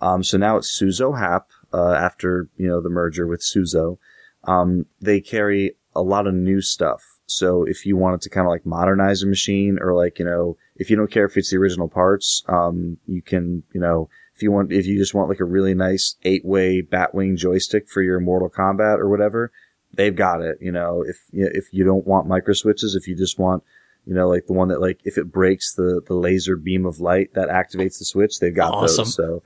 Um, 0.01 0.23
so 0.23 0.37
now 0.37 0.57
it's 0.57 0.79
Suzo 0.79 1.17
Happ, 1.17 1.47
uh, 1.73 1.93
after, 1.93 2.49
you 2.57 2.67
know, 2.67 2.81
the 2.81 2.89
merger 2.89 3.27
with 3.27 3.41
Suzo. 3.41 3.97
Um, 4.45 4.85
they 5.01 5.19
carry 5.19 5.75
a 5.95 6.01
lot 6.01 6.27
of 6.27 6.33
new 6.33 6.61
stuff. 6.61 7.03
So 7.25 7.63
if 7.63 7.85
you 7.85 7.95
wanted 7.95 8.21
to 8.21 8.29
kind 8.29 8.47
of 8.47 8.51
like 8.51 8.65
modernize 8.65 9.21
a 9.21 9.27
machine 9.27 9.77
or 9.79 9.93
like, 9.93 10.17
you 10.17 10.25
know, 10.25 10.57
if 10.77 10.89
you 10.89 10.95
don't 10.95 11.11
care 11.11 11.25
if 11.25 11.37
it's 11.37 11.51
the 11.51 11.57
original 11.57 11.87
parts, 11.87 12.43
um, 12.47 12.97
you 13.05 13.21
can, 13.21 13.63
you 13.73 13.79
know, 13.79 14.09
if 14.35 14.41
you 14.41 14.51
want, 14.51 14.71
if 14.71 14.85
you 14.85 14.97
just 14.97 15.13
want 15.13 15.29
like 15.29 15.41
a 15.41 15.45
really 15.45 15.73
nice 15.73 16.15
eight 16.23 16.45
way 16.45 16.81
Batwing 16.81 17.37
joystick 17.37 17.89
for 17.89 18.01
your 18.01 18.19
Mortal 18.19 18.49
Kombat 18.49 18.97
or 18.97 19.09
whatever, 19.09 19.51
they've 19.93 20.15
got 20.15 20.41
it. 20.41 20.57
You 20.61 20.71
know, 20.71 21.03
if, 21.07 21.17
if 21.31 21.65
you 21.71 21.83
don't 21.83 22.07
want 22.07 22.27
micro 22.27 22.53
switches, 22.53 22.95
if 22.95 23.07
you 23.07 23.15
just 23.15 23.37
want, 23.37 23.63
you 24.05 24.13
know, 24.13 24.27
like 24.27 24.47
the 24.47 24.53
one 24.53 24.69
that 24.69 24.81
like, 24.81 24.99
if 25.03 25.17
it 25.17 25.31
breaks 25.31 25.73
the, 25.73 26.01
the 26.07 26.15
laser 26.15 26.55
beam 26.55 26.85
of 26.85 26.99
light 26.99 27.33
that 27.33 27.49
activates 27.49 27.99
the 27.99 28.05
switch, 28.05 28.39
they've 28.39 28.55
got 28.55 28.73
Awesome. 28.73 29.03
those. 29.05 29.13
So, 29.15 29.43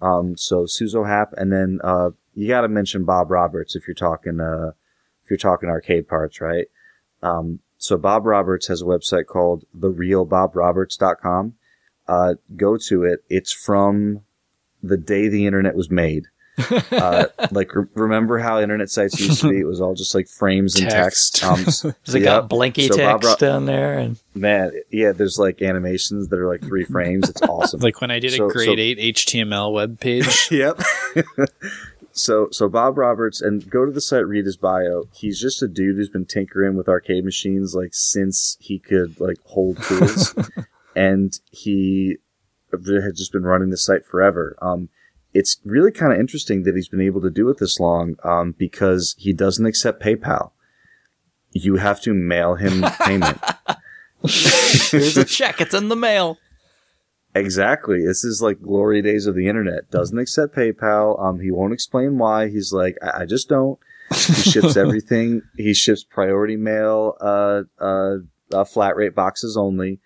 um, 0.00 0.36
so 0.36 0.64
Suzo 0.64 1.06
Happ, 1.06 1.32
and 1.36 1.52
then 1.52 1.78
uh, 1.84 2.10
you 2.34 2.48
got 2.48 2.62
to 2.62 2.68
mention 2.68 3.04
Bob 3.04 3.30
Roberts 3.30 3.76
if 3.76 3.86
you're 3.86 3.94
talking 3.94 4.40
uh, 4.40 4.72
if 5.24 5.30
you're 5.30 5.36
talking 5.36 5.68
arcade 5.68 6.08
parts, 6.08 6.40
right? 6.40 6.66
Um, 7.22 7.60
so 7.78 7.96
Bob 7.96 8.26
Roberts 8.26 8.66
has 8.66 8.82
a 8.82 8.84
website 8.84 9.26
called 9.26 9.64
therealbobroberts.com. 9.76 11.54
Uh, 12.08 12.34
go 12.56 12.76
to 12.76 13.04
it. 13.04 13.24
It's 13.28 13.52
from 13.52 14.22
the 14.82 14.96
day 14.96 15.28
the 15.28 15.46
internet 15.46 15.76
was 15.76 15.90
made. 15.90 16.26
Uh, 16.92 17.24
like 17.50 17.74
re- 17.74 17.86
remember 17.94 18.38
how 18.38 18.60
internet 18.60 18.90
sites 18.90 19.18
used 19.18 19.40
to 19.40 19.50
be? 19.50 19.58
It 19.60 19.66
was 19.66 19.80
all 19.80 19.94
just 19.94 20.14
like 20.14 20.28
frames 20.28 20.78
and 20.78 20.90
text. 20.90 21.36
Text. 21.36 21.44
Um, 21.44 21.60
s- 21.92 21.96
Does 22.04 22.14
it 22.14 22.20
yep. 22.20 22.24
got 22.42 22.48
blinky 22.48 22.88
So 22.88 22.96
text 22.96 23.26
Ro- 23.26 23.34
down 23.36 23.64
there? 23.66 23.98
And 23.98 24.18
Man, 24.34 24.72
yeah, 24.90 25.12
there's 25.12 25.38
like 25.38 25.62
animations 25.62 26.28
that 26.28 26.38
are 26.38 26.48
like 26.48 26.60
three 26.62 26.84
frames. 26.84 27.28
It's 27.30 27.42
awesome. 27.42 27.80
Like 27.80 28.00
when 28.00 28.10
I 28.10 28.18
did 28.18 28.32
So- 28.32 28.46
a 28.48 28.52
grade 28.52 28.68
so- 28.78 28.82
8 28.82 28.98
HTML 29.14 29.72
web 29.72 29.98
page. 30.00 30.48
yep. 30.50 30.78
so 32.12 32.48
so 32.50 32.68
Bob 32.68 32.98
Roberts 32.98 33.40
and 33.40 33.68
go 33.70 33.86
to 33.86 33.92
the 33.92 34.00
site 34.00 34.26
read 34.26 34.44
his 34.44 34.56
bio. 34.56 35.04
He's 35.14 35.40
just 35.40 35.62
a 35.62 35.68
dude 35.68 35.96
who's 35.96 36.10
been 36.10 36.26
tinkering 36.26 36.76
with 36.76 36.88
arcade 36.88 37.24
machines 37.24 37.74
like 37.74 37.94
since 37.94 38.56
he 38.60 38.78
could 38.78 39.18
like 39.20 39.38
hold 39.44 39.82
tools, 39.82 40.34
and 40.96 41.38
he 41.50 42.16
had 42.72 43.14
just 43.16 43.32
been 43.32 43.44
running 43.44 43.70
the 43.70 43.76
site 43.78 44.04
forever. 44.04 44.56
Um, 44.60 44.88
it's 45.34 45.58
really 45.64 45.92
kind 45.92 46.12
of 46.12 46.20
interesting 46.20 46.62
that 46.64 46.74
he's 46.74 46.88
been 46.88 47.00
able 47.00 47.20
to 47.22 47.30
do 47.30 47.48
it 47.48 47.58
this 47.58 47.80
long 47.80 48.16
um, 48.24 48.54
because 48.58 49.14
he 49.18 49.32
doesn't 49.32 49.66
accept 49.66 50.02
PayPal. 50.02 50.50
You 51.52 51.76
have 51.76 52.00
to 52.02 52.12
mail 52.14 52.54
him 52.56 52.82
payment. 53.04 53.38
here's 54.22 55.16
a 55.16 55.24
check. 55.38 55.60
It's 55.60 55.74
in 55.74 55.88
the 55.88 55.96
mail. 55.96 56.38
Exactly. 57.34 58.04
This 58.04 58.24
is 58.24 58.42
like 58.42 58.60
glory 58.60 59.00
days 59.00 59.26
of 59.26 59.34
the 59.34 59.48
internet. 59.48 59.90
Doesn't 59.90 60.18
accept 60.18 60.54
PayPal. 60.54 61.20
Um, 61.22 61.40
he 61.40 61.50
won't 61.50 61.72
explain 61.72 62.18
why. 62.18 62.48
He's 62.48 62.72
like, 62.72 62.98
I, 63.02 63.22
I 63.22 63.24
just 63.26 63.48
don't. 63.48 63.78
He 64.10 64.50
ships 64.50 64.76
everything. 64.76 65.42
he 65.56 65.72
ships 65.72 66.04
priority 66.04 66.56
mail, 66.56 67.16
uh, 67.20 67.62
uh, 67.80 68.16
uh, 68.52 68.64
flat 68.64 68.96
rate 68.96 69.14
boxes 69.14 69.56
only. 69.56 70.00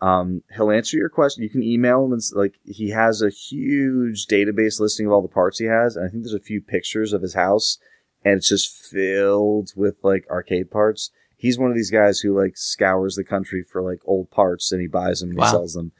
Um, 0.00 0.42
he'll 0.54 0.70
answer 0.70 0.96
your 0.96 1.08
question. 1.08 1.42
You 1.42 1.50
can 1.50 1.62
email 1.62 2.04
him 2.04 2.12
and 2.12 2.22
like, 2.34 2.54
he 2.64 2.90
has 2.90 3.20
a 3.20 3.30
huge 3.30 4.26
database 4.26 4.78
listing 4.80 5.06
of 5.06 5.12
all 5.12 5.22
the 5.22 5.28
parts 5.28 5.58
he 5.58 5.64
has. 5.66 5.96
And 5.96 6.06
I 6.06 6.08
think 6.08 6.22
there's 6.22 6.34
a 6.34 6.40
few 6.40 6.60
pictures 6.60 7.12
of 7.12 7.22
his 7.22 7.34
house 7.34 7.78
and 8.24 8.36
it's 8.36 8.48
just 8.48 8.70
filled 8.72 9.72
with 9.76 9.96
like 10.02 10.24
arcade 10.30 10.70
parts. 10.70 11.10
He's 11.36 11.58
one 11.58 11.70
of 11.70 11.76
these 11.76 11.90
guys 11.90 12.20
who 12.20 12.36
like 12.40 12.56
scours 12.56 13.16
the 13.16 13.24
country 13.24 13.62
for 13.62 13.82
like 13.82 14.00
old 14.04 14.30
parts 14.30 14.70
and 14.72 14.80
he 14.80 14.86
buys 14.86 15.20
them 15.20 15.30
and 15.30 15.38
Wow. 15.38 15.44
he 15.46 15.50
sells 15.50 15.74
them. 15.74 15.92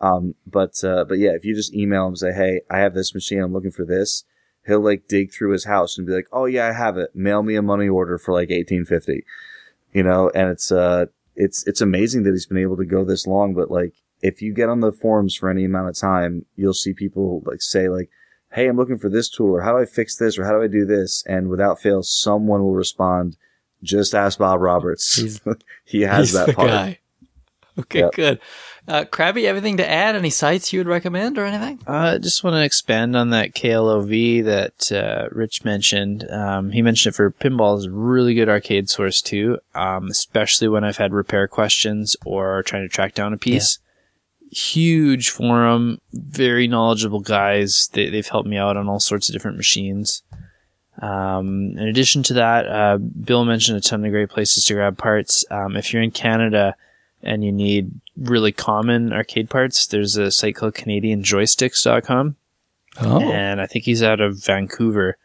Um, 0.00 0.34
but, 0.46 0.82
uh, 0.84 1.04
but 1.04 1.18
yeah, 1.18 1.30
if 1.30 1.44
you 1.44 1.54
just 1.54 1.74
email 1.74 2.02
him 2.04 2.08
and 2.08 2.18
say, 2.18 2.32
Hey, 2.32 2.60
I 2.70 2.80
have 2.80 2.94
this 2.94 3.14
machine. 3.14 3.40
I'm 3.40 3.52
looking 3.54 3.70
for 3.70 3.84
this. 3.86 4.24
He'll 4.66 4.80
like 4.80 5.08
dig 5.08 5.32
through 5.32 5.52
his 5.52 5.64
house 5.64 5.96
and 5.96 6.06
be 6.06 6.12
like, 6.12 6.28
Oh 6.32 6.44
yeah, 6.44 6.68
I 6.68 6.72
have 6.72 6.98
it. 6.98 7.14
Mail 7.14 7.42
me 7.42 7.54
a 7.56 7.62
money 7.62 7.88
order 7.88 8.18
for 8.18 8.32
like 8.32 8.50
1850, 8.50 9.24
you 9.92 10.02
know, 10.02 10.30
and 10.34 10.50
it's, 10.50 10.70
uh, 10.70 11.06
it's, 11.36 11.66
it's 11.66 11.80
amazing 11.80 12.22
that 12.24 12.32
he's 12.32 12.46
been 12.46 12.56
able 12.58 12.76
to 12.78 12.84
go 12.84 13.04
this 13.04 13.26
long, 13.26 13.54
but 13.54 13.70
like, 13.70 13.92
if 14.22 14.40
you 14.42 14.52
get 14.54 14.68
on 14.70 14.80
the 14.80 14.92
forums 14.92 15.34
for 15.36 15.50
any 15.50 15.64
amount 15.64 15.88
of 15.90 15.96
time, 15.96 16.46
you'll 16.56 16.72
see 16.74 16.92
people 16.94 17.42
like 17.46 17.60
say 17.62 17.88
like, 17.88 18.08
Hey, 18.52 18.66
I'm 18.68 18.76
looking 18.76 18.96
for 18.98 19.10
this 19.10 19.28
tool 19.28 19.50
or 19.56 19.60
how 19.60 19.72
do 19.72 19.78
I 19.78 19.84
fix 19.84 20.16
this 20.16 20.38
or 20.38 20.44
how 20.44 20.52
do 20.52 20.62
I 20.62 20.68
do 20.68 20.86
this? 20.86 21.22
And 21.26 21.48
without 21.48 21.80
fail, 21.80 22.02
someone 22.02 22.62
will 22.62 22.74
respond, 22.74 23.36
just 23.82 24.14
ask 24.14 24.38
Bob 24.38 24.60
Roberts. 24.60 25.40
He 25.84 26.02
has 26.02 26.32
that 26.32 26.54
part. 26.54 26.68
guy. 26.68 26.98
Okay, 27.78 28.00
Yep. 28.00 28.12
good. 28.14 28.40
Uh, 28.88 29.04
Krabby, 29.04 29.48
anything 29.48 29.78
to 29.78 29.88
add? 29.88 30.14
Any 30.14 30.30
sites 30.30 30.72
you 30.72 30.78
would 30.78 30.86
recommend 30.86 31.38
or 31.38 31.44
anything? 31.44 31.80
I 31.88 32.18
just 32.18 32.44
want 32.44 32.54
to 32.54 32.64
expand 32.64 33.16
on 33.16 33.30
that 33.30 33.54
KLOV 33.54 34.44
that 34.44 34.92
uh, 34.92 35.28
Rich 35.32 35.64
mentioned. 35.64 36.28
Um, 36.30 36.70
he 36.70 36.82
mentioned 36.82 37.12
it 37.14 37.16
for 37.16 37.30
pinball 37.32 37.78
is 37.78 37.86
a 37.86 37.90
really 37.90 38.34
good 38.34 38.48
arcade 38.48 38.88
source 38.88 39.20
too, 39.20 39.58
um, 39.74 40.06
especially 40.08 40.68
when 40.68 40.84
I've 40.84 40.98
had 40.98 41.12
repair 41.12 41.48
questions 41.48 42.16
or 42.24 42.62
trying 42.62 42.82
to 42.82 42.88
track 42.88 43.14
down 43.14 43.32
a 43.32 43.38
piece. 43.38 43.80
Huge 44.52 45.30
forum, 45.30 46.00
very 46.12 46.68
knowledgeable 46.68 47.20
guys. 47.20 47.88
They, 47.92 48.08
they've 48.08 48.26
helped 48.26 48.48
me 48.48 48.56
out 48.56 48.76
on 48.76 48.88
all 48.88 49.00
sorts 49.00 49.28
of 49.28 49.32
different 49.32 49.56
machines. 49.56 50.22
Um, 51.02 51.76
in 51.76 51.88
addition 51.88 52.22
to 52.24 52.34
that, 52.34 52.68
uh, 52.68 52.98
Bill 52.98 53.44
mentioned 53.44 53.76
a 53.76 53.80
ton 53.80 54.04
of 54.04 54.12
great 54.12 54.30
places 54.30 54.64
to 54.64 54.74
grab 54.74 54.96
parts. 54.96 55.44
Um, 55.50 55.76
if 55.76 55.92
you're 55.92 56.02
in 56.02 56.12
Canada 56.12 56.76
and 57.26 57.44
you 57.44 57.52
need 57.52 57.90
really 58.16 58.52
common 58.52 59.12
arcade 59.12 59.50
parts, 59.50 59.86
there's 59.86 60.16
a 60.16 60.30
site 60.30 60.56
called 60.56 60.74
CanadianJoysticks.com, 60.74 62.36
Oh, 63.00 63.20
and 63.30 63.60
I 63.60 63.66
think 63.66 63.84
he's 63.84 64.02
out 64.02 64.20
of 64.20 64.42
Vancouver. 64.42 65.18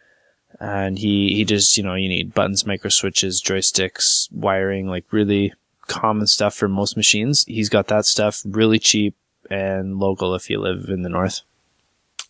And 0.59 0.99
he 0.99 1.33
he 1.35 1.45
just 1.45 1.77
you 1.77 1.83
know 1.83 1.95
you 1.95 2.09
need 2.09 2.33
buttons, 2.33 2.65
micro 2.67 2.89
switches, 2.89 3.41
joysticks, 3.41 4.31
wiring, 4.31 4.88
like 4.88 5.05
really 5.11 5.53
common 5.88 6.27
stuff 6.27 6.53
for 6.53 6.67
most 6.67 6.95
machines. 6.97 7.45
He's 7.47 7.69
got 7.69 7.88
that 7.88 8.05
stuff 8.05 8.41
really 8.45 8.77
cheap 8.77 9.15
and 9.49 9.97
local 9.97 10.35
if 10.35 10.49
you 10.49 10.59
live 10.59 10.89
in 10.89 11.01
the 11.01 11.09
north. 11.09 11.41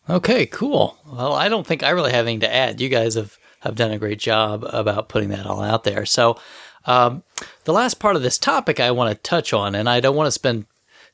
okay, 0.10 0.46
cool. 0.46 0.98
Well, 1.06 1.34
I 1.34 1.50
don't 1.50 1.66
think 1.68 1.84
I 1.84 1.90
really 1.90 2.12
have 2.12 2.26
anything 2.26 2.40
to 2.42 2.54
add. 2.54 2.80
You 2.80 2.90
guys 2.90 3.16
have, 3.16 3.38
have 3.60 3.76
done 3.76 3.92
a 3.92 4.00
great 4.00 4.20
job 4.20 4.64
about 4.68 5.10
putting 5.10 5.30
that 5.30 5.46
all 5.46 5.62
out 5.62 5.84
there. 5.84 6.06
So, 6.06 6.40
um, 6.86 7.24
the 7.64 7.74
last 7.74 8.00
part 8.00 8.16
of 8.16 8.22
this 8.22 8.38
topic 8.38 8.80
I 8.80 8.92
want 8.92 9.12
to 9.12 9.30
touch 9.30 9.54
on, 9.54 9.76
and 9.76 9.90
I 9.90 10.00
don't 10.00 10.16
want 10.16 10.28
to 10.28 10.32
spend 10.32 10.66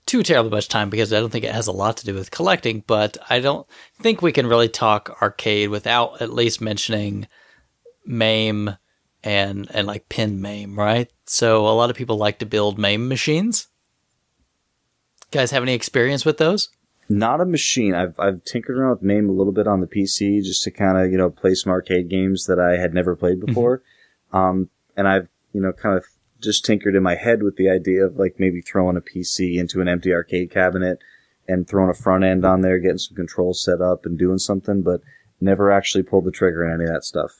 too 0.05 0.23
terribly 0.23 0.49
much 0.49 0.69
time 0.69 0.89
because 0.89 1.13
I 1.13 1.19
don't 1.19 1.29
think 1.29 1.43
it 1.43 1.53
has 1.53 1.67
a 1.67 1.71
lot 1.71 1.97
to 1.97 2.05
do 2.05 2.15
with 2.15 2.31
collecting, 2.31 2.83
but 2.87 3.17
I 3.29 3.39
don't 3.39 3.67
think 3.99 4.21
we 4.21 4.31
can 4.31 4.47
really 4.47 4.69
talk 4.69 5.17
arcade 5.21 5.69
without 5.69 6.21
at 6.21 6.33
least 6.33 6.61
mentioning 6.61 7.27
MAME 8.05 8.77
and 9.23 9.67
and 9.73 9.85
like 9.85 10.09
pin 10.09 10.41
MAME, 10.41 10.79
right? 10.79 11.11
So 11.25 11.67
a 11.67 11.75
lot 11.75 11.89
of 11.89 11.95
people 11.95 12.17
like 12.17 12.39
to 12.39 12.45
build 12.45 12.79
MAME 12.79 13.07
machines. 13.07 13.67
Guys 15.31 15.51
have 15.51 15.63
any 15.63 15.73
experience 15.73 16.23
with 16.23 16.37
those? 16.37 16.69
Not 17.09 17.41
a 17.41 17.45
machine. 17.45 17.93
I've 17.93 18.17
I've 18.19 18.43
tinkered 18.45 18.77
around 18.77 18.91
with 18.91 19.01
MAME 19.03 19.29
a 19.29 19.33
little 19.33 19.53
bit 19.53 19.67
on 19.67 19.81
the 19.81 19.87
PC 19.87 20.41
just 20.41 20.63
to 20.63 20.71
kind 20.71 20.97
of 20.97 21.11
you 21.11 21.17
know 21.17 21.29
play 21.29 21.53
some 21.53 21.71
arcade 21.71 22.09
games 22.09 22.45
that 22.45 22.59
I 22.59 22.77
had 22.77 22.93
never 22.93 23.15
played 23.15 23.45
before, 23.45 23.81
um, 24.31 24.69
and 24.95 25.07
I've 25.07 25.27
you 25.53 25.61
know 25.61 25.73
kind 25.73 25.97
of 25.97 26.05
just 26.39 26.65
tinkered 26.65 26.95
in 26.95 27.03
my 27.03 27.15
head 27.15 27.43
with 27.43 27.55
the 27.55 27.69
idea 27.69 28.05
of 28.05 28.17
like 28.17 28.35
maybe 28.37 28.61
throwing 28.61 28.97
a 28.97 29.01
PC 29.01 29.57
into 29.57 29.81
an 29.81 29.87
empty 29.87 30.13
arcade 30.13 30.51
cabinet 30.51 30.99
and 31.47 31.67
throwing 31.67 31.89
a 31.89 31.93
front 31.93 32.23
end 32.23 32.45
on 32.45 32.61
there, 32.61 32.79
getting 32.79 32.97
some 32.97 33.15
controls 33.15 33.63
set 33.63 33.81
up 33.81 34.05
and 34.05 34.17
doing 34.19 34.37
something, 34.37 34.81
but 34.81 35.01
never 35.39 35.71
actually 35.71 36.03
pulled 36.03 36.25
the 36.25 36.31
trigger 36.31 36.65
on 36.65 36.73
any 36.73 36.83
of 36.83 36.93
that 36.93 37.03
stuff. 37.03 37.31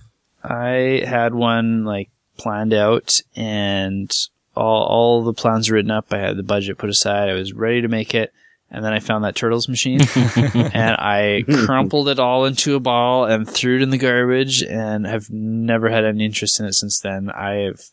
I 0.44 1.04
had 1.06 1.34
one 1.34 1.84
like 1.84 2.10
planned 2.38 2.74
out 2.74 3.22
and 3.36 4.12
all, 4.56 4.84
all 4.86 5.24
the 5.24 5.34
plans 5.34 5.70
written 5.70 5.92
up. 5.92 6.08
I 6.12 6.20
had 6.20 6.38
the 6.38 6.44
budget 6.44 6.78
put 6.78 6.90
aside. 6.90 7.30
I 7.30 7.34
was 7.34 7.54
ready 7.54 7.82
to 7.82 7.88
make 7.88 8.16
it. 8.16 8.34
And 8.70 8.84
then 8.84 8.92
I 8.92 9.00
found 9.00 9.24
that 9.24 9.36
Turtles 9.36 9.70
machine 9.70 10.02
and 10.16 10.96
I 11.00 11.44
crumpled 11.66 12.10
it 12.10 12.20
all 12.20 12.46
into 12.46 12.76
a 12.76 12.82
ball 12.82 13.26
and 13.26 13.50
threw 13.50 13.78
it 13.78 13.82
in 13.82 13.92
the 13.92 13.98
garbage 13.98 14.62
and 14.62 15.06
have 15.06 15.30
never 15.30 15.90
had 15.90 16.04
any 16.04 16.26
interest 16.26 16.60
in 16.60 16.66
it 16.66 16.74
since 16.74 17.00
then. 17.00 17.30
I've, 17.30 17.92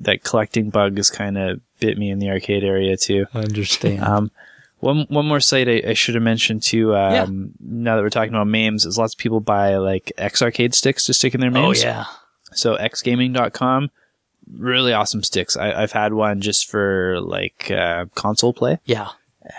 that 0.00 0.24
collecting 0.24 0.70
bug 0.70 0.96
has 0.96 1.10
kind 1.10 1.38
of 1.38 1.60
bit 1.80 1.98
me 1.98 2.10
in 2.10 2.18
the 2.18 2.30
arcade 2.30 2.64
area 2.64 2.96
too. 2.96 3.26
I 3.34 3.40
understand. 3.40 4.02
Um, 4.02 4.30
one 4.80 5.06
one 5.08 5.26
more 5.26 5.38
site 5.40 5.68
I, 5.68 5.82
I 5.90 5.92
should 5.94 6.14
have 6.16 6.24
mentioned 6.24 6.62
too. 6.62 6.96
Um, 6.96 7.52
Now 7.60 7.94
that 7.96 8.02
we're 8.02 8.10
talking 8.10 8.34
about 8.34 8.48
memes, 8.48 8.84
is 8.84 8.98
lots 8.98 9.14
of 9.14 9.18
people 9.18 9.38
buy 9.40 9.76
like 9.76 10.10
X 10.18 10.42
arcade 10.42 10.74
sticks 10.74 11.04
to 11.06 11.14
stick 11.14 11.34
in 11.34 11.40
their 11.40 11.50
oh 11.50 11.68
memes. 11.68 11.82
yeah. 11.82 12.04
So 12.54 12.76
xgaming.com, 12.76 13.90
really 14.52 14.92
awesome 14.92 15.22
sticks. 15.22 15.56
I, 15.56 15.72
I've 15.82 15.92
had 15.92 16.12
one 16.14 16.40
just 16.40 16.68
for 16.68 17.20
like 17.20 17.70
uh, 17.70 18.06
console 18.14 18.52
play, 18.52 18.78
Yeah. 18.84 19.08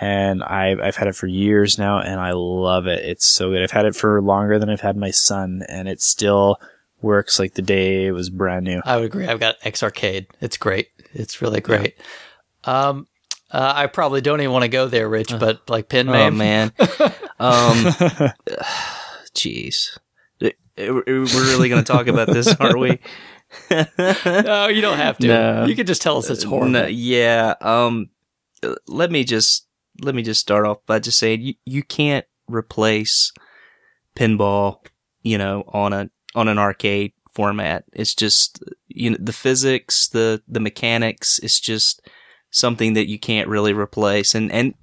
and 0.00 0.42
I've 0.44 0.78
I've 0.80 0.96
had 0.96 1.08
it 1.08 1.16
for 1.16 1.26
years 1.26 1.78
now, 1.78 2.00
and 2.00 2.20
I 2.20 2.32
love 2.34 2.86
it. 2.86 3.04
It's 3.04 3.26
so 3.26 3.50
good. 3.50 3.62
I've 3.62 3.70
had 3.70 3.86
it 3.86 3.96
for 3.96 4.20
longer 4.20 4.58
than 4.58 4.68
I've 4.70 4.80
had 4.82 4.96
my 4.96 5.10
son, 5.10 5.62
and 5.68 5.88
it's 5.88 6.06
still 6.06 6.60
works 7.04 7.38
like 7.38 7.54
the 7.54 7.62
day 7.62 8.06
it 8.06 8.12
was 8.12 8.30
brand 8.30 8.64
new. 8.64 8.80
I 8.84 8.96
would 8.96 9.04
agree. 9.04 9.26
I've 9.26 9.38
got 9.38 9.56
X 9.62 9.82
Arcade. 9.82 10.26
It's 10.40 10.56
great. 10.56 10.88
It's 11.12 11.40
really 11.40 11.60
great. 11.60 11.94
Um, 12.64 13.06
uh, 13.50 13.72
I 13.76 13.86
probably 13.86 14.20
don't 14.20 14.40
even 14.40 14.52
want 14.52 14.62
to 14.64 14.68
go 14.68 14.88
there, 14.88 15.08
Rich, 15.08 15.34
but 15.38 15.68
like 15.70 15.88
pin 15.88 16.08
Oh 16.08 16.30
man. 16.30 16.72
um, 16.78 16.88
jeez. 19.34 19.96
Uh, 20.42 20.50
We're 20.76 21.24
really 21.26 21.68
going 21.68 21.84
to 21.84 21.92
talk 21.92 22.08
about 22.08 22.26
this, 22.28 22.52
are 22.56 22.76
we? 22.76 22.98
no, 23.70 24.66
you 24.68 24.80
don't 24.80 24.96
have 24.96 25.18
to. 25.18 25.26
No. 25.28 25.64
You 25.66 25.76
can 25.76 25.86
just 25.86 26.02
tell 26.02 26.16
us 26.16 26.28
it's 26.30 26.42
horrible. 26.42 26.70
No, 26.70 26.86
yeah. 26.86 27.54
Um, 27.60 28.08
uh, 28.62 28.74
let 28.88 29.12
me 29.12 29.22
just 29.22 29.68
let 30.02 30.14
me 30.14 30.22
just 30.22 30.40
start 30.40 30.66
off 30.66 30.78
by 30.86 30.98
just 30.98 31.18
saying 31.18 31.42
you 31.42 31.54
you 31.64 31.82
can't 31.84 32.24
replace 32.48 33.32
pinball, 34.16 34.78
you 35.22 35.38
know, 35.38 35.62
on 35.68 35.92
a 35.92 36.10
on 36.34 36.48
an 36.48 36.58
arcade 36.58 37.12
format. 37.34 37.84
It's 37.92 38.14
just 38.14 38.62
you 38.88 39.10
know 39.10 39.16
the 39.20 39.32
physics, 39.32 40.08
the 40.08 40.42
the 40.48 40.60
mechanics. 40.60 41.38
It's 41.40 41.60
just 41.60 42.06
something 42.50 42.94
that 42.94 43.08
you 43.08 43.18
can't 43.18 43.48
really 43.48 43.72
replace. 43.72 44.34
And 44.34 44.50
and 44.52 44.74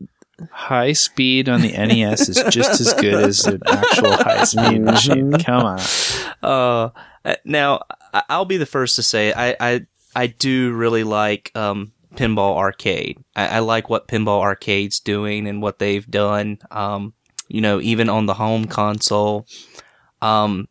High 0.49 0.93
speed 0.93 1.49
on 1.49 1.61
the 1.61 1.71
NES 1.71 2.29
is 2.29 2.43
just 2.49 2.81
as 2.81 2.93
good 2.95 3.13
as 3.13 3.45
an 3.45 3.61
actual 3.67 4.13
high 4.13 4.43
speed 4.45 4.81
machine. 4.81 5.31
Come 5.33 5.63
on. 5.63 5.79
Uh, 6.41 6.89
uh, 7.23 7.35
now 7.45 7.81
I'll 8.13 8.45
be 8.45 8.57
the 8.57 8.65
first 8.65 8.95
to 8.95 9.03
say 9.03 9.33
I 9.33 9.55
I, 9.59 9.85
I 10.15 10.27
do 10.27 10.73
really 10.73 11.03
like 11.03 11.51
um, 11.55 11.91
Pinball 12.15 12.55
Arcade. 12.57 13.19
I, 13.35 13.47
I 13.47 13.59
like 13.59 13.89
what 13.89 14.07
Pinball 14.07 14.39
Arcade's 14.39 14.99
doing 14.99 15.47
and 15.47 15.61
what 15.61 15.79
they've 15.79 16.09
done. 16.09 16.57
Um, 16.71 17.13
you 17.47 17.61
know, 17.61 17.79
even 17.81 18.09
on 18.09 18.25
the 18.25 18.33
home 18.33 18.65
console, 18.65 19.45
um, 20.21 20.67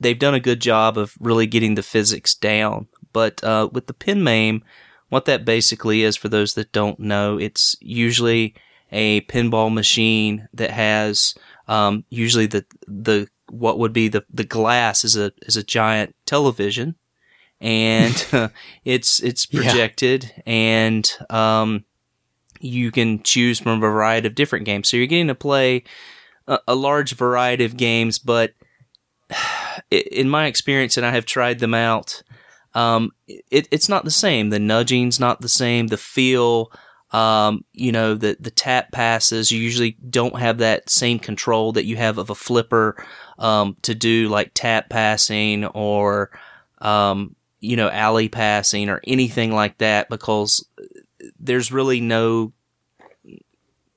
they've 0.00 0.18
done 0.18 0.34
a 0.34 0.40
good 0.40 0.60
job 0.60 0.98
of 0.98 1.14
really 1.20 1.46
getting 1.46 1.74
the 1.74 1.82
physics 1.82 2.34
down. 2.34 2.88
But 3.12 3.42
uh, 3.42 3.68
with 3.72 3.86
the 3.86 3.94
Pin 3.94 4.22
Mame, 4.22 4.62
what 5.08 5.24
that 5.26 5.44
basically 5.44 6.02
is, 6.02 6.16
for 6.16 6.28
those 6.28 6.54
that 6.54 6.72
don't 6.72 6.98
know, 7.00 7.38
it's 7.38 7.76
usually 7.80 8.54
a 8.92 9.20
pinball 9.22 9.72
machine 9.72 10.48
that 10.52 10.70
has 10.70 11.34
um, 11.68 12.04
usually 12.10 12.46
the 12.46 12.64
the 12.86 13.28
what 13.50 13.78
would 13.78 13.92
be 13.92 14.08
the 14.08 14.24
the 14.32 14.44
glass 14.44 15.04
is 15.04 15.16
a 15.16 15.32
is 15.42 15.56
a 15.56 15.62
giant 15.62 16.14
television, 16.26 16.94
and 17.60 18.26
uh, 18.32 18.48
it's 18.84 19.20
it's 19.22 19.46
Yeah. 19.46 19.62
projected, 19.62 20.32
and 20.46 21.10
um, 21.30 21.84
you 22.60 22.90
can 22.90 23.22
choose 23.22 23.58
from 23.58 23.72
a 23.72 23.80
variety 23.80 24.26
of 24.26 24.34
different 24.34 24.64
games. 24.66 24.88
So 24.88 24.96
you're 24.96 25.06
getting 25.06 25.28
to 25.28 25.34
play 25.34 25.84
a, 26.46 26.58
a 26.68 26.74
large 26.74 27.14
variety 27.14 27.64
of 27.64 27.76
games, 27.76 28.18
but 28.18 28.52
in 29.90 30.28
my 30.28 30.46
experience, 30.46 30.96
and 30.96 31.06
I 31.06 31.10
have 31.10 31.26
tried 31.26 31.58
them 31.58 31.74
out, 31.74 32.22
um, 32.74 33.12
it, 33.26 33.68
it's 33.70 33.88
not 33.88 34.04
the 34.04 34.10
same. 34.10 34.50
The 34.50 34.58
nudging's 34.58 35.18
not 35.18 35.40
the 35.40 35.48
same. 35.48 35.86
The 35.86 35.96
feel, 35.96 36.70
um, 37.10 37.64
you 37.72 37.90
know, 37.90 38.14
the 38.14 38.36
the 38.38 38.50
tap 38.50 38.92
passes. 38.92 39.50
You 39.50 39.58
usually 39.58 39.96
don't 40.10 40.38
have 40.38 40.58
that 40.58 40.90
same 40.90 41.18
control 41.18 41.72
that 41.72 41.86
you 41.86 41.96
have 41.96 42.18
of 42.18 42.28
a 42.28 42.34
flipper 42.34 43.02
um, 43.38 43.76
to 43.82 43.94
do 43.94 44.28
like 44.28 44.50
tap 44.52 44.90
passing 44.90 45.64
or 45.64 46.30
um, 46.78 47.34
you 47.60 47.76
know 47.76 47.88
alley 47.88 48.28
passing 48.28 48.90
or 48.90 49.00
anything 49.04 49.52
like 49.52 49.78
that 49.78 50.10
because 50.10 50.68
there's 51.40 51.72
really 51.72 52.00
no 52.00 52.52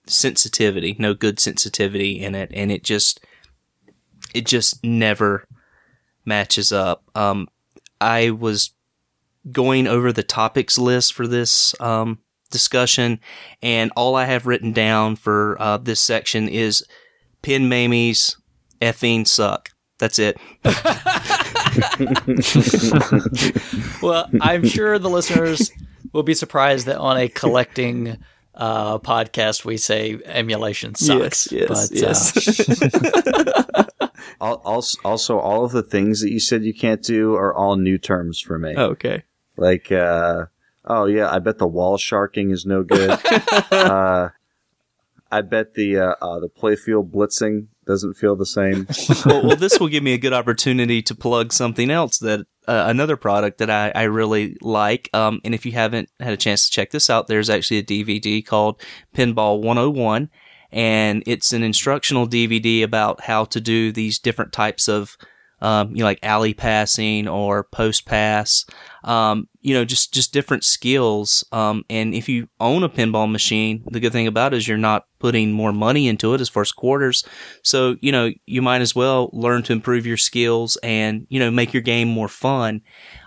sensitivity, 0.07 0.95
no 0.97 1.13
good 1.13 1.39
sensitivity 1.39 2.21
in 2.21 2.33
it, 2.33 2.49
and 2.53 2.71
it 2.71 2.83
just 2.83 3.19
it 4.33 4.45
just 4.45 4.83
never 4.83 5.45
matches 6.29 6.71
up. 6.71 7.03
Um, 7.15 7.49
I 7.99 8.29
was 8.29 8.71
going 9.51 9.87
over 9.87 10.13
the 10.13 10.23
topics 10.23 10.77
list 10.77 11.13
for 11.13 11.27
this 11.27 11.75
um, 11.81 12.19
discussion, 12.51 13.19
and 13.61 13.91
all 13.97 14.15
I 14.15 14.23
have 14.25 14.47
written 14.47 14.71
down 14.71 15.17
for 15.17 15.57
uh, 15.61 15.77
this 15.77 15.99
section 15.99 16.47
is 16.47 16.85
pin 17.41 17.63
mamies 17.69 18.37
effing 18.81 19.27
suck. 19.27 19.71
That's 19.97 20.19
it. 20.19 20.37
Well, 24.01 24.29
I'm 24.41 24.65
sure 24.65 24.97
the 24.97 25.09
listeners 25.09 25.71
will 26.13 26.23
be 26.23 26.33
surprised 26.33 26.85
that 26.87 26.97
on 26.97 27.17
a 27.17 27.27
collecting 27.27 28.17
uh, 28.55 28.97
podcast 28.99 29.65
we 29.65 29.77
say 29.77 30.17
emulation 30.25 30.95
sucks. 30.95 31.51
Yes, 31.51 31.89
yes, 31.91 32.79
but, 32.79 33.35
uh, 33.35 33.63
Al- 33.75 33.85
Also, 34.39 34.99
also, 35.03 35.39
all 35.39 35.65
of 35.65 35.71
the 35.71 35.83
things 35.83 36.21
that 36.21 36.31
you 36.31 36.39
said 36.39 36.63
you 36.63 36.73
can't 36.73 37.03
do 37.03 37.35
are 37.35 37.53
all 37.53 37.75
new 37.75 37.97
terms 37.97 38.39
for 38.39 38.57
me. 38.57 38.75
okay. 38.75 39.23
Like, 39.57 39.91
uh, 39.91 40.45
oh 40.85 41.05
yeah, 41.05 41.29
I 41.31 41.39
bet 41.39 41.57
the 41.57 41.67
wall 41.67 41.97
sharking 41.97 42.51
is 42.51 42.65
no 42.65 42.83
good. 42.83 43.09
uh, 43.71 44.29
I 45.31 45.41
bet 45.41 45.75
the 45.75 45.97
uh, 45.97 46.15
uh, 46.21 46.39
the 46.39 46.49
playfield 46.49 47.11
blitzing 47.11 47.67
doesn't 47.85 48.15
feel 48.15 48.35
the 48.35 48.45
same. 48.45 48.87
well, 49.25 49.47
well, 49.47 49.55
this 49.55 49.79
will 49.79 49.87
give 49.87 50.03
me 50.03 50.13
a 50.13 50.17
good 50.17 50.33
opportunity 50.33 51.01
to 51.03 51.15
plug 51.15 51.51
something 51.53 51.89
else 51.89 52.17
that 52.19 52.41
uh, 52.67 52.85
another 52.87 53.17
product 53.17 53.59
that 53.59 53.69
I, 53.69 53.91
I 53.93 54.03
really 54.03 54.57
like. 54.61 55.09
Um, 55.13 55.41
and 55.43 55.53
if 55.53 55.65
you 55.65 55.71
haven't 55.73 56.09
had 56.19 56.33
a 56.33 56.37
chance 56.37 56.65
to 56.65 56.71
check 56.71 56.91
this 56.91 57.09
out, 57.09 57.27
there's 57.27 57.49
actually 57.49 57.77
a 57.77 57.83
DVD 57.83 58.45
called 58.45 58.81
Pinball 59.15 59.61
101, 59.61 60.29
and 60.71 61.23
it's 61.25 61.53
an 61.53 61.63
instructional 61.63 62.27
DVD 62.27 62.83
about 62.83 63.21
how 63.21 63.45
to 63.45 63.59
do 63.59 63.91
these 63.91 64.19
different 64.19 64.53
types 64.53 64.87
of, 64.87 65.17
um, 65.61 65.91
you 65.91 65.99
know, 65.99 66.05
like 66.05 66.19
alley 66.23 66.53
passing 66.53 67.27
or 67.27 67.63
post 67.63 68.05
pass. 68.05 68.65
Um, 69.03 69.47
you 69.61 69.73
know, 69.73 69.83
just 69.83 70.13
just 70.13 70.31
different 70.31 70.63
skills. 70.63 71.43
Um, 71.51 71.83
and 71.89 72.13
if 72.13 72.29
you 72.29 72.47
own 72.59 72.83
a 72.83 72.89
pinball 72.89 73.29
machine, 73.29 73.83
the 73.89 73.99
good 73.99 74.11
thing 74.11 74.27
about 74.27 74.53
it 74.53 74.57
is 74.57 74.67
you're 74.67 74.77
not 74.77 75.05
putting 75.19 75.51
more 75.51 75.73
money 75.73 76.07
into 76.07 76.33
it 76.33 76.41
as 76.41 76.49
far 76.49 76.61
as 76.61 76.71
quarters. 76.71 77.25
So, 77.63 77.97
you 78.01 78.11
know, 78.11 78.31
you 78.45 78.61
might 78.61 78.81
as 78.81 78.95
well 78.95 79.29
learn 79.33 79.63
to 79.63 79.73
improve 79.73 80.05
your 80.05 80.17
skills 80.17 80.77
and, 80.81 81.27
you 81.29 81.39
know, 81.39 81.51
make 81.51 81.73
your 81.73 81.81
game 81.81 82.07
more 82.07 82.29
fun, 82.29 82.81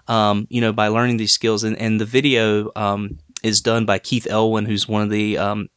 um, 0.08 0.46
you 0.48 0.60
know, 0.60 0.72
by 0.72 0.88
learning 0.88 1.18
these 1.18 1.32
skills. 1.32 1.64
And, 1.64 1.76
and 1.76 2.00
the 2.00 2.06
video, 2.06 2.70
um, 2.76 3.18
is 3.42 3.60
done 3.60 3.84
by 3.84 3.98
Keith 3.98 4.26
Elwin, 4.28 4.66
who's 4.66 4.88
one 4.88 5.02
of 5.02 5.10
the, 5.10 5.36
um, 5.36 5.68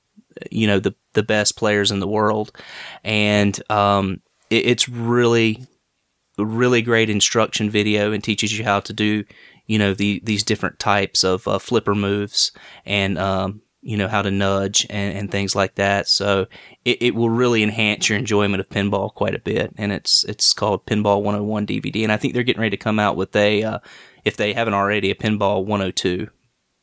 you 0.51 0.67
know, 0.67 0.79
the, 0.79 0.95
the 1.13 1.23
best 1.23 1.57
players 1.57 1.91
in 1.91 1.99
the 1.99 2.07
world. 2.07 2.51
And, 3.03 3.59
um, 3.71 4.21
it, 4.49 4.65
it's 4.65 4.89
really, 4.89 5.65
really 6.37 6.81
great 6.81 7.09
instruction 7.09 7.69
video 7.69 8.11
and 8.11 8.23
teaches 8.23 8.57
you 8.57 8.63
how 8.63 8.79
to 8.81 8.93
do, 8.93 9.23
you 9.67 9.79
know, 9.79 9.93
the, 9.93 10.21
these 10.23 10.43
different 10.43 10.79
types 10.79 11.23
of 11.23 11.47
uh, 11.47 11.59
flipper 11.59 11.95
moves 11.95 12.51
and, 12.85 13.17
um, 13.17 13.61
you 13.81 13.95
know, 13.95 14.07
how 14.07 14.23
to 14.23 14.31
nudge 14.31 14.85
and, 14.89 15.15
and 15.15 15.31
things 15.31 15.55
like 15.55 15.75
that. 15.75 16.07
So 16.07 16.47
it, 16.85 17.01
it 17.01 17.15
will 17.15 17.29
really 17.29 17.61
enhance 17.61 18.09
your 18.09 18.17
enjoyment 18.17 18.59
of 18.59 18.67
pinball 18.67 19.13
quite 19.13 19.35
a 19.35 19.39
bit. 19.39 19.73
And 19.77 19.91
it's, 19.91 20.23
it's 20.25 20.53
called 20.53 20.87
Pinball 20.87 21.21
101 21.21 21.67
DVD. 21.67 22.03
And 22.03 22.11
I 22.11 22.17
think 22.17 22.33
they're 22.33 22.41
getting 22.41 22.61
ready 22.61 22.75
to 22.75 22.83
come 22.83 22.97
out 22.97 23.15
with 23.15 23.35
a, 23.35 23.63
uh, 23.63 23.79
if 24.25 24.37
they 24.37 24.53
haven't 24.53 24.73
already, 24.73 25.11
a 25.11 25.15
Pinball 25.15 25.63
102. 25.65 26.29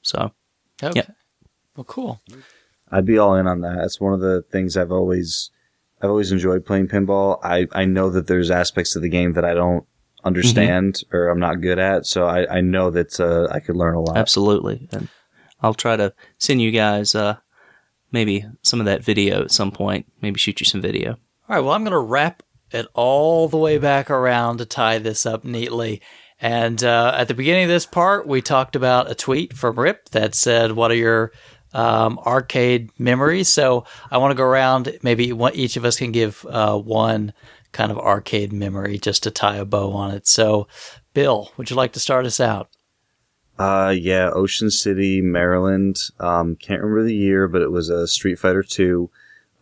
So 0.03 0.33
okay. 0.81 1.01
Yeah. 1.01 1.15
Well, 1.77 1.85
cool. 1.85 2.21
I'd 2.93 3.07
be 3.07 3.19
all 3.19 3.35
in 3.35 3.47
on 3.47 3.63
that. 3.63 3.77
That's 3.77 4.01
one 4.01 4.13
of 4.13 4.21
the 4.21 4.43
things 4.53 4.77
I've 4.77 4.93
always 4.93 5.51
I've 6.03 6.11
always 6.11 6.33
enjoyed 6.33 6.67
playing 6.67 6.89
pinball. 6.89 7.39
I, 7.43 7.67
I 7.73 7.85
know 7.85 8.11
that 8.11 8.27
there's 8.27 8.51
aspects 8.51 8.97
of 8.97 9.03
the 9.03 9.09
game 9.09 9.33
that 9.33 9.45
I 9.45 9.55
don't 9.55 9.87
understand 10.25 11.03
or 11.13 11.29
I'm 11.29 11.39
not 11.39 11.61
good 11.61 11.79
at. 11.79 12.07
So 12.07 12.27
I, 12.27 12.57
I 12.57 12.61
know 12.61 12.91
that 12.91 13.19
uh, 13.21 13.53
I 13.53 13.61
could 13.61 13.77
learn 13.77 13.95
a 13.95 14.01
lot. 14.01 14.17
Absolutely. 14.17 14.89
And 14.93 15.09
I'll 15.63 15.75
try 15.75 15.97
to 15.97 16.13
send 16.39 16.61
you 16.61 16.73
guys 16.73 17.15
uh, 17.15 17.37
maybe 18.11 18.45
some 18.63 18.81
of 18.81 18.87
that 18.87 19.05
video 19.05 19.43
at 19.43 19.53
some 19.53 19.71
point. 19.71 20.07
Maybe 20.21 20.39
shoot 20.39 20.61
you 20.61 20.67
some 20.67 20.81
video. 20.83 21.13
All 21.49 21.57
right, 21.57 21.61
well, 21.61 21.73
I'm 21.73 21.83
going 21.83 21.93
to 21.93 21.99
wrap 21.99 22.43
it 22.71 22.87
all 22.95 23.49
the 23.49 23.59
way 23.59 23.79
back 23.79 24.11
around 24.11 24.59
to 24.59 24.67
tie 24.67 24.99
this 24.99 25.25
up 25.25 25.45
neatly. 25.45 26.03
And 26.41 26.83
uh, 26.83 27.15
at 27.17 27.29
the 27.29 27.35
beginning 27.35 27.65
of 27.65 27.69
this 27.69 27.87
part, 27.87 28.27
we 28.27 28.43
talked 28.43 28.75
about 28.75 29.11
a 29.11 29.15
tweet 29.15 29.53
from 29.53 29.79
Rip 29.79 30.09
that 30.09 30.35
said, 30.35 30.73
What 30.73 30.91
are 30.91 30.97
your 30.97 31.33
um, 31.75 32.19
arcade 32.19 32.91
memories? 32.99 33.49
So 33.49 33.85
I 34.11 34.19
want 34.19 34.33
to 34.33 34.37
go 34.37 34.45
around. 34.45 34.99
Maybe 35.03 35.33
one, 35.33 35.55
each 35.55 35.77
of 35.77 35.85
us 35.85 35.97
can 35.99 36.13
give 36.13 36.47
uh, 36.49 36.79
one 36.79 37.33
kind 37.73 37.91
of 37.91 37.99
arcade 37.99 38.53
memory 38.53 38.99
just 38.99 39.23
to 39.23 39.31
tie 39.31 39.57
a 39.57 39.65
bow 39.65 39.93
on 39.93 40.13
it. 40.13 40.27
So, 40.27 40.69
Bill, 41.15 41.51
would 41.57 41.71
you 41.71 41.77
like 41.77 41.93
to 41.93 42.01
start 42.01 42.27
us 42.27 42.41
out? 42.41 42.69
Uh, 43.59 43.95
yeah, 43.97 44.31
Ocean 44.31 44.71
City, 44.71 45.21
Maryland. 45.21 45.97
Um, 46.19 46.57
can't 46.57 46.81
remember 46.81 47.05
the 47.05 47.15
year, 47.15 47.49
but 47.49 47.63
it 47.63 47.71
was 47.71 47.91
a 47.91 48.07
Street 48.07 48.39
Fighter 48.39 48.63
Two. 48.63 49.11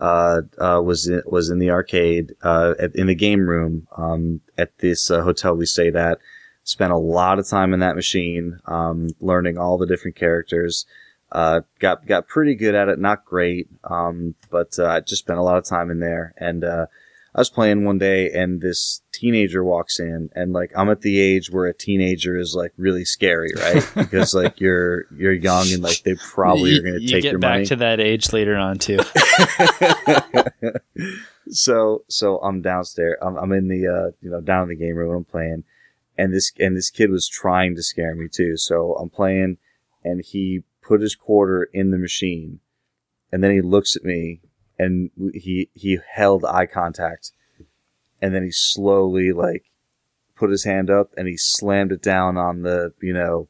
Uh, 0.01 0.43
uh, 0.59 0.81
was 0.83 1.07
in, 1.07 1.23
was 1.27 1.51
in 1.51 1.59
the 1.59 1.71
arcade, 1.71 2.35
uh, 2.43 2.73
at, 2.79 2.95
in 2.97 3.07
the 3.07 3.15
game 3.15 3.47
room, 3.47 3.87
um, 3.99 4.41
at 4.57 4.79
this 4.79 5.11
uh, 5.11 5.21
hotel 5.23 5.55
we 5.55 5.67
stayed 5.67 5.95
at. 5.95 6.19
Spent 6.65 6.93
a 6.93 6.97
lot 6.97 7.39
of 7.39 7.47
time 7.47 7.75
in 7.75 7.81
that 7.81 7.97
machine, 7.97 8.61
um, 8.65 9.09
learning 9.21 9.59
all 9.59 9.77
the 9.77 9.87
different 9.87 10.17
characters. 10.17 10.87
Uh, 11.33 11.61
got 11.79 12.07
got 12.07 12.27
pretty 12.27 12.55
good 12.55 12.75
at 12.75 12.89
it, 12.89 12.99
not 12.99 13.25
great, 13.25 13.69
um, 13.85 14.35
but 14.51 14.79
uh, 14.79 14.87
I 14.87 15.01
just 15.01 15.23
spent 15.23 15.39
a 15.39 15.43
lot 15.43 15.59
of 15.59 15.65
time 15.65 15.91
in 15.91 16.01
there. 16.01 16.35
And 16.37 16.65
uh, 16.65 16.87
I 17.35 17.41
was 17.41 17.51
playing 17.51 17.85
one 17.85 17.99
day, 17.99 18.31
and 18.31 18.61
this 18.61 19.03
teenager 19.13 19.63
walks 19.63 20.01
in, 20.01 20.31
and 20.35 20.53
like 20.53 20.73
I'm 20.77 20.91
at 20.91 21.03
the 21.03 21.21
age 21.21 21.51
where 21.51 21.67
a 21.67 21.75
teenager 21.75 22.37
is 22.37 22.57
like 22.57 22.73
really 22.77 23.05
scary, 23.05 23.53
right? 23.57 23.89
because 23.97 24.35
like 24.35 24.61
you're 24.61 25.05
you're 25.17 25.33
young, 25.33 25.73
and 25.73 25.83
like 25.83 26.03
they 26.03 26.17
probably 26.17 26.71
you, 26.71 26.81
are 26.81 26.83
going 26.83 26.95
to 26.95 27.03
you 27.03 27.09
take 27.09 27.23
get 27.23 27.31
your 27.33 27.39
back 27.39 27.53
money. 27.53 27.67
to 27.67 27.77
that 27.77 28.01
age 28.01 28.33
later 28.33 28.57
on 28.57 28.79
too. 28.79 28.99
so 31.51 32.03
so 32.09 32.39
I'm 32.39 32.63
downstairs. 32.63 33.19
I'm, 33.23 33.37
I'm 33.37 33.53
in 33.53 33.69
the 33.69 33.87
uh, 33.87 34.11
you 34.21 34.31
know 34.31 34.41
down 34.41 34.65
in 34.65 34.71
the 34.71 34.77
game 34.77 34.97
room. 34.97 35.15
I'm 35.15 35.25
playing, 35.25 35.63
and 36.19 36.35
this 36.35 36.51
and 36.59 36.77
this 36.77 36.91
kid 36.91 37.11
was 37.11 37.29
trying 37.29 37.77
to 37.77 37.83
scare 37.85 38.17
me 38.17 38.27
too. 38.27 38.57
So 38.57 38.95
I'm 38.95 39.09
playing, 39.09 39.59
and 40.03 40.25
he 40.25 40.65
put 40.91 41.01
his 41.01 41.15
quarter 41.15 41.69
in 41.73 41.91
the 41.91 41.99
machine, 41.99 42.59
and 43.31 43.43
then 43.45 43.53
he 43.53 43.61
looks 43.61 43.95
at 43.97 44.05
me, 44.05 44.41
and 44.79 45.11
he 45.35 45.71
he 45.75 45.99
held 46.15 46.45
eye 46.45 46.67
contact, 46.67 47.33
and 48.21 48.35
then 48.35 48.43
he 48.43 48.51
slowly 48.51 49.31
like 49.33 49.65
put 50.37 50.51
his 50.51 50.65
hand 50.65 50.89
up 50.91 51.11
and 51.19 51.29
he 51.29 51.37
slammed 51.37 51.93
it 51.93 52.03
down 52.03 52.37
on 52.39 52.63
the 52.63 52.93
you 53.03 53.13
know 53.13 53.47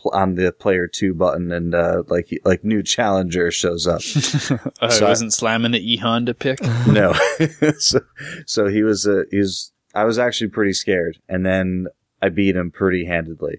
pl- 0.00 0.12
on 0.14 0.36
the 0.36 0.52
player 0.52 0.86
two 0.86 1.12
button 1.12 1.50
and 1.50 1.74
uh 1.74 2.04
like 2.06 2.26
he, 2.28 2.38
like 2.44 2.62
new 2.62 2.82
challenger 2.84 3.50
shows 3.50 3.84
up 3.86 4.00
Oh, 4.80 4.88
So 4.88 5.04
I 5.04 5.06
I- 5.06 5.10
wasn't 5.10 5.32
slamming 5.34 5.72
the 5.72 5.92
E 5.92 5.96
Honda 5.96 6.32
pick. 6.34 6.60
no. 6.86 7.14
so, 7.78 7.98
so 8.46 8.68
he 8.68 8.84
was, 8.84 9.08
uh, 9.08 9.24
he 9.32 9.38
was, 9.38 9.72
I 9.92 10.04
was 10.04 10.16
actually 10.18 10.50
pretty 10.50 10.72
scared. 10.72 11.18
And 11.28 11.44
then 11.44 11.88
I 12.22 12.28
beat 12.28 12.54
him 12.54 12.70
pretty 12.70 13.06
handedly, 13.06 13.58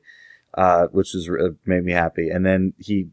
uh, 0.56 0.88
which 0.88 1.14
was, 1.14 1.30
uh, 1.30 1.54
made 1.66 1.84
me 1.84 1.92
happy. 1.92 2.30
And 2.30 2.46
then 2.46 2.74
he 2.78 3.10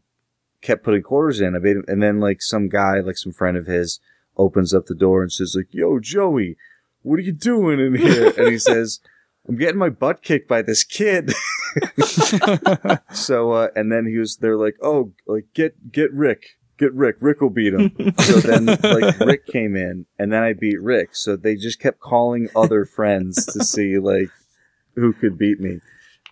kept 0.61 0.83
putting 0.83 1.03
quarters 1.03 1.41
in. 1.41 1.55
And 1.87 2.01
then 2.01 2.19
like 2.19 2.41
some 2.41 2.69
guy, 2.69 2.99
like 2.99 3.17
some 3.17 3.33
friend 3.33 3.57
of 3.57 3.67
his 3.67 3.99
opens 4.37 4.73
up 4.73 4.87
the 4.87 4.95
door 4.95 5.21
and 5.21 5.31
says 5.31 5.53
like, 5.55 5.67
yo, 5.71 5.99
Joey, 5.99 6.55
what 7.03 7.19
are 7.19 7.23
you 7.23 7.33
doing 7.33 7.79
in 7.79 7.95
here? 7.95 8.33
and 8.37 8.47
he 8.47 8.57
says, 8.57 8.99
I'm 9.47 9.57
getting 9.57 9.77
my 9.77 9.89
butt 9.89 10.23
kicked 10.23 10.47
by 10.47 10.61
this 10.61 10.83
kid. 10.83 11.33
so, 13.13 13.51
uh, 13.51 13.67
and 13.75 13.91
then 13.91 14.05
he 14.05 14.17
was, 14.17 14.37
they're 14.37 14.57
like, 14.57 14.77
oh, 14.81 15.11
like 15.27 15.47
get, 15.53 15.91
get 15.91 16.11
Rick, 16.13 16.57
get 16.77 16.93
Rick, 16.93 17.17
Rick 17.19 17.41
will 17.41 17.49
beat 17.49 17.73
him. 17.73 17.91
so 18.19 18.39
then 18.39 18.65
like 18.65 19.19
Rick 19.19 19.47
came 19.47 19.75
in 19.75 20.05
and 20.17 20.31
then 20.31 20.43
I 20.43 20.53
beat 20.53 20.81
Rick. 20.81 21.15
So 21.15 21.35
they 21.35 21.55
just 21.55 21.79
kept 21.79 21.99
calling 21.99 22.47
other 22.55 22.85
friends 22.85 23.45
to 23.47 23.65
see 23.65 23.97
like 23.99 24.29
who 24.95 25.11
could 25.11 25.37
beat 25.37 25.59
me. 25.59 25.79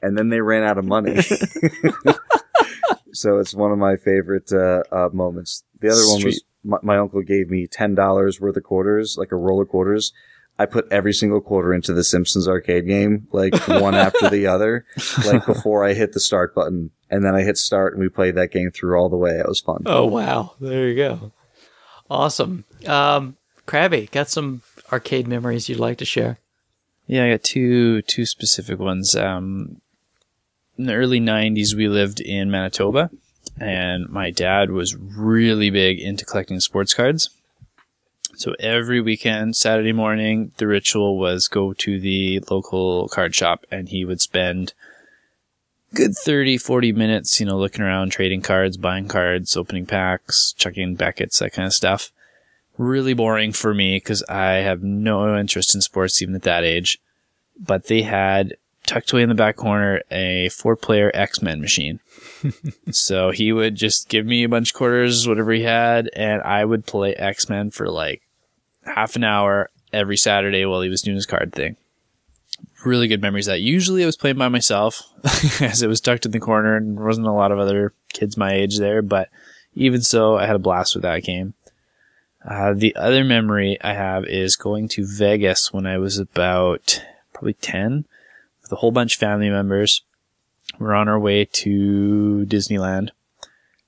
And 0.01 0.17
then 0.17 0.29
they 0.29 0.41
ran 0.41 0.63
out 0.63 0.77
of 0.77 0.85
money. 0.85 1.21
so 3.13 3.39
it's 3.39 3.53
one 3.53 3.71
of 3.71 3.77
my 3.77 3.95
favorite, 3.97 4.51
uh, 4.51 4.83
uh, 4.91 5.09
moments. 5.13 5.63
The 5.79 5.89
other 5.89 6.07
one 6.07 6.23
was 6.23 6.43
my, 6.63 6.77
my 6.81 6.97
uncle 6.97 7.21
gave 7.21 7.49
me 7.49 7.67
$10 7.67 8.39
worth 8.39 8.57
of 8.57 8.63
quarters, 8.63 9.15
like 9.17 9.31
a 9.31 9.35
roll 9.35 9.61
of 9.61 9.69
quarters. 9.69 10.13
I 10.59 10.65
put 10.65 10.91
every 10.91 11.13
single 11.13 11.41
quarter 11.41 11.73
into 11.73 11.93
the 11.93 12.03
Simpsons 12.03 12.47
arcade 12.47 12.85
game, 12.85 13.27
like 13.31 13.55
one 13.67 13.95
after 13.95 14.29
the 14.29 14.47
other, 14.47 14.85
like 15.25 15.45
before 15.47 15.83
I 15.83 15.93
hit 15.93 16.13
the 16.13 16.19
start 16.19 16.53
button. 16.53 16.91
And 17.09 17.25
then 17.25 17.35
I 17.35 17.41
hit 17.41 17.57
start 17.57 17.93
and 17.93 18.01
we 18.01 18.09
played 18.09 18.35
that 18.35 18.51
game 18.51 18.69
through 18.71 18.95
all 18.95 19.09
the 19.09 19.17
way. 19.17 19.31
It 19.31 19.47
was 19.47 19.59
fun. 19.59 19.83
Oh, 19.85 20.05
wow. 20.05 20.53
There 20.59 20.87
you 20.87 20.95
go. 20.95 21.31
Awesome. 22.09 22.65
Um, 22.85 23.37
Krabby, 23.65 24.11
got 24.11 24.29
some 24.29 24.61
arcade 24.91 25.27
memories 25.27 25.69
you'd 25.69 25.79
like 25.79 25.97
to 25.99 26.05
share? 26.05 26.39
Yeah, 27.07 27.25
I 27.25 27.31
got 27.31 27.43
two 27.43 28.01
two 28.03 28.25
specific 28.25 28.79
ones. 28.79 29.15
Um, 29.15 29.81
in 30.81 30.87
the 30.87 30.95
early 30.95 31.19
'90s, 31.19 31.73
we 31.73 31.87
lived 31.87 32.19
in 32.19 32.51
Manitoba, 32.51 33.09
and 33.59 34.09
my 34.09 34.31
dad 34.31 34.71
was 34.71 34.95
really 34.95 35.69
big 35.69 35.99
into 35.99 36.25
collecting 36.25 36.59
sports 36.59 36.93
cards. 36.93 37.29
So 38.35 38.55
every 38.59 39.01
weekend, 39.01 39.55
Saturday 39.55 39.93
morning, 39.93 40.51
the 40.57 40.67
ritual 40.67 41.17
was 41.17 41.47
go 41.47 41.73
to 41.73 41.99
the 41.99 42.39
local 42.49 43.07
card 43.09 43.35
shop, 43.35 43.65
and 43.69 43.89
he 43.89 44.03
would 44.03 44.21
spend 44.21 44.73
good 45.93 46.15
30, 46.15 46.57
40 46.57 46.91
minutes, 46.93 47.39
you 47.39 47.45
know, 47.45 47.57
looking 47.57 47.83
around, 47.83 48.11
trading 48.11 48.41
cards, 48.41 48.77
buying 48.77 49.07
cards, 49.07 49.55
opening 49.55 49.85
packs, 49.85 50.53
checking 50.57 50.95
Beckett's, 50.95 51.39
that 51.39 51.53
kind 51.53 51.67
of 51.67 51.73
stuff 51.73 52.11
really 52.81 53.13
boring 53.13 53.51
for 53.51 53.73
me 53.73 53.97
because 53.97 54.23
I 54.23 54.53
have 54.55 54.81
no 54.81 55.37
interest 55.37 55.75
in 55.75 55.81
sports 55.81 56.21
even 56.21 56.35
at 56.35 56.41
that 56.43 56.63
age. 56.63 56.99
But 57.59 57.85
they 57.85 58.01
had 58.01 58.55
tucked 58.91 59.13
away 59.13 59.23
in 59.23 59.29
the 59.29 59.35
back 59.35 59.55
corner 59.55 60.01
a 60.11 60.49
four 60.49 60.75
player 60.75 61.11
X 61.13 61.41
Men 61.41 61.61
machine. 61.61 62.01
so 62.91 63.31
he 63.31 63.53
would 63.53 63.75
just 63.75 64.09
give 64.09 64.25
me 64.25 64.43
a 64.43 64.49
bunch 64.49 64.71
of 64.71 64.77
quarters, 64.77 65.27
whatever 65.27 65.53
he 65.53 65.63
had, 65.63 66.09
and 66.13 66.41
I 66.41 66.65
would 66.65 66.85
play 66.85 67.15
X 67.15 67.47
Men 67.47 67.71
for 67.71 67.89
like 67.89 68.21
half 68.83 69.15
an 69.15 69.23
hour 69.23 69.69
every 69.93 70.17
Saturday 70.17 70.65
while 70.65 70.81
he 70.81 70.89
was 70.89 71.01
doing 71.01 71.15
his 71.15 71.25
card 71.25 71.53
thing. 71.53 71.77
Really 72.83 73.07
good 73.07 73.21
memories 73.21 73.45
that. 73.45 73.61
Usually 73.61 74.03
I 74.03 74.07
was 74.07 74.17
playing 74.17 74.37
by 74.37 74.49
myself 74.49 75.01
as 75.61 75.81
it 75.81 75.87
was 75.87 76.01
tucked 76.01 76.25
in 76.25 76.31
the 76.31 76.39
corner 76.39 76.75
and 76.75 76.97
there 76.97 77.05
wasn't 77.05 77.27
a 77.27 77.31
lot 77.31 77.51
of 77.51 77.59
other 77.59 77.93
kids 78.11 78.35
my 78.35 78.51
age 78.51 78.77
there, 78.77 79.01
but 79.01 79.29
even 79.73 80.01
so, 80.01 80.37
I 80.37 80.47
had 80.47 80.57
a 80.57 80.59
blast 80.59 80.95
with 80.95 81.03
that 81.03 81.23
game. 81.23 81.53
Uh, 82.43 82.73
the 82.73 82.93
other 82.97 83.23
memory 83.23 83.77
I 83.81 83.93
have 83.93 84.25
is 84.25 84.57
going 84.57 84.89
to 84.89 85.05
Vegas 85.05 85.71
when 85.71 85.85
I 85.85 85.97
was 85.97 86.17
about 86.17 87.01
probably 87.31 87.53
10 87.53 88.05
with 88.71 88.77
a 88.77 88.79
whole 88.79 88.91
bunch 88.91 89.15
of 89.15 89.19
family 89.19 89.49
members. 89.49 90.01
We're 90.79 90.93
on 90.93 91.09
our 91.09 91.19
way 91.19 91.45
to 91.45 92.45
Disneyland 92.47 93.09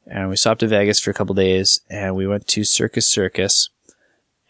and 0.05 0.29
we 0.29 0.35
stopped 0.35 0.61
at 0.63 0.69
Vegas 0.69 0.99
for 0.99 1.11
a 1.11 1.13
couple 1.13 1.33
days 1.33 1.79
and 1.89 2.15
we 2.15 2.27
went 2.27 2.47
to 2.49 2.63
Circus 2.65 3.07
Circus 3.07 3.69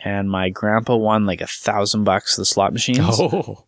and 0.04 0.30
my 0.30 0.50
grandpa 0.50 0.96
won 0.96 1.26
like 1.26 1.42
a 1.42 1.48
thousand 1.48 2.04
bucks 2.04 2.36
the 2.36 2.46
slot 2.46 2.74
machines. 2.74 3.00
Oh, 3.20 3.66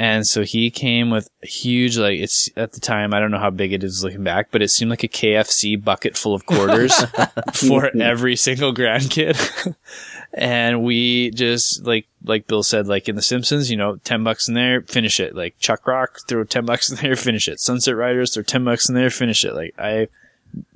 And 0.00 0.24
so 0.24 0.44
he 0.44 0.70
came 0.70 1.10
with 1.10 1.28
huge, 1.42 1.98
like, 1.98 2.20
it's 2.20 2.48
at 2.56 2.72
the 2.72 2.78
time, 2.78 3.12
I 3.12 3.18
don't 3.18 3.32
know 3.32 3.38
how 3.40 3.50
big 3.50 3.72
it 3.72 3.82
is 3.82 4.04
looking 4.04 4.22
back, 4.22 4.48
but 4.52 4.62
it 4.62 4.68
seemed 4.68 4.90
like 4.90 5.02
a 5.02 5.08
KFC 5.08 5.82
bucket 5.82 6.16
full 6.16 6.34
of 6.34 6.46
quarters 6.46 6.94
for 7.54 7.90
every 8.00 8.36
single 8.36 8.72
grandkid. 8.72 9.74
and 10.32 10.84
we 10.84 11.32
just, 11.32 11.84
like, 11.84 12.06
like 12.22 12.46
Bill 12.46 12.62
said, 12.62 12.86
like 12.86 13.08
in 13.08 13.16
The 13.16 13.22
Simpsons, 13.22 13.72
you 13.72 13.76
know, 13.76 13.96
10 14.04 14.22
bucks 14.22 14.46
in 14.46 14.54
there, 14.54 14.82
finish 14.82 15.18
it. 15.18 15.34
Like 15.34 15.58
Chuck 15.58 15.84
Rock, 15.84 16.20
throw 16.28 16.44
10 16.44 16.64
bucks 16.64 16.90
in 16.90 16.96
there, 16.96 17.16
finish 17.16 17.48
it. 17.48 17.58
Sunset 17.58 17.96
Riders, 17.96 18.32
throw 18.32 18.44
10 18.44 18.64
bucks 18.64 18.88
in 18.88 18.94
there, 18.94 19.10
finish 19.10 19.44
it. 19.44 19.54
Like, 19.54 19.74
I've 19.80 20.10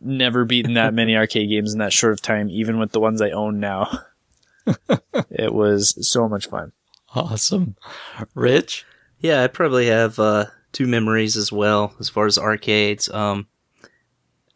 never 0.01 0.44
beaten 0.44 0.75
that 0.75 0.94
many 0.94 1.17
arcade 1.17 1.49
games 1.49 1.73
in 1.73 1.78
that 1.78 1.92
short 1.92 2.12
of 2.12 2.23
time, 2.23 2.51
even 2.51 2.76
with 2.81 2.91
the 2.91 3.01
ones 3.01 3.23
I 3.23 3.31
own 3.31 3.60
now. 3.60 4.01
it 5.31 5.55
was 5.55 6.09
so 6.09 6.28
much 6.28 6.49
fun. 6.49 6.73
awesome. 7.15 7.76
Rich? 8.34 8.84
Yeah, 9.23 9.42
I 9.42 9.47
probably 9.47 9.86
have 9.86 10.18
uh, 10.18 10.47
two 10.73 10.86
memories 10.86 11.36
as 11.36 11.52
well 11.52 11.94
as 12.01 12.09
far 12.09 12.26
as 12.26 12.36
arcades. 12.36 13.09
Um, 13.09 13.47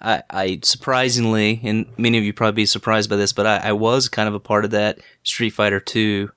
I, 0.01 0.23
I 0.29 0.61
surprisingly, 0.63 1.61
and 1.63 1.87
many 1.97 2.19
of 2.19 2.25
you 2.25 2.33
probably 2.33 2.63
be 2.63 2.67
surprised 2.67 3.09
by 3.09 3.17
this, 3.17 3.33
but 3.33 3.47
I, 3.47 3.69
I 3.69 3.73
was 3.73 4.09
kind 4.09 4.29
of 4.29 4.35
a 4.35 4.41
part 4.41 4.65
of 4.65 4.73
that 4.73 4.99
Street 5.23 5.51
Fighter 5.51 5.81
Two 5.81 6.31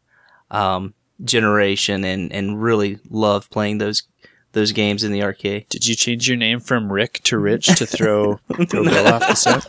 um, 0.52 0.94
generation, 1.24 2.06
and 2.06 2.32
and 2.32 2.62
really 2.62 3.00
loved 3.10 3.50
playing 3.52 3.80
those 3.80 4.04
those 4.52 4.72
games 4.72 5.04
in 5.04 5.12
the 5.12 5.24
arcade. 5.24 5.68
Did 5.70 5.88
you 5.88 5.96
change 5.96 6.28
your 6.28 6.38
name 6.38 6.60
from 6.60 6.92
Rick 6.92 7.22
to 7.26 7.38
Rich 7.38 7.68
to 7.78 7.86
throw, 7.86 8.40
throw 8.68 8.84
Bill 8.84 9.08
off 9.08 9.28
the 9.28 9.36
set? 9.36 9.66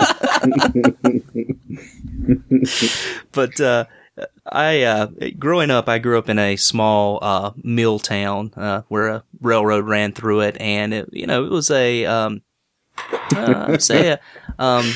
But 3.32 3.60
uh, 3.60 3.84
I 4.46 4.82
uh, 4.82 5.08
growing 5.38 5.70
up, 5.70 5.88
I 5.88 5.98
grew 5.98 6.18
up 6.18 6.28
in 6.28 6.38
a 6.38 6.56
small 6.56 7.18
uh, 7.22 7.52
mill 7.62 7.98
town 7.98 8.52
uh, 8.56 8.82
where 8.88 9.08
a 9.08 9.24
railroad 9.40 9.86
ran 9.86 10.12
through 10.12 10.40
it, 10.40 10.56
and 10.60 10.94
it, 10.94 11.08
you 11.12 11.26
know 11.26 11.44
it 11.44 11.50
was 11.50 11.70
a 11.70 12.06
um, 12.06 12.42
uh, 13.36 13.78
say 13.78 14.08
a 14.08 14.20
um, 14.58 14.90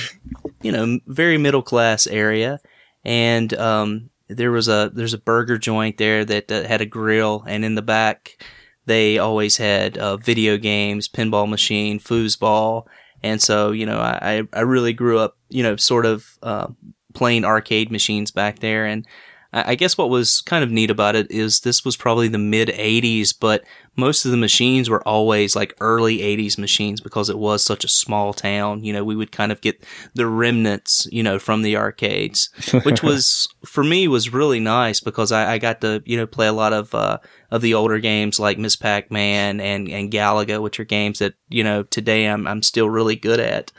you 0.62 0.73
know 0.73 0.98
very 1.06 1.39
middle 1.39 1.62
class 1.62 2.06
area, 2.06 2.60
and 3.05 3.52
um, 3.55 4.10
there 4.28 4.52
was 4.52 4.68
a 4.68 4.90
there's 4.94 5.14
a 5.14 5.18
burger 5.18 5.58
joint 5.58 5.98
there 5.98 6.24
that, 6.24 6.48
that 6.48 6.66
had 6.66 6.81
a 6.81 6.86
grill, 6.86 7.44
and 7.47 7.64
in 7.64 7.74
the 7.74 7.82
back 7.82 8.39
they 8.86 9.18
always 9.18 9.56
had 9.56 9.97
uh, 9.97 10.16
video 10.16 10.56
games, 10.58 11.08
pinball 11.08 11.48
machine, 11.48 11.98
foosball, 11.98 12.86
and 13.23 13.40
so 13.40 13.73
you 13.73 13.86
know 13.86 13.98
I 13.98 14.42
I 14.52 14.60
really 14.60 14.92
grew 14.92 15.18
up 15.18 15.36
you 15.48 15.62
know 15.62 15.76
sort 15.76 16.06
of 16.06 16.39
uh, 16.42 16.68
playing 17.14 17.44
arcade 17.44 17.90
machines 17.90 18.31
back 18.31 18.58
there, 18.60 18.84
and 18.84 19.06
I 19.55 19.76
guess 19.76 19.97
what 19.97 20.10
was 20.10 20.41
kind 20.41 20.65
of 20.65 20.73
neat 20.73 20.91
about 20.91 21.15
it 21.15 21.31
is 21.31 21.60
this 21.60 21.84
was 21.84 21.97
probably 21.97 22.26
the 22.26 22.39
mid 22.39 22.68
80s, 22.68 23.33
but 23.39 23.62
most 23.94 24.24
of 24.24 24.33
the 24.33 24.36
machines 24.36 24.91
were 24.91 25.07
always 25.07 25.55
like 25.55 25.76
early 25.81 26.18
80s 26.18 26.58
machines 26.58 27.00
because 27.00 27.31
it 27.31 27.39
was 27.39 27.62
such 27.62 27.84
a 27.84 27.89
small 27.89 28.34
town. 28.34 28.83
You 28.83 28.92
know, 28.92 29.05
we 29.05 29.15
would 29.15 29.31
kind 29.31 29.52
of 29.52 29.60
get 29.60 29.81
the 30.15 30.26
remnants, 30.26 31.07
you 31.12 31.23
know, 31.23 31.39
from 31.39 31.62
the 31.62 31.76
arcades, 31.76 32.50
which 32.83 33.02
was 33.05 33.49
for 33.65 33.84
me 33.84 34.08
was 34.08 34.33
really 34.33 34.58
nice 34.58 34.99
because 34.99 35.31
I, 35.31 35.52
I 35.52 35.58
got 35.58 35.81
to, 35.83 36.02
you 36.05 36.16
know, 36.16 36.26
play 36.26 36.49
a 36.49 36.52
lot 36.52 36.73
of, 36.73 36.92
uh, 36.92 37.18
of 37.52 37.62
the 37.62 37.74
older 37.74 38.00
games 38.00 38.41
like 38.41 38.58
Miss 38.58 38.74
Pac-Man 38.74 39.60
and, 39.60 39.89
and 39.89 40.10
Galaga, 40.10 40.60
which 40.60 40.81
are 40.81 40.84
games 40.84 41.20
that, 41.20 41.34
you 41.49 41.62
know, 41.62 41.84
today 41.84 42.26
I'm, 42.26 42.49
I'm 42.49 42.62
still 42.65 42.91
really 42.91 43.15
good 43.15 43.39
at. 43.39 43.70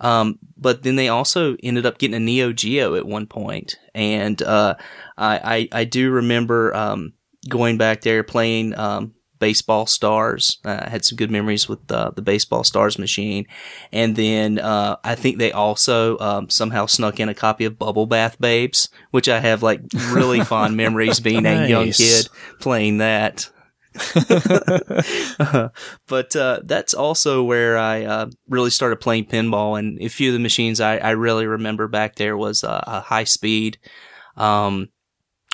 Um, 0.00 0.38
but 0.56 0.82
then 0.82 0.96
they 0.96 1.08
also 1.08 1.56
ended 1.62 1.86
up 1.86 1.98
getting 1.98 2.14
a 2.14 2.20
Neo 2.20 2.52
Geo 2.52 2.94
at 2.94 3.06
one 3.06 3.26
point, 3.26 3.78
and 3.94 4.40
uh, 4.42 4.76
I, 5.16 5.68
I, 5.72 5.80
I 5.80 5.84
do 5.84 6.10
remember 6.10 6.74
um, 6.74 7.14
going 7.48 7.78
back 7.78 8.02
there 8.02 8.22
playing 8.22 8.78
um, 8.78 9.14
baseball 9.38 9.86
stars. 9.86 10.58
Uh, 10.64 10.80
I 10.82 10.90
had 10.90 11.04
some 11.04 11.16
good 11.16 11.30
memories 11.30 11.68
with 11.68 11.90
uh, 11.90 12.10
the 12.14 12.22
baseball 12.22 12.64
stars 12.64 12.98
machine, 12.98 13.46
and 13.92 14.16
then 14.16 14.58
uh, 14.58 14.96
I 15.02 15.14
think 15.14 15.38
they 15.38 15.52
also 15.52 16.18
um, 16.18 16.50
somehow 16.50 16.86
snuck 16.86 17.20
in 17.20 17.28
a 17.28 17.34
copy 17.34 17.64
of 17.64 17.78
Bubble 17.78 18.06
Bath 18.06 18.40
Babes, 18.40 18.88
which 19.10 19.28
I 19.28 19.40
have 19.40 19.62
like 19.62 19.80
really 20.10 20.40
fond 20.44 20.76
memories 20.76 21.20
being 21.20 21.44
nice. 21.44 21.66
a 21.66 21.68
young 21.68 21.90
kid 21.90 22.28
playing 22.60 22.98
that. 22.98 23.50
but 26.06 26.36
uh, 26.36 26.60
that's 26.64 26.94
also 26.94 27.42
where 27.42 27.76
I 27.78 28.04
uh, 28.04 28.30
really 28.48 28.70
started 28.70 29.00
playing 29.00 29.26
pinball, 29.26 29.78
and 29.78 30.00
a 30.00 30.08
few 30.08 30.30
of 30.30 30.34
the 30.34 30.40
machines 30.40 30.80
I, 30.80 30.98
I 30.98 31.10
really 31.10 31.46
remember 31.46 31.88
back 31.88 32.16
there 32.16 32.36
was 32.36 32.64
uh, 32.64 32.82
a 32.86 33.00
high 33.00 33.24
speed, 33.24 33.78
um, 34.36 34.88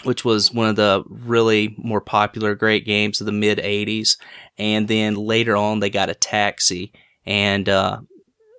which 0.04 0.24
was 0.24 0.52
one 0.52 0.68
of 0.68 0.76
the 0.76 1.04
really 1.08 1.74
more 1.78 2.00
popular 2.00 2.54
great 2.54 2.84
games 2.84 3.20
of 3.20 3.26
the 3.26 3.32
mid 3.32 3.58
'80s, 3.58 4.16
and 4.58 4.88
then 4.88 5.14
later 5.14 5.56
on 5.56 5.80
they 5.80 5.90
got 5.90 6.10
a 6.10 6.14
taxi, 6.14 6.92
and 7.26 7.68
uh, 7.68 8.00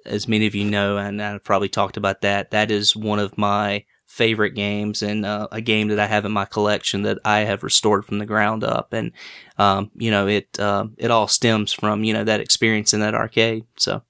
as 0.06 0.28
many 0.28 0.46
of 0.46 0.56
you 0.56 0.66
know, 0.66 0.98
and 0.98 1.22
I've 1.22 1.44
probably 1.44 1.70
talked 1.70 1.98
about 1.98 2.22
that, 2.22 2.52
that 2.52 2.72
is 2.72 2.96
one 2.96 3.20
of 3.20 3.38
my 3.38 3.86
favorite 4.16 4.56
games 4.56 5.04
and 5.04 5.26
uh, 5.26 5.48
a 5.52 5.60
game 5.60 5.90
that 5.90 6.00
I 6.00 6.08
have 6.08 6.24
in 6.24 6.32
my 6.32 6.46
collection 6.46 7.02
that 7.02 7.20
I 7.26 7.40
have 7.40 7.64
restored 7.64 8.06
from 8.06 8.20
the 8.20 8.26
ground 8.26 8.64
up. 8.64 8.94
And, 8.94 9.12
um, 9.58 9.92
you 9.96 10.10
know, 10.10 10.28
it, 10.28 10.58
uh, 10.58 10.86
it 10.98 11.12
all 11.12 11.28
stems 11.28 11.74
from, 11.74 12.06
you 12.06 12.14
know, 12.14 12.24
that 12.24 12.40
experience 12.40 12.94
in 12.94 13.02
that 13.02 13.14
arcade. 13.14 13.66
So. 13.78 14.02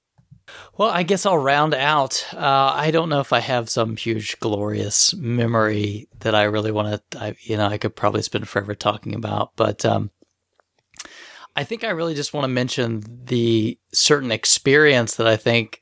Well, 0.78 0.90
I 0.90 1.02
guess 1.02 1.26
I'll 1.26 1.36
round 1.38 1.74
out. 1.74 2.24
Uh, 2.32 2.72
I 2.74 2.92
don't 2.92 3.08
know 3.08 3.20
if 3.20 3.32
I 3.32 3.40
have 3.40 3.68
some 3.68 3.96
huge, 3.96 4.38
glorious 4.38 5.12
memory 5.14 6.08
that 6.20 6.36
I 6.36 6.44
really 6.44 6.70
want 6.70 7.02
to, 7.10 7.34
you 7.40 7.56
know, 7.56 7.66
I 7.66 7.78
could 7.78 7.96
probably 7.96 8.22
spend 8.22 8.48
forever 8.48 8.74
talking 8.76 9.14
about, 9.14 9.50
but, 9.56 9.84
um, 9.84 10.10
I 11.58 11.64
think 11.64 11.84
I 11.84 11.90
really 11.90 12.14
just 12.14 12.34
want 12.34 12.44
to 12.44 12.48
mention 12.48 13.02
the 13.24 13.78
certain 13.92 14.30
experience 14.30 15.16
that 15.16 15.26
I 15.26 15.36
think 15.36 15.80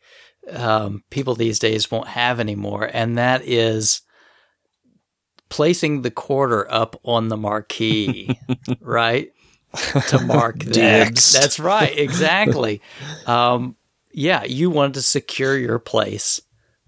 um, 0.51 1.03
people 1.11 1.35
these 1.35 1.59
days 1.59 1.91
won't 1.91 2.07
have 2.09 2.39
anymore, 2.39 2.89
and 2.93 3.19
that 3.19 3.43
is 3.43 4.03
placing 5.49 6.03
the 6.03 6.11
quarter 6.11 6.71
up 6.73 6.97
on 7.05 7.29
the 7.29 7.37
marquee, 7.37 8.39
right? 8.81 9.31
to 10.09 10.21
mark 10.21 10.59
that. 10.65 11.17
That's 11.17 11.59
right, 11.59 11.97
exactly. 11.99 12.81
Um, 13.27 13.77
yeah, 14.13 14.45
you 14.45 14.71
wanted 14.71 14.95
to 14.95 15.03
secure 15.03 15.57
your 15.57 15.79
place, 15.79 16.41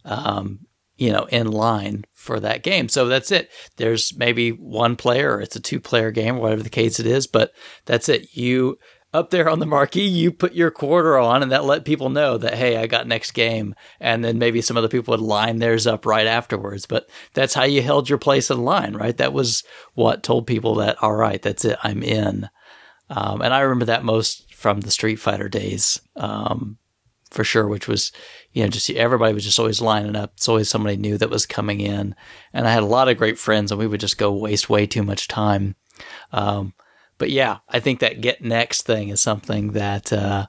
um, 0.05 0.61
you 0.97 1.13
know, 1.13 1.25
in 1.25 1.51
line 1.51 2.05
for 2.13 2.39
that 2.41 2.63
game. 2.63 2.89
So 2.89 3.07
that's 3.07 3.31
it. 3.31 3.51
There's 3.77 4.17
maybe 4.17 4.51
one 4.51 4.97
player, 4.97 5.37
or 5.37 5.41
it's 5.41 5.57
a 5.57 5.61
two 5.61 5.81
player 5.81 6.11
game, 6.11 6.39
whatever 6.39 6.63
the 6.63 6.71
case 6.71 7.01
it 7.01 7.07
is, 7.07 7.27
but 7.27 7.53
that's 7.85 8.09
it. 8.09 8.37
You 8.37 8.79
up 9.17 9.31
there 9.31 9.49
on 9.49 9.59
the 9.59 9.67
marquee, 9.67 10.07
you 10.07 10.31
put 10.31 10.53
your 10.53 10.71
quarter 10.71 11.19
on, 11.19 11.43
and 11.43 11.51
that 11.51 11.65
let 11.65 11.85
people 11.85 12.11
know 12.11 12.37
that 12.37 12.55
hey, 12.55 12.77
I 12.77 12.87
got 12.87 13.07
next 13.07 13.33
game, 13.33 13.75
and 13.99 14.23
then 14.23 14.39
maybe 14.39 14.61
some 14.61 14.77
other 14.77 14.89
people 14.89 15.13
would 15.13 15.21
line 15.21 15.59
theirs 15.59 15.87
up 15.87 16.05
right 16.05 16.27
afterwards. 16.27 16.87
But 16.87 17.09
that's 17.33 17.55
how 17.55 17.65
you 17.65 17.83
held 17.83 18.09
your 18.09 18.19
place 18.19 18.51
in 18.51 18.63
line, 18.63 18.95
right? 18.95 19.17
That 19.17 19.33
was 19.33 19.65
what 19.95 20.23
told 20.23 20.47
people 20.47 20.77
that 20.77 21.03
all 21.03 21.15
right, 21.15 21.41
that's 21.41 21.65
it, 21.65 21.79
I'm 21.83 22.03
in. 22.03 22.49
Um, 23.09 23.41
and 23.41 23.55
I 23.55 23.61
remember 23.61 23.87
that 23.87 24.05
most 24.05 24.55
from 24.55 24.81
the 24.81 24.91
Street 24.91 25.17
Fighter 25.17 25.49
days, 25.49 26.01
um, 26.17 26.79
for 27.31 27.43
sure. 27.43 27.67
Which 27.67 27.89
was, 27.89 28.13
you 28.53 28.63
know, 28.63 28.69
just 28.69 28.91
everybody 28.91 29.33
was 29.33 29.45
just 29.45 29.59
always 29.59 29.81
lining 29.81 30.17
up. 30.17 30.33
It's 30.37 30.49
always 30.49 30.69
somebody 30.69 30.97
new 30.97 31.17
that 31.19 31.31
was 31.31 31.47
coming 31.47 31.81
in, 31.81 32.15
and 32.53 32.69
I 32.69 32.71
had 32.71 32.83
a 32.83 32.87
lot 32.87 33.09
of 33.09 33.17
great 33.17 33.39
friends, 33.39 33.73
and 33.73 33.79
we 33.79 33.87
would 33.87 34.01
just 34.01 34.19
go 34.19 34.33
waste 34.33 34.69
way 34.69 34.87
too 34.87 35.03
much 35.03 35.27
time. 35.27 35.75
Um, 36.33 36.75
but 37.19 37.31
yeah, 37.31 37.59
I 37.69 37.81
think 37.81 38.01
that 38.01 38.21
get 38.21 38.43
next 38.43 38.83
thing 38.83 39.09
is 39.09 39.21
something 39.21 39.73
that 39.73 40.13
uh, 40.13 40.47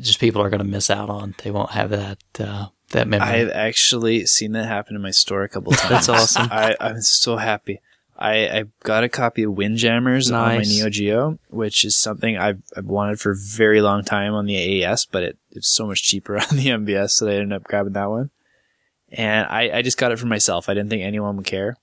just 0.00 0.20
people 0.20 0.42
are 0.42 0.50
going 0.50 0.58
to 0.58 0.64
miss 0.64 0.90
out 0.90 1.10
on. 1.10 1.34
They 1.42 1.50
won't 1.50 1.70
have 1.70 1.90
that 1.90 2.18
uh, 2.38 2.66
that 2.90 3.08
memory. 3.08 3.28
I've 3.28 3.50
actually 3.50 4.26
seen 4.26 4.52
that 4.52 4.66
happen 4.66 4.96
in 4.96 5.02
my 5.02 5.10
store 5.10 5.42
a 5.42 5.48
couple 5.48 5.72
times. 5.74 6.06
That's 6.06 6.08
awesome. 6.08 6.48
I, 6.50 6.76
I'm 6.80 7.00
so 7.00 7.36
happy. 7.36 7.80
I, 8.18 8.48
I 8.48 8.64
got 8.82 9.04
a 9.04 9.08
copy 9.08 9.44
of 9.44 9.52
Windjammers 9.52 10.30
nice. 10.30 10.50
on 10.50 10.56
my 10.56 10.62
Neo 10.62 10.90
Geo, 10.90 11.38
which 11.50 11.84
is 11.84 11.96
something 11.96 12.36
I've, 12.36 12.60
I've 12.76 12.86
wanted 12.86 13.20
for 13.20 13.30
a 13.30 13.36
very 13.36 13.80
long 13.80 14.02
time 14.02 14.34
on 14.34 14.46
the 14.46 14.84
AES, 14.84 15.06
but 15.06 15.22
it, 15.22 15.38
it's 15.52 15.68
so 15.68 15.86
much 15.86 16.02
cheaper 16.02 16.36
on 16.50 16.56
the 16.56 16.66
MVS, 16.66 17.10
so 17.10 17.28
I 17.28 17.34
ended 17.34 17.52
up 17.52 17.64
grabbing 17.64 17.92
that 17.92 18.10
one. 18.10 18.30
And 19.10 19.46
I, 19.48 19.78
I 19.78 19.82
just 19.82 19.98
got 19.98 20.10
it 20.10 20.18
for 20.18 20.26
myself. 20.26 20.68
I 20.68 20.74
didn't 20.74 20.90
think 20.90 21.02
anyone 21.02 21.36
would 21.36 21.46
care. 21.46 21.76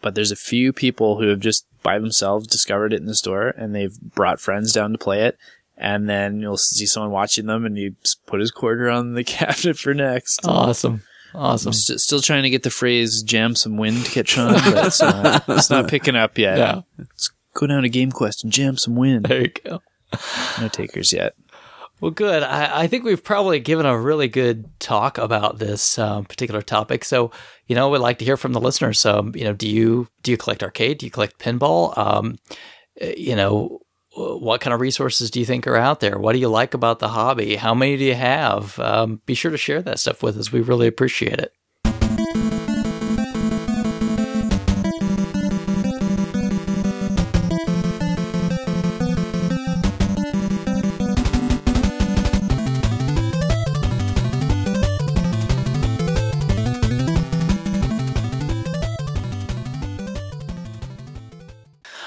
But 0.00 0.14
there's 0.14 0.32
a 0.32 0.36
few 0.36 0.72
people 0.72 1.20
who 1.20 1.28
have 1.28 1.40
just 1.40 1.66
by 1.82 1.98
themselves 1.98 2.46
discovered 2.46 2.92
it 2.92 3.00
in 3.00 3.06
the 3.06 3.14
store 3.14 3.48
and 3.48 3.74
they've 3.74 3.98
brought 4.00 4.40
friends 4.40 4.72
down 4.72 4.92
to 4.92 4.98
play 4.98 5.24
it. 5.24 5.38
And 5.76 6.08
then 6.08 6.40
you'll 6.40 6.58
see 6.58 6.86
someone 6.86 7.10
watching 7.10 7.46
them 7.46 7.64
and 7.64 7.76
he 7.76 7.90
put 8.26 8.40
his 8.40 8.50
quarter 8.50 8.88
on 8.88 9.14
the 9.14 9.24
cabinet 9.24 9.78
for 9.78 9.94
next. 9.94 10.40
Awesome. 10.46 11.02
Awesome. 11.34 11.70
I'm 11.70 11.72
st- 11.72 12.00
still 12.00 12.20
trying 12.20 12.42
to 12.42 12.50
get 12.50 12.62
the 12.62 12.70
phrase 12.70 13.22
jam 13.22 13.54
some 13.56 13.76
wind 13.78 14.04
catch 14.04 14.36
on, 14.36 14.52
but 14.52 14.86
it's, 14.86 15.02
uh, 15.02 15.40
it's 15.48 15.70
not 15.70 15.88
picking 15.88 16.14
up 16.14 16.36
yet. 16.36 16.58
Yeah. 16.58 16.80
Let's 16.98 17.30
go 17.54 17.66
down 17.66 17.82
to 17.82 17.90
GameQuest 17.90 18.44
and 18.44 18.52
jam 18.52 18.76
some 18.76 18.96
wind. 18.96 19.24
There 19.24 19.40
you 19.40 19.48
go. 19.64 19.80
No 20.60 20.68
takers 20.68 21.12
yet. 21.12 21.34
Well, 22.02 22.10
good. 22.10 22.42
I, 22.42 22.80
I, 22.82 22.86
think 22.88 23.04
we've 23.04 23.22
probably 23.22 23.60
given 23.60 23.86
a 23.86 23.96
really 23.96 24.26
good 24.26 24.68
talk 24.80 25.18
about 25.18 25.60
this 25.60 26.00
um, 26.00 26.24
particular 26.24 26.60
topic. 26.60 27.04
So, 27.04 27.30
you 27.68 27.76
know, 27.76 27.90
we'd 27.90 27.98
like 27.98 28.18
to 28.18 28.24
hear 28.24 28.36
from 28.36 28.54
the 28.54 28.60
listeners. 28.60 28.98
So, 28.98 29.30
you 29.36 29.44
know, 29.44 29.52
do 29.52 29.68
you 29.68 30.08
do 30.24 30.32
you 30.32 30.36
collect 30.36 30.64
arcade? 30.64 30.98
Do 30.98 31.06
you 31.06 31.12
collect 31.12 31.38
pinball? 31.38 31.96
Um, 31.96 32.40
eh, 33.00 33.14
you 33.16 33.36
know, 33.36 33.82
what 34.16 34.60
kind 34.60 34.74
of 34.74 34.80
resources 34.80 35.30
do 35.30 35.38
you 35.38 35.46
think 35.46 35.64
are 35.68 35.76
out 35.76 36.00
there? 36.00 36.18
What 36.18 36.32
do 36.32 36.40
you 36.40 36.48
like 36.48 36.74
about 36.74 36.98
the 36.98 37.06
hobby? 37.06 37.54
How 37.54 37.72
many 37.72 37.96
do 37.96 38.02
you 38.02 38.16
have? 38.16 38.80
Um, 38.80 39.20
be 39.24 39.34
sure 39.34 39.52
to 39.52 39.56
share 39.56 39.80
that 39.82 40.00
stuff 40.00 40.24
with 40.24 40.36
us. 40.36 40.50
We 40.50 40.60
really 40.60 40.88
appreciate 40.88 41.38
it. 41.38 41.52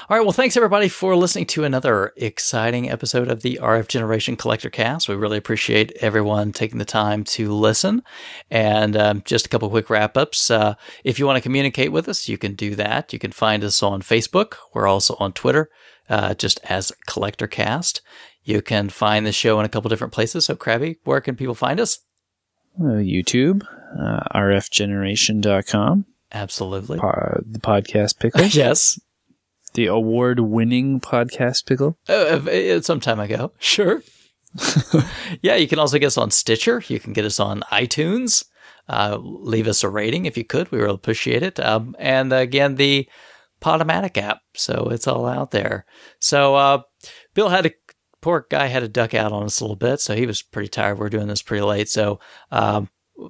All 0.08 0.16
right. 0.16 0.22
Well, 0.22 0.32
thanks 0.32 0.56
everybody 0.56 0.88
for 0.88 1.16
listening 1.16 1.46
to 1.46 1.64
another 1.64 2.12
exciting 2.16 2.88
episode 2.88 3.28
of 3.28 3.42
the 3.42 3.58
RF 3.60 3.88
Generation 3.88 4.36
Collector 4.36 4.70
Cast. 4.70 5.08
We 5.08 5.16
really 5.16 5.36
appreciate 5.36 5.90
everyone 6.00 6.52
taking 6.52 6.78
the 6.78 6.84
time 6.84 7.24
to 7.24 7.52
listen. 7.52 8.04
And 8.48 8.96
um, 8.96 9.22
just 9.24 9.46
a 9.46 9.48
couple 9.48 9.68
quick 9.68 9.90
wrap 9.90 10.16
ups. 10.16 10.48
Uh, 10.48 10.76
if 11.02 11.18
you 11.18 11.26
want 11.26 11.38
to 11.38 11.42
communicate 11.42 11.90
with 11.90 12.08
us, 12.08 12.28
you 12.28 12.38
can 12.38 12.54
do 12.54 12.76
that. 12.76 13.12
You 13.12 13.18
can 13.18 13.32
find 13.32 13.64
us 13.64 13.82
on 13.82 14.00
Facebook. 14.00 14.54
We're 14.72 14.86
also 14.86 15.16
on 15.18 15.32
Twitter, 15.32 15.70
uh, 16.08 16.34
just 16.34 16.60
as 16.62 16.92
Collector 17.08 17.48
Cast. 17.48 18.00
You 18.44 18.62
can 18.62 18.90
find 18.90 19.26
the 19.26 19.32
show 19.32 19.58
in 19.58 19.66
a 19.66 19.68
couple 19.68 19.88
different 19.88 20.12
places. 20.12 20.44
So, 20.44 20.54
Krabby, 20.54 20.98
where 21.02 21.20
can 21.20 21.34
people 21.34 21.56
find 21.56 21.80
us? 21.80 21.98
Uh, 22.78 23.02
YouTube, 23.02 23.66
uh, 24.00 24.20
rfgeneration.com 24.38 26.04
Absolutely. 26.32 26.98
po- 27.00 27.42
the 27.44 27.58
podcast 27.58 28.20
pickle, 28.20 28.42
yes. 28.44 29.00
The 29.74 29.86
award-winning 29.86 31.00
podcast 31.00 31.66
pickle. 31.66 31.98
Uh, 32.08 32.12
uh, 32.12 32.80
some 32.80 33.00
time 33.00 33.20
ago. 33.20 33.52
Sure. 33.58 34.02
yeah, 35.42 35.56
you 35.56 35.68
can 35.68 35.78
also 35.78 35.98
get 35.98 36.06
us 36.06 36.16
on 36.16 36.30
Stitcher. 36.30 36.82
You 36.88 36.98
can 36.98 37.12
get 37.12 37.26
us 37.26 37.38
on 37.38 37.60
iTunes. 37.70 38.44
Uh, 38.88 39.18
leave 39.20 39.66
us 39.66 39.82
a 39.82 39.88
rating 39.88 40.26
if 40.26 40.36
you 40.36 40.44
could. 40.44 40.70
We 40.70 40.78
really 40.78 40.94
appreciate 40.94 41.42
it. 41.42 41.60
Um, 41.60 41.94
and 41.98 42.32
again, 42.32 42.76
the 42.76 43.08
Podomatic 43.60 44.16
app. 44.16 44.40
So 44.54 44.88
it's 44.90 45.06
all 45.06 45.26
out 45.26 45.50
there. 45.50 45.86
So 46.20 46.54
uh, 46.54 46.82
Bill 47.34 47.48
had 47.48 47.66
a 47.66 47.72
poor 48.20 48.46
guy 48.50 48.66
had 48.66 48.82
a 48.82 48.88
duck 48.88 49.14
out 49.14 49.32
on 49.32 49.44
us 49.44 49.60
a 49.60 49.64
little 49.64 49.76
bit, 49.76 50.00
so 50.00 50.14
he 50.14 50.26
was 50.26 50.42
pretty 50.42 50.68
tired. 50.68 50.98
We're 50.98 51.08
doing 51.08 51.28
this 51.28 51.42
pretty 51.42 51.62
late. 51.64 51.88
So 51.88 52.20
um, 52.50 52.88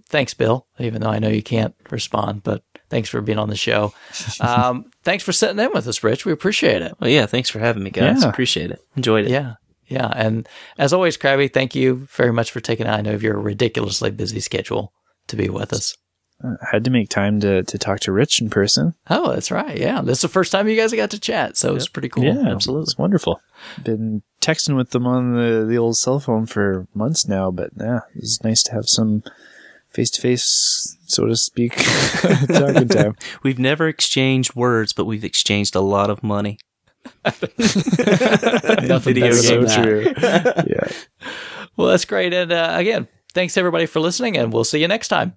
thanks, 0.09 0.35
Bill. 0.35 0.67
Even 0.79 1.03
though 1.03 1.11
I 1.11 1.19
know 1.19 1.29
you 1.29 1.43
can't 1.43 1.75
respond, 1.91 2.43
but 2.43 2.63
thanks 2.89 3.09
for 3.09 3.21
being 3.21 3.39
on 3.39 3.49
the 3.49 3.57
show. 3.57 3.93
Um, 4.41 4.91
thanks 5.03 5.25
for 5.25 5.33
sitting 5.33 5.59
in 5.59 5.71
with 5.73 5.87
us, 5.87 6.03
Rich. 6.03 6.25
We 6.25 6.33
appreciate 6.33 6.83
it. 6.83 6.95
Well, 7.01 7.11
yeah, 7.11 7.27
thanks 7.27 7.51
for 7.51 7.59
having 7.59 7.83
me, 7.83 7.91
guys. 7.91 8.23
Yeah. 8.23 8.29
Appreciate 8.29 8.71
it. 8.71 8.81
Enjoyed 8.97 9.27
it. 9.27 9.31
Yeah. 9.31 9.55
Yeah. 9.87 10.11
And 10.15 10.49
as 10.79 10.93
always, 10.93 11.17
Krabby, 11.17 11.53
thank 11.53 11.75
you 11.75 12.07
very 12.11 12.33
much 12.33 12.51
for 12.51 12.61
taking 12.61 12.87
I 12.87 13.01
know 13.01 13.15
of 13.15 13.23
your 13.23 13.39
ridiculously 13.39 14.11
busy 14.11 14.41
schedule 14.41 14.93
to 15.29 15.37
be 15.37 15.49
with 15.49 15.73
us. 15.73 15.97
I 16.45 16.57
had 16.71 16.85
to 16.85 16.91
make 16.91 17.09
time 17.09 17.41
to, 17.41 17.63
to 17.63 17.79
talk 17.79 18.01
to 18.01 18.13
Rich 18.13 18.43
in 18.43 18.51
person. 18.51 18.95
Oh, 19.09 19.33
that's 19.33 19.51
right. 19.51 19.79
Yeah. 19.79 20.03
This 20.03 20.19
is 20.19 20.23
the 20.23 20.29
first 20.29 20.53
time 20.53 20.69
you 20.69 20.77
guys 20.77 20.93
got 20.93 21.11
to 21.13 21.21
chat. 21.21 21.57
So 21.57 21.75
it's 21.75 21.89
pretty 21.89 22.11
cool. 22.11 22.25
Yeah, 22.25 22.49
absolutely. 22.49 22.83
It's 22.83 22.99
wonderful. 22.99 23.41
Been 23.83 24.23
texting 24.43 24.77
with 24.77 24.91
them 24.91 25.07
on 25.07 25.35
the, 25.35 25.65
the 25.65 25.79
old 25.79 25.97
cell 25.97 26.21
phone 26.21 26.45
for 26.45 26.87
months 26.95 27.27
now, 27.27 27.51
but 27.51 27.71
yeah, 27.79 28.01
it's 28.15 28.45
nice 28.45 28.63
to 28.65 28.73
have 28.73 28.87
some 28.87 29.23
face 29.89 30.11
to 30.11 30.21
face, 30.21 30.96
so 31.07 31.27
to 31.27 31.37
speak, 31.37 31.75
talking 32.49 32.89
time. 32.89 33.17
We've 33.43 33.59
never 33.59 33.89
exchanged 33.89 34.55
words, 34.55 34.93
but 34.93 35.05
we've 35.05 35.25
exchanged 35.25 35.75
a 35.75 35.81
lot 35.81 36.11
of 36.11 36.23
money. 36.23 36.59
Nothing 37.25 39.15
Video 39.15 39.31
better 39.31 39.43
game. 39.43 39.69
so 39.69 39.83
true. 39.83 40.13
yeah. 40.21 40.89
Well, 41.77 41.89
that's 41.89 42.05
great. 42.05 42.33
And 42.35 42.51
uh, 42.53 42.75
again, 42.77 43.07
thanks 43.33 43.57
everybody 43.57 43.87
for 43.87 44.01
listening, 44.01 44.37
and 44.37 44.53
we'll 44.53 44.65
see 44.65 44.81
you 44.81 44.89
next 44.89 45.09
time. 45.09 45.37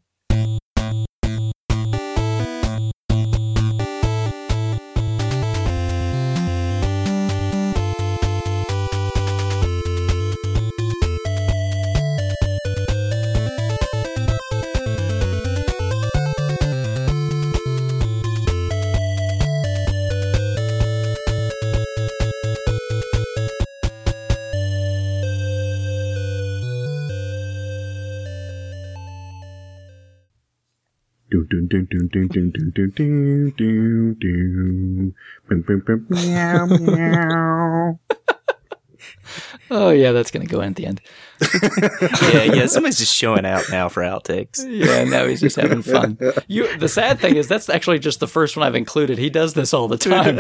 Oh, 39.72 39.92
yeah, 39.92 40.12
that's 40.12 40.32
going 40.32 40.46
to 40.46 40.52
go 40.52 40.62
in 40.62 40.70
at 40.72 40.76
the 40.76 40.88
end. 40.88 41.02
yeah, 42.34 42.44
yeah. 42.56 42.66
Somebody's 42.66 42.98
just 42.98 43.16
showing 43.16 43.46
out 43.46 43.64
now 43.70 43.88
for 43.88 44.02
outtakes. 44.02 44.66
Yeah, 44.68 45.04
no, 45.04 45.28
he's 45.28 45.42
just 45.42 45.56
having 45.56 45.84
fun. 45.84 46.18
You, 46.48 46.76
the 46.78 46.90
sad 46.90 47.20
thing 47.20 47.36
is, 47.36 47.48
that's 47.48 47.70
actually 47.70 48.00
just 48.00 48.20
the 48.20 48.28
first 48.28 48.58
one 48.58 48.66
I've 48.66 48.74
included. 48.76 49.20
He 49.20 49.30
does 49.30 49.54
this 49.54 49.72
all 49.74 49.88
the 49.88 49.98
time. 49.98 50.40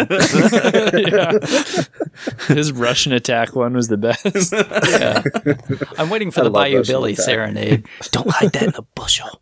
yeah. 0.97 2.53
His 2.53 2.71
Russian 2.71 3.13
attack 3.13 3.55
one 3.55 3.73
was 3.73 3.87
the 3.89 3.97
best. 3.97 4.51
yeah. 4.89 5.21
I'm 5.99 6.09
waiting 6.09 6.31
for 6.31 6.41
I 6.41 6.43
the 6.45 6.49
Bayou 6.49 6.77
Russian 6.77 6.93
Billy 6.93 7.13
Attack. 7.13 7.25
serenade. 7.25 7.87
Don't 8.11 8.29
hide 8.29 8.51
that 8.53 8.63
in 8.63 8.73
a 8.75 8.81
bushel. 8.81 9.41